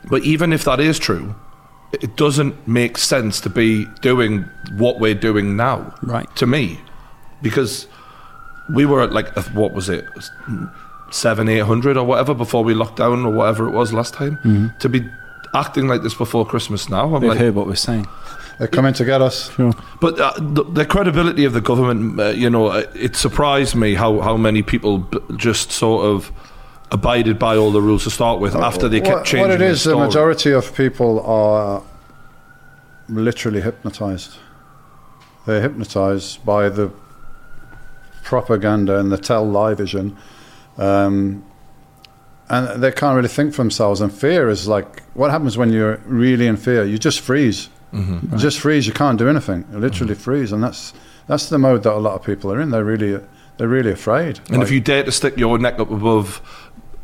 But 0.10 0.24
even 0.24 0.52
if 0.52 0.66
that 0.66 0.82
is 0.82 1.00
true, 1.00 1.34
it 1.94 2.18
doesn't 2.18 2.68
make 2.68 2.98
sense 2.98 3.40
to 3.42 3.50
be 3.50 3.86
doing 4.02 4.44
what 4.74 5.00
we're 5.00 5.16
doing 5.16 5.56
now. 5.56 5.96
Right. 6.02 6.28
To 6.36 6.46
me. 6.46 6.82
Because 7.42 7.88
we 8.74 8.86
were 8.86 9.02
at 9.02 9.14
like, 9.14 9.34
what 9.54 9.72
was 9.72 9.88
it? 9.88 10.06
Seven, 11.12 11.48
eight 11.50 11.60
hundred 11.60 11.98
or 11.98 12.06
whatever 12.06 12.34
before 12.34 12.64
we 12.64 12.74
locked 12.74 12.96
down 12.98 13.26
or 13.26 13.32
whatever 13.32 13.68
it 13.68 13.72
was 13.72 13.92
last 13.94 14.14
time. 14.14 14.74
To 14.80 14.90
be 14.90 15.10
acting 15.54 15.88
like 15.88 16.02
this 16.04 16.14
before 16.14 16.46
Christmas 16.46 16.90
now, 16.90 17.14
I'm 17.16 17.22
They've 17.22 17.30
like, 17.32 17.40
heard 17.40 17.56
what 17.56 17.68
we're 17.68 17.76
saying. 17.76 18.08
They're 18.58 18.68
coming 18.68 18.94
to 18.94 19.04
get 19.06 19.22
us. 19.22 19.52
Sure. 19.52 19.74
but 20.00 20.20
uh, 20.20 20.34
the, 20.38 20.64
the 20.64 20.86
credibility 20.86 21.46
of 21.46 21.54
the 21.54 21.62
government, 21.62 22.20
uh, 22.20 22.28
you 22.30 22.48
know, 22.50 22.68
uh, 22.68 22.86
it 22.94 23.16
surprised 23.16 23.74
me 23.76 23.96
how, 23.96 24.20
how 24.22 24.38
many 24.38 24.62
people 24.62 25.00
b- 25.00 25.18
just 25.36 25.72
sort 25.72 26.06
of 26.06 26.32
abided 26.92 27.40
by 27.40 27.56
all 27.58 27.72
the 27.72 27.82
rules 27.82 28.04
to 28.04 28.12
start 28.12 28.40
with 28.40 28.54
after 28.54 28.88
they 28.88 29.02
kept 29.02 29.16
what, 29.16 29.26
changing 29.26 29.50
what 29.50 29.52
it 29.52 29.62
is, 29.62 29.84
the 29.84 29.96
majority 29.98 30.52
of 30.52 30.76
people 30.76 31.22
are 31.26 31.82
literally 33.10 33.62
hypnotized. 33.62 34.38
They're 35.48 35.62
hypnotized 35.62 36.46
by 36.46 36.70
the 36.70 36.92
propaganda 38.24 39.00
and 39.00 39.12
the 39.12 39.18
tell 39.18 39.44
lie 39.50 39.74
vision. 39.74 40.16
Um, 40.78 41.44
and 42.50 42.84
they 42.84 42.92
can't 42.92 43.16
really 43.16 43.28
think 43.30 43.54
for 43.54 43.62
themselves. 43.62 44.02
And 44.02 44.12
fear 44.12 44.50
is 44.50 44.68
like 44.68 45.04
what 45.14 45.32
happens 45.32 45.58
when 45.58 45.72
you're 45.72 45.98
really 46.06 46.48
in 46.48 46.58
fear? 46.58 46.84
You 46.84 46.98
just 46.98 47.20
freeze. 47.22 47.70
Mm-hmm. 47.94 48.34
You 48.34 48.38
just 48.40 48.60
freeze. 48.60 48.88
You 48.88 48.94
can't 48.94 49.18
do 49.18 49.28
anything. 49.30 49.66
You 49.72 49.80
literally 49.80 50.16
freeze, 50.16 50.52
and 50.52 50.64
that's 50.64 50.94
that's 51.28 51.50
the 51.50 51.58
mode 51.58 51.84
that 51.84 51.94
a 51.94 51.98
lot 52.00 52.16
of 52.16 52.24
people 52.24 52.52
are 52.52 52.60
in. 52.62 52.72
They're 52.72 52.84
really 52.84 53.20
they're 53.58 53.68
really 53.68 53.92
afraid. 53.92 54.40
And 54.48 54.58
Like- 54.58 54.64
if 54.64 54.72
you 54.72 54.80
dare 54.82 55.04
to 55.04 55.12
stick 55.12 55.38
your 55.38 55.58
neck 55.58 55.80
up 55.80 55.92
above 55.92 56.42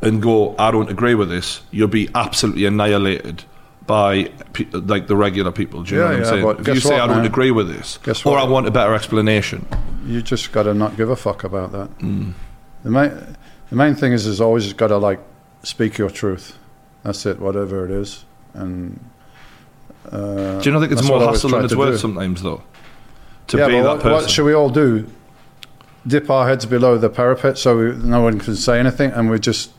and 0.02 0.20
go, 0.22 0.54
I 0.58 0.70
don't 0.70 0.90
agree 0.90 1.14
with 1.14 1.28
this, 1.28 1.62
you'll 1.70 1.88
be 1.88 2.08
absolutely 2.14 2.64
annihilated 2.66 3.44
by 3.86 4.24
pe- 4.52 4.66
like 4.72 5.06
the 5.06 5.16
regular 5.16 5.50
people. 5.50 5.82
Do 5.82 5.94
you 5.94 6.00
Yeah, 6.00 6.06
know 6.08 6.10
what 6.10 6.18
yeah, 6.26 6.32
I'm 6.32 6.42
saying? 6.42 6.60
If 6.60 6.68
you 6.68 6.80
say 6.80 6.94
what, 6.94 7.00
I 7.02 7.06
don't 7.06 7.16
man? 7.18 7.26
agree 7.26 7.50
with 7.50 7.68
this, 7.68 7.98
Guess 8.02 8.24
what? 8.24 8.32
or? 8.34 8.38
I 8.38 8.44
want 8.44 8.66
a 8.66 8.70
better 8.70 8.94
explanation, 8.94 9.66
you 10.06 10.20
just 10.22 10.52
got 10.52 10.64
to 10.64 10.74
not 10.74 10.96
give 10.96 11.08
a 11.10 11.16
fuck 11.16 11.42
about 11.44 11.72
that. 11.72 11.88
The 12.84 12.90
main, 12.90 13.36
the 13.70 13.76
main 13.76 13.94
thing 13.94 14.12
is, 14.12 14.26
is 14.26 14.40
always 14.40 14.72
got 14.72 14.88
to 14.88 14.98
like 14.98 15.20
speak 15.62 15.98
your 15.98 16.10
truth. 16.10 16.58
That's 17.02 17.24
it, 17.26 17.38
whatever 17.38 17.84
it 17.84 17.90
is. 17.90 18.24
And 18.54 18.98
uh, 20.10 20.58
do 20.60 20.68
you 20.68 20.72
not 20.72 20.80
think 20.80 20.92
it's 20.92 21.02
more 21.06 21.18
what 21.18 21.22
I 21.22 21.26
always 21.26 21.38
hassle 21.42 21.50
try 21.50 21.58
than 21.58 21.64
it's 21.66 21.72
to 21.74 21.78
worth 21.78 21.94
do. 21.94 21.98
sometimes, 21.98 22.42
though, 22.42 22.62
to 23.48 23.58
yeah, 23.58 23.66
be 23.66 23.72
but 23.74 23.82
that 23.82 23.88
what, 23.88 23.96
person? 24.02 24.12
what 24.12 24.30
should 24.30 24.44
we 24.44 24.54
all 24.54 24.70
do? 24.70 25.08
Dip 26.06 26.30
our 26.30 26.48
heads 26.48 26.64
below 26.64 26.96
the 26.96 27.10
parapet 27.10 27.58
so 27.58 27.76
we, 27.76 27.96
no 27.96 28.22
one 28.22 28.38
can 28.38 28.56
say 28.56 28.78
anything, 28.80 29.10
and 29.10 29.30
we 29.30 29.38
just 29.38 29.70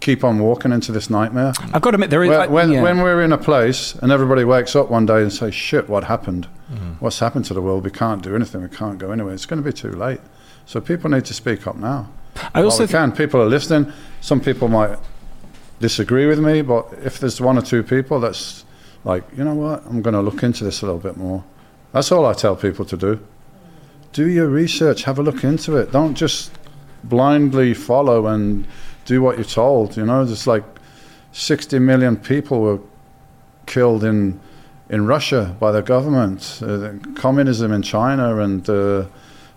keep 0.00 0.24
on 0.24 0.38
walking 0.40 0.72
into 0.72 0.92
this 0.92 1.08
nightmare. 1.08 1.52
I've 1.72 1.80
got 1.80 1.92
to 1.92 1.94
admit, 1.94 2.10
there 2.10 2.22
is. 2.22 2.30
When, 2.30 2.40
I- 2.40 2.46
when, 2.48 2.72
yeah. 2.72 2.82
when 2.82 3.00
we're 3.00 3.22
in 3.22 3.32
a 3.32 3.38
place 3.38 3.94
and 3.94 4.12
everybody 4.12 4.44
wakes 4.44 4.76
up 4.76 4.90
one 4.90 5.06
day 5.06 5.22
and 5.22 5.32
says, 5.32 5.54
"Shit, 5.54 5.88
what 5.88 6.04
happened? 6.04 6.48
Mm-hmm. 6.70 6.92
What's 7.00 7.20
happened 7.20 7.46
to 7.46 7.54
the 7.54 7.62
world? 7.62 7.84
We 7.84 7.90
can't 7.90 8.22
do 8.22 8.34
anything. 8.34 8.62
We 8.62 8.68
can't 8.68 8.98
go 8.98 9.10
anywhere. 9.10 9.32
It's 9.32 9.46
going 9.46 9.62
to 9.62 9.66
be 9.66 9.72
too 9.72 9.92
late." 9.92 10.20
So 10.66 10.80
people 10.80 11.10
need 11.10 11.24
to 11.24 11.34
speak 11.34 11.66
up 11.66 11.76
now. 11.76 12.10
I 12.54 12.62
also 12.62 12.80
well, 12.80 12.86
we 12.86 12.92
can. 12.92 13.12
People 13.12 13.40
are 13.42 13.46
listening. 13.46 13.92
Some 14.20 14.40
people 14.40 14.68
might 14.68 14.98
disagree 15.80 16.26
with 16.26 16.38
me, 16.38 16.62
but 16.62 16.92
if 17.04 17.18
there's 17.18 17.40
one 17.40 17.58
or 17.58 17.62
two 17.62 17.82
people 17.82 18.20
that's 18.20 18.64
like, 19.04 19.24
you 19.36 19.44
know 19.44 19.54
what, 19.54 19.84
I'm 19.86 20.00
going 20.00 20.14
to 20.14 20.20
look 20.20 20.42
into 20.42 20.64
this 20.64 20.82
a 20.82 20.86
little 20.86 21.00
bit 21.00 21.16
more. 21.16 21.44
That's 21.92 22.12
all 22.12 22.24
I 22.24 22.32
tell 22.32 22.56
people 22.56 22.84
to 22.86 22.96
do. 22.96 23.20
Do 24.12 24.28
your 24.28 24.48
research. 24.48 25.04
Have 25.04 25.18
a 25.18 25.22
look 25.22 25.44
into 25.44 25.76
it. 25.76 25.92
Don't 25.92 26.14
just 26.14 26.52
blindly 27.04 27.74
follow 27.74 28.28
and 28.28 28.66
do 29.04 29.22
what 29.22 29.36
you're 29.36 29.44
told. 29.44 29.96
You 29.96 30.06
know, 30.06 30.24
there's 30.24 30.46
like 30.46 30.64
60 31.32 31.78
million 31.78 32.16
people 32.16 32.60
were 32.60 32.78
killed 33.66 34.04
in 34.04 34.40
in 34.88 35.06
Russia 35.06 35.56
by 35.58 35.72
the 35.72 35.80
government, 35.80 36.60
uh, 36.62 36.92
communism 37.14 37.72
in 37.72 37.80
China, 37.80 38.40
and 38.40 38.68
uh, 38.68 39.06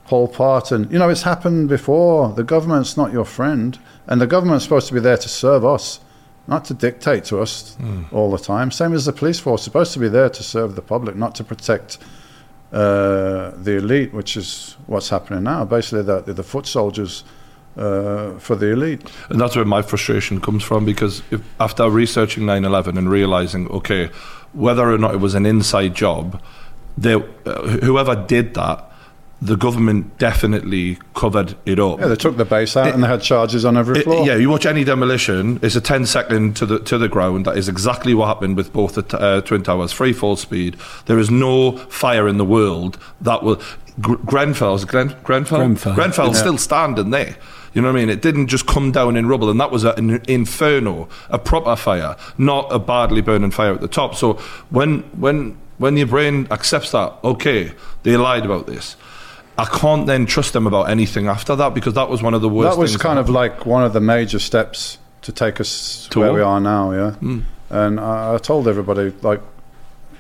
Pol 0.05 0.27
Pot, 0.27 0.71
and 0.71 0.91
you 0.91 0.99
know 0.99 1.09
it's 1.09 1.23
happened 1.23 1.69
before. 1.69 2.31
The 2.33 2.43
government's 2.43 2.95
not 2.95 3.11
your 3.11 3.25
friend, 3.25 3.77
and 4.07 4.21
the 4.21 4.27
government's 4.27 4.63
supposed 4.63 4.87
to 4.87 4.93
be 4.93 4.99
there 4.99 5.17
to 5.17 5.29
serve 5.29 5.65
us, 5.65 5.99
not 6.47 6.65
to 6.65 6.73
dictate 6.73 7.25
to 7.25 7.41
us 7.41 7.75
all 8.11 8.29
the 8.31 8.37
time. 8.37 8.71
Same 8.71 8.93
as 8.93 9.05
the 9.05 9.13
police 9.13 9.39
force, 9.39 9.63
supposed 9.63 9.93
to 9.93 9.99
be 9.99 10.07
there 10.07 10.29
to 10.29 10.43
serve 10.43 10.75
the 10.75 10.81
public, 10.81 11.15
not 11.15 11.33
to 11.35 11.43
protect 11.43 11.97
uh, 12.71 13.51
the 13.55 13.77
elite, 13.77 14.13
which 14.13 14.37
is 14.37 14.75
what's 14.85 15.09
happening 15.09 15.43
now. 15.43 15.65
Basically, 15.65 16.03
the, 16.03 16.21
the 16.21 16.43
foot 16.43 16.67
soldiers 16.67 17.23
uh, 17.77 18.37
for 18.39 18.55
the 18.55 18.71
elite. 18.71 19.01
And 19.29 19.39
that's 19.39 19.55
where 19.55 19.65
my 19.65 19.81
frustration 19.81 20.39
comes 20.39 20.63
from 20.63 20.85
because 20.85 21.21
if, 21.31 21.41
after 21.59 21.89
researching 21.89 22.45
9 22.45 22.63
11 22.63 22.97
and 22.97 23.09
realizing, 23.09 23.67
okay, 23.69 24.09
whether 24.53 24.89
or 24.89 24.97
not 24.97 25.13
it 25.13 25.17
was 25.17 25.35
an 25.35 25.45
inside 25.45 25.95
job, 25.95 26.41
they, 26.97 27.13
uh, 27.13 27.67
whoever 27.83 28.15
did 28.15 28.53
that, 28.53 28.91
the 29.41 29.55
government 29.57 30.17
definitely 30.17 30.97
covered 31.13 31.55
it 31.65 31.79
up. 31.79 31.99
Yeah, 31.99 32.07
they 32.07 32.15
took 32.15 32.37
the 32.37 32.45
base 32.45 32.75
out 32.77 32.93
and 32.93 33.03
they 33.03 33.07
had 33.07 33.21
charges 33.21 33.65
on 33.65 33.75
every 33.77 33.99
It- 33.99 34.03
floor. 34.05 34.25
yeah, 34.25 34.35
you 34.35 34.49
watch 34.49 34.65
any 34.65 34.83
demolition. 34.83 35.59
It's 35.61 35.75
a 35.75 35.81
10 35.81 36.05
second 36.05 36.55
to 36.57 36.65
the 36.65 36.79
to 36.79 36.97
the 36.97 37.07
ground. 37.09 37.45
That 37.45 37.57
is 37.57 37.67
exactly 37.67 38.13
what 38.13 38.27
happened 38.27 38.55
with 38.57 38.71
both 38.73 38.95
the 38.95 39.01
t- 39.03 39.17
uh, 39.17 39.41
twin 39.41 39.63
towers. 39.63 39.91
Free 39.91 40.13
fall 40.13 40.35
speed. 40.37 40.77
There 41.05 41.19
is 41.19 41.29
no 41.29 41.73
fire 41.89 42.27
in 42.27 42.37
the 42.37 42.45
world 42.45 42.97
that 43.21 43.43
will. 43.43 43.59
Gr- 44.01 44.15
Grenfell's 44.25 44.83
Gren, 44.83 45.15
Grenfell. 45.23 45.59
Grenfell. 45.59 45.93
Grenfell's 45.95 46.37
still 46.39 46.57
standing 46.57 47.11
there. 47.11 47.37
You 47.73 47.81
know 47.81 47.89
what 47.91 47.97
I 47.97 47.99
mean? 47.99 48.09
It 48.09 48.21
didn't 48.21 48.47
just 48.47 48.65
come 48.67 48.91
down 48.91 49.15
in 49.17 49.25
rubble, 49.27 49.49
and 49.49 49.59
that 49.59 49.69
was 49.71 49.83
an 49.83 50.21
inferno, 50.29 51.07
a 51.29 51.37
proper 51.39 51.75
fire, 51.75 52.15
not 52.37 52.67
a 52.71 52.79
badly 52.79 53.21
burning 53.21 53.51
fire 53.51 53.73
at 53.73 53.81
the 53.81 53.87
top. 53.89 54.15
So 54.15 54.33
when 54.69 54.99
when 55.17 55.57
when 55.77 55.97
your 55.97 56.07
brain 56.07 56.47
accepts 56.51 56.91
that, 56.91 57.13
okay, 57.23 57.71
they 58.03 58.15
lied 58.15 58.45
about 58.45 58.65
this. 58.65 58.95
I 59.57 59.65
can't 59.65 60.05
then 60.05 60.25
trust 60.25 60.53
them 60.53 60.67
about 60.67 60.89
anything 60.89 61.27
after 61.27 61.55
that 61.55 61.73
because 61.73 61.93
that 61.93 62.09
was 62.09 62.21
one 62.21 62.33
of 62.33 62.41
the 62.41 62.49
worst. 62.49 62.75
that 62.75 62.81
was 62.81 62.97
kind 62.97 63.19
of 63.19 63.29
like 63.29 63.65
one 63.65 63.83
of 63.83 63.93
the 63.93 64.01
major 64.01 64.39
steps 64.39 64.97
to 65.21 65.31
take 65.31 65.59
us 65.61 66.07
To 66.11 66.19
where 66.19 66.29
what? 66.31 66.35
we 66.35 66.41
are 66.41 66.59
now. 66.59 66.91
Yeah, 66.91 67.11
Hmm. 67.11 67.39
and 67.69 67.99
I, 67.99 68.35
I 68.35 68.37
told 68.37 68.67
everybody 68.67 69.13
like 69.21 69.41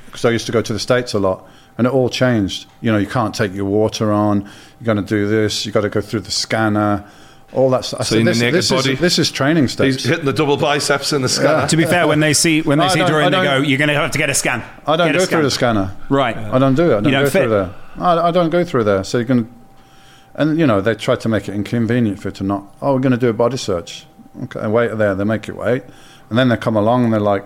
because 0.05 0.23
I 0.25 0.29
used 0.31 0.45
to 0.45 0.51
go 0.53 0.61
to 0.61 0.71
the 0.73 0.79
states 0.79 1.13
a 1.13 1.19
lot, 1.19 1.45
and 1.77 1.85
it 1.85 1.91
all 1.93 2.09
changed. 2.09 2.67
You 2.81 2.91
know, 2.93 2.97
you 2.97 3.07
can't 3.07 3.35
take 3.35 3.53
your 3.53 3.65
water 3.65 4.13
on. 4.13 4.41
You're 4.79 4.85
going 4.85 4.97
to 4.97 5.03
do 5.03 5.27
this. 5.27 5.65
You 5.65 5.73
got 5.73 5.81
to 5.81 5.89
go 5.89 5.99
through 5.99 6.21
the 6.21 6.31
scanner. 6.31 7.03
All 7.55 7.69
that 7.71 7.85
stuff. 7.85 8.01
I 8.01 8.03
Seeing 8.03 8.25
said, 8.25 8.25
the 8.25 8.31
this, 8.31 8.41
naked 8.41 8.55
this 8.55 8.69
body. 8.71 8.93
is 8.93 8.99
this 8.99 9.19
is 9.19 9.31
training 9.31 9.67
steps. 9.69 9.95
He's 9.95 10.03
hitting 10.03 10.25
the 10.25 10.33
double 10.33 10.57
biceps 10.57 11.13
in 11.13 11.21
the 11.21 11.29
scanner. 11.29 11.67
To 11.67 11.77
be 11.77 11.85
fair, 11.85 12.05
when 12.07 12.19
they 12.19 12.33
see 12.33 12.61
when 12.61 12.79
they 12.79 12.85
I 12.85 12.87
see 12.89 12.99
don't- 12.99 13.09
drawing, 13.09 13.31
they 13.31 13.43
go, 13.43 13.57
"You're 13.57 13.77
going 13.77 13.87
to 13.87 13.93
have 13.95 14.11
to 14.11 14.17
get 14.17 14.29
a 14.29 14.33
scan." 14.33 14.61
I 14.85 14.97
don't 14.97 15.07
Get 15.07 15.13
go 15.13 15.19
scan." 15.25 15.29
through 15.37 15.43
the 15.43 15.51
scanner. 15.51 15.95
Right. 16.09 16.35
I 16.35 16.59
don't 16.59 16.75
do 16.75 16.83
it. 16.91 16.97
I 16.97 17.01
don't, 17.01 17.03
don't 17.03 17.23
go 17.23 17.29
fit. 17.29 17.41
through 17.43 17.49
there. 17.51 17.73
I, 17.97 18.27
I 18.27 18.31
don't 18.31 18.49
go 18.49 18.63
through 18.65 18.83
there. 18.83 19.03
So 19.05 19.19
you 19.19 19.25
can, 19.25 19.49
and 20.33 20.59
you 20.59 20.67
know 20.67 20.81
they 20.81 20.95
try 20.95 21.15
to 21.15 21.29
make 21.29 21.47
it 21.47 21.55
inconvenient 21.55 22.19
for 22.21 22.27
you 22.27 22.33
to 22.33 22.43
not. 22.43 22.63
Oh, 22.81 22.93
we're 22.93 22.99
going 22.99 23.13
to 23.13 23.17
do 23.17 23.29
a 23.29 23.33
body 23.33 23.57
search. 23.57 24.05
Okay, 24.43 24.67
wait 24.67 24.97
there. 24.97 25.15
They 25.15 25.23
make 25.23 25.47
you 25.47 25.55
wait, 25.55 25.83
and 26.29 26.37
then 26.37 26.49
they 26.49 26.57
come 26.57 26.75
along 26.75 27.05
and 27.05 27.13
they're 27.13 27.21
like, 27.21 27.45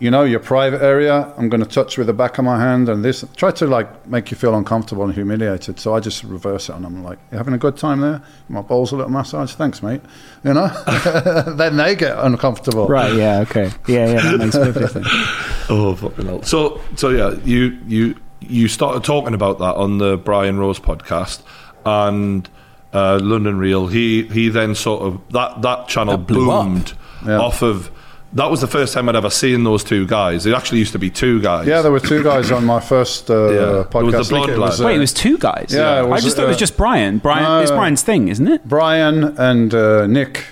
you 0.00 0.10
know, 0.10 0.22
your 0.22 0.38
private 0.40 0.80
area. 0.80 1.32
I'm 1.36 1.48
going 1.48 1.60
to 1.62 1.68
touch 1.68 1.98
with 1.98 2.06
the 2.06 2.12
back 2.12 2.38
of 2.38 2.44
my 2.44 2.58
hand 2.58 2.88
and 2.88 3.04
this. 3.04 3.24
Try 3.36 3.50
to 3.52 3.66
like 3.66 4.06
make 4.06 4.30
you 4.30 4.36
feel 4.36 4.54
uncomfortable 4.54 5.02
and 5.04 5.12
humiliated. 5.12 5.80
So 5.80 5.94
I 5.94 6.00
just 6.00 6.22
reverse 6.22 6.68
it 6.68 6.76
and 6.76 6.86
I'm 6.86 7.02
like, 7.02 7.18
you 7.32 7.38
having 7.38 7.54
a 7.54 7.58
good 7.58 7.76
time 7.76 8.00
there? 8.00 8.22
My 8.48 8.62
balls 8.62 8.92
a 8.92 8.96
little 8.96 9.10
massage. 9.10 9.54
Thanks, 9.54 9.82
mate. 9.82 10.00
You 10.44 10.54
know. 10.54 10.68
then 11.56 11.76
they 11.76 11.96
get 11.96 12.16
uncomfortable. 12.18 12.86
Right. 12.86 13.12
Yeah. 13.14 13.40
Okay. 13.40 13.70
Yeah. 13.88 14.12
Yeah. 14.12 14.20
That 14.22 14.38
makes 14.38 14.56
perfect 14.56 14.92
sense. 14.92 15.08
Oh 15.70 15.94
fucking 15.96 16.24
hell! 16.24 16.42
So 16.44 16.80
so 16.96 17.10
yeah, 17.10 17.34
you 17.44 17.78
you 17.86 18.14
you 18.40 18.68
started 18.68 19.04
talking 19.04 19.34
about 19.34 19.58
that 19.58 19.74
on 19.74 19.98
the 19.98 20.16
Brian 20.16 20.58
Rose 20.58 20.80
podcast 20.80 21.42
and 21.84 22.48
uh, 22.94 23.18
London 23.20 23.58
Real. 23.58 23.86
He 23.88 24.22
he 24.28 24.48
then 24.48 24.74
sort 24.74 25.02
of 25.02 25.20
that 25.32 25.60
that 25.60 25.86
channel 25.88 26.16
That 26.16 26.26
blew 26.26 26.50
up. 26.50 26.64
boomed 26.64 26.94
Yeah. 27.26 27.38
off 27.40 27.60
of. 27.60 27.90
That 28.34 28.50
was 28.50 28.60
the 28.60 28.66
first 28.66 28.92
time 28.92 29.08
I'd 29.08 29.16
ever 29.16 29.30
seen 29.30 29.64
those 29.64 29.82
two 29.82 30.06
guys. 30.06 30.44
It 30.44 30.52
actually 30.54 30.80
used 30.80 30.92
to 30.92 30.98
be 30.98 31.08
two 31.08 31.40
guys. 31.40 31.66
Yeah, 31.66 31.80
there 31.80 31.90
were 31.90 31.98
two 32.00 32.22
guys 32.22 32.52
on 32.52 32.64
my 32.64 32.78
first 32.78 33.30
uh, 33.30 33.34
Yeah. 33.50 33.56
There 33.58 33.72
was 33.76 33.86
podcast. 33.86 34.24
the 34.28 34.34
blonde 34.34 34.50
it 34.52 34.58
was, 34.58 34.78
lad. 34.80 34.84
uh, 34.84 34.88
Wait, 34.88 34.96
it 34.96 34.98
was 34.98 35.12
two 35.14 35.38
guys. 35.38 35.68
Yeah, 35.70 36.00
it 36.00 36.00
I 36.00 36.02
was, 36.02 36.24
just 36.24 36.36
thought 36.36 36.44
it 36.44 36.48
was 36.48 36.56
uh, 36.56 36.60
just 36.60 36.76
Brian. 36.76 37.18
Brian, 37.18 37.42
no, 37.44 37.60
it's 37.60 37.70
uh, 37.70 37.76
Brian's 37.76 38.02
thing, 38.02 38.28
isn't 38.28 38.46
it? 38.46 38.68
Brian 38.68 39.24
and 39.38 39.74
uh, 39.74 40.06
Nick 40.06 40.44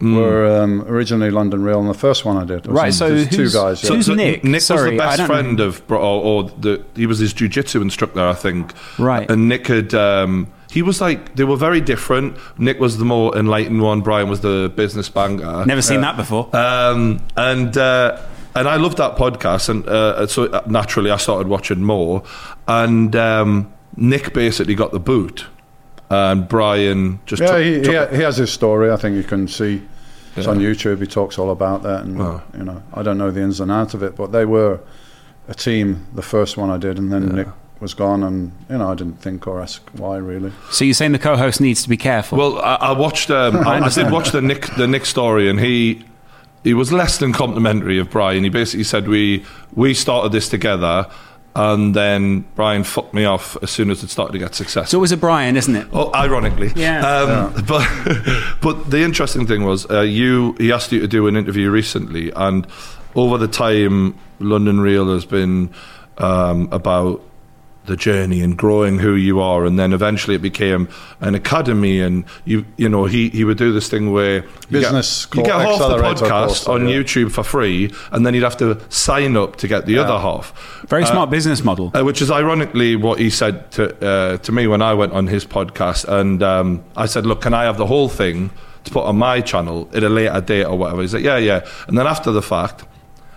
Mm. 0.00 0.16
were 0.16 0.44
um, 0.60 0.82
originally 0.82 1.30
London 1.30 1.62
Real, 1.62 1.80
and 1.80 1.88
the 1.88 1.94
first 1.94 2.24
one 2.26 2.36
I 2.36 2.44
did. 2.44 2.66
Was 2.66 2.74
Right, 2.76 2.86
on- 2.86 2.92
so 2.92 3.08
there's 3.14 3.28
two 3.28 3.42
who's- 3.42 3.54
guys. 3.54 3.80
so 3.80 3.88
Yeah. 3.94 3.96
who's 3.96 4.08
Nick? 4.08 4.44
Nick 4.44 4.60
Sorry, 4.60 4.90
was 4.90 4.98
the 4.98 5.04
I 5.04 5.06
best 5.06 5.18
don't 5.18 5.28
know. 5.28 5.34
friend 5.34 5.60
of, 5.60 5.82
or, 5.88 5.96
or 5.96 6.42
the, 6.60 6.84
he 6.96 7.06
was 7.06 7.20
his 7.20 7.32
jujitsu 7.32 7.80
instructor, 7.80 8.20
I 8.20 8.34
think. 8.34 8.74
Right. 8.98 9.30
And 9.30 9.48
Nick 9.48 9.68
had, 9.68 9.94
um, 9.94 10.48
he 10.74 10.82
was 10.82 11.00
like, 11.00 11.36
they 11.36 11.44
were 11.44 11.56
very 11.56 11.80
different. 11.80 12.36
Nick 12.58 12.80
was 12.80 12.98
the 12.98 13.04
more 13.04 13.36
enlightened 13.38 13.80
one. 13.80 14.00
Brian 14.00 14.28
was 14.28 14.40
the 14.40 14.72
business 14.74 15.08
banker. 15.08 15.64
Never 15.64 15.80
seen 15.82 16.00
that 16.00 16.16
before. 16.16 16.50
Um, 16.54 17.20
and 17.36 17.76
uh, 17.78 18.20
and 18.56 18.66
I 18.66 18.74
loved 18.76 18.98
that 18.98 19.14
podcast, 19.16 19.68
and 19.68 19.86
uh, 19.88 20.26
so 20.26 20.46
uh, 20.46 20.62
naturally 20.66 21.12
I 21.12 21.16
started 21.16 21.46
watching 21.46 21.80
more. 21.84 22.24
And 22.66 23.14
um, 23.14 23.72
Nick 23.96 24.34
basically 24.34 24.74
got 24.74 24.90
the 24.90 24.98
boot, 24.98 25.46
and 26.10 26.48
Brian 26.48 27.20
just 27.24 27.40
yeah, 27.42 27.48
took, 27.48 27.62
he, 27.64 27.80
took 27.80 28.10
he, 28.10 28.16
he 28.16 28.22
has 28.24 28.36
his 28.36 28.52
story. 28.52 28.90
I 28.90 28.96
think 28.96 29.16
you 29.16 29.22
can 29.22 29.46
see. 29.46 29.80
It's 30.36 30.46
Yeah. 30.46 30.50
on 30.54 30.58
YouTube. 30.58 30.98
He 31.00 31.06
talks 31.06 31.38
all 31.38 31.50
about 31.52 31.84
that, 31.84 32.02
and 32.04 32.20
Oh. 32.20 32.42
you 32.58 32.64
know, 32.64 32.82
I 32.92 33.04
don't 33.04 33.16
know 33.18 33.30
the 33.30 33.42
ins 33.42 33.60
and 33.60 33.70
outs 33.70 33.94
of 33.94 34.02
it, 34.02 34.16
but 34.16 34.32
they 34.32 34.44
were 34.44 34.80
a 35.46 35.54
team. 35.54 36.08
The 36.14 36.22
first 36.22 36.56
one 36.56 36.70
I 36.70 36.78
did, 36.78 36.98
and 36.98 37.12
then 37.12 37.28
Nick 37.28 37.46
was 37.84 37.94
gone, 37.94 38.22
and 38.22 38.50
you 38.68 38.78
know, 38.78 38.90
I 38.90 38.94
didn't 38.94 39.20
think 39.20 39.46
or 39.46 39.60
ask 39.60 39.88
why 39.92 40.16
really. 40.16 40.52
So 40.70 40.84
you're 40.84 40.94
saying 40.94 41.12
the 41.12 41.18
co-host 41.18 41.60
needs 41.60 41.82
to 41.82 41.88
be 41.88 41.96
careful? 41.98 42.38
Well, 42.38 42.58
I, 42.58 42.74
I 42.76 42.92
watched. 42.92 43.30
Um, 43.30 43.56
I, 43.66 43.78
I 43.78 43.88
did 43.90 44.10
watch 44.10 44.32
the 44.32 44.42
Nick 44.42 44.66
the 44.76 44.88
Nick 44.88 45.04
story, 45.06 45.48
and 45.48 45.60
he 45.60 46.04
he 46.64 46.74
was 46.74 46.90
less 46.92 47.18
than 47.18 47.32
complimentary 47.32 47.98
of 47.98 48.10
Brian. 48.10 48.42
He 48.42 48.50
basically 48.50 48.84
said 48.84 49.06
we 49.06 49.44
we 49.74 49.92
started 49.92 50.32
this 50.32 50.48
together, 50.48 51.06
and 51.54 51.94
then 51.94 52.46
Brian 52.56 52.84
fucked 52.84 53.12
me 53.12 53.26
off 53.26 53.56
as 53.62 53.70
soon 53.70 53.90
as 53.90 54.02
it 54.02 54.08
started 54.08 54.32
to 54.32 54.38
get 54.38 54.54
success. 54.54 54.60
it's 54.60 54.72
successful. 54.72 54.96
always 54.96 55.12
a 55.12 55.16
Brian, 55.18 55.56
isn't 55.56 55.76
it? 55.76 55.86
Oh, 55.92 56.10
ironically, 56.14 56.72
Yeah. 56.74 57.06
Um, 57.06 57.64
But 57.66 57.86
but 58.62 58.90
the 58.90 59.02
interesting 59.02 59.46
thing 59.46 59.64
was, 59.64 59.88
uh, 59.90 60.00
you 60.00 60.54
he 60.54 60.72
asked 60.72 60.90
you 60.90 61.00
to 61.00 61.08
do 61.08 61.26
an 61.26 61.36
interview 61.36 61.70
recently, 61.70 62.32
and 62.34 62.66
over 63.14 63.36
the 63.36 63.48
time, 63.48 64.14
London 64.40 64.80
Real 64.80 65.12
has 65.12 65.26
been 65.26 65.68
um, 66.16 66.68
about 66.72 67.20
the 67.86 67.96
journey 67.96 68.40
and 68.40 68.56
growing 68.56 68.98
who 68.98 69.14
you 69.14 69.40
are, 69.40 69.64
and 69.64 69.78
then 69.78 69.92
eventually 69.92 70.36
it 70.36 70.42
became 70.42 70.88
an 71.20 71.34
academy, 71.34 72.00
and 72.00 72.24
you 72.44 72.64
you 72.76 72.88
know 72.88 73.04
he 73.04 73.28
he 73.30 73.44
would 73.44 73.58
do 73.58 73.72
this 73.72 73.88
thing 73.88 74.12
where 74.12 74.36
you 74.36 74.80
Business 74.80 75.26
get, 75.26 75.38
you 75.38 75.44
get 75.44 75.60
half 75.60 75.78
the 75.78 75.98
podcast 75.98 76.46
course, 76.46 76.68
on 76.68 76.88
yeah. 76.88 76.96
YouTube 76.96 77.30
for 77.30 77.42
free, 77.42 77.92
and 78.12 78.24
then 78.24 78.34
you'd 78.34 78.44
have 78.44 78.56
to 78.58 78.80
sign 78.90 79.36
up 79.36 79.56
to 79.56 79.68
get 79.68 79.86
the 79.86 79.98
other 79.98 80.18
half. 80.18 80.52
Very 80.88 81.06
smart 81.06 81.30
business 81.30 81.62
model. 81.62 81.90
Uh, 81.94 82.02
which 82.04 82.22
is 82.22 82.30
ironically 82.30 82.96
what 82.96 83.18
he 83.18 83.30
said 83.30 83.70
to 83.72 84.06
uh, 84.06 84.36
to 84.38 84.52
me 84.52 84.66
when 84.66 84.82
I 84.82 84.94
went 84.94 85.12
on 85.12 85.26
his 85.26 85.44
podcast, 85.44 86.06
and 86.06 86.42
um, 86.42 86.84
I 86.96 87.06
said, 87.06 87.26
"Look, 87.26 87.42
can 87.42 87.54
I 87.54 87.64
have 87.64 87.76
the 87.76 87.86
whole 87.86 88.08
thing 88.08 88.50
to 88.84 88.90
put 88.90 89.04
on 89.04 89.16
my 89.16 89.40
channel 89.40 89.88
at 89.94 90.02
a 90.02 90.08
later 90.08 90.40
date 90.40 90.64
or 90.64 90.76
whatever?" 90.76 91.02
He 91.02 91.08
said, 91.08 91.22
"Yeah, 91.22 91.36
yeah." 91.36 91.66
And 91.86 91.98
then 91.98 92.06
after 92.06 92.32
the 92.32 92.42
fact, 92.42 92.84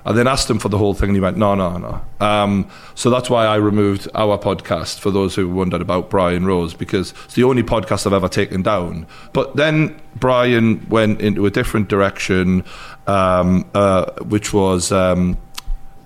I 0.08 0.14
then 0.14 0.26
asked 0.26 0.50
him 0.50 0.58
for 0.58 0.70
the 0.70 0.78
whole 0.78 0.94
thing, 0.94 1.10
and 1.10 1.18
he 1.18 1.20
went, 1.20 1.36
"No, 1.36 1.54
no, 1.54 1.78
no." 1.78 2.02
Um, 2.26 2.70
so 2.96 3.10
that's 3.10 3.30
why 3.30 3.46
I 3.46 3.58
removed 3.58 4.08
our 4.16 4.38
podcast 4.38 5.00
for 5.00 5.12
those 5.12 5.36
who 5.36 5.50
wondered 5.50 5.82
about 5.82 6.10
Brian 6.10 6.46
Rose 6.46 6.74
because 6.74 7.14
it's 7.26 7.34
the 7.34 7.44
only 7.44 7.62
podcast 7.62 8.08
I've 8.08 8.14
ever 8.14 8.30
taken 8.30 8.62
down. 8.62 9.06
But 9.34 9.58
then 9.58 10.00
Brian 10.16 10.88
went 10.88 11.20
into 11.20 11.46
a 11.46 11.52
different 11.52 11.90
direction, 11.90 12.64
um, 13.06 13.66
uh, 13.74 14.12
which 14.24 14.54
was. 14.54 14.92
Um, 14.92 15.38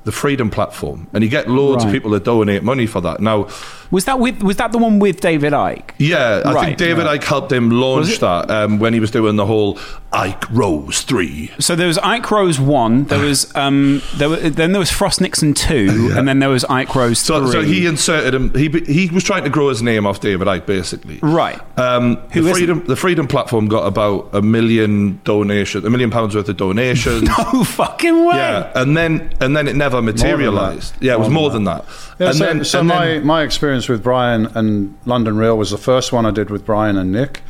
the 0.03 0.11
Freedom 0.11 0.49
Platform, 0.49 1.07
and 1.13 1.23
you 1.23 1.29
get 1.29 1.47
loads 1.47 1.83
of 1.83 1.91
people 1.91 2.09
that 2.09 2.23
donate 2.23 2.63
money 2.63 2.87
for 2.87 3.01
that. 3.01 3.19
Now, 3.19 3.47
Was 3.91 4.05
that 4.05 4.19
with? 4.19 4.41
Was 4.41 4.57
that 4.57 4.71
the 4.71 4.77
one 4.77 4.99
with 4.99 5.19
David 5.19 5.53
Icke? 5.53 5.91
yeah, 5.97 6.41
I 6.45 6.53
Right, 6.53 6.65
think 6.65 6.77
David 6.77 7.05
right. 7.05 7.19
Icke 7.19 7.23
helped 7.25 7.51
him 7.51 7.69
launch 7.69 8.19
that 8.19 8.49
um, 8.49 8.79
when 8.79 8.93
he 8.93 8.99
was 8.99 9.11
doing 9.11 9.35
the 9.35 9.45
whole 9.45 9.75
Icke 10.13 10.47
Rose 10.51 11.01
three. 11.01 11.51
So 11.59 11.75
there 11.75 11.87
was 11.87 11.97
Icke 11.97 12.29
Rose 12.31 12.59
one. 12.59 13.03
There 13.05 13.19
was 13.19 13.53
um. 13.55 14.01
There 14.15 14.29
were, 14.29 14.37
then 14.37 14.71
there 14.71 14.79
was 14.79 14.89
Frost 14.91 15.19
Nixon 15.21 15.53
two, 15.53 16.11
and 16.15 16.27
then 16.27 16.39
there 16.39 16.49
was 16.49 16.63
Icke 16.65 16.95
Rose 16.95 17.19
So, 17.19 17.41
three. 17.43 17.51
so 17.51 17.61
he 17.61 17.85
inserted 17.85 18.33
him. 18.33 18.53
He 18.55 18.69
he 18.69 19.09
was 19.13 19.23
trying 19.23 19.43
to 19.43 19.49
grow 19.49 19.69
his 19.69 19.81
name 19.83 20.07
off 20.07 20.19
David 20.21 20.47
Icke, 20.47 20.65
basically. 20.65 21.19
right. 21.21 21.59
Um, 21.77 22.15
Who 22.31 22.41
the 22.43 22.49
isn't? 22.49 22.53
freedom 22.53 22.83
the 22.85 22.95
Freedom 22.95 23.27
Platform 23.27 23.67
got 23.67 23.85
about 23.87 24.29
a 24.33 24.41
million 24.41 25.19
donation, 25.25 25.85
a 25.85 25.89
million 25.89 26.09
pounds 26.11 26.35
worth 26.35 26.47
of 26.49 26.57
donations. 26.57 27.27
Oh 27.53 27.63
fucking 27.65 28.25
way! 28.25 28.35
Yeah, 28.37 28.71
and 28.75 28.95
then 28.95 29.33
and 29.41 29.55
then 29.57 29.67
it 29.67 29.75
never 29.75 30.01
materialized. 30.01 30.93
Yeah, 31.01 31.13
it 31.13 31.19
was 31.19 31.29
more 31.29 31.49
than 31.49 31.65
that. 31.65 31.85
Yeah, 32.19 32.27
and 32.27 32.35
so 32.37 32.45
then, 32.45 32.63
so 32.65 32.79
and 32.79 32.87
my, 32.87 33.05
then- 33.07 33.25
my 33.25 33.43
experience 33.43 33.80
with 33.89 34.03
Brian 34.03 34.45
and 34.55 34.97
London 35.05 35.37
Real 35.37 35.57
was 35.57 35.71
the 35.71 35.77
first 35.77 36.11
one 36.11 36.25
I 36.25 36.31
did 36.31 36.49
with 36.49 36.65
Brian 36.65 36.97
and 36.97 37.11
Nick. 37.11 37.41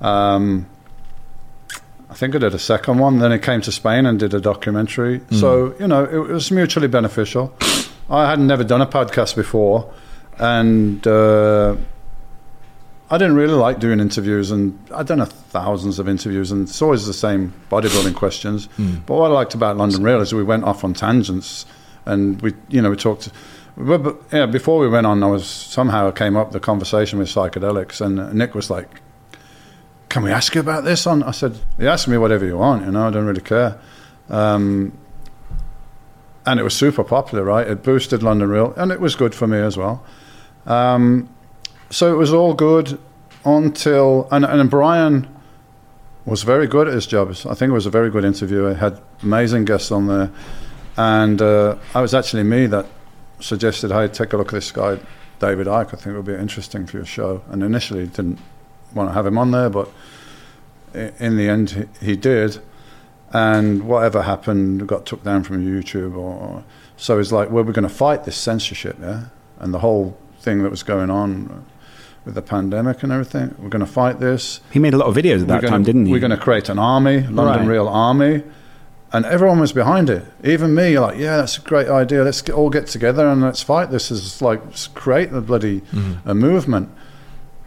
Um, 0.00 0.66
I 2.08 2.14
think 2.14 2.34
I 2.34 2.38
did 2.38 2.54
a 2.54 2.58
second 2.58 2.98
one. 2.98 3.18
Then 3.18 3.32
it 3.32 3.42
came 3.42 3.60
to 3.62 3.72
Spain 3.72 4.06
and 4.06 4.18
did 4.18 4.34
a 4.34 4.40
documentary. 4.40 5.18
Hmm. 5.18 5.34
So 5.36 5.74
you 5.78 5.86
know, 5.86 6.04
it 6.04 6.18
was 6.18 6.50
mutually 6.50 6.88
beneficial. 6.88 7.54
I 8.08 8.28
had 8.28 8.40
never 8.40 8.64
done 8.64 8.80
a 8.80 8.86
podcast 8.86 9.36
before, 9.36 9.92
and 10.38 11.06
uh, 11.06 11.76
I 13.08 13.18
didn't 13.18 13.36
really 13.36 13.54
like 13.54 13.78
doing 13.78 14.00
interviews, 14.00 14.50
and 14.50 14.78
I've 14.92 15.06
done 15.06 15.20
a 15.20 15.26
thousands 15.26 15.98
of 16.00 16.08
interviews, 16.08 16.50
and 16.50 16.68
it's 16.68 16.82
always 16.82 17.06
the 17.06 17.14
same 17.14 17.52
bodybuilding 17.70 18.16
questions. 18.16 18.68
But 19.06 19.14
what 19.14 19.30
I 19.30 19.34
liked 19.34 19.54
about 19.54 19.76
London 19.76 20.02
Real 20.02 20.20
is 20.20 20.32
we 20.32 20.42
went 20.42 20.64
off 20.64 20.82
on 20.82 20.94
tangents, 20.94 21.66
and 22.06 22.42
we, 22.42 22.54
you 22.68 22.82
know, 22.82 22.90
we 22.90 22.96
talked. 22.96 23.30
But, 23.80 24.22
yeah, 24.32 24.46
before 24.46 24.78
we 24.78 24.88
went 24.88 25.06
on, 25.06 25.22
I 25.22 25.26
was 25.26 25.46
somehow 25.46 26.10
came 26.10 26.36
up 26.36 26.52
the 26.52 26.60
conversation 26.60 27.18
with 27.18 27.28
psychedelics, 27.28 28.00
and 28.00 28.34
Nick 28.34 28.54
was 28.54 28.70
like, 28.70 29.00
"Can 30.08 30.22
we 30.22 30.30
ask 30.30 30.54
you 30.54 30.60
about 30.60 30.84
this?" 30.84 31.06
On 31.06 31.22
I 31.22 31.30
said, 31.30 31.58
"You 31.78 31.88
ask 31.88 32.08
me 32.08 32.18
whatever 32.18 32.44
you 32.44 32.58
want. 32.58 32.84
You 32.84 32.92
know, 32.92 33.08
I 33.08 33.10
don't 33.10 33.26
really 33.26 33.40
care." 33.40 33.78
Um, 34.28 34.92
and 36.46 36.60
it 36.60 36.62
was 36.62 36.74
super 36.74 37.04
popular, 37.04 37.44
right? 37.44 37.66
It 37.66 37.82
boosted 37.82 38.22
London 38.22 38.48
Real, 38.48 38.72
and 38.76 38.92
it 38.92 39.00
was 39.00 39.14
good 39.14 39.34
for 39.34 39.46
me 39.46 39.58
as 39.58 39.76
well. 39.76 40.02
Um, 40.66 41.28
so 41.90 42.12
it 42.12 42.16
was 42.16 42.32
all 42.32 42.54
good 42.54 42.98
until 43.44 44.28
and, 44.30 44.44
and 44.44 44.70
Brian 44.70 45.26
was 46.24 46.42
very 46.42 46.66
good 46.66 46.86
at 46.86 46.94
his 46.94 47.06
job. 47.06 47.30
I 47.30 47.54
think 47.54 47.70
it 47.70 47.72
was 47.72 47.86
a 47.86 47.90
very 47.90 48.10
good 48.10 48.24
interviewer. 48.24 48.74
Had 48.74 49.00
amazing 49.22 49.64
guests 49.64 49.90
on 49.90 50.06
there, 50.06 50.30
and 50.96 51.40
uh, 51.40 51.76
I 51.94 52.00
was 52.00 52.14
actually 52.14 52.44
me 52.44 52.66
that 52.66 52.86
suggested, 53.40 53.90
"Hey, 53.90 54.08
take 54.08 54.32
a 54.32 54.36
look 54.36 54.48
at 54.48 54.54
this 54.54 54.70
guy, 54.70 54.98
David 55.38 55.66
Icke. 55.66 55.88
I 55.88 55.96
think 55.96 56.06
it 56.06 56.16
would 56.16 56.24
be 56.24 56.34
interesting 56.34 56.86
for 56.86 56.96
your 56.98 57.06
show." 57.06 57.42
And 57.50 57.62
initially 57.62 58.06
didn't 58.06 58.38
want 58.94 59.10
to 59.10 59.14
have 59.14 59.26
him 59.26 59.38
on 59.38 59.50
there, 59.50 59.70
but 59.70 59.90
in 60.94 61.36
the 61.36 61.48
end 61.48 61.88
he, 62.00 62.16
did. 62.16 62.58
And 63.32 63.84
whatever 63.84 64.22
happened 64.22 64.88
got 64.88 65.06
took 65.06 65.22
down 65.22 65.44
from 65.44 65.64
YouTube, 65.64 66.16
or 66.16 66.64
so 66.96 67.18
it's 67.18 67.30
like, 67.30 67.50
well, 67.50 67.62
we're 67.62 67.72
going 67.72 67.88
to 67.88 67.94
fight 67.94 68.24
this 68.24 68.36
censorship, 68.36 68.96
yeah, 69.00 69.26
and 69.60 69.72
the 69.72 69.78
whole 69.78 70.18
thing 70.40 70.62
that 70.64 70.70
was 70.70 70.82
going 70.82 71.10
on 71.10 71.64
with 72.24 72.34
the 72.34 72.42
pandemic 72.42 73.02
and 73.02 73.12
everything. 73.12 73.54
We're 73.58 73.68
going 73.68 73.84
to 73.84 73.90
fight 73.90 74.18
this. 74.18 74.60
He 74.72 74.78
made 74.78 74.94
a 74.94 74.98
lot 74.98 75.06
of 75.06 75.14
videos 75.14 75.42
at 75.42 75.48
that 75.48 75.62
time, 75.62 75.84
didn't 75.84 76.06
he? 76.06 76.12
We're 76.12 76.18
going 76.18 76.30
to 76.30 76.36
create 76.36 76.68
an 76.68 76.78
army, 76.78 77.20
London 77.20 77.44
Right. 77.44 77.66
Real 77.66 77.88
Army, 77.88 78.42
and 79.12 79.26
everyone 79.26 79.58
was 79.58 79.72
behind 79.72 80.08
it. 80.08 80.24
Even 80.44 80.74
me, 80.74 80.98
like, 80.98 81.18
yeah, 81.18 81.36
that's 81.36 81.58
a 81.58 81.60
great 81.60 81.88
idea. 81.88 82.22
Let's 82.22 82.42
get, 82.42 82.54
all 82.54 82.70
get 82.70 82.86
together 82.86 83.26
and 83.26 83.42
let's 83.42 83.62
fight 83.62 83.90
this. 83.90 84.10
Is 84.10 84.40
like 84.40 84.60
create 84.94 85.32
a 85.32 85.40
bloody 85.40 85.82
a 86.24 86.34
movement. 86.34 86.90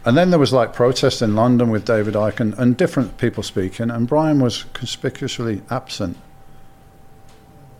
And 0.06 0.18
then 0.18 0.28
there 0.30 0.38
was 0.38 0.52
like 0.52 0.74
protests 0.74 1.22
in 1.22 1.34
London 1.34 1.70
with 1.70 1.86
David 1.86 2.12
Icke 2.14 2.40
and, 2.40 2.54
and 2.58 2.76
different 2.76 3.16
people 3.16 3.42
speaking, 3.42 3.90
and 3.90 4.06
Brian 4.06 4.38
was 4.38 4.64
conspicuously 4.74 5.62
absent. 5.70 6.18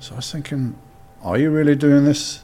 So 0.00 0.14
I 0.14 0.16
was 0.16 0.32
thinking, 0.32 0.76
are 1.22 1.38
you 1.38 1.50
really 1.50 1.74
doing 1.74 2.04
this? 2.04 2.42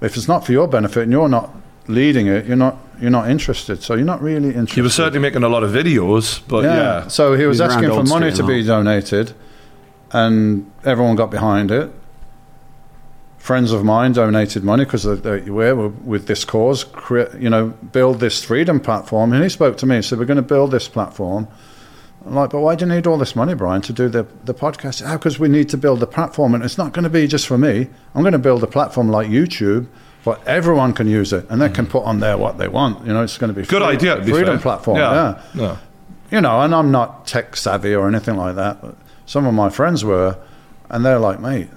If 0.00 0.16
it's 0.16 0.28
not 0.28 0.44
for 0.44 0.52
your 0.52 0.66
benefit 0.66 1.04
and 1.04 1.12
you're 1.12 1.28
not 1.28 1.54
leading 1.86 2.26
it, 2.26 2.46
you're 2.46 2.56
not 2.56 2.76
you're 3.00 3.10
not 3.10 3.28
interested. 3.30 3.82
So 3.82 3.94
you're 3.94 4.04
not 4.04 4.22
really 4.22 4.48
interested. 4.48 4.74
He 4.74 4.80
was 4.82 4.94
certainly 4.94 5.18
making 5.18 5.42
a 5.42 5.48
lot 5.48 5.64
of 5.64 5.70
videos, 5.70 6.40
but 6.46 6.64
yeah. 6.64 7.08
So 7.08 7.34
he 7.34 7.46
was 7.46 7.58
He's 7.58 7.72
asking 7.72 7.90
for 7.90 8.04
money 8.04 8.32
to 8.32 8.44
be 8.44 8.64
donated, 8.64 9.34
and 10.12 10.70
everyone 10.84 11.16
got 11.16 11.30
behind 11.30 11.70
it. 11.70 11.90
Friends 13.38 13.72
of 13.72 13.82
mine 13.84 14.12
donated 14.12 14.62
money 14.62 14.84
because 14.84 15.02
they 15.02 15.40
were 15.50 15.88
with 15.88 16.28
this 16.28 16.44
cause, 16.44 16.84
crea- 16.84 17.26
you 17.40 17.50
know, 17.50 17.68
build 17.90 18.20
this 18.20 18.44
freedom 18.44 18.78
platform. 18.78 19.32
And 19.32 19.42
he 19.42 19.48
spoke 19.48 19.76
to 19.78 19.86
me 19.86 19.96
and 19.96 20.04
said, 20.04 20.18
"We're 20.20 20.26
going 20.26 20.36
to 20.36 20.42
build 20.42 20.70
this 20.70 20.86
platform." 20.86 21.48
I'm 22.24 22.36
like, 22.36 22.50
but 22.50 22.60
why 22.60 22.76
do 22.76 22.84
you 22.86 22.92
need 22.92 23.08
all 23.08 23.18
this 23.18 23.34
money, 23.34 23.52
Brian, 23.54 23.82
to 23.82 23.92
do 23.92 24.08
the, 24.08 24.24
the 24.44 24.54
podcast? 24.54 25.02
Oh, 25.04 25.18
because 25.18 25.40
we 25.40 25.48
need 25.48 25.68
to 25.70 25.76
build 25.76 25.98
the 25.98 26.06
platform, 26.06 26.54
and 26.54 26.62
it's 26.62 26.78
not 26.78 26.92
going 26.92 27.02
to 27.02 27.10
be 27.10 27.26
just 27.26 27.48
for 27.48 27.58
me. 27.58 27.88
I'm 28.14 28.22
going 28.22 28.30
to 28.32 28.38
build 28.38 28.62
a 28.62 28.68
platform 28.68 29.08
like 29.08 29.26
YouTube, 29.26 29.88
but 30.24 30.40
everyone 30.46 30.92
can 30.92 31.08
use 31.08 31.32
it, 31.32 31.44
and 31.50 31.60
they 31.60 31.68
can 31.68 31.84
put 31.84 32.04
on 32.04 32.20
there 32.20 32.38
what 32.38 32.58
they 32.58 32.68
want. 32.68 33.04
You 33.04 33.12
know, 33.12 33.24
it's 33.24 33.38
going 33.38 33.52
to 33.52 33.60
be 33.60 33.66
Mm. 33.66 33.70
Good 33.70 33.82
free- 33.82 34.08
idea. 34.10 34.22
freedom 34.34 34.60
platform. 34.60 34.98
yeah 34.98 35.42
yeah. 35.56 35.78
you 36.30 36.40
know, 36.40 36.60
and 36.60 36.72
I'm 36.72 36.92
not 36.92 37.26
tech 37.26 37.56
savvy 37.56 37.92
or 37.92 38.06
anything 38.06 38.36
like 38.36 38.54
that, 38.54 38.80
but 38.80 38.94
some 39.26 39.46
of 39.46 39.54
my 39.54 39.70
friends 39.70 40.04
were, 40.04 40.38
and 40.90 41.04
they're 41.04 41.18
like, 41.18 41.40
mate, 41.40 41.68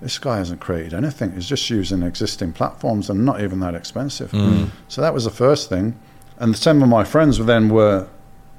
this 0.00 0.18
guy 0.18 0.38
hasn't 0.38 0.60
created 0.60 0.94
anything. 0.94 1.32
He's 1.32 1.48
just 1.48 1.68
using 1.70 2.02
existing 2.02 2.52
platforms 2.52 3.08
and 3.10 3.24
not 3.24 3.40
even 3.40 3.60
that 3.60 3.74
expensive. 3.74 4.30
Mm. 4.30 4.70
So 4.88 5.00
that 5.00 5.14
was 5.14 5.24
the 5.24 5.30
first 5.30 5.68
thing. 5.68 5.98
And 6.38 6.56
some 6.56 6.82
of 6.82 6.88
my 6.88 7.04
friends 7.04 7.38
then 7.38 7.70
were 7.70 8.08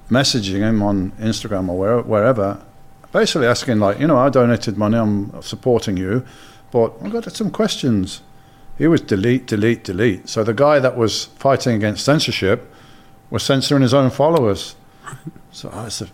messaging 0.10 0.62
him 0.62 0.82
on 0.82 1.12
Instagram 1.12 1.70
or 1.70 1.78
where, 1.78 2.02
wherever, 2.02 2.60
basically 3.12 3.48
asking, 3.48 3.80
like, 3.80 4.00
you 4.00 4.08
know, 4.08 4.18
I 4.18 4.30
donated 4.30 4.78
money, 4.78 4.98
I'm 4.98 5.42
supporting 5.42 5.98
you, 5.98 6.26
but 6.72 6.94
I've 7.04 7.12
got 7.12 7.32
some 7.36 7.52
questions. 7.52 8.22
He 8.78 8.88
was 8.88 9.02
delete, 9.02 9.48
delete, 9.48 9.84
delete. 9.84 10.30
So 10.30 10.44
the 10.44 10.54
guy 10.54 10.80
that 10.80 10.98
was 10.98 11.26
fighting 11.26 11.76
against 11.76 12.06
censorship 12.06 12.72
was 13.30 13.44
censoring 13.44 13.82
his 13.82 13.94
own 13.94 14.10
followers. 14.10 14.76
So 15.52 15.70
oh, 15.74 15.86
it's 15.86 16.02
a, 16.02 16.08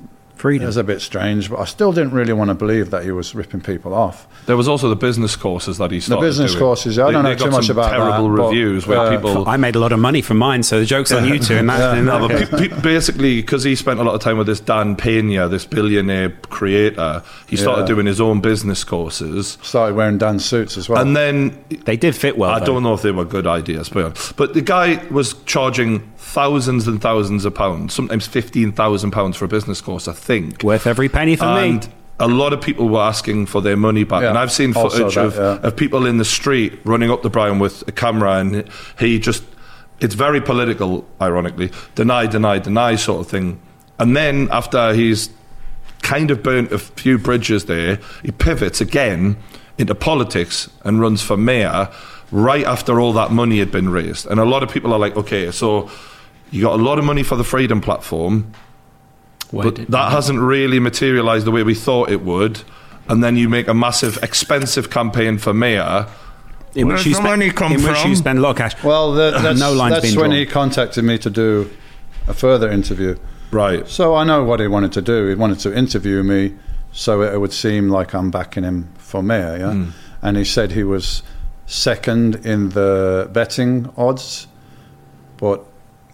it 0.52 0.62
was 0.66 0.78
a 0.78 0.84
bit 0.84 1.02
strange, 1.02 1.50
but 1.50 1.60
I 1.60 1.66
still 1.66 1.92
didn't 1.94 2.12
really 2.12 2.34
want 2.34 2.50
to 2.50 2.54
believe 2.54 2.90
that 2.92 3.04
he 3.04 3.12
was 3.12 3.34
ripping 3.34 3.62
people 3.62 3.94
off. 3.94 4.28
There 4.46 4.58
was 4.58 4.68
also 4.68 4.90
the 4.90 4.96
business 4.96 5.36
courses 5.36 5.78
that 5.78 5.92
he 5.92 6.00
started 6.02 6.22
The 6.24 6.28
business 6.28 6.52
doing. 6.52 6.60
courses, 6.64 7.00
I 7.00 7.06
They- 7.08 7.12
don't 7.14 7.24
know 7.24 7.36
too 7.36 7.50
much 7.50 7.68
some 7.68 7.78
about 7.78 7.92
terrible 7.92 8.30
that, 8.30 8.38
but, 8.38 8.48
reviews 8.50 8.86
where 8.86 8.98
uh, 9.00 9.10
people 9.18 9.48
I 9.48 9.58
made 9.58 9.76
a 9.76 9.80
lot 9.80 9.92
of 9.94 10.00
money 10.00 10.22
from 10.22 10.38
mine, 10.38 10.64
so 10.64 10.80
the 10.80 10.86
joke's 10.86 11.12
on 11.12 11.26
you 11.28 11.40
two. 11.40 11.56
And 11.56 11.70
that, 11.70 11.98
in 11.98 12.06
that 12.08 12.22
No, 12.22 12.28
but 12.28 12.38
case. 12.38 12.50
pe- 12.50 12.68
pe- 12.68 12.82
basically, 12.82 13.38
because 13.42 13.64
he 13.64 13.76
spent 13.76 14.00
a 14.00 14.04
lot 14.04 14.16
of 14.16 14.22
time 14.22 14.38
with 14.38 14.48
this 14.48 14.60
Dan 14.60 14.96
Pena, 14.96 15.48
this 15.48 15.66
billionaire 15.66 16.30
creator, 16.50 17.24
he 17.48 17.56
started 17.56 17.82
Yeah. 17.84 17.88
doing 17.96 18.06
his 18.06 18.20
own 18.20 18.42
business 18.42 18.84
courses. 18.84 19.58
Started 19.62 19.96
wearing 19.96 20.18
Dan 20.18 20.40
suits 20.40 20.78
as 20.78 20.90
well. 20.90 21.02
And 21.02 21.16
then 21.16 21.58
they 21.86 21.96
did 21.98 22.16
fit 22.16 22.38
well. 22.38 22.52
I 22.52 22.60
though. 22.60 22.66
don't 22.66 22.84
know 22.84 22.94
if 22.94 23.02
they 23.02 23.12
were 23.12 23.26
good 23.26 23.48
ideas, 23.48 23.90
but 23.90 24.34
but 24.36 24.54
the 24.54 24.62
guy 24.62 25.00
was 25.10 25.36
charging 25.46 26.02
thousands 26.18 26.88
and 26.88 27.02
thousands 27.02 27.46
of 27.46 27.54
pounds, 27.54 27.94
sometimes 27.94 28.26
fifteen 28.28 28.72
thousand 28.72 29.12
pounds 29.12 29.38
for 29.38 29.46
a 29.46 29.48
business 29.48 29.80
course, 29.82 30.08
I 30.08 30.14
think. 30.14 30.33
Worth 30.64 30.88
every 30.88 31.10
penny 31.10 31.36
for 31.36 31.46
me. 31.46 31.70
and 31.70 31.86
me. 31.86 31.94
a 32.20 32.28
lot 32.28 32.54
of 32.54 32.62
people 32.62 32.90
were 32.90 33.02
asking 33.02 33.48
for 33.48 33.62
their 33.62 33.78
money 33.78 34.04
back. 34.04 34.22
Yeah, 34.22 34.30
And 34.30 34.38
I've 34.38 34.52
seen 34.52 34.74
footage 34.74 35.16
that, 35.16 35.26
of, 35.26 35.36
yeah. 35.36 35.68
of 35.68 35.76
people 35.76 36.06
in 36.06 36.18
the 36.18 36.26
street 36.26 36.80
running 36.84 37.12
up 37.12 37.22
to 37.24 37.30
Brian 37.30 37.60
with 37.60 37.88
a 37.88 37.92
camera, 37.92 38.38
and 38.40 38.68
he 39.00 39.20
just, 39.20 39.44
it's 40.00 40.16
very 40.16 40.42
political, 40.42 41.06
ironically, 41.22 41.72
deny, 41.96 42.26
deny, 42.28 42.60
deny 42.60 42.96
sort 42.96 43.22
of 43.22 43.28
thing. 43.28 43.60
And 44.00 44.16
then 44.16 44.48
after 44.52 44.94
he's 44.94 45.30
kind 46.02 46.32
of 46.32 46.44
burnt 46.44 46.72
a 46.72 46.80
few 46.80 47.18
bridges 47.18 47.66
there, 47.66 48.00
he 48.24 48.32
pivots 48.32 48.82
again 48.82 49.38
into 49.78 49.96
politics 49.96 50.70
and 50.84 51.00
runs 51.00 51.22
for 51.22 51.38
mayor 51.38 51.90
right 52.32 52.66
after 52.66 53.00
all 53.00 53.14
that 53.14 53.32
money 53.32 53.60
had 53.60 53.72
been 53.72 53.90
raised. 53.90 54.26
And 54.26 54.40
a 54.40 54.46
lot 54.46 54.64
of 54.64 54.70
people 54.70 54.92
are 54.94 55.00
like, 55.00 55.16
okay, 55.16 55.52
so 55.52 55.90
you 56.52 56.62
got 56.62 56.80
a 56.80 56.84
lot 56.84 57.00
of 57.00 57.06
money 57.06 57.24
for 57.24 57.36
the 57.36 57.44
Freedom 57.44 57.80
Platform, 57.80 58.52
but 59.62 59.76
that 59.88 60.12
hasn't 60.12 60.40
really 60.40 60.80
materialized 60.80 61.46
the 61.46 61.52
way 61.52 61.64
we 61.64 61.76
thought 61.76 62.10
it 62.10 62.22
would. 62.22 62.62
And 63.08 63.24
then 63.24 63.36
you 63.36 63.50
make 63.50 63.68
a 63.68 63.74
massive, 63.74 64.18
expensive 64.24 64.90
campaign 64.90 65.38
for 65.38 65.54
mayor. 65.54 66.08
in 66.74 66.88
Where's 66.88 67.02
which 67.02 67.08
you 67.08 67.14
spend, 67.14 67.28
money 67.28 67.52
come 67.52 67.74
in 67.74 67.84
which 67.84 68.06
you 68.06 68.16
spend 68.16 68.40
a 68.40 68.42
lot 68.42 68.52
of 68.52 68.58
cash. 68.58 68.82
well, 68.84 69.12
the, 69.12 69.32
that's, 69.42 69.60
No 69.60 69.74
lines 69.74 69.96
that's 69.96 70.06
being 70.06 70.16
when 70.20 70.30
drawn. 70.30 70.40
he 70.40 70.46
contacted 70.46 71.04
me 71.04 71.18
to 71.20 71.30
do 71.30 71.70
a 72.28 72.34
further 72.34 72.72
interview. 72.72 73.18
Right. 73.52 73.88
So 73.88 74.16
I 74.16 74.24
know 74.24 74.44
what 74.44 74.60
he 74.60 74.68
wanted 74.68 74.94
to 74.94 75.02
do. 75.02 75.28
He 75.28 75.36
wanted 75.36 75.60
to 75.60 75.78
interview 75.78 76.24
me 76.24 76.56
so 76.94 77.22
it 77.24 77.40
would 77.40 77.52
seem 77.52 77.90
like 77.90 78.14
I'm 78.14 78.32
backing 78.32 78.64
him 78.64 78.88
for 78.98 79.22
mayor, 79.22 79.58
yeah? 79.58 79.74
Hmm. 79.74 79.90
And 80.22 80.38
he 80.38 80.46
said 80.46 80.72
he 80.72 80.84
was 80.84 81.24
second 81.66 82.36
in 82.46 82.70
the 82.70 83.30
betting 83.34 83.92
odds, 83.98 84.48
but 85.38 85.66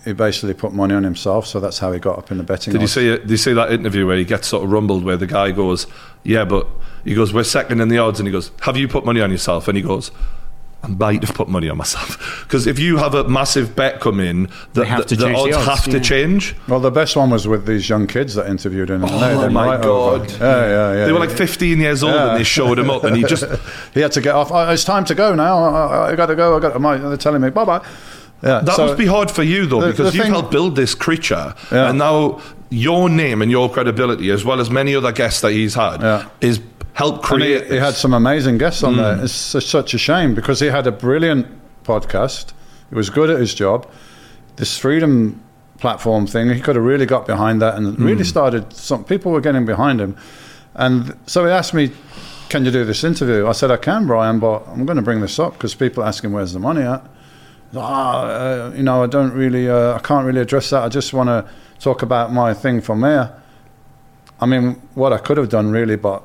he 0.10 0.14
basically 0.14 0.54
put 0.54 0.74
money 0.74 0.94
on 0.94 1.04
himself, 1.04 1.48
so 1.48 1.60
that's 1.60 1.80
how 1.80 1.92
he 1.92 2.00
got 2.00 2.18
up 2.18 2.32
in 2.32 2.38
the 2.38 2.44
betting 2.44 2.74
Did 2.74 2.82
you 2.82 2.88
see? 2.88 3.08
Did 3.08 3.30
you 3.30 3.38
see 3.38 3.54
that 3.54 3.72
interview 3.72 4.06
where 4.08 4.18
he 4.18 4.26
gets 4.26 4.48
sort 4.48 4.64
of 4.64 4.72
rumbled 4.72 5.04
where 5.04 5.18
the 5.18 5.28
guy 5.28 5.52
goes, 5.52 5.88
"Yeah, 6.24 6.46
but 6.46 6.68
he 7.04 7.16
goes, 7.16 7.34
we're 7.34 7.44
second 7.44 7.80
in 7.80 7.88
the 7.90 8.00
odds," 8.00 8.20
and 8.20 8.28
he 8.28 8.32
goes, 8.32 8.52
"Have 8.62 8.76
you 8.76 8.88
put 8.88 9.06
money 9.06 9.22
on 9.22 9.32
yourself?" 9.32 9.68
And 9.68 9.78
he 9.78 9.84
goes. 9.84 10.12
I 10.82 10.88
might 10.88 11.22
have 11.26 11.36
put 11.36 11.50
money 11.50 11.68
on 11.68 11.76
myself 11.78 12.42
because 12.48 12.66
if 12.66 12.80
you 12.80 12.96
have 12.96 13.14
a 13.14 13.28
massive 13.28 13.76
bet 13.76 14.00
come 14.00 14.22
in, 14.22 14.50
the, 14.72 14.86
have 14.86 15.00
the, 15.00 15.06
to 15.10 15.16
the 15.18 15.26
change 15.26 15.38
the 15.38 15.58
odds 15.58 15.68
odds, 15.68 15.84
have 15.84 15.92
to 15.92 16.00
change. 16.00 16.56
Well, 16.70 16.80
the 16.80 16.90
best 16.90 17.18
one 17.18 17.32
was 17.32 17.46
with 17.50 17.66
these 17.66 17.90
young 17.90 18.08
kids 18.08 18.36
that 18.36 18.50
interviewed 18.50 18.90
him. 18.90 19.04
Oh, 19.04 19.20
they, 19.20 19.36
they 19.46 19.54
my 19.54 19.76
might. 19.76 19.82
God. 19.82 20.32
Yeah, 20.32 20.38
yeah, 20.38 20.94
yeah. 20.94 21.06
They 21.06 21.12
were 21.12 21.20
like 21.20 21.32
15 21.32 21.80
years 21.80 22.02
old 22.02 22.14
Yeah. 22.14 22.30
and 22.30 22.40
they 22.40 22.46
showed 22.46 22.80
him 22.80 22.90
up, 22.90 23.04
and 23.04 23.18
he 23.18 23.24
just 23.24 23.44
he 23.94 24.00
had 24.00 24.14
to 24.14 24.22
get 24.22 24.36
off. 24.36 24.54
Oh, 24.54 24.70
it's 24.72 24.86
time 24.86 25.04
to 25.04 25.16
go 25.16 25.36
now. 25.36 25.58
Uh, 25.58 25.70
uh, 25.70 25.88
I, 25.90 26.12
I 26.12 26.16
got 26.16 26.28
to 26.28 26.36
go. 26.38 26.56
I 26.56 26.62
got. 26.62 26.72
To, 26.72 27.10
they're 27.10 27.18
telling 27.18 27.42
me 27.42 27.50
bye 27.50 27.66
bye. 27.66 27.86
Yeah, 28.42 28.60
That 28.62 28.76
so- 28.76 28.86
must 28.86 28.98
be 28.98 29.06
hard 29.06 29.30
for 29.30 29.44
you 29.44 29.66
though, 29.66 29.82
the- 29.82 29.88
because 29.88 30.12
the 30.12 30.18
you've 30.18 30.24
thing- 30.26 30.34
helped 30.34 30.52
build 30.52 30.76
this 30.76 30.96
creature, 30.96 31.54
Yeah. 31.72 31.90
and 31.90 31.98
now 32.00 32.40
your 32.70 33.10
name 33.10 33.42
and 33.42 33.52
your 33.52 33.70
credibility, 33.70 34.30
as 34.32 34.46
well 34.46 34.60
as 34.62 34.70
many 34.70 34.96
other 34.96 35.12
guests 35.12 35.42
that 35.42 35.52
he's 35.52 35.76
had, 35.76 36.02
Yeah. 36.02 36.24
is 36.40 36.60
helped 36.94 37.30
And 37.32 37.42
he, 37.44 37.48
create. 37.56 37.72
he 37.72 37.78
had 37.78 37.96
some 37.96 38.14
amazing 38.14 38.58
guests 38.58 38.84
on 38.84 38.94
Mm. 38.96 38.98
there. 38.98 39.24
It's 39.26 39.34
su- 39.34 39.60
such 39.60 39.94
a 39.94 39.98
shame 39.98 40.34
because 40.36 40.60
he 40.60 40.68
had 40.68 40.88
a 40.88 40.92
brilliant 40.92 41.48
podcast. 41.86 42.48
He 42.90 42.96
was 42.96 43.10
good 43.10 43.30
at 43.30 43.40
his 43.40 43.54
job. 43.54 43.86
This 44.58 44.78
freedom 44.78 45.40
platform 45.80 46.28
thing, 46.28 46.50
he 46.50 46.60
could 46.60 46.76
have 46.76 46.84
really 46.86 47.06
got 47.06 47.26
behind 47.26 47.62
that 47.62 47.76
and 47.76 47.98
Mm. 47.98 48.06
really 48.06 48.24
started. 48.26 48.66
Some 48.74 49.04
people 49.04 49.32
were 49.32 49.42
getting 49.42 49.66
behind 49.66 50.00
him, 50.02 50.16
and 50.76 51.14
so 51.26 51.46
he 51.46 51.52
asked 51.52 51.74
me, 51.74 51.92
"Can 52.50 52.66
you 52.66 52.72
do 52.72 52.84
this 52.86 53.04
interview?" 53.04 53.48
I 53.48 53.54
said, 53.54 53.72
"I 53.72 53.78
can, 53.78 54.06
Brian, 54.06 54.40
but 54.40 54.64
I'm 54.72 54.86
going 54.86 54.98
to 54.98 55.02
bring 55.02 55.22
this 55.22 55.40
up 55.40 55.54
because 55.54 55.74
people 55.76 56.04
are 56.04 56.08
asking 56.08 56.32
where's 56.34 56.54
the 56.54 56.60
money 56.60 56.82
at." 56.82 57.02
Ah, 57.76 58.22
uh, 58.24 58.72
you 58.76 58.84
know, 58.84 59.04
I 59.04 59.08
don't 59.08 59.34
really, 59.34 59.70
uh, 59.70 59.96
I 59.96 60.00
can't 60.00 60.26
really 60.26 60.42
address 60.42 60.72
that. 60.72 60.84
I 60.84 60.90
just 60.90 61.14
want 61.14 61.28
to 61.28 61.48
talk 61.80 62.02
about 62.02 62.34
my 62.34 62.54
thing 62.54 62.82
from 62.82 63.02
there. 63.02 63.42
I 64.42 64.46
mean, 64.46 64.82
what 64.96 65.14
I 65.14 65.18
could 65.18 65.38
have 65.38 65.50
done 65.50 65.70
really, 65.70 65.96
but 65.96 66.24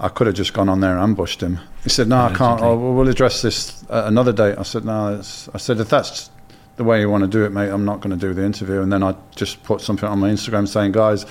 I 0.00 0.08
could 0.08 0.26
have 0.26 0.36
just 0.36 0.52
gone 0.52 0.68
on 0.68 0.80
there 0.80 0.92
and 0.92 1.00
ambushed 1.00 1.40
him. 1.40 1.60
He 1.82 1.88
said, 1.88 2.08
"No, 2.08 2.16
I 2.16 2.34
can't. 2.34 2.60
Oh, 2.60 2.76
we'll 2.92 3.08
address 3.08 3.40
this 3.40 3.84
at 3.88 4.06
another 4.06 4.32
date." 4.32 4.58
I 4.58 4.62
said, 4.64 4.84
"No." 4.84 5.14
It's, 5.14 5.48
I 5.54 5.58
said, 5.58 5.78
"If 5.80 5.88
that's 5.88 6.30
the 6.76 6.84
way 6.84 7.00
you 7.00 7.08
want 7.08 7.22
to 7.22 7.28
do 7.28 7.44
it, 7.44 7.52
mate, 7.52 7.70
I'm 7.70 7.84
not 7.84 8.00
going 8.00 8.10
to 8.10 8.26
do 8.26 8.34
the 8.34 8.44
interview." 8.44 8.82
And 8.82 8.92
then 8.92 9.02
I 9.02 9.14
just 9.34 9.62
put 9.62 9.80
something 9.80 10.08
on 10.08 10.18
my 10.18 10.28
Instagram 10.28 10.66
saying, 10.68 10.92
"Guys, 10.92 11.24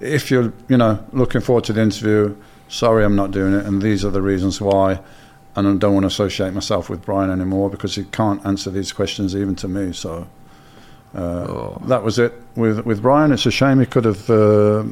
if 0.00 0.30
you're, 0.30 0.52
you 0.68 0.76
know, 0.78 0.98
looking 1.12 1.42
forward 1.42 1.64
to 1.64 1.72
the 1.72 1.82
interview, 1.82 2.34
sorry, 2.68 3.04
I'm 3.04 3.16
not 3.16 3.30
doing 3.30 3.54
it, 3.54 3.66
and 3.66 3.82
these 3.82 4.04
are 4.04 4.10
the 4.10 4.22
reasons 4.22 4.60
why." 4.60 4.98
And 5.56 5.66
I 5.66 5.74
don't 5.76 5.94
want 5.94 6.04
to 6.04 6.08
associate 6.08 6.52
myself 6.52 6.90
with 6.90 7.02
Brian 7.04 7.30
anymore 7.30 7.70
because 7.70 7.94
he 7.94 8.04
can't 8.04 8.44
answer 8.44 8.70
these 8.70 8.92
questions 8.92 9.34
even 9.34 9.54
to 9.56 9.68
me. 9.68 9.92
So 9.94 10.28
uh, 11.14 11.78
that 11.86 12.02
was 12.02 12.18
it 12.18 12.34
with 12.56 12.84
with 12.84 13.00
Brian. 13.02 13.32
It's 13.32 13.46
a 13.46 13.50
shame 13.50 13.80
he 13.80 13.86
could 13.86 14.04
have. 14.04 14.28
Uh, 14.28 14.84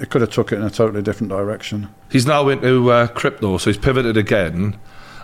it 0.00 0.08
could 0.10 0.20
have 0.20 0.30
took 0.30 0.52
it 0.52 0.56
in 0.56 0.62
a 0.62 0.70
totally 0.70 1.02
different 1.02 1.30
direction. 1.30 1.88
He's 2.10 2.26
now 2.26 2.48
into 2.48 2.90
uh, 2.90 3.06
crypto, 3.08 3.58
so 3.58 3.70
he's 3.70 3.76
pivoted 3.78 4.16
again, 4.16 4.78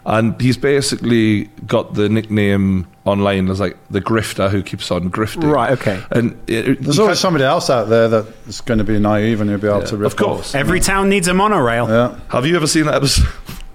and 0.04 0.38
he's 0.40 0.56
basically 0.58 1.44
got 1.66 1.94
the 1.94 2.08
nickname 2.08 2.86
online 3.04 3.48
as 3.48 3.58
like 3.60 3.76
the 3.90 4.00
grifter 4.00 4.50
who 4.50 4.62
keeps 4.62 4.90
on 4.90 5.10
grifting. 5.10 5.50
Right, 5.50 5.70
okay. 5.78 6.02
And 6.10 6.32
it, 6.46 6.68
it- 6.68 6.82
There's 6.82 6.98
always 6.98 7.20
somebody 7.20 7.44
else 7.44 7.70
out 7.70 7.88
there 7.88 8.08
that's 8.08 8.60
going 8.62 8.78
to 8.78 8.84
be 8.84 8.98
naive 8.98 9.40
and 9.40 9.48
you'll 9.48 9.60
be 9.60 9.68
able 9.68 9.82
to 9.84 9.96
rip 9.96 10.06
of 10.12 10.16
course. 10.16 10.54
Every 10.54 10.80
town 10.80 11.08
needs 11.08 11.28
a 11.28 11.34
monorail. 11.34 11.88
Yeah. 11.88 12.18
Have 12.30 12.44
you 12.46 12.56
ever 12.56 12.66
seen 12.66 12.84
that 12.86 12.94
episode? 12.96 13.26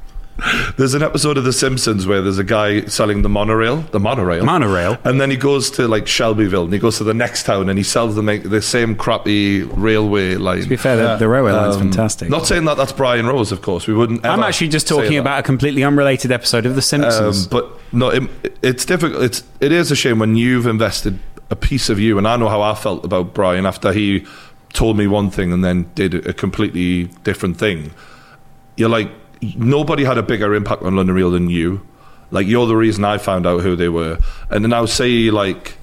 There's 0.78 0.95
an 0.95 1.03
episode 1.03 1.38
of 1.38 1.44
The 1.44 1.53
Simpsons 1.53 2.08
where 2.08 2.22
there's 2.22 2.40
a 2.40 2.44
guy 2.44 2.86
selling 2.86 3.22
the 3.22 3.30
monorail, 3.30 3.78
the 3.91 3.99
monorail, 3.99 4.44
Monorail? 4.44 4.98
and 5.03 5.22
then 5.22 5.30
he 5.30 5.38
goes 5.38 5.70
to 5.72 5.88
like 5.88 6.08
Shelbyville 6.08 6.64
and 6.64 6.74
he 6.74 6.80
goes 6.80 6.98
to 6.98 7.03
the 7.03 7.14
next 7.14 7.44
town 7.44 7.70
and 7.70 7.78
he 7.78 7.84
sells 7.84 8.16
them 8.16 8.26
the 8.26 8.62
same 8.62 8.95
crappy 8.95 9.62
railway 9.64 10.36
line. 10.36 10.64
To 10.64 10.70
be 10.70 10.78
fair, 10.78 10.98
the, 10.98 11.18
the 11.18 11.28
railway 11.30 11.52
line's 11.52 11.78
fantastic. 11.78 12.30
Not 12.30 12.48
saying 12.48 12.66
that 12.66 12.78
that's 12.78 12.91
Brian 12.91 13.28
Rose, 13.28 13.52
of 13.52 13.62
course. 13.62 13.86
We 13.86 13.94
wouldn't. 13.94 14.26
I'm 14.26 14.41
actually 14.41 14.70
just 14.70 14.88
talking 14.88 15.18
about 15.18 15.40
a 15.40 15.44
completely 15.44 15.84
unrelated 15.84 16.32
episode 16.32 16.66
of 16.66 16.76
The 16.76 16.82
Simpsons. 16.82 17.44
Um, 17.44 17.49
but 17.52 17.94
no, 17.94 18.10
it, 18.10 18.24
it's 18.64 18.86
difficult. 18.86 19.22
It's 19.24 19.44
it 19.60 19.72
is 19.72 19.91
a 19.91 19.95
shame 19.95 20.18
when 20.18 20.36
you've 20.36 20.66
invested 20.66 21.20
a 21.52 21.56
piece 21.56 21.90
of 21.90 21.99
you, 21.99 22.18
and 22.18 22.28
I 22.28 22.36
know 22.38 22.49
how 22.49 22.62
I 22.62 22.74
felt 22.74 23.06
about 23.06 23.34
Brian 23.36 23.66
after 23.68 23.94
he 23.94 24.26
told 24.74 24.98
me 24.98 25.06
one 25.06 25.30
thing 25.30 25.52
and 25.53 25.64
then 25.64 25.91
did 25.94 26.26
a 26.26 26.34
completely 26.34 27.06
different 27.24 27.58
thing. 27.58 27.91
You're 28.78 28.90
like 28.90 29.10
nobody 29.41 30.03
had 30.03 30.18
a 30.18 30.23
bigger 30.23 30.53
impact 30.53 30.84
on 30.84 30.95
London 30.95 31.15
Real 31.15 31.31
than 31.31 31.49
you. 31.49 31.85
Like 32.31 32.47
you're 32.47 32.68
the 32.68 32.77
reason 32.77 33.03
I 33.03 33.18
found 33.18 33.45
out 33.45 33.61
who 33.61 33.76
they 33.76 33.89
were, 33.89 34.18
and 34.49 34.63
then 34.63 34.69
now 34.69 34.85
say 34.85 35.30
like 35.31 35.76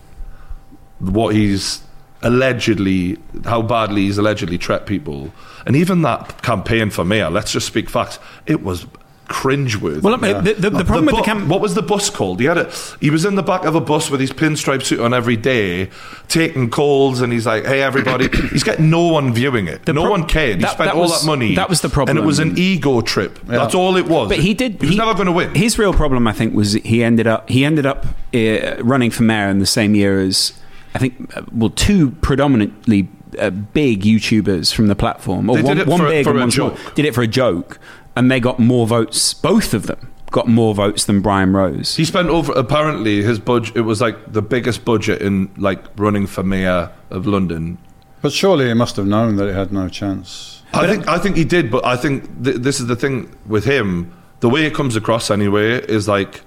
what 0.98 1.35
he's 1.35 1.82
allegedly 2.22 3.16
how 3.44 3.62
badly 3.62 4.02
he's 4.02 4.18
allegedly 4.18 4.59
treated 4.59 4.86
people 4.86 5.32
and 5.66 5.76
even 5.76 6.02
that 6.02 6.43
campaign 6.43 6.90
for 6.90 7.05
mayor 7.05 7.30
let's 7.30 7.52
just 7.52 7.64
speak 7.64 7.89
facts 7.89 8.18
it 8.44 8.60
was 8.60 8.86
cringeworthy 9.28 10.02
well, 10.02 10.14
I 10.14 10.16
mean, 10.16 10.42
the, 10.42 10.55
the, 10.55 10.70
the 10.70 10.84
problem 10.84 11.06
with 11.06 11.14
bu- 11.14 11.20
the 11.20 11.24
camp. 11.24 11.48
what 11.48 11.60
was 11.60 11.74
the 11.74 11.82
bus 11.82 12.09
called? 12.10 12.40
He 12.40 12.46
had 12.46 12.59
a. 12.59 12.72
He 13.00 13.10
was 13.10 13.24
in 13.24 13.34
the 13.34 13.42
back 13.42 13.64
of 13.64 13.74
a 13.74 13.80
bus 13.80 14.10
with 14.10 14.20
his 14.20 14.32
pinstripe 14.32 14.82
suit 14.82 15.00
on 15.00 15.12
every 15.12 15.36
day, 15.36 15.90
taking 16.28 16.70
calls, 16.70 17.20
and 17.20 17.32
he's 17.32 17.46
like, 17.46 17.64
"Hey, 17.66 17.82
everybody!" 17.82 18.28
he's 18.48 18.64
getting 18.64 18.90
no 18.90 19.06
one 19.09 19.32
viewing 19.34 19.68
it. 19.68 19.86
no 19.86 20.02
pro- 20.02 20.10
one 20.10 20.26
cared. 20.26 20.60
He 20.60 20.66
spent 20.66 20.78
that 20.90 20.94
all 20.94 21.09
that 21.09 21.24
money. 21.26 21.55
that 21.56 21.68
was 21.68 21.82
the 21.82 21.88
problem, 21.88 22.16
and 22.16 22.24
it 22.24 22.26
was 22.26 22.38
an 22.38 22.56
ego 22.56 23.00
trip. 23.02 23.38
That's 23.44 23.74
all 23.74 23.96
it 23.96 24.06
was. 24.09 24.28
But 24.30 24.38
he 24.40 24.55
did. 24.55 24.80
He 24.80 24.88
was 24.88 24.96
never 24.96 25.14
going 25.14 25.26
to 25.26 25.32
win. 25.32 25.55
His 25.55 25.78
real 25.78 25.92
problem, 25.92 26.26
I 26.26 26.32
think, 26.32 26.55
was 26.55 26.72
he 26.72 27.05
ended 27.05 27.26
up 27.26 27.48
he 27.48 27.64
ended 27.64 27.86
up 27.86 28.06
uh, 28.34 28.82
running 28.82 29.10
for 29.10 29.22
mayor 29.24 29.48
in 29.50 29.59
the 29.59 29.66
same 29.66 29.94
year 29.94 30.20
as 30.20 30.59
I 30.94 30.98
think, 30.98 31.36
uh, 31.36 31.42
well, 31.52 31.70
two 31.70 32.12
predominantly 32.12 33.09
uh, 33.38 33.50
big 33.50 34.02
YouTubers 34.02 34.72
from 34.72 34.86
the 34.86 34.96
platform, 34.96 35.50
or 35.50 35.56
They 35.56 35.62
did 35.62 35.68
one, 35.68 35.78
it 35.78 35.86
one 35.86 36.00
for- 36.00 36.09
big 36.09 36.24
for 36.24 36.30
and 36.30 36.38
a 36.38 36.42
one 36.42 36.50
small, 36.50 36.78
did 36.94 37.05
it 37.05 37.14
for 37.14 37.22
a 37.22 37.26
joke, 37.26 37.78
and 38.16 38.30
they 38.30 38.40
got 38.40 38.59
more 38.59 38.86
votes. 38.86 39.35
Both 39.35 39.74
of 39.74 39.86
them 39.86 40.12
got 40.30 40.47
more 40.48 40.74
votes 40.74 41.05
than 41.05 41.20
Brian 41.20 41.52
Rose. 41.52 41.97
He 41.97 42.05
spent 42.05 42.28
over 42.28 42.52
apparently 42.52 43.22
his 43.22 43.39
budget. 43.39 43.76
It 43.76 43.82
was 43.82 44.01
like 44.01 44.32
the 44.32 44.43
biggest 44.43 44.85
budget 44.85 45.22
in 45.22 45.51
like 45.56 45.82
running 45.97 46.26
for 46.26 46.43
mayor 46.43 46.90
of 47.10 47.26
London. 47.26 47.78
But 48.20 48.32
surely 48.32 48.66
he 48.66 48.74
must 48.74 48.97
have 48.97 49.06
known 49.06 49.36
that 49.36 49.48
he 49.48 49.55
had 49.55 49.72
no 49.72 49.89
chance. 49.89 50.62
I 50.72 50.86
think 50.86 51.09
I 51.09 51.18
think 51.18 51.36
he 51.36 51.44
did, 51.44 51.70
but 51.70 51.85
I 51.85 51.97
think 51.97 52.44
th- 52.44 52.56
this 52.56 52.80
is 52.80 52.86
the 52.86 52.97
thing 52.97 53.35
with 53.47 53.64
him. 53.64 54.12
The 54.40 54.48
way 54.48 54.66
it 54.66 54.74
comes 54.74 54.97
across 54.97 55.30
anyway 55.30 55.80
is 55.86 56.06
like 56.09 56.43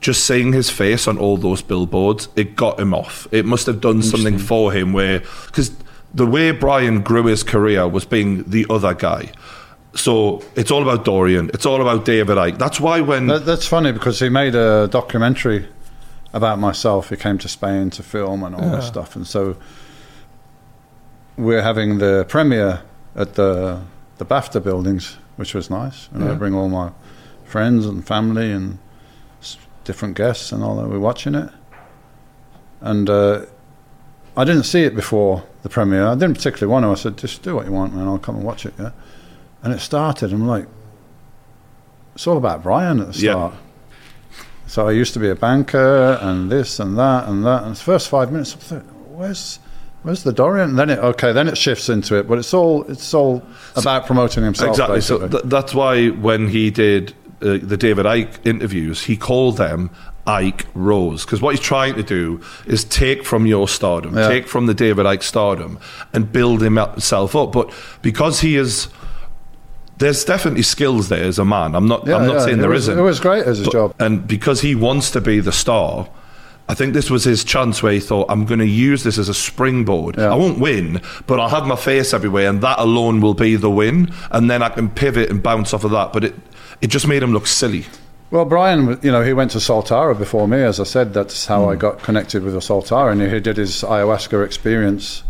just 0.00 0.24
seeing 0.24 0.52
his 0.52 0.70
face 0.70 1.06
on 1.06 1.18
all 1.18 1.36
those 1.36 1.60
billboards. 1.60 2.28
It 2.36 2.56
got 2.56 2.80
him 2.80 2.94
off. 2.94 3.26
It 3.32 3.44
must 3.44 3.66
have 3.66 3.80
done 3.80 4.02
something 4.02 4.38
for 4.38 4.72
him 4.72 4.92
where 4.92 5.20
because 5.46 5.72
the 6.14 6.26
way 6.26 6.52
Brian 6.52 7.02
grew 7.02 7.26
his 7.26 7.42
career 7.42 7.86
was 7.86 8.04
being 8.04 8.44
the 8.44 8.64
other 8.70 8.94
guy. 8.94 9.30
So 9.98 10.42
it's 10.54 10.70
all 10.70 10.82
about 10.82 11.04
Dorian. 11.04 11.50
It's 11.52 11.66
all 11.66 11.80
about 11.80 12.04
David 12.04 12.36
Icke. 12.38 12.58
That's 12.58 12.80
why 12.80 13.00
when 13.00 13.26
That, 13.26 13.44
that's 13.44 13.66
funny 13.66 13.92
because 13.92 14.20
he 14.20 14.28
made 14.28 14.54
a 14.54 14.86
documentary 14.88 15.66
about 16.32 16.58
myself. 16.58 17.10
He 17.10 17.16
came 17.16 17.38
to 17.38 17.48
Spain 17.48 17.90
to 17.90 18.02
film 18.02 18.42
and 18.44 18.54
all 18.54 18.70
this 18.70 18.86
stuff, 18.86 19.16
and 19.16 19.26
so 19.26 19.56
we're 21.36 21.62
having 21.62 21.98
the 21.98 22.24
premiere 22.28 22.82
at 23.16 23.34
the 23.34 23.80
the 24.18 24.24
BAFTA 24.24 24.62
buildings, 24.62 25.16
which 25.36 25.54
was 25.54 25.70
nice. 25.70 26.08
And 26.12 26.24
I 26.24 26.34
bring 26.34 26.54
all 26.54 26.68
my 26.68 26.90
friends 27.44 27.86
and 27.86 28.06
family 28.06 28.52
and 28.52 28.78
different 29.84 30.16
guests 30.16 30.52
and 30.52 30.62
all 30.62 30.76
that. 30.76 30.88
We're 30.88 30.98
watching 31.00 31.34
it, 31.34 31.50
and 32.80 33.08
uh, 33.10 33.46
I 34.36 34.44
didn't 34.44 34.64
see 34.64 34.82
it 34.82 34.94
before 34.94 35.44
the 35.62 35.68
premiere. 35.68 36.06
I 36.06 36.14
didn't 36.14 36.34
particularly 36.34 36.70
want 36.72 36.84
to. 36.84 36.90
I 36.90 36.94
said, 36.94 37.16
"Just 37.16 37.42
do 37.42 37.56
what 37.56 37.66
you 37.66 37.72
want, 37.72 37.94
man. 37.94 38.06
I'll 38.06 38.18
come 38.18 38.36
and 38.36 38.44
watch 38.44 38.66
it." 38.66 38.74
Yeah, 38.78 38.90
and 39.62 39.72
it 39.72 39.80
started. 39.80 40.32
I'm 40.32 40.46
like, 40.46 40.66
it's 42.14 42.26
all 42.26 42.36
about 42.36 42.62
Brian 42.62 43.00
at 43.00 43.12
the 43.12 43.18
Yeah. 43.18 43.32
start. 43.32 43.54
So 44.66 44.86
I 44.86 44.92
used 44.92 45.14
to 45.14 45.18
be 45.18 45.28
a 45.30 45.34
banker 45.34 46.18
and 46.20 46.50
this 46.50 46.78
and 46.78 46.98
that 46.98 47.26
and 47.28 47.44
that. 47.46 47.62
And 47.64 47.74
the 47.74 47.80
first 47.80 48.08
five 48.08 48.30
minutes, 48.30 48.54
I 48.54 48.58
thought, 48.58 48.84
where's 49.08 49.58
where's 50.02 50.22
the 50.24 50.32
Dorian? 50.32 50.70
And 50.70 50.78
then 50.78 50.90
it 50.90 50.98
okay, 50.98 51.32
then 51.32 51.48
it 51.48 51.56
shifts 51.56 51.88
into 51.88 52.16
it, 52.16 52.28
but 52.28 52.38
it's 52.38 52.52
all 52.52 52.84
it's 52.84 53.14
all 53.14 53.42
about 53.76 54.06
promoting 54.06 54.44
himself. 54.44 54.70
Exactly. 54.70 55.00
So 55.00 55.26
th- 55.26 55.42
that's 55.46 55.74
why 55.74 56.08
when 56.08 56.48
he 56.48 56.70
did 56.70 57.14
uh, 57.40 57.58
the 57.62 57.76
David 57.76 58.04
Icke 58.04 58.44
interviews, 58.46 59.04
he 59.04 59.16
called 59.16 59.56
them 59.56 59.90
Icke 60.26 60.64
Rose 60.74 61.24
because 61.24 61.40
what 61.40 61.54
he's 61.54 61.64
trying 61.64 61.94
to 61.94 62.02
do 62.02 62.40
is 62.66 62.84
take 62.84 63.24
from 63.24 63.46
your 63.46 63.68
stardom, 63.68 64.16
Yeah. 64.16 64.28
take 64.28 64.48
from 64.48 64.66
the 64.66 64.74
David 64.74 65.06
Icke 65.06 65.22
stardom, 65.22 65.78
and 66.12 66.30
build 66.30 66.60
himself 66.60 67.34
up. 67.34 67.52
But 67.52 67.70
because 68.02 68.40
he 68.40 68.56
is, 68.56 68.88
there's 69.98 70.24
definitely 70.24 70.62
skills 70.62 71.08
there 71.08 71.24
as 71.24 71.38
a 71.38 71.44
man. 71.44 71.74
I'm 71.74 71.86
not. 71.88 72.06
Yeah, 72.06 72.16
I'm 72.16 72.26
not 72.26 72.36
yeah, 72.36 72.44
saying 72.44 72.58
there 72.58 72.70
was, 72.70 72.84
isn't. 72.88 72.98
It 72.98 73.02
was 73.02 73.20
great 73.20 73.44
as 73.44 73.60
a 73.60 73.64
But- 73.64 73.72
job. 73.72 73.94
And 73.98 74.26
because 74.26 74.60
he 74.60 74.74
wants 74.74 75.10
to 75.12 75.20
be 75.20 75.40
the 75.40 75.52
star, 75.52 76.08
I 76.68 76.74
think 76.74 76.92
this 76.92 77.10
was 77.10 77.24
his 77.24 77.44
chance 77.44 77.82
where 77.82 77.92
he 77.92 78.00
thought, 78.00 78.26
I'm 78.28 78.44
going 78.44 78.60
to 78.60 78.66
use 78.66 79.02
this 79.02 79.16
as 79.18 79.28
a 79.28 79.34
springboard. 79.34 80.16
Yeah. 80.18 80.32
I 80.32 80.34
won't 80.34 80.58
win, 80.58 81.00
but 81.26 81.40
I'll 81.40 81.48
have 81.48 81.66
my 81.66 81.76
face 81.76 82.12
everywhere, 82.12 82.48
and 82.48 82.60
that 82.62 82.78
alone 82.78 83.20
will 83.20 83.34
be 83.34 83.56
the 83.56 83.70
win. 83.70 84.12
And 84.30 84.50
then 84.50 84.62
I 84.62 84.68
can 84.68 84.90
pivot 84.90 85.30
and 85.30 85.42
bounce 85.42 85.72
off 85.72 85.84
of 85.84 85.92
that. 85.92 86.12
But 86.12 86.24
it, 86.24 86.34
it 86.80 86.88
just 86.88 87.06
made 87.08 87.22
him 87.22 87.32
look 87.32 87.46
silly. 87.46 87.86
Well, 88.30 88.44
Brian, 88.44 88.98
you 89.02 89.10
know, 89.10 89.22
he 89.22 89.32
went 89.32 89.52
to 89.52 89.58
Soltara 89.58 90.16
before 90.16 90.46
me. 90.46 90.62
As 90.62 90.78
I 90.78 90.84
said, 90.84 91.14
that's 91.14 91.46
how 91.46 91.70
I 91.70 91.76
got 91.76 92.02
connected 92.02 92.42
with 92.42 92.52
the 92.52 92.60
Soltara, 92.60 93.12
and 93.12 93.22
he 93.22 93.40
did 93.40 93.56
his 93.56 93.82
ayahuasca 93.82 94.44
experience. 94.44 95.22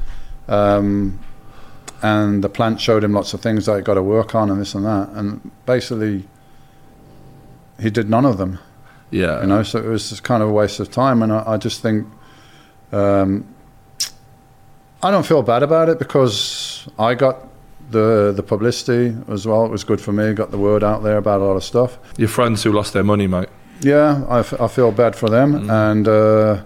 Um, 0.49 1.21
and 2.03 2.43
the 2.45 2.49
plant 2.49 2.81
showed 2.81 3.03
him 3.05 3.13
lots 3.13 3.35
of 3.35 3.41
things 3.41 3.67
that 3.67 3.77
he 3.77 3.83
got 3.83 3.95
to 3.95 4.03
work 4.03 4.35
on, 4.35 4.51
and 4.51 4.61
this 4.61 4.75
and 4.75 4.85
that. 4.85 5.09
And 5.11 5.51
basically, 5.67 6.29
he 7.81 7.91
did 7.91 8.09
none 8.11 8.25
of 8.25 8.39
them. 8.39 8.59
Yeah. 9.11 9.41
you 9.41 9.47
know 9.47 9.63
so 9.63 9.79
it 9.79 9.87
was 9.87 10.11
just 10.11 10.23
kind 10.23 10.43
of 10.43 10.51
a 10.51 10.53
waste 10.53 10.81
of 10.81 10.91
time 10.91 11.23
and 11.23 11.33
i, 11.33 11.43
I 11.55 11.57
just 11.57 11.81
think 11.81 12.07
um, 12.93 13.47
i 15.03 15.11
don't 15.11 15.25
feel 15.25 15.43
bad 15.43 15.63
about 15.63 15.89
it 15.89 15.99
because 15.99 16.87
i 16.99 17.15
got 17.15 17.37
the 17.91 18.33
the 18.37 18.43
publicity 18.43 19.17
as 19.29 19.47
well 19.47 19.65
it 19.65 19.71
was 19.71 19.83
good 19.83 19.99
for 19.99 20.13
me 20.13 20.35
got 20.35 20.51
the 20.51 20.59
word 20.59 20.85
out 20.85 21.03
there 21.03 21.17
about 21.17 21.41
a 21.41 21.45
lot 21.45 21.57
of 21.57 21.65
stuff 21.65 21.97
Your 22.19 22.29
friends 22.29 22.63
who 22.63 22.71
lost 22.71 22.93
their 22.93 23.03
money, 23.03 23.27
mate. 23.27 23.49
yeah 23.81 24.23
i, 24.29 24.41
f- 24.41 24.61
I 24.61 24.69
feel 24.69 24.93
bad 24.93 25.17
for 25.17 25.31
them 25.31 25.71
and 25.71 26.07
uh, 26.07 26.63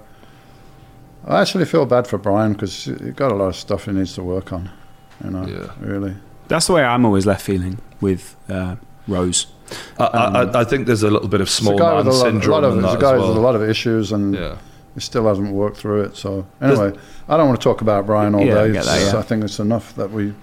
i 1.29 1.41
actually 1.41 1.65
feel 1.65 1.87
bad 1.87 2.09
for 2.09 2.19
brian 2.19 2.55
because 2.55 2.87
he 2.87 3.13
got 3.13 3.31
a 3.31 3.37
lot 3.37 3.51
of 3.51 3.57
stuff 3.57 3.85
he 3.85 3.93
needs 3.93 4.15
to 4.15 4.23
work 4.25 4.53
on 4.53 4.69
you 5.25 5.31
know 5.31 5.47
Yeah. 5.47 5.71
really 5.81 6.15
That's 6.49 6.67
the 6.67 6.73
way 6.75 6.85
I'm 6.85 7.05
always 7.05 7.25
left 7.27 7.43
feeling 7.43 7.79
with 8.01 8.37
uh, 8.49 8.77
Rose. 9.09 9.47
I, 9.99 10.05
I, 10.05 10.61
I 10.61 10.65
think 10.65 10.87
there's 10.87 11.03
a 11.03 11.11
little 11.11 11.29
bit 11.29 11.41
of 11.41 11.49
small 11.49 11.79
guy 11.79 11.95
man 11.95 11.97
with 12.05 12.07
a 12.09 12.11
lot, 12.19 12.23
syndrome 12.25 12.51
lot 12.63 12.65
of 12.65 12.79
in 12.79 12.85
it's 12.85 12.95
a 12.95 12.99
guy 12.99 13.15
as 13.15 13.21
with 13.21 13.37
a 13.37 13.41
lot 13.41 13.55
of 13.55 13.63
issues 13.63 14.13
and 14.13 14.35
Yeah. 14.35 14.57
he 14.95 15.01
still 15.01 15.27
hasn't 15.27 15.51
worked 15.53 15.79
through 15.79 16.03
it. 16.03 16.17
So 16.17 16.45
anyway, 16.61 16.93
I 17.29 17.37
don't 17.37 17.49
want 17.49 17.59
to 17.61 17.65
talk 17.65 17.81
about 17.81 18.05
Brian 18.07 18.35
all 18.35 18.45
Yeah, 18.45 18.67
day. 18.67 18.73
get 18.73 18.85
that, 18.85 19.13
yeah. 19.13 19.19
I 19.19 19.23
think 19.23 19.45
it's 19.45 19.59
enough 19.61 19.95
that 19.97 20.11
we 20.11 20.35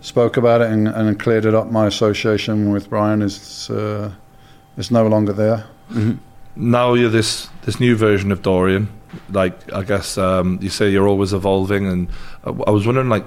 spoke 0.00 0.36
about 0.38 0.60
it 0.62 0.70
and, 0.70 0.88
and 0.88 1.18
cleared 1.20 1.44
it 1.44 1.54
up. 1.54 1.70
My 1.70 1.86
association 1.86 2.70
with 2.72 2.88
Brian 2.88 3.20
is 3.22 3.68
uh, 3.70 4.10
is 4.78 4.90
no 4.90 5.06
longer 5.06 5.32
there. 5.34 5.64
now 6.56 6.94
you're 6.94 7.10
this 7.10 7.48
this 7.64 7.78
new 7.80 7.96
version 7.96 8.32
of 8.32 8.40
Dorian. 8.42 8.88
Like 9.30 9.54
I 9.72 9.82
guess 9.82 10.16
um, 10.18 10.58
you 10.62 10.70
say 10.70 10.90
you're 10.90 11.08
always 11.08 11.32
evolving, 11.32 11.86
and 11.86 12.08
I, 12.44 12.50
I 12.66 12.70
was 12.70 12.86
wondering 12.86 13.08
like 13.08 13.24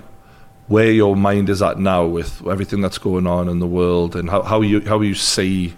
where 0.70 0.92
your 0.92 1.16
mind 1.16 1.50
is 1.50 1.62
at 1.62 1.80
now 1.80 2.06
with 2.06 2.46
everything 2.48 2.80
that's 2.80 3.00
going 3.00 3.28
on 3.28 3.50
in 3.50 3.60
the 3.60 3.68
world, 3.68 4.16
and 4.16 4.30
how, 4.30 4.44
how 4.44 4.62
you 4.62 4.80
how 4.82 5.02
you 5.02 5.16
see 5.16 5.74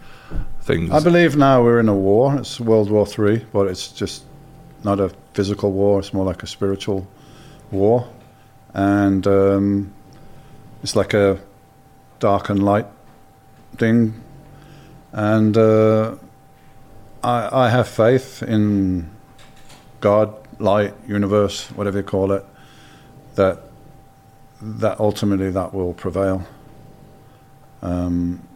things. 0.61 0.91
I 0.91 0.99
believe 0.99 1.35
now 1.35 1.63
we're 1.63 1.79
in 1.79 1.89
a 1.89 1.95
war. 1.95 2.37
It's 2.37 2.59
World 2.59 2.91
War 2.91 3.07
Three, 3.07 3.45
but 3.51 3.67
it's 3.67 3.87
just 3.91 4.23
not 4.83 4.99
a 4.99 5.09
physical 5.33 5.71
war. 5.71 5.99
It's 5.99 6.13
more 6.13 6.25
like 6.25 6.43
a 6.43 6.47
spiritual 6.47 7.07
war, 7.71 8.07
and 8.73 9.25
um, 9.25 9.93
it's 10.83 10.95
like 10.95 11.13
a 11.13 11.39
dark 12.19 12.49
and 12.49 12.61
light 12.61 12.87
thing. 13.77 14.21
And 15.13 15.57
uh, 15.57 16.15
I, 17.23 17.65
I 17.65 17.69
have 17.69 17.87
faith 17.87 18.43
in 18.43 19.09
God, 20.01 20.35
light, 20.59 20.93
universe, 21.07 21.67
whatever 21.71 21.99
you 21.99 22.03
call 22.03 22.33
it, 22.33 22.45
that 23.35 23.70
that 24.61 24.99
ultimately 24.99 25.51
that 25.51 25.73
will 25.73 25.93
prevail. 25.93 26.45
Um, 27.81 28.47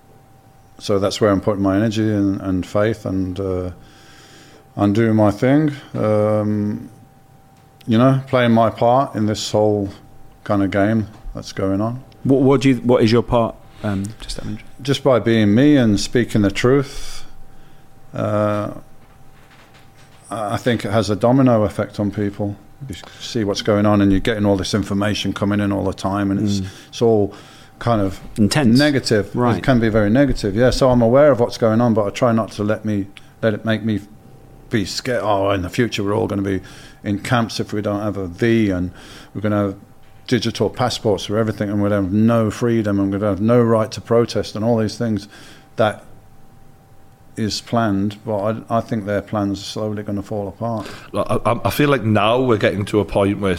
so 0.80 1.00
that's 1.00 1.20
where 1.20 1.32
I'm 1.32 1.42
putting 1.42 1.64
my 1.64 1.76
energy 1.76 2.10
and, 2.12 2.40
and 2.42 2.66
faith, 2.66 3.06
and 3.06 3.40
uh, 3.40 3.72
doing 4.92 5.16
my 5.16 5.32
thing. 5.32 5.72
Um, 5.94 6.90
you 7.88 7.98
know, 7.98 8.22
playing 8.28 8.52
my 8.52 8.70
part 8.70 9.16
in 9.16 9.26
this 9.26 9.52
whole 9.52 9.90
kind 10.44 10.64
of 10.64 10.72
game 10.72 11.08
that's 11.34 11.52
going 11.52 11.82
on. 11.82 12.04
What, 12.24 12.42
what 12.42 12.62
do 12.62 12.70
you? 12.70 12.76
What 12.78 13.04
is 13.04 13.12
your 13.12 13.24
part? 13.24 13.56
Um, 13.84 14.06
just. 14.20 14.40
Just 14.82 15.04
by 15.04 15.20
being 15.20 15.54
me 15.54 15.78
and 15.78 16.00
speaking 16.00 16.42
the 16.42 16.52
truth, 16.52 17.26
uh, 18.14 18.74
I 20.30 20.58
think 20.58 20.86
it 20.86 20.92
has 20.92 21.10
a 21.10 21.16
domino 21.16 21.64
effect 21.64 22.00
on 22.00 22.12
people. 22.12 22.56
You 22.88 22.96
see 23.20 23.44
what's 23.44 23.62
going 23.62 23.86
on, 23.86 24.02
and 24.02 24.12
you're 24.12 24.22
getting 24.22 24.46
all 24.46 24.58
this 24.58 24.74
information 24.74 25.34
coming 25.34 25.60
in 25.60 25.72
all 25.72 25.86
the 25.86 25.94
time, 25.94 26.32
and 26.32 26.40
it's 26.40 26.60
mm. 26.60 26.88
it's 26.90 27.02
all 27.02 27.34
kind 27.80 28.02
of 28.02 28.22
intense. 28.38 28.78
negative. 28.78 29.36
Right. 29.36 29.58
It 29.58 29.64
can 29.64 29.80
be 29.80 29.90
very 29.90 30.10
negative. 30.10 30.56
Yeah. 30.56 30.70
So 30.70 30.90
I'm 30.90 31.02
aware 31.02 31.32
of 31.32 31.40
what's 31.40 31.58
going 31.58 31.82
on, 31.82 31.94
but 31.94 32.06
I 32.06 32.10
try 32.10 32.32
not 32.32 32.52
to 32.54 32.64
let 32.64 32.86
me 32.86 33.08
let 33.42 33.54
it 33.54 33.66
make 33.66 33.84
me 33.84 34.02
be 34.70 34.86
scared. 34.86 35.22
Oh, 35.24 35.52
in 35.52 35.62
the 35.62 35.70
future 35.70 36.04
we're 36.04 36.16
all 36.16 36.28
going 36.28 36.44
to 36.44 36.60
be 36.60 36.66
in 37.04 37.20
camps 37.20 37.60
if 37.60 37.74
we 37.74 37.82
don't 37.82 38.02
have 38.02 38.18
a 38.18 38.28
V, 38.28 38.70
and 38.70 38.92
we're 39.34 39.42
going 39.42 39.52
to 39.52 39.58
have 39.58 39.80
digital 40.28 40.70
passports 40.70 41.26
for 41.26 41.38
everything, 41.38 41.70
and 41.70 41.82
we're 41.82 41.90
going 41.90 42.04
to 42.04 42.10
have 42.10 42.14
no 42.14 42.52
freedom, 42.52 43.00
and 43.00 43.12
we're 43.12 43.20
going 43.20 43.36
to 43.36 43.40
have 43.40 43.42
no 43.42 43.62
right 43.62 43.92
to 43.92 44.02
protest, 44.02 44.56
and 44.56 44.66
all 44.66 44.78
these 44.78 44.98
things 44.98 45.28
that 45.76 46.04
is 47.38 47.62
planned. 47.62 48.18
But 48.26 48.64
I, 48.70 48.78
I 48.78 48.82
think 48.82 49.06
their 49.06 49.22
plans 49.22 49.60
are 49.62 49.64
slowly 49.66 50.04
going 50.04 50.16
to 50.18 50.22
fall 50.24 50.48
apart. 50.48 50.90
I, 51.14 51.60
I- 51.66 51.70
feel 51.70 51.90
like 51.90 52.04
now 52.04 52.42
we're 52.42 52.58
getting 52.58 52.86
to 52.86 53.00
a 53.00 53.06
point 53.06 53.40
where 53.40 53.58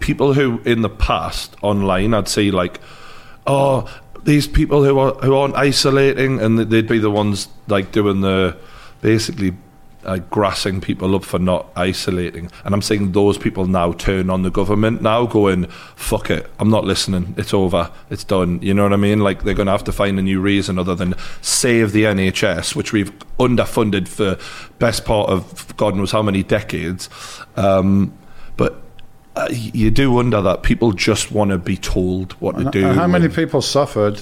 people 0.00 0.34
who 0.34 0.60
in 0.64 0.82
the 0.82 0.88
past 0.90 1.54
online 1.62 2.12
I'd 2.14 2.28
say 2.28 2.50
like, 2.50 2.80
oh, 3.46 3.88
these 4.24 4.46
people 4.46 4.82
who 4.84 4.98
are 4.98 5.12
who 5.14 5.34
aren't 5.36 5.54
isolating, 5.56 6.40
and 6.40 6.58
they'd 6.58 6.88
be 6.88 6.98
the 6.98 7.10
ones 7.10 7.48
like 7.68 7.92
doing 7.92 8.20
the 8.22 8.56
basically. 9.02 9.54
Uh, 10.04 10.18
grassing 10.30 10.80
people 10.80 11.14
up 11.14 11.24
for 11.24 11.38
not 11.38 11.70
isolating, 11.76 12.50
and 12.64 12.74
I'm 12.74 12.82
saying 12.82 13.12
those 13.12 13.38
people 13.38 13.66
now 13.66 13.92
turn 13.92 14.28
on 14.28 14.42
the 14.42 14.50
government 14.50 15.00
now, 15.00 15.24
going 15.24 15.66
"fuck 15.96 16.30
it, 16.30 16.50
I'm 16.58 16.68
not 16.68 16.84
listening. 16.84 17.34
It's 17.38 17.54
over. 17.54 17.90
It's 18.10 18.24
done." 18.24 18.60
You 18.60 18.74
know 18.74 18.82
what 18.82 18.92
I 18.92 18.96
mean? 18.96 19.20
Like 19.20 19.44
they're 19.44 19.54
going 19.54 19.66
to 19.66 19.72
have 19.72 19.84
to 19.84 19.92
find 19.92 20.18
a 20.18 20.22
new 20.22 20.40
reason 20.40 20.78
other 20.78 20.94
than 20.94 21.14
save 21.40 21.92
the 21.92 22.04
NHS, 22.04 22.76
which 22.76 22.92
we've 22.92 23.12
underfunded 23.38 24.06
for 24.08 24.38
best 24.78 25.04
part 25.04 25.30
of 25.30 25.74
God 25.76 25.96
knows 25.96 26.12
how 26.12 26.22
many 26.22 26.42
decades. 26.42 27.08
Um, 27.56 28.12
but 28.56 28.82
uh, 29.36 29.48
you 29.50 29.90
do 29.90 30.12
wonder 30.12 30.40
that 30.42 30.62
people 30.62 30.92
just 30.92 31.32
want 31.32 31.50
to 31.50 31.58
be 31.58 31.76
told 31.76 32.32
what 32.34 32.56
to 32.56 32.70
do. 32.70 32.92
how 32.92 33.06
many 33.06 33.28
people 33.28 33.60
suffered 33.62 34.20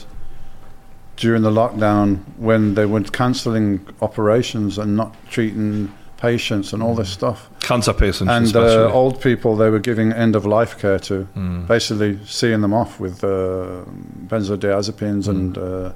during 1.16 1.42
the 1.42 1.50
lockdown 1.50 2.18
when 2.38 2.74
they 2.74 2.86
were 2.86 3.02
cancelling 3.02 3.80
operations 4.00 4.78
and 4.78 4.96
not 4.96 5.14
treating 5.30 5.92
patients 6.16 6.72
and 6.72 6.82
all 6.82 6.94
this 6.94 7.10
stuff? 7.10 7.48
cancer 7.60 7.92
patients, 7.92 8.28
and 8.30 8.56
uh, 8.56 8.90
old 8.92 9.20
people 9.20 9.56
they 9.56 9.70
were 9.70 9.78
giving 9.78 10.12
end 10.12 10.34
of 10.36 10.44
life 10.44 10.78
care 10.78 10.98
to, 10.98 11.26
Mm. 11.36 11.66
basically 11.66 12.18
seeing 12.26 12.60
them 12.60 12.72
off 12.72 12.98
with 13.00 13.22
uh, 13.24 13.84
benzodiazepines 14.26 15.28
and 15.28 15.56
uh, 15.58 15.92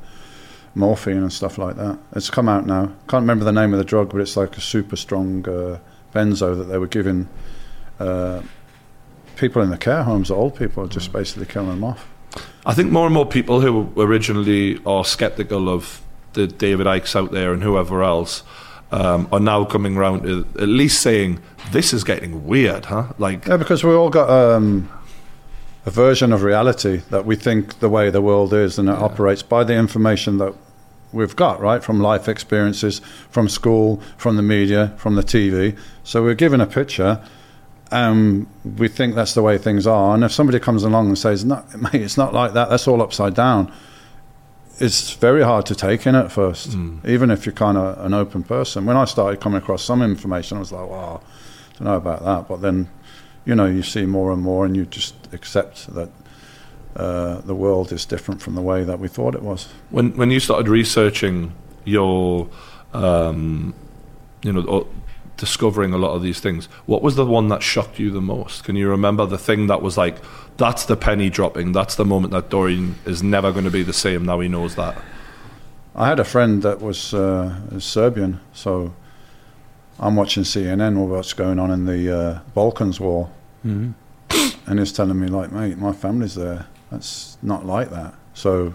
morphine 0.74 1.18
and 1.18 1.32
stuff 1.32 1.58
like 1.58 1.76
that. 1.76 1.98
It's 2.14 2.30
come 2.30 2.48
out 2.48 2.66
now. 2.66 2.86
Can't 3.08 3.22
remember 3.22 3.44
the 3.44 3.52
name 3.52 3.72
of 3.72 3.78
the 3.78 3.84
drug, 3.84 4.10
but 4.10 4.20
it's 4.20 4.36
like 4.36 4.56
a 4.56 4.60
super 4.60 4.96
strong 4.96 5.46
uh, 5.48 5.78
benzo 6.14 6.56
that 6.56 6.64
they 6.64 6.78
were 6.78 6.86
giving 6.86 7.28
uh, 7.98 8.42
people 9.36 9.62
in 9.62 9.70
the 9.70 9.78
care 9.78 10.02
homes, 10.04 10.30
old 10.30 10.54
people, 10.56 10.86
just 10.86 11.12
basically 11.12 11.46
killing 11.46 11.68
them 11.70 11.84
off. 11.84 12.08
I 12.64 12.74
think 12.74 12.90
more 12.90 13.06
and 13.06 13.14
more 13.14 13.26
people 13.26 13.60
who 13.60 13.92
originally 13.96 14.80
are 14.84 15.04
skeptical 15.04 15.68
of 15.68 16.02
the 16.32 16.46
David 16.46 16.86
Ickes 16.86 17.16
out 17.16 17.32
there 17.32 17.52
and 17.52 17.62
whoever 17.62 18.02
else 18.02 18.42
um, 18.92 19.28
are 19.32 19.40
now 19.40 19.64
coming 19.64 19.96
around 19.96 20.22
to 20.22 20.46
at 20.60 20.68
least 20.68 21.00
saying 21.00 21.40
this 21.72 21.92
is 21.92 22.04
getting 22.04 22.46
weird, 22.46 22.86
huh? 22.86 23.12
Like, 23.18 23.46
Yeah, 23.46 23.56
because 23.56 23.82
we 23.82 23.92
all 23.92 24.10
got 24.10 24.30
um, 24.30 24.88
a 25.84 25.90
version 25.90 26.32
of 26.32 26.42
reality 26.42 27.02
that 27.10 27.26
we 27.26 27.36
think 27.36 27.80
the 27.80 27.88
way 27.88 28.10
the 28.10 28.22
world 28.22 28.52
is 28.52 28.78
and 28.78 28.88
it 28.88 28.96
operates 28.96 29.42
by 29.42 29.64
the 29.64 29.74
information 29.74 30.38
that 30.38 30.54
we've 31.12 31.36
got, 31.36 31.60
right? 31.60 31.82
From 31.82 32.00
life 32.00 32.28
experiences, 32.28 33.00
from 33.30 33.48
school, 33.48 34.00
from 34.16 34.36
the 34.36 34.42
media, 34.42 34.94
from 34.96 35.14
the 35.14 35.22
TV. 35.22 35.76
So 36.04 36.22
we're 36.22 36.34
given 36.34 36.60
a 36.60 36.66
picture 36.66 37.20
and 37.90 38.46
we 38.64 38.88
think 38.88 39.14
that's 39.14 39.34
the 39.34 39.42
way 39.42 39.58
things 39.58 39.86
are. 39.86 40.14
And 40.14 40.24
if 40.24 40.32
somebody 40.32 40.58
comes 40.58 40.82
along 40.82 41.08
and 41.08 41.18
says, 41.18 41.44
no, 41.44 41.64
mate, 41.76 42.02
it's 42.02 42.16
not 42.16 42.32
like 42.32 42.52
that, 42.54 42.68
that's 42.68 42.88
all 42.88 43.00
upside 43.02 43.34
down, 43.34 43.72
it's 44.78 45.12
very 45.12 45.42
hard 45.42 45.64
to 45.66 45.74
take 45.74 46.06
in 46.06 46.14
at 46.14 46.30
first, 46.30 46.76
even 47.06 47.30
if 47.30 47.46
you're 47.46 47.54
kind 47.54 47.78
of 47.78 48.04
an 48.04 48.12
open 48.12 48.42
person. 48.42 48.84
When 48.84 48.96
I 48.96 49.06
started 49.06 49.40
coming 49.40 49.58
across 49.58 49.82
some 49.82 50.02
information, 50.02 50.58
I 50.58 50.60
was 50.60 50.72
like, 50.72 50.88
wow, 50.88 51.22
I 51.22 51.78
don't 51.78 51.84
know 51.88 51.96
about 51.96 52.24
that. 52.24 52.48
But 52.48 52.60
then, 52.60 52.88
you 53.46 53.54
know, 53.54 53.66
you 53.66 53.82
see 53.82 54.04
more 54.04 54.32
and 54.32 54.42
more 54.42 54.66
and 54.66 54.76
you 54.76 54.84
just 54.84 55.14
accept 55.32 55.94
that 55.94 56.10
uh, 56.94 57.40
the 57.42 57.54
world 57.54 57.92
is 57.92 58.04
different 58.04 58.42
from 58.42 58.54
the 58.54 58.60
way 58.60 58.84
that 58.84 58.98
we 58.98 59.08
thought 59.08 59.34
it 59.34 59.42
was. 59.42 59.68
when 59.90 60.16
when 60.16 60.30
you 60.30 60.40
started 60.40 60.68
researching 60.68 61.52
your, 61.84 62.48
um, 62.92 63.74
you 64.42 64.52
know, 64.52 64.86
discovering 65.36 65.92
a 65.92 65.98
lot 65.98 66.14
of 66.14 66.22
these 66.22 66.40
things, 66.40 66.66
what 66.86 67.02
was 67.02 67.16
the 67.16 67.26
one 67.26 67.48
that 67.48 67.62
shocked 67.62 67.98
you 67.98 68.10
the 68.10 68.20
most? 68.20 68.64
Can 68.64 68.76
you 68.76 68.88
remember 68.88 69.26
the 69.26 69.38
thing 69.38 69.66
that 69.66 69.82
was 69.82 69.96
like, 69.96 70.16
that's 70.56 70.84
the 70.86 70.96
penny 70.96 71.28
dropping, 71.30 71.72
that's 71.72 71.94
the 71.96 72.04
moment 72.04 72.32
that 72.32 72.48
Dorian 72.50 72.96
is 73.04 73.22
never 73.22 73.52
going 73.52 73.64
to 73.64 73.70
be 73.70 73.82
the 73.82 73.92
same 73.92 74.24
now 74.24 74.40
he 74.40 74.48
knows 74.48 74.74
that? 74.76 74.96
I 75.94 76.08
had 76.08 76.20
a 76.20 76.24
friend 76.24 76.62
that 76.62 76.80
was 76.80 77.14
uh, 77.14 77.78
Serbian, 77.78 78.40
so 78.52 78.92
I'm 79.98 80.16
watching 80.16 80.42
CNN 80.42 80.98
or 80.98 81.06
what's 81.06 81.32
going 81.32 81.58
on 81.58 81.70
in 81.70 81.86
the 81.86 82.18
uh, 82.18 82.38
Balkans 82.54 83.00
war, 83.00 83.30
Mhm. 83.64 83.94
and 84.66 84.78
he's 84.78 84.92
telling 84.92 85.18
me 85.18 85.28
like, 85.28 85.50
mate, 85.52 85.78
my 85.78 85.92
family's 85.92 86.34
there. 86.34 86.66
That's 86.90 87.36
not 87.42 87.64
like 87.66 87.90
that. 87.90 88.14
So 88.34 88.74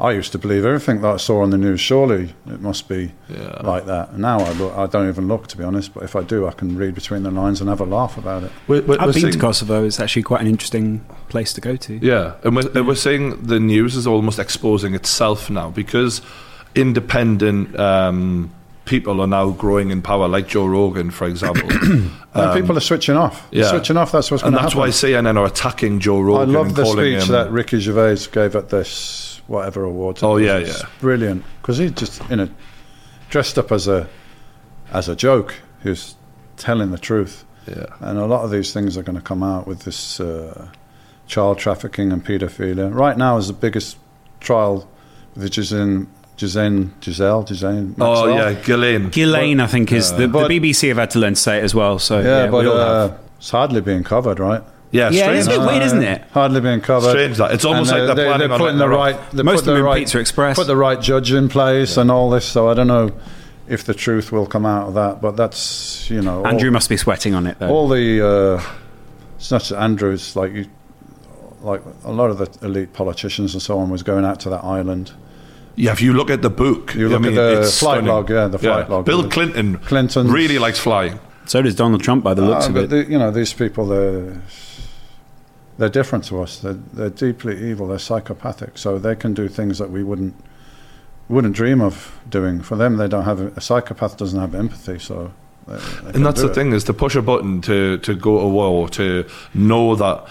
I 0.00 0.12
used 0.12 0.32
to 0.32 0.38
believe 0.38 0.64
everything 0.64 1.02
that 1.02 1.14
I 1.14 1.16
saw 1.18 1.42
on 1.42 1.50
the 1.50 1.58
news. 1.58 1.78
Surely 1.78 2.34
it 2.46 2.60
must 2.62 2.88
be 2.88 3.12
Yeah. 3.28 3.60
like 3.62 3.84
that. 3.84 4.16
Now 4.16 4.40
I, 4.40 4.52
look, 4.52 4.74
I 4.74 4.86
don't 4.86 5.08
even 5.08 5.28
look, 5.28 5.46
to 5.48 5.58
be 5.58 5.62
honest. 5.62 5.92
But 5.92 6.04
if 6.04 6.16
I 6.16 6.22
do, 6.22 6.46
I 6.46 6.52
can 6.52 6.76
read 6.78 6.94
between 6.94 7.22
the 7.22 7.30
lines 7.30 7.60
and 7.60 7.68
have 7.68 7.80
a 7.82 7.84
laugh 7.84 8.16
about 8.16 8.44
it. 8.44 8.52
We're, 8.66 8.80
we're, 8.80 8.98
I've 8.98 9.14
we're 9.14 9.20
been 9.20 9.32
to 9.32 9.38
Kosovo. 9.38 9.84
It's 9.84 10.00
actually 10.00 10.22
quite 10.22 10.40
an 10.40 10.46
interesting 10.46 11.04
place 11.28 11.52
to 11.52 11.60
go 11.60 11.76
to. 11.76 11.94
Yeah, 11.98 12.36
and 12.44 12.56
we're, 12.56 12.70
and 12.74 12.86
we're 12.86 12.94
seeing 12.94 13.42
the 13.42 13.60
news 13.60 13.94
is 13.94 14.06
almost 14.06 14.38
exposing 14.38 14.94
itself 14.94 15.50
now 15.50 15.68
because 15.68 16.22
independent 16.74 17.78
um, 17.78 18.50
people 18.86 19.20
are 19.20 19.26
now 19.26 19.50
growing 19.50 19.90
in 19.90 20.00
power, 20.00 20.28
like 20.28 20.48
Joe 20.48 20.66
Rogan, 20.66 21.10
for 21.10 21.26
example. 21.26 21.68
And 22.32 22.60
people 22.60 22.76
are 22.76 22.80
switching 22.80 23.16
off. 23.16 23.50
They're 23.50 23.62
yeah. 23.62 23.70
switching 23.70 23.96
off. 23.96 24.12
That's 24.12 24.30
what's 24.30 24.44
going 24.44 24.52
to 24.52 24.60
happen. 24.60 24.78
and 24.80 24.88
that's 24.88 25.02
why 25.02 25.10
CNN 25.10 25.36
are 25.36 25.46
attacking 25.46 25.98
Joe 25.98 26.20
Rogan. 26.20 26.54
I 26.54 26.54
Rogan 26.54 26.54
love 26.54 26.66
and 26.68 26.76
the 26.76 26.82
calling 26.84 27.18
speech 27.18 27.28
him. 27.28 27.32
that 27.32 27.50
Ricky 27.50 27.80
Gervais 27.80 28.30
gave 28.30 28.54
at 28.54 28.68
this 28.68 29.29
whatever 29.50 29.82
awards. 29.82 30.22
Oh, 30.22 30.34
was. 30.34 30.44
yeah, 30.44 30.58
yeah. 30.58 30.88
brilliant 31.00 31.44
because 31.60 31.78
he's 31.78 31.90
just 31.90 32.22
in 32.30 32.38
a 32.38 32.48
dressed 33.30 33.58
up 33.58 33.72
as 33.72 33.88
a 33.88 34.08
as 34.92 35.08
a 35.08 35.16
joke. 35.16 35.56
He 35.82 35.88
was 35.88 36.14
telling 36.56 36.92
the 36.92 36.98
truth, 36.98 37.44
yeah. 37.66 37.86
and 38.00 38.18
a 38.18 38.26
lot 38.26 38.44
of 38.44 38.50
these 38.50 38.72
things 38.72 38.96
are 38.96 39.02
going 39.02 39.16
to 39.16 39.22
come 39.22 39.42
out 39.42 39.66
with 39.66 39.80
this 39.80 40.20
uh, 40.20 40.68
child 41.26 41.58
trafficking 41.58 42.12
and 42.12 42.24
paedophilia. 42.24 42.94
Right 42.94 43.18
now 43.18 43.36
is 43.38 43.48
the 43.48 43.52
biggest 43.52 43.98
trial 44.38 44.88
which 45.34 45.58
is 45.58 45.72
in 45.72 46.08
Giselle, 46.38 46.90
Giselle, 47.02 47.44
Giselle. 47.46 47.94
Oh 47.98 48.26
Maxwell. 48.26 48.28
yeah, 48.28 48.52
Ghislaine. 48.52 49.08
Ghislaine, 49.10 49.60
I 49.60 49.66
think, 49.66 49.90
is 49.90 50.12
the, 50.12 50.18
the 50.18 50.28
But- 50.28 50.50
BBC 50.50 50.88
have 50.88 50.98
had 50.98 51.10
to 51.10 51.18
learn 51.18 51.34
to 51.34 51.40
say 51.40 51.58
it 51.58 51.64
as 51.64 51.74
well. 51.74 51.98
So 51.98 52.20
yeah, 52.20 52.44
yeah, 52.44 52.50
but 52.50 52.62
we 52.62 52.68
all 52.68 52.76
uh, 52.76 53.08
have. 53.08 53.20
it's 53.36 53.50
hardly 53.50 53.80
being 53.80 54.04
covered, 54.04 54.38
right? 54.38 54.62
Yeah, 54.92 55.10
Yeah, 55.10 55.22
strange. 55.24 55.38
it's 55.38 55.46
a 55.46 55.50
bit 55.50 55.60
weird, 55.60 55.82
isn't 55.84 56.02
it? 56.02 56.22
Hardly 56.32 56.60
being 56.60 56.80
covered. 56.80 57.10
Strange 57.10 57.36
that 57.36 57.52
it's 57.52 57.64
almost 57.64 57.92
And 57.92 58.06
like 58.08 58.16
they're, 58.16 58.26
planning 58.26 58.48
they're 58.48 58.58
putting 58.58 58.78
letting 58.78 58.78
the 58.78 58.88
right. 58.88 59.30
They 59.30 59.42
Most 59.44 59.54
put 59.54 59.60
of 59.60 59.64
them 59.66 59.74
the 59.74 59.80
in 59.80 59.86
right, 59.86 59.98
Pizza 60.00 60.18
Express. 60.18 60.56
Put 60.56 60.66
the 60.66 60.76
right 60.76 61.00
judge 61.00 61.32
in 61.32 61.48
place 61.48 61.96
and 61.96 62.10
all 62.10 62.28
this. 62.30 62.44
So 62.44 62.68
I 62.68 62.74
don't 62.74 62.88
know 62.88 63.12
if 63.68 63.84
the 63.84 63.94
truth 63.94 64.32
will 64.32 64.46
come 64.46 64.66
out 64.66 64.88
of 64.88 64.94
that. 64.94 65.20
But 65.22 65.36
that's 65.36 66.10
you 66.10 66.20
know, 66.22 66.38
all- 66.40 66.46
Andrew 66.48 66.70
must 66.72 66.88
be 66.88 66.96
sweating 66.96 67.34
on 67.34 67.46
it 67.46 67.58
though. 67.60 67.68
all 67.68 67.88
the 67.88 68.26
uh, 68.26 68.62
it's 69.36 69.50
not 69.52 69.60
just 69.60 69.72
Andrews 69.72 70.34
like 70.34 70.52
you 70.52 70.66
like 71.62 71.82
a 72.04 72.10
lot 72.10 72.30
of 72.30 72.38
the 72.38 72.66
elite 72.66 72.92
politicians 72.92 73.52
and 73.54 73.62
so 73.62 73.78
on 73.78 73.90
was 73.90 74.02
going 74.02 74.24
out 74.24 74.40
to 74.40 74.50
that 74.50 74.64
island 74.64 75.12
Yeah, 75.76 75.92
if 75.92 76.00
you 76.02 76.14
look 76.14 76.30
at 76.30 76.40
the 76.42 76.50
book, 76.50 76.94
You 76.94 77.06
I 77.06 77.10
look 77.10 77.20
mean, 77.22 77.32
at 77.32 77.34
the 77.36 77.60
it's 77.60 77.78
flight 77.78 77.98
stunning. 77.98 78.08
log, 78.10 78.30
yeah, 78.30 78.46
the 78.48 78.58
flight 78.58 78.88
log. 78.90 79.04
Bill 79.04 79.28
Clinton 79.28 79.76
Clinton 79.78 80.32
really 80.32 80.58
likes 80.58 80.78
flying. 80.78 81.20
so 81.46 81.60
does 81.62 81.74
Donald 81.74 82.02
Trump 82.02 82.24
by 82.24 82.32
the 82.34 82.42
looks 82.42 82.64
Uh, 82.64 82.68
of 82.70 82.74
but 82.74 82.84
it. 82.84 82.90
the, 82.90 83.04
you 83.12 83.18
know 83.18 83.30
these 83.30 83.52
people 83.52 83.86
they're 83.86 84.40
they're 85.80 85.88
different 86.00 86.22
to 86.24 86.40
us 86.40 86.58
they're, 86.60 86.74
they're 86.92 87.10
deeply 87.10 87.54
evil 87.70 87.88
they're 87.88 87.98
psychopathic 87.98 88.76
so 88.78 88.98
they 88.98 89.16
can 89.16 89.34
do 89.34 89.48
things 89.48 89.78
that 89.78 89.90
we 89.90 90.02
wouldn't 90.04 90.34
wouldn't 91.28 91.54
dream 91.56 91.80
of 91.80 92.18
doing 92.28 92.60
for 92.60 92.76
them 92.76 92.96
they 92.96 93.08
don't 93.08 93.24
have 93.24 93.40
a 93.56 93.60
psychopath 93.60 94.16
doesn't 94.16 94.40
have 94.40 94.54
empathy 94.54 94.98
so 94.98 95.32
they, 95.66 95.76
they 95.76 96.10
And 96.14 96.26
that's 96.26 96.42
the 96.42 96.50
it. 96.50 96.54
thing 96.54 96.72
is 96.72 96.84
to 96.84 96.92
push 96.94 97.14
a 97.16 97.22
button 97.22 97.60
to, 97.62 97.98
to 97.98 98.14
go 98.14 98.40
to 98.40 98.46
war, 98.48 98.88
to 98.90 99.24
know 99.54 99.94
that 99.96 100.26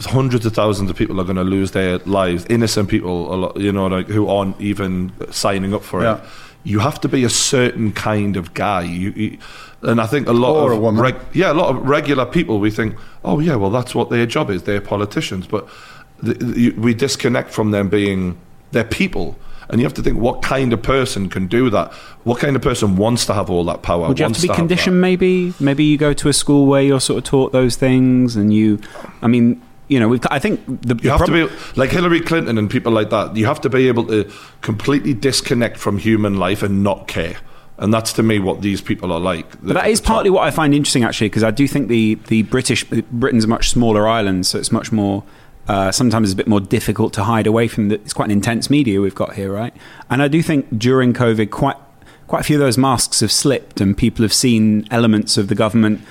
hundreds 0.00 0.44
of 0.46 0.52
thousands 0.54 0.90
of 0.90 0.96
people 0.96 1.20
are 1.20 1.24
going 1.24 1.36
to 1.36 1.44
lose 1.44 1.70
their 1.72 1.98
lives, 1.98 2.46
innocent 2.48 2.88
people, 2.88 3.52
you 3.56 3.70
know, 3.72 3.86
like 3.86 4.06
who 4.08 4.28
aren't 4.28 4.60
even 4.60 5.12
signing 5.30 5.72
up 5.74 5.82
for 5.84 6.02
Yeah. 6.02 6.16
it. 6.16 6.24
You 6.64 6.78
have 6.78 7.00
to 7.00 7.08
be 7.08 7.24
a 7.24 7.28
certain 7.30 7.92
kind 7.92 8.36
of 8.36 8.54
guy. 8.54 8.82
You, 8.82 9.10
you, 9.10 9.38
and 9.82 10.00
I 10.00 10.06
think 10.06 10.28
a 10.28 10.32
lot 10.32 10.54
Or 10.62 10.72
of 10.72 10.78
a 10.78 10.80
woman. 10.80 11.02
reg- 11.02 11.16
yeah, 11.32 11.50
a 11.50 11.54
lot 11.54 11.74
of 11.74 11.82
regular 11.88 12.24
people 12.24 12.60
we 12.60 12.70
think, 12.70 12.94
oh 13.24 13.40
yeah, 13.40 13.56
well 13.56 13.70
that's 13.70 13.94
what 13.94 14.10
their 14.10 14.26
job 14.26 14.50
is. 14.50 14.62
They're 14.62 14.80
politicians, 14.80 15.46
but 15.46 15.68
the, 16.22 16.34
the, 16.34 16.70
we 16.70 16.94
disconnect 16.94 17.50
from 17.50 17.72
them 17.72 17.88
being 17.88 18.38
they're 18.70 18.84
people. 18.84 19.36
And 19.68 19.80
you 19.80 19.86
have 19.86 19.94
to 19.94 20.02
think 20.02 20.18
what 20.18 20.42
kind 20.42 20.72
of 20.72 20.82
person 20.82 21.28
can 21.30 21.46
do 21.46 21.70
that. 21.70 21.92
What 22.24 22.38
kind 22.40 22.56
of 22.56 22.62
person 22.62 22.96
wants 22.96 23.24
to 23.26 23.34
have 23.34 23.48
all 23.48 23.64
that 23.64 23.82
power? 23.82 24.06
Would 24.08 24.18
you 24.18 24.24
have 24.24 24.34
to 24.34 24.42
be 24.42 24.48
that? 24.48 24.56
conditioned? 24.56 25.00
Maybe, 25.00 25.54
maybe 25.58 25.84
you 25.84 25.96
go 25.96 26.12
to 26.12 26.28
a 26.28 26.32
school 26.32 26.66
where 26.66 26.82
you're 26.82 27.00
sort 27.00 27.18
of 27.18 27.24
taught 27.24 27.52
those 27.52 27.76
things, 27.76 28.36
and 28.36 28.52
you. 28.52 28.80
I 29.22 29.28
mean, 29.28 29.62
you 29.88 30.00
know, 30.00 30.08
we've, 30.08 30.20
I 30.30 30.38
think 30.38 30.64
the, 30.66 30.94
You 30.94 31.10
the 31.10 31.16
have 31.16 31.26
to 31.26 31.48
be 31.48 31.54
like 31.76 31.90
Hillary 31.90 32.20
Clinton 32.20 32.56
and 32.58 32.70
people 32.70 32.92
like 32.92 33.10
that. 33.10 33.36
You 33.36 33.46
have 33.46 33.60
to 33.62 33.68
be 33.68 33.88
able 33.88 34.06
to 34.06 34.30
completely 34.60 35.14
disconnect 35.14 35.76
from 35.76 35.98
human 35.98 36.36
life 36.36 36.62
and 36.62 36.82
not 36.82 37.08
care. 37.08 37.36
And 37.78 37.92
that's 37.92 38.12
to 38.14 38.22
me 38.22 38.38
what 38.38 38.62
these 38.62 38.80
people 38.80 39.12
are 39.12 39.18
like. 39.18 39.60
But 39.62 39.74
that 39.74 39.88
is 39.88 40.00
partly 40.00 40.30
what 40.30 40.46
I 40.46 40.50
find 40.50 40.74
interesting, 40.74 41.04
actually, 41.04 41.30
because 41.30 41.42
I 41.42 41.50
do 41.50 41.66
think 41.66 41.88
the 41.88 42.14
the 42.28 42.42
British 42.42 42.84
Britain's 42.84 43.44
a 43.44 43.48
much 43.48 43.70
smaller 43.70 44.06
island, 44.06 44.46
so 44.46 44.58
it's 44.58 44.70
much 44.70 44.92
more. 44.92 45.24
Uh, 45.66 45.90
sometimes 45.90 46.28
it's 46.28 46.34
a 46.34 46.36
bit 46.36 46.48
more 46.48 46.60
difficult 46.60 47.12
to 47.14 47.24
hide 47.24 47.46
away 47.46 47.68
from. 47.68 47.88
The, 47.88 47.96
it's 47.96 48.12
quite 48.12 48.26
an 48.26 48.30
intense 48.30 48.70
media 48.70 49.00
we've 49.00 49.14
got 49.14 49.34
here, 49.34 49.52
right? 49.52 49.74
And 50.10 50.22
I 50.22 50.28
do 50.28 50.42
think 50.42 50.78
during 50.78 51.12
COVID, 51.12 51.50
quite 51.50 51.76
quite 52.28 52.40
a 52.40 52.44
few 52.44 52.56
of 52.56 52.60
those 52.60 52.78
masks 52.78 53.20
have 53.20 53.32
slipped, 53.32 53.80
and 53.80 53.96
people 53.96 54.22
have 54.22 54.34
seen 54.34 54.86
elements 54.90 55.36
of 55.36 55.48
the 55.48 55.54
government 55.54 56.02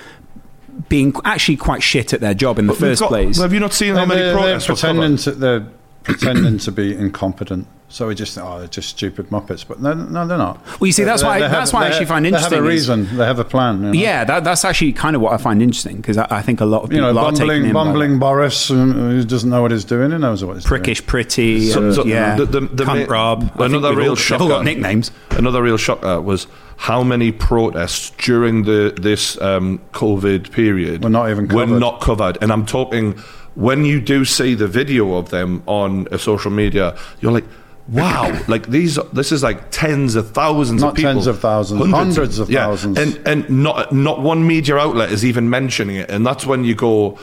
being 0.88 1.14
actually 1.24 1.56
quite 1.56 1.82
shit 1.82 2.12
at 2.12 2.20
their 2.20 2.34
job 2.34 2.58
in 2.58 2.66
the 2.66 2.72
But 2.72 2.80
first 2.80 3.00
got- 3.00 3.08
place. 3.08 3.38
Have 3.40 3.52
you 3.52 3.60
not 3.60 3.72
seen 3.72 3.94
how 3.94 4.04
many 4.06 4.20
they're, 4.20 4.32
they're 4.34 4.36
protests 4.58 4.68
were 4.68 4.74
pretending 4.74 5.16
to 5.18 5.30
they're 5.32 5.66
pretending 6.02 6.58
to 6.58 6.72
be 6.72 6.94
incompetent 6.96 7.66
so 7.88 8.08
we 8.08 8.14
just 8.14 8.34
think, 8.34 8.44
oh 8.44 8.58
they're 8.58 8.66
just 8.68 8.88
stupid 8.88 9.28
muppets 9.28 9.64
but 9.68 9.80
no, 9.80 9.92
no 9.92 10.26
they're 10.26 10.38
not 10.38 10.58
Well, 10.80 10.86
you 10.86 10.92
see, 10.92 11.04
that's 11.04 11.20
They- 11.22 11.28
why- 11.28 11.40
they 11.40 11.46
that's 11.48 11.72
why 11.72 11.82
I 11.84 11.86
actually 11.88 11.98
have- 12.00 12.08
find 12.08 12.24
they 12.24 12.28
interesting 12.30 12.56
have 12.56 12.64
a 12.64 12.68
is- 12.68 12.74
reason 12.88 13.16
they 13.18 13.24
have 13.26 13.38
a 13.38 13.44
plan 13.44 13.76
you 13.76 13.86
know? 13.88 13.92
yeah, 13.92 14.24
that, 14.24 14.42
that's 14.44 14.64
actually 14.64 14.94
kind 14.94 15.14
of 15.14 15.22
what 15.22 15.32
I 15.32 15.36
find 15.36 15.62
interesting 15.62 15.98
because 15.98 16.16
I, 16.18 16.26
I 16.30 16.42
think 16.42 16.60
a 16.60 16.64
lot 16.64 16.82
of 16.84 16.92
you 16.92 17.00
know, 17.00 17.16
are 17.16 17.30
taken 17.32 17.46
bumbling, 17.46 17.64
in 17.66 17.72
bumbling 17.72 18.18
Boris 18.18 18.66
who 18.68 19.22
doesn't 19.24 19.48
know 19.50 19.62
what 19.62 19.70
he's 19.70 19.84
doing. 19.84 20.10
He 20.10 20.18
knows 20.18 20.42
what 20.42 20.54
he's 20.56 20.64
prickish, 20.64 21.06
pretty, 21.06 21.68
So- 21.68 21.82
and, 21.82 21.94
so 21.94 22.04
yeah, 22.04 22.34
the- 22.36 22.46
the- 22.46 22.60
the 22.62 22.84
cunt 22.84 23.06
ma- 23.08 23.12
Rob. 23.12 23.42
I 23.42 23.46
think 23.46 23.60
another 23.60 23.90
we've 23.90 23.98
real 23.98 24.10
all, 24.10 24.16
they've 24.16 24.40
all 24.40 24.48
got 24.48 24.64
nicknames. 24.64 25.10
Another 25.30 25.62
real 25.62 25.76
shocker 25.76 26.20
was 26.20 26.46
how 26.76 27.02
many 27.02 27.32
protests 27.32 28.10
during 28.18 28.64
the 28.64 28.94
this 29.00 29.40
um, 29.40 29.78
COVID 29.92 30.50
period 30.52 31.04
Were 31.04 31.10
not 31.10 31.30
even 31.30 31.48
were 31.48 31.64
covered. 31.66 31.80
not 31.80 32.00
covered. 32.00 32.38
And 32.40 32.52
I'm 32.52 32.66
talking 32.66 33.12
when 33.54 33.84
you 33.84 34.00
do 34.00 34.24
see 34.24 34.54
the 34.54 34.66
video 34.68 35.14
of 35.14 35.30
them 35.30 35.62
on 35.66 36.08
uh, 36.08 36.18
social 36.18 36.50
media, 36.50 36.96
you're 37.20 37.32
like. 37.32 37.44
Wow! 37.88 38.40
like 38.48 38.68
these, 38.68 38.96
this 39.12 39.32
is 39.32 39.42
like 39.42 39.72
tens 39.72 40.14
of 40.14 40.30
thousands 40.30 40.82
Not 40.82 40.90
of 40.90 40.96
people, 40.96 41.14
tens 41.14 41.26
of 41.26 41.40
thousands, 41.40 41.90
hundreds 41.90 42.38
of 42.38 42.48
yeah. 42.48 42.66
thousands. 42.66 42.96
and 42.96 43.20
and 43.26 43.50
not 43.50 43.92
not 43.92 44.20
one 44.20 44.46
media 44.46 44.76
outlet 44.76 45.10
is 45.10 45.24
even 45.24 45.50
mentioning 45.50 45.96
it, 45.96 46.08
and 46.08 46.24
that's 46.24 46.46
when 46.46 46.62
you 46.62 46.76
go, 46.76 47.18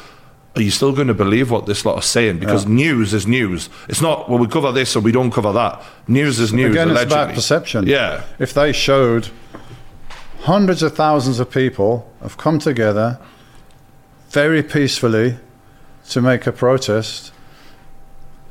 are 0.56 0.62
you 0.62 0.72
still 0.72 0.92
going 0.92 1.08
to 1.08 1.14
believe 1.14 1.52
what 1.52 1.66
this 1.68 1.86
lot 1.86 1.96
are 1.96 2.02
saying? 2.02 2.40
Because 2.40 2.66
Yeah. 2.66 2.72
news 2.72 3.14
is 3.14 3.26
news. 3.28 3.70
It's 3.88 4.02
not 4.02 4.30
well 4.30 4.40
we 4.40 4.48
cover 4.48 4.72
this 4.72 4.96
or 4.96 5.00
we 5.02 5.12
don't 5.12 5.32
cover 5.32 5.52
that. 5.54 5.82
News 6.08 6.40
is 6.40 6.52
news. 6.52 6.72
Again, 6.72 6.90
it's 6.90 7.04
about 7.04 7.34
perception. 7.34 7.86
Yeah, 7.88 8.24
If 8.40 8.54
they 8.54 8.72
showed 8.74 9.30
hundreds 10.42 10.82
of 10.84 10.96
thousands 10.96 11.40
of 11.40 11.52
people 11.52 12.12
have 12.22 12.38
come 12.38 12.60
together 12.60 13.20
very 14.32 14.64
peacefully 14.64 15.38
to 16.10 16.22
make 16.22 16.48
a 16.48 16.52
protest, 16.52 17.32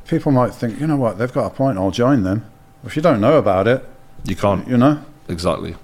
people 0.07 0.31
might 0.33 0.55
think, 0.55 0.81
you 0.81 0.87
know 0.87 0.97
what, 0.97 1.19
they've 1.19 1.33
got 1.33 1.47
a 1.47 1.51
point, 1.51 1.79
I'll 1.79 1.91
join 1.91 2.23
them. 2.23 2.45
If 2.85 2.95
you 2.97 3.03
don't 3.03 3.21
know 3.21 3.39
about 3.39 3.67
it, 3.67 3.85
you 4.25 4.37
can't 4.37 4.67
you 4.69 4.77
know, 4.77 5.03
exactly. 5.29 5.75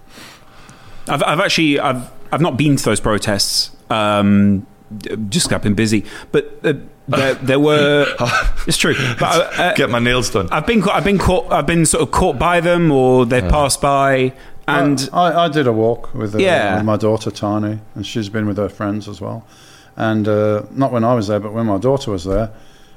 I've, 1.09 1.23
I've 1.23 1.41
actually 1.41 1.79
I've 1.81 2.09
I've 2.33 2.41
not 2.41 2.57
been 2.57 2.77
to 2.77 2.85
those 2.85 3.01
protests. 3.01 3.71
Um, 3.91 4.61
d- 4.61 4.67
just 5.29 5.47
'cause 5.49 5.53
I've 5.55 5.63
been 5.63 5.75
busy, 5.75 6.05
but 6.33 6.59
uh, 6.65 6.75
there, 7.09 7.35
there 7.35 7.61
were. 7.61 8.07
it's 8.67 8.77
true. 8.79 8.95
But 9.19 9.23
uh, 9.59 9.63
uh, 9.63 9.75
Get 9.75 9.91
my 9.91 9.99
nails 9.99 10.31
done. 10.31 10.49
I've 10.51 10.67
been 10.67 10.83
I've 10.89 11.05
been 11.05 11.19
caught 11.19 11.53
I've 11.53 11.67
been 11.67 11.87
sort 11.87 12.03
of 12.03 12.11
caught 12.11 12.39
by 12.39 12.61
them, 12.61 12.91
or 12.91 13.27
they've 13.27 13.49
passed 13.51 13.81
by, 13.81 14.33
and 14.67 15.09
I, 15.13 15.45
I 15.45 15.49
did 15.49 15.67
a 15.67 15.73
walk 15.73 16.15
with, 16.15 16.35
uh, 16.35 16.39
Yeah. 16.39 16.77
with 16.77 16.85
my 16.85 16.97
daughter 16.97 17.31
Tani, 17.31 17.81
and 17.95 18.07
she's 18.07 18.29
been 18.29 18.47
with 18.47 18.57
her 18.57 18.69
friends 18.71 19.09
as 19.09 19.21
well. 19.21 19.45
And 19.97 20.27
uh, 20.27 20.63
not 20.71 20.91
when 20.93 21.05
I 21.05 21.15
was 21.15 21.29
there, 21.29 21.39
but 21.41 21.53
when 21.53 21.67
my 21.67 21.79
daughter 21.79 22.11
was 22.11 22.25
there, 22.25 22.51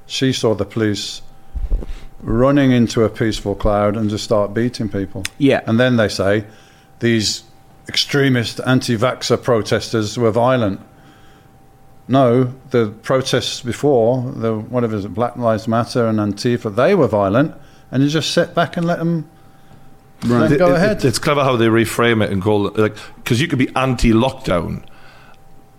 she 0.06 0.32
saw 0.34 0.56
the 0.56 0.65
police 0.65 1.22
running 2.22 2.72
into 2.72 3.03
a 3.03 3.10
peaceful 3.10 3.53
crowd 3.56 3.95
and 3.95 4.10
just 4.10 4.24
start 4.24 4.53
beating 4.53 4.90
people. 4.90 5.24
yeah, 5.38 5.61
And 5.68 5.80
then 5.80 5.98
they 5.98 6.07
say 6.07 6.45
these 6.99 7.44
extremist 7.88 8.60
anti-vaxxer 8.65 9.41
protesters 9.44 10.18
were 10.18 10.32
violent. 10.32 10.80
No, 12.08 12.54
the 12.70 12.94
protests 13.04 13.62
before, 13.62 14.22
the 14.32 14.56
whatever 14.58 14.96
is 14.96 15.06
it, 15.06 15.14
Black 15.14 15.36
Lives 15.36 15.68
Matter 15.68 16.08
and 16.08 16.20
Antifa, 16.20 16.74
they 16.74 16.96
were 16.96 17.08
violent, 17.08 17.54
and 17.92 18.02
you 18.02 18.10
just 18.10 18.32
sit 18.34 18.56
back 18.56 18.78
and 18.78 18.86
let 18.88 19.00
them, 19.00 19.30
them 20.22 20.44
It- 20.52 20.58
go 20.58 20.68
it- 20.70 20.76
ahead. 20.76 21.04
it's 21.04 21.20
clever 21.20 21.44
how 21.44 21.58
they 21.58 21.66
reframe 21.68 22.24
it 22.24 22.32
and 22.32 22.42
call 22.42 22.68
it 22.68 22.78
like 22.78 22.96
because 23.18 23.42
you 23.42 23.48
could 23.50 23.60
be 23.60 23.70
anti-lockdown 23.76 24.84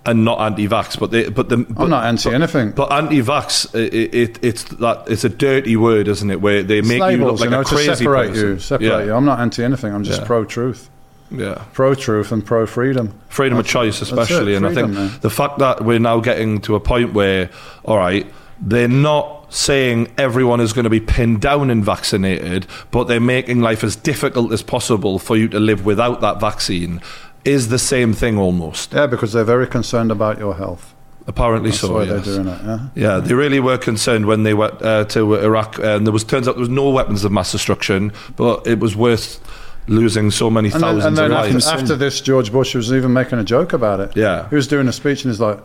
and 0.04 0.24
not 0.24 0.40
anti-vax, 0.40 0.98
but 0.98 1.10
they 1.10 1.28
but 1.30 1.48
the 1.48 1.58
but, 1.58 1.84
I'm 1.84 1.90
not 1.90 2.04
anti 2.04 2.32
anything. 2.32 2.70
But 2.72 2.92
anti-vax, 2.92 3.74
it, 3.74 4.14
it, 4.14 4.38
it's 4.42 4.64
that 4.64 5.04
it's 5.06 5.24
a 5.24 5.28
dirty 5.30 5.76
word, 5.76 6.08
isn't 6.08 6.30
it? 6.30 6.40
Where 6.42 6.62
they 6.62 6.82
make 6.82 6.98
you 6.98 6.98
look 6.98 7.40
labels, 7.40 7.40
like 7.40 7.46
you 7.46 7.50
know, 7.56 7.60
a 7.62 7.64
crazy 7.64 7.88
to 7.88 7.96
separate 7.96 8.28
person. 8.30 8.48
you. 8.48 8.58
Separate 8.58 8.86
yeah. 8.86 9.04
you. 9.04 9.14
I'm 9.14 9.24
not 9.24 9.40
anti 9.40 9.64
anything. 9.64 9.94
I'm 9.94 10.04
just 10.04 10.20
Yeah. 10.20 10.26
pro 10.26 10.44
truth, 10.44 10.88
Yeah. 11.30 11.64
pro 11.72 11.94
truth, 11.94 12.32
and 12.32 12.44
pro 12.44 12.66
freedom. 12.66 13.18
freedom 13.28 13.58
of 13.58 13.66
choice, 13.66 14.00
especially. 14.00 14.54
it, 14.54 14.56
and 14.56 14.66
I 14.66 14.74
think 14.74 14.90
man. 14.90 15.10
the 15.20 15.30
fact 15.30 15.58
that 15.58 15.84
we're 15.84 15.98
now 15.98 16.20
getting 16.20 16.60
to 16.62 16.74
a 16.74 16.80
point 16.80 17.12
where, 17.12 17.50
all 17.84 17.98
right, 17.98 18.26
they're 18.60 18.88
not 18.88 19.52
saying 19.52 20.12
everyone 20.18 20.60
is 20.60 20.72
going 20.72 20.84
to 20.84 20.90
be 20.90 21.00
pinned 21.00 21.40
down 21.40 21.70
and 21.70 21.84
vaccinated, 21.84 22.66
but 22.90 23.04
they're 23.04 23.20
making 23.20 23.60
life 23.60 23.82
as 23.82 23.96
difficult 23.96 24.52
as 24.52 24.62
possible 24.62 25.18
for 25.18 25.36
you 25.36 25.48
to 25.48 25.60
live 25.60 25.84
without 25.84 26.20
that 26.20 26.40
vaccine, 26.40 27.00
is 27.44 27.68
the 27.68 27.78
same 27.78 28.12
thing 28.12 28.38
almost. 28.38 28.92
Yeah, 28.92 29.06
because 29.06 29.32
they're 29.32 29.44
very 29.44 29.66
concerned 29.66 30.10
about 30.10 30.38
your 30.38 30.54
health. 30.54 30.94
Apparently 31.26 31.70
That's 31.70 31.80
so. 31.82 32.00
yes. 32.00 32.24
they're 32.24 32.36
doing 32.36 32.48
it. 32.48 32.60
Yeah. 32.64 32.78
Yeah, 32.94 33.20
they 33.20 33.34
really 33.34 33.60
were 33.60 33.76
concerned 33.76 34.24
when 34.26 34.44
they 34.44 34.54
went 34.54 34.80
uh, 34.80 35.04
to 35.06 35.34
Iraq, 35.34 35.78
and 35.78 36.06
there 36.06 36.12
was 36.12 36.24
turns 36.24 36.48
out 36.48 36.54
there 36.54 36.60
was 36.60 36.70
no 36.70 36.88
weapons 36.88 37.22
of 37.22 37.32
mass 37.32 37.52
destruction, 37.52 38.12
but 38.36 38.66
it 38.66 38.80
was 38.80 38.96
worth 38.96 39.38
losing 39.88 40.30
so 40.30 40.50
many 40.50 40.68
And 40.68 40.74
then, 40.74 40.80
thousands 41.00 41.04
and 41.06 41.16
then 41.16 41.32
of 41.32 41.38
after, 41.38 41.52
lives. 41.52 41.66
after 41.66 41.96
this, 41.96 42.20
George 42.20 42.52
Bush 42.52 42.74
was 42.74 42.92
even 42.92 43.12
making 43.12 43.38
a 43.38 43.44
joke 43.44 43.72
about 43.72 44.00
it. 44.00 44.16
Yeah. 44.16 44.48
He 44.48 44.54
was 44.54 44.66
doing 44.68 44.86
a 44.88 44.92
speech 44.92 45.24
and 45.24 45.32
he's 45.32 45.40
like, 45.40 45.58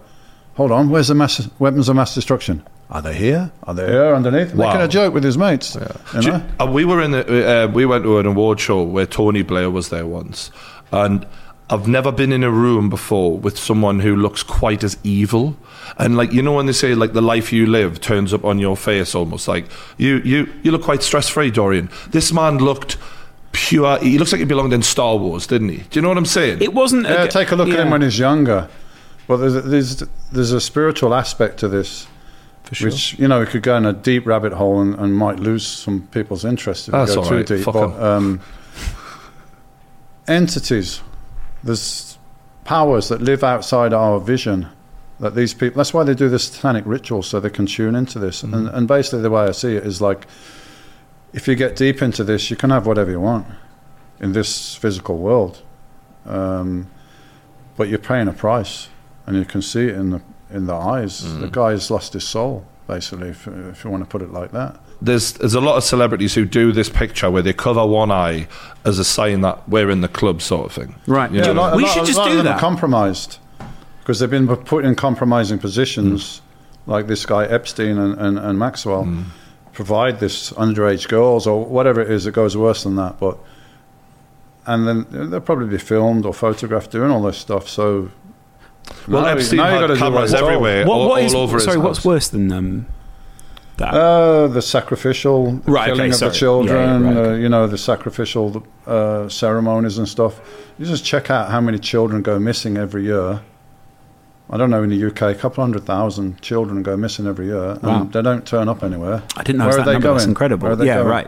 hold 0.55 0.71
on, 0.71 0.89
where's 0.89 1.09
the 1.09 1.15
mass, 1.15 1.47
weapons 1.59 1.89
of 1.89 1.95
mass 1.95 2.15
destruction? 2.15 2.63
Are 2.89 3.01
they 3.01 3.13
here? 3.15 3.51
Are 3.63 3.73
they 3.73 3.87
here 3.87 4.13
underneath? 4.15 4.53
Wow. 4.53 4.67
Making 4.67 4.81
a 4.81 4.87
joke 4.87 5.13
with 5.13 5.23
his 5.23 5.37
mates. 5.37 5.75
You 5.75 5.81
Do 6.21 6.25
you- 6.27 6.31
know? 6.33 6.43
uh, 6.59 6.65
we 6.67 6.85
were 6.85 7.01
in 7.01 7.11
the, 7.11 7.63
uh, 7.63 7.67
we 7.67 7.85
went 7.85 8.03
to 8.03 8.19
an 8.19 8.25
award 8.25 8.59
show 8.59 8.83
where 8.83 9.05
Tony 9.05 9.41
Blair 9.41 9.69
was 9.71 9.89
there 9.89 10.05
once, 10.05 10.51
and 10.91 11.25
I've 11.69 11.87
never 11.87 12.11
been 12.11 12.31
in 12.31 12.43
a 12.43 12.51
room 12.51 12.89
before 12.89 13.37
with 13.37 13.57
someone 13.57 14.01
who 14.01 14.15
looks 14.15 14.43
quite 14.43 14.83
as 14.83 14.97
evil. 15.03 15.55
And 15.97 16.15
like 16.17 16.31
you 16.33 16.41
know 16.43 16.53
when 16.53 16.65
they 16.67 16.73
say 16.73 16.93
like 16.93 17.13
the 17.13 17.21
life 17.21 17.51
you 17.51 17.65
live 17.65 17.99
turns 17.99 18.33
up 18.33 18.45
on 18.45 18.59
your 18.59 18.77
face 18.77 19.15
almost 19.15 19.47
like 19.47 19.65
you 19.97 20.17
you 20.23 20.51
you 20.61 20.71
look 20.71 20.83
quite 20.83 21.01
stress 21.03 21.29
free, 21.29 21.49
Dorian. 21.51 21.89
This 22.11 22.31
man 22.31 22.57
looked 22.57 22.97
pure. 23.53 23.97
He 23.99 24.17
looks 24.17 24.31
like 24.33 24.39
he 24.39 24.45
belonged 24.45 24.73
in 24.73 24.81
Star 24.81 25.15
Wars, 25.15 25.47
didn't 25.47 25.69
he? 25.69 25.77
Do 25.77 25.85
you 25.93 26.01
know 26.01 26.09
what 26.09 26.17
I'm 26.17 26.25
saying? 26.25 26.61
it 26.61 26.73
wasn't. 26.73 27.05
Yeah, 27.07 27.27
take 27.27 27.51
a 27.51 27.55
look 27.55 27.69
at 27.69 27.79
him 27.79 27.89
when 27.91 28.01
he's 28.01 28.19
younger. 28.19 28.67
But 29.27 29.37
there's, 29.37 29.63
there's, 29.63 30.03
there's 30.33 30.51
a 30.51 30.59
spiritual 30.59 31.13
aspect 31.13 31.59
to 31.59 31.69
this. 31.69 32.07
For 32.63 32.85
Which 32.85 33.17
you 33.19 33.27
know, 33.27 33.39
we 33.39 33.45
could 33.45 33.61
go 33.63 33.75
in 33.77 33.85
a 33.85 33.93
deep 33.93 34.25
rabbit 34.25 34.53
hole 34.53 34.81
and, 34.81 34.95
and 34.95 35.15
might 35.15 35.39
lose 35.39 35.65
some 35.65 36.07
people's 36.11 36.43
interest 36.45 36.87
if 36.87 36.91
That's 36.93 37.11
we 37.11 37.15
go 37.15 37.21
all 37.21 37.29
too 37.29 37.35
right. 37.37 37.45
deep. 37.45 37.59
Fuck 37.63 37.73
But 37.73 37.89
'em. 37.89 38.01
um, 38.03 38.41
entities, 40.27 41.01
there's 41.63 42.17
powers 42.63 43.09
that 43.09 43.21
live 43.21 43.43
outside 43.43 43.93
our 43.93 44.19
vision. 44.19 44.67
That 45.19 45.35
these 45.35 45.53
people, 45.53 45.77
that's 45.77 45.93
why 45.93 46.03
they 46.03 46.15
do 46.15 46.27
this 46.29 46.45
satanic 46.45 46.83
ritual, 46.85 47.21
so 47.23 47.39
they 47.39 47.49
can 47.49 47.65
tune 47.65 47.95
into 47.95 48.19
this. 48.19 48.43
And, 48.43 48.67
and 48.67 48.87
basically, 48.87 49.21
the 49.21 49.29
way 49.29 49.43
I 49.43 49.51
see 49.51 49.75
it 49.75 49.85
is 49.85 50.01
like, 50.01 50.25
if 51.33 51.47
you 51.47 51.55
get 51.55 51.75
deep 51.75 52.01
into 52.01 52.23
this, 52.23 52.49
you 52.49 52.55
can 52.55 52.69
have 52.69 52.85
whatever 52.85 53.11
you 53.11 53.19
want 53.19 53.47
in 54.19 54.33
this 54.33 54.75
physical 54.75 55.17
world, 55.17 55.61
um, 56.25 56.87
but 57.75 57.89
you're 57.89 57.99
paying 57.99 58.27
a 58.27 58.33
price, 58.33 58.89
and 59.25 59.35
you 59.35 59.45
can 59.45 59.61
see 59.61 59.87
it 59.87 59.95
in 59.95 60.11
the 60.11 60.21
in 60.51 60.67
the 60.67 60.73
eyes. 60.75 61.21
Mm. 61.23 61.41
The 61.41 61.47
guy's 61.47 61.89
lost 61.89 62.13
his 62.13 62.23
soul, 62.27 62.65
basically, 62.87 63.29
if, 63.29 63.47
if 63.47 63.83
you 63.83 63.89
want 63.89 64.03
to 64.03 64.09
put 64.09 64.21
it 64.21 64.31
like 64.31 64.51
that. 64.51 64.79
there's 65.01 65.33
there's 65.33 65.55
a 65.55 65.61
lot 65.61 65.75
of 65.77 65.83
celebrities 65.83 66.35
who 66.35 66.45
do 66.45 66.71
this 66.71 66.89
picture 66.89 67.31
where 67.31 67.41
they 67.41 67.53
cover 67.53 67.85
one 67.85 68.11
eye 68.11 68.47
as 68.85 68.99
a 68.99 69.03
sign 69.03 69.41
that 69.41 69.67
we're 69.67 69.89
in 69.89 70.01
the 70.01 70.07
club, 70.07 70.41
sort 70.41 70.65
of 70.67 70.71
thing. 70.71 70.95
Right. 71.07 71.31
Yeah. 71.31 71.43
Do- 71.45 71.51
A 71.51 71.53
lot- 71.53 71.75
we 71.75 71.83
a 71.83 71.87
lot, 71.87 71.93
should 71.93 72.03
a 72.03 72.05
just 72.05 72.17
lot 72.19 72.25
do 72.25 72.31
of 72.31 72.37
them 72.37 72.45
that. 72.45 72.57
Are 72.57 72.59
compromised 72.59 73.39
because 73.99 74.19
they've 74.19 74.29
been 74.29 74.47
put 74.47 74.85
in 74.85 74.95
compromising 74.95 75.57
positions, 75.59 76.21
mm. 76.23 76.41
like 76.91 77.07
this 77.07 77.25
guy 77.25 77.45
Epstein 77.45 77.97
and, 77.97 78.19
and, 78.19 78.37
and 78.37 78.59
Maxwell, 78.59 79.05
mm. 79.05 79.23
Provide 79.73 80.19
this 80.19 80.51
underage 80.53 81.07
girls 81.09 81.45
or 81.47 81.65
whatever 81.65 82.01
it 82.01 82.09
is. 82.11 82.23
that 82.25 82.31
goes 82.31 82.55
worse 82.55 82.83
than 82.83 82.95
that, 82.95 83.19
but 83.19 83.37
and 84.65 84.87
then 84.87 85.29
they'll 85.29 85.41
probably 85.41 85.67
be 85.67 85.77
filmed 85.77 86.25
or 86.25 86.33
photographed 86.33 86.91
doing 86.91 87.11
all 87.11 87.21
this 87.23 87.37
stuff. 87.37 87.67
So 87.67 88.09
Well, 89.07 89.23
now 89.23 89.29
you- 89.31 89.35
Epstein 89.39 89.57
now 89.57 89.65
had 89.65 89.79
gotta 89.81 89.97
cameras 89.97 90.31
what's 90.31 90.41
everywhere, 90.41 90.85
What, 90.85 90.93
all, 90.95 91.09
what 91.09 91.21
is, 91.23 91.33
all 91.33 91.41
over 91.41 91.59
sorry, 91.59 91.77
his 91.77 91.83
what's 91.83 91.97
house. 91.99 92.05
worse 92.05 92.27
than 92.29 92.51
um, 92.51 92.85
that? 93.77 93.93
Uh, 93.93 94.47
the 94.47 94.61
sacrificial 94.61 95.51
the 95.65 95.71
Right, 95.71 95.87
killing 95.87 96.01
okay, 96.01 96.09
of 96.11 96.15
sorry. 96.15 96.31
the 96.31 96.37
children, 96.37 96.77
Yeah, 96.77 96.99
yeah, 96.99 97.07
right, 97.07 97.17
uh, 97.17 97.19
okay. 97.31 97.41
you 97.41 97.49
know, 97.49 97.67
the 97.67 97.77
sacrificial 97.77 98.63
uh, 98.87 99.27
ceremonies 99.27 99.97
and 99.97 100.07
stuff. 100.07 100.39
You 100.77 100.85
just 100.85 101.03
check 101.03 101.29
out 101.29 101.49
how 101.49 101.59
many 101.59 101.79
children 101.79 102.21
go 102.21 102.39
missing 102.39 102.77
every 102.77 103.03
year. 103.03 103.41
I 104.49 104.57
don't 104.57 104.69
know 104.69 104.83
in 104.83 104.89
the 104.89 105.05
UK, 105.07 105.21
a 105.23 105.35
couple 105.35 105.63
hundred 105.63 105.85
thousand 105.85 106.41
children 106.41 106.83
go 106.83 106.95
missing 106.97 107.25
every 107.27 107.47
year, 107.47 107.71
and 107.71 107.81
Wow. 107.83 108.03
they 108.11 108.21
don't 108.21 108.45
turn 108.45 108.67
up 108.69 108.83
anywhere. 108.83 109.23
I 109.37 109.43
didn't 109.43 109.59
know 109.59 109.65
Where 109.65 109.75
it 109.77 109.79
was 109.79 109.79
are 109.79 109.79
that 109.79 109.85
they 109.85 109.93
number. 109.93 110.13
That's 110.13 110.25
incredible. 110.25 110.63
Where 110.65 110.73
are 110.73 110.75
they 110.75 110.85
yeah, 110.85 110.95
going? 110.97 111.07
right. 111.07 111.27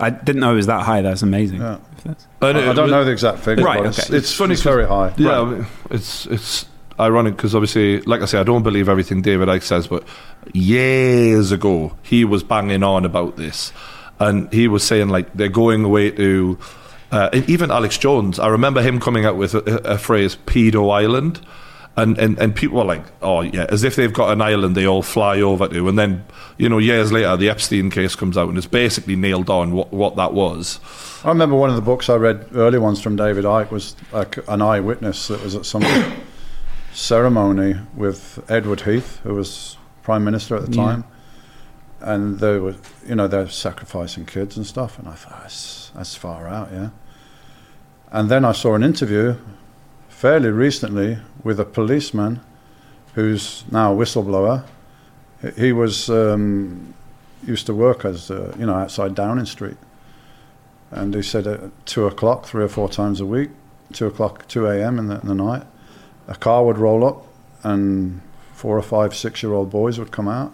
I 0.00 0.08
didn't 0.10 0.40
know 0.40 0.52
it 0.52 0.56
was 0.56 0.66
that 0.66 0.82
high. 0.84 1.02
That's 1.02 1.22
amazing. 1.22 1.60
Yeah. 1.60 1.76
If 1.98 2.04
that's- 2.04 2.26
And 2.40 2.56
I 2.58 2.72
don't 2.72 2.90
know 2.90 3.04
the 3.04 3.10
exact 3.12 3.40
figure, 3.40 3.64
Right, 3.64 3.78
but 3.82 3.88
it's, 3.90 3.98
okay. 3.98 4.16
it's, 4.16 4.28
It's 4.30 4.34
funny 4.34 4.54
it's 4.54 4.62
'cause- 4.62 4.72
very 4.72 4.86
high. 4.86 5.12
Yeah, 5.18 5.42
I 5.42 5.44
mean, 5.44 5.66
it's 5.90 6.24
it's 6.26 6.64
ironic 6.98 7.36
because 7.36 7.54
obviously, 7.54 8.00
like 8.02 8.22
I 8.22 8.24
say, 8.24 8.38
I 8.38 8.42
don't 8.42 8.62
believe 8.62 8.88
everything 8.88 9.20
David 9.22 9.48
Icke 9.48 9.62
says, 9.62 9.86
but 9.86 10.04
years 10.54 11.52
ago 11.52 11.92
he 12.02 12.24
was 12.24 12.42
banging 12.42 12.82
on 12.82 13.04
about 13.04 13.36
this, 13.36 13.72
and 14.18 14.52
he 14.52 14.68
was 14.68 14.82
saying 14.82 15.08
like 15.08 15.32
they're 15.34 15.48
going 15.48 15.84
away 15.84 16.10
to. 16.12 16.58
Uh, 17.12 17.28
even 17.48 17.72
Alex 17.72 17.98
Jones, 17.98 18.38
I 18.38 18.46
remember 18.46 18.80
him 18.82 19.00
coming 19.00 19.24
out 19.26 19.36
with 19.36 19.54
a, 19.54 19.64
a 19.84 19.98
phrase 19.98 20.36
"pedo 20.46 20.92
island," 20.94 21.40
and, 22.00 22.18
and 22.18 22.38
and 22.38 22.54
people 22.54 22.78
were 22.78 22.84
like, 22.84 23.04
"Oh 23.22 23.40
yeah," 23.42 23.66
as 23.68 23.84
if 23.84 23.94
they've 23.96 24.12
got 24.12 24.32
an 24.32 24.40
island 24.42 24.74
they 24.76 24.86
all 24.86 25.02
fly 25.02 25.40
over 25.40 25.68
to, 25.68 25.88
and 25.88 25.98
then 25.98 26.24
you 26.58 26.68
know 26.68 26.78
years 26.78 27.12
later 27.12 27.36
the 27.36 27.48
Epstein 27.50 27.90
case 27.90 28.14
comes 28.16 28.36
out 28.36 28.48
and 28.48 28.58
it's 28.58 28.66
basically 28.66 29.16
nailed 29.16 29.48
on 29.50 29.72
what 29.72 29.92
what 29.92 30.16
that 30.16 30.32
was. 30.32 30.80
I 31.24 31.28
remember 31.28 31.54
one 31.56 31.68
of 31.70 31.76
the 31.76 31.82
books 31.82 32.08
I 32.08 32.14
read, 32.16 32.46
early 32.54 32.78
ones 32.78 33.00
from 33.02 33.14
David 33.16 33.44
Icke, 33.44 33.70
was 33.70 33.94
like 34.12 34.38
an 34.48 34.62
eyewitness 34.62 35.28
that 35.28 35.42
was 35.42 35.54
at 35.54 35.66
some 35.66 35.84
ceremony 36.92 37.76
with 37.94 38.42
Edward 38.48 38.82
Heath, 38.82 39.20
who 39.22 39.34
was 39.34 39.76
Prime 40.02 40.24
Minister 40.24 40.56
at 40.56 40.66
the 40.66 40.76
Yeah. 40.76 40.82
time. 40.84 41.04
And 42.00 42.38
they 42.38 42.58
were, 42.58 42.76
you 43.06 43.14
know, 43.14 43.28
they're 43.28 43.48
sacrificing 43.50 44.24
kids 44.24 44.56
and 44.56 44.66
stuff. 44.66 44.98
And 44.98 45.06
I 45.06 45.12
thought, 45.12 45.42
that's, 45.42 45.92
that's 45.94 46.14
far 46.14 46.48
out, 46.48 46.70
yeah. 46.72 46.88
And 48.10 48.30
then 48.30 48.44
I 48.44 48.52
saw 48.52 48.74
an 48.74 48.82
interview 48.82 49.36
fairly 50.20 50.50
recently 50.50 51.16
with 51.42 51.58
a 51.58 51.64
policeman 51.64 52.38
who's 53.14 53.64
now 53.70 53.94
a 53.94 53.96
whistleblower. 53.96 54.62
He- 55.56 55.72
was, 55.72 56.10
um, 56.10 56.92
used 57.46 57.64
to 57.64 57.72
work 57.74 58.04
as, 58.04 58.30
uh, 58.30 58.54
you 58.58 58.66
know, 58.66 58.74
outside 58.74 59.14
Downing 59.14 59.46
Street 59.46 59.78
and 60.90 61.14
he 61.14 61.22
said 61.22 61.46
at 61.46 61.60
two 61.86 62.06
o'clock, 62.06 62.44
three 62.44 62.62
or 62.64 62.68
four 62.68 62.90
times 62.90 63.18
a 63.18 63.24
week, 63.24 63.48
two 63.94 64.06
o'clock, 64.08 64.46
two 64.46 64.66
a.m. 64.66 64.98
in 64.98 65.06
the, 65.06 65.18
in 65.22 65.28
the 65.28 65.34
night, 65.34 65.62
a 66.28 66.34
car 66.34 66.66
would 66.66 66.76
roll 66.76 67.02
up, 67.02 67.26
and 67.62 68.20
four 68.52 68.76
or 68.76 68.82
five 68.82 69.14
six-year-old 69.14 69.70
boys 69.70 69.98
would 69.98 70.10
come 70.10 70.28
out, 70.28 70.52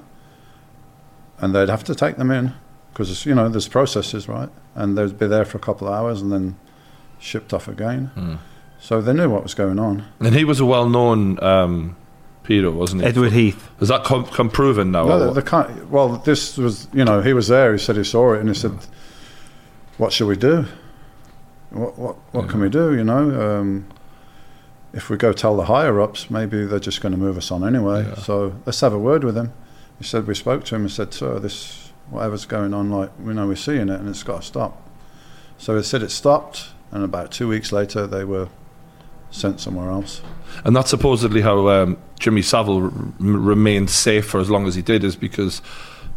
and 1.41 1.55
they'd 1.55 1.69
have 1.69 1.83
to 1.85 1.95
take 1.95 2.17
them 2.19 2.31
in 2.31 2.53
because 2.93 3.27
you 3.27 3.35
know 3.35 3.49
there's 3.49 3.67
processes, 3.69 4.29
right? 4.29 4.51
And 4.75 4.97
they'd 4.97 5.19
be 5.19 5.27
there 5.27 5.45
for 5.45 5.57
a 5.57 5.61
couple 5.61 5.89
of 5.89 5.95
hours 5.95 6.21
and 6.23 6.31
then 6.31 6.57
shipped 7.19 7.53
off 7.53 7.67
again. 7.67 8.39
So 8.87 9.01
they 9.01 9.13
knew 9.13 9.29
what 9.29 9.43
was 9.43 9.55
going 9.55 9.81
on. 9.81 10.05
And 10.21 10.33
he 10.33 10.45
was 10.45 10.61
a 10.61 10.65
well-known 10.65 11.43
um, 11.43 11.97
pedo, 12.45 12.73
wasn't 12.73 13.03
he? 13.03 13.09
Edward 13.09 13.33
Heath. 13.33 13.69
Has 13.81 13.89
that 13.89 14.05
come, 14.05 14.25
come 14.27 14.49
proven 14.49 14.93
now? 14.93 15.03
or 15.03 15.07
Well, 15.09 15.27
the, 15.27 15.33
the 15.33 15.43
kind, 15.43 15.91
well, 15.91 16.19
this 16.19 16.57
was, 16.57 16.87
you 16.93 17.05
know, 17.05 17.21
he 17.21 17.33
was 17.33 17.49
there. 17.49 17.73
He 17.73 17.81
said 17.81 17.97
he 17.97 18.05
saw 18.05 18.35
it, 18.35 18.39
and 18.39 18.49
he 18.49 18.55
said, 18.55 18.79
"What 19.99 20.13
should 20.13 20.29
we 20.29 20.37
do? 20.37 20.67
What 21.71 21.99
what 21.99 22.17
what 22.31 22.49
can 22.49 22.61
we 22.61 22.69
do? 22.69 22.95
You 22.95 23.03
know, 23.03 23.59
um, 23.59 23.89
if 24.93 25.11
we 25.11 25.17
go 25.17 25.33
tell 25.33 25.57
the 25.57 25.65
higher 25.65 26.01
ups, 26.01 26.31
maybe 26.31 26.65
they're 26.65 26.79
just 26.79 27.01
going 27.01 27.11
to 27.11 27.19
move 27.19 27.37
us 27.37 27.51
on 27.51 27.67
anyway. 27.67 28.05
Yeah. 28.07 28.15
So 28.15 28.55
let's 28.67 28.81
have 28.83 28.93
a 28.93 29.01
word 29.01 29.25
with 29.25 29.37
him." 29.37 29.53
He 29.99 30.05
said 30.05 30.29
we 30.29 30.37
spoke 30.37 30.63
to 30.67 30.77
him 30.77 30.83
and 30.83 30.93
said, 30.93 31.13
"Sir, 31.13 31.41
this 31.41 31.91
whatever's 32.09 32.47
going 32.47 32.73
on, 32.73 32.93
like 32.93 33.11
we 33.19 33.35
know 33.35 33.49
we're 33.49 33.57
seeing 33.57 33.89
it, 33.89 33.99
and 33.99 34.09
it's 34.09 34.23
got 34.23 34.43
to 34.43 34.47
stop." 34.47 34.81
So 35.59 35.77
he 35.77 35.83
said 35.83 36.05
it 36.05 36.13
stopped, 36.13 36.69
and 36.93 37.03
about 37.03 37.33
two 37.33 37.49
weeks 37.49 37.73
later, 37.73 38.07
they 38.07 38.23
were 38.23 38.49
sent 39.37 39.61
somewhere 39.61 39.91
else. 39.91 40.21
And 40.65 40.75
that's 40.75 40.91
supposedly 40.91 41.43
how 41.43 41.69
um, 41.69 41.99
Jimmy 42.19 42.43
Savile 42.43 42.85
r- 42.85 42.89
m- 42.89 43.45
remained 43.47 43.91
safe 43.91 44.27
for 44.27 44.41
as 44.41 44.49
long 44.51 44.67
as 44.67 44.75
he 44.75 44.83
did, 44.83 45.05
is 45.05 45.15
because 45.17 45.61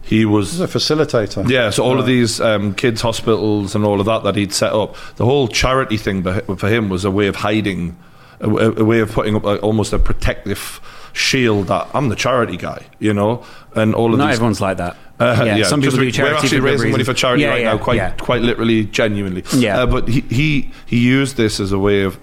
he 0.01 0.25
was. 0.25 0.51
He's 0.51 0.61
a 0.61 0.67
facilitator. 0.67 1.49
Yeah, 1.49 1.69
so 1.71 1.83
all 1.83 1.99
of 1.99 2.05
these 2.05 2.39
um, 2.39 2.73
kids' 2.73 3.01
hospitals 3.01 3.75
and 3.75 3.83
all 3.85 3.99
of 3.99 4.05
that 4.05 4.23
that 4.23 4.35
he'd 4.35 4.53
set 4.53 4.71
up, 4.73 4.95
the 5.17 5.25
whole 5.25 5.47
charity 5.49 5.97
thing 5.97 6.23
for 6.23 6.69
him 6.69 6.89
was 6.89 7.03
a 7.05 7.11
way 7.11 7.27
of 7.27 7.35
hiding, 7.37 7.97
a, 8.39 8.49
a- 8.49 8.75
a 8.81 8.85
way 8.85 8.99
of 9.01 9.11
putting 9.11 9.35
up 9.35 9.43
a, 9.43 9.59
almost 9.59 9.91
a 9.93 9.99
protective 9.99 10.79
shield 11.11 11.67
that 11.67 11.87
I'm 11.93 12.07
the 12.09 12.15
charity 12.15 12.55
guy, 12.55 12.85
you 12.99 13.13
know, 13.13 13.43
and 13.75 13.93
all 13.93 14.13
of 14.13 14.19
Not 14.19 14.27
these. 14.27 14.35
everyone's 14.35 14.61
like 14.61 14.77
that. 14.77 14.95
Uh, 15.19 15.43
yeah, 15.45 15.63
some 15.63 15.81
people 15.81 15.99
we- 15.99 16.05
do 16.05 16.11
charity. 16.13 16.31
We're 16.33 16.37
actually 16.37 16.49
for 16.49 16.55
good 16.61 16.63
raising 16.71 16.91
money 16.91 17.03
for 17.03 17.13
charity 17.13 17.43
Yeah, 17.43 17.49
right 17.49 17.61
yeah, 17.61 17.71
now, 17.73 17.77
quite 17.77 17.97
yeah. 17.97 18.11
quite 18.11 18.41
literally, 18.41 18.85
genuinely. 18.85 19.43
Yeah. 19.53 19.79
Uh, 19.81 19.85
but 19.85 20.07
he, 20.07 20.21
he 20.21 20.71
he 20.85 20.99
used 20.99 21.35
this 21.35 21.59
as 21.59 21.73
a 21.73 21.79
way 21.79 22.03
of, 22.03 22.17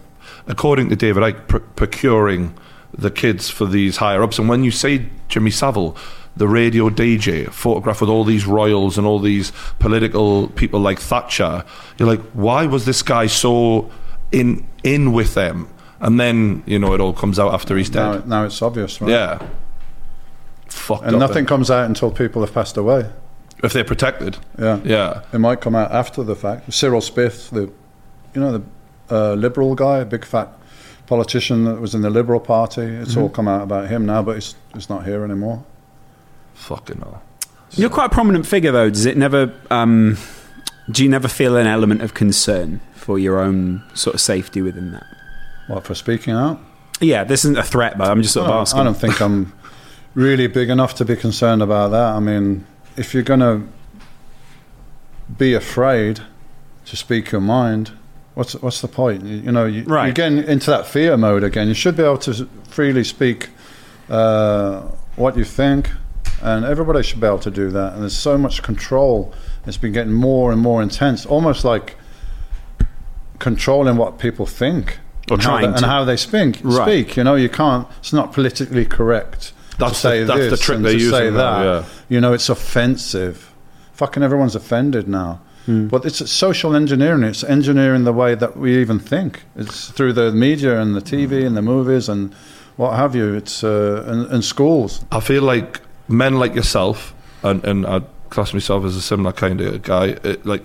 according 0.46 0.88
to 0.90 0.96
David 0.96 1.22
Icke, 1.22 1.48
pr- 1.48 1.58
procuring 1.58 2.54
the 2.96 3.10
kids 3.10 3.50
for 3.50 3.66
these 3.66 3.98
higher 3.98 4.22
ups. 4.22 4.38
And 4.38 4.48
when 4.48 4.64
you 4.64 4.70
say 4.70 5.06
Jimmy 5.28 5.50
Savile, 5.50 5.96
the 6.36 6.48
radio 6.48 6.88
DJ, 6.90 7.50
photographed 7.50 8.00
with 8.00 8.10
all 8.10 8.24
these 8.24 8.46
royals 8.46 8.96
and 8.98 9.06
all 9.06 9.18
these 9.18 9.52
political 9.78 10.48
people 10.48 10.80
like 10.80 10.98
Thatcher, 11.00 11.64
you're 11.98 12.08
like, 12.08 12.20
why 12.32 12.66
was 12.66 12.84
this 12.84 13.02
guy 13.02 13.26
so 13.26 13.90
in 14.32 14.66
in 14.82 15.12
with 15.12 15.34
them? 15.34 15.68
And 16.00 16.20
then 16.20 16.62
you 16.66 16.78
know 16.78 16.92
it 16.94 17.00
all 17.00 17.14
comes 17.14 17.38
out 17.38 17.54
after 17.54 17.76
he's 17.76 17.90
Now, 17.92 18.14
dead. 18.14 18.28
now 18.28 18.44
it's 18.44 18.60
obvious, 18.60 19.00
right? 19.00 19.10
Yeah. 19.10 19.46
Fucked 20.68 21.04
And 21.04 21.18
nothing 21.18 21.44
eh? 21.44 21.48
comes 21.48 21.70
out 21.70 21.86
until 21.86 22.10
people 22.10 22.42
have 22.42 22.52
passed 22.52 22.76
away. 22.76 23.10
if 23.62 23.72
they're 23.72 23.84
protected. 23.84 24.36
Yeah. 24.58 24.80
Yeah. 24.84 25.22
It 25.32 25.38
might 25.38 25.60
come 25.62 25.74
out 25.74 25.90
after 25.90 26.22
the 26.22 26.36
fact. 26.36 26.72
Cyril 26.72 27.00
Smith, 27.00 27.48
the, 27.50 27.62
you 28.34 28.40
know, 28.40 28.52
the 28.58 28.62
uh, 29.10 29.34
Liberal 29.34 29.74
guy, 29.74 29.98
a 29.98 30.04
big 30.04 30.24
fat 30.24 30.48
politician 31.06 31.64
that 31.64 31.80
was 31.80 31.94
in 31.94 32.02
the 32.02 32.10
Liberal 32.10 32.40
Party. 32.40 32.82
It's 32.82 33.16
all 33.16 33.28
come 33.28 33.48
out 33.48 33.62
about 33.62 33.88
him 33.88 34.06
now, 34.06 34.22
but 34.22 34.34
he's, 34.34 34.54
he's 34.74 34.88
not 34.88 35.04
here 35.04 35.24
anymore. 35.24 35.64
Fucking 36.54 36.98
hell. 36.98 37.22
You're 37.72 37.90
quite 37.90 38.06
a 38.06 38.14
prominent 38.14 38.46
figure, 38.46 38.72
though. 38.72 38.90
Does 38.90 39.06
it 39.06 39.16
never? 39.16 39.52
Um, 39.70 40.16
do 40.90 41.02
you 41.02 41.10
never 41.10 41.28
feel 41.28 41.56
an 41.56 41.66
element 41.66 42.02
of 42.02 42.14
concern 42.14 42.80
for 42.94 43.18
your 43.18 43.40
own 43.40 43.82
sort 43.94 44.14
of 44.14 44.20
safety 44.20 44.62
within 44.62 44.92
that? 44.92 45.04
What 45.66 45.84
for 45.84 45.94
speaking 45.94 46.32
out? 46.32 46.60
Yeah, 47.00 47.24
this 47.24 47.44
isn't 47.44 47.58
a 47.58 47.62
threat, 47.62 47.98
but 47.98 48.08
I'm 48.08 48.22
just 48.22 48.34
sort 48.34 48.48
I 48.48 48.52
of 48.52 48.60
asking. 48.62 48.80
I 48.80 48.84
don't 48.84 48.94
think 48.94 49.20
I'm 49.20 49.52
really 50.14 50.46
big 50.46 50.70
enough 50.70 50.94
to 50.96 51.04
be 51.04 51.16
concerned 51.16 51.60
about 51.60 51.90
that. 51.90 52.14
I 52.14 52.20
mean, 52.20 52.66
if 52.96 53.12
you're 53.12 53.22
going 53.22 53.40
to 53.40 53.62
be 55.36 55.54
afraid 55.54 56.20
to 56.86 56.96
speak 56.96 57.32
your 57.32 57.40
mind, 57.40 57.90
what's 58.36 58.52
what's 58.62 58.80
the 58.80 58.88
point? 58.88 59.24
You, 59.24 59.36
you 59.46 59.50
know, 59.52 59.64
you, 59.66 59.82
Right. 59.84 60.04
you're 60.06 60.14
getting 60.14 60.38
into 60.44 60.70
that 60.70 60.86
fear 60.86 61.16
mode 61.16 61.42
again. 61.42 61.66
You 61.68 61.74
should 61.74 61.96
be 61.96 62.04
able 62.04 62.18
to 62.18 62.48
freely 62.68 63.02
speak 63.02 63.48
uh, 64.08 64.82
what 65.16 65.36
you 65.36 65.44
think, 65.44 65.90
and 66.42 66.64
everybody 66.64 67.02
should 67.02 67.20
be 67.20 67.26
able 67.26 67.40
to 67.40 67.50
do 67.50 67.70
that. 67.70 67.94
And 67.94 68.02
there's 68.02 68.16
so 68.16 68.38
much 68.38 68.62
control. 68.62 69.34
It's 69.66 69.76
been 69.78 69.92
getting 69.92 70.12
more 70.12 70.52
and 70.52 70.60
more 70.60 70.80
intense, 70.82 71.26
almost 71.26 71.64
like 71.64 71.96
controlling 73.38 73.96
what 73.96 74.18
people 74.18 74.46
think 74.46 74.98
Or 75.30 75.34
and, 75.34 75.42
how 75.42 75.50
trying 75.50 75.70
they, 75.70 75.76
and 75.76 75.84
how 75.86 76.04
they 76.04 76.16
speak. 76.16 76.60
Right. 76.62 76.84
Speak, 77.04 77.16
you 77.16 77.24
know, 77.24 77.34
you 77.34 77.48
can't. 77.48 77.86
It's 77.98 78.12
not 78.12 78.32
politically 78.32 78.84
correct 78.86 79.52
That's 79.78 79.94
to 79.94 79.98
say 79.98 80.20
the- 80.20 80.26
that's 80.26 80.38
this 80.38 80.50
the 80.60 80.64
trick 80.64 80.76
and 80.76 80.84
they're 80.84 80.92
to 80.94 81.10
say 81.10 81.30
now, 81.30 81.36
that. 81.36 81.64
yeah. 81.64 81.84
You 82.08 82.20
know, 82.20 82.32
it's 82.32 82.48
offensive. 82.48 83.52
Fucking 83.94 84.22
everyone's 84.22 84.54
offended 84.54 85.08
now. 85.08 85.40
But 85.66 86.04
it's 86.04 86.30
social 86.30 86.76
engineering. 86.76 87.24
It's 87.24 87.42
engineering 87.42 88.04
the 88.04 88.12
way 88.12 88.34
that 88.36 88.56
we 88.56 88.78
even 88.78 88.98
think. 88.98 89.42
It's 89.56 89.90
through 89.90 90.12
the 90.12 90.30
media 90.30 90.80
and 90.80 90.94
the 90.94 91.00
TV 91.00 91.44
and 91.44 91.56
the 91.56 91.62
movies 91.62 92.08
and 92.08 92.32
what 92.76 92.94
have 92.94 93.16
you. 93.16 93.34
It's 93.34 93.64
uh, 93.64 94.04
and, 94.06 94.26
and 94.26 94.44
schools. 94.44 95.04
I 95.10 95.20
feel 95.20 95.42
like 95.42 95.80
men 96.08 96.38
like 96.38 96.54
yourself, 96.54 97.14
and, 97.42 97.64
and 97.64 97.86
I 97.86 98.00
class 98.30 98.52
myself 98.52 98.84
as 98.84 98.96
a 98.96 99.02
similar 99.02 99.32
kind 99.32 99.60
of 99.60 99.82
guy. 99.82 100.18
It, 100.22 100.46
like 100.46 100.62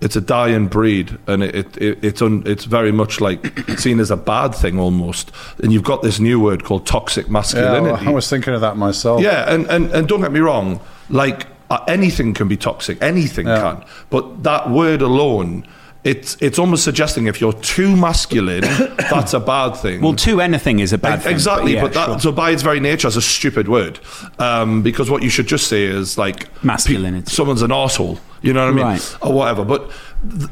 it's 0.00 0.16
a 0.16 0.20
dying 0.20 0.68
breed, 0.68 1.18
and 1.26 1.42
it, 1.42 1.54
it, 1.54 1.76
it 1.76 2.04
it's 2.04 2.22
un, 2.22 2.42
it's 2.46 2.64
very 2.64 2.92
much 2.92 3.20
like 3.20 3.68
seen 3.78 4.00
as 4.00 4.10
a 4.10 4.16
bad 4.16 4.54
thing 4.54 4.78
almost. 4.78 5.32
And 5.62 5.72
you've 5.72 5.84
got 5.84 6.02
this 6.02 6.18
new 6.18 6.40
word 6.40 6.64
called 6.64 6.86
toxic 6.86 7.28
masculinity. 7.28 8.02
Yeah. 8.02 8.10
I 8.10 8.12
was 8.12 8.28
thinking 8.28 8.54
of 8.54 8.62
that 8.62 8.76
myself. 8.76 9.20
Yeah, 9.20 9.52
and, 9.52 9.66
and, 9.66 9.90
and 9.90 10.08
don't 10.08 10.20
get 10.20 10.32
me 10.32 10.40
wrong, 10.40 10.80
like 11.10 11.46
uh, 11.70 11.84
anything 11.88 12.34
can 12.34 12.48
be 12.48 12.56
toxic, 12.56 13.00
anything 13.02 13.46
Yeah. 13.46 13.60
can. 13.60 13.84
But 14.10 14.42
that 14.42 14.70
word 14.70 15.02
alone, 15.02 15.66
it's 16.02 16.36
it's 16.40 16.58
almost 16.58 16.82
suggesting 16.84 17.26
if 17.26 17.40
you're 17.40 17.52
too 17.52 17.94
masculine, 17.94 18.60
that's 19.10 19.34
a 19.34 19.40
bad 19.40 19.72
thing. 19.76 20.00
Well, 20.00 20.14
too 20.14 20.40
anything 20.40 20.80
is 20.80 20.92
a 20.92 20.98
bad 20.98 21.22
thing. 21.22 21.32
exactly, 21.32 21.74
yeah, 21.74 21.82
but 21.82 21.92
that, 21.92 22.06
sure. 22.06 22.20
so 22.20 22.32
by 22.32 22.50
its 22.50 22.62
very 22.62 22.80
nature, 22.80 23.06
is 23.08 23.16
a 23.16 23.22
stupid 23.22 23.68
word. 23.68 24.00
Um, 24.38 24.82
because 24.82 25.10
what 25.10 25.22
you 25.22 25.28
should 25.30 25.46
just 25.46 25.66
say 25.68 25.84
is 25.84 26.16
like 26.18 26.48
Masculinity. 26.64 27.26
pe- 27.26 27.30
someone's 27.32 27.62
an 27.62 27.70
asshole. 27.72 28.18
You 28.42 28.52
know 28.54 28.64
what 28.64 28.72
I 28.72 28.76
mean, 28.76 28.84
Right. 28.86 29.16
or 29.20 29.32
whatever. 29.34 29.64
But 29.64 29.90
th- 30.38 30.50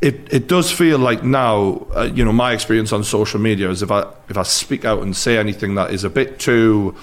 it 0.00 0.26
it 0.32 0.48
does 0.48 0.70
feel 0.72 0.98
like 0.98 1.22
now, 1.22 1.86
uh, 1.94 2.08
you 2.14 2.24
know, 2.24 2.32
my 2.32 2.52
experience 2.52 2.90
on 2.92 3.04
social 3.04 3.38
media 3.40 3.68
is 3.68 3.82
if 3.82 3.90
I 3.90 4.06
if 4.30 4.38
I 4.38 4.42
speak 4.44 4.84
out 4.86 5.02
and 5.02 5.14
say 5.14 5.36
anything 5.36 5.74
that 5.74 5.90
is 5.92 6.02
a 6.04 6.08
bit 6.10 6.38
too 6.38 6.94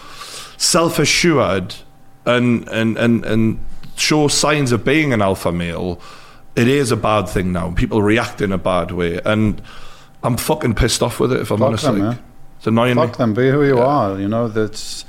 self 0.57 0.97
assured 0.97 1.75
and 2.25 2.67
and 2.69 2.97
and 2.97 3.25
and 3.25 3.59
show 3.95 4.27
signs 4.27 4.71
of 4.71 4.83
being 4.83 5.13
an 5.13 5.21
alpha 5.21 5.51
male, 5.51 5.99
it 6.55 6.67
is 6.67 6.91
a 6.91 6.97
bad 6.97 7.27
thing 7.29 7.51
now. 7.51 7.71
People 7.71 8.01
react 8.01 8.41
in 8.41 8.51
a 8.51 8.57
bad 8.57 8.91
way, 8.91 9.19
and 9.25 9.61
I'm 10.23 10.37
fucking 10.37 10.75
pissed 10.75 11.01
off 11.03 11.19
with 11.19 11.31
it. 11.31 11.41
If 11.41 11.51
I'm 11.51 11.59
Fuck 11.59 11.67
honest, 11.67 11.83
them, 11.85 11.99
like, 11.99 12.15
man. 12.17 12.23
it's 12.57 12.67
annoying 12.67 12.95
me. 12.95 13.01
Fuck 13.07 13.17
them. 13.17 13.33
Be 13.33 13.49
who 13.49 13.63
you 13.63 13.77
are. 13.79 14.19
You 14.19 14.27
know 14.27 14.47
that's 14.47 15.05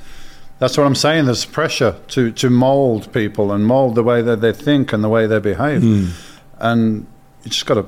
that's 0.58 0.76
what 0.78 0.86
I'm 0.86 0.94
saying. 0.94 1.24
There's 1.26 1.44
pressure 1.44 1.96
to 2.08 2.30
to 2.32 2.50
mold 2.50 3.12
people 3.12 3.52
and 3.52 3.66
mold 3.66 3.94
the 3.94 4.02
way 4.02 4.22
that 4.22 4.40
they 4.40 4.52
think 4.52 4.92
and 4.92 5.02
the 5.02 5.08
way 5.08 5.26
they 5.26 5.38
behave, 5.40 5.82
Hmm. 5.82 6.06
and 6.58 7.06
you 7.44 7.50
just 7.50 7.66
got 7.66 7.74
to 7.74 7.86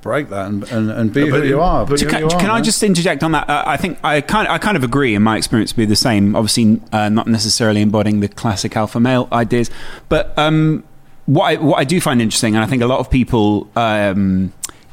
break 0.00 0.28
that 0.30 0.46
and, 0.46 0.64
and, 0.70 0.90
and 0.90 1.12
be 1.12 1.30
but 1.30 1.40
who 1.40 1.46
you 1.46 1.60
are. 1.60 1.84
but 1.86 1.98
can, 2.00 2.20
you 2.20 2.26
are, 2.26 2.40
can 2.40 2.50
I 2.50 2.60
just 2.60 2.82
interject 2.82 3.22
on 3.22 3.32
that? 3.32 3.48
Uh, 3.48 3.64
I 3.66 3.76
think 3.76 3.98
I 4.04 4.20
kind 4.20 4.48
I 4.48 4.58
kind 4.58 4.76
of 4.76 4.84
agree. 4.84 5.14
In 5.14 5.22
my 5.22 5.36
experience, 5.36 5.70
to 5.70 5.76
be 5.76 5.84
the 5.84 5.96
same. 5.96 6.36
Obviously, 6.36 6.80
uh, 6.92 7.08
not 7.08 7.26
necessarily 7.26 7.80
embodying 7.80 8.20
the 8.20 8.28
classic 8.28 8.76
alpha 8.76 9.00
male 9.00 9.28
ideas, 9.32 9.70
but 10.08 10.36
um, 10.38 10.84
what 11.26 11.44
I, 11.44 11.56
what 11.56 11.78
I 11.78 11.84
do 11.84 12.00
find 12.00 12.22
interesting, 12.22 12.54
and 12.54 12.64
I 12.64 12.66
think 12.66 12.82
a 12.82 12.86
lot 12.86 13.00
of 13.00 13.10
people 13.10 13.68
um, 13.76 14.52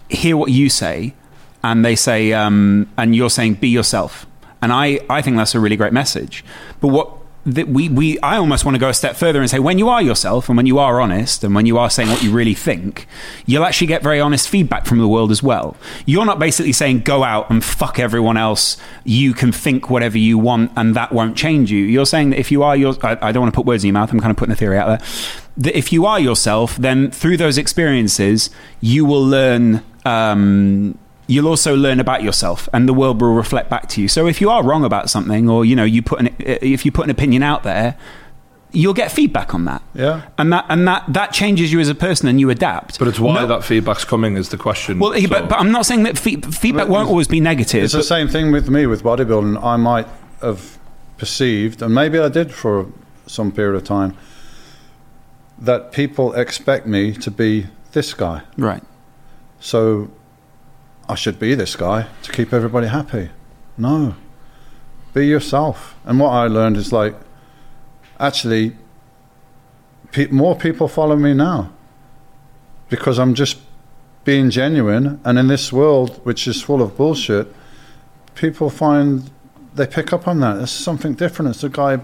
hear 0.10 0.36
what 0.38 0.52
you 0.52 0.70
say, 0.70 1.14
and 1.64 1.86
they 1.86 1.96
say, 1.96 2.34
um, 2.34 2.90
and 2.98 3.16
you're 3.16 3.30
saying, 3.30 3.56
be 3.56 3.70
yourself, 3.70 4.26
and 4.62 4.74
I 4.74 5.00
I 5.10 5.22
think 5.22 5.38
that's 5.38 5.56
a 5.56 5.60
really 5.60 5.78
great 5.78 5.94
message. 5.94 6.44
But 6.82 6.90
what 6.90 7.25
that 7.46 7.68
we, 7.68 7.90
we 7.90 8.20
I 8.20 8.38
almost 8.38 8.66
want 8.66 8.76
to 8.76 8.80
go 8.80 8.90
a 8.90 8.94
step 8.94 9.16
further 9.16 9.40
and 9.40 9.50
say 9.50 9.60
when 9.60 9.78
you 9.78 9.88
are 9.88 10.02
yourself 10.02 10.50
and 10.50 10.58
when 10.58 10.66
you 10.66 10.80
are 10.80 11.00
honest 11.00 11.44
and 11.44 11.54
when 11.54 11.66
you 11.66 11.78
are 11.78 11.90
saying 11.90 12.10
what 12.10 12.24
you 12.24 12.32
really 12.32 12.56
think, 12.56 13.08
you'll 13.46 13.64
actually 13.64 13.88
get 13.88 14.02
very 14.02 14.20
honest 14.20 14.50
feedback 14.50 14.86
from 14.86 14.98
the 14.98 15.08
world 15.08 15.32
as 15.32 15.44
well. 15.44 15.78
You're 16.06 16.26
not 16.26 16.40
basically 16.40 16.74
saying 16.74 17.02
go 17.02 17.24
out 17.24 17.50
and 17.50 17.64
fuck 17.64 18.00
everyone 18.00 18.38
else. 18.38 18.78
You 19.04 19.34
can 19.34 19.52
think 19.52 19.90
whatever 19.90 20.18
you 20.18 20.40
want 20.40 20.72
and 20.76 20.96
that 20.96 21.12
won't 21.12 21.38
change 21.38 21.72
you. 21.72 21.84
You're 21.86 22.08
saying 22.08 22.32
that 22.32 22.40
if 22.40 22.52
you 22.52 22.64
are 22.64 22.76
your 22.76 22.96
I, 23.04 23.18
I 23.22 23.32
don't 23.32 23.44
want 23.44 23.54
to 23.54 23.56
put 23.56 23.68
words 23.68 23.84
in 23.84 23.90
your 23.90 23.94
mouth. 23.94 24.12
I'm 24.12 24.20
kind 24.20 24.32
of 24.32 24.38
putting 24.38 24.54
a 24.54 24.56
theory 24.56 24.78
out 24.78 24.88
there. 24.88 25.08
That 25.58 25.78
if 25.78 25.94
you 25.94 26.06
are 26.06 26.20
yourself, 26.20 26.76
then 26.78 27.12
through 27.12 27.38
those 27.38 27.58
experiences, 27.58 28.50
you 28.82 29.06
will 29.06 29.24
learn. 29.24 29.84
Um, 30.04 30.98
you'll 31.28 31.48
also 31.48 31.76
learn 31.76 32.00
about 32.00 32.22
yourself 32.24 32.70
and 32.74 32.88
the 32.88 32.94
world 32.94 33.20
will 33.22 33.34
reflect 33.34 33.70
back 33.70 33.88
to 33.90 34.02
you 34.02 34.08
so 34.08 34.28
if 34.28 34.40
you 34.42 34.50
are 34.50 34.64
wrong 34.64 34.84
about 34.86 35.10
something 35.10 35.50
or 35.50 35.66
you 35.66 35.76
know 35.76 35.84
you 35.84 36.02
put 36.02 36.20
an 36.20 36.28
uh, 36.28 36.32
if 36.62 36.86
you 36.86 36.92
put 36.92 37.04
an 37.06 37.10
opinion 37.10 37.42
out 37.44 37.64
there 37.64 37.98
you'll 38.72 38.94
get 38.94 39.10
feedback 39.12 39.54
on 39.56 39.66
that 39.66 39.82
Yeah. 39.94 40.24
and 40.38 40.52
that 40.54 40.66
and 40.70 40.88
that 40.88 41.04
that 41.08 41.32
changes 41.34 41.72
you 41.74 41.80
as 41.80 41.90
a 41.90 41.96
person 41.96 42.28
and 42.28 42.40
you 42.40 42.50
adapt 42.50 43.00
But 43.00 43.08
it's 43.08 43.20
why 43.20 43.36
No- 43.42 43.48
that 43.48 43.64
feedback's 43.64 44.06
coming 44.06 44.36
is 44.38 44.50
the 44.50 44.58
question. 44.58 45.00
well 45.00 45.14
So- 45.20 45.28
but, 45.30 45.50
but 45.50 45.60
i'm 45.60 45.72
not 45.72 45.86
saying 45.86 46.04
that 46.04 46.18
fe- 46.18 46.42
feedback 46.42 46.88
won't 46.90 47.10
always 47.10 47.28
be 47.28 47.40
negative 47.40 47.84
It's 47.86 47.94
the 47.94 48.04
same 48.04 48.28
thing 48.28 48.52
with 48.52 48.70
me 48.70 48.86
with 48.86 49.02
bodybuilding. 49.04 49.64
I 49.64 49.78
might 49.78 50.08
have 50.42 50.78
perceived, 51.18 51.82
and 51.82 51.96
maybe 51.96 52.20
I 52.20 52.28
did 52.28 52.52
for 52.54 52.88
some 53.26 53.52
period 53.52 53.76
of 53.78 53.84
time, 53.86 54.12
that 55.58 55.92
people 55.92 56.34
expect 56.34 56.86
me 56.86 57.14
to 57.14 57.32
be 57.32 57.68
this 57.94 58.14
guy. 58.14 58.42
right 58.58 58.84
So 59.60 60.10
I 61.08 61.16
should 61.16 61.40
be 61.40 61.56
this 61.56 61.76
guy 61.76 62.08
to 62.24 62.32
keep 62.32 62.54
everybody 62.54 62.88
happy. 62.88 63.30
No. 63.78 64.16
Be 65.14 65.28
yourself. 65.28 65.96
And 66.04 66.20
what 66.20 66.30
I 66.30 66.48
learned 66.48 66.78
is 66.78 66.92
like, 66.92 67.16
actually, 68.20 68.76
pe- 70.12 70.28
more 70.28 70.56
people 70.56 70.88
follow 70.88 71.16
me 71.16 71.34
now 71.34 71.72
because 72.90 73.20
I'm 73.20 73.36
just 73.36 73.60
being 74.24 74.50
genuine. 74.50 75.20
And 75.24 75.38
in 75.38 75.48
this 75.48 75.72
world, 75.72 76.20
which 76.24 76.48
is 76.48 76.62
full 76.62 76.82
of 76.82 76.98
bullshit, 76.98 77.54
people 78.34 78.70
find 78.70 79.30
they 79.76 79.86
pick 79.86 80.14
up 80.14 80.28
on 80.28 80.40
that. 80.40 80.62
It's 80.62 80.72
something 80.72 81.14
different. 81.14 81.52
It's 81.52 81.64
a 81.64 81.70
guy 81.70 82.00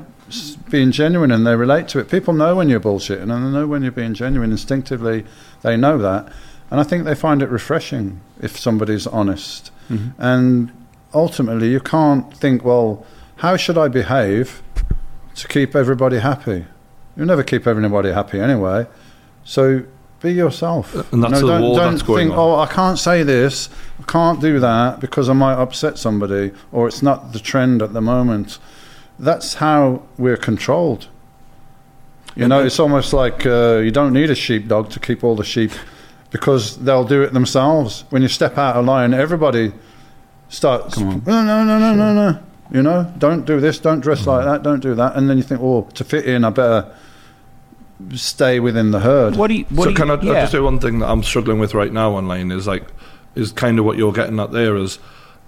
being 0.69 0.91
genuine 0.91 1.31
and 1.31 1.45
they 1.45 1.55
relate 1.55 1.88
to 1.89 1.99
it. 1.99 2.09
People 2.09 2.33
know 2.33 2.55
when 2.55 2.69
you're 2.69 2.80
bullshitting 2.80 3.23
and 3.23 3.31
they 3.31 3.59
know 3.59 3.67
when 3.67 3.81
you're 3.81 3.91
being 3.91 4.13
genuine. 4.13 4.51
Instinctively, 4.51 5.25
they 5.61 5.77
know 5.77 5.97
that. 5.97 6.31
And 6.72 6.80
I 6.80 6.83
think 6.83 7.03
they 7.03 7.16
find 7.16 7.41
it 7.41 7.50
refreshing 7.50 8.22
if 8.41 8.58
somebody's 8.58 9.06
honest. 9.06 9.72
And 10.17 10.72
ultimately, 11.14 11.69
you 11.69 11.82
can't 11.82 12.33
think, 12.35 12.64
well, 12.64 13.06
how 13.38 13.58
should 13.58 13.77
I 13.77 13.90
behave 13.90 14.64
to 15.35 15.48
keep 15.50 15.75
everybody 15.75 16.19
happy? 16.19 16.66
You'll 17.17 17.25
never 17.27 17.43
keep 17.43 17.67
everybody 17.67 18.14
happy 18.14 18.40
anyway. 18.40 18.88
So 19.43 19.83
be 20.22 20.32
yourself. 20.32 20.93
And 21.11 21.22
that's 21.24 21.41
You 21.41 21.48
the 21.48 21.59
don't, 21.59 21.75
don't 21.75 21.98
think, 22.16 22.32
on. 22.32 22.38
oh, 22.40 22.56
I 22.56 22.67
can't 22.67 22.98
say 22.98 23.24
this, 23.24 23.69
I 24.00 24.03
can't 24.03 24.40
do 24.40 24.61
that 24.61 25.01
because 25.01 25.27
I 25.27 25.33
might 25.33 25.56
upset 25.56 25.98
somebody, 25.98 26.51
or 26.72 26.88
it's 26.88 27.01
not 27.01 27.33
the 27.33 27.40
trend 27.40 27.82
at 27.82 27.91
the 27.91 28.01
moment. 28.01 28.59
That's 29.19 29.56
how 29.56 30.03
we're 30.17 30.38
controlled. 30.38 31.08
You 32.35 32.48
know, 32.48 32.64
it's 32.64 32.80
almost 32.80 33.11
like 33.11 33.45
uh, 33.45 33.82
you 33.83 33.91
don't 33.91 34.14
need 34.14 34.30
a 34.30 34.35
sheepdog 34.35 34.90
to 34.91 35.01
keep 35.01 35.22
all 35.22 35.35
the 35.35 35.43
sheep 35.43 35.72
because 36.32 36.77
they'll 36.77 37.03
do 37.03 37.22
it 37.22 37.34
themselves. 37.34 38.06
When 38.10 38.22
you 38.22 38.27
step 38.27 38.58
out 38.58 38.76
of 38.76 38.85
line, 38.85 39.14
everybody 39.14 39.74
starts, 40.50 40.95
Come 40.95 41.08
on. 41.10 41.24
no, 41.26 41.43
no, 41.43 41.64
no, 41.64 41.80
no, 41.80 41.93
no, 41.93 42.14
no. 42.14 42.40
You 42.72 42.82
know, 42.82 43.14
don't 43.18 43.45
do 43.45 43.60
this, 43.60 43.80
don't 43.80 44.00
dress 44.00 44.26
like 44.26 44.42
mm-hmm. 44.42 44.50
that, 44.50 44.64
don't 44.64 44.80
do 44.80 44.95
that. 44.95 45.16
And 45.18 45.30
then 45.30 45.38
you 45.38 45.43
think, 45.43 45.60
oh, 45.61 45.90
to 45.93 46.03
fit 46.06 46.26
in, 46.26 46.45
I 46.45 46.50
better 46.50 46.95
stay 48.16 48.60
within 48.60 48.92
the 48.92 49.00
herd. 49.00 49.35
what 49.35 49.48
do 49.48 49.53
you 49.53 49.66
what 49.66 49.84
so 49.84 49.90
do 49.92 49.95
can 49.95 50.08
you, 50.08 50.34
I, 50.34 50.38
I 50.38 50.42
just 50.42 50.53
say 50.53 50.60
one 50.60 50.80
thing 50.80 51.00
that 51.00 51.10
I'm 51.10 51.22
struggling 51.22 51.60
with 51.60 51.76
right 51.76 51.93
now 51.93 52.14
online 52.14 52.51
is 52.51 52.66
like 52.66 52.84
is 53.35 53.51
kind 53.51 53.77
of 53.77 53.85
what 53.85 53.95
you're 53.95 54.11
getting 54.11 54.40
at 54.40 54.51
there 54.51 54.76
is 54.76 54.98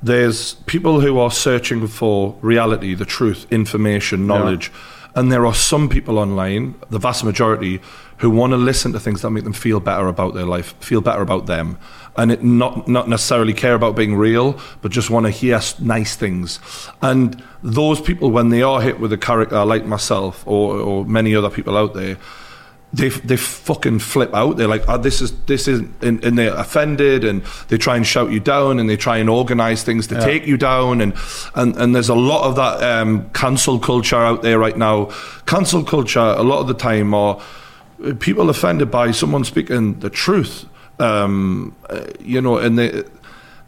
there's 0.03 0.55
people 0.65 0.99
who 0.99 1.17
are 1.17 1.31
searching 1.31 1.87
for 1.87 2.37
reality, 2.41 2.93
the 2.93 3.05
truth, 3.05 3.47
information, 3.49 4.27
knowledge, 4.27 4.71
and 5.15 5.31
there 5.31 5.45
are 5.45 5.53
some 5.53 5.87
people 5.87 6.19
online, 6.19 6.75
the 6.89 6.99
vast 6.99 7.23
majority, 7.23 7.79
who 8.17 8.29
want 8.29 8.51
to 8.51 8.57
listen 8.57 8.93
to 8.93 8.99
things 8.99 9.21
that 9.21 9.31
make 9.31 9.43
them 9.43 9.53
feel 9.53 9.79
better 9.79 10.07
about 10.07 10.33
their 10.33 10.45
life, 10.45 10.75
feel 10.79 11.01
better 11.01 11.21
about 11.21 11.45
them, 11.45 11.77
and 12.15 12.31
it 12.31 12.43
not 12.43 12.87
not 12.87 13.09
necessarily 13.09 13.53
care 13.53 13.73
about 13.73 13.95
being 13.95 14.15
real, 14.15 14.59
but 14.81 14.91
just 14.91 15.09
want 15.09 15.25
to 15.25 15.31
hear 15.31 15.59
nice 15.79 16.15
things. 16.15 16.59
And 17.01 17.41
those 17.63 17.99
people, 18.01 18.31
when 18.31 18.49
they 18.49 18.61
are 18.61 18.81
hit 18.81 18.99
with 18.99 19.11
a 19.13 19.17
character 19.17 19.63
like 19.65 19.85
myself 19.85 20.45
or, 20.47 20.75
or 20.77 21.05
many 21.05 21.35
other 21.35 21.49
people 21.49 21.75
out 21.77 21.93
there, 21.93 22.17
they 22.93 23.09
they 23.09 23.35
fucking 23.37 23.97
flip 23.99 24.31
out. 24.35 24.57
They're 24.57 24.67
like, 24.67 24.83
oh, 24.87 24.99
this 24.99 25.19
is 25.21 25.31
this 25.45 25.67
is, 25.67 25.79
and, 26.01 26.23
and 26.23 26.37
they're 26.37 26.53
offended, 26.53 27.23
and 27.23 27.41
they 27.69 27.77
try 27.79 27.95
and 27.95 28.05
shout 28.05 28.29
you 28.31 28.39
down, 28.39 28.77
and 28.79 28.87
they 28.87 28.97
try 28.97 29.17
and 29.17 29.29
organise 29.29 29.81
things 29.83 30.05
to 30.07 30.15
Yeah. 30.15 30.25
take 30.25 30.45
you 30.45 30.57
down, 30.57 31.01
and 31.01 31.13
and 31.55 31.75
and 31.77 31.95
there's 31.95 32.09
a 32.09 32.15
lot 32.15 32.47
of 32.47 32.55
that 32.57 32.83
um, 32.83 33.27
cancel 33.31 33.79
culture 33.79 34.17
out 34.17 34.43
there 34.43 34.59
right 34.59 34.77
now. 34.77 35.09
Cancel 35.47 35.83
culture, 35.83 36.19
a 36.19 36.43
lot 36.43 36.59
of 36.59 36.67
the 36.67 36.75
time, 36.75 37.15
are 37.15 37.41
people 38.19 38.49
offended 38.49 38.91
by 38.91 39.11
someone 39.11 39.43
speaking 39.43 39.99
the 39.99 40.09
truth. 40.09 40.65
Um, 40.99 41.75
uh, 41.89 42.05
you 42.19 42.41
know, 42.41 42.57
and 42.57 42.77
they 42.77 43.03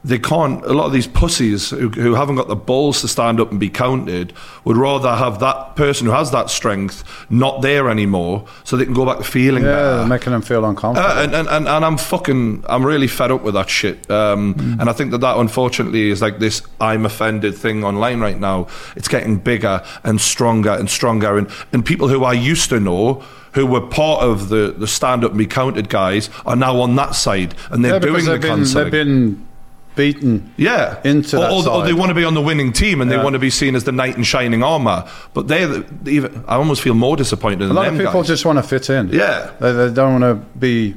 they 0.03 0.19
can't. 0.19 0.63
A 0.65 0.73
lot 0.73 0.85
of 0.85 0.93
these 0.93 1.07
pussies 1.07 1.71
who, 1.71 1.89
who 1.89 2.13
haven't 2.13 2.35
got 2.35 2.47
the 2.47 2.55
balls 2.55 3.01
to 3.01 3.07
stand 3.07 3.39
up 3.39 3.49
and 3.49 3.59
be 3.59 3.71
counted 3.71 4.33
would 4.63 4.77
rather 4.77 5.15
have 5.15 5.39
that 5.39 5.75
person 5.75 6.05
who 6.05 6.13
has 6.13 6.29
that 6.29 6.51
strength 6.51 7.03
not 7.31 7.63
there 7.63 7.89
anymore, 7.89 8.45
so 8.63 8.77
they 8.77 8.85
can 8.85 8.93
go 8.93 9.03
back 9.03 9.17
to 9.17 9.23
feeling 9.23 9.63
yeah, 9.63 9.71
better. 9.71 10.05
making 10.05 10.31
them 10.33 10.43
feel 10.43 10.63
uncomfortable. 10.63 11.09
Uh, 11.09 11.23
and, 11.23 11.33
and, 11.33 11.47
and, 11.47 11.67
and 11.67 11.83
I'm 11.83 11.97
fucking, 11.97 12.63
I'm 12.69 12.85
really 12.85 13.07
fed 13.07 13.31
up 13.31 13.41
with 13.41 13.55
that 13.55 13.67
shit. 13.67 14.07
Um, 14.11 14.77
And 14.79 14.87
I 14.87 14.93
think 14.93 15.09
that 15.09 15.21
that 15.21 15.37
unfortunately 15.37 16.11
is 16.11 16.21
like 16.21 16.37
this 16.37 16.61
I'm 16.79 17.05
offended 17.07 17.55
thing 17.55 17.83
online 17.83 18.19
right 18.19 18.39
now. 18.39 18.67
It's 18.95 19.07
getting 19.07 19.37
bigger 19.37 19.81
and 20.03 20.21
stronger 20.21 20.71
and 20.71 20.87
stronger. 20.87 21.35
And, 21.35 21.49
and 21.73 21.83
people 21.83 22.09
who 22.09 22.23
I 22.23 22.33
used 22.33 22.69
to 22.69 22.79
know 22.79 23.23
who 23.55 23.65
were 23.65 23.81
part 23.81 24.21
of 24.21 24.49
the, 24.49 24.73
the 24.77 24.87
stand 24.87 25.23
up 25.25 25.33
me 25.33 25.45
counted 25.45 25.89
guys 25.89 26.29
are 26.45 26.55
now 26.55 26.79
on 26.79 26.95
that 26.97 27.15
side 27.15 27.55
and 27.71 27.83
they're 27.83 27.93
Yeah, 27.93 27.99
doing 27.99 28.25
the 28.25 28.37
been, 28.37 28.63
they've 28.63 28.91
been 28.91 29.47
beaten. 29.95 30.53
yeah, 30.57 30.99
into 31.05 31.37
or, 31.37 31.39
that 31.39 31.51
or, 31.67 31.69
or 31.81 31.85
they 31.85 31.93
want 31.93 32.09
to 32.09 32.13
be 32.15 32.25
on 32.25 32.33
the 32.33 32.41
winning 32.41 32.71
team 32.73 32.99
and 33.01 33.09
they 33.09 33.17
want 33.17 33.33
to 33.33 33.39
be 33.39 33.49
seen 33.49 33.75
as 33.75 33.85
the 33.85 33.91
knight 33.93 34.17
in 34.17 34.23
shining 34.23 34.61
armor. 34.61 35.09
But 35.33 35.47
they, 35.47 35.63
even 36.05 36.43
I 36.47 36.55
almost 36.55 36.81
feel 36.81 36.93
more 36.93 37.15
disappointed 37.15 37.61
A 37.69 37.73
lot 37.73 37.87
of 37.87 37.97
people 37.97 38.11
guys. 38.13 38.27
just 38.27 38.45
want 38.45 38.57
to 38.59 38.63
fit 38.63 38.89
in. 38.89 39.07
Yeah. 39.09 39.51
They, 39.59 39.71
they 39.71 39.91
don't 39.93 40.21
want 40.21 40.23
to 40.41 40.59
be, 40.59 40.95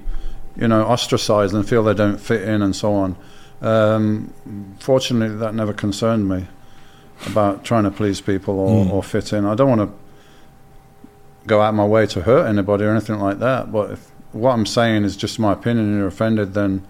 you 0.57 0.67
know, 0.69 0.83
ostracized 0.83 1.55
and 1.55 1.67
feel 1.69 1.85
they 1.85 1.95
don't 1.95 2.19
fit 2.19 2.43
in 2.43 2.61
and 2.62 2.75
so 2.75 2.93
on. 2.95 3.17
Um, 3.62 4.33
fortunately, 4.81 5.37
that 5.39 5.55
never 5.55 5.73
concerned 5.73 6.28
me 6.28 6.47
about 7.27 7.65
trying 7.65 7.85
to 7.85 7.91
please 7.91 8.20
people 8.20 8.59
or, 8.59 8.85
Mm. 8.85 8.91
or 8.93 9.03
fit 9.03 9.33
in. 9.33 9.45
I 9.45 9.55
don't 9.55 9.69
want 9.69 9.81
to 9.91 9.97
go 11.49 11.60
out 11.60 11.75
my 11.75 11.85
way 11.86 12.07
to 12.07 12.23
hurt 12.23 12.47
anybody 12.47 12.85
or 12.85 12.91
anything 12.91 13.18
like 13.18 13.39
that. 13.41 13.73
But 13.73 13.91
if 13.93 14.10
what 14.33 14.52
I'm 14.52 14.67
saying 14.67 15.05
is 15.05 15.17
just 15.17 15.39
my 15.39 15.52
opinion 15.52 15.86
and 15.86 15.99
you're 15.99 16.07
offended, 16.07 16.55
then 16.55 16.86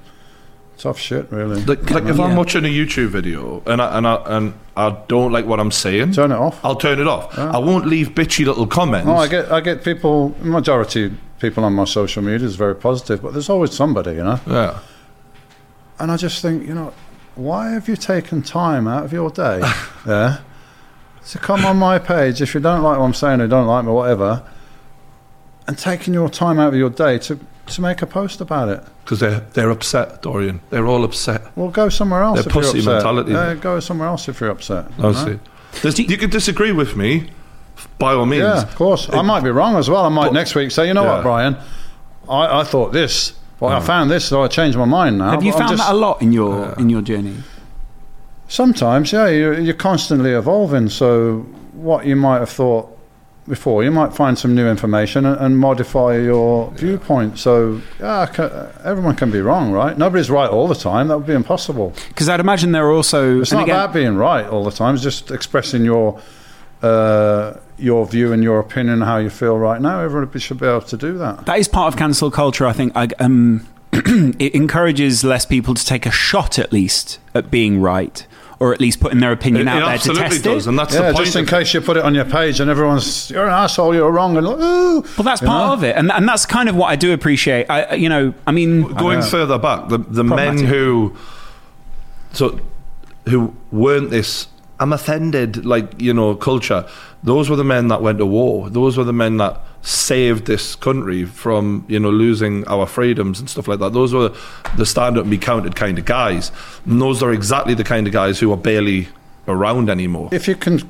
tough 0.77 0.99
shit, 0.99 1.31
really. 1.33 1.62
Like, 1.65 1.91
like 1.91 2.05
if 2.05 2.17
Yeah. 2.19 2.25
I'm 2.25 2.37
watching 2.37 2.65
a 2.65 2.69
YouTube 2.69 3.09
video 3.09 3.62
and 3.67 3.81
I, 3.81 3.97
and 3.99 4.07
I 4.07 4.15
and 4.37 4.55
I 4.77 4.91
don't 5.09 5.33
like 5.33 5.47
what 5.47 5.59
I'm 5.61 5.70
saying, 5.73 6.12
Turn 6.12 6.31
it 6.33 6.37
off. 6.37 6.62
I'll 6.65 6.77
turn 6.77 7.01
it 7.01 7.07
off. 7.09 7.35
Yeah. 7.37 7.51
I 7.51 7.59
won't 7.59 7.87
leave 7.87 8.11
bitchy 8.11 8.45
little 8.45 8.67
comments. 8.67 9.09
Oh, 9.09 9.17
I 9.17 9.27
get 9.28 9.51
I 9.51 9.61
get 9.61 9.83
people. 9.83 10.35
Majority 10.41 11.12
people 11.41 11.65
on 11.65 11.73
my 11.75 11.85
social 11.85 12.23
media 12.23 12.47
is 12.47 12.57
very 12.57 12.75
positive, 12.75 13.23
but 13.23 13.33
there's 13.33 13.49
always 13.49 13.73
somebody, 13.73 14.12
you 14.12 14.25
know. 14.25 14.41
yeah. 14.47 14.78
And 16.01 16.11
I 16.12 16.17
just 16.17 16.43
think, 16.43 16.67
you 16.67 16.75
know, 16.75 16.93
why 17.35 17.70
have 17.70 17.89
you 17.89 17.97
taken 17.97 18.43
time 18.43 18.87
out 18.89 19.05
of 19.05 19.12
your 19.12 19.31
day, 19.31 19.61
yeah, 20.07 20.39
to 21.29 21.39
come 21.39 21.65
on 21.67 21.77
my 21.77 21.99
page 21.99 22.41
if 22.43 22.55
you 22.55 22.61
don't 22.61 22.83
like 22.83 22.99
what 22.99 23.05
I'm 23.05 23.15
saying 23.15 23.41
or 23.41 23.49
don't 23.49 23.67
like 23.67 23.85
me, 23.85 23.93
whatever, 23.93 24.43
and 25.67 25.77
taking 25.79 26.15
your 26.15 26.29
time 26.29 26.59
out 26.59 26.69
of 26.73 26.79
your 26.79 26.91
day 26.91 27.19
to 27.19 27.39
to 27.67 27.83
make 27.83 28.01
a 28.01 28.07
post 28.07 28.41
about 28.41 28.69
it? 28.71 28.83
Because 29.05 29.21
they're 29.21 29.41
they're 29.53 29.71
upset, 29.71 30.23
Dorian. 30.23 30.61
They're 30.71 30.87
all 30.87 31.05
upset. 31.05 31.43
Well, 31.57 31.69
go 31.71 31.89
somewhere 31.91 32.23
else. 32.23 32.39
They're 32.39 32.49
if 32.49 32.55
you're 32.55 32.63
pussy 32.65 32.79
upset. 32.79 32.95
mentality. 32.95 33.33
Yeah, 33.33 33.55
go 33.55 33.81
somewhere 33.81 34.09
else 34.09 34.29
if 34.29 34.41
you're 34.41 34.51
upset. 34.51 34.87
you 34.97 35.03
know? 35.03 35.09
Honestly, 35.11 35.39
There's- 35.83 35.99
you 35.99 36.17
can 36.17 36.31
disagree 36.31 36.73
with 36.73 36.97
me, 36.97 37.31
by 37.99 38.15
all 38.15 38.25
means. 38.27 38.43
Yeah, 38.43 38.63
of 38.63 38.75
course. 38.75 39.09
I 39.13 39.21
might 39.23 39.43
be 39.45 39.51
wrong 39.51 39.77
as 39.77 39.91
well. 39.91 40.05
I 40.05 40.09
might 40.09 40.27
But- 40.29 40.33
next 40.35 40.55
week 40.55 40.71
say, 40.71 40.87
you 40.89 40.95
know 40.95 41.05
Yeah. 41.05 41.15
what, 41.17 41.23
Brian, 41.23 41.57
I, 42.29 42.61
I 42.61 42.65
thought 42.65 42.93
this. 42.93 43.35
Well, 43.61 43.73
I 43.73 43.81
found 43.81 44.09
this, 44.11 44.25
so 44.25 44.43
I 44.43 44.49
changed 44.49 44.79
my 44.79 44.85
mind 44.85 45.19
now. 45.19 45.31
Have 45.31 45.43
you 45.43 45.53
found 45.53 45.71
just- 45.71 45.83
that 45.87 45.93
a 45.93 45.97
lot 45.97 46.23
in 46.23 46.33
your 46.33 46.73
in 46.79 46.89
your 46.89 47.03
journey? 47.03 47.35
Sometimes, 48.49 49.12
yeah, 49.12 49.28
you're, 49.28 49.59
you're 49.60 49.75
constantly 49.75 50.33
evolving. 50.33 50.89
So, 50.89 51.41
what 51.73 52.07
you 52.07 52.17
might 52.17 52.39
have 52.39 52.51
thought 52.51 52.89
before, 53.47 53.85
you 53.85 53.91
might 53.91 54.15
find 54.15 54.39
some 54.39 54.55
new 54.55 54.67
information 54.68 55.25
and, 55.27 55.39
and 55.41 55.59
modify 55.59 56.17
your 56.17 56.70
viewpoint. 56.73 57.39
So, 57.39 57.81
yeah, 58.01 58.20
I 58.20 58.27
ca- 58.27 58.73
everyone 58.85 59.17
can 59.17 59.31
be 59.31 59.41
wrong, 59.41 59.70
right? 59.73 59.97
Nobody's 59.97 60.31
right 60.31 60.49
all 60.49 60.67
the 60.67 60.75
time. 60.75 61.09
That 61.09 61.18
would 61.18 61.27
be 61.27 61.35
impossible. 61.35 61.93
Because 62.09 62.28
I'd 62.28 62.41
imagine 62.41 62.73
there 62.73 62.86
are 62.86 62.93
also. 62.93 63.41
It's 63.41 63.52
not 63.52 63.65
again- 63.65 63.77
about 63.77 63.93
being 63.93 64.17
right 64.17 64.47
all 64.47 64.65
the 64.65 64.70
time. 64.73 64.94
It's 64.94 65.05
just 65.05 65.31
expressing 65.31 65.85
your 65.85 66.20
uh, 66.83 67.55
your 67.77 68.07
view 68.07 68.33
and 68.33 68.43
your 68.43 68.60
opinion, 68.60 69.01
how 69.02 69.18
you 69.18 69.31
feel 69.31 69.59
right 69.59 69.81
now. 69.81 70.01
Everybody 70.01 70.39
should 70.39 70.59
be 70.59 70.67
able 70.67 70.81
to 70.83 70.97
do 70.97 71.18
that. 71.18 71.44
That 71.47 71.59
is 71.59 71.68
part 71.68 71.93
of 71.93 71.99
cancel 71.99 72.31
culture. 72.31 72.67
I 72.67 72.73
think. 72.73 72.93
I, 72.97 73.09
um, 73.18 73.67
it 73.93 74.55
encourages 74.55 75.25
less 75.25 75.44
people 75.47 75.75
to 75.75 75.85
take 75.85 76.05
a 76.07 76.10
shot, 76.10 76.59
at 76.59 76.73
least, 76.73 77.18
at 77.35 77.51
being 77.51 77.81
right, 77.81 78.27
or 78.61 78.73
at 78.75 78.81
least 78.81 79.01
putting 79.01 79.20
their 79.20 79.33
opinion 79.33 79.69
It, 79.69 79.70
out 79.70 79.77
it 79.77 79.81
there 79.81 79.87
to 79.87 79.93
absolutely 79.95 80.28
test 80.28 80.45
does, 80.45 80.67
it. 80.67 80.70
and 80.70 80.78
that's 80.78 80.95
yeah, 80.95 81.09
the 81.09 81.12
point. 81.12 81.25
just 81.25 81.37
in 81.37 81.47
case 81.47 81.75
you 81.75 81.81
put 81.81 81.97
it 81.97 82.05
on 82.05 82.15
your 82.15 82.25
page 82.25 82.61
and 82.61 82.70
everyone's 82.70 83.31
you're 83.31 83.47
an 83.47 83.53
asshole, 83.53 83.95
you're 83.95 84.11
wrong, 84.11 84.37
and 84.37 84.47
ooh. 84.47 85.03
Well, 85.17 85.25
that's 85.25 85.41
part 85.41 85.69
know? 85.69 85.73
of 85.75 85.85
it, 85.85 85.97
and 85.97 86.11
and 86.11 86.28
that's 86.28 86.47
kind 86.47 86.69
of 86.69 86.77
what 86.77 86.87
I 86.87 86.97
do 86.97 87.12
appreciate. 87.12 87.67
I, 87.70 87.95
you 87.95 88.09
know, 88.09 88.35
I 88.47 88.53
mean, 88.53 88.89
going 88.95 89.20
know. 89.20 89.27
further 89.27 89.59
back, 89.59 89.89
the 89.89 89.99
the 89.99 90.25
men 90.25 90.59
who 90.59 91.17
so 92.33 92.61
who 93.28 93.55
weren't 93.70 94.11
this 94.11 94.49
I'm 94.81 94.93
offended 94.93 95.65
like 95.65 96.01
you 96.01 96.15
know 96.15 96.35
culture. 96.35 96.87
Those 97.23 97.51
were 97.51 97.57
the 97.57 97.65
men 97.65 97.89
that 97.89 98.01
went 98.01 98.19
to 98.19 98.27
war. 98.27 98.71
Those 98.71 98.97
were 98.97 99.05
the 99.05 99.13
men 99.13 99.39
that 99.39 99.61
saved 99.83 100.47
this 100.47 100.75
country 100.77 101.25
from 101.25 101.85
you 101.89 101.99
know 101.99 102.11
losing 102.11 102.67
our 102.69 102.87
freedoms 102.87 103.41
and 103.41 103.51
stuff 103.51 103.69
like 103.69 103.81
that. 103.81 103.93
Those 103.93 104.15
were 104.15 104.33
the 104.77 104.87
stand 104.87 105.17
up 105.17 105.23
and 105.23 105.31
be 105.31 105.39
counted 105.39 105.75
kind 105.75 105.99
of 105.99 106.05
guys. 106.05 106.53
And 106.87 107.01
those 107.01 107.23
are 107.23 107.33
exactly 107.33 107.75
the 107.75 107.85
kind 107.85 108.07
of 108.07 108.13
guys 108.13 108.39
who 108.39 108.53
are 108.53 108.57
barely 108.57 109.09
around 109.47 109.91
anymore. 109.91 110.29
If 110.33 110.47
you 110.47 110.55
can 110.55 110.89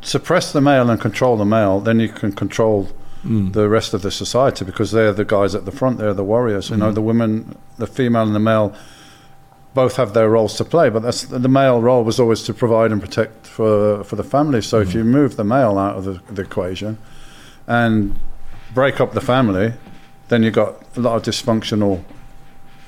suppress 0.00 0.52
the 0.52 0.60
male 0.60 0.88
and 0.88 1.00
control 1.00 1.36
the 1.36 1.44
male, 1.44 1.80
then 1.80 2.00
you 2.00 2.08
can 2.08 2.32
control 2.32 2.88
mm. 3.24 3.52
the 3.52 3.68
rest 3.68 3.94
of 3.94 4.02
the 4.02 4.10
society 4.10 4.64
because 4.64 4.92
they're 4.92 5.12
the 5.12 5.24
guys 5.24 5.54
at 5.54 5.64
the 5.64 5.72
front. 5.72 5.98
They're 5.98 6.14
the 6.14 6.24
warriors. 6.24 6.70
You 6.70 6.76
know, 6.76 6.86
mm-hmm. 6.86 6.94
the 6.94 7.02
women, 7.02 7.58
the 7.76 7.86
female 7.86 8.22
and 8.22 8.34
the 8.34 8.40
male, 8.40 8.74
both 9.74 9.96
have 9.96 10.14
their 10.14 10.28
roles 10.28 10.56
to 10.56 10.64
play. 10.64 10.90
But 10.90 11.02
that's 11.02 11.22
the 11.22 11.48
male 11.48 11.80
role 11.80 12.04
was 12.04 12.18
always 12.18 12.42
to 12.44 12.54
provide 12.54 12.92
and 12.92 13.00
protect 13.00 13.46
for 13.46 14.04
for 14.04 14.16
the 14.16 14.24
family. 14.24 14.62
So 14.62 14.80
if 14.80 14.94
you 14.94 15.04
move 15.04 15.36
the 15.36 15.44
male 15.44 15.78
out 15.78 15.96
of 15.96 16.04
the, 16.04 16.20
the 16.32 16.42
equation 16.42 16.98
and 17.66 18.18
break 18.74 19.00
up 19.00 19.12
the 19.12 19.20
family, 19.20 19.74
then 20.28 20.42
you've 20.42 20.54
got 20.54 20.82
a 20.96 21.00
lot 21.00 21.16
of 21.16 21.22
dysfunctional 21.22 22.02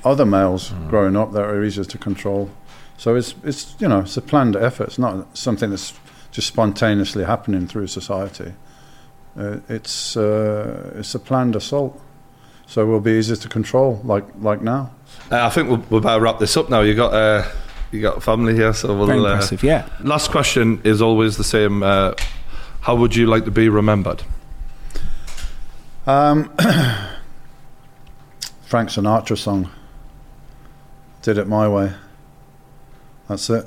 other 0.03 0.25
males 0.25 0.73
growing 0.89 1.15
up 1.15 1.31
that 1.33 1.43
are 1.43 1.63
easier 1.63 1.83
to 1.83 1.97
control. 1.97 2.49
So 2.97 3.15
it's 3.15 3.35
it's 3.43 3.75
you 3.79 3.87
know 3.87 4.01
it's 4.01 4.17
a 4.17 4.21
planned 4.21 4.55
effort. 4.55 4.87
It's 4.89 4.99
not 4.99 5.37
something 5.37 5.69
that's 5.69 5.93
just 6.31 6.47
spontaneously 6.47 7.23
happening 7.23 7.67
through 7.67 7.87
society. 7.87 8.53
Uh, 9.37 9.57
it's 9.69 10.17
uh, 10.17 10.93
it's 10.95 11.15
a 11.15 11.19
planned 11.19 11.55
assault. 11.55 11.99
So 12.67 12.83
it 12.83 12.85
will 12.85 13.01
be 13.01 13.11
easier 13.11 13.35
to 13.35 13.49
control, 13.49 14.01
like 14.03 14.25
like 14.39 14.61
now. 14.61 14.91
Uh, 15.31 15.45
I 15.45 15.49
think 15.49 15.69
we'll, 15.69 15.83
we'll 15.89 16.01
better 16.01 16.21
wrap 16.21 16.39
this 16.39 16.57
up 16.57 16.69
now. 16.69 16.81
You 16.81 16.93
got 16.93 17.13
uh, 17.13 17.49
you 17.91 18.01
got 18.01 18.21
family 18.21 18.53
here, 18.53 18.73
so 18.73 18.95
we'll. 18.95 19.07
very 19.07 19.19
uh, 19.19 19.25
impressive. 19.25 19.63
Yeah. 19.63 19.87
Last 20.01 20.29
question 20.29 20.81
is 20.83 21.01
always 21.01 21.37
the 21.37 21.43
same. 21.43 21.83
Uh, 21.83 22.13
how 22.81 22.95
would 22.95 23.15
you 23.15 23.27
like 23.27 23.45
to 23.45 23.51
be 23.51 23.69
remembered? 23.69 24.23
Um, 26.05 26.49
Frank 28.65 28.89
Sinatra 28.89 29.37
song. 29.37 29.69
Did 31.21 31.37
it 31.37 31.47
my 31.47 31.67
way. 31.69 31.93
That's 33.29 33.49
it. 33.49 33.65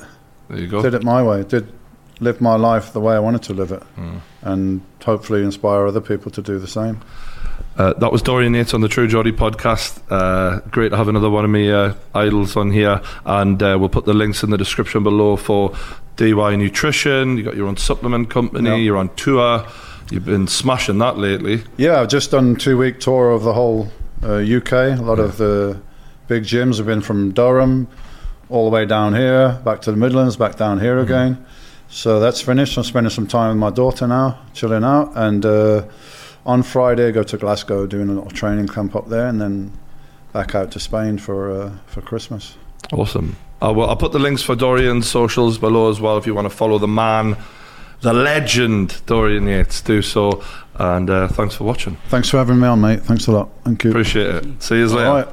There 0.48 0.58
you 0.58 0.66
go. 0.66 0.82
Did 0.82 0.92
it 0.94 1.02
my 1.02 1.22
way. 1.22 1.44
Did 1.44 1.72
live 2.20 2.40
my 2.40 2.56
life 2.56 2.92
the 2.92 3.00
way 3.00 3.14
I 3.14 3.20
wanted 3.20 3.42
to 3.44 3.54
live 3.54 3.72
it, 3.72 3.82
and 4.42 4.82
hopefully 5.02 5.42
inspire 5.42 5.86
other 5.86 6.00
people 6.00 6.30
to 6.32 6.42
do 6.42 6.58
the 6.58 6.66
same. 6.66 7.00
Uh, 7.76 7.92
that 7.94 8.12
was 8.12 8.22
Dorian 8.22 8.54
Yates 8.54 8.72
on 8.72 8.82
the 8.82 8.88
True 8.88 9.08
Geordie 9.08 9.32
podcast. 9.32 10.00
Uh, 10.08 10.60
great 10.70 10.90
to 10.90 10.96
have 10.96 11.08
another 11.08 11.28
one 11.28 11.44
of 11.44 11.50
my 11.50 11.68
uh, 11.68 11.94
idols 12.14 12.56
on 12.56 12.70
here, 12.70 13.00
and 13.24 13.60
uh, 13.62 13.76
we'll 13.78 13.88
put 13.88 14.04
the 14.04 14.14
links 14.14 14.44
in 14.44 14.50
the 14.50 14.58
description 14.58 15.02
below 15.02 15.36
for 15.36 15.74
DY 16.16 16.54
Nutrition. 16.56 17.36
You 17.36 17.42
got 17.42 17.56
your 17.56 17.66
own 17.66 17.76
supplement 17.76 18.30
company. 18.30 18.70
Yeah. 18.70 18.76
You're 18.76 18.96
on 18.96 19.12
tour. 19.16 19.66
You've 20.10 20.24
been 20.24 20.46
smashing 20.46 20.98
that 20.98 21.18
lately. 21.18 21.64
Yeah, 21.76 22.00
I've 22.00 22.08
just 22.08 22.30
done 22.30 22.54
two 22.54 22.78
week 22.78 23.00
tour 23.00 23.30
of 23.30 23.42
the 23.42 23.52
whole 23.54 23.88
uh, 24.22 24.34
UK. 24.36 24.72
A 24.72 25.02
lot 25.02 25.18
of 25.18 25.38
the 25.38 25.80
big 26.28 26.44
gyms 26.44 26.76
have 26.76 26.86
been 26.86 27.00
from 27.00 27.32
Durham 27.32 27.88
all 28.50 28.70
the 28.70 28.74
way 28.74 28.86
down 28.86 29.14
here, 29.14 29.60
back 29.64 29.80
to 29.82 29.90
the 29.90 29.96
Midlands, 29.96 30.36
back 30.36 30.56
down 30.56 30.78
here 30.78 31.00
again. 31.00 31.44
So 31.88 32.20
that's 32.20 32.40
finished. 32.40 32.76
I'm 32.76 32.84
spending 32.84 33.10
some 33.10 33.26
time 33.26 33.50
with 33.50 33.58
my 33.58 33.70
daughter 33.70 34.06
now, 34.06 34.38
chilling 34.52 34.84
out. 34.84 35.12
And 35.16 35.44
uh, 35.44 35.84
on 36.46 36.62
Friday, 36.62 37.10
go 37.12 37.22
to 37.22 37.36
Glasgow, 37.36 37.86
doing 37.86 38.08
a 38.08 38.12
little 38.12 38.30
training 38.30 38.68
camp 38.68 38.94
up 38.94 39.08
there, 39.08 39.26
and 39.26 39.40
then 39.40 39.72
back 40.32 40.54
out 40.54 40.70
to 40.72 40.80
Spain 40.80 41.18
for 41.18 41.50
uh, 41.50 41.72
for 41.86 42.02
Christmas. 42.02 42.56
Awesome. 42.92 43.36
I 43.62 43.70
will, 43.70 43.88
I'll 43.88 43.96
put 43.96 44.12
the 44.12 44.18
links 44.18 44.42
for 44.42 44.54
Dorian's 44.54 45.08
socials 45.08 45.58
below 45.58 45.88
as 45.88 46.00
well 46.00 46.18
if 46.18 46.26
you 46.26 46.34
want 46.34 46.44
to 46.44 46.54
follow 46.54 46.78
the 46.78 46.88
man, 46.88 47.36
the 48.02 48.12
legend, 48.12 49.00
Dorian 49.06 49.46
Yates. 49.46 49.80
Do 49.80 50.02
so. 50.02 50.42
And 50.74 51.08
uh, 51.08 51.28
thanks 51.28 51.54
for 51.54 51.64
watching. 51.64 51.96
Thanks 52.08 52.28
for 52.28 52.38
having 52.38 52.58
me 52.60 52.66
on, 52.66 52.80
mate. 52.80 53.02
Thanks 53.02 53.26
a 53.28 53.32
lot. 53.32 53.48
Thank 53.64 53.84
you. 53.84 53.90
Appreciate 53.90 54.34
it. 54.34 54.62
See 54.62 54.76
you 54.76 54.88
later. 54.88 55.32